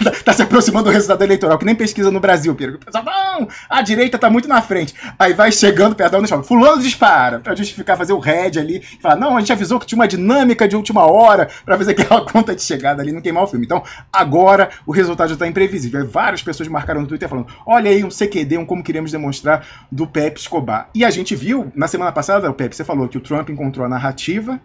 Está 0.00 0.32
se 0.32 0.40
aproximando 0.40 0.86
do 0.86 0.90
resultado 0.90 1.22
eleitoral, 1.22 1.58
que 1.58 1.66
nem 1.66 1.74
pesquisa 1.74 2.10
no 2.10 2.18
Brasil, 2.18 2.54
Pedro. 2.54 2.80
Não, 3.04 3.46
a 3.68 3.82
direita 3.82 4.16
está 4.16 4.30
muito 4.30 4.48
na 4.48 4.62
frente. 4.62 4.94
Aí 5.18 5.34
vai 5.34 5.52
chegando, 5.52 5.94
perdão, 5.94 6.20
deixa 6.20 6.34
eu 6.34 6.42
fulano 6.42 6.80
dispara, 6.80 7.38
para 7.38 7.54
justificar, 7.54 7.98
fazer 7.98 8.14
o 8.14 8.18
head 8.18 8.58
ali, 8.58 8.78
e 8.78 9.02
falar, 9.02 9.16
não, 9.16 9.36
a 9.36 9.40
gente 9.40 9.52
avisou 9.52 9.78
que 9.78 9.84
tinha 9.84 9.98
uma 9.98 10.08
dinâmica 10.08 10.66
de 10.66 10.74
última 10.74 11.04
hora 11.04 11.50
para 11.66 11.76
fazer 11.76 11.92
aquela 11.92 12.24
conta 12.32 12.54
de 12.54 12.62
chegada 12.62 13.02
ali, 13.02 13.12
não 13.12 13.20
queimar 13.20 13.44
o 13.44 13.46
filme. 13.46 13.66
Então, 13.66 13.82
agora 14.10 14.70
o 14.86 14.92
resultado 14.92 15.28
já 15.28 15.34
está 15.34 15.46
imprevisível. 15.46 16.00
Aí 16.00 16.06
várias 16.06 16.42
pessoas 16.42 16.66
marcaram 16.68 17.02
no 17.02 17.06
Twitter 17.06 17.28
falando: 17.28 17.48
olha 17.66 17.90
aí 17.90 18.02
um 18.02 18.10
CQD, 18.10 18.56
um 18.56 18.64
como 18.64 18.82
queremos 18.82 19.12
demonstrar 19.12 19.66
do 19.90 20.06
Pepe 20.06 20.40
Escobar. 20.40 20.88
E 20.94 21.04
a 21.04 21.10
gente 21.10 21.36
viu, 21.36 21.70
na 21.74 21.86
semana 21.86 22.10
passada, 22.10 22.21
o 22.28 22.54
Pepe, 22.54 22.76
você 22.76 22.84
falou 22.84 23.08
que 23.08 23.18
o 23.18 23.20
Trump 23.20 23.48
encontrou 23.50 23.84
a 23.84 23.88
narrativa. 23.88 24.60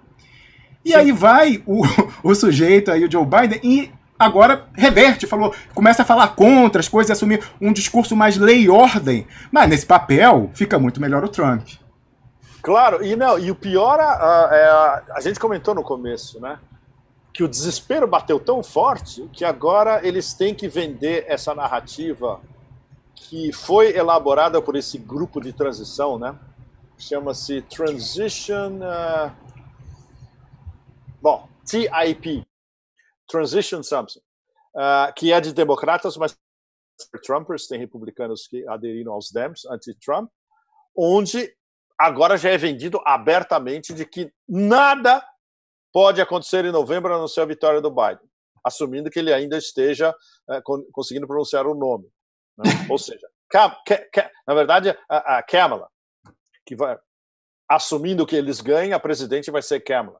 E 0.83 0.91
Sim. 0.91 0.95
aí 0.95 1.11
vai 1.11 1.63
o, 1.65 1.81
o 2.23 2.35
sujeito 2.35 2.91
aí, 2.91 3.03
o 3.05 3.11
Joe 3.11 3.25
Biden, 3.25 3.59
e 3.63 3.91
agora 4.17 4.67
reverte, 4.73 5.27
falou, 5.27 5.53
começa 5.73 6.01
a 6.01 6.05
falar 6.05 6.29
contra 6.29 6.79
as 6.79 6.87
coisas 6.87 7.09
e 7.09 7.13
assumir 7.13 7.43
um 7.59 7.73
discurso 7.73 8.15
mais 8.15 8.37
lei 8.37 8.63
e 8.63 8.69
ordem. 8.69 9.27
Mas 9.51 9.69
nesse 9.69 9.85
papel 9.85 10.49
fica 10.53 10.79
muito 10.79 11.01
melhor 11.01 11.23
o 11.23 11.29
Trump. 11.29 11.67
Claro, 12.61 13.03
e 13.03 13.15
não, 13.15 13.39
e 13.39 13.49
o 13.49 13.55
pior, 13.55 13.99
a, 13.99 14.49
é 14.51 14.65
a, 14.65 15.03
a 15.15 15.21
gente 15.21 15.39
comentou 15.39 15.73
no 15.73 15.83
começo, 15.83 16.39
né? 16.39 16.57
que 17.37 17.43
o 17.43 17.47
desespero 17.47 18.07
bateu 18.07 18.39
tão 18.39 18.63
forte 18.63 19.29
que 19.31 19.45
agora 19.45 19.99
eles 20.01 20.33
têm 20.33 20.55
que 20.55 20.67
vender 20.67 21.23
essa 21.27 21.53
narrativa 21.53 22.41
que 23.13 23.53
foi 23.53 23.95
elaborada 23.95 24.59
por 24.59 24.75
esse 24.75 24.97
grupo 24.97 25.39
de 25.39 25.53
transição, 25.53 26.17
né? 26.17 26.33
Chama-se 26.97 27.61
Transition. 27.63 28.79
Uh... 28.79 29.31
Bom, 31.21 31.47
TIP 31.65 32.45
Transition 33.27 33.83
Something 33.83 34.21
uh, 34.77 35.13
que 35.15 35.33
é 35.33 35.41
de 35.41 35.53
democratas, 35.53 36.15
mas 36.15 36.37
Trumpers, 37.23 37.67
tem 37.67 37.79
republicanos 37.79 38.47
que 38.47 38.67
aderiram 38.67 39.13
aos 39.13 39.31
Dems, 39.31 39.65
anti-Trump, 39.65 40.29
onde 40.95 41.53
agora 41.99 42.37
já 42.37 42.49
é 42.49 42.57
vendido 42.57 42.99
abertamente 43.05 43.93
de 43.93 44.05
que 44.05 44.31
nada 44.47 45.23
pode 45.91 46.21
acontecer 46.21 46.65
em 46.65 46.71
novembro 46.71 47.13
a 47.13 47.17
não 47.17 47.27
ser 47.27 47.41
a 47.41 47.45
vitória 47.45 47.81
do 47.81 47.91
Biden, 47.91 48.27
assumindo 48.63 49.09
que 49.09 49.19
ele 49.19 49.33
ainda 49.33 49.57
esteja 49.57 50.15
é, 50.49 50.61
conseguindo 50.91 51.27
pronunciar 51.27 51.67
o 51.67 51.75
nome. 51.75 52.07
Né? 52.57 52.65
Ou 52.89 52.97
seja, 52.97 53.27
na 54.47 54.53
verdade, 54.53 54.97
a, 55.09 55.37
a 55.37 55.43
Kamala, 55.43 55.89
que 56.67 56.75
vai, 56.75 56.97
assumindo 57.69 58.25
que 58.25 58.35
eles 58.35 58.59
ganham, 58.59 58.95
a 58.95 58.99
presidente 58.99 59.49
vai 59.49 59.61
ser 59.61 59.79
Kamala. 59.79 60.19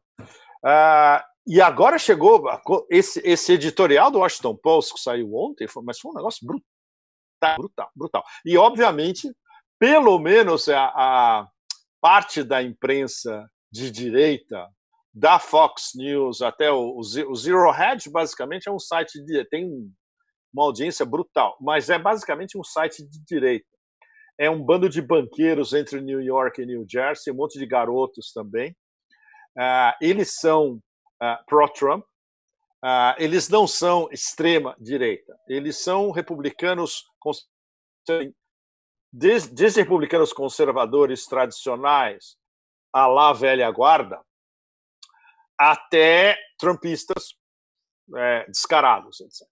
Uh, 0.63 1.21
e 1.45 1.61
agora 1.61 1.99
chegou 1.99 2.43
esse, 2.89 3.21
esse, 3.23 3.53
editorial 3.53 4.09
do 4.09 4.19
Washington 4.19 4.55
Post 4.55 4.93
que 4.95 4.99
saiu 4.99 5.33
ontem, 5.35 5.67
mas 5.83 5.99
foi 5.99 6.11
um 6.11 6.15
negócio 6.15 6.45
brutal, 6.45 7.57
brutal, 7.57 7.91
brutal. 7.95 8.23
E 8.45 8.57
obviamente, 8.57 9.31
pelo 9.77 10.17
menos 10.19 10.67
a, 10.69 10.85
a 10.87 11.47
parte 12.01 12.43
da 12.43 12.63
imprensa 12.63 13.49
de 13.71 13.91
direita 13.91 14.67
da 15.13 15.39
Fox 15.39 15.91
News 15.95 16.41
até 16.41 16.71
o, 16.71 16.97
o 16.97 17.35
Zero 17.35 17.71
Hedge, 17.73 18.09
basicamente 18.09 18.67
é 18.67 18.71
um 18.71 18.79
site 18.79 19.23
de 19.23 19.43
tem 19.45 19.69
uma 20.53 20.63
audiência 20.63 21.05
brutal, 21.05 21.57
mas 21.61 21.89
é 21.89 21.99
basicamente 21.99 22.57
um 22.57 22.63
site 22.63 23.03
de 23.03 23.23
direita. 23.25 23.76
É 24.39 24.49
um 24.49 24.63
bando 24.63 24.87
de 24.87 25.01
banqueiros 25.01 25.73
entre 25.73 25.99
New 25.99 26.21
York 26.21 26.61
e 26.61 26.65
New 26.65 26.85
Jersey, 26.87 27.33
um 27.33 27.37
monte 27.37 27.57
de 27.57 27.65
garotos 27.65 28.31
também. 28.31 28.75
Uh, 29.57 29.93
eles 29.99 30.35
são 30.39 30.73
uh, 31.21 31.45
pró-Trump, 31.47 32.03
uh, 32.03 33.15
eles 33.17 33.49
não 33.49 33.65
são 33.65 34.07
extrema 34.11 34.75
direita, 34.79 35.35
eles 35.47 35.81
são 35.83 36.11
republicanos 36.11 37.03
desde 39.11 39.81
republicanos 39.81 40.31
conservadores 40.31 41.25
tradicionais, 41.25 42.37
a 42.93 43.07
lá 43.07 43.33
velha 43.33 43.69
guarda, 43.71 44.21
até 45.59 46.37
trumpistas 46.59 47.35
é, 48.15 48.45
descarados, 48.45 49.19
etc. 49.19 49.47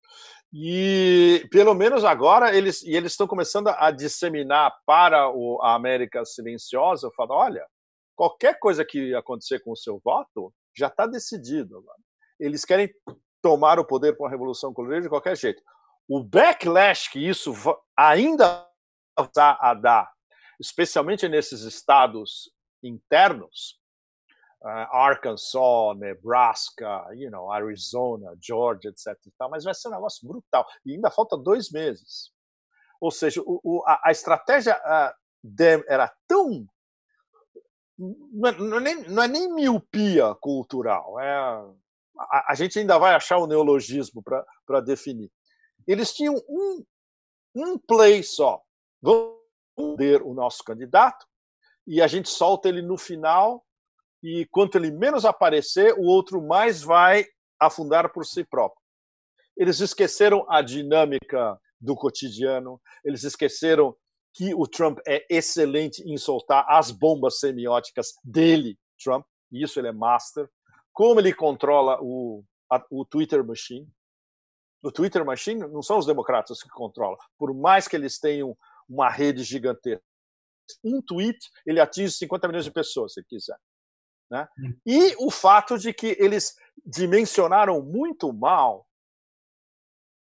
E 0.54 1.48
pelo 1.52 1.74
menos 1.74 2.06
agora 2.06 2.56
eles 2.56 2.82
e 2.84 2.96
eles 2.96 3.12
estão 3.12 3.28
começando 3.28 3.68
a 3.70 3.92
disseminar 3.92 4.74
para 4.86 5.30
o, 5.30 5.60
a 5.62 5.76
América 5.76 6.24
silenciosa, 6.24 7.12
falando, 7.16 7.34
olha, 7.34 7.68
qualquer 8.16 8.58
coisa 8.60 8.86
que 8.86 9.14
acontecer 9.14 9.60
com 9.60 9.72
o 9.72 9.78
seu 9.78 10.00
voto 10.04 10.54
já 10.76 10.88
está 10.88 11.06
decidido. 11.06 11.84
Eles 12.40 12.64
querem 12.64 12.90
tomar 13.42 13.80
o 13.80 13.86
poder 13.86 14.16
com 14.18 14.26
a 14.26 14.30
revolução 14.30 14.74
colorida 14.74 15.04
de 15.04 15.10
qualquer 15.10 15.36
jeito. 15.38 15.62
O 16.08 16.24
backlash 16.24 17.10
que 17.10 17.20
isso 17.20 17.54
ainda 17.98 18.68
está 19.20 19.58
a 19.60 19.74
dar, 19.74 20.12
especialmente 20.60 21.28
nesses 21.28 21.62
estados 21.62 22.52
internos, 22.84 23.80
uh, 24.66 24.88
Arkansas, 24.92 25.96
Nebraska, 25.98 27.06
you 27.14 27.30
know, 27.30 27.52
Arizona, 27.52 28.36
Georgia, 28.42 28.90
etc. 28.90 29.16
Mas 29.50 29.64
vai 29.64 29.74
ser 29.74 29.90
um 29.90 29.92
negócio 29.92 30.28
brutal. 30.28 30.66
E 30.86 30.94
ainda 30.94 31.12
falta 31.12 31.38
dois 31.38 31.72
meses. 31.72 32.32
Ou 33.00 33.12
seja, 33.12 33.42
o, 33.42 33.60
o, 33.64 33.84
a, 33.86 34.02
a, 34.06 34.12
estratégia 34.12 34.76
uh, 34.78 35.84
era 35.88 36.12
tão. 36.28 36.68
Não 37.98 38.50
é, 38.50 38.52
não, 38.58 38.78
é 38.78 38.82
nem, 38.82 39.04
não 39.04 39.24
é, 39.24 39.28
nem, 39.28 39.54
miopia 39.54 40.34
cultural. 40.36 41.20
É, 41.20 41.32
a, 42.18 42.52
a 42.52 42.56
gente 42.56 42.80
ainda 42.80 42.98
vai 42.98 43.14
achar 43.14 43.38
o 43.38 43.48
neologismo 43.48 44.24
para 44.66 44.82
definir. 44.82 45.32
Eles 45.88 46.14
tinham 46.14 46.36
um, 46.50 46.84
um 47.56 47.78
play 47.78 48.24
só. 48.24 48.62
Vamos 49.02 49.36
ter 49.98 50.22
o 50.24 50.34
nosso 50.34 50.64
candidato 50.64 51.28
e 51.86 52.02
a 52.02 52.08
gente 52.08 52.30
solta 52.30 52.68
ele 52.68 52.82
no 52.82 52.98
final 52.98 53.65
e 54.26 54.44
quanto 54.48 54.76
ele 54.76 54.90
menos 54.90 55.24
aparecer, 55.24 55.94
o 55.94 56.02
outro 56.02 56.42
mais 56.42 56.82
vai 56.82 57.28
afundar 57.60 58.12
por 58.12 58.26
si 58.26 58.44
próprio. 58.44 58.82
Eles 59.56 59.80
esqueceram 59.80 60.44
a 60.50 60.64
dinâmica 60.64 61.60
do 61.80 61.96
cotidiano, 61.96 62.82
eles 63.04 63.24
esqueceram 63.24 63.96
que 64.34 64.52
o 64.56 64.68
Trump 64.68 64.98
é 65.08 65.24
excelente 65.30 66.02
em 66.02 66.18
soltar 66.18 66.66
as 66.68 66.90
bombas 66.90 67.40
semióticas 67.40 68.16
dele, 68.24 68.80
Trump, 69.02 69.24
e 69.52 69.62
isso 69.62 69.80
ele 69.80 69.90
é 69.90 69.94
master. 69.94 70.50
Como 70.92 71.20
ele 71.20 71.32
controla 71.32 72.00
o, 72.02 72.44
a, 72.70 72.84
o 72.90 73.06
Twitter 73.06 73.46
machine. 73.46 73.88
O 74.82 74.92
Twitter 74.92 75.24
machine 75.24 75.60
não 75.68 75.84
são 75.84 76.00
os 76.00 76.06
democratas 76.06 76.64
que 76.64 76.70
controlam, 76.70 77.18
por 77.38 77.54
mais 77.54 77.88
que 77.88 77.96
eles 77.96 78.20
tenham 78.20 78.58
uma 78.90 79.08
rede 79.08 79.44
gigantesca. 79.44 80.04
Um 80.84 81.00
tweet, 81.00 81.38
ele 81.64 81.80
atinge 81.80 82.12
50 82.14 82.48
milhões 82.48 82.66
de 82.66 82.72
pessoas, 82.72 83.14
se 83.14 83.20
ele 83.20 83.28
quiser. 83.30 83.58
Né? 84.30 84.48
Hum. 84.60 84.76
E 84.86 85.16
o 85.18 85.30
fato 85.30 85.78
de 85.78 85.94
que 85.94 86.16
eles 86.20 86.56
dimensionaram 86.86 87.82
muito 87.82 88.32
mal 88.34 88.88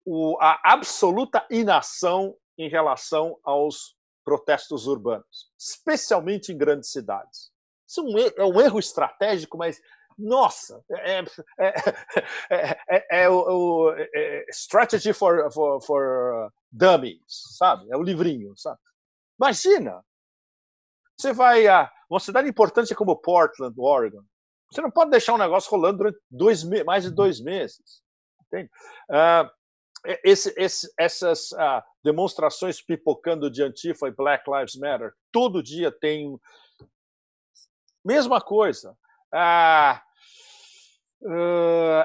o, 0.05 0.39
a 0.41 0.61
absoluta 0.73 1.45
inação 1.51 2.37
em 2.57 2.69
relação 2.69 3.39
aos 3.43 3.97
protestos 4.25 4.87
urbanos, 4.87 5.51
especialmente 5.59 6.53
em 6.53 6.59
grandes 6.59 6.91
cidades. 6.91 7.51
Isso 7.89 8.01
é 8.01 8.03
um 8.03 8.19
erro, 8.19 8.35
é 8.37 8.45
um 8.45 8.61
erro 8.61 8.79
estratégico, 8.79 9.57
mas 9.57 9.81
nossa, 10.19 10.83
é, 10.91 11.25
é, 11.59 12.79
é, 12.89 13.25
é 13.25 13.29
o, 13.29 13.89
o 13.89 13.95
strategy 14.51 15.13
for, 15.13 15.53
for, 15.53 15.81
for 15.83 16.53
dummies, 16.73 17.21
sabe? 17.59 17.91
É 17.91 17.97
o 17.97 18.03
livrinho, 18.03 18.57
sabe? 18.57 18.81
Imagina, 19.39 20.03
você 21.17 21.33
vai 21.33 21.67
a 21.67 21.91
uma 22.09 22.21
cidade 22.21 22.49
importante 22.49 22.95
como 22.95 23.17
Portland, 23.17 23.75
Oregon. 23.79 24.23
Você 24.71 24.81
não 24.81 24.91
pode 24.91 25.11
deixar 25.11 25.35
um 25.35 25.39
negócio 25.39 25.71
rolando 25.71 25.99
durante 25.99 26.19
dois 26.31 26.65
mais 26.85 27.05
de 27.05 27.11
dois 27.11 27.41
meses. 27.41 28.03
Entende? 28.47 28.71
Uh, 29.11 29.51
esse, 30.23 30.55
esse, 30.57 30.93
essas 30.97 31.51
uh, 31.53 31.83
demonstrações 32.05 32.81
pipocando 32.81 33.51
de 33.51 33.63
Antifa 33.63 34.07
e 34.07 34.13
Black 34.13 34.49
Lives 34.49 34.77
Matter, 34.77 35.13
todo 35.33 35.63
dia 35.63 35.91
tem. 35.91 36.39
Mesma 38.05 38.41
coisa. 38.41 38.97
Uh, 39.33 40.01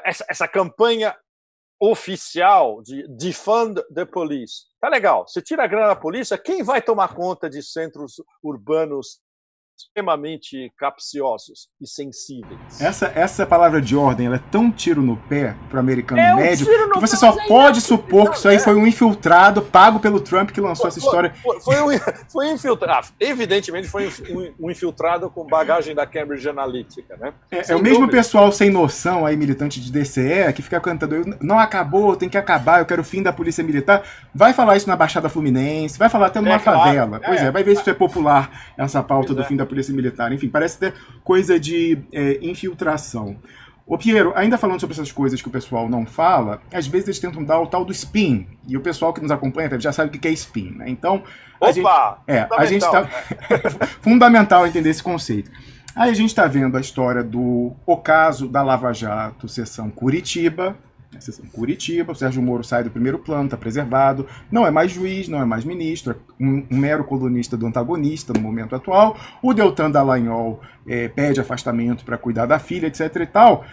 essa, 0.03 0.25
essa 0.27 0.47
campanha 0.47 1.15
oficial 1.81 2.79
de 2.83 3.07
defund 3.07 3.81
the 3.91 4.05
police. 4.05 4.67
Tá 4.79 4.87
legal. 4.87 5.27
Você 5.27 5.41
tira 5.41 5.63
a 5.63 5.67
grana 5.67 5.87
da 5.87 5.95
polícia, 5.95 6.37
quem 6.37 6.61
vai 6.61 6.79
tomar 6.79 7.15
conta 7.15 7.49
de 7.49 7.63
centros 7.63 8.21
urbanos 8.43 9.19
extremamente 9.77 10.71
capciosos 10.77 11.67
e 11.79 11.87
sensíveis. 11.87 12.59
Essa, 12.79 13.11
essa 13.15 13.45
palavra 13.45 13.81
de 13.81 13.95
ordem 13.95 14.27
ela 14.27 14.35
é 14.35 14.43
tão 14.51 14.71
tiro 14.71 15.01
no 15.01 15.17
pé 15.17 15.55
pro 15.69 15.79
americano 15.79 16.21
é 16.21 16.35
médio 16.35 16.65
que 16.65 16.99
você 16.99 17.17
só 17.17 17.35
pode 17.47 17.81
supor 17.81 18.29
que 18.29 18.37
isso 18.37 18.47
aí 18.47 18.57
é. 18.57 18.59
foi 18.59 18.75
um 18.75 18.85
infiltrado 18.85 19.61
pago 19.61 19.99
pelo 19.99 20.19
Trump 20.19 20.51
que 20.51 20.61
lançou 20.61 20.83
foi, 20.83 20.89
essa 20.89 20.99
história. 20.99 21.33
Foi, 21.41 21.59
foi, 21.59 21.81
um, 21.81 21.99
foi 22.29 22.49
infiltrado. 22.49 23.07
Ah, 23.09 23.13
evidentemente 23.19 23.87
foi 23.87 24.07
um, 24.07 24.53
um, 24.59 24.71
infiltrado 24.71 25.29
com 25.29 25.45
bagagem 25.45 25.95
da 25.95 26.05
Cambridge 26.05 26.47
Analytica, 26.47 27.17
né? 27.17 27.33
É, 27.49 27.71
é 27.71 27.75
o 27.75 27.81
mesmo 27.81 28.07
pessoal 28.07 28.51
sem 28.51 28.69
noção 28.69 29.25
aí, 29.25 29.35
militante 29.35 29.79
de 29.79 29.91
DCE, 29.91 30.53
que 30.53 30.61
fica 30.61 30.79
cantando 30.79 31.11
não 31.41 31.59
acabou, 31.59 32.15
tem 32.15 32.29
que 32.29 32.37
acabar, 32.37 32.79
eu 32.79 32.85
quero 32.85 33.01
o 33.01 33.05
fim 33.05 33.21
da 33.21 33.33
polícia 33.33 33.63
militar. 33.63 34.03
Vai 34.33 34.53
falar 34.53 34.77
isso 34.77 34.87
na 34.87 34.95
Baixada 34.95 35.29
Fluminense, 35.29 35.97
vai 35.97 36.09
falar 36.09 36.27
até 36.27 36.39
numa 36.39 36.55
é, 36.55 36.59
favela. 36.59 37.19
Claro. 37.19 37.23
Pois 37.25 37.41
é, 37.41 37.51
vai 37.51 37.63
ver 37.63 37.75
se 37.75 37.81
isso 37.81 37.89
é 37.89 37.93
popular, 37.93 38.73
essa 38.77 39.01
pauta 39.01 39.33
do 39.33 39.43
fim 39.43 39.55
da 39.55 39.65
polícia 39.71 39.93
militar. 39.93 40.31
Enfim, 40.31 40.49
parece 40.49 40.77
ter 40.77 40.93
coisa 41.23 41.59
de 41.59 41.97
é, 42.11 42.37
infiltração. 42.41 43.37
Ô 43.87 43.97
Piero, 43.97 44.31
ainda 44.35 44.57
falando 44.57 44.79
sobre 44.79 44.93
essas 44.93 45.11
coisas 45.11 45.41
que 45.41 45.47
o 45.47 45.51
pessoal 45.51 45.89
não 45.89 46.05
fala, 46.05 46.61
às 46.71 46.87
vezes 46.87 47.07
eles 47.07 47.19
tentam 47.19 47.43
dar 47.43 47.59
o 47.59 47.67
tal 47.67 47.83
do 47.83 47.91
spin. 47.91 48.47
E 48.67 48.77
o 48.77 48.81
pessoal 48.81 49.13
que 49.13 49.21
nos 49.21 49.31
acompanha 49.31 49.79
já 49.79 49.91
sabe 49.91 50.15
o 50.15 50.19
que 50.19 50.27
é 50.27 50.31
spin, 50.31 50.75
né? 50.77 50.85
Então, 50.87 51.23
a 51.59 51.69
Opa, 51.69 51.71
gente, 51.73 51.87
é, 52.27 52.47
a 52.51 52.65
gente 52.65 52.89
tá 52.89 53.05
fundamental 54.01 54.65
entender 54.67 54.89
esse 54.89 55.03
conceito. 55.03 55.51
Aí 55.95 56.09
a 56.09 56.13
gente 56.13 56.29
está 56.29 56.47
vendo 56.47 56.77
a 56.77 56.79
história 56.79 57.23
do 57.23 57.73
ocaso 57.85 58.47
da 58.47 58.63
Lava 58.63 58.93
Jato, 58.93 59.49
sessão 59.49 59.89
Curitiba, 59.89 60.77
Curitiba, 61.51 62.11
o 62.11 62.15
Sérgio 62.15 62.41
Moro 62.41 62.63
sai 62.63 62.83
do 62.83 62.89
primeiro 62.89 63.19
plano, 63.19 63.45
está 63.45 63.57
preservado, 63.57 64.27
não 64.51 64.65
é 64.65 64.71
mais 64.71 64.91
juiz, 64.91 65.27
não 65.27 65.41
é 65.41 65.45
mais 65.45 65.63
ministro, 65.63 66.13
é 66.13 66.43
um, 66.43 66.65
um 66.71 66.77
mero 66.77 67.03
colunista 67.03 67.55
do 67.55 67.65
antagonista 67.65 68.33
no 68.33 68.39
momento 68.39 68.75
atual. 68.75 69.17
O 69.41 69.53
Deltan 69.53 69.91
Dallagnol 69.91 70.61
é, 70.87 71.07
pede 71.07 71.39
afastamento 71.39 72.03
para 72.03 72.17
cuidar 72.17 72.45
da 72.45 72.59
filha, 72.59 72.87
etc 72.87 73.15
e 73.15 73.25
tal. 73.25 73.65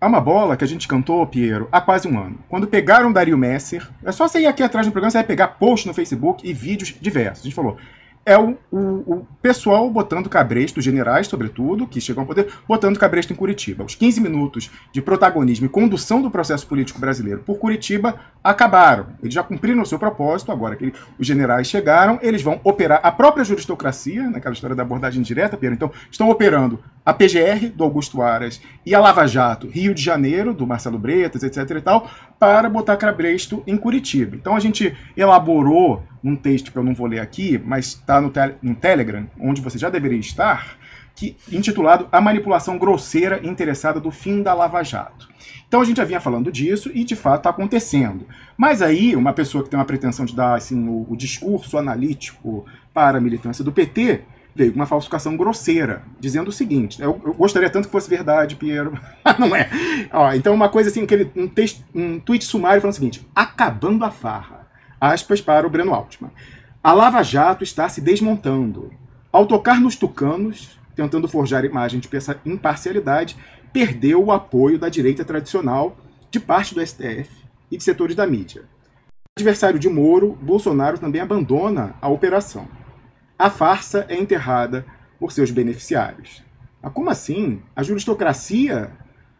Há 0.00 0.06
uma 0.06 0.20
bola 0.20 0.56
que 0.56 0.64
a 0.64 0.66
gente 0.66 0.88
cantou, 0.88 1.26
Piero, 1.26 1.68
há 1.70 1.78
quase 1.78 2.08
um 2.08 2.18
ano. 2.18 2.38
Quando 2.48 2.66
pegaram 2.66 3.12
Dario 3.12 3.36
Messer, 3.36 3.86
é 4.02 4.10
só 4.10 4.26
você 4.26 4.40
ir 4.40 4.46
aqui 4.46 4.62
atrás 4.62 4.86
do 4.86 4.92
programa, 4.92 5.10
você 5.10 5.18
vai 5.18 5.26
pegar 5.26 5.48
post 5.48 5.86
no 5.86 5.92
Facebook 5.92 6.48
e 6.48 6.54
vídeos 6.54 6.96
diversos. 6.98 7.40
A 7.40 7.44
gente 7.44 7.54
falou, 7.54 7.76
é 8.24 8.38
o, 8.38 8.56
o, 8.70 8.78
o, 8.78 9.26
pessoal 9.40 9.90
botando 9.90 10.28
cabresto, 10.28 10.80
generais, 10.80 11.26
sobretudo, 11.26 11.86
que 11.86 12.00
chegam 12.00 12.22
ao 12.22 12.26
poder, 12.26 12.52
botando 12.68 12.98
cabresto 12.98 13.32
em 13.32 13.36
Curitiba. 13.36 13.84
Os 13.84 13.94
15 13.94 14.20
minutos 14.20 14.70
de 14.92 15.00
protagonismo 15.00 15.66
e 15.66 15.68
condução 15.68 16.20
do 16.20 16.30
processo 16.30 16.66
político 16.66 17.00
brasileiro 17.00 17.40
por 17.40 17.58
Curitiba 17.58 18.16
acabaram. 18.44 19.06
Eles 19.22 19.34
já 19.34 19.42
cumpriram 19.42 19.82
o 19.82 19.86
seu 19.86 19.98
propósito, 19.98 20.52
agora 20.52 20.76
que 20.76 20.92
os 21.18 21.26
generais 21.26 21.66
chegaram, 21.66 22.18
eles 22.22 22.42
vão 22.42 22.60
operar 22.62 23.00
a 23.02 23.10
própria 23.10 23.44
juristocracia, 23.44 24.28
naquela 24.30 24.54
história 24.54 24.76
da 24.76 24.82
abordagem 24.82 25.22
direta, 25.22 25.56
Pedro. 25.56 25.74
Então, 25.74 25.92
estão 26.10 26.28
operando 26.30 26.78
a 27.04 27.14
PGR, 27.14 27.70
do 27.74 27.82
Augusto 27.82 28.20
Aras, 28.20 28.60
e 28.84 28.94
a 28.94 29.00
Lava 29.00 29.26
Jato, 29.26 29.66
Rio 29.66 29.94
de 29.94 30.02
Janeiro, 30.02 30.52
do 30.52 30.66
Marcelo 30.66 30.98
Bretas, 30.98 31.42
etc. 31.42 31.70
e 31.70 31.80
tal, 31.80 32.10
para 32.40 32.70
botar 32.70 32.96
cabresto 32.96 33.62
em 33.66 33.76
Curitiba. 33.76 34.34
Então, 34.34 34.56
a 34.56 34.60
gente 34.60 34.96
elaborou 35.14 36.02
um 36.24 36.34
texto 36.34 36.72
que 36.72 36.78
eu 36.78 36.82
não 36.82 36.94
vou 36.94 37.06
ler 37.06 37.20
aqui, 37.20 37.60
mas 37.62 37.88
está 37.88 38.18
no, 38.18 38.30
te 38.30 38.40
no 38.62 38.74
Telegram, 38.74 39.28
onde 39.38 39.60
você 39.60 39.78
já 39.78 39.90
deveria 39.90 40.18
estar, 40.18 40.78
que, 41.14 41.36
intitulado 41.52 42.08
A 42.10 42.18
Manipulação 42.18 42.78
Grosseira 42.78 43.46
Interessada 43.46 44.00
do 44.00 44.10
Fim 44.10 44.42
da 44.42 44.54
Lava 44.54 44.82
Jato. 44.82 45.28
Então 45.68 45.82
a 45.82 45.84
gente 45.84 45.98
já 45.98 46.04
vinha 46.04 46.18
falando 46.18 46.50
disso 46.50 46.90
e 46.92 47.04
de 47.04 47.14
fato 47.14 47.40
está 47.40 47.50
acontecendo. 47.50 48.26
Mas 48.56 48.80
aí, 48.80 49.14
uma 49.14 49.34
pessoa 49.34 49.62
que 49.62 49.68
tem 49.68 49.78
uma 49.78 49.84
pretensão 49.84 50.24
de 50.24 50.34
dar 50.34 50.54
assim, 50.54 50.88
o, 50.88 51.06
o 51.10 51.16
discurso 51.16 51.76
analítico 51.76 52.64
para 52.92 53.18
a 53.18 53.20
militância 53.20 53.62
do 53.62 53.70
PT 53.70 54.22
veio 54.54 54.72
uma 54.72 54.86
falsificação 54.86 55.36
grosseira, 55.36 56.02
dizendo 56.18 56.48
o 56.48 56.52
seguinte: 56.52 57.00
eu, 57.00 57.20
eu 57.24 57.34
gostaria 57.34 57.70
tanto 57.70 57.86
que 57.86 57.92
fosse 57.92 58.08
verdade, 58.08 58.56
Piero, 58.56 58.98
não 59.38 59.54
é. 59.54 59.68
Ó, 60.12 60.32
então, 60.32 60.54
uma 60.54 60.68
coisa 60.68 60.90
assim, 60.90 61.02
aquele, 61.02 61.30
um, 61.36 61.48
texto, 61.48 61.84
um 61.94 62.18
tweet 62.18 62.44
sumário 62.44 62.80
falando 62.80 62.92
o 62.92 62.96
seguinte: 62.96 63.26
acabando 63.34 64.04
a 64.04 64.10
farra. 64.10 64.68
Aspas 65.00 65.40
para 65.40 65.66
o 65.66 65.70
Breno 65.70 65.94
Altman. 65.94 66.30
A 66.82 66.92
Lava 66.92 67.22
Jato 67.22 67.64
está 67.64 67.88
se 67.88 68.00
desmontando. 68.00 68.92
Ao 69.32 69.46
tocar 69.46 69.80
nos 69.80 69.96
tucanos, 69.96 70.78
tentando 70.94 71.28
forjar 71.28 71.64
imagem 71.64 72.00
de 72.00 72.08
imparcialidade, 72.44 73.36
perdeu 73.72 74.24
o 74.24 74.32
apoio 74.32 74.78
da 74.78 74.88
direita 74.88 75.24
tradicional, 75.24 75.96
de 76.30 76.40
parte 76.40 76.74
do 76.74 76.86
STF 76.86 77.30
e 77.70 77.76
de 77.76 77.84
setores 77.84 78.16
da 78.16 78.26
mídia. 78.26 78.64
adversário 79.38 79.78
de 79.78 79.88
Moro, 79.88 80.36
Bolsonaro 80.42 80.98
também 80.98 81.20
abandona 81.20 81.94
a 82.00 82.08
operação. 82.08 82.66
A 83.40 83.48
farsa 83.48 84.04
é 84.06 84.18
enterrada 84.18 84.84
por 85.18 85.32
seus 85.32 85.50
beneficiários. 85.50 86.42
Mas 86.82 86.92
como 86.92 87.08
assim? 87.08 87.62
A 87.74 87.82
juristocracia 87.82 88.90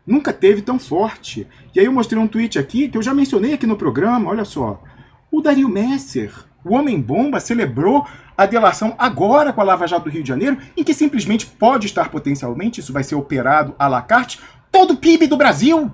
nunca 0.06 0.32
teve 0.32 0.62
tão 0.62 0.78
forte. 0.78 1.46
E 1.74 1.78
aí 1.78 1.84
eu 1.84 1.92
mostrei 1.92 2.18
um 2.18 2.26
tweet 2.26 2.58
aqui 2.58 2.88
que 2.88 2.96
eu 2.96 3.02
já 3.02 3.12
mencionei 3.12 3.52
aqui 3.52 3.66
no 3.66 3.76
programa, 3.76 4.30
olha 4.30 4.46
só. 4.46 4.82
O 5.30 5.42
Dario 5.42 5.68
Messer, 5.68 6.32
o 6.64 6.72
Homem-Bomba, 6.74 7.40
celebrou 7.40 8.06
a 8.38 8.46
delação 8.46 8.94
agora 8.96 9.52
com 9.52 9.60
a 9.60 9.64
Lava 9.64 9.86
Jato 9.86 10.04
do 10.04 10.10
Rio 10.10 10.22
de 10.22 10.28
Janeiro, 10.30 10.56
em 10.74 10.82
que 10.82 10.94
simplesmente 10.94 11.44
pode 11.44 11.84
estar 11.84 12.08
potencialmente, 12.08 12.80
isso 12.80 12.94
vai 12.94 13.04
ser 13.04 13.16
operado 13.16 13.74
à 13.78 13.86
la 13.86 14.00
carte, 14.00 14.40
todo 14.72 14.94
o 14.94 14.96
PIB 14.96 15.26
do 15.26 15.36
Brasil. 15.36 15.92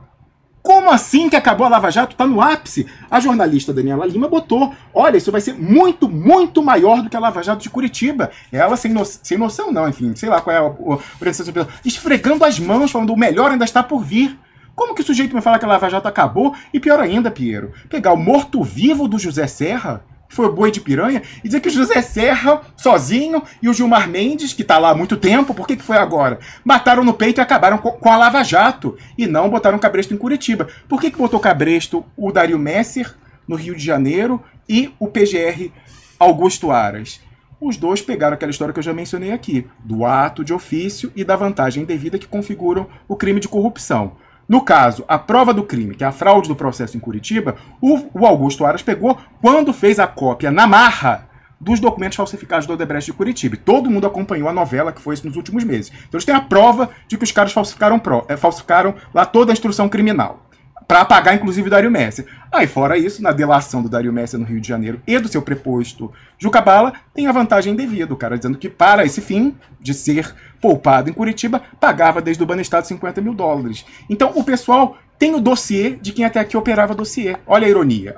Como 0.67 0.91
assim 0.91 1.31
que 1.31 1.36
acabou 1.36 1.65
a 1.65 1.70
Lava 1.70 1.93
Jato? 1.93 2.11
Está 2.15 2.27
no 2.27 2.41
ápice. 2.41 2.89
A 3.09 3.20
jornalista 3.20 3.73
Daniela 3.73 4.05
Lima 4.05 4.27
botou: 4.27 4.75
olha, 4.93 5.17
isso 5.17 5.31
vai 5.31 5.41
ser 5.41 5.55
muito, 5.55 6.09
muito 6.09 6.61
maior 6.61 7.03
do 7.03 7.09
que 7.09 7.17
a 7.17 7.20
Lava 7.20 7.41
Jato 7.41 7.62
de 7.62 7.70
Curitiba. 7.70 8.33
Ela, 8.51 8.77
sem, 8.77 8.93
no... 8.93 9.05
sem 9.05 9.39
noção, 9.39 9.70
não, 9.70 9.89
enfim, 9.89 10.17
sei 10.17 10.28
lá 10.28 10.41
qual 10.41 10.57
é 10.57 10.59
a 10.59 10.75
orientação, 11.20 11.69
esfregando 11.85 12.45
as 12.45 12.59
mãos, 12.59 12.91
falando: 12.91 13.12
o 13.12 13.17
melhor 13.17 13.53
ainda 13.53 13.65
está 13.65 13.81
por 13.81 14.03
vir. 14.03 14.36
Como 14.75 14.93
que 14.93 15.03
o 15.03 15.05
sujeito 15.05 15.36
me 15.36 15.41
fala 15.41 15.57
que 15.57 15.65
a 15.65 15.69
Lava 15.69 15.89
Jato 15.89 16.09
acabou? 16.09 16.53
E 16.75 16.81
pior 16.81 16.99
ainda, 16.99 17.31
Piero, 17.31 17.73
pegar 17.89 18.12
o 18.12 18.17
morto-vivo 18.17 19.07
do 19.07 19.20
José 19.20 19.47
Serra 19.47 20.03
foi 20.29 20.51
boi 20.51 20.71
de 20.71 20.81
piranha, 20.81 21.23
e 21.43 21.49
dizer 21.49 21.61
que 21.61 21.69
o 21.69 21.73
José 21.73 22.03
Serra, 22.03 22.61
sozinho, 22.77 23.43
e 23.63 23.69
o 23.69 23.75
Gilmar 23.75 24.09
Mendes, 24.09 24.53
que 24.53 24.63
está 24.63 24.79
lá 24.79 24.91
há 24.91 24.95
muito 24.95 25.17
tempo, 25.17 25.55
por 25.55 25.67
que, 25.67 25.77
que 25.77 25.83
foi 25.83 25.97
agora? 25.97 26.39
Mataram 26.65 27.05
no 27.05 27.15
peito 27.15 27.41
e 27.41 27.43
acabaram 27.43 27.79
com 27.79 28.11
a 28.11 28.17
Lava 28.17 28.43
Jato, 28.43 28.97
e 29.17 29.27
não 29.27 29.49
botaram 29.49 29.79
Cabresto 29.79 30.15
em 30.15 30.19
Curitiba. 30.19 30.69
Por 30.89 31.01
que, 31.01 31.11
que 31.11 31.19
botou 31.19 31.41
Cabresto 31.41 32.05
o 32.17 32.33
Dario 32.33 32.59
Messer, 32.59 33.15
no 33.47 33.57
Rio 33.57 33.75
de 33.75 33.85
Janeiro, 33.85 34.43
e 34.69 34.93
o 34.99 35.07
PGR 35.09 35.71
Augusto 36.19 36.71
Aras? 36.71 37.21
Os 37.59 37.79
dois 37.79 38.03
pegaram 38.03 38.35
aquela 38.35 38.51
história 38.51 38.73
que 38.73 38.79
eu 38.79 38.85
já 38.85 38.93
mencionei 38.93 39.33
aqui, 39.33 39.67
do 39.83 40.05
ato 40.05 40.45
de 40.45 40.53
ofício 40.53 41.11
e 41.17 41.25
da 41.25 41.37
vantagem 41.37 41.83
indevida 41.83 42.19
que 42.19 42.27
configuram 42.27 42.87
o 43.09 43.17
crime 43.17 43.41
de 43.41 43.49
corrupção. 43.49 44.13
No 44.49 44.60
caso, 44.60 45.05
a 45.08 45.18
prova 45.18 45.52
do 45.52 45.65
crime, 45.65 45.94
que 45.94 46.05
é 46.05 46.07
a 46.07 46.12
fraude 46.12 46.49
do 46.49 46.55
processo 46.55 46.97
em 46.97 47.00
Curitiba, 47.00 47.57
o, 47.81 48.07
o 48.15 48.26
Augusto 48.26 48.65
Aras 48.65 48.83
pegou 48.83 49.18
quando 49.41 49.73
fez 49.73 49.99
a 49.99 50.07
cópia 50.07 50.50
na 50.50 50.66
marra 50.66 51.28
dos 51.60 51.81
documentos 51.81 52.16
falsificados 52.16 52.66
do 52.66 52.75
Odebrecht 52.75 53.10
de 53.10 53.16
Curitiba. 53.16 53.57
Todo 53.57 53.91
mundo 53.91 54.07
acompanhou 54.07 54.49
a 54.49 54.52
novela 54.52 54.92
que 54.92 55.00
foi 55.00 55.15
isso 55.15 55.26
nos 55.26 55.36
últimos 55.36 55.65
meses. 55.65 55.91
Então 55.91 56.10
eles 56.18 56.25
têm 56.25 56.34
a 56.34 56.41
prova 56.41 56.91
de 57.08 57.16
que 57.16 57.25
os 57.25 57.33
caras 57.33 57.52
falsificaram, 57.52 57.99
pro, 57.99 58.25
é, 58.28 58.36
falsificaram 58.36 58.94
lá 59.12 59.25
toda 59.25 59.52
a 59.52 59.55
instrução 59.55 59.89
criminal 59.89 60.45
para 60.87 61.01
apagar 61.01 61.35
inclusive 61.35 61.67
o 61.67 61.71
Dário 61.71 61.91
Messi. 61.91 62.27
Aí, 62.53 62.67
fora 62.67 62.97
isso, 62.97 63.23
na 63.23 63.33
delação 63.33 63.83
do 63.83 63.89
Dário 63.89 64.13
Messi 64.13 64.37
no 64.37 64.45
Rio 64.45 64.61
de 64.61 64.69
Janeiro 64.69 65.01
e 65.07 65.19
do 65.19 65.29
seu 65.29 65.43
preposto 65.43 66.13
Jucabala, 66.39 66.93
tem 67.15 67.27
a 67.27 67.33
vantagem 67.33 67.75
devida, 67.75 68.15
o 68.15 68.17
cara 68.17 68.37
dizendo 68.37 68.59
que 68.59 68.69
para 68.69 69.05
esse 69.05 69.21
fim 69.21 69.57
de 69.81 69.93
ser 69.93 70.35
poupado 70.61 71.11
em 71.11 71.13
Curitiba, 71.13 71.63
pagava 71.81 72.21
desde 72.21 72.43
o 72.43 72.47
Banestado 72.47 72.87
50 72.87 73.21
mil 73.21 73.35
dólares. 73.35 73.85
Então, 74.09 74.33
o 74.35 74.45
pessoal 74.45 74.97
tem 75.19 75.35
o 75.35 75.41
dossiê 75.41 75.91
de 75.91 76.13
quem 76.13 76.25
até 76.25 76.41
aqui 76.41 76.57
operava 76.57 76.95
dossiê. 76.95 77.37
Olha 77.47 77.67
a 77.67 77.71
ironia. 77.71 78.17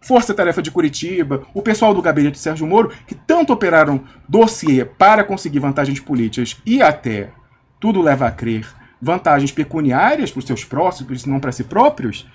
Força 0.00 0.32
Tarefa 0.32 0.62
de 0.62 0.70
Curitiba, 0.70 1.42
o 1.52 1.60
pessoal 1.60 1.92
do 1.92 2.00
gabinete 2.00 2.34
de 2.34 2.38
Sérgio 2.38 2.66
Moro, 2.66 2.90
que 3.06 3.14
tanto 3.14 3.52
operaram 3.52 4.02
dossiê 4.28 4.84
para 4.84 5.22
conseguir 5.22 5.58
vantagens 5.58 6.00
políticas 6.00 6.56
e 6.64 6.80
até, 6.80 7.30
tudo 7.78 8.00
leva 8.00 8.26
a 8.26 8.30
crer, 8.30 8.66
vantagens 9.00 9.52
pecuniárias 9.52 10.30
para 10.30 10.40
os 10.40 10.46
seus 10.46 10.64
próximos, 10.64 11.24
não 11.24 11.40
para 11.40 11.52
si 11.52 11.64
próprios, 11.64 12.26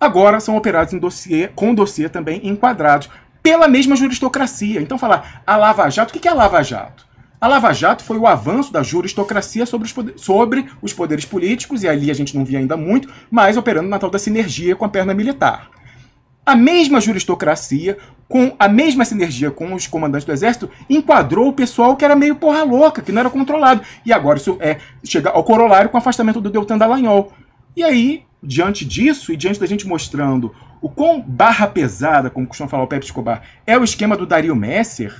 agora 0.00 0.40
são 0.40 0.56
operados 0.56 0.92
em 0.92 0.98
dossiê, 0.98 1.48
com 1.48 1.74
dossiê 1.74 2.08
também 2.08 2.40
enquadrados 2.46 3.08
pela 3.42 3.68
mesma 3.68 3.94
juristocracia. 3.94 4.80
Então, 4.80 4.98
falar 4.98 5.42
a 5.46 5.56
Lava 5.56 5.88
Jato, 5.88 6.16
o 6.16 6.20
que 6.20 6.26
é 6.26 6.30
a 6.30 6.34
Lava 6.34 6.62
Jato? 6.62 7.06
A 7.40 7.46
Lava 7.46 7.72
Jato 7.72 8.02
foi 8.02 8.16
o 8.16 8.26
avanço 8.26 8.72
da 8.72 8.82
juristocracia 8.82 9.66
sobre 9.66 9.86
os, 9.86 9.92
poderes, 9.92 10.20
sobre 10.20 10.66
os 10.80 10.92
poderes 10.92 11.24
políticos, 11.24 11.82
e 11.82 11.88
ali 11.88 12.10
a 12.10 12.14
gente 12.14 12.36
não 12.36 12.44
via 12.44 12.58
ainda 12.58 12.76
muito, 12.76 13.12
mas 13.30 13.56
operando 13.56 13.88
na 13.88 13.98
tal 13.98 14.10
da 14.10 14.18
sinergia 14.18 14.74
com 14.74 14.84
a 14.84 14.88
perna 14.88 15.12
militar. 15.12 15.70
A 16.46 16.54
mesma 16.54 17.00
juristocracia, 17.00 17.98
com 18.28 18.54
a 18.56 18.68
mesma 18.68 19.04
sinergia 19.04 19.50
com 19.50 19.74
os 19.74 19.88
comandantes 19.88 20.24
do 20.24 20.32
exército, 20.32 20.70
enquadrou 20.88 21.48
o 21.48 21.52
pessoal 21.52 21.96
que 21.96 22.04
era 22.04 22.14
meio 22.14 22.36
porra 22.36 22.62
louca, 22.62 23.02
que 23.02 23.10
não 23.10 23.18
era 23.18 23.28
controlado. 23.28 23.82
E 24.04 24.12
agora 24.12 24.38
isso 24.38 24.56
é 24.60 24.78
chega 25.02 25.30
ao 25.30 25.42
corolário 25.42 25.90
com 25.90 25.96
o 25.96 25.98
afastamento 25.98 26.40
do 26.40 26.48
Deltan 26.48 26.78
Dallagnol. 26.78 27.32
E 27.76 27.82
aí, 27.82 28.22
diante 28.40 28.84
disso, 28.84 29.32
e 29.32 29.36
diante 29.36 29.58
da 29.58 29.66
gente 29.66 29.88
mostrando 29.88 30.54
o 30.80 30.88
quão 30.88 31.20
barra 31.20 31.66
pesada, 31.66 32.30
como 32.30 32.46
costuma 32.46 32.68
falar 32.68 32.84
o 32.84 32.86
Pepe 32.86 33.06
Escobar, 33.06 33.42
é 33.66 33.76
o 33.76 33.82
esquema 33.82 34.16
do 34.16 34.24
Dario 34.24 34.54
Messer, 34.54 35.12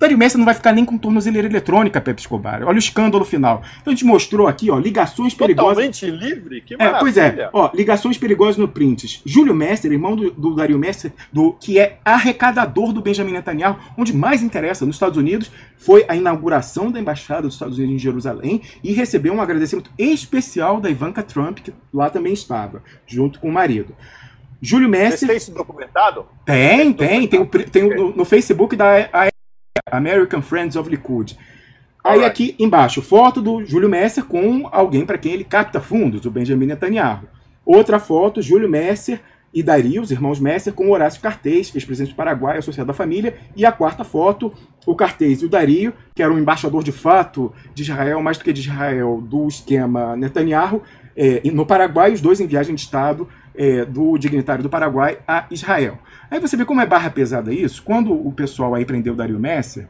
Dario 0.00 0.16
Messi 0.16 0.38
não 0.38 0.46
vai 0.46 0.54
ficar 0.54 0.72
nem 0.72 0.82
com 0.82 0.96
tornozeleira 0.96 1.46
eletrônica, 1.46 2.00
Pepe 2.00 2.22
Escobar. 2.22 2.62
Olha 2.62 2.76
o 2.76 2.78
escândalo 2.78 3.22
final. 3.22 3.62
Então 3.82 3.92
a 3.92 3.94
gente 3.94 4.06
mostrou 4.06 4.48
aqui, 4.48 4.70
ó, 4.70 4.78
ligações 4.78 5.34
perigosas. 5.34 5.76
Totalmente 5.76 6.10
livre? 6.10 6.62
Que 6.62 6.74
maravilha. 6.74 6.96
É, 6.96 7.00
pois 7.00 7.16
é, 7.18 7.50
ó, 7.52 7.70
ligações 7.74 8.16
perigosas 8.16 8.56
no 8.56 8.66
Prints. 8.66 9.20
Júlio 9.26 9.54
Messer, 9.54 9.92
irmão 9.92 10.16
do, 10.16 10.30
do 10.30 10.54
Dario 10.54 10.78
Messer, 10.78 11.12
do, 11.30 11.52
que 11.52 11.78
é 11.78 11.98
arrecadador 12.02 12.94
do 12.94 13.02
Benjamin 13.02 13.32
Netanyahu, 13.32 13.76
onde 13.98 14.16
mais 14.16 14.42
interessa, 14.42 14.86
nos 14.86 14.96
Estados 14.96 15.18
Unidos, 15.18 15.50
foi 15.76 16.06
a 16.08 16.16
inauguração 16.16 16.90
da 16.90 16.98
Embaixada 16.98 17.42
dos 17.42 17.52
Estados 17.52 17.76
Unidos 17.76 17.96
em 17.96 17.98
Jerusalém 17.98 18.62
e 18.82 18.94
recebeu 18.94 19.34
um 19.34 19.42
agradecimento 19.42 19.90
especial 19.98 20.80
da 20.80 20.88
Ivanka 20.88 21.22
Trump, 21.22 21.58
que 21.58 21.74
lá 21.92 22.08
também 22.08 22.32
estava, 22.32 22.82
junto 23.06 23.38
com 23.38 23.50
o 23.50 23.52
marido. 23.52 23.94
Júlio 24.62 24.88
Messer. 24.88 25.18
Você 25.18 25.26
tem 25.26 25.36
isso 25.36 25.52
documentado? 25.52 26.24
Tem, 26.46 26.90
tem. 26.94 27.26
Tem, 27.26 27.44
tem, 27.44 27.64
tem 27.64 27.96
no, 27.96 28.16
no 28.16 28.24
Facebook 28.24 28.76
da 28.76 29.30
American 29.90 30.42
Friends 30.42 30.76
of 30.76 30.88
Likud. 30.88 31.36
Aí 32.02 32.24
aqui 32.24 32.54
embaixo, 32.58 33.02
foto 33.02 33.42
do 33.42 33.64
Júlio 33.64 33.88
Messer 33.88 34.24
com 34.24 34.68
alguém 34.72 35.04
para 35.04 35.18
quem 35.18 35.32
ele 35.32 35.44
capta 35.44 35.80
fundos, 35.80 36.24
o 36.24 36.30
Benjamin 36.30 36.66
Netanyahu. 36.66 37.28
Outra 37.64 37.98
foto, 37.98 38.40
Júlio 38.40 38.68
Messer 38.68 39.20
e 39.52 39.62
Dario, 39.62 40.00
os 40.00 40.10
irmãos 40.10 40.40
Messer, 40.40 40.72
com 40.72 40.90
Horácio 40.90 41.20
Cartês, 41.20 41.70
ex-presidente 41.74 42.14
do 42.14 42.16
Paraguai, 42.16 42.58
associado 42.58 42.90
à 42.90 42.94
família. 42.94 43.36
E 43.54 43.66
a 43.66 43.72
quarta 43.72 44.02
foto, 44.02 44.52
o 44.86 44.94
Cartês 44.94 45.42
e 45.42 45.44
o 45.44 45.48
Dario, 45.48 45.92
que 46.14 46.22
era 46.22 46.32
um 46.32 46.38
embaixador 46.38 46.82
de 46.82 46.92
fato 46.92 47.52
de 47.74 47.82
Israel, 47.82 48.22
mais 48.22 48.38
do 48.38 48.44
que 48.44 48.52
de 48.52 48.60
Israel, 48.60 49.20
do 49.20 49.46
esquema 49.46 50.16
Netanyahu, 50.16 50.82
é, 51.16 51.42
no 51.50 51.66
Paraguai, 51.66 52.12
os 52.12 52.20
dois 52.20 52.40
em 52.40 52.46
viagem 52.46 52.74
de 52.74 52.80
Estado 52.80 53.28
é, 53.60 53.84
do 53.84 54.16
dignitário 54.16 54.62
do 54.62 54.70
Paraguai 54.70 55.18
a 55.28 55.44
Israel. 55.50 55.98
Aí 56.30 56.40
você 56.40 56.56
vê 56.56 56.64
como 56.64 56.80
é 56.80 56.86
barra 56.86 57.10
pesada 57.10 57.52
isso. 57.52 57.82
Quando 57.82 58.10
o 58.10 58.32
pessoal 58.32 58.74
aí 58.74 58.86
prendeu 58.86 59.14
Dario 59.14 59.38
Messer 59.38 59.86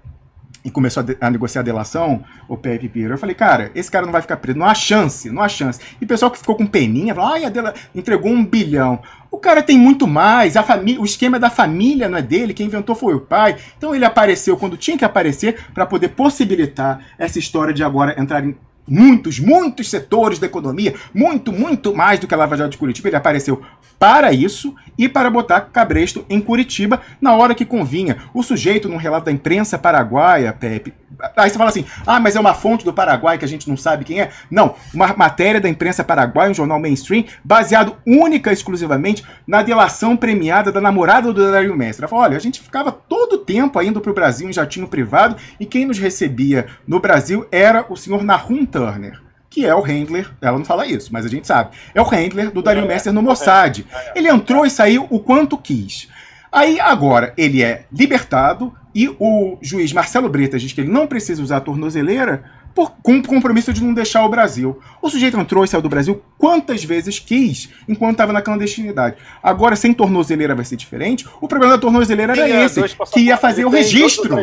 e 0.64 0.70
começou 0.72 1.04
a, 1.04 1.26
a, 1.26 1.30
negociar 1.30 1.60
a 1.60 1.64
delação, 1.64 2.24
o 2.48 2.56
Pepe 2.56 2.88
Pinheiro, 2.88 3.14
eu 3.14 3.18
falei, 3.18 3.34
cara, 3.34 3.70
esse 3.72 3.88
cara 3.88 4.04
não 4.04 4.12
vai 4.12 4.22
ficar 4.22 4.38
preso, 4.38 4.58
não 4.58 4.66
há 4.66 4.74
chance, 4.74 5.30
não 5.30 5.40
há 5.40 5.48
chance. 5.48 5.78
E 6.00 6.04
o 6.04 6.08
pessoal 6.08 6.32
que 6.32 6.38
ficou 6.38 6.56
com 6.56 6.66
peninha, 6.66 7.14
falou, 7.14 7.30
ai, 7.30 7.44
a 7.44 7.48
dela 7.48 7.72
entregou 7.94 8.32
um 8.32 8.44
bilhão. 8.44 9.00
O 9.30 9.38
cara 9.38 9.62
tem 9.62 9.78
muito 9.78 10.04
mais, 10.04 10.56
a 10.56 10.64
família, 10.64 11.00
o 11.00 11.04
esquema 11.04 11.38
da 11.38 11.48
família 11.48 12.08
não 12.08 12.18
é 12.18 12.22
dele, 12.22 12.52
quem 12.52 12.66
inventou 12.66 12.96
foi 12.96 13.14
o 13.14 13.20
pai. 13.20 13.56
Então 13.78 13.94
ele 13.94 14.04
apareceu 14.04 14.56
quando 14.56 14.76
tinha 14.76 14.98
que 14.98 15.04
aparecer 15.04 15.64
para 15.72 15.86
poder 15.86 16.08
possibilitar 16.08 16.98
essa 17.16 17.38
história 17.38 17.72
de 17.72 17.84
agora 17.84 18.20
entrar 18.20 18.44
em 18.44 18.56
muitos, 18.86 19.38
muitos 19.38 19.88
setores 19.88 20.38
da 20.38 20.46
economia, 20.46 20.94
muito, 21.14 21.52
muito 21.52 21.94
mais 21.94 22.18
do 22.18 22.26
que 22.26 22.34
a 22.34 22.36
Lava 22.36 22.56
Jato 22.56 22.70
de 22.70 22.78
Curitiba. 22.78 23.08
Ele 23.08 23.16
apareceu 23.16 23.62
para 23.98 24.32
isso 24.32 24.74
e 24.96 25.08
para 25.08 25.30
botar 25.30 25.60
Cabresto 25.60 26.24
em 26.28 26.40
Curitiba 26.40 27.00
na 27.20 27.34
hora 27.34 27.54
que 27.54 27.64
convinha. 27.64 28.16
O 28.32 28.42
sujeito, 28.42 28.88
num 28.88 28.96
relato 28.96 29.26
da 29.26 29.32
imprensa 29.32 29.78
paraguaia, 29.78 30.52
Pepe, 30.52 30.94
Aí 31.36 31.50
você 31.50 31.58
fala 31.58 31.70
assim, 31.70 31.84
ah, 32.06 32.20
mas 32.20 32.36
é 32.36 32.40
uma 32.40 32.54
fonte 32.54 32.84
do 32.84 32.92
Paraguai 32.92 33.36
que 33.36 33.44
a 33.44 33.48
gente 33.48 33.68
não 33.68 33.76
sabe 33.76 34.04
quem 34.04 34.20
é. 34.20 34.30
Não, 34.50 34.74
uma 34.94 35.14
matéria 35.16 35.60
da 35.60 35.68
imprensa 35.68 36.04
paraguaia, 36.04 36.50
um 36.50 36.54
jornal 36.54 36.78
mainstream, 36.78 37.24
baseado 37.44 37.96
única 38.06 38.50
e 38.50 38.54
exclusivamente 38.54 39.24
na 39.46 39.62
delação 39.62 40.16
premiada 40.16 40.72
da 40.72 40.80
namorada 40.80 41.32
do 41.32 41.50
Dario 41.50 41.76
Mestre. 41.76 42.04
Ela 42.04 42.08
falou, 42.08 42.24
olha, 42.24 42.36
a 42.36 42.40
gente 42.40 42.60
ficava 42.60 42.92
todo 42.92 43.34
o 43.34 43.38
tempo 43.38 43.80
indo 43.82 44.00
para 44.00 44.10
o 44.10 44.14
Brasil 44.14 44.48
em 44.48 44.52
jatinho 44.52 44.88
privado 44.88 45.36
e 45.58 45.66
quem 45.66 45.84
nos 45.84 45.98
recebia 45.98 46.66
no 46.86 47.00
Brasil 47.00 47.46
era 47.50 47.84
o 47.88 47.96
senhor 47.96 48.22
Nahum 48.22 48.64
Turner 48.70 49.20
que 49.50 49.66
é 49.66 49.74
o 49.74 49.80
handler, 49.80 50.30
ela 50.40 50.56
não 50.56 50.64
fala 50.64 50.86
isso, 50.86 51.12
mas 51.12 51.26
a 51.26 51.28
gente 51.28 51.44
sabe, 51.44 51.76
é 51.92 52.00
o 52.00 52.04
handler 52.04 52.52
do 52.52 52.62
Dario 52.62 52.84
é, 52.84 52.86
Messer 52.86 53.12
no 53.12 53.20
Mossad. 53.20 53.84
É, 53.90 53.96
é. 53.96 54.12
Ele 54.14 54.28
entrou 54.28 54.64
e 54.64 54.70
saiu 54.70 55.08
o 55.10 55.18
quanto 55.18 55.58
quis. 55.58 56.08
Aí 56.52 56.78
agora 56.78 57.34
ele 57.36 57.60
é 57.60 57.84
libertado, 57.92 58.72
e 58.94 59.08
o 59.18 59.58
juiz 59.60 59.92
Marcelo 59.92 60.28
Bretas 60.28 60.62
diz 60.62 60.72
que 60.72 60.80
ele 60.80 60.90
não 60.90 61.06
precisa 61.06 61.42
usar 61.42 61.58
a 61.58 61.60
tornozeleira 61.60 62.44
por, 62.74 62.90
com 63.02 63.18
o 63.18 63.22
compromisso 63.26 63.72
de 63.72 63.82
não 63.82 63.92
deixar 63.92 64.24
o 64.24 64.28
Brasil. 64.28 64.78
O 65.02 65.08
sujeito 65.08 65.38
entrou 65.38 65.64
e 65.64 65.68
saiu 65.68 65.82
do 65.82 65.88
Brasil 65.88 66.22
quantas 66.38 66.84
vezes 66.84 67.18
quis 67.18 67.70
enquanto 67.88 68.12
estava 68.12 68.32
na 68.32 68.42
clandestinidade. 68.42 69.16
Agora, 69.42 69.76
sem 69.76 69.92
tornozeleira 69.92 70.54
vai 70.54 70.64
ser 70.64 70.76
diferente. 70.76 71.26
O 71.40 71.48
problema 71.48 71.74
da 71.74 71.80
tornozeleira 71.80 72.32
era 72.32 72.48
é, 72.48 72.64
esse, 72.64 72.82
que 73.12 73.20
ia 73.20 73.36
fazer 73.36 73.64
o 73.64 73.70
registro. 73.70 74.36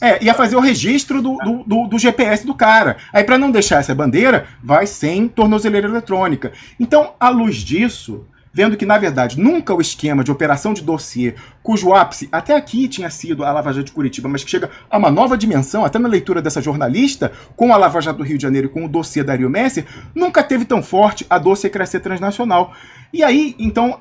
É, 0.00 0.24
ia 0.24 0.34
fazer 0.34 0.56
o 0.56 0.60
registro 0.60 1.20
do, 1.20 1.36
do, 1.38 1.64
do, 1.64 1.86
do 1.88 1.98
GPS 1.98 2.46
do 2.46 2.54
cara. 2.54 2.96
Aí, 3.12 3.24
para 3.24 3.38
não 3.38 3.50
deixar 3.50 3.80
essa 3.80 3.94
bandeira, 3.94 4.46
vai 4.62 4.86
sem 4.86 5.28
tornozeleira 5.28 5.88
eletrônica. 5.88 6.52
Então, 6.78 7.14
à 7.18 7.28
luz 7.28 7.56
disso, 7.56 8.26
vendo 8.54 8.76
que, 8.76 8.86
na 8.86 8.96
verdade, 8.96 9.38
nunca 9.38 9.74
o 9.74 9.80
esquema 9.80 10.22
de 10.22 10.30
operação 10.30 10.72
de 10.72 10.80
dossiê, 10.80 11.34
cujo 11.60 11.92
ápice 11.92 12.28
até 12.30 12.54
aqui 12.54 12.86
tinha 12.86 13.10
sido 13.10 13.44
a 13.44 13.50
Lava 13.50 13.72
Jato 13.72 13.86
de 13.86 13.92
Curitiba, 13.92 14.28
mas 14.28 14.44
que 14.44 14.50
chega 14.50 14.70
a 14.88 14.96
uma 14.96 15.10
nova 15.10 15.36
dimensão, 15.36 15.84
até 15.84 15.98
na 15.98 16.08
leitura 16.08 16.40
dessa 16.40 16.62
jornalista, 16.62 17.32
com 17.56 17.74
a 17.74 17.76
Lava 17.76 18.00
Jato 18.00 18.18
do 18.18 18.24
Rio 18.24 18.38
de 18.38 18.42
Janeiro 18.42 18.68
e 18.68 18.70
com 18.70 18.84
o 18.84 18.88
dossiê 18.88 19.24
Dario 19.24 19.50
Messi, 19.50 19.84
nunca 20.14 20.40
teve 20.44 20.64
tão 20.64 20.82
forte 20.82 21.26
a 21.28 21.36
doce 21.36 21.68
crescer 21.68 21.98
transnacional. 21.98 22.72
E 23.12 23.24
aí, 23.24 23.56
então, 23.58 23.98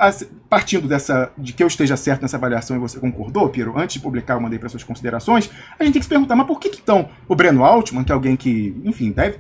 partindo 0.48 0.88
dessa 0.88 1.32
de 1.38 1.53
que 1.53 1.64
eu 1.64 1.67
esteja 1.67 1.98
certo 1.98 2.22
nessa 2.22 2.38
avaliação 2.38 2.75
e 2.75 2.80
você 2.80 2.99
concordou, 2.99 3.49
Piero, 3.49 3.73
antes 3.77 3.95
de 3.95 3.99
publicar 4.01 4.35
eu 4.35 4.41
mandei 4.41 4.59
para 4.59 4.69
suas 4.69 4.83
considerações, 4.83 5.49
a 5.80 5.83
gente 5.83 5.93
tem 5.93 5.99
que 5.99 6.06
se 6.06 6.09
perguntar, 6.09 6.35
mas 6.35 6.45
por 6.45 6.59
que, 6.59 6.69
que 6.69 6.80
então 6.82 7.09
o 7.27 7.35
Breno 7.35 7.64
Altman, 7.64 8.03
que 8.03 8.11
é 8.11 8.15
alguém 8.15 8.35
que, 8.35 8.75
enfim, 8.83 9.11
deve 9.11 9.40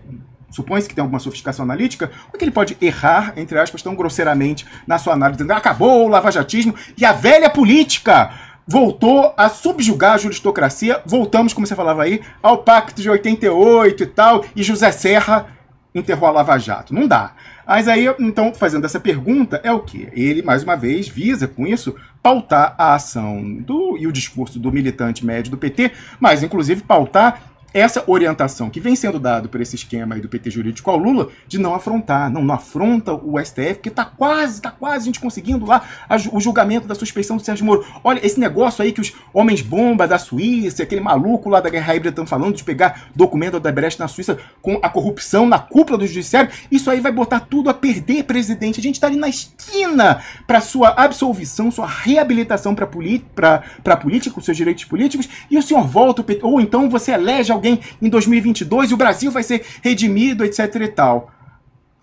supõe-se 0.53 0.87
que 0.87 0.95
tem 0.95 1.01
alguma 1.01 1.19
sofisticação 1.19 1.63
analítica, 1.63 2.07
como 2.07 2.35
é 2.35 2.37
que 2.37 2.45
ele 2.45 2.51
pode 2.51 2.77
errar, 2.79 3.33
entre 3.35 3.59
aspas, 3.59 3.81
tão 3.81 3.95
grosseiramente 3.95 4.65
na 4.87 4.97
sua 4.97 5.13
análise, 5.13 5.37
dizendo 5.37 5.57
acabou 5.57 6.05
o 6.05 6.07
lavajatismo 6.07 6.75
e 6.95 7.03
a 7.03 7.11
velha 7.11 7.49
política 7.49 8.31
voltou 8.65 9.33
a 9.35 9.49
subjugar 9.49 10.13
a 10.13 10.17
juristocracia, 10.17 11.01
voltamos, 11.05 11.53
como 11.53 11.67
você 11.67 11.75
falava 11.75 12.03
aí, 12.03 12.21
ao 12.41 12.59
Pacto 12.59 13.01
de 13.01 13.09
88 13.09 14.03
e 14.03 14.05
tal, 14.05 14.45
e 14.55 14.63
José 14.63 14.91
Serra 14.91 15.47
enterrou 15.93 16.27
a 16.27 16.31
Lava 16.31 16.57
Jato. 16.57 16.93
Não 16.93 17.07
dá. 17.07 17.33
Mas 17.65 17.87
aí, 17.87 18.07
então, 18.19 18.53
fazendo 18.53 18.85
essa 18.85 18.99
pergunta, 18.99 19.61
é 19.63 19.71
o 19.71 19.79
que? 19.79 20.09
Ele, 20.13 20.41
mais 20.41 20.63
uma 20.63 20.75
vez, 20.75 21.07
visa 21.07 21.47
com 21.47 21.67
isso 21.67 21.95
pautar 22.21 22.73
a 22.77 22.95
ação 22.95 23.43
do, 23.59 23.97
e 23.97 24.07
o 24.07 24.11
discurso 24.11 24.59
do 24.59 24.71
militante 24.71 25.25
médio 25.25 25.51
do 25.51 25.57
PT, 25.57 25.91
mas 26.19 26.41
inclusive 26.41 26.81
pautar 26.81 27.52
essa 27.73 28.03
orientação 28.05 28.69
que 28.69 28.79
vem 28.79 28.95
sendo 28.95 29.19
dado 29.19 29.49
por 29.49 29.59
esse 29.59 29.75
esquema 29.75 30.15
aí 30.15 30.21
do 30.21 30.29
PT 30.29 30.51
jurídico 30.51 30.91
ao 30.91 30.97
Lula 30.97 31.29
de 31.47 31.57
não 31.57 31.73
afrontar, 31.73 32.29
não, 32.29 32.43
não 32.43 32.53
afronta 32.53 33.13
o 33.13 33.39
STF, 33.43 33.79
que 33.81 33.89
está 33.89 34.05
quase, 34.05 34.55
está 34.55 34.69
quase 34.69 35.03
a 35.03 35.05
gente 35.05 35.19
conseguindo 35.19 35.65
lá 35.65 35.83
a, 36.07 36.15
o 36.31 36.39
julgamento 36.39 36.87
da 36.87 36.93
suspeição 36.93 37.37
do 37.37 37.43
Sérgio 37.43 37.65
Moro. 37.65 37.85
Olha, 38.03 38.23
esse 38.25 38.39
negócio 38.39 38.83
aí 38.83 38.91
que 38.91 39.01
os 39.01 39.13
homens 39.33 39.61
bomba 39.61 40.07
da 40.07 40.19
Suíça, 40.19 40.83
aquele 40.83 41.01
maluco 41.01 41.49
lá 41.49 41.59
da 41.59 41.69
Guerra 41.69 41.95
Híbrida 41.95 42.09
estão 42.09 42.27
falando 42.27 42.55
de 42.55 42.63
pegar 42.63 43.09
documento 43.15 43.59
da 43.59 43.71
Brecht 43.71 43.99
na 43.99 44.07
Suíça 44.07 44.37
com 44.61 44.79
a 44.81 44.89
corrupção 44.89 45.47
na 45.47 45.57
cúpula 45.57 45.97
do 45.97 46.05
judiciário, 46.05 46.51
isso 46.71 46.89
aí 46.91 46.99
vai 46.99 47.11
botar 47.11 47.39
tudo 47.39 47.69
a 47.69 47.73
perder, 47.73 48.23
presidente. 48.23 48.79
A 48.79 48.83
gente 48.83 48.95
está 48.95 49.07
ali 49.07 49.17
na 49.17 49.29
esquina 49.29 50.21
para 50.45 50.61
sua 50.61 50.89
absolvição, 50.89 51.71
sua 51.71 51.87
reabilitação 51.87 52.75
para 52.75 52.85
política, 52.85 54.39
os 54.39 54.45
seus 54.45 54.57
direitos 54.57 54.85
políticos, 54.85 55.27
e 55.49 55.57
o 55.57 55.61
senhor 55.61 55.87
volta, 55.87 56.23
ou 56.43 56.61
então 56.61 56.89
você 56.89 57.11
elege 57.11 57.51
alguém 57.51 57.62
alguém 57.63 57.79
em 58.01 58.09
2022 58.09 58.91
e 58.91 58.93
o 58.93 58.97
Brasil 58.97 59.31
vai 59.31 59.43
ser 59.43 59.65
redimido, 59.81 60.43
etc 60.43 60.75
e 60.75 60.87
tal. 60.89 61.31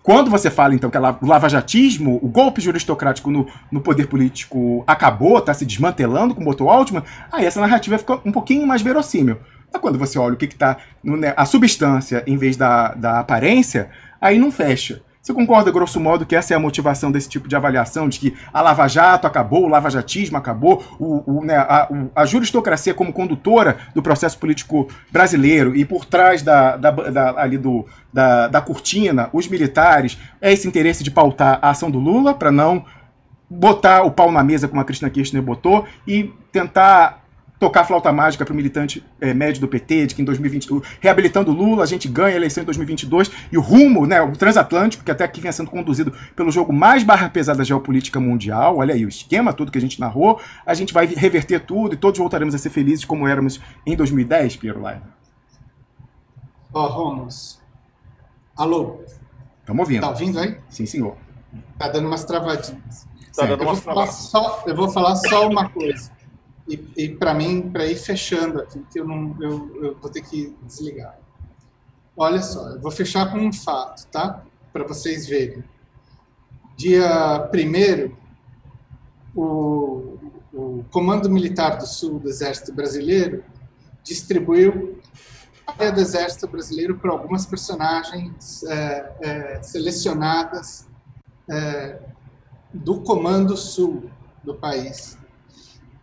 Quando 0.01 0.31
você 0.31 0.49
fala, 0.49 0.73
então, 0.73 0.89
que 0.89 0.97
o 0.97 1.27
lavajatismo, 1.27 2.19
o 2.23 2.27
golpe 2.27 2.59
juristocrático 2.59 3.29
no, 3.29 3.47
no 3.71 3.81
poder 3.81 4.07
político 4.07 4.83
acabou, 4.87 5.37
está 5.37 5.53
se 5.53 5.63
desmantelando 5.63 6.33
com 6.33 6.41
o 6.41 6.45
Boto 6.45 6.67
Altman, 6.67 7.03
aí 7.31 7.45
essa 7.45 7.61
narrativa 7.61 7.99
fica 7.99 8.19
um 8.25 8.31
pouquinho 8.31 8.65
mais 8.65 8.81
verossímil. 8.81 9.37
Mas 9.71 9.79
quando 9.79 9.99
você 9.99 10.17
olha 10.17 10.33
o 10.33 10.37
que 10.37 10.45
está, 10.45 10.77
né, 11.03 11.35
a 11.37 11.45
substância 11.45 12.23
em 12.25 12.35
vez 12.35 12.57
da, 12.57 12.95
da 12.95 13.19
aparência, 13.19 13.91
aí 14.19 14.39
não 14.39 14.51
fecha. 14.51 15.03
Você 15.21 15.35
concorda, 15.35 15.69
grosso 15.71 15.99
modo, 15.99 16.25
que 16.25 16.35
essa 16.35 16.53
é 16.53 16.57
a 16.57 16.59
motivação 16.59 17.11
desse 17.11 17.29
tipo 17.29 17.47
de 17.47 17.55
avaliação, 17.55 18.09
de 18.09 18.19
que 18.19 18.35
a 18.51 18.59
Lava 18.59 18.87
Jato 18.87 19.27
acabou, 19.27 19.65
o 19.65 19.67
lavajatismo 19.67 20.35
acabou, 20.35 20.83
o, 20.97 21.37
o, 21.39 21.45
né, 21.45 21.57
a, 21.57 21.87
a, 22.15 22.25
juristocracia 22.25 22.91
como 22.91 23.13
condutora 23.13 23.77
do 23.93 24.01
processo 24.01 24.39
político 24.39 24.87
brasileiro 25.11 25.75
e 25.75 25.85
por 25.85 26.05
trás 26.05 26.41
da, 26.41 26.75
da, 26.75 26.89
da 26.89 27.39
ali 27.39 27.55
do, 27.55 27.85
da, 28.11 28.47
da 28.47 28.61
cortina, 28.61 29.29
os 29.31 29.47
militares, 29.47 30.17
é 30.41 30.51
esse 30.51 30.67
interesse 30.67 31.03
de 31.03 31.11
pautar 31.11 31.59
a 31.61 31.69
ação 31.69 31.91
do 31.91 31.99
Lula 31.99 32.33
para 32.33 32.51
não 32.51 32.83
botar 33.47 34.01
o 34.01 34.11
pau 34.11 34.31
na 34.31 34.43
mesa, 34.43 34.67
como 34.67 34.81
a 34.81 34.85
Cristina 34.85 35.11
Kirchner 35.11 35.43
botou, 35.43 35.85
e 36.07 36.33
tentar 36.51 37.20
tocar 37.61 37.83
flauta 37.83 38.11
mágica 38.11 38.43
para 38.43 38.53
o 38.53 38.55
militante 38.55 39.05
é, 39.21 39.35
médio 39.35 39.61
do 39.61 39.67
PT, 39.67 40.07
de 40.07 40.15
que 40.15 40.21
em 40.23 40.25
2022, 40.25 40.81
reabilitando 40.99 41.51
Lula, 41.51 41.83
a 41.83 41.85
gente 41.85 42.07
ganha 42.07 42.33
a 42.33 42.35
eleição 42.35 42.63
em 42.63 42.65
2022, 42.65 43.31
e 43.51 43.57
o 43.57 43.61
rumo, 43.61 44.07
né, 44.07 44.19
o 44.19 44.31
transatlântico, 44.31 45.03
que 45.03 45.11
até 45.11 45.23
aqui 45.23 45.39
vem 45.39 45.51
sendo 45.51 45.69
conduzido 45.69 46.11
pelo 46.35 46.51
jogo 46.51 46.73
mais 46.73 47.03
barra 47.03 47.29
pesada 47.29 47.59
da 47.59 47.63
geopolítica 47.63 48.19
mundial, 48.19 48.77
olha 48.77 48.95
aí 48.95 49.05
o 49.05 49.07
esquema, 49.09 49.53
tudo 49.53 49.71
que 49.71 49.77
a 49.77 49.81
gente 49.81 49.99
narrou, 49.99 50.41
a 50.65 50.73
gente 50.73 50.91
vai 50.91 51.05
reverter 51.05 51.59
tudo 51.59 51.93
e 51.93 51.97
todos 51.97 52.17
voltaremos 52.17 52.55
a 52.55 52.57
ser 52.57 52.71
felizes 52.71 53.05
como 53.05 53.27
éramos 53.27 53.61
em 53.85 53.95
2010, 53.95 54.55
Piero 54.55 54.81
Laira. 54.81 55.03
Ó, 56.73 57.13
oh. 57.13 57.27
Alô? 58.57 59.01
Estamos 59.59 59.81
ouvindo. 59.81 60.01
Tá 60.01 60.09
ouvindo 60.09 60.39
aí? 60.39 60.57
Sim, 60.67 60.87
senhor. 60.87 61.15
Tá 61.77 61.89
dando 61.89 62.07
umas 62.07 62.23
travadinhas. 62.23 63.07
Tá 63.35 63.45
dando 63.45 63.61
umas 63.61 63.81
travadinhas. 63.81 64.33
eu 64.65 64.75
vou 64.75 64.89
falar 64.89 65.15
só 65.15 65.47
uma 65.47 65.69
coisa. 65.69 66.20
E, 66.67 66.87
e 66.95 67.09
para 67.15 67.33
mim, 67.33 67.69
para 67.69 67.85
ir 67.85 67.95
fechando 67.95 68.61
aqui, 68.61 68.83
que 68.91 68.99
eu, 68.99 69.07
não, 69.07 69.35
eu, 69.41 69.83
eu 69.83 69.97
vou 69.99 70.09
ter 70.09 70.21
que 70.21 70.55
desligar. 70.63 71.17
Olha 72.15 72.41
só, 72.41 72.69
eu 72.69 72.79
vou 72.79 72.91
fechar 72.91 73.31
com 73.31 73.39
um 73.39 73.51
fato, 73.53 74.05
tá? 74.07 74.43
Para 74.71 74.85
vocês 74.85 75.27
verem. 75.27 75.63
Dia 76.77 77.49
1 77.53 78.11
o, 79.35 80.17
o 80.53 80.85
Comando 80.91 81.29
Militar 81.29 81.77
do 81.77 81.85
Sul 81.85 82.19
do 82.19 82.29
Exército 82.29 82.73
Brasileiro 82.73 83.43
distribuiu 84.03 84.99
área 85.67 85.91
do 85.91 86.01
Exército 86.01 86.47
Brasileiro 86.47 86.97
para 86.97 87.11
algumas 87.11 87.45
personagens 87.45 88.63
é, 88.63 89.13
é, 89.21 89.63
selecionadas 89.63 90.87
é, 91.49 91.99
do 92.73 93.01
Comando 93.01 93.55
Sul 93.55 94.09
do 94.43 94.55
país 94.55 95.17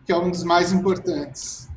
que 0.08 0.12
é 0.12 0.16
um 0.16 0.30
dos 0.30 0.42
mais 0.42 0.72
importantes 0.72 1.68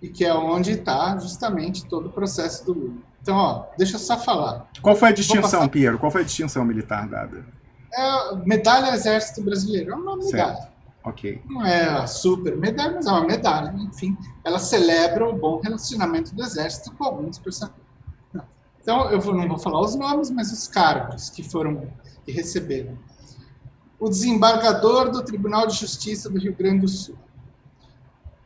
e 0.00 0.08
que 0.08 0.24
é 0.24 0.32
onde 0.32 0.70
está 0.70 1.18
justamente 1.18 1.84
todo 1.86 2.06
o 2.06 2.12
processo 2.12 2.64
do 2.64 2.72
Lula. 2.72 2.94
Então, 3.20 3.36
ó, 3.36 3.64
deixa 3.76 3.96
eu 3.96 3.98
só 3.98 4.16
falar. 4.16 4.70
Qual 4.80 4.94
foi 4.94 5.08
a 5.08 5.12
distinção, 5.12 5.66
Piero? 5.68 5.98
Qual 5.98 6.08
foi 6.08 6.20
a 6.20 6.24
distinção 6.24 6.64
militar 6.64 7.08
dada? 7.08 7.44
É 7.92 8.36
medalha 8.46 8.94
Exército 8.94 9.42
Brasileiro. 9.42 9.90
É 9.90 9.94
uma 9.96 10.16
medalha. 10.16 10.54
Certo. 10.54 10.68
Ok. 11.02 11.42
Não 11.48 11.66
é 11.66 11.82
a 11.88 12.06
super 12.06 12.56
medalha, 12.56 12.92
mas 12.94 13.06
é 13.06 13.10
uma 13.10 13.26
medalha. 13.26 13.74
Enfim, 13.76 14.16
ela 14.44 14.60
celebra 14.60 15.28
o 15.28 15.32
bom 15.32 15.60
relacionamento 15.60 16.32
do 16.32 16.44
Exército 16.44 16.92
com 16.92 17.02
alguns 17.02 17.40
personagens. 17.40 17.82
Então, 18.80 19.10
eu 19.10 19.20
vou, 19.20 19.34
não 19.34 19.48
vou 19.48 19.58
falar 19.58 19.80
os 19.80 19.96
nomes, 19.96 20.30
mas 20.30 20.52
os 20.52 20.68
cargos 20.68 21.28
que 21.28 21.42
foram 21.42 21.88
que 22.24 22.30
receberam. 22.30 22.96
O 23.98 24.08
desembargador 24.08 25.10
do 25.10 25.24
Tribunal 25.24 25.66
de 25.66 25.74
Justiça 25.74 26.30
do 26.30 26.38
Rio 26.38 26.54
Grande 26.54 26.82
do 26.82 26.88
Sul 26.88 27.18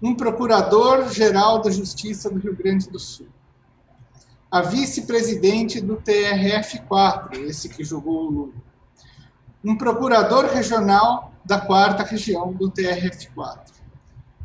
um 0.04 0.14
procurador-geral 0.14 1.62
da 1.62 1.70
Justiça 1.70 2.28
do 2.28 2.38
Rio 2.38 2.54
Grande 2.54 2.90
do 2.90 2.98
Sul, 2.98 3.26
a 4.50 4.60
vice-presidente 4.60 5.80
do 5.80 5.96
TRF4, 5.96 7.32
esse 7.48 7.70
que 7.70 7.82
julgou 7.82 8.26
o 8.26 8.30
Lula, 8.30 8.52
um 9.64 9.78
procurador 9.78 10.44
regional 10.44 11.32
da 11.42 11.58
quarta 11.58 12.02
região 12.02 12.52
do 12.52 12.70
TRF4, 12.70 13.60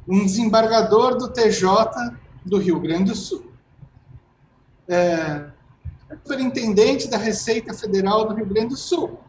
um 0.08 0.26
desembargador 0.26 1.18
do 1.18 1.28
TJ 1.28 1.68
do 2.46 2.58
Rio 2.58 2.80
Grande 2.80 3.12
do 3.12 3.16
Sul, 3.18 3.52
é, 4.88 5.46
superintendente 6.24 7.10
da 7.10 7.18
Receita 7.18 7.74
Federal 7.74 8.30
do 8.30 8.34
Rio 8.34 8.46
Grande 8.46 8.70
do 8.70 8.78
Sul, 8.78 9.20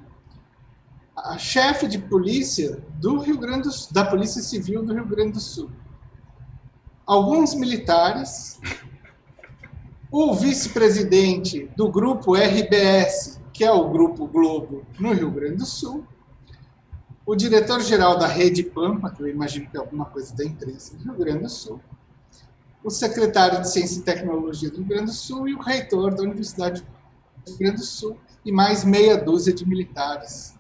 a 1.17 1.37
chefe 1.37 1.89
de 1.89 1.99
polícia 1.99 2.81
do 3.01 3.19
Rio 3.19 3.37
Grande 3.37 3.69
do 3.69 3.75
da 3.91 4.05
Polícia 4.05 4.41
Civil 4.41 4.85
do 4.85 4.95
Rio 4.95 5.05
Grande 5.05 5.33
do 5.33 5.41
Sul, 5.41 5.69
alguns 7.11 7.57
militares, 7.57 8.61
o 10.13 10.33
vice-presidente 10.33 11.69
do 11.77 11.91
grupo 11.91 12.37
RBS, 12.37 13.41
que 13.53 13.65
é 13.65 13.73
o 13.73 13.91
Grupo 13.91 14.29
Globo 14.29 14.87
no 14.97 15.13
Rio 15.13 15.29
Grande 15.29 15.57
do 15.57 15.67
Sul, 15.67 16.07
o 17.27 17.35
diretor-geral 17.35 18.17
da 18.17 18.29
Rede 18.29 18.63
Pampa, 18.63 19.11
que 19.11 19.25
eu 19.25 19.27
imagino 19.27 19.69
que 19.69 19.77
é 19.77 19.81
alguma 19.81 20.05
coisa 20.05 20.33
da 20.37 20.45
imprensa 20.45 20.97
do 20.97 21.03
Rio 21.03 21.15
Grande 21.15 21.43
do 21.43 21.49
Sul, 21.49 21.81
o 22.85 22.91
secretário 22.91 23.61
de 23.61 23.69
Ciência 23.69 23.99
e 23.99 24.03
Tecnologia 24.03 24.71
do 24.71 24.77
Rio 24.77 24.87
Grande 24.87 25.07
do 25.07 25.13
Sul 25.13 25.49
e 25.49 25.55
o 25.55 25.61
reitor 25.61 26.15
da 26.15 26.23
Universidade 26.23 26.81
do 27.45 27.51
Rio 27.51 27.59
Grande 27.59 27.79
do 27.79 27.85
Sul, 27.85 28.17
e 28.45 28.53
mais 28.53 28.85
meia 28.85 29.17
dúzia 29.17 29.53
de 29.53 29.69
militares 29.69 30.55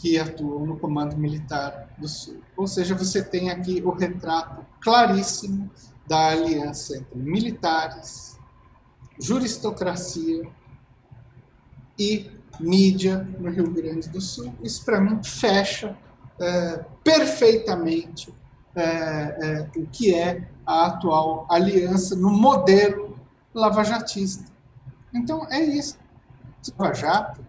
que 0.00 0.16
atuam 0.20 0.64
no 0.64 0.78
Comando 0.78 1.16
Militar 1.16 1.92
do 1.98 2.06
Sul. 2.06 2.40
Ou 2.56 2.68
seja, 2.68 2.94
você 2.94 3.20
tem 3.24 3.50
aqui 3.50 3.82
o 3.84 3.90
retrato 3.90 4.67
claríssimo 4.80 5.70
da 6.06 6.28
aliança 6.28 6.96
entre 6.96 7.18
militares, 7.18 8.38
juristocracia 9.20 10.48
e 11.98 12.30
mídia 12.60 13.28
no 13.38 13.50
Rio 13.50 13.70
Grande 13.70 14.08
do 14.08 14.20
Sul. 14.20 14.54
Isso, 14.62 14.84
para 14.84 15.00
mim, 15.00 15.22
fecha 15.22 15.96
é, 16.40 16.84
perfeitamente 17.02 18.32
é, 18.74 18.82
é, 18.82 19.70
o 19.76 19.86
que 19.86 20.14
é 20.14 20.48
a 20.64 20.86
atual 20.86 21.46
aliança 21.50 22.14
no 22.14 22.30
modelo 22.30 23.18
lavajatista. 23.54 24.44
Então, 25.12 25.46
é 25.50 25.60
isso. 25.60 25.98
Lava 26.78 26.94
Jato 26.94 27.44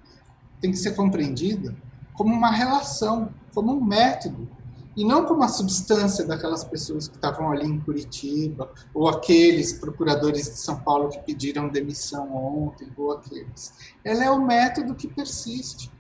tem 0.62 0.72
que 0.72 0.78
ser 0.78 0.96
compreendida 0.96 1.76
como 2.14 2.34
uma 2.34 2.52
relação 2.52 3.34
como 3.54 3.74
um 3.74 3.84
método 3.84 4.48
e 4.96 5.06
não 5.06 5.26
como 5.26 5.44
a 5.44 5.48
substância 5.48 6.26
daquelas 6.26 6.64
pessoas 6.64 7.08
que 7.08 7.16
estavam 7.16 7.52
ali 7.52 7.66
em 7.66 7.80
Curitiba, 7.80 8.72
ou 8.94 9.08
aqueles 9.08 9.74
procuradores 9.74 10.46
de 10.46 10.58
São 10.58 10.80
Paulo 10.80 11.10
que 11.10 11.20
pediram 11.20 11.70
demissão 11.70 12.36
ontem, 12.36 12.88
ou 12.98 13.12
aqueles. 13.12 13.74
Ela 14.04 14.26
é 14.26 14.30
o 14.30 14.46
método 14.46 14.96
que 14.96 15.08
persiste. 15.08 15.92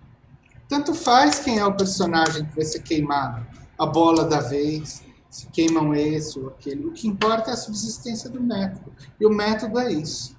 Tanto 0.67 0.93
faz 0.93 1.39
quem 1.39 1.59
é 1.59 1.65
o 1.65 1.75
personagem 1.75 2.45
que 2.45 2.55
vai 2.55 2.65
ser 2.65 2.81
queimado, 2.81 3.45
a 3.77 3.85
bola 3.85 4.25
da 4.25 4.41
vez, 4.41 5.01
se 5.29 5.47
queimam 5.47 5.93
esse 5.93 6.39
ou 6.39 6.47
aquele. 6.49 6.85
O 6.85 6.91
que 6.91 7.07
importa 7.07 7.51
é 7.51 7.53
a 7.53 7.57
subsistência 7.57 8.29
do 8.29 8.41
método. 8.41 8.91
E 9.19 9.25
o 9.25 9.29
método 9.29 9.79
é 9.79 9.91
isso. 9.91 10.37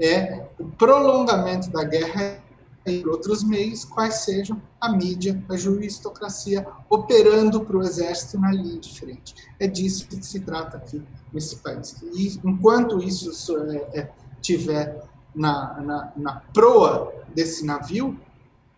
É 0.00 0.48
o 0.58 0.64
prolongamento 0.64 1.70
da 1.70 1.84
guerra 1.84 2.42
e 2.90 3.06
outros 3.06 3.42
meios, 3.42 3.84
quais 3.84 4.24
sejam 4.24 4.60
a 4.80 4.90
mídia, 4.92 5.42
a 5.48 5.56
juristocracia, 5.56 6.66
operando 6.88 7.64
para 7.64 7.76
o 7.76 7.82
exército 7.82 8.38
na 8.38 8.52
linha 8.52 8.78
de 8.78 8.98
frente. 8.98 9.34
É 9.58 9.66
disso 9.66 10.06
que 10.08 10.24
se 10.24 10.40
trata 10.40 10.76
aqui 10.76 11.02
nesse 11.32 11.56
país. 11.56 12.02
E 12.14 12.40
enquanto 12.44 13.02
isso 13.02 13.58
é, 13.58 14.00
é, 14.00 14.12
tiver 14.40 15.02
na, 15.34 15.80
na, 15.80 16.12
na 16.16 16.40
proa 16.52 17.12
desse 17.34 17.64
navio, 17.64 18.18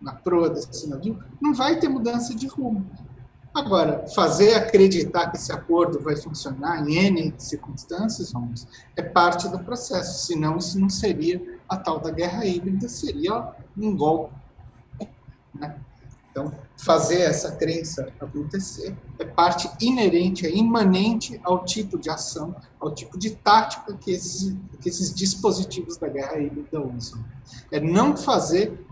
na 0.00 0.12
proa 0.12 0.50
desse 0.50 0.88
navio, 0.88 1.18
não 1.40 1.54
vai 1.54 1.78
ter 1.78 1.88
mudança 1.88 2.34
de 2.34 2.46
rumo. 2.46 2.84
Agora, 3.54 4.06
fazer 4.14 4.54
acreditar 4.54 5.30
que 5.30 5.36
esse 5.36 5.52
acordo 5.52 6.00
vai 6.00 6.16
funcionar 6.16 6.88
em 6.88 6.96
N 6.96 7.34
circunstâncias, 7.36 8.32
vamos, 8.32 8.66
é 8.96 9.02
parte 9.02 9.46
do 9.48 9.58
processo, 9.58 10.26
senão 10.26 10.56
isso 10.56 10.80
não 10.80 10.88
seria 10.88 11.60
a 11.68 11.76
tal 11.76 12.00
da 12.00 12.10
guerra 12.10 12.46
híbrida, 12.46 12.88
seria 12.88 13.52
um 13.76 13.94
golpe. 13.94 14.34
Né? 15.54 15.76
Então, 16.30 16.50
fazer 16.78 17.20
essa 17.20 17.52
crença 17.52 18.10
acontecer 18.18 18.96
é 19.18 19.24
parte 19.24 19.70
inerente, 19.78 20.46
é 20.46 20.50
imanente 20.50 21.38
ao 21.44 21.62
tipo 21.62 21.98
de 21.98 22.08
ação, 22.08 22.56
ao 22.80 22.90
tipo 22.94 23.18
de 23.18 23.32
tática 23.36 23.92
que 23.94 24.12
esses, 24.12 24.56
que 24.80 24.88
esses 24.88 25.12
dispositivos 25.14 25.98
da 25.98 26.08
guerra 26.08 26.38
híbrida 26.38 26.80
usam. 26.80 27.22
É 27.70 27.78
não 27.78 28.16
fazer 28.16 28.82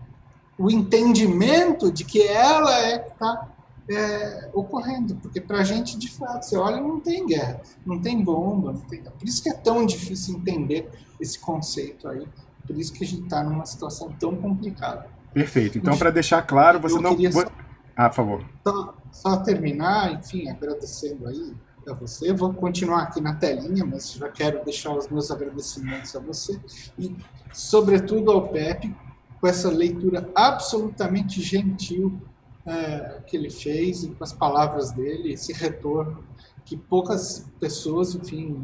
o 0.55 0.69
entendimento 0.69 1.91
de 1.91 2.05
que 2.05 2.21
ela 2.21 2.77
é 2.77 2.99
que 2.99 3.11
está 3.11 3.49
é, 3.95 4.49
ocorrendo, 4.53 5.15
porque 5.15 5.41
para 5.41 5.59
a 5.59 5.63
gente, 5.63 5.97
de 5.97 6.09
fato, 6.09 6.43
você 6.43 6.57
olha, 6.57 6.81
não 6.81 6.99
tem 6.99 7.25
guerra, 7.25 7.61
não 7.85 7.99
tem 7.99 8.23
bomba, 8.23 8.73
não 8.73 8.81
tem... 8.81 9.01
por 9.01 9.27
isso 9.27 9.41
que 9.41 9.49
é 9.49 9.53
tão 9.53 9.85
difícil 9.85 10.35
entender 10.35 10.89
esse 11.19 11.39
conceito 11.39 12.07
aí, 12.07 12.27
por 12.65 12.77
isso 12.77 12.93
que 12.93 13.03
a 13.03 13.07
gente 13.07 13.23
está 13.23 13.43
numa 13.43 13.65
situação 13.65 14.11
tão 14.19 14.35
complicada. 14.35 15.09
Perfeito. 15.33 15.77
Então, 15.77 15.97
para 15.97 16.09
deixar 16.09 16.41
claro, 16.41 16.79
você 16.79 16.99
não. 16.99 17.17
Só... 17.31 17.45
Ah, 17.95 18.09
por 18.09 18.15
favor. 18.15 18.45
Só, 18.67 18.95
só, 19.11 19.37
terminar, 19.37 20.13
enfim, 20.13 20.49
agradecendo 20.49 21.27
aí 21.27 21.53
a 21.87 21.93
você. 21.93 22.33
Vou 22.33 22.53
continuar 22.53 23.03
aqui 23.03 23.21
na 23.21 23.35
telinha, 23.35 23.85
mas 23.85 24.13
já 24.13 24.29
quero 24.29 24.63
deixar 24.63 24.93
os 24.93 25.07
meus 25.07 25.31
agradecimentos 25.31 26.15
a 26.15 26.19
você. 26.19 26.59
E, 26.97 27.15
sobretudo, 27.53 28.31
ao 28.31 28.49
Pepe, 28.49 28.93
com 29.39 29.47
essa 29.47 29.69
leitura 29.69 30.29
absolutamente 30.35 31.41
gentil 31.41 32.21
é, 32.65 33.21
que 33.25 33.35
ele 33.35 33.49
fez 33.49 34.03
e 34.03 34.09
com 34.09 34.23
as 34.23 34.33
palavras 34.33 34.91
dele, 34.91 35.33
esse 35.33 35.53
retorno 35.53 36.23
que 36.63 36.77
poucas 36.77 37.49
pessoas, 37.59 38.15
enfim, 38.15 38.63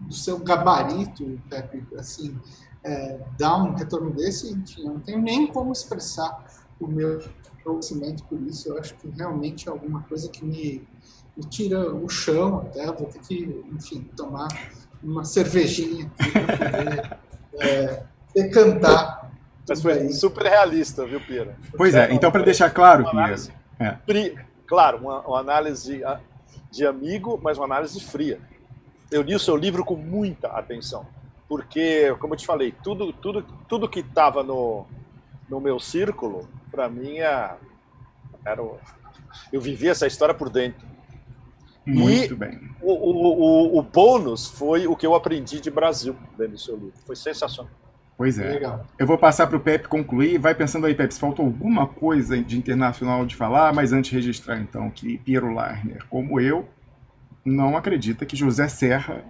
do 0.00 0.14
seu 0.14 0.38
gabarito, 0.38 1.40
Pepe, 1.48 1.86
assim, 1.96 2.36
é, 2.82 3.20
dá 3.38 3.56
um 3.56 3.74
retorno 3.74 4.10
desse, 4.10 4.52
enfim, 4.52 4.86
eu 4.86 4.94
não 4.94 5.00
tenho 5.00 5.20
nem 5.20 5.46
como 5.46 5.72
expressar 5.72 6.44
o 6.80 6.86
meu 6.86 7.22
conhecimento 7.62 8.24
por 8.24 8.40
isso. 8.42 8.70
Eu 8.70 8.78
acho 8.78 8.94
que 8.96 9.08
realmente 9.08 9.68
é 9.68 9.70
alguma 9.70 10.02
coisa 10.02 10.28
que 10.28 10.44
me, 10.44 10.88
me 11.36 11.44
tira 11.44 11.94
o 11.94 12.08
chão 12.08 12.60
até. 12.60 12.86
vou 12.86 13.06
ter 13.06 13.20
que, 13.20 13.64
enfim, 13.72 14.08
tomar 14.16 14.48
uma 15.02 15.24
cervejinha 15.24 16.10
para 16.16 16.56
poder 16.56 17.18
é, 17.60 18.02
decantar 18.34 19.19
mas 19.70 19.80
foi 19.80 20.08
super 20.10 20.46
realista, 20.46 21.06
viu, 21.06 21.20
Pira? 21.20 21.56
Pois 21.76 21.94
é, 21.94 22.12
então 22.12 22.30
para 22.32 22.42
deixar 22.42 22.70
claro, 22.70 23.08
Pira. 23.08 23.36
É. 23.78 23.96
Claro, 24.66 24.98
uma, 24.98 25.20
uma, 25.20 25.38
análise 25.38 26.02
de 26.70 26.84
amigo, 26.84 27.40
mas 27.42 27.56
uma 27.56 27.66
análise 27.66 28.00
fria. 28.00 28.40
Eu 29.10 29.22
li 29.22 29.34
o 29.34 29.38
seu 29.38 29.56
livro 29.56 29.84
com 29.84 29.94
muita 29.96 30.48
atenção, 30.48 31.06
porque, 31.48 32.14
como 32.20 32.34
eu 32.34 32.38
te 32.38 32.46
falei, 32.46 32.74
tudo, 32.82 33.12
tudo, 33.12 33.44
tudo 33.68 33.88
que 33.88 34.00
estava 34.00 34.42
no, 34.42 34.86
no 35.48 35.60
meu 35.60 35.78
círculo, 35.78 36.48
para 36.70 36.88
mim, 36.88 37.18
é, 37.18 37.54
era, 38.44 38.62
eu 39.52 39.60
vivia 39.60 39.92
essa 39.92 40.06
história 40.06 40.34
por 40.34 40.50
dentro. 40.50 40.86
Muito 41.86 42.34
e 42.34 42.36
bem. 42.36 42.60
O, 42.80 42.92
o, 42.92 43.74
o, 43.74 43.78
o 43.78 43.82
bônus 43.82 44.48
foi 44.48 44.86
o 44.86 44.94
que 44.96 45.06
eu 45.06 45.14
aprendi 45.14 45.60
de 45.60 45.70
Brasil 45.70 46.16
dentro 46.36 46.54
do 46.54 46.58
seu 46.58 46.76
livro. 46.76 46.94
Foi 47.06 47.16
sensacional. 47.16 47.72
Pois 48.20 48.38
é. 48.38 48.50
Legal. 48.50 48.84
Eu 48.98 49.06
vou 49.06 49.16
passar 49.16 49.46
para 49.46 49.56
o 49.56 49.60
Pepe 49.60 49.88
concluir. 49.88 50.36
Vai 50.36 50.54
pensando 50.54 50.84
aí, 50.84 50.94
Pepe, 50.94 51.14
se 51.14 51.18
faltou 51.18 51.46
alguma 51.46 51.86
coisa 51.86 52.36
de 52.36 52.58
internacional 52.58 53.24
de 53.24 53.34
falar, 53.34 53.72
mas 53.72 53.94
antes 53.94 54.12
registrar 54.12 54.58
então 54.58 54.90
que 54.90 55.16
Piero 55.16 55.50
Larner, 55.54 56.04
como 56.10 56.38
eu, 56.38 56.68
não 57.42 57.78
acredita 57.78 58.26
que 58.26 58.36
José 58.36 58.68
Serra. 58.68 59.24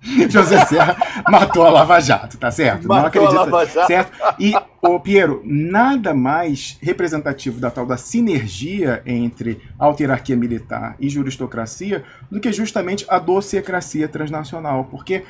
José 0.30 0.64
Serra 0.64 0.96
matou 1.28 1.66
a 1.66 1.68
Lava 1.68 2.00
Jato, 2.00 2.38
tá 2.38 2.50
certo? 2.50 2.88
Matou 2.88 2.96
não 2.96 3.06
acredita, 3.06 3.34
a 3.34 3.44
Lava 3.44 3.66
Jato. 3.66 3.86
certo? 3.86 4.12
E, 4.40 4.54
ô 4.80 4.98
Piero, 4.98 5.42
nada 5.44 6.14
mais 6.14 6.78
representativo 6.80 7.60
da 7.60 7.70
tal 7.70 7.84
da 7.84 7.98
sinergia 7.98 9.02
entre 9.04 9.60
autarquia 9.78 10.36
militar 10.36 10.96
e 10.98 11.10
juristocracia 11.10 12.02
do 12.30 12.40
que 12.40 12.50
justamente 12.50 13.04
a 13.10 13.18
docecracia 13.18 14.08
transnacional, 14.08 14.86
porque 14.86 15.22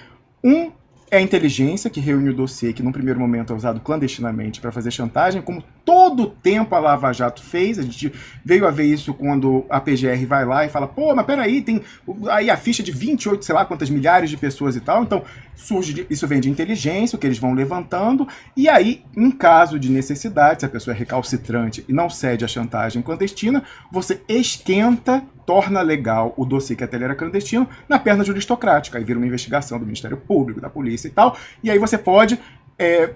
um 0.45 0.71
é 1.11 1.19
a 1.19 1.21
inteligência 1.21 1.89
que 1.89 2.01
reúne 2.01 2.31
o 2.31 2.35
dossiê 2.35 2.73
que, 2.73 2.83
num 2.83 2.91
primeiro 2.91 3.21
momento, 3.21 3.53
é 3.53 3.57
usado 3.57 3.81
clandestinamente 3.81 4.61
para 4.61 4.73
fazer 4.73 4.91
chantagem, 4.91 5.41
como 5.41 5.63
todo 5.85 6.25
o 6.25 6.27
tempo 6.27 6.75
a 6.75 6.81
Lava 6.81 7.13
Jato 7.13 7.43
fez. 7.43 7.79
A 7.79 7.83
gente 7.83 8.13
veio 8.45 8.67
a 8.67 8.71
ver 8.71 8.87
isso 8.87 9.15
quando 9.15 9.65
a 9.71 9.81
PGR 9.81 10.27
vai 10.27 10.45
lá 10.45 10.65
e 10.67 10.69
fala: 10.69 10.89
pô, 10.89 11.15
mas 11.15 11.25
peraí, 11.25 11.63
tem 11.63 11.81
aí 12.29 12.51
a 12.51 12.57
ficha 12.57 12.83
de 12.83 12.91
28, 12.91 13.45
sei 13.45 13.55
lá 13.55 13.65
quantas 13.65 13.89
milhares 13.89 14.31
de 14.31 14.37
pessoas 14.37 14.75
e 14.75 14.81
tal. 14.81 15.03
Então, 15.05 15.23
surge 15.57 16.07
isso 16.09 16.27
vem 16.27 16.41
de 16.41 16.51
inteligência, 16.51 17.17
o 17.17 17.19
que 17.19 17.27
eles 17.27 17.39
vão 17.39 17.55
levantando. 17.55 18.29
E 18.57 18.69
aí, 18.69 19.03
em 19.17 19.31
caso 19.31 19.79
de 19.79 19.91
necessidade, 19.91 20.61
se 20.61 20.67
a 20.67 20.69
pessoa 20.69 20.95
é 20.95 20.99
recalcitrante 20.99 21.85
e 21.89 21.93
não 21.93 22.09
cede 22.09 22.45
à 22.45 22.49
chantagem 22.49 23.03
clandestina, 23.03 23.65
você 23.91 24.21
esquenta 24.29 25.25
torna 25.47 25.81
legal 25.81 26.35
o 26.37 26.45
dossiê 26.45 26.75
que 26.75 26.83
até 26.83 26.97
era 26.97 27.15
clandestino 27.15 27.69
na 27.89 27.99
perna 27.99 28.25
juristocrática. 28.25 28.99
Aí 28.99 29.05
vira 29.05 29.19
uma 29.19 29.27
investigação 29.27 29.79
do 29.79 29.87
Ministério 29.87 30.17
Público, 30.17 30.61
da 30.61 30.69
polícia 30.69 31.07
e 31.07 31.11
tal. 31.11 31.39
E 31.63 31.71
aí 31.71 31.79
você 31.79 31.97
pode 31.97 32.39
é, 32.77 33.11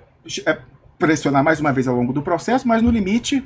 é, 0.47 0.59
pressionar 0.97 1.43
mais 1.43 1.60
uma 1.60 1.73
vez 1.73 1.89
ao 1.89 1.97
longo 1.97 2.12
do 2.12 2.23
processo, 2.23 2.67
mas 2.67 2.83
no 2.83 2.91
limite 2.91 3.44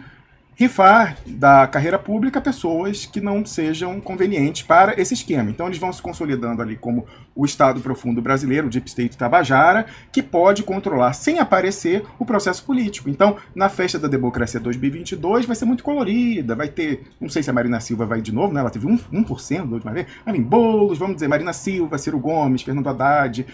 rifar 0.56 1.16
da 1.26 1.66
carreira 1.66 1.98
pública 1.98 2.40
pessoas 2.40 3.06
que 3.06 3.20
não 3.20 3.44
sejam 3.44 4.00
convenientes 4.00 4.62
para 4.62 5.00
esse 5.00 5.14
esquema. 5.14 5.50
Então 5.50 5.66
eles 5.66 5.78
vão 5.78 5.92
se 5.92 6.00
consolidando 6.00 6.62
ali 6.62 6.76
como 6.76 7.06
o 7.34 7.44
Estado 7.44 7.80
profundo 7.80 8.22
brasileiro, 8.22 8.66
o 8.66 8.70
Deep 8.70 8.88
State 8.88 9.16
Tabajara, 9.16 9.86
que 10.12 10.22
pode 10.22 10.62
controlar 10.62 11.12
sem 11.12 11.38
aparecer 11.38 12.04
o 12.18 12.24
processo 12.24 12.64
político. 12.64 13.08
Então, 13.08 13.36
na 13.54 13.68
festa 13.68 13.98
da 13.98 14.08
democracia 14.08 14.60
2022 14.60 15.46
vai 15.46 15.56
ser 15.56 15.64
muito 15.64 15.82
colorida, 15.82 16.54
vai 16.54 16.68
ter, 16.68 17.04
não 17.20 17.28
sei 17.28 17.42
se 17.42 17.50
a 17.50 17.52
Marina 17.52 17.80
Silva 17.80 18.06
vai 18.06 18.20
de 18.20 18.32
novo, 18.32 18.52
né? 18.52 18.60
Ela 18.60 18.70
teve 18.70 18.86
1%, 18.86 19.00
1% 19.12 19.66
da 19.66 19.74
última 19.74 19.92
vez. 19.92 20.06
Vai 20.24 20.34
vir 20.34 20.42
Boulos, 20.42 20.98
vamos 20.98 21.16
dizer, 21.16 21.28
Marina 21.28 21.52
Silva, 21.52 21.98
Ciro 21.98 22.18
Gomes, 22.18 22.62
Fernando 22.62 22.88
Haddad, 22.88 23.46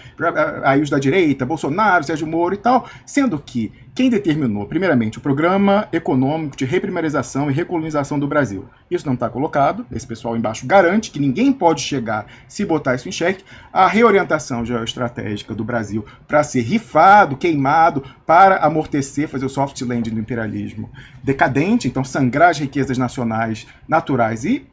aí 0.65 0.81
os 0.81 0.91
da 0.91 0.99
direita, 0.99 1.47
Bolsonaro, 1.47 2.05
Sérgio 2.05 2.27
Moro 2.27 2.55
e 2.55 2.59
tal, 2.59 2.89
sendo 3.07 3.39
que 3.39 3.73
quem 3.95 4.09
determinou, 4.09 4.67
primeiramente, 4.67 5.19
o 5.19 5.21
Programa 5.21 5.89
Econômico 5.93 6.57
de 6.57 6.65
Reprimarização 6.65 7.51
e 7.51 7.55
Recolonização 7.55 8.19
do 8.19 8.27
Brasil? 8.27 8.67
Isso 8.89 9.05
não 9.05 9.15
está 9.15 9.29
colocado, 9.29 9.85
esse 9.93 10.07
pessoal 10.07 10.37
embaixo 10.37 10.67
garante 10.67 11.11
que 11.11 11.19
ninguém 11.19 11.53
pode 11.53 11.83
chegar 11.83 12.27
se 12.47 12.65
botar 12.65 12.95
isso 12.95 13.09
em 13.09 13.13
xeque. 13.13 13.45
A 13.73 13.87
reorientação 13.87 14.65
geoestratégica 14.65 15.55
do 15.55 15.65
Brasil 15.65 16.05
para 16.27 16.43
ser 16.43 16.63
rifado, 16.63 17.37
queimado, 17.37 18.03
para 18.27 18.57
amortecer, 18.57 19.29
fazer 19.29 19.47
o 19.47 19.49
soft 19.49 19.81
landing 19.83 20.11
do 20.11 20.19
imperialismo 20.19 20.91
decadente, 21.23 21.87
então 21.87 22.03
sangrar 22.03 22.51
as 22.51 22.59
riquezas 22.59 22.99
nacionais 22.99 23.67
naturais 23.87 24.45
e 24.45 24.67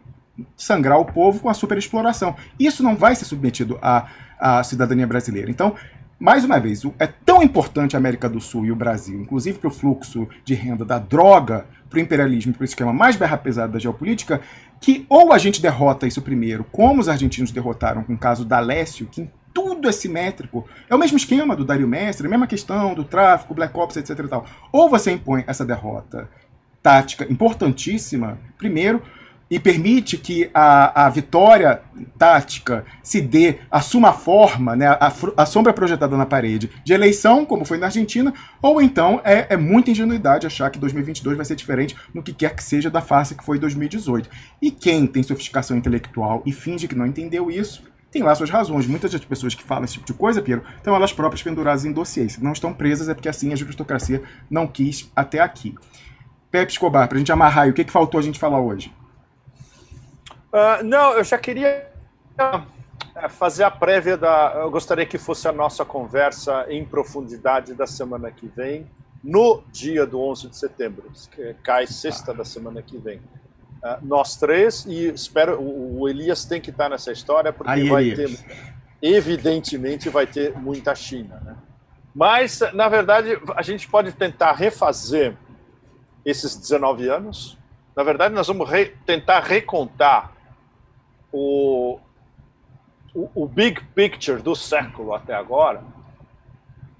sangrar 0.55 0.99
o 0.99 1.05
povo 1.05 1.41
com 1.41 1.49
a 1.49 1.53
superexploração. 1.53 2.35
Isso 2.59 2.81
não 2.81 2.95
vai 2.95 3.15
ser 3.15 3.25
submetido 3.25 3.77
à, 3.81 4.07
à 4.39 4.63
cidadania 4.63 5.05
brasileira. 5.05 5.49
Então, 5.49 5.75
mais 6.19 6.43
uma 6.43 6.59
vez, 6.59 6.81
é 6.97 7.05
tão 7.05 7.43
importante 7.43 7.95
a 7.95 7.99
América 7.99 8.27
do 8.27 8.41
Sul 8.41 8.65
e 8.65 8.71
o 8.71 8.75
Brasil, 8.75 9.21
inclusive 9.21 9.59
para 9.59 9.67
o 9.67 9.71
fluxo 9.71 10.27
de 10.43 10.55
renda 10.55 10.83
da 10.83 10.97
droga, 10.97 11.67
para 11.87 11.97
o 11.97 12.01
imperialismo, 12.01 12.53
para 12.53 12.63
o 12.63 12.65
esquema 12.65 12.91
mais 12.91 13.15
berra 13.15 13.37
pesado 13.37 13.73
da 13.73 13.79
geopolítica, 13.79 14.41
que 14.79 15.05
ou 15.09 15.33
a 15.33 15.37
gente 15.37 15.61
derrota 15.61 16.07
isso 16.07 16.21
primeiro, 16.21 16.63
como 16.71 17.01
os 17.01 17.09
argentinos 17.09 17.51
derrotaram 17.51 18.03
com 18.03 18.13
o 18.13 18.17
caso 18.17 18.45
da 18.45 18.59
Lécio, 18.59 19.07
que 19.07 19.29
tudo 19.53 19.89
é 19.89 19.91
simétrico, 19.91 20.67
é 20.87 20.93
o 20.93 20.99
mesmo 20.99 21.17
esquema 21.17 21.55
do 21.55 21.65
Dario 21.65 21.87
Mestre, 21.87 22.27
a 22.27 22.29
mesma 22.29 22.45
questão 22.45 22.93
do 22.93 23.03
tráfico, 23.03 23.55
Black 23.55 23.75
Ops, 23.77 23.97
etc. 23.97 24.19
Ou 24.71 24.89
você 24.89 25.11
impõe 25.11 25.43
essa 25.47 25.65
derrota 25.65 26.29
tática 26.83 27.25
importantíssima, 27.29 28.37
primeiro, 28.57 29.01
e 29.49 29.59
permite 29.59 30.17
que 30.17 30.49
a, 30.53 31.05
a 31.05 31.09
vitória 31.09 31.81
tática 32.17 32.85
se 33.01 33.21
dê, 33.21 33.59
assuma 33.71 34.09
a 34.09 34.13
forma, 34.13 34.75
né, 34.75 34.87
a, 34.87 35.13
a, 35.37 35.45
sombra 35.45 35.73
projetada 35.73 36.17
na 36.17 36.25
parede 36.25 36.69
de 36.83 36.93
eleição, 36.93 37.45
como 37.45 37.65
foi 37.65 37.77
na 37.77 37.87
Argentina, 37.87 38.33
ou 38.61 38.81
então 38.81 39.21
é, 39.23 39.47
é 39.49 39.57
muita 39.57 39.91
ingenuidade 39.91 40.45
achar 40.45 40.69
que 40.69 40.79
2022 40.79 41.37
vai 41.37 41.45
ser 41.45 41.55
diferente 41.55 41.95
no 42.13 42.21
que 42.21 42.33
quer 42.33 42.55
que 42.55 42.63
seja 42.63 42.89
da 42.89 43.01
face 43.01 43.35
que 43.35 43.43
foi 43.43 43.57
2018. 43.57 44.29
E 44.61 44.71
quem 44.71 45.07
tem 45.07 45.23
sofisticação 45.23 45.77
intelectual 45.77 46.43
e 46.45 46.51
finge 46.51 46.87
que 46.87 46.95
não 46.95 47.05
entendeu 47.05 47.49
isso, 47.49 47.83
tem 48.11 48.23
lá 48.23 48.33
suas 48.35 48.49
razões. 48.49 48.87
Muitas 48.87 49.11
das 49.11 49.23
pessoas 49.23 49.53
que 49.53 49.63
falam 49.63 49.83
esse 49.83 49.93
tipo 49.93 50.05
de 50.05 50.13
coisa, 50.13 50.41
Piero, 50.41 50.63
estão 50.77 50.95
elas 50.95 51.13
próprias 51.13 51.43
penduradas 51.43 51.85
em 51.85 51.91
dossiês. 51.91 52.33
Se 52.33 52.43
não 52.43 52.53
estão 52.53 52.73
presas 52.73 53.09
é 53.09 53.13
porque 53.13 53.29
assim 53.29 53.51
a 53.53 53.55
juristocracia 53.55 54.23
não 54.49 54.67
quis 54.67 55.11
até 55.15 55.39
aqui. 55.39 55.75
Pepe 56.49 56.71
Escobar, 56.71 57.07
para 57.07 57.17
a 57.17 57.19
gente 57.19 57.31
amarrar, 57.31 57.67
o 57.67 57.73
que, 57.73 57.83
que 57.83 57.91
faltou 57.91 58.19
a 58.19 58.23
gente 58.23 58.39
falar 58.39 58.59
hoje? 58.59 58.91
Uh, 60.57 60.83
não, 60.83 61.13
eu 61.13 61.23
já 61.23 61.37
queria 61.37 61.87
uh, 62.41 63.29
fazer 63.29 63.63
a 63.63 63.69
prévia 63.69 64.17
da. 64.17 64.53
Eu 64.55 64.71
gostaria 64.71 65.05
que 65.05 65.19
fosse 65.19 65.47
a 65.47 65.51
nossa 65.51 65.85
conversa 65.85 66.65
em 66.67 66.83
profundidade 66.83 67.75
da 67.75 67.85
semana 67.85 68.31
que 68.31 68.47
vem, 68.47 68.89
no 69.23 69.63
dia 69.71 70.03
do 70.03 70.19
11 70.19 70.49
de 70.49 70.57
setembro, 70.57 71.11
que 71.31 71.53
cai 71.63 71.85
sexta 71.85 72.33
da 72.33 72.43
semana 72.43 72.81
que 72.81 72.97
vem. 72.97 73.17
Uh, 73.17 73.99
nós 74.01 74.35
três, 74.35 74.83
e 74.85 75.09
espero. 75.09 75.61
O 75.61 76.09
Elias 76.09 76.43
tem 76.43 76.59
que 76.59 76.71
estar 76.71 76.89
nessa 76.89 77.11
história, 77.11 77.53
porque 77.53 77.71
Aí, 77.71 77.87
vai 77.87 78.05
Elias. 78.05 78.41
ter. 78.41 78.77
Evidentemente, 78.99 80.09
vai 80.09 80.25
ter 80.25 80.57
muita 80.57 80.95
China. 80.95 81.39
Né? 81.45 81.55
Mas, 82.15 82.61
na 82.73 82.89
verdade, 82.89 83.39
a 83.55 83.61
gente 83.61 83.87
pode 83.87 84.11
tentar 84.11 84.53
refazer 84.53 85.37
esses 86.25 86.55
19 86.55 87.07
anos. 87.07 87.55
Na 87.95 88.01
verdade, 88.01 88.33
nós 88.33 88.47
vamos 88.47 88.67
re 88.67 88.87
tentar 89.05 89.41
recontar 89.41 90.35
o, 91.31 91.99
o, 93.13 93.29
o 93.35 93.47
big 93.47 93.83
picture 93.95 94.41
do 94.41 94.55
século 94.55 95.13
até 95.13 95.33
agora, 95.33 95.83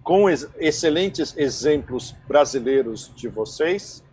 com 0.04 0.30
ex 0.30 0.50
excelentes 0.58 1.36
exemplos 1.38 2.16
brasileiros 2.28 3.12
de 3.16 3.28
vocês, 3.28 4.04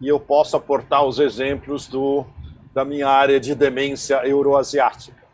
e 0.00 0.08
eu 0.08 0.20
posso 0.20 0.56
aportar 0.56 1.04
os 1.04 1.18
exemplos 1.18 1.86
do, 1.86 2.26
da 2.74 2.84
minha 2.84 3.08
área 3.08 3.40
de 3.40 3.54
demência 3.54 4.16
euroasiática. 4.26 5.24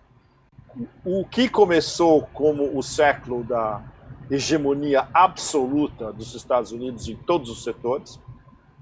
O 1.05 1.25
que 1.25 1.49
começou 1.49 2.23
como 2.33 2.79
o 2.79 2.83
século 2.83 3.43
da 3.43 3.83
hegemonia 4.31 5.09
absoluta 5.13 6.13
dos 6.13 6.35
Estados 6.35 6.73
Unidos 6.73 7.09
em 7.09 7.17
todos 7.17 7.51
os 7.51 7.65
setores, 7.65 8.21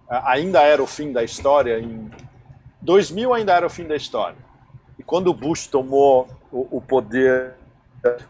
ainda 0.08 0.62
era 0.62 0.82
o 0.82 0.86
fim 0.86 1.12
da 1.12 1.24
história, 1.24 1.78
em 1.78 2.10
2000 2.82 3.34
ainda 3.34 3.54
era 3.54 3.66
o 3.66 3.70
fim 3.70 3.84
da 3.84 3.96
história. 3.96 4.49
E 5.00 5.02
quando 5.02 5.28
o 5.28 5.34
Bush 5.34 5.66
tomou 5.66 6.28
o, 6.52 6.76
o 6.76 6.80
poder 6.82 7.54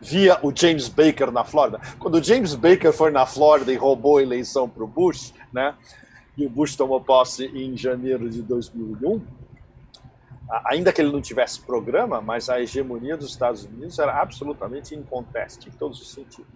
via 0.00 0.39
o 0.40 0.55
James 0.55 0.89
Baker 0.89 1.32
na 1.32 1.42
Flórida. 1.42 1.81
Quando 1.99 2.15
o 2.15 2.23
James 2.23 2.55
Baker 2.55 2.92
foi 2.92 3.10
na 3.10 3.26
Flórida 3.26 3.73
e 3.73 3.76
roubou 3.76 4.18
a 4.18 4.23
eleição 4.23 4.68
para 4.68 4.84
o 4.84 4.86
Bush, 4.86 5.34
né? 5.52 5.74
E 6.39 6.47
o 6.47 6.49
Bush 6.49 6.76
tomou 6.76 7.00
posse 7.00 7.47
em 7.47 7.76
janeiro 7.76 8.31
de 8.31 8.40
2001. 8.40 9.20
Ainda 10.66 10.92
que 10.92 11.00
ele 11.00 11.10
não 11.10 11.20
tivesse 11.20 11.60
programa, 11.60 12.20
mas 12.20 12.49
a 12.49 12.60
hegemonia 12.60 13.16
dos 13.16 13.31
Estados 13.31 13.65
Unidos 13.65 13.99
era 13.99 14.23
absolutamente 14.23 14.94
inconteste 14.94 15.68
em 15.68 15.73
todos 15.73 16.00
os 16.00 16.12
sentidos. 16.12 16.47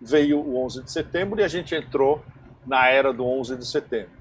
Veio 0.00 0.38
o 0.38 0.64
11 0.64 0.84
de 0.84 0.92
setembro 0.92 1.40
e 1.40 1.42
a 1.42 1.48
gente 1.48 1.74
entrou 1.74 2.22
na 2.64 2.88
era 2.88 3.12
do 3.12 3.26
11 3.26 3.56
de 3.56 3.66
setembro. 3.66 4.12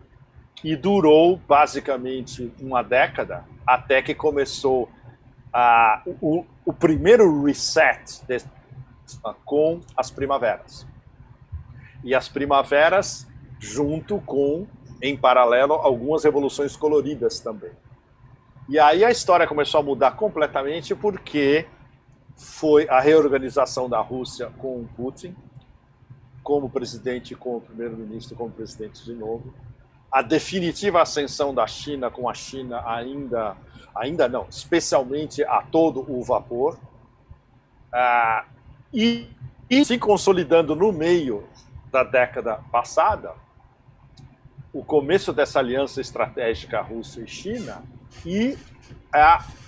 E 0.64 0.76
durou 0.76 1.38
basicamente 1.48 2.52
uma 2.60 2.82
década 2.82 3.46
até 3.68 4.02
que 4.02 4.16
começou 4.16 4.90
o, 6.22 6.46
o, 6.66 6.74
primeiro 6.74 7.44
reset 7.44 8.22
com 9.44 9.82
as 9.96 10.12
primaveras. 10.12 10.86
E 12.04 12.14
as 12.14 12.30
primaveras, 12.30 13.28
junto 13.60 14.20
com, 14.22 14.68
em 15.02 15.18
paralelo, 15.18 15.74
algumas 15.74 16.24
revoluções 16.24 16.76
coloridas 16.76 17.40
também. 17.40 17.72
E 18.70 18.78
aí 18.78 19.04
a 19.04 19.10
história 19.10 19.48
começou 19.48 19.80
a 19.80 19.84
mudar 19.84 20.12
completamente 20.12 20.94
porque 20.94 21.66
foi 22.36 22.88
a 22.90 23.00
reorganização 23.00 23.90
da 23.90 24.00
Rússia 24.00 24.52
com 24.58 24.82
o 24.82 24.90
Putin, 24.96 25.36
como 26.44 26.70
presidente, 26.70 27.34
com 27.34 27.58
o 27.58 27.62
primeiro-ministro, 27.62 28.36
como 28.36 28.52
presidente 28.52 29.04
de 29.04 29.14
novo, 29.14 29.54
a 30.12 30.22
definitiva 30.22 31.02
ascensão 31.02 31.54
da 31.54 31.68
China 31.68 32.10
com 32.10 32.30
a 32.30 32.34
China 32.34 32.82
ainda, 32.86 33.58
ainda 33.98 34.28
não, 34.28 34.46
especialmente 34.50 35.44
a 35.44 35.62
todo 35.62 36.06
o 36.10 36.24
vapor, 36.24 36.78
ah, 37.92 38.46
e, 38.94 39.28
e 39.70 39.84
se 39.84 39.98
consolidando 39.98 40.76
no 40.76 40.92
meio 40.92 41.48
da 41.92 42.04
década 42.04 42.60
passada, 42.72 43.34
o 44.74 44.84
começo 44.84 45.34
dessa 45.34 45.60
aliança 45.60 46.00
estratégica 46.00 46.82
Rússia 46.82 47.22
e 47.22 47.28
China 47.28 47.84
e 48.26 48.58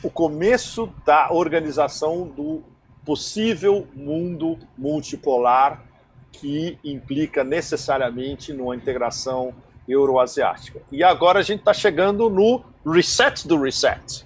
o 0.04 0.10
começo 0.10 0.94
da 1.06 1.32
organização 1.32 2.28
do 2.28 2.62
possível 3.06 3.88
mundo 3.96 4.60
multipolar 4.78 5.84
que 6.32 6.78
implica 6.84 7.44
necessariamente 7.44 8.54
numa 8.54 8.76
integração 8.76 9.54
euroasiática. 9.88 10.82
E 10.92 11.04
agora 11.04 11.40
a 11.40 11.42
gente 11.42 11.60
está 11.60 11.74
chegando 11.74 12.30
no 12.30 12.64
reset 12.86 13.48
do 13.48 13.62
reset, 13.62 14.26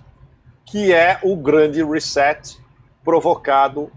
que 0.66 0.94
é 0.94 1.20
o 1.24 1.36
grande 1.36 1.84
reset 1.84 2.58
provocado 3.04 3.92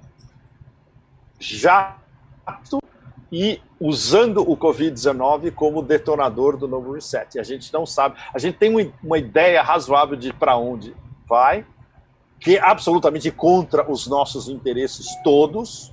já 1.38 1.96
e 3.30 3.60
usando 3.78 4.40
o 4.48 4.56
Covid-19 4.56 5.52
como 5.52 5.82
detonador 5.82 6.56
do 6.56 6.66
novo 6.66 6.92
reset. 6.92 7.36
E 7.36 7.40
a 7.40 7.42
gente 7.42 7.72
não 7.72 7.84
sabe, 7.84 8.16
a 8.32 8.38
gente 8.38 8.56
tem 8.56 8.92
uma 9.02 9.18
ideia 9.18 9.62
razoável 9.62 10.16
de 10.16 10.32
para 10.32 10.56
onde 10.56 10.94
vai, 11.28 11.66
que 12.40 12.56
é 12.56 12.60
absolutamente 12.60 13.30
contra 13.30 13.90
os 13.90 14.06
nossos 14.06 14.48
interesses 14.48 15.08
todos, 15.22 15.92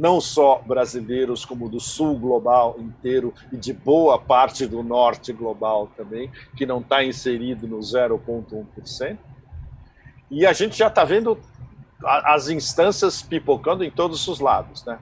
não 0.00 0.18
só 0.18 0.62
brasileiros, 0.66 1.44
como 1.44 1.68
do 1.68 1.78
sul 1.78 2.18
global 2.18 2.76
inteiro 2.78 3.34
e 3.52 3.56
de 3.58 3.70
boa 3.70 4.18
parte 4.18 4.66
do 4.66 4.82
norte 4.82 5.30
global 5.30 5.88
também, 5.94 6.32
que 6.56 6.64
não 6.64 6.80
está 6.80 7.04
inserido 7.04 7.68
no 7.68 7.80
0,1%. 7.80 9.18
E 10.30 10.46
a 10.46 10.54
gente 10.54 10.78
já 10.78 10.86
está 10.86 11.04
vendo 11.04 11.38
as 12.02 12.48
instâncias 12.48 13.20
pipocando 13.20 13.84
em 13.84 13.90
todos 13.90 14.26
os 14.26 14.40
lados, 14.40 14.86
né? 14.86 14.98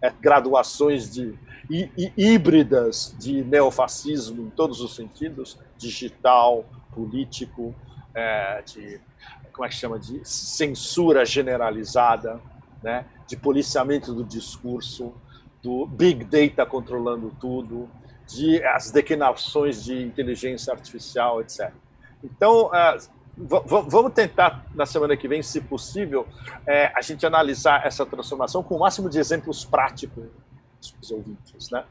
É, 0.00 0.10
graduações 0.10 1.12
de 1.12 1.38
e, 1.68 1.90
e, 1.98 2.12
híbridas 2.16 3.14
de 3.18 3.44
neofascismo 3.44 4.46
em 4.46 4.50
todos 4.50 4.80
os 4.80 4.94
sentidos, 4.94 5.58
digital, 5.76 6.64
político, 6.94 7.74
é, 8.14 8.62
de 8.62 8.98
como 9.52 9.66
é 9.66 9.68
que 9.68 9.74
chama 9.74 9.98
de 9.98 10.18
censura 10.24 11.26
generalizada, 11.26 12.40
né? 12.82 13.04
De 13.26 13.36
policiamento 13.36 14.12
do 14.12 14.24
discurso, 14.24 15.12
do 15.62 15.86
big 15.86 16.24
data 16.24 16.64
controlando 16.64 17.32
tudo, 17.40 17.88
de 18.26 18.62
as 18.64 18.90
declinações 18.90 19.84
de 19.84 20.02
inteligência 20.02 20.72
artificial, 20.72 21.40
etc. 21.40 21.72
Então, 22.22 22.66
uh, 22.66 23.16
vamos 23.36 24.12
tentar 24.12 24.64
na 24.74 24.86
semana 24.86 25.16
que 25.16 25.28
vem, 25.28 25.42
se 25.42 25.60
possível, 25.60 26.26
é, 26.66 26.90
a 26.94 27.02
gente 27.02 27.26
analisar 27.26 27.86
essa 27.86 28.06
transformação 28.06 28.62
com 28.62 28.76
o 28.76 28.80
máximo 28.80 29.10
de 29.10 29.18
exemplos 29.18 29.64
práticos 29.64 30.24
dos 30.98 31.10
ouvintes, 31.10 31.70
né? 31.70 31.84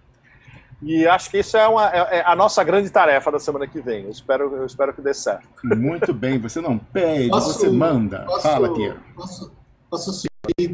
E 0.81 1.07
acho 1.07 1.29
que 1.29 1.39
isso 1.39 1.55
é, 1.55 1.67
uma, 1.67 1.89
é, 1.89 2.17
é, 2.17 2.23
a 2.25 2.35
nossa 2.35 2.63
grande 2.63 2.89
tarefa 2.89 3.31
da 3.31 3.39
semana 3.39 3.65
que 3.65 3.79
vem. 3.79 4.03
Eu 4.03 4.09
espero, 4.09 4.55
eu 4.55 4.65
espero 4.65 4.93
que 4.93 5.01
dê 5.01 5.13
certo. 5.13 5.47
Muito 5.63 6.13
bem, 6.13 6.39
você 6.39 6.59
não 6.59 6.77
pede, 6.77 7.29
posso, 7.29 7.53
você 7.53 7.69
manda. 7.69 8.19
Posso, 8.25 8.41
Fala, 8.41 8.73
Piero. 8.73 8.99
Posso, 9.15 9.51
posso 9.89 10.25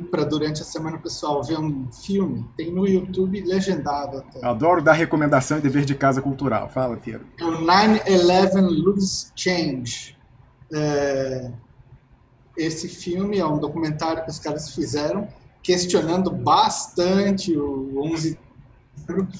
para 0.09 0.23
durante 0.23 0.61
a 0.61 0.65
semana 0.65 0.97
pessoal 0.97 1.43
ver 1.43 1.57
um 1.57 1.91
filme, 1.91 2.45
tem 2.57 2.71
no 2.71 2.87
YouTube 2.87 3.41
legendado 3.41 4.17
até. 4.17 4.45
Adoro 4.45 4.81
dar 4.81 4.93
recomendação 4.93 5.57
e 5.57 5.61
dever 5.61 5.85
de 5.85 5.95
casa 5.95 6.21
cultural. 6.21 6.69
Fala, 6.69 6.97
Piero. 6.97 7.25
É 7.39 7.45
o 7.45 7.65
9-11 7.65 8.83
Loose 8.83 9.31
Change. 9.35 10.17
É... 10.73 11.51
Esse 12.57 12.87
filme 12.87 13.39
é 13.39 13.45
um 13.45 13.57
documentário 13.57 14.23
que 14.23 14.29
os 14.29 14.39
caras 14.39 14.73
fizeram 14.75 15.27
questionando 15.63 16.31
bastante 16.31 17.55
o 17.55 18.01
11 18.03 18.37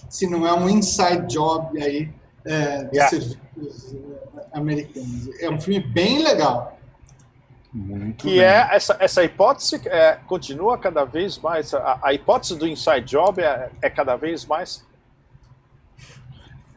se 0.10 0.28
não 0.28 0.46
é 0.48 0.54
um 0.54 0.70
inside 0.70 1.28
job 1.28 1.82
aí 1.82 2.12
é, 2.46 2.84
dos 2.84 2.94
yeah. 2.94 3.10
serviços 3.10 3.96
é, 3.96 4.58
americanos. 4.58 5.30
É 5.40 5.50
um 5.50 5.60
filme 5.60 5.80
bem 5.80 6.24
legal. 6.24 6.80
Muito 7.74 8.24
que 8.24 8.32
bem. 8.32 8.40
é 8.42 8.68
essa, 8.72 8.98
essa 9.00 9.24
hipótese 9.24 9.82
é, 9.88 10.20
continua 10.28 10.78
cada 10.78 11.06
vez 11.06 11.38
mais 11.38 11.74
a, 11.74 12.00
a 12.04 12.14
hipótese 12.14 12.58
do 12.58 12.68
inside 12.68 13.02
job 13.02 13.42
é, 13.42 13.72
é, 13.82 13.90
cada 13.90 14.18
vez 14.18 14.46
mais 14.46 14.86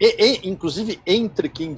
e, 0.00 0.06
e, 0.06 0.48
inclusive 0.48 1.00
entre 1.06 1.48
quem 1.48 1.74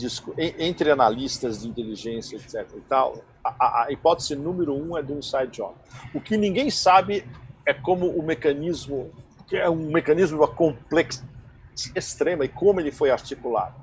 entre 0.59 0.91
analistas 0.91 1.63
de 1.63 1.69
inteligência, 1.69 2.37
etc. 2.37 2.67
e 2.77 2.81
tal, 2.81 3.23
a, 3.45 3.85
a, 3.85 3.93
hipótese 3.93 4.35
número 4.35 4.75
um 4.75 4.97
é 4.97 5.03
de 5.03 5.13
um 5.13 5.23
side 5.23 5.49
job. 5.49 5.75
O 6.15 6.21
que 6.21 6.37
ninguém 6.37 6.71
sabe 6.71 7.25
é 7.65 7.75
como 7.75 8.09
o 8.09 8.23
mecanismo, 8.23 9.11
que 9.47 9.57
é 9.57 9.69
um 9.69 9.91
mecanismo 9.91 10.39
de 10.39 10.43
uma 10.43 10.53
complexidade 10.53 11.37
extrema 11.95 12.45
e 12.45 12.49
como 12.49 12.81
ele 12.81 12.91
foi 12.91 13.11
articulado. 13.11 13.75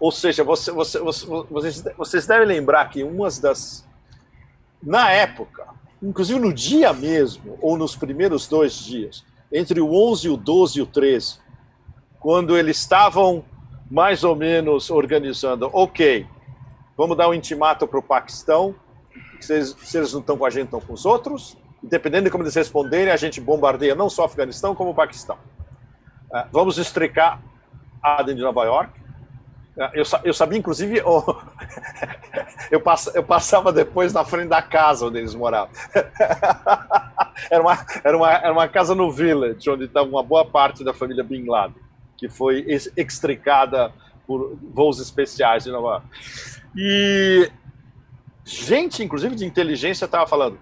Ou 0.00 0.10
seja, 0.10 0.42
você, 0.42 0.72
você, 0.72 0.98
você, 0.98 1.26
vocês, 1.26 1.84
vocês 1.96 2.26
devem 2.26 2.46
lembrar 2.46 2.90
que 2.90 3.04
umas 3.04 3.38
das. 3.38 3.86
Na 4.84 5.10
época, 5.10 5.66
inclusive 6.02 6.38
no 6.38 6.52
dia 6.52 6.92
mesmo, 6.92 7.58
ou 7.60 7.76
nos 7.76 7.96
primeiros 7.96 8.46
dois 8.46 8.74
dias, 8.74 9.24
entre 9.50 9.80
o 9.80 9.94
11, 9.94 10.28
o 10.28 10.36
12 10.36 10.78
e 10.78 10.82
o 10.82 10.86
13, 10.86 11.38
quando 12.20 12.56
eles 12.56 12.78
estavam 12.78 13.44
mais 13.90 14.24
ou 14.24 14.36
menos 14.36 14.90
organizando, 14.90 15.70
ok, 15.72 16.26
vamos 16.96 17.16
dar 17.16 17.28
um 17.28 17.34
intimato 17.34 17.86
para 17.86 17.98
o 17.98 18.02
Paquistão, 18.02 18.74
se 19.40 19.52
eles, 19.54 20.12
não 20.12 20.20
estão 20.20 20.36
com 20.36 20.44
a 20.44 20.50
gente, 20.50 20.64
estão 20.64 20.80
com 20.80 20.92
os 20.92 21.06
outros, 21.06 21.56
dependendo 21.82 22.24
de 22.24 22.30
como 22.30 22.44
eles 22.44 22.54
responderem, 22.54 23.12
a 23.12 23.16
gente 23.16 23.40
bombardeia 23.40 23.94
não 23.94 24.08
só 24.08 24.22
o 24.22 24.24
Afeganistão, 24.26 24.74
como 24.74 24.90
o 24.90 24.94
Paquistão. 24.94 25.36
Uh, 26.30 26.46
vamos 26.50 26.78
estricar 26.78 27.42
a 28.02 28.22
de 28.22 28.34
Nova 28.34 28.64
York. 28.64 29.03
Uh, 29.76 29.90
eu, 29.92 30.04
eu 30.24 30.32
sabia, 30.32 30.58
inclusive, 30.58 31.02
oh, 31.04 31.36
eu, 32.70 32.80
pass, 32.80 33.10
eu 33.14 33.24
passava 33.24 33.72
depois 33.72 34.12
na 34.12 34.24
frente 34.24 34.48
da 34.48 34.62
casa 34.62 35.06
onde 35.06 35.18
eles 35.18 35.34
moravam. 35.34 35.74
era, 37.50 37.60
uma, 37.62 37.86
era, 38.04 38.16
uma, 38.16 38.32
era 38.32 38.52
uma 38.52 38.68
casa 38.68 38.94
no 38.94 39.10
Village, 39.10 39.68
onde 39.68 39.84
estava 39.84 40.08
uma 40.08 40.22
boa 40.22 40.44
parte 40.44 40.84
da 40.84 40.94
família 40.94 41.24
Bin 41.24 41.46
Laden 41.46 41.84
que 42.16 42.28
foi 42.28 42.64
extricada 42.96 43.92
por 44.26 44.56
voos 44.62 44.98
especiais 44.98 45.64
de 45.64 45.70
Nova 45.70 45.88
York. 45.88 46.06
E 46.76 47.50
gente, 48.44 49.02
inclusive 49.02 49.34
de 49.34 49.44
inteligência, 49.44 50.06
estava 50.06 50.26
falando. 50.26 50.58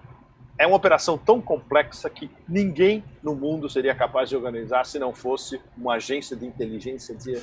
É 0.59 0.67
uma 0.67 0.77
operação 0.77 1.17
tão 1.17 1.41
complexa 1.41 2.11
que 2.11 2.31
ninguém 2.49 3.03
no 3.23 3.35
mundo 3.35 3.69
seria 3.71 3.95
capaz 3.95 4.29
de 4.29 4.37
organizar 4.37 4.85
se 4.85 4.99
não 4.99 5.13
fosse 5.15 5.61
uma 5.77 5.95
agência 5.95 6.37
de 6.37 6.45
inteligência 6.47 7.15
de. 7.15 7.41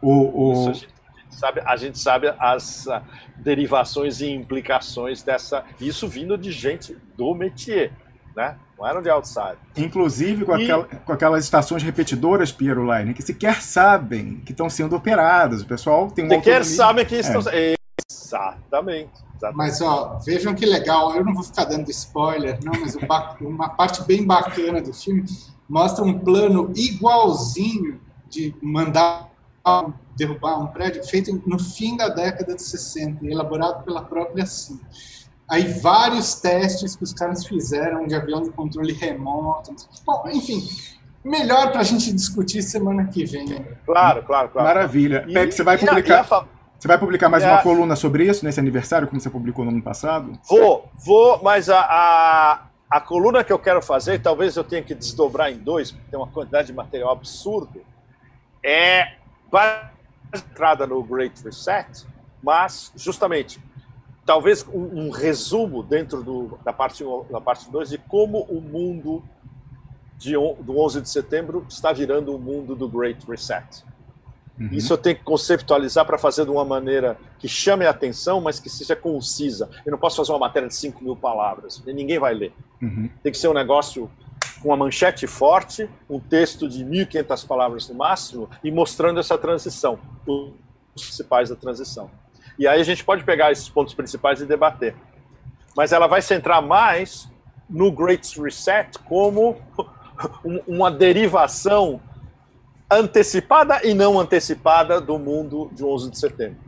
O, 0.00 0.66
o... 0.66 0.70
A, 0.70 0.72
gente 0.72 0.88
sabe, 1.30 1.60
a 1.64 1.76
gente 1.76 1.98
sabe 1.98 2.34
as 2.38 2.86
uh, 2.86 3.02
derivações 3.36 4.20
e 4.20 4.30
implicações 4.30 5.22
dessa. 5.22 5.64
Isso 5.80 6.06
vindo 6.08 6.36
de 6.36 6.52
gente 6.52 6.96
do 7.16 7.34
métier 7.34 7.92
né? 8.36 8.56
Não 8.78 8.86
eram 8.86 9.00
de 9.00 9.08
outside. 9.08 9.56
Inclusive 9.76 10.44
com, 10.44 10.56
e... 10.56 10.64
aquela, 10.64 10.84
com 10.84 11.12
aquelas 11.12 11.44
estações 11.44 11.82
repetidoras, 11.82 12.52
Piero 12.52 12.84
Line, 12.92 13.14
que 13.14 13.22
sequer 13.22 13.62
sabem 13.62 14.42
que 14.44 14.52
estão 14.52 14.68
sendo 14.68 14.94
operadas. 14.94 15.62
O 15.62 15.66
pessoal 15.66 16.10
tem 16.10 16.26
um 16.26 16.28
Sequer 16.28 16.64
sabem 16.64 17.06
que 17.06 17.16
estão. 17.16 17.40
É. 17.50 17.74
Exatamente, 18.08 19.10
exatamente. 19.34 19.56
Mas, 19.56 19.80
ó, 19.80 20.18
vejam 20.24 20.54
que 20.54 20.66
legal. 20.66 21.16
Eu 21.16 21.24
não 21.24 21.32
vou 21.32 21.42
ficar 21.42 21.64
dando 21.64 21.90
spoiler, 21.90 22.58
não, 22.62 22.78
mas 22.78 22.94
uma 23.40 23.70
parte 23.70 24.04
bem 24.04 24.24
bacana 24.24 24.82
do 24.82 24.92
filme 24.92 25.24
mostra 25.66 26.04
um 26.04 26.18
plano 26.18 26.70
igualzinho 26.76 27.98
de 28.28 28.54
mandar 28.60 29.25
derrubar 30.16 30.58
um 30.60 30.68
prédio 30.68 31.04
feito 31.04 31.42
no 31.46 31.58
fim 31.58 31.96
da 31.96 32.08
década 32.08 32.54
de 32.54 32.62
60, 32.62 33.26
elaborado 33.26 33.84
pela 33.84 34.02
própria 34.02 34.46
CIA. 34.46 34.78
Aí 35.48 35.64
vários 35.80 36.34
testes 36.40 36.96
que 36.96 37.04
os 37.04 37.12
caras 37.12 37.46
fizeram 37.46 38.06
de 38.06 38.14
avião 38.14 38.42
de 38.42 38.50
controle 38.50 38.92
remoto. 38.92 39.74
Bom, 40.04 40.24
enfim, 40.32 40.66
melhor 41.24 41.70
para 41.70 41.80
a 41.80 41.84
gente 41.84 42.12
discutir 42.12 42.62
semana 42.62 43.06
que 43.06 43.24
vem. 43.24 43.46
Claro, 43.84 44.24
claro, 44.24 44.48
claro. 44.48 44.68
Maravilha. 44.68 45.24
E, 45.28 45.34
Pepe, 45.34 45.52
você 45.52 45.62
vai 45.62 45.78
publicar. 45.78 46.26
A, 46.30 46.46
você 46.78 46.88
vai 46.88 46.98
publicar 46.98 47.28
mais 47.28 47.42
é 47.42 47.50
uma 47.50 47.62
coluna 47.62 47.96
sobre 47.96 48.24
isso 48.24 48.44
nesse 48.44 48.60
aniversário, 48.60 49.08
como 49.08 49.20
você 49.20 49.30
publicou 49.30 49.64
no 49.64 49.70
ano 49.70 49.82
passado? 49.82 50.38
Vou, 50.48 50.88
vou, 50.94 51.42
mas 51.42 51.70
a, 51.70 51.80
a, 51.80 52.66
a 52.90 53.00
coluna 53.00 53.42
que 53.42 53.52
eu 53.52 53.58
quero 53.58 53.80
fazer, 53.80 54.20
talvez 54.20 54.56
eu 54.56 54.64
tenha 54.64 54.82
que 54.82 54.94
desdobrar 54.94 55.50
em 55.50 55.56
dois, 55.56 55.90
porque 55.90 56.10
tem 56.10 56.18
uma 56.18 56.28
quantidade 56.28 56.66
de 56.66 56.74
material 56.74 57.10
absurdo, 57.10 57.80
é 58.62 59.14
entrada 60.34 60.86
no 60.86 61.02
Great 61.02 61.42
Reset, 61.42 62.06
mas 62.42 62.92
justamente 62.96 63.60
talvez 64.24 64.66
um, 64.66 65.06
um 65.06 65.10
resumo 65.10 65.82
dentro 65.82 66.22
do, 66.22 66.58
da 66.64 66.72
parte 66.72 67.04
da 67.30 67.40
parte 67.40 67.70
2 67.70 67.90
de 67.90 67.98
como 67.98 68.40
o 68.42 68.60
mundo 68.60 69.22
de, 70.18 70.32
do 70.32 70.78
11 70.78 71.00
de 71.02 71.08
setembro 71.08 71.64
está 71.68 71.92
virando 71.92 72.34
o 72.34 72.38
mundo 72.38 72.74
do 72.74 72.88
Great 72.88 73.24
Reset. 73.26 73.84
Uhum. 74.58 74.68
Isso 74.72 74.92
eu 74.92 74.98
tenho 74.98 75.16
que 75.16 75.22
conceptualizar 75.22 76.04
para 76.06 76.16
fazer 76.16 76.44
de 76.44 76.50
uma 76.50 76.64
maneira 76.64 77.18
que 77.38 77.46
chame 77.46 77.86
a 77.86 77.90
atenção, 77.90 78.40
mas 78.40 78.58
que 78.58 78.70
seja 78.70 78.96
concisa. 78.96 79.68
Eu 79.84 79.92
não 79.92 79.98
posso 79.98 80.16
fazer 80.16 80.32
uma 80.32 80.38
matéria 80.38 80.66
de 80.66 80.74
5 80.74 81.04
mil 81.04 81.14
palavras, 81.14 81.82
ninguém 81.86 82.18
vai 82.18 82.34
ler. 82.34 82.52
Uhum. 82.80 83.08
Tem 83.22 83.30
que 83.30 83.38
ser 83.38 83.48
um 83.48 83.54
negócio 83.54 84.10
com 84.60 84.68
uma 84.68 84.76
manchete 84.76 85.26
forte, 85.26 85.88
um 86.08 86.18
texto 86.18 86.68
de 86.68 86.84
1.500 86.84 87.46
palavras 87.46 87.88
no 87.88 87.94
máximo, 87.94 88.48
e 88.62 88.70
mostrando 88.70 89.20
essa 89.20 89.36
transição, 89.36 89.98
os 90.26 90.52
principais 91.04 91.50
da 91.50 91.56
transição. 91.56 92.10
E 92.58 92.66
aí 92.66 92.80
a 92.80 92.84
gente 92.84 93.04
pode 93.04 93.22
pegar 93.24 93.52
esses 93.52 93.68
pontos 93.68 93.94
principais 93.94 94.40
e 94.40 94.46
debater. 94.46 94.94
Mas 95.76 95.92
ela 95.92 96.06
vai 96.06 96.22
centrar 96.22 96.62
mais 96.62 97.28
no 97.68 97.92
Great 97.92 98.40
Reset 98.40 98.98
como 99.00 99.56
uma 100.66 100.90
derivação 100.90 102.00
antecipada 102.90 103.84
e 103.84 103.92
não 103.92 104.18
antecipada 104.18 105.00
do 105.00 105.18
mundo 105.18 105.68
de 105.72 105.84
11 105.84 106.10
de 106.10 106.18
setembro. 106.18 106.58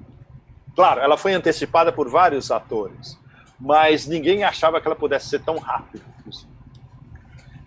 Claro, 0.74 1.00
ela 1.00 1.16
foi 1.16 1.32
antecipada 1.32 1.92
por 1.92 2.08
vários 2.08 2.50
atores, 2.50 3.18
mas 3.58 4.06
ninguém 4.06 4.44
achava 4.44 4.80
que 4.80 4.86
ela 4.86 4.96
pudesse 4.96 5.28
ser 5.28 5.42
tão 5.42 5.58
rápida. 5.58 6.04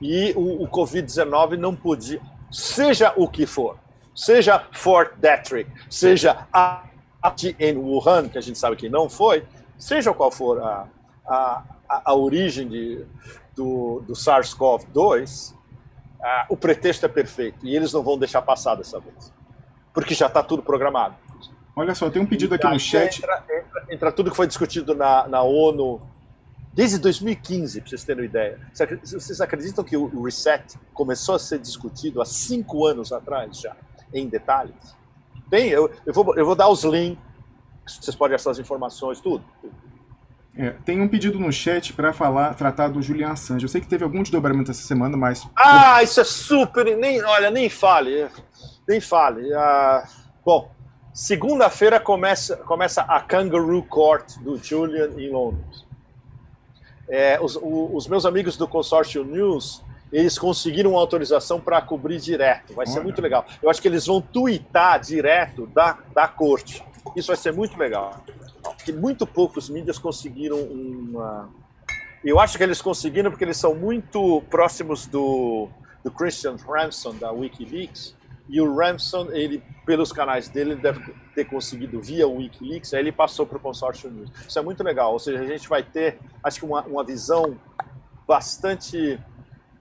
E 0.02 0.34
o, 0.36 0.64
o 0.64 0.68
Covid-19 0.68 1.58
não 1.58 1.76
podia, 1.76 2.20
seja 2.52 3.14
o 3.16 3.28
que 3.28 3.46
for, 3.46 3.78
seja 4.16 4.66
Fort 4.72 5.14
Detrick, 5.18 5.70
seja 5.90 6.48
a 6.52 6.86
em 7.60 7.78
Wuhan, 7.78 8.28
que 8.30 8.38
a 8.40 8.42
gente 8.42 8.58
sabe 8.58 8.76
que 8.76 8.90
não 8.90 9.08
foi, 9.08 9.46
seja 9.78 10.12
qual 10.12 10.32
for 10.32 10.60
a, 10.60 10.88
a, 11.28 11.64
a 12.06 12.16
origem 12.16 12.68
de, 12.68 13.06
do, 13.56 14.02
do 14.08 14.14
SARS-CoV-2, 14.14 15.54
o 16.50 16.58
pretexto 16.58 17.06
é 17.06 17.10
perfeito 17.10 17.66
e 17.66 17.76
eles 17.76 17.94
não 17.94 18.04
vão 18.04 18.18
deixar 18.18 18.42
passar 18.42 18.76
dessa 18.76 19.00
vez, 19.00 19.32
porque 19.94 20.14
já 20.14 20.28
está 20.28 20.42
tudo 20.42 20.64
programado. 20.64 21.16
Olha 21.76 21.96
só, 21.96 22.10
tem 22.10 22.22
um 22.22 22.26
pedido 22.26 22.54
aqui 22.54 22.68
no 22.68 22.80
chat. 22.80 23.18
Entra, 23.18 23.44
entra, 23.50 23.86
entra, 23.90 24.12
tudo 24.12 24.30
que 24.30 24.36
foi 24.36 24.46
discutido 24.46 24.94
na, 24.94 25.28
na 25.28 25.42
ONU 25.42 26.02
desde 26.74 26.98
2015, 27.00 27.82
para 27.82 27.90
vocês 27.90 28.04
terem 28.04 28.24
uma 28.24 28.26
ideia. 28.26 28.60
Vocês 29.04 29.42
acreditam 29.42 29.84
que 29.84 29.98
o 29.98 30.24
reset 30.24 30.78
começou 30.94 31.36
a 31.36 31.40
ser 31.40 31.60
discutido 31.60 32.22
há 32.22 32.26
cinco 32.26 32.86
anos 32.86 33.12
atrás 33.12 33.60
já, 33.60 33.76
em 34.14 34.28
detalhes? 34.28 34.76
Tem, 35.50 35.68
eu, 35.70 35.92
eu, 36.06 36.14
vou, 36.14 36.36
eu 36.38 36.46
vou 36.46 36.56
dar 36.56 36.70
os 36.70 36.84
links, 36.84 37.22
vocês 37.86 38.16
podem 38.16 38.36
achar 38.36 38.52
as 38.52 38.60
informações, 38.60 39.20
tudo. 39.20 39.44
É, 40.56 40.72
tem 40.86 41.00
um 41.00 41.08
pedido 41.08 41.40
no 41.40 41.52
chat 41.52 41.94
para 41.94 42.12
falar, 42.12 42.54
tratar 42.56 42.90
do 42.90 43.02
Julian 43.02 43.32
Assange. 43.32 43.64
Eu 43.66 43.70
sei 43.70 43.80
que 43.80 43.88
teve 43.88 44.04
algum 44.04 44.22
desdobramento 44.22 44.72
essa 44.72 44.82
semana, 44.82 45.16
mas. 45.16 45.48
Ah, 45.56 46.04
isso 46.04 46.20
é 46.20 46.24
super. 46.24 46.86
Nem, 46.98 47.24
olha, 47.24 47.50
nem 47.50 47.70
fale. 47.70 48.28
Nem 48.88 49.00
fale. 49.00 49.54
Ah, 49.54 50.06
bom, 50.46 50.70
segunda-feira 51.14 52.00
começa, 52.00 52.58
começa 52.58 53.02
a 53.02 53.22
Kangaroo 53.22 53.84
Court 53.84 54.38
do 54.40 54.58
Julian 54.58 55.12
em 55.18 55.32
Londres. 55.32 55.86
É, 57.14 57.38
os, 57.42 57.60
os, 57.62 58.08
meus 58.08 58.26
amigos 58.26 58.56
do 58.56 58.66
Consórcio 58.66 59.26
News 59.26 59.84
eles 60.14 60.40
conseguiram 60.40 60.98
autorização 60.98 61.60
para 61.60 61.82
cobrir 61.82 62.20
direto. 62.20 62.74
Vai 62.74 62.86
Olha. 62.86 62.94
ser 62.94 63.02
muito 63.02 63.22
legal. 63.22 63.46
Eu 63.62 63.70
acho 63.70 63.82
que 63.82 63.88
eles 63.88 64.06
vão 64.06 64.22
twittar 64.22 65.00
direto 65.00 65.68
da, 65.68 65.98
da 66.14 66.28
corte. 66.28 66.82
Isso 67.16 67.28
vai 67.28 67.36
ser 67.36 67.52
muito 67.52 67.78
legal. 67.78 68.24
Porque 68.64 68.94
muito 68.94 69.28
poucos 69.28 69.70
mídias 69.70 70.00
conseguiram 70.00 70.58
uma. 70.58 71.50
Eu 72.24 72.40
acho 72.40 72.58
que 72.58 72.64
eles 72.64 72.82
conseguiram 72.82 73.30
porque 73.30 73.44
eles 73.44 73.58
são 73.58 73.76
muito 73.76 74.42
próximos 74.50 75.06
do, 75.06 75.68
do 76.04 76.12
Christian 76.12 76.56
Ramson, 76.56 77.16
da 77.16 77.32
Wikileaks. 77.32 78.16
E 78.52 78.60
o 78.60 78.76
Ramson, 78.76 79.30
ele, 79.32 79.64
pelos 79.86 80.12
canais 80.12 80.50
dele, 80.50 80.74
ele 80.74 80.82
deve 80.82 81.00
ter 81.34 81.46
conseguido 81.46 82.02
via 82.02 82.28
Wikileaks, 82.28 82.94
aí 82.94 83.00
ele 83.00 83.12
passou 83.14 83.46
para 83.46 83.58
o 83.58 83.62
consórcio 83.62 84.12
News. 84.12 84.30
Isso 84.46 84.60
é 84.60 84.62
muito 84.62 84.84
legal. 84.84 85.14
Ou 85.14 85.20
seja, 85.20 85.42
a 85.42 85.48
gente 85.48 85.70
vai 85.70 85.82
ter, 85.82 86.20
acho 86.44 86.60
que, 86.60 86.66
uma, 86.66 86.82
uma 86.82 87.02
visão 87.02 87.58
bastante 88.28 89.18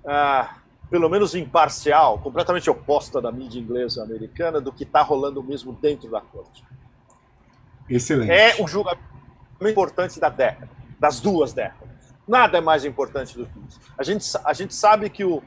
ah, 0.07 0.55
pelo 0.89 1.09
menos 1.09 1.35
imparcial, 1.35 2.21
completamente 2.21 2.71
oposta 2.71 3.21
da 3.21 3.33
mídia 3.33 3.59
inglesa 3.59 4.05
americana, 4.05 4.61
do 4.61 4.73
que 4.73 4.85
está 4.85 5.03
rolando 5.03 5.43
mesmo 5.43 5.73
dentro 5.73 6.09
da 6.09 6.21
corte. 6.21 6.65
Excelente. 7.89 8.31
É 8.31 8.55
o 8.63 8.69
julgamento 8.69 9.03
importante 9.63 10.21
da 10.21 10.29
década, 10.29 10.71
das 10.99 11.21
duas 11.21 11.53
décadas. 11.53 12.15
Nada 12.27 12.59
é 12.59 12.61
mais 12.61 12.85
importante 12.85 13.37
do 13.37 13.47
que 13.47 13.59
isso. 13.69 13.81
A 13.99 14.05
gente, 14.05 14.25
a 14.45 14.53
gente 14.53 14.75
sabe 14.77 15.11
que 15.11 15.25
o, 15.25 15.43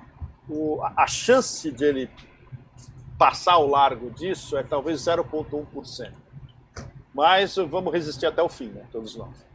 o, 0.49 0.81
a 0.83 1.07
chance 1.07 1.71
de 1.71 1.85
ele 1.85 2.09
passar 3.17 3.53
ao 3.53 3.67
largo 3.67 4.09
disso 4.11 4.57
é 4.57 4.63
talvez 4.63 5.01
0,1%. 5.01 6.11
Mas 7.13 7.55
vamos 7.55 7.93
resistir 7.93 8.25
até 8.25 8.41
o 8.41 8.49
fim, 8.49 8.67
né? 8.67 8.83
todos 8.91 9.15
nós. 9.15 9.45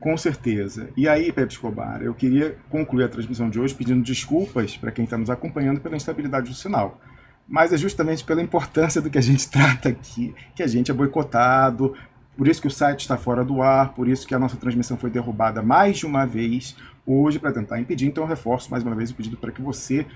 Com 0.00 0.16
certeza. 0.16 0.90
E 0.96 1.08
aí, 1.08 1.32
Pepe 1.32 1.52
Escobar, 1.52 2.02
eu 2.02 2.14
queria 2.14 2.56
concluir 2.70 3.04
a 3.04 3.08
transmissão 3.08 3.50
de 3.50 3.58
hoje 3.58 3.74
pedindo 3.74 4.02
desculpas 4.02 4.76
para 4.76 4.92
quem 4.92 5.04
está 5.04 5.18
nos 5.18 5.28
acompanhando 5.28 5.80
pela 5.80 5.96
instabilidade 5.96 6.48
do 6.48 6.54
sinal. 6.54 7.00
Mas 7.48 7.72
é 7.72 7.76
justamente 7.76 8.24
pela 8.24 8.40
importância 8.40 9.02
do 9.02 9.10
que 9.10 9.18
a 9.18 9.22
gente 9.22 9.48
trata 9.50 9.88
aqui, 9.88 10.34
que 10.54 10.62
a 10.62 10.66
gente 10.66 10.90
é 10.90 10.94
boicotado, 10.94 11.94
por 12.36 12.46
isso 12.46 12.60
que 12.62 12.68
o 12.68 12.70
site 12.70 13.00
está 13.00 13.16
fora 13.16 13.44
do 13.44 13.60
ar, 13.60 13.92
por 13.94 14.06
isso 14.06 14.24
que 14.24 14.34
a 14.34 14.38
nossa 14.38 14.56
transmissão 14.56 14.96
foi 14.96 15.10
derrubada 15.10 15.60
mais 15.60 15.98
de 15.98 16.06
uma 16.06 16.24
vez 16.24 16.76
hoje 17.04 17.40
para 17.40 17.50
tentar 17.50 17.80
impedir. 17.80 18.06
Então 18.06 18.22
eu 18.22 18.28
reforço 18.28 18.70
mais 18.70 18.84
uma 18.84 18.94
vez 18.94 19.10
o 19.10 19.14
pedido 19.14 19.36
para 19.36 19.50
que 19.50 19.60
você 19.60 20.06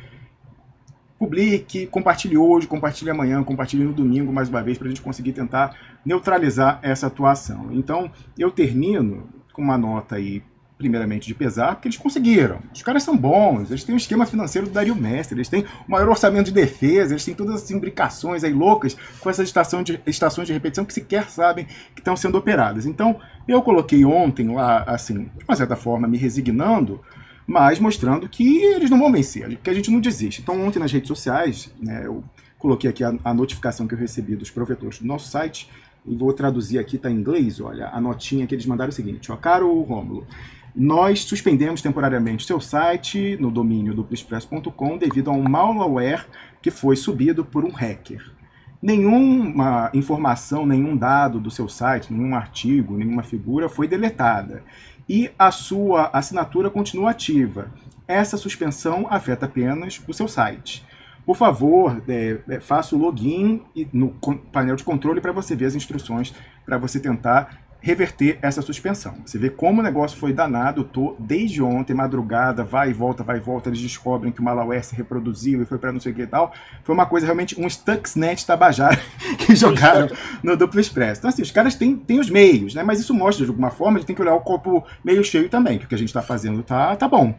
publique, 1.22 1.86
compartilhe 1.86 2.36
hoje, 2.36 2.66
compartilhe 2.66 3.08
amanhã, 3.08 3.44
compartilhe 3.44 3.84
no 3.84 3.92
domingo 3.92 4.32
mais 4.32 4.48
uma 4.48 4.60
vez 4.60 4.76
para 4.76 4.88
a 4.88 4.90
gente 4.90 5.00
conseguir 5.00 5.32
tentar 5.32 5.76
neutralizar 6.04 6.80
essa 6.82 7.06
atuação. 7.06 7.68
Então 7.70 8.10
eu 8.36 8.50
termino 8.50 9.28
com 9.52 9.62
uma 9.62 9.78
nota 9.78 10.16
aí 10.16 10.42
primeiramente 10.76 11.28
de 11.28 11.34
pesar, 11.34 11.76
porque 11.76 11.86
eles 11.86 11.96
conseguiram. 11.96 12.58
Os 12.74 12.82
caras 12.82 13.04
são 13.04 13.16
bons, 13.16 13.70
eles 13.70 13.84
têm 13.84 13.94
um 13.94 13.98
esquema 13.98 14.26
financeiro 14.26 14.66
do 14.66 14.72
Dario 14.72 14.96
Mestre, 14.96 15.36
eles 15.36 15.48
têm 15.48 15.64
o 15.86 15.90
maior 15.92 16.08
orçamento 16.08 16.46
de 16.46 16.52
defesa, 16.52 17.12
eles 17.12 17.24
têm 17.24 17.34
todas 17.34 17.54
essas 17.54 17.70
imbricações 17.70 18.42
aí 18.42 18.52
loucas 18.52 18.96
com 19.20 19.30
essas 19.30 19.46
estações 19.46 19.84
de, 19.84 20.00
estações 20.08 20.48
de 20.48 20.52
repetição 20.52 20.84
que 20.84 20.92
sequer 20.92 21.30
sabem 21.30 21.66
que 21.94 22.00
estão 22.00 22.16
sendo 22.16 22.36
operadas. 22.36 22.84
Então, 22.84 23.20
eu 23.46 23.62
coloquei 23.62 24.04
ontem 24.04 24.52
lá, 24.52 24.82
assim, 24.88 25.30
de 25.38 25.44
uma 25.48 25.54
certa 25.54 25.76
forma, 25.76 26.08
me 26.08 26.18
resignando, 26.18 27.00
mas 27.46 27.78
mostrando 27.78 28.28
que 28.28 28.58
eles 28.58 28.90
não 28.90 28.98
vão 28.98 29.12
vencer, 29.12 29.58
que 29.62 29.70
a 29.70 29.74
gente 29.74 29.90
não 29.90 30.00
desiste. 30.00 30.40
Então, 30.40 30.60
ontem 30.64 30.78
nas 30.78 30.92
redes 30.92 31.08
sociais, 31.08 31.72
né, 31.80 32.02
eu 32.04 32.22
coloquei 32.58 32.88
aqui 32.88 33.02
a, 33.02 33.14
a 33.24 33.34
notificação 33.34 33.86
que 33.86 33.94
eu 33.94 33.98
recebi 33.98 34.36
dos 34.36 34.50
provedores 34.50 34.98
do 34.98 35.06
nosso 35.06 35.28
site, 35.28 35.68
e 36.06 36.14
vou 36.14 36.32
traduzir 36.32 36.78
aqui, 36.78 36.96
está 36.96 37.10
em 37.10 37.14
inglês, 37.14 37.60
olha, 37.60 37.88
a 37.88 38.00
notinha 38.00 38.46
que 38.46 38.54
eles 38.54 38.66
mandaram 38.66 38.88
é 38.88 38.92
o 38.92 38.94
seguinte, 38.94 39.30
ó, 39.30 39.36
caro 39.36 39.80
Rômulo, 39.82 40.26
nós 40.74 41.20
suspendemos 41.20 41.82
temporariamente 41.82 42.46
seu 42.46 42.58
site 42.58 43.36
no 43.38 43.50
domínio 43.50 43.94
duplexpress.com 43.94 44.96
devido 44.96 45.30
a 45.30 45.32
um 45.32 45.42
malware 45.42 46.26
que 46.62 46.70
foi 46.70 46.96
subido 46.96 47.44
por 47.44 47.64
um 47.64 47.70
hacker. 47.70 48.32
Nenhuma 48.80 49.90
informação, 49.94 50.66
nenhum 50.66 50.96
dado 50.96 51.38
do 51.38 51.50
seu 51.50 51.68
site, 51.68 52.12
nenhum 52.12 52.34
artigo, 52.34 52.96
nenhuma 52.96 53.22
figura 53.22 53.68
foi 53.68 53.86
deletada. 53.86 54.64
E 55.08 55.30
a 55.38 55.50
sua 55.50 56.10
assinatura 56.12 56.70
continua 56.70 57.10
ativa. 57.10 57.72
Essa 58.06 58.36
suspensão 58.36 59.06
afeta 59.10 59.46
apenas 59.46 60.00
o 60.06 60.12
seu 60.12 60.28
site. 60.28 60.84
Por 61.24 61.36
favor, 61.36 62.02
é, 62.08 62.38
é, 62.48 62.60
faça 62.60 62.96
o 62.96 62.98
login 62.98 63.62
no 63.92 64.10
painel 64.52 64.76
de 64.76 64.84
controle 64.84 65.20
para 65.20 65.32
você 65.32 65.54
ver 65.54 65.66
as 65.66 65.74
instruções 65.74 66.34
para 66.64 66.78
você 66.78 66.98
tentar 66.98 67.60
reverter 67.82 68.38
essa 68.40 68.62
suspensão. 68.62 69.16
Você 69.26 69.36
vê 69.36 69.50
como 69.50 69.80
o 69.80 69.82
negócio 69.82 70.16
foi 70.16 70.32
danado, 70.32 70.84
tô 70.84 71.16
desde 71.18 71.60
ontem, 71.60 71.92
madrugada, 71.92 72.62
vai 72.62 72.90
e 72.90 72.92
volta, 72.92 73.24
vai 73.24 73.38
e 73.38 73.40
volta, 73.40 73.68
eles 73.68 73.80
descobrem 73.80 74.32
que 74.32 74.40
o 74.40 74.44
malware 74.44 74.84
se 74.84 74.94
reproduziu 74.94 75.60
e 75.60 75.66
foi 75.66 75.78
para 75.78 75.92
não 75.92 75.98
sei 75.98 76.12
o 76.12 76.14
que 76.14 76.22
e 76.22 76.26
tal. 76.26 76.54
Foi 76.84 76.94
uma 76.94 77.04
coisa 77.04 77.26
realmente, 77.26 77.60
um 77.60 77.68
Stuxnet 77.68 78.46
Tabajara 78.46 79.00
que 79.36 79.56
jogaram 79.56 80.08
no 80.42 80.56
Duplo 80.56 80.80
Expresso. 80.80 81.18
Então 81.18 81.28
assim, 81.28 81.42
os 81.42 81.50
caras 81.50 81.74
têm, 81.74 81.96
têm 81.96 82.20
os 82.20 82.30
meios, 82.30 82.74
né? 82.74 82.84
Mas 82.84 83.00
isso 83.00 83.12
mostra 83.12 83.44
de 83.44 83.50
alguma 83.50 83.70
forma, 83.70 83.98
ele 83.98 84.06
tem 84.06 84.14
que 84.14 84.22
olhar 84.22 84.34
o 84.34 84.40
copo 84.40 84.84
meio 85.04 85.24
cheio 85.24 85.48
também, 85.48 85.78
que 85.78 85.84
o 85.84 85.88
que 85.88 85.94
a 85.94 85.98
gente 85.98 86.08
está 86.08 86.22
fazendo 86.22 86.62
tá, 86.62 86.94
tá 86.94 87.08
bom. 87.08 87.34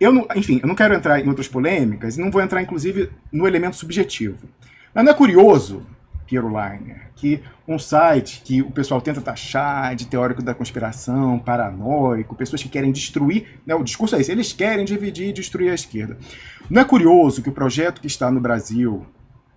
Eu 0.00 0.12
não, 0.12 0.26
enfim, 0.34 0.58
eu 0.60 0.66
não 0.66 0.74
quero 0.74 0.92
entrar 0.92 1.20
em 1.20 1.28
outras 1.28 1.46
polêmicas 1.46 2.16
não 2.16 2.30
vou 2.30 2.42
entrar, 2.42 2.60
inclusive, 2.60 3.10
no 3.30 3.46
elemento 3.46 3.76
subjetivo. 3.76 4.48
Mas 4.92 5.04
não 5.04 5.12
é 5.12 5.14
curioso 5.14 5.86
Piero 6.34 6.48
Liner, 6.48 7.10
que 7.14 7.40
um 7.66 7.78
site 7.78 8.42
que 8.44 8.60
o 8.60 8.70
pessoal 8.72 9.00
tenta 9.00 9.20
taxar 9.20 9.94
de 9.94 10.06
teórico 10.06 10.42
da 10.42 10.52
conspiração, 10.52 11.38
paranoico, 11.38 12.34
pessoas 12.34 12.60
que 12.60 12.68
querem 12.68 12.90
destruir, 12.90 13.60
né, 13.64 13.72
o 13.72 13.84
discurso 13.84 14.16
é 14.16 14.20
esse, 14.20 14.32
eles 14.32 14.52
querem 14.52 14.84
dividir 14.84 15.28
e 15.28 15.32
destruir 15.32 15.70
a 15.70 15.74
esquerda. 15.74 16.18
Não 16.68 16.82
é 16.82 16.84
curioso 16.84 17.40
que 17.40 17.48
o 17.48 17.52
projeto 17.52 18.00
que 18.00 18.08
está 18.08 18.32
no 18.32 18.40
Brasil, 18.40 19.06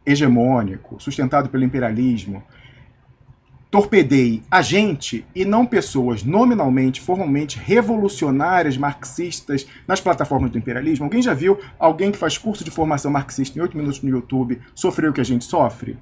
hegemônico, 0.05 1.01
sustentado 1.01 1.49
pelo 1.49 1.63
imperialismo, 1.63 2.43
torpedeie 3.71 4.43
a 4.51 4.61
gente 4.61 5.25
e 5.33 5.43
não 5.43 5.65
pessoas 5.65 6.23
nominalmente, 6.23 7.01
formalmente 7.01 7.57
revolucionárias, 7.57 8.77
marxistas 8.77 9.67
nas 9.87 9.99
plataformas 9.99 10.51
do 10.51 10.59
imperialismo? 10.59 11.05
Alguém 11.05 11.23
já 11.23 11.33
viu 11.33 11.59
alguém 11.79 12.11
que 12.11 12.17
faz 12.19 12.37
curso 12.37 12.63
de 12.63 12.69
formação 12.69 13.11
marxista 13.11 13.57
em 13.57 13.61
8 13.63 13.75
minutos 13.75 14.01
no 14.03 14.09
YouTube 14.09 14.61
sofrer 14.75 15.09
o 15.09 15.13
que 15.13 15.21
a 15.21 15.25
gente 15.25 15.43
sofre? 15.43 15.97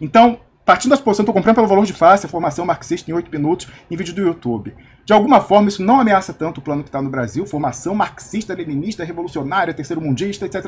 Então, 0.00 0.40
partindo 0.64 0.90
da 0.90 0.96
suposição, 0.96 1.22
estou 1.22 1.34
comprando 1.34 1.56
pelo 1.56 1.66
valor 1.66 1.86
de 1.86 1.92
face 1.92 2.26
a 2.26 2.28
formação 2.28 2.66
marxista 2.66 3.10
em 3.10 3.14
8 3.14 3.30
minutos 3.30 3.68
em 3.90 3.96
vídeo 3.96 4.14
do 4.14 4.22
YouTube. 4.22 4.74
De 5.04 5.12
alguma 5.12 5.40
forma, 5.40 5.68
isso 5.68 5.82
não 5.82 5.98
ameaça 5.98 6.34
tanto 6.34 6.58
o 6.58 6.62
plano 6.62 6.82
que 6.82 6.88
está 6.88 7.00
no 7.00 7.08
Brasil, 7.08 7.46
formação 7.46 7.94
marxista, 7.94 8.54
leninista, 8.54 9.04
revolucionária, 9.04 9.72
terceiro 9.72 10.02
mundista, 10.02 10.44
etc. 10.44 10.64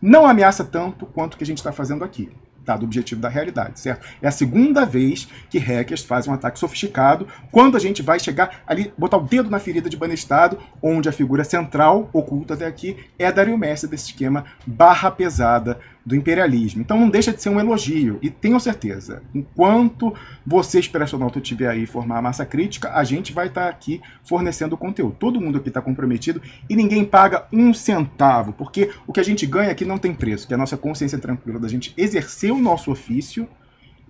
Não 0.00 0.26
ameaça 0.26 0.64
tanto 0.64 1.06
quanto 1.06 1.34
o 1.34 1.36
que 1.38 1.44
a 1.44 1.46
gente 1.46 1.58
está 1.58 1.72
fazendo 1.72 2.04
aqui 2.04 2.30
dado 2.68 2.82
o 2.82 2.84
objetivo 2.84 3.20
da 3.20 3.30
realidade, 3.30 3.80
certo? 3.80 4.06
É 4.20 4.28
a 4.28 4.30
segunda 4.30 4.84
vez 4.84 5.26
que 5.48 5.58
hackers 5.58 6.04
fazem 6.04 6.30
um 6.30 6.34
ataque 6.34 6.58
sofisticado 6.58 7.26
quando 7.50 7.76
a 7.76 7.80
gente 7.80 8.02
vai 8.02 8.20
chegar 8.20 8.62
ali, 8.66 8.92
botar 8.96 9.16
o 9.16 9.22
dedo 9.22 9.48
na 9.48 9.58
ferida 9.58 9.88
de 9.88 9.96
Banestado, 9.96 10.58
onde 10.82 11.08
a 11.08 11.12
figura 11.12 11.44
central, 11.44 12.10
oculta 12.12 12.52
até 12.52 12.66
aqui, 12.66 12.96
é 13.18 13.32
Dario 13.32 13.56
Messi 13.56 13.88
desse 13.88 14.10
esquema 14.10 14.44
barra 14.66 15.10
pesada 15.10 15.80
do 16.08 16.16
imperialismo. 16.16 16.80
Então 16.80 16.98
não 16.98 17.10
deixa 17.10 17.32
de 17.32 17.42
ser 17.42 17.50
um 17.50 17.60
elogio. 17.60 18.18
E 18.22 18.30
tenho 18.30 18.58
certeza, 18.58 19.22
enquanto 19.34 20.14
você, 20.44 20.78
Esperançonauta, 20.78 21.38
estiver 21.38 21.68
aí 21.68 21.84
formar 21.84 22.18
a 22.18 22.22
massa 22.22 22.46
crítica, 22.46 22.92
a 22.94 23.04
gente 23.04 23.32
vai 23.32 23.48
estar 23.48 23.64
tá 23.64 23.68
aqui 23.68 24.00
fornecendo 24.24 24.76
conteúdo. 24.76 25.16
Todo 25.18 25.40
mundo 25.40 25.58
aqui 25.58 25.68
está 25.68 25.82
comprometido 25.82 26.40
e 26.68 26.74
ninguém 26.74 27.04
paga 27.04 27.46
um 27.52 27.74
centavo, 27.74 28.54
porque 28.54 28.90
o 29.06 29.12
que 29.12 29.20
a 29.20 29.22
gente 29.22 29.44
ganha 29.44 29.70
aqui 29.70 29.84
não 29.84 29.98
tem 29.98 30.14
preço, 30.14 30.46
que 30.46 30.54
é 30.54 30.56
a 30.56 30.58
nossa 30.58 30.78
consciência 30.78 31.18
tranquila 31.18 31.60
da 31.60 31.68
gente 31.68 31.92
exercer 31.94 32.50
o 32.52 32.58
nosso 32.58 32.90
ofício 32.90 33.46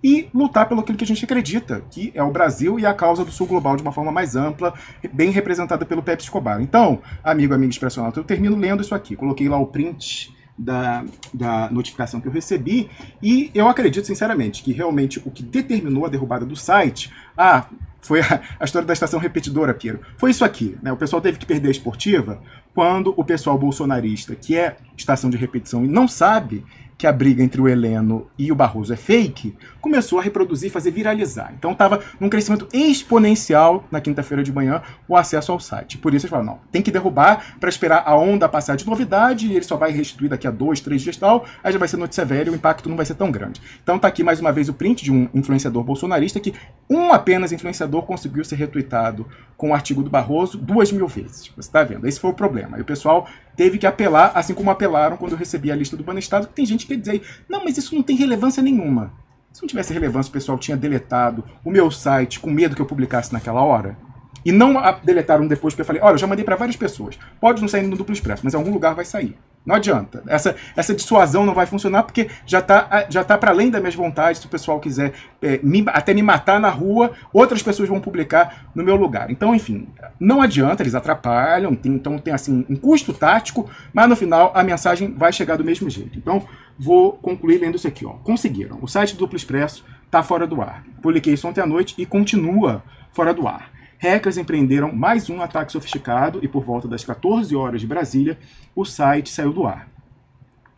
e 0.01 0.29
lutar 0.33 0.69
pelo 0.69 0.81
que 0.81 1.03
a 1.03 1.07
gente 1.07 1.25
acredita, 1.25 1.83
que 1.91 2.13
é 2.15 2.23
o 2.23 2.31
Brasil 2.31 2.79
e 2.79 2.85
a 2.85 2.93
causa 2.93 3.25
do 3.25 3.31
Sul 3.31 3.45
Global 3.45 3.75
de 3.75 3.81
uma 3.81 3.91
forma 3.91 4.13
mais 4.13 4.37
ampla, 4.37 4.73
bem 5.11 5.31
representada 5.31 5.85
pelo 5.85 6.01
Pepe 6.01 6.23
Escobar. 6.23 6.61
Então, 6.61 7.01
amigo, 7.21 7.53
amigo 7.53 7.69
expressional, 7.69 8.13
eu 8.15 8.23
termino 8.23 8.55
lendo 8.55 8.81
isso 8.81 8.95
aqui. 8.95 9.17
Coloquei 9.17 9.49
lá 9.49 9.57
o 9.57 9.67
print 9.67 10.33
da, 10.59 11.05
da 11.33 11.69
notificação 11.71 12.19
que 12.19 12.27
eu 12.27 12.31
recebi, 12.31 12.89
e 13.23 13.49
eu 13.53 13.67
acredito 13.67 14.05
sinceramente 14.05 14.61
que 14.61 14.73
realmente 14.73 15.19
o 15.25 15.31
que 15.31 15.41
determinou 15.41 16.05
a 16.05 16.09
derrubada 16.09 16.45
do 16.45 16.55
site, 16.55 17.11
ah, 17.37 17.65
foi 18.01 18.21
a, 18.21 18.41
a 18.59 18.65
história 18.65 18.85
da 18.85 18.93
estação 18.93 19.19
repetidora, 19.19 19.73
Piero. 19.73 20.01
Foi 20.17 20.31
isso 20.31 20.43
aqui, 20.43 20.77
né? 20.81 20.91
O 20.91 20.97
pessoal 20.97 21.21
teve 21.21 21.37
que 21.37 21.45
perder 21.45 21.69
a 21.69 21.71
esportiva 21.71 22.41
quando 22.73 23.13
o 23.17 23.23
pessoal 23.23 23.57
bolsonarista, 23.57 24.35
que 24.35 24.55
é 24.55 24.77
estação 24.95 25.29
de 25.29 25.37
repetição 25.37 25.83
e 25.83 25.87
não 25.87 26.07
sabe, 26.07 26.63
que 26.99 27.07
a 27.07 27.13
briga 27.13 27.41
entre 27.41 27.61
o 27.61 27.67
Heleno 27.69 28.29
e 28.37 28.51
o 28.51 28.55
Barroso 28.55 28.91
é 28.91 28.97
fake, 28.97 29.55
começou 29.79 30.19
a 30.19 30.21
reproduzir, 30.21 30.69
fazer 30.69 30.91
viralizar. 30.91 31.53
Então 31.57 31.71
estava 31.71 32.01
num 32.19 32.27
crescimento 32.27 32.67
exponencial 32.73 33.85
na 33.89 34.01
quinta-feira 34.01 34.43
de 34.43 34.51
manhã 34.51 34.81
o 35.07 35.15
acesso 35.15 35.53
ao 35.53 35.61
site. 35.61 35.97
Por 35.97 36.13
isso 36.13 36.25
eles 36.25 36.29
falaram, 36.29 36.55
não, 36.55 36.59
tem 36.69 36.81
que 36.81 36.91
derrubar 36.91 37.55
para 37.57 37.69
esperar 37.69 38.03
a 38.05 38.17
onda 38.17 38.49
passar 38.49 38.75
de 38.75 38.85
novidade 38.85 39.47
e 39.47 39.55
ele 39.55 39.63
só 39.63 39.77
vai 39.77 39.91
restituir 39.91 40.29
daqui 40.29 40.45
a 40.45 40.51
dois, 40.51 40.81
três 40.81 41.01
dias 41.01 41.15
tal, 41.15 41.45
aí 41.63 41.71
já 41.71 41.79
vai 41.79 41.87
ser 41.87 41.95
notícia 41.95 42.25
velha 42.25 42.49
e 42.49 42.51
o 42.51 42.55
impacto 42.55 42.89
não 42.89 42.97
vai 42.97 43.05
ser 43.05 43.15
tão 43.15 43.31
grande. 43.31 43.61
Então 43.81 43.97
tá 43.97 44.09
aqui 44.09 44.21
mais 44.21 44.41
uma 44.41 44.51
vez 44.51 44.67
o 44.67 44.73
print 44.73 45.01
de 45.01 45.11
um 45.13 45.29
influenciador 45.33 45.81
bolsonarista 45.85 46.37
que 46.41 46.53
um 46.89 47.13
apenas 47.13 47.53
influenciador 47.53 48.01
conseguiu 48.01 48.43
ser 48.43 48.57
retweetado 48.57 49.25
com 49.55 49.69
o 49.69 49.73
artigo 49.73 50.03
do 50.03 50.09
Barroso 50.09 50.57
duas 50.57 50.91
mil 50.91 51.07
vezes. 51.07 51.47
Você 51.55 51.69
está 51.69 51.81
vendo? 51.81 52.05
Esse 52.05 52.19
foi 52.19 52.31
o 52.31 52.33
problema. 52.33 52.77
E 52.77 52.81
o 52.81 52.85
pessoal 52.85 53.25
teve 53.59 53.77
que 53.77 53.85
apelar, 53.85 54.31
assim 54.35 54.53
como 54.53 54.71
apelaram 54.71 55.17
quando 55.17 55.33
eu 55.33 55.37
recebi 55.37 55.69
a 55.69 55.75
lista 55.75 55.97
do 55.97 56.03
Banestado, 56.03 56.47
que 56.47 56.53
tem 56.53 56.65
gente 56.65 56.87
que 56.87 56.95
diz 56.95 57.09
aí, 57.09 57.21
não, 57.49 57.61
mas 57.61 57.77
isso 57.77 57.93
não 57.93 58.01
tem 58.01 58.15
relevância 58.15 58.63
nenhuma. 58.63 59.11
Se 59.51 59.61
não 59.61 59.67
tivesse 59.67 59.91
relevância, 59.91 60.29
o 60.29 60.31
pessoal 60.31 60.57
tinha 60.57 60.77
deletado 60.77 61.43
o 61.65 61.69
meu 61.69 61.91
site 61.91 62.39
com 62.39 62.49
medo 62.49 62.73
que 62.73 62.81
eu 62.81 62.85
publicasse 62.85 63.33
naquela 63.33 63.61
hora. 63.61 63.97
E 64.45 64.51
não 64.53 64.75
deletaram 65.03 65.45
depois, 65.45 65.73
porque 65.73 65.81
eu 65.81 65.85
falei, 65.85 66.01
olha, 66.01 66.13
eu 66.13 66.17
já 66.17 66.25
mandei 66.25 66.45
para 66.45 66.55
várias 66.55 66.77
pessoas. 66.77 67.19
Pode 67.41 67.59
não 67.59 67.67
sair 67.67 67.81
no 67.81 67.97
duplo 67.97 68.13
expresso, 68.13 68.43
mas 68.45 68.53
em 68.53 68.57
algum 68.57 68.71
lugar 68.71 68.95
vai 68.95 69.03
sair. 69.03 69.37
Não 69.69 69.75
adianta. 69.75 70.23
Essa, 70.25 70.55
essa 70.75 70.95
dissuasão 70.95 71.45
não 71.45 71.53
vai 71.53 71.67
funcionar 71.67 72.01
porque 72.01 72.27
já 72.43 72.57
está 72.57 73.05
já 73.07 73.23
tá 73.23 73.37
para 73.37 73.51
além 73.51 73.69
das 73.69 73.79
minhas 73.79 73.93
vontades. 73.93 74.41
Se 74.41 74.47
o 74.47 74.49
pessoal 74.49 74.79
quiser 74.79 75.13
é, 75.43 75.59
me, 75.61 75.85
até 75.89 76.11
me 76.11 76.23
matar 76.23 76.59
na 76.59 76.71
rua, 76.71 77.11
outras 77.31 77.61
pessoas 77.61 77.87
vão 77.87 77.99
publicar 77.99 78.65
no 78.73 78.83
meu 78.83 78.95
lugar. 78.95 79.29
Então, 79.29 79.53
enfim, 79.53 79.87
não 80.19 80.41
adianta, 80.41 80.81
eles 80.81 80.95
atrapalham, 80.95 81.75
tem, 81.75 81.91
então 81.91 82.17
tem 82.17 82.33
assim 82.33 82.65
um 82.67 82.75
custo 82.75 83.13
tático, 83.13 83.69
mas 83.93 84.09
no 84.09 84.15
final 84.15 84.51
a 84.55 84.63
mensagem 84.63 85.13
vai 85.13 85.31
chegar 85.31 85.55
do 85.55 85.63
mesmo 85.63 85.87
jeito. 85.87 86.17
Então, 86.17 86.47
vou 86.75 87.13
concluir 87.13 87.59
lendo 87.59 87.75
isso 87.75 87.87
aqui. 87.87 88.07
Ó. 88.07 88.13
Conseguiram. 88.23 88.79
O 88.81 88.87
site 88.87 89.13
do 89.13 89.19
Duplo 89.19 89.37
Expresso 89.37 89.85
está 90.03 90.23
fora 90.23 90.47
do 90.47 90.63
ar. 90.63 90.83
Publiquei 90.99 91.35
isso 91.35 91.47
ontem 91.47 91.61
à 91.61 91.67
noite 91.67 91.93
e 91.95 92.07
continua 92.07 92.81
fora 93.11 93.35
do 93.35 93.47
ar 93.47 93.69
hackers 93.99 94.37
empreenderam 94.37 94.95
mais 94.95 95.29
um 95.29 95.41
ataque 95.41 95.73
sofisticado 95.73 96.39
e 96.41 96.47
por 96.47 96.63
volta 96.63 96.87
das 96.87 97.03
14 97.03 97.53
horas 97.53 97.81
de 97.81 97.87
Brasília, 97.87 98.39
o 98.73 98.85
site 98.85 99.29
saiu 99.29 99.51
do 99.51 99.67
ar. 99.67 99.89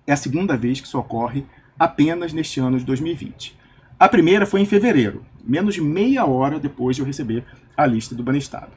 É 0.08 0.11
a 0.11 0.17
segunda 0.17 0.58
vez 0.58 0.82
que 0.82 0.88
isso 0.88 0.98
ocorre 0.98 1.45
apenas 1.77 2.33
neste 2.33 2.59
ano 2.59 2.80
de 2.80 2.83
2020. 2.83 3.56
A 4.00 4.09
primeira 4.09 4.48
foi 4.48 4.61
em 4.61 4.66
fevereiro, 4.66 5.24
menos 5.43 5.75
de 5.75 5.82
meia 5.82 6.25
hora 6.25 6.59
depois 6.59 6.95
de 6.95 7.03
eu 7.03 7.06
receber 7.06 7.45
a 7.77 7.85
lista 7.85 8.16
do 8.16 8.24
Banestado. 8.24 8.72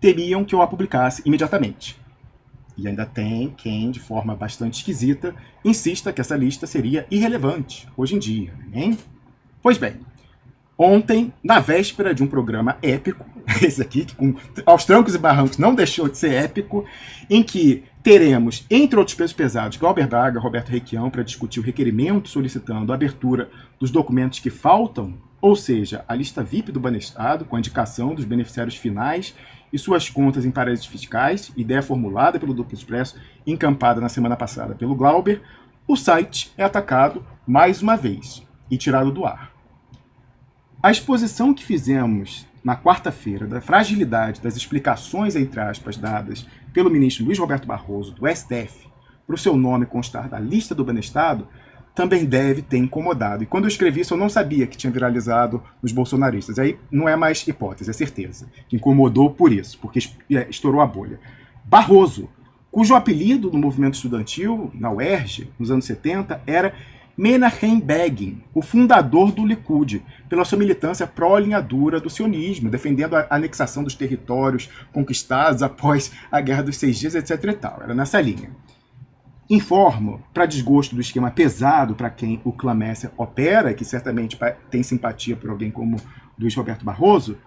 Temiam 0.00 0.44
que 0.44 0.56
eu 0.56 0.60
a 0.60 0.66
publicasse 0.66 1.22
imediatamente. 1.24 1.96
E 2.76 2.88
ainda 2.88 3.06
tem 3.06 3.50
quem, 3.56 3.92
de 3.92 4.00
forma 4.00 4.34
bastante 4.34 4.78
esquisita, 4.78 5.32
insista 5.64 6.12
que 6.12 6.20
essa 6.20 6.36
lista 6.36 6.66
seria 6.66 7.06
irrelevante 7.08 7.88
hoje 7.96 8.16
em 8.16 8.18
dia, 8.18 8.52
hein? 8.72 8.98
Pois 9.62 9.78
bem, 9.78 9.94
ontem, 10.78 11.32
na 11.42 11.60
véspera 11.60 12.14
de 12.14 12.22
um 12.22 12.26
programa 12.26 12.76
épico, 12.82 13.24
esse 13.62 13.80
aqui, 13.80 14.04
que 14.04 14.14
com, 14.14 14.34
aos 14.66 14.84
trancos 14.84 15.14
e 15.14 15.18
barrancos 15.18 15.58
não 15.58 15.74
deixou 15.74 16.08
de 16.08 16.18
ser 16.18 16.32
épico, 16.32 16.84
em 17.28 17.42
que 17.42 17.84
teremos, 18.02 18.66
entre 18.70 18.98
outros 18.98 19.16
pesos 19.16 19.32
pesados, 19.32 19.78
Glauber 19.78 20.06
Braga, 20.06 20.38
Roberto 20.38 20.68
Requião, 20.68 21.10
para 21.10 21.22
discutir 21.22 21.60
o 21.60 21.62
requerimento 21.62 22.28
solicitando 22.28 22.92
a 22.92 22.94
abertura 22.94 23.48
dos 23.80 23.90
documentos 23.90 24.40
que 24.40 24.50
faltam, 24.50 25.14
ou 25.40 25.56
seja, 25.56 26.04
a 26.08 26.14
lista 26.14 26.42
VIP 26.42 26.70
do 26.70 26.80
Banestado, 26.80 27.44
com 27.44 27.56
a 27.56 27.58
indicação 27.58 28.14
dos 28.14 28.24
beneficiários 28.24 28.76
finais 28.76 29.34
e 29.72 29.78
suas 29.78 30.08
contas 30.08 30.44
em 30.44 30.50
paraísos 30.50 30.86
fiscais, 30.86 31.52
ideia 31.56 31.82
formulada 31.82 32.38
pelo 32.38 32.54
Duplo 32.54 32.74
Expresso, 32.74 33.18
encampada 33.46 34.00
na 34.00 34.08
semana 34.08 34.36
passada 34.36 34.74
pelo 34.74 34.94
Glauber, 34.94 35.42
o 35.86 35.96
site 35.96 36.52
é 36.56 36.64
atacado 36.64 37.24
mais 37.46 37.82
uma 37.82 37.96
vez 37.96 38.42
e 38.70 38.78
tirado 38.78 39.10
do 39.10 39.26
ar. 39.26 39.53
A 40.84 40.90
exposição 40.90 41.54
que 41.54 41.64
fizemos 41.64 42.46
na 42.62 42.76
quarta-feira 42.76 43.46
da 43.46 43.58
fragilidade 43.58 44.42
das 44.42 44.54
explicações, 44.54 45.34
entre 45.34 45.58
aspas, 45.58 45.96
dadas 45.96 46.46
pelo 46.74 46.90
ministro 46.90 47.24
Luiz 47.24 47.38
Roberto 47.38 47.66
Barroso, 47.66 48.12
do 48.12 48.28
STF, 48.28 48.86
para 49.26 49.34
o 49.34 49.38
seu 49.38 49.56
nome 49.56 49.86
constar 49.86 50.28
da 50.28 50.38
lista 50.38 50.74
do 50.74 50.84
Banestado, 50.84 51.48
também 51.94 52.26
deve 52.26 52.60
ter 52.60 52.76
incomodado. 52.76 53.42
E 53.42 53.46
quando 53.46 53.64
eu 53.64 53.68
escrevi 53.68 54.02
isso, 54.02 54.12
eu 54.12 54.18
não 54.18 54.28
sabia 54.28 54.66
que 54.66 54.76
tinha 54.76 54.92
viralizado 54.92 55.62
nos 55.82 55.90
bolsonaristas. 55.90 56.58
Aí 56.58 56.78
não 56.90 57.08
é 57.08 57.16
mais 57.16 57.48
hipótese, 57.48 57.88
é 57.88 57.94
certeza. 57.94 58.46
Que 58.68 58.76
incomodou 58.76 59.30
por 59.30 59.50
isso, 59.54 59.78
porque 59.78 60.00
é, 60.32 60.46
estourou 60.50 60.82
a 60.82 60.86
bolha. 60.86 61.18
Barroso, 61.64 62.28
cujo 62.70 62.94
apelido 62.94 63.50
no 63.50 63.58
movimento 63.58 63.94
estudantil, 63.94 64.70
na 64.74 64.90
UERJ, 64.90 65.50
nos 65.58 65.70
anos 65.70 65.86
70, 65.86 66.42
era 66.46 66.74
Menachem 67.16 67.78
Begin, 67.78 68.42
o 68.52 68.60
fundador 68.60 69.30
do 69.30 69.46
Likud, 69.46 70.02
pela 70.28 70.44
sua 70.44 70.58
militância 70.58 71.06
pró-alinhadura 71.06 72.00
do 72.00 72.10
sionismo, 72.10 72.68
defendendo 72.68 73.14
a 73.14 73.26
anexação 73.30 73.84
dos 73.84 73.94
territórios 73.94 74.68
conquistados 74.92 75.62
após 75.62 76.12
a 76.30 76.40
Guerra 76.40 76.64
dos 76.64 76.76
Seis 76.76 76.98
Dias, 76.98 77.14
etc. 77.14 77.44
E 77.44 77.52
tal. 77.52 77.80
Era 77.82 77.94
nessa 77.94 78.20
linha. 78.20 78.50
Informo, 79.48 80.22
para 80.32 80.46
desgosto 80.46 80.94
do 80.94 81.00
esquema 81.00 81.30
pesado 81.30 81.94
para 81.94 82.10
quem 82.10 82.40
o 82.44 82.52
Clamércia 82.52 83.12
opera, 83.16 83.74
que 83.74 83.84
certamente 83.84 84.38
tem 84.70 84.82
simpatia 84.82 85.36
por 85.36 85.50
alguém 85.50 85.70
como 85.70 85.98
Luiz 86.38 86.54
Roberto 86.54 86.84
Barroso, 86.84 87.38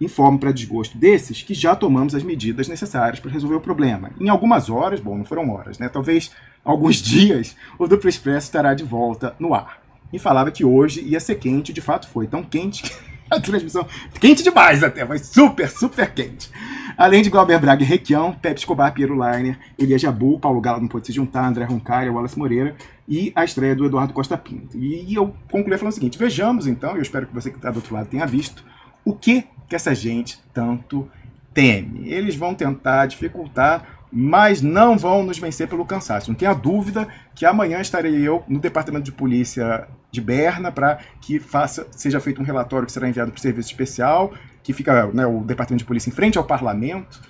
informo 0.00 0.38
para 0.38 0.52
desgosto 0.52 0.96
desses 0.96 1.42
que 1.42 1.54
já 1.54 1.74
tomamos 1.74 2.14
as 2.14 2.22
medidas 2.22 2.68
necessárias 2.68 3.20
para 3.20 3.30
resolver 3.30 3.56
o 3.56 3.60
problema. 3.60 4.10
Em 4.18 4.28
algumas 4.28 4.70
horas, 4.70 5.00
bom, 5.00 5.16
não 5.18 5.24
foram 5.24 5.50
horas, 5.50 5.78
né? 5.78 5.88
Talvez 5.88 6.32
alguns 6.68 6.96
dias, 6.96 7.56
o 7.78 7.86
Duplo 7.86 8.10
Expresso 8.10 8.46
estará 8.46 8.74
de 8.74 8.84
volta 8.84 9.34
no 9.38 9.54
ar. 9.54 9.80
E 10.12 10.18
falava 10.18 10.50
que 10.50 10.64
hoje 10.64 11.00
ia 11.00 11.18
ser 11.18 11.36
quente, 11.36 11.72
de 11.72 11.80
fato 11.80 12.06
foi 12.08 12.26
tão 12.26 12.42
quente 12.42 12.82
que 12.82 12.94
a 13.30 13.40
transmissão. 13.40 13.86
Quente 14.20 14.42
demais 14.42 14.82
até, 14.82 15.06
foi 15.06 15.18
super, 15.18 15.70
super 15.70 16.12
quente. 16.12 16.50
Além 16.96 17.22
de 17.22 17.30
Glauber 17.30 17.58
Braga 17.58 17.82
e 17.82 17.86
Requião, 17.86 18.32
Pepe 18.32 18.60
Escobar, 18.60 18.92
Piero 18.92 19.18
Leiner, 19.18 19.58
Elia 19.78 19.98
Jabu, 19.98 20.38
Paulo 20.38 20.60
Galo 20.60 20.80
não 20.80 20.88
pôde 20.88 21.06
se 21.06 21.12
juntar, 21.12 21.46
André 21.46 21.64
Roncalha, 21.64 22.12
Wallace 22.12 22.38
Moreira 22.38 22.76
e 23.06 23.32
a 23.34 23.44
estreia 23.44 23.74
do 23.74 23.86
Eduardo 23.86 24.12
Costa 24.12 24.36
Pinto. 24.36 24.76
E 24.76 25.14
eu 25.14 25.34
concluí 25.50 25.78
falando 25.78 25.92
o 25.92 25.94
seguinte: 25.94 26.18
vejamos 26.18 26.66
então, 26.66 26.96
eu 26.96 27.02
espero 27.02 27.26
que 27.26 27.34
você 27.34 27.50
que 27.50 27.56
está 27.56 27.70
do 27.70 27.76
outro 27.76 27.94
lado 27.94 28.08
tenha 28.08 28.26
visto, 28.26 28.64
o 29.04 29.14
que, 29.14 29.44
que 29.68 29.76
essa 29.76 29.94
gente 29.94 30.38
tanto 30.52 31.08
teme. 31.54 32.10
Eles 32.10 32.36
vão 32.36 32.54
tentar 32.54 33.06
dificultar 33.06 33.97
mas 34.10 34.62
não 34.62 34.96
vão 34.96 35.22
nos 35.22 35.38
vencer 35.38 35.68
pelo 35.68 35.84
cansaço. 35.84 36.30
Não 36.30 36.36
tenha 36.36 36.54
dúvida 36.54 37.06
que 37.34 37.44
amanhã 37.44 37.80
estarei 37.80 38.16
eu 38.26 38.42
no 38.48 38.58
Departamento 38.58 39.04
de 39.04 39.12
Polícia 39.12 39.86
de 40.10 40.20
Berna 40.20 40.72
para 40.72 40.98
que 41.20 41.38
faça, 41.38 41.86
seja 41.90 42.18
feito 42.18 42.40
um 42.40 42.44
relatório 42.44 42.86
que 42.86 42.92
será 42.92 43.08
enviado 43.08 43.30
para 43.30 43.38
o 43.38 43.42
Serviço 43.42 43.68
Especial 43.68 44.32
que 44.68 44.74
fica 44.74 45.06
né, 45.14 45.26
o 45.26 45.42
Departamento 45.42 45.78
de 45.78 45.86
Polícia 45.86 46.10
em 46.10 46.12
frente 46.12 46.36
ao 46.36 46.44
Parlamento, 46.44 47.22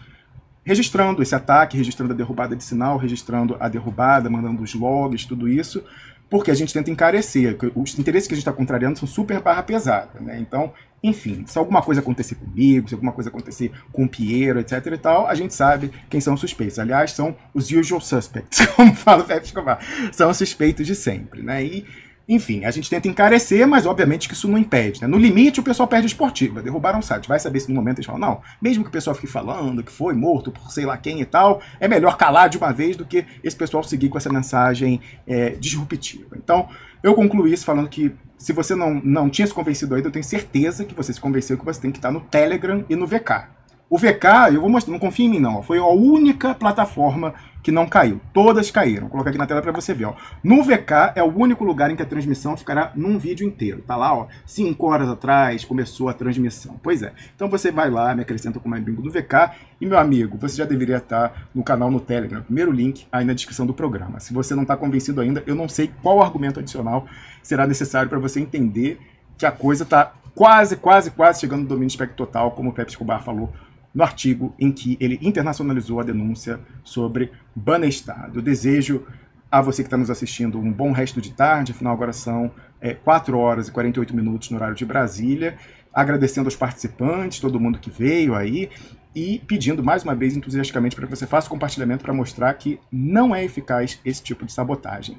registrando 0.65 1.23
esse 1.23 1.37
ataque, 1.37 1.77
registrando 1.77 2.13
a 2.13 2.17
derrubada 2.17 2.57
de 2.57 2.65
sinal, 2.65 2.97
registrando 2.97 3.57
a 3.61 3.69
derrubada, 3.69 4.29
mandando 4.29 4.61
os 4.61 4.75
logs, 4.75 5.25
tudo 5.25 5.49
isso, 5.49 5.85
porque 6.29 6.51
a 6.51 6.55
gente 6.55 6.75
tenta 6.75 6.91
encarecer. 6.91 7.57
Os 7.77 7.97
interesses 7.97 8.27
que 8.27 8.35
a 8.35 8.37
gente 8.37 8.43
está 8.43 8.53
contrariando 8.53 8.99
são 8.99 9.07
super 9.07 9.41
barra 9.41 9.63
pesada. 9.63 10.19
Né? 10.21 10.41
Então, 10.41 10.73
enfim, 11.03 11.45
se 11.47 11.57
alguma 11.59 11.81
coisa 11.81 12.01
acontecer 12.01 12.35
comigo, 12.35 12.89
se 12.89 12.95
alguma 12.95 13.13
coisa 13.13 13.31
acontecer 13.31 13.71
com 13.93 14.05
o 14.05 14.09
Piero, 14.09 14.59
etc 14.59 14.85
e 14.87 14.99
tal, 14.99 15.27
a 15.29 15.35
gente 15.35 15.55
sabe 15.55 15.93
quem 16.11 16.21
são 16.21 16.35
os 16.35 16.41
suspeitos. 16.41 16.79
Aliás, 16.79 17.13
são 17.13 17.37
os 17.55 17.71
usual 17.71 18.01
suspects, 18.01 18.67
como 18.75 18.95
fala 18.95 19.23
o 19.23 19.27
Pepe 19.27 19.47
Escobar. 19.47 19.79
São 20.13 20.31
os 20.31 20.37
suspeitos 20.37 20.87
de 20.87 20.95
sempre. 20.95 21.43
Né? 21.43 21.65
E 21.65 21.87
enfim, 22.29 22.67
a 22.67 22.71
gente 22.71 22.91
tenta 22.91 23.09
encarecer, 23.09 23.67
mas 23.67 23.87
obviamente 23.87 24.29
que 24.29 24.35
isso 24.35 24.47
não 24.47 24.59
impede. 24.59 25.01
Né? 25.01 25.07
No 25.07 25.17
limite, 25.17 25.61
o 25.61 25.63
pessoal 25.63 25.89
perde 25.89 26.05
a 26.05 26.09
esportiva. 26.09 26.61
Derrubaram 26.61 26.99
o 26.99 27.03
site. 27.03 27.27
Vai 27.27 27.39
saber 27.39 27.59
se 27.61 27.71
no 27.71 27.75
momento 27.75 27.99
eles 27.99 28.07
falam, 28.07 28.21
não, 28.21 28.41
mesmo 28.61 28.85
que 28.85 28.91
o 28.91 28.93
pessoal 28.93 29.15
fique 29.17 29.29
falando 29.29 29.83
que 29.83 29.91
foi 29.91 30.13
morto 30.13 30.51
por 30.51 30.71
sei 30.71 30.85
lá 30.85 30.99
quem 30.99 31.23
e 31.23 31.25
tal, 31.25 31.63
é 31.81 31.89
melhor 31.89 32.19
calar 32.19 32.51
de 32.51 32.59
uma 32.59 32.71
vez 32.71 32.97
do 32.97 33.07
que 33.07 33.25
esse 33.43 33.57
pessoal 33.57 33.83
seguir 33.83 34.11
com 34.11 34.19
essa 34.19 34.31
mensagem 34.31 35.01
é, 35.27 35.51
disruptiva. 35.51 36.37
Então, 36.37 36.69
eu 37.03 37.15
concluí 37.15 37.53
isso 37.53 37.65
falando 37.65 37.89
que 37.89 38.15
se 38.39 38.53
você 38.53 38.75
não, 38.75 38.95
não 39.05 39.29
tinha 39.29 39.47
se 39.47 39.53
convencido 39.53 39.95
ainda, 39.95 40.09
eu 40.09 40.13
tenho 40.13 40.25
certeza 40.25 40.85
que 40.85 40.95
você 40.95 41.13
se 41.13 41.21
convenceu 41.21 41.59
que 41.59 41.65
você 41.65 41.81
tem 41.81 41.91
que 41.91 41.99
estar 41.99 42.11
no 42.11 42.21
Telegram 42.21 42.85
e 42.89 42.95
no 42.95 43.07
VK. 43.07 43.49
O 43.91 43.99
VK, 43.99 44.55
eu 44.55 44.61
vou 44.61 44.71
mostrar, 44.71 44.93
não 44.93 44.99
confia 44.99 45.27
em 45.27 45.31
mim 45.31 45.41
não, 45.41 45.63
foi 45.63 45.79
a 45.79 45.87
única 45.87 46.55
plataforma 46.55 47.35
que 47.63 47.73
não 47.73 47.87
caiu. 47.87 48.21
Todas 48.33 48.71
caíram. 48.71 49.03
Vou 49.03 49.11
colocar 49.11 49.31
aqui 49.31 49.39
na 49.39 49.47
tela 49.47 49.61
para 49.61 49.73
você 49.73 49.93
ver. 49.93 50.07
Ó. 50.07 50.15
No 50.43 50.63
VK 50.63 51.13
é 51.15 51.23
o 51.23 51.27
único 51.27 51.65
lugar 51.65 51.91
em 51.91 51.97
que 51.97 52.03
a 52.03 52.07
transmissão 52.07 52.57
ficará 52.57 52.93
num 52.95 53.19
vídeo 53.19 53.47
inteiro. 53.47 53.83
Tá 53.87 53.97
lá, 53.97 54.15
ó, 54.15 54.27
5 54.47 54.87
horas 54.87 55.09
atrás 55.09 55.65
começou 55.65 56.09
a 56.09 56.13
transmissão. 56.13 56.79
Pois 56.83 57.03
é. 57.03 57.13
Então 57.35 57.49
você 57.49 57.71
vai 57.71 57.91
lá, 57.91 58.15
me 58.15 58.23
acrescenta 58.23 58.59
como 58.59 58.79
bingo 58.81 59.03
do 59.03 59.11
VK 59.11 59.51
e 59.81 59.87
meu 59.87 59.99
amigo, 59.99 60.37
você 60.39 60.57
já 60.57 60.65
deveria 60.65 60.97
estar 60.97 61.49
no 61.55 61.63
canal 61.63 61.91
no 61.91 62.01
Telegram. 62.01 62.43
Primeiro 62.43 62.73
link 62.73 63.07
aí 63.13 63.25
na 63.25 63.33
descrição 63.33 63.67
do 63.67 63.75
programa. 63.75 64.21
Se 64.21 64.33
você 64.33 64.55
não 64.55 64.63
está 64.63 64.77
convencido 64.77 65.21
ainda, 65.21 65.43
eu 65.47 65.55
não 65.55 65.69
sei 65.69 65.91
qual 66.03 66.23
argumento 66.23 66.61
adicional 66.61 67.07
será 67.43 67.67
necessário 67.67 68.09
para 68.09 68.19
você 68.19 68.41
entender 68.41 68.99
que 69.37 69.47
a 69.47 69.53
coisa 69.53 69.85
está 69.85 70.13
quase, 70.35 70.77
quase, 70.77 71.11
quase 71.11 71.41
chegando 71.41 71.63
no 71.63 71.69
domínio 71.69 71.89
espectro 71.89 72.17
total, 72.17 72.53
como 72.53 72.71
o 72.71 72.73
Pepe 72.73 72.91
Escobar 72.91 73.23
falou 73.23 73.53
no 73.95 74.03
artigo 74.03 74.55
em 74.59 74.71
que 74.71 74.97
ele 75.01 75.19
internacionalizou 75.23 75.99
a 76.01 76.05
denúncia 76.05 76.61
sobre 76.85 77.33
Banestado. 77.59 78.39
Eu 78.39 78.43
desejo 78.43 79.07
a 79.51 79.61
você 79.61 79.83
que 79.83 79.87
está 79.87 79.97
nos 79.97 80.11
assistindo 80.11 80.59
um 80.59 80.73
bom 80.73 80.93
resto 80.93 81.21
de 81.21 81.33
tarde, 81.33 81.73
afinal 81.73 81.93
agora 81.93 82.13
são 82.13 82.51
é, 82.81 82.95
4 82.95 83.37
horas 83.39 83.69
e 83.69 83.73
48 83.73 84.15
minutos 84.15 84.51
no 84.51 84.57
horário 84.57 84.75
de 84.75 84.85
Brasília, 84.85 85.57
agradecendo 85.93 86.47
aos 86.47 86.57
participantes, 86.57 87.41
todo 87.41 87.59
mundo 87.59 87.79
que 87.79 87.91
veio 87.91 88.35
aí, 88.35 88.71
e 89.15 89.41
pedindo 89.47 89.83
mais 89.83 90.05
uma 90.05 90.15
vez 90.15 90.37
entusiasticamente 90.37 90.95
para 90.95 91.07
que 91.07 91.17
você 91.17 91.27
faça 91.27 91.47
o 91.47 91.51
compartilhamento 91.51 92.05
para 92.05 92.13
mostrar 92.13 92.53
que 92.55 92.79
não 92.93 93.35
é 93.35 93.45
eficaz 93.45 93.99
esse 94.05 94.23
tipo 94.23 94.45
de 94.45 94.53
sabotagem. 94.53 95.19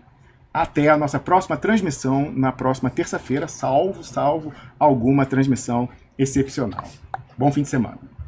Até 0.53 0.89
a 0.89 0.97
nossa 0.97 1.19
próxima 1.19 1.57
transmissão 1.57 2.31
na 2.31 2.51
próxima 2.51 2.89
terça-feira, 2.89 3.47
salvo, 3.47 4.03
salvo 4.03 4.53
alguma 4.79 5.25
transmissão 5.25 5.89
excepcional. 6.17 6.87
Bom 7.37 7.51
fim 7.51 7.63
de 7.63 7.69
semana. 7.69 8.18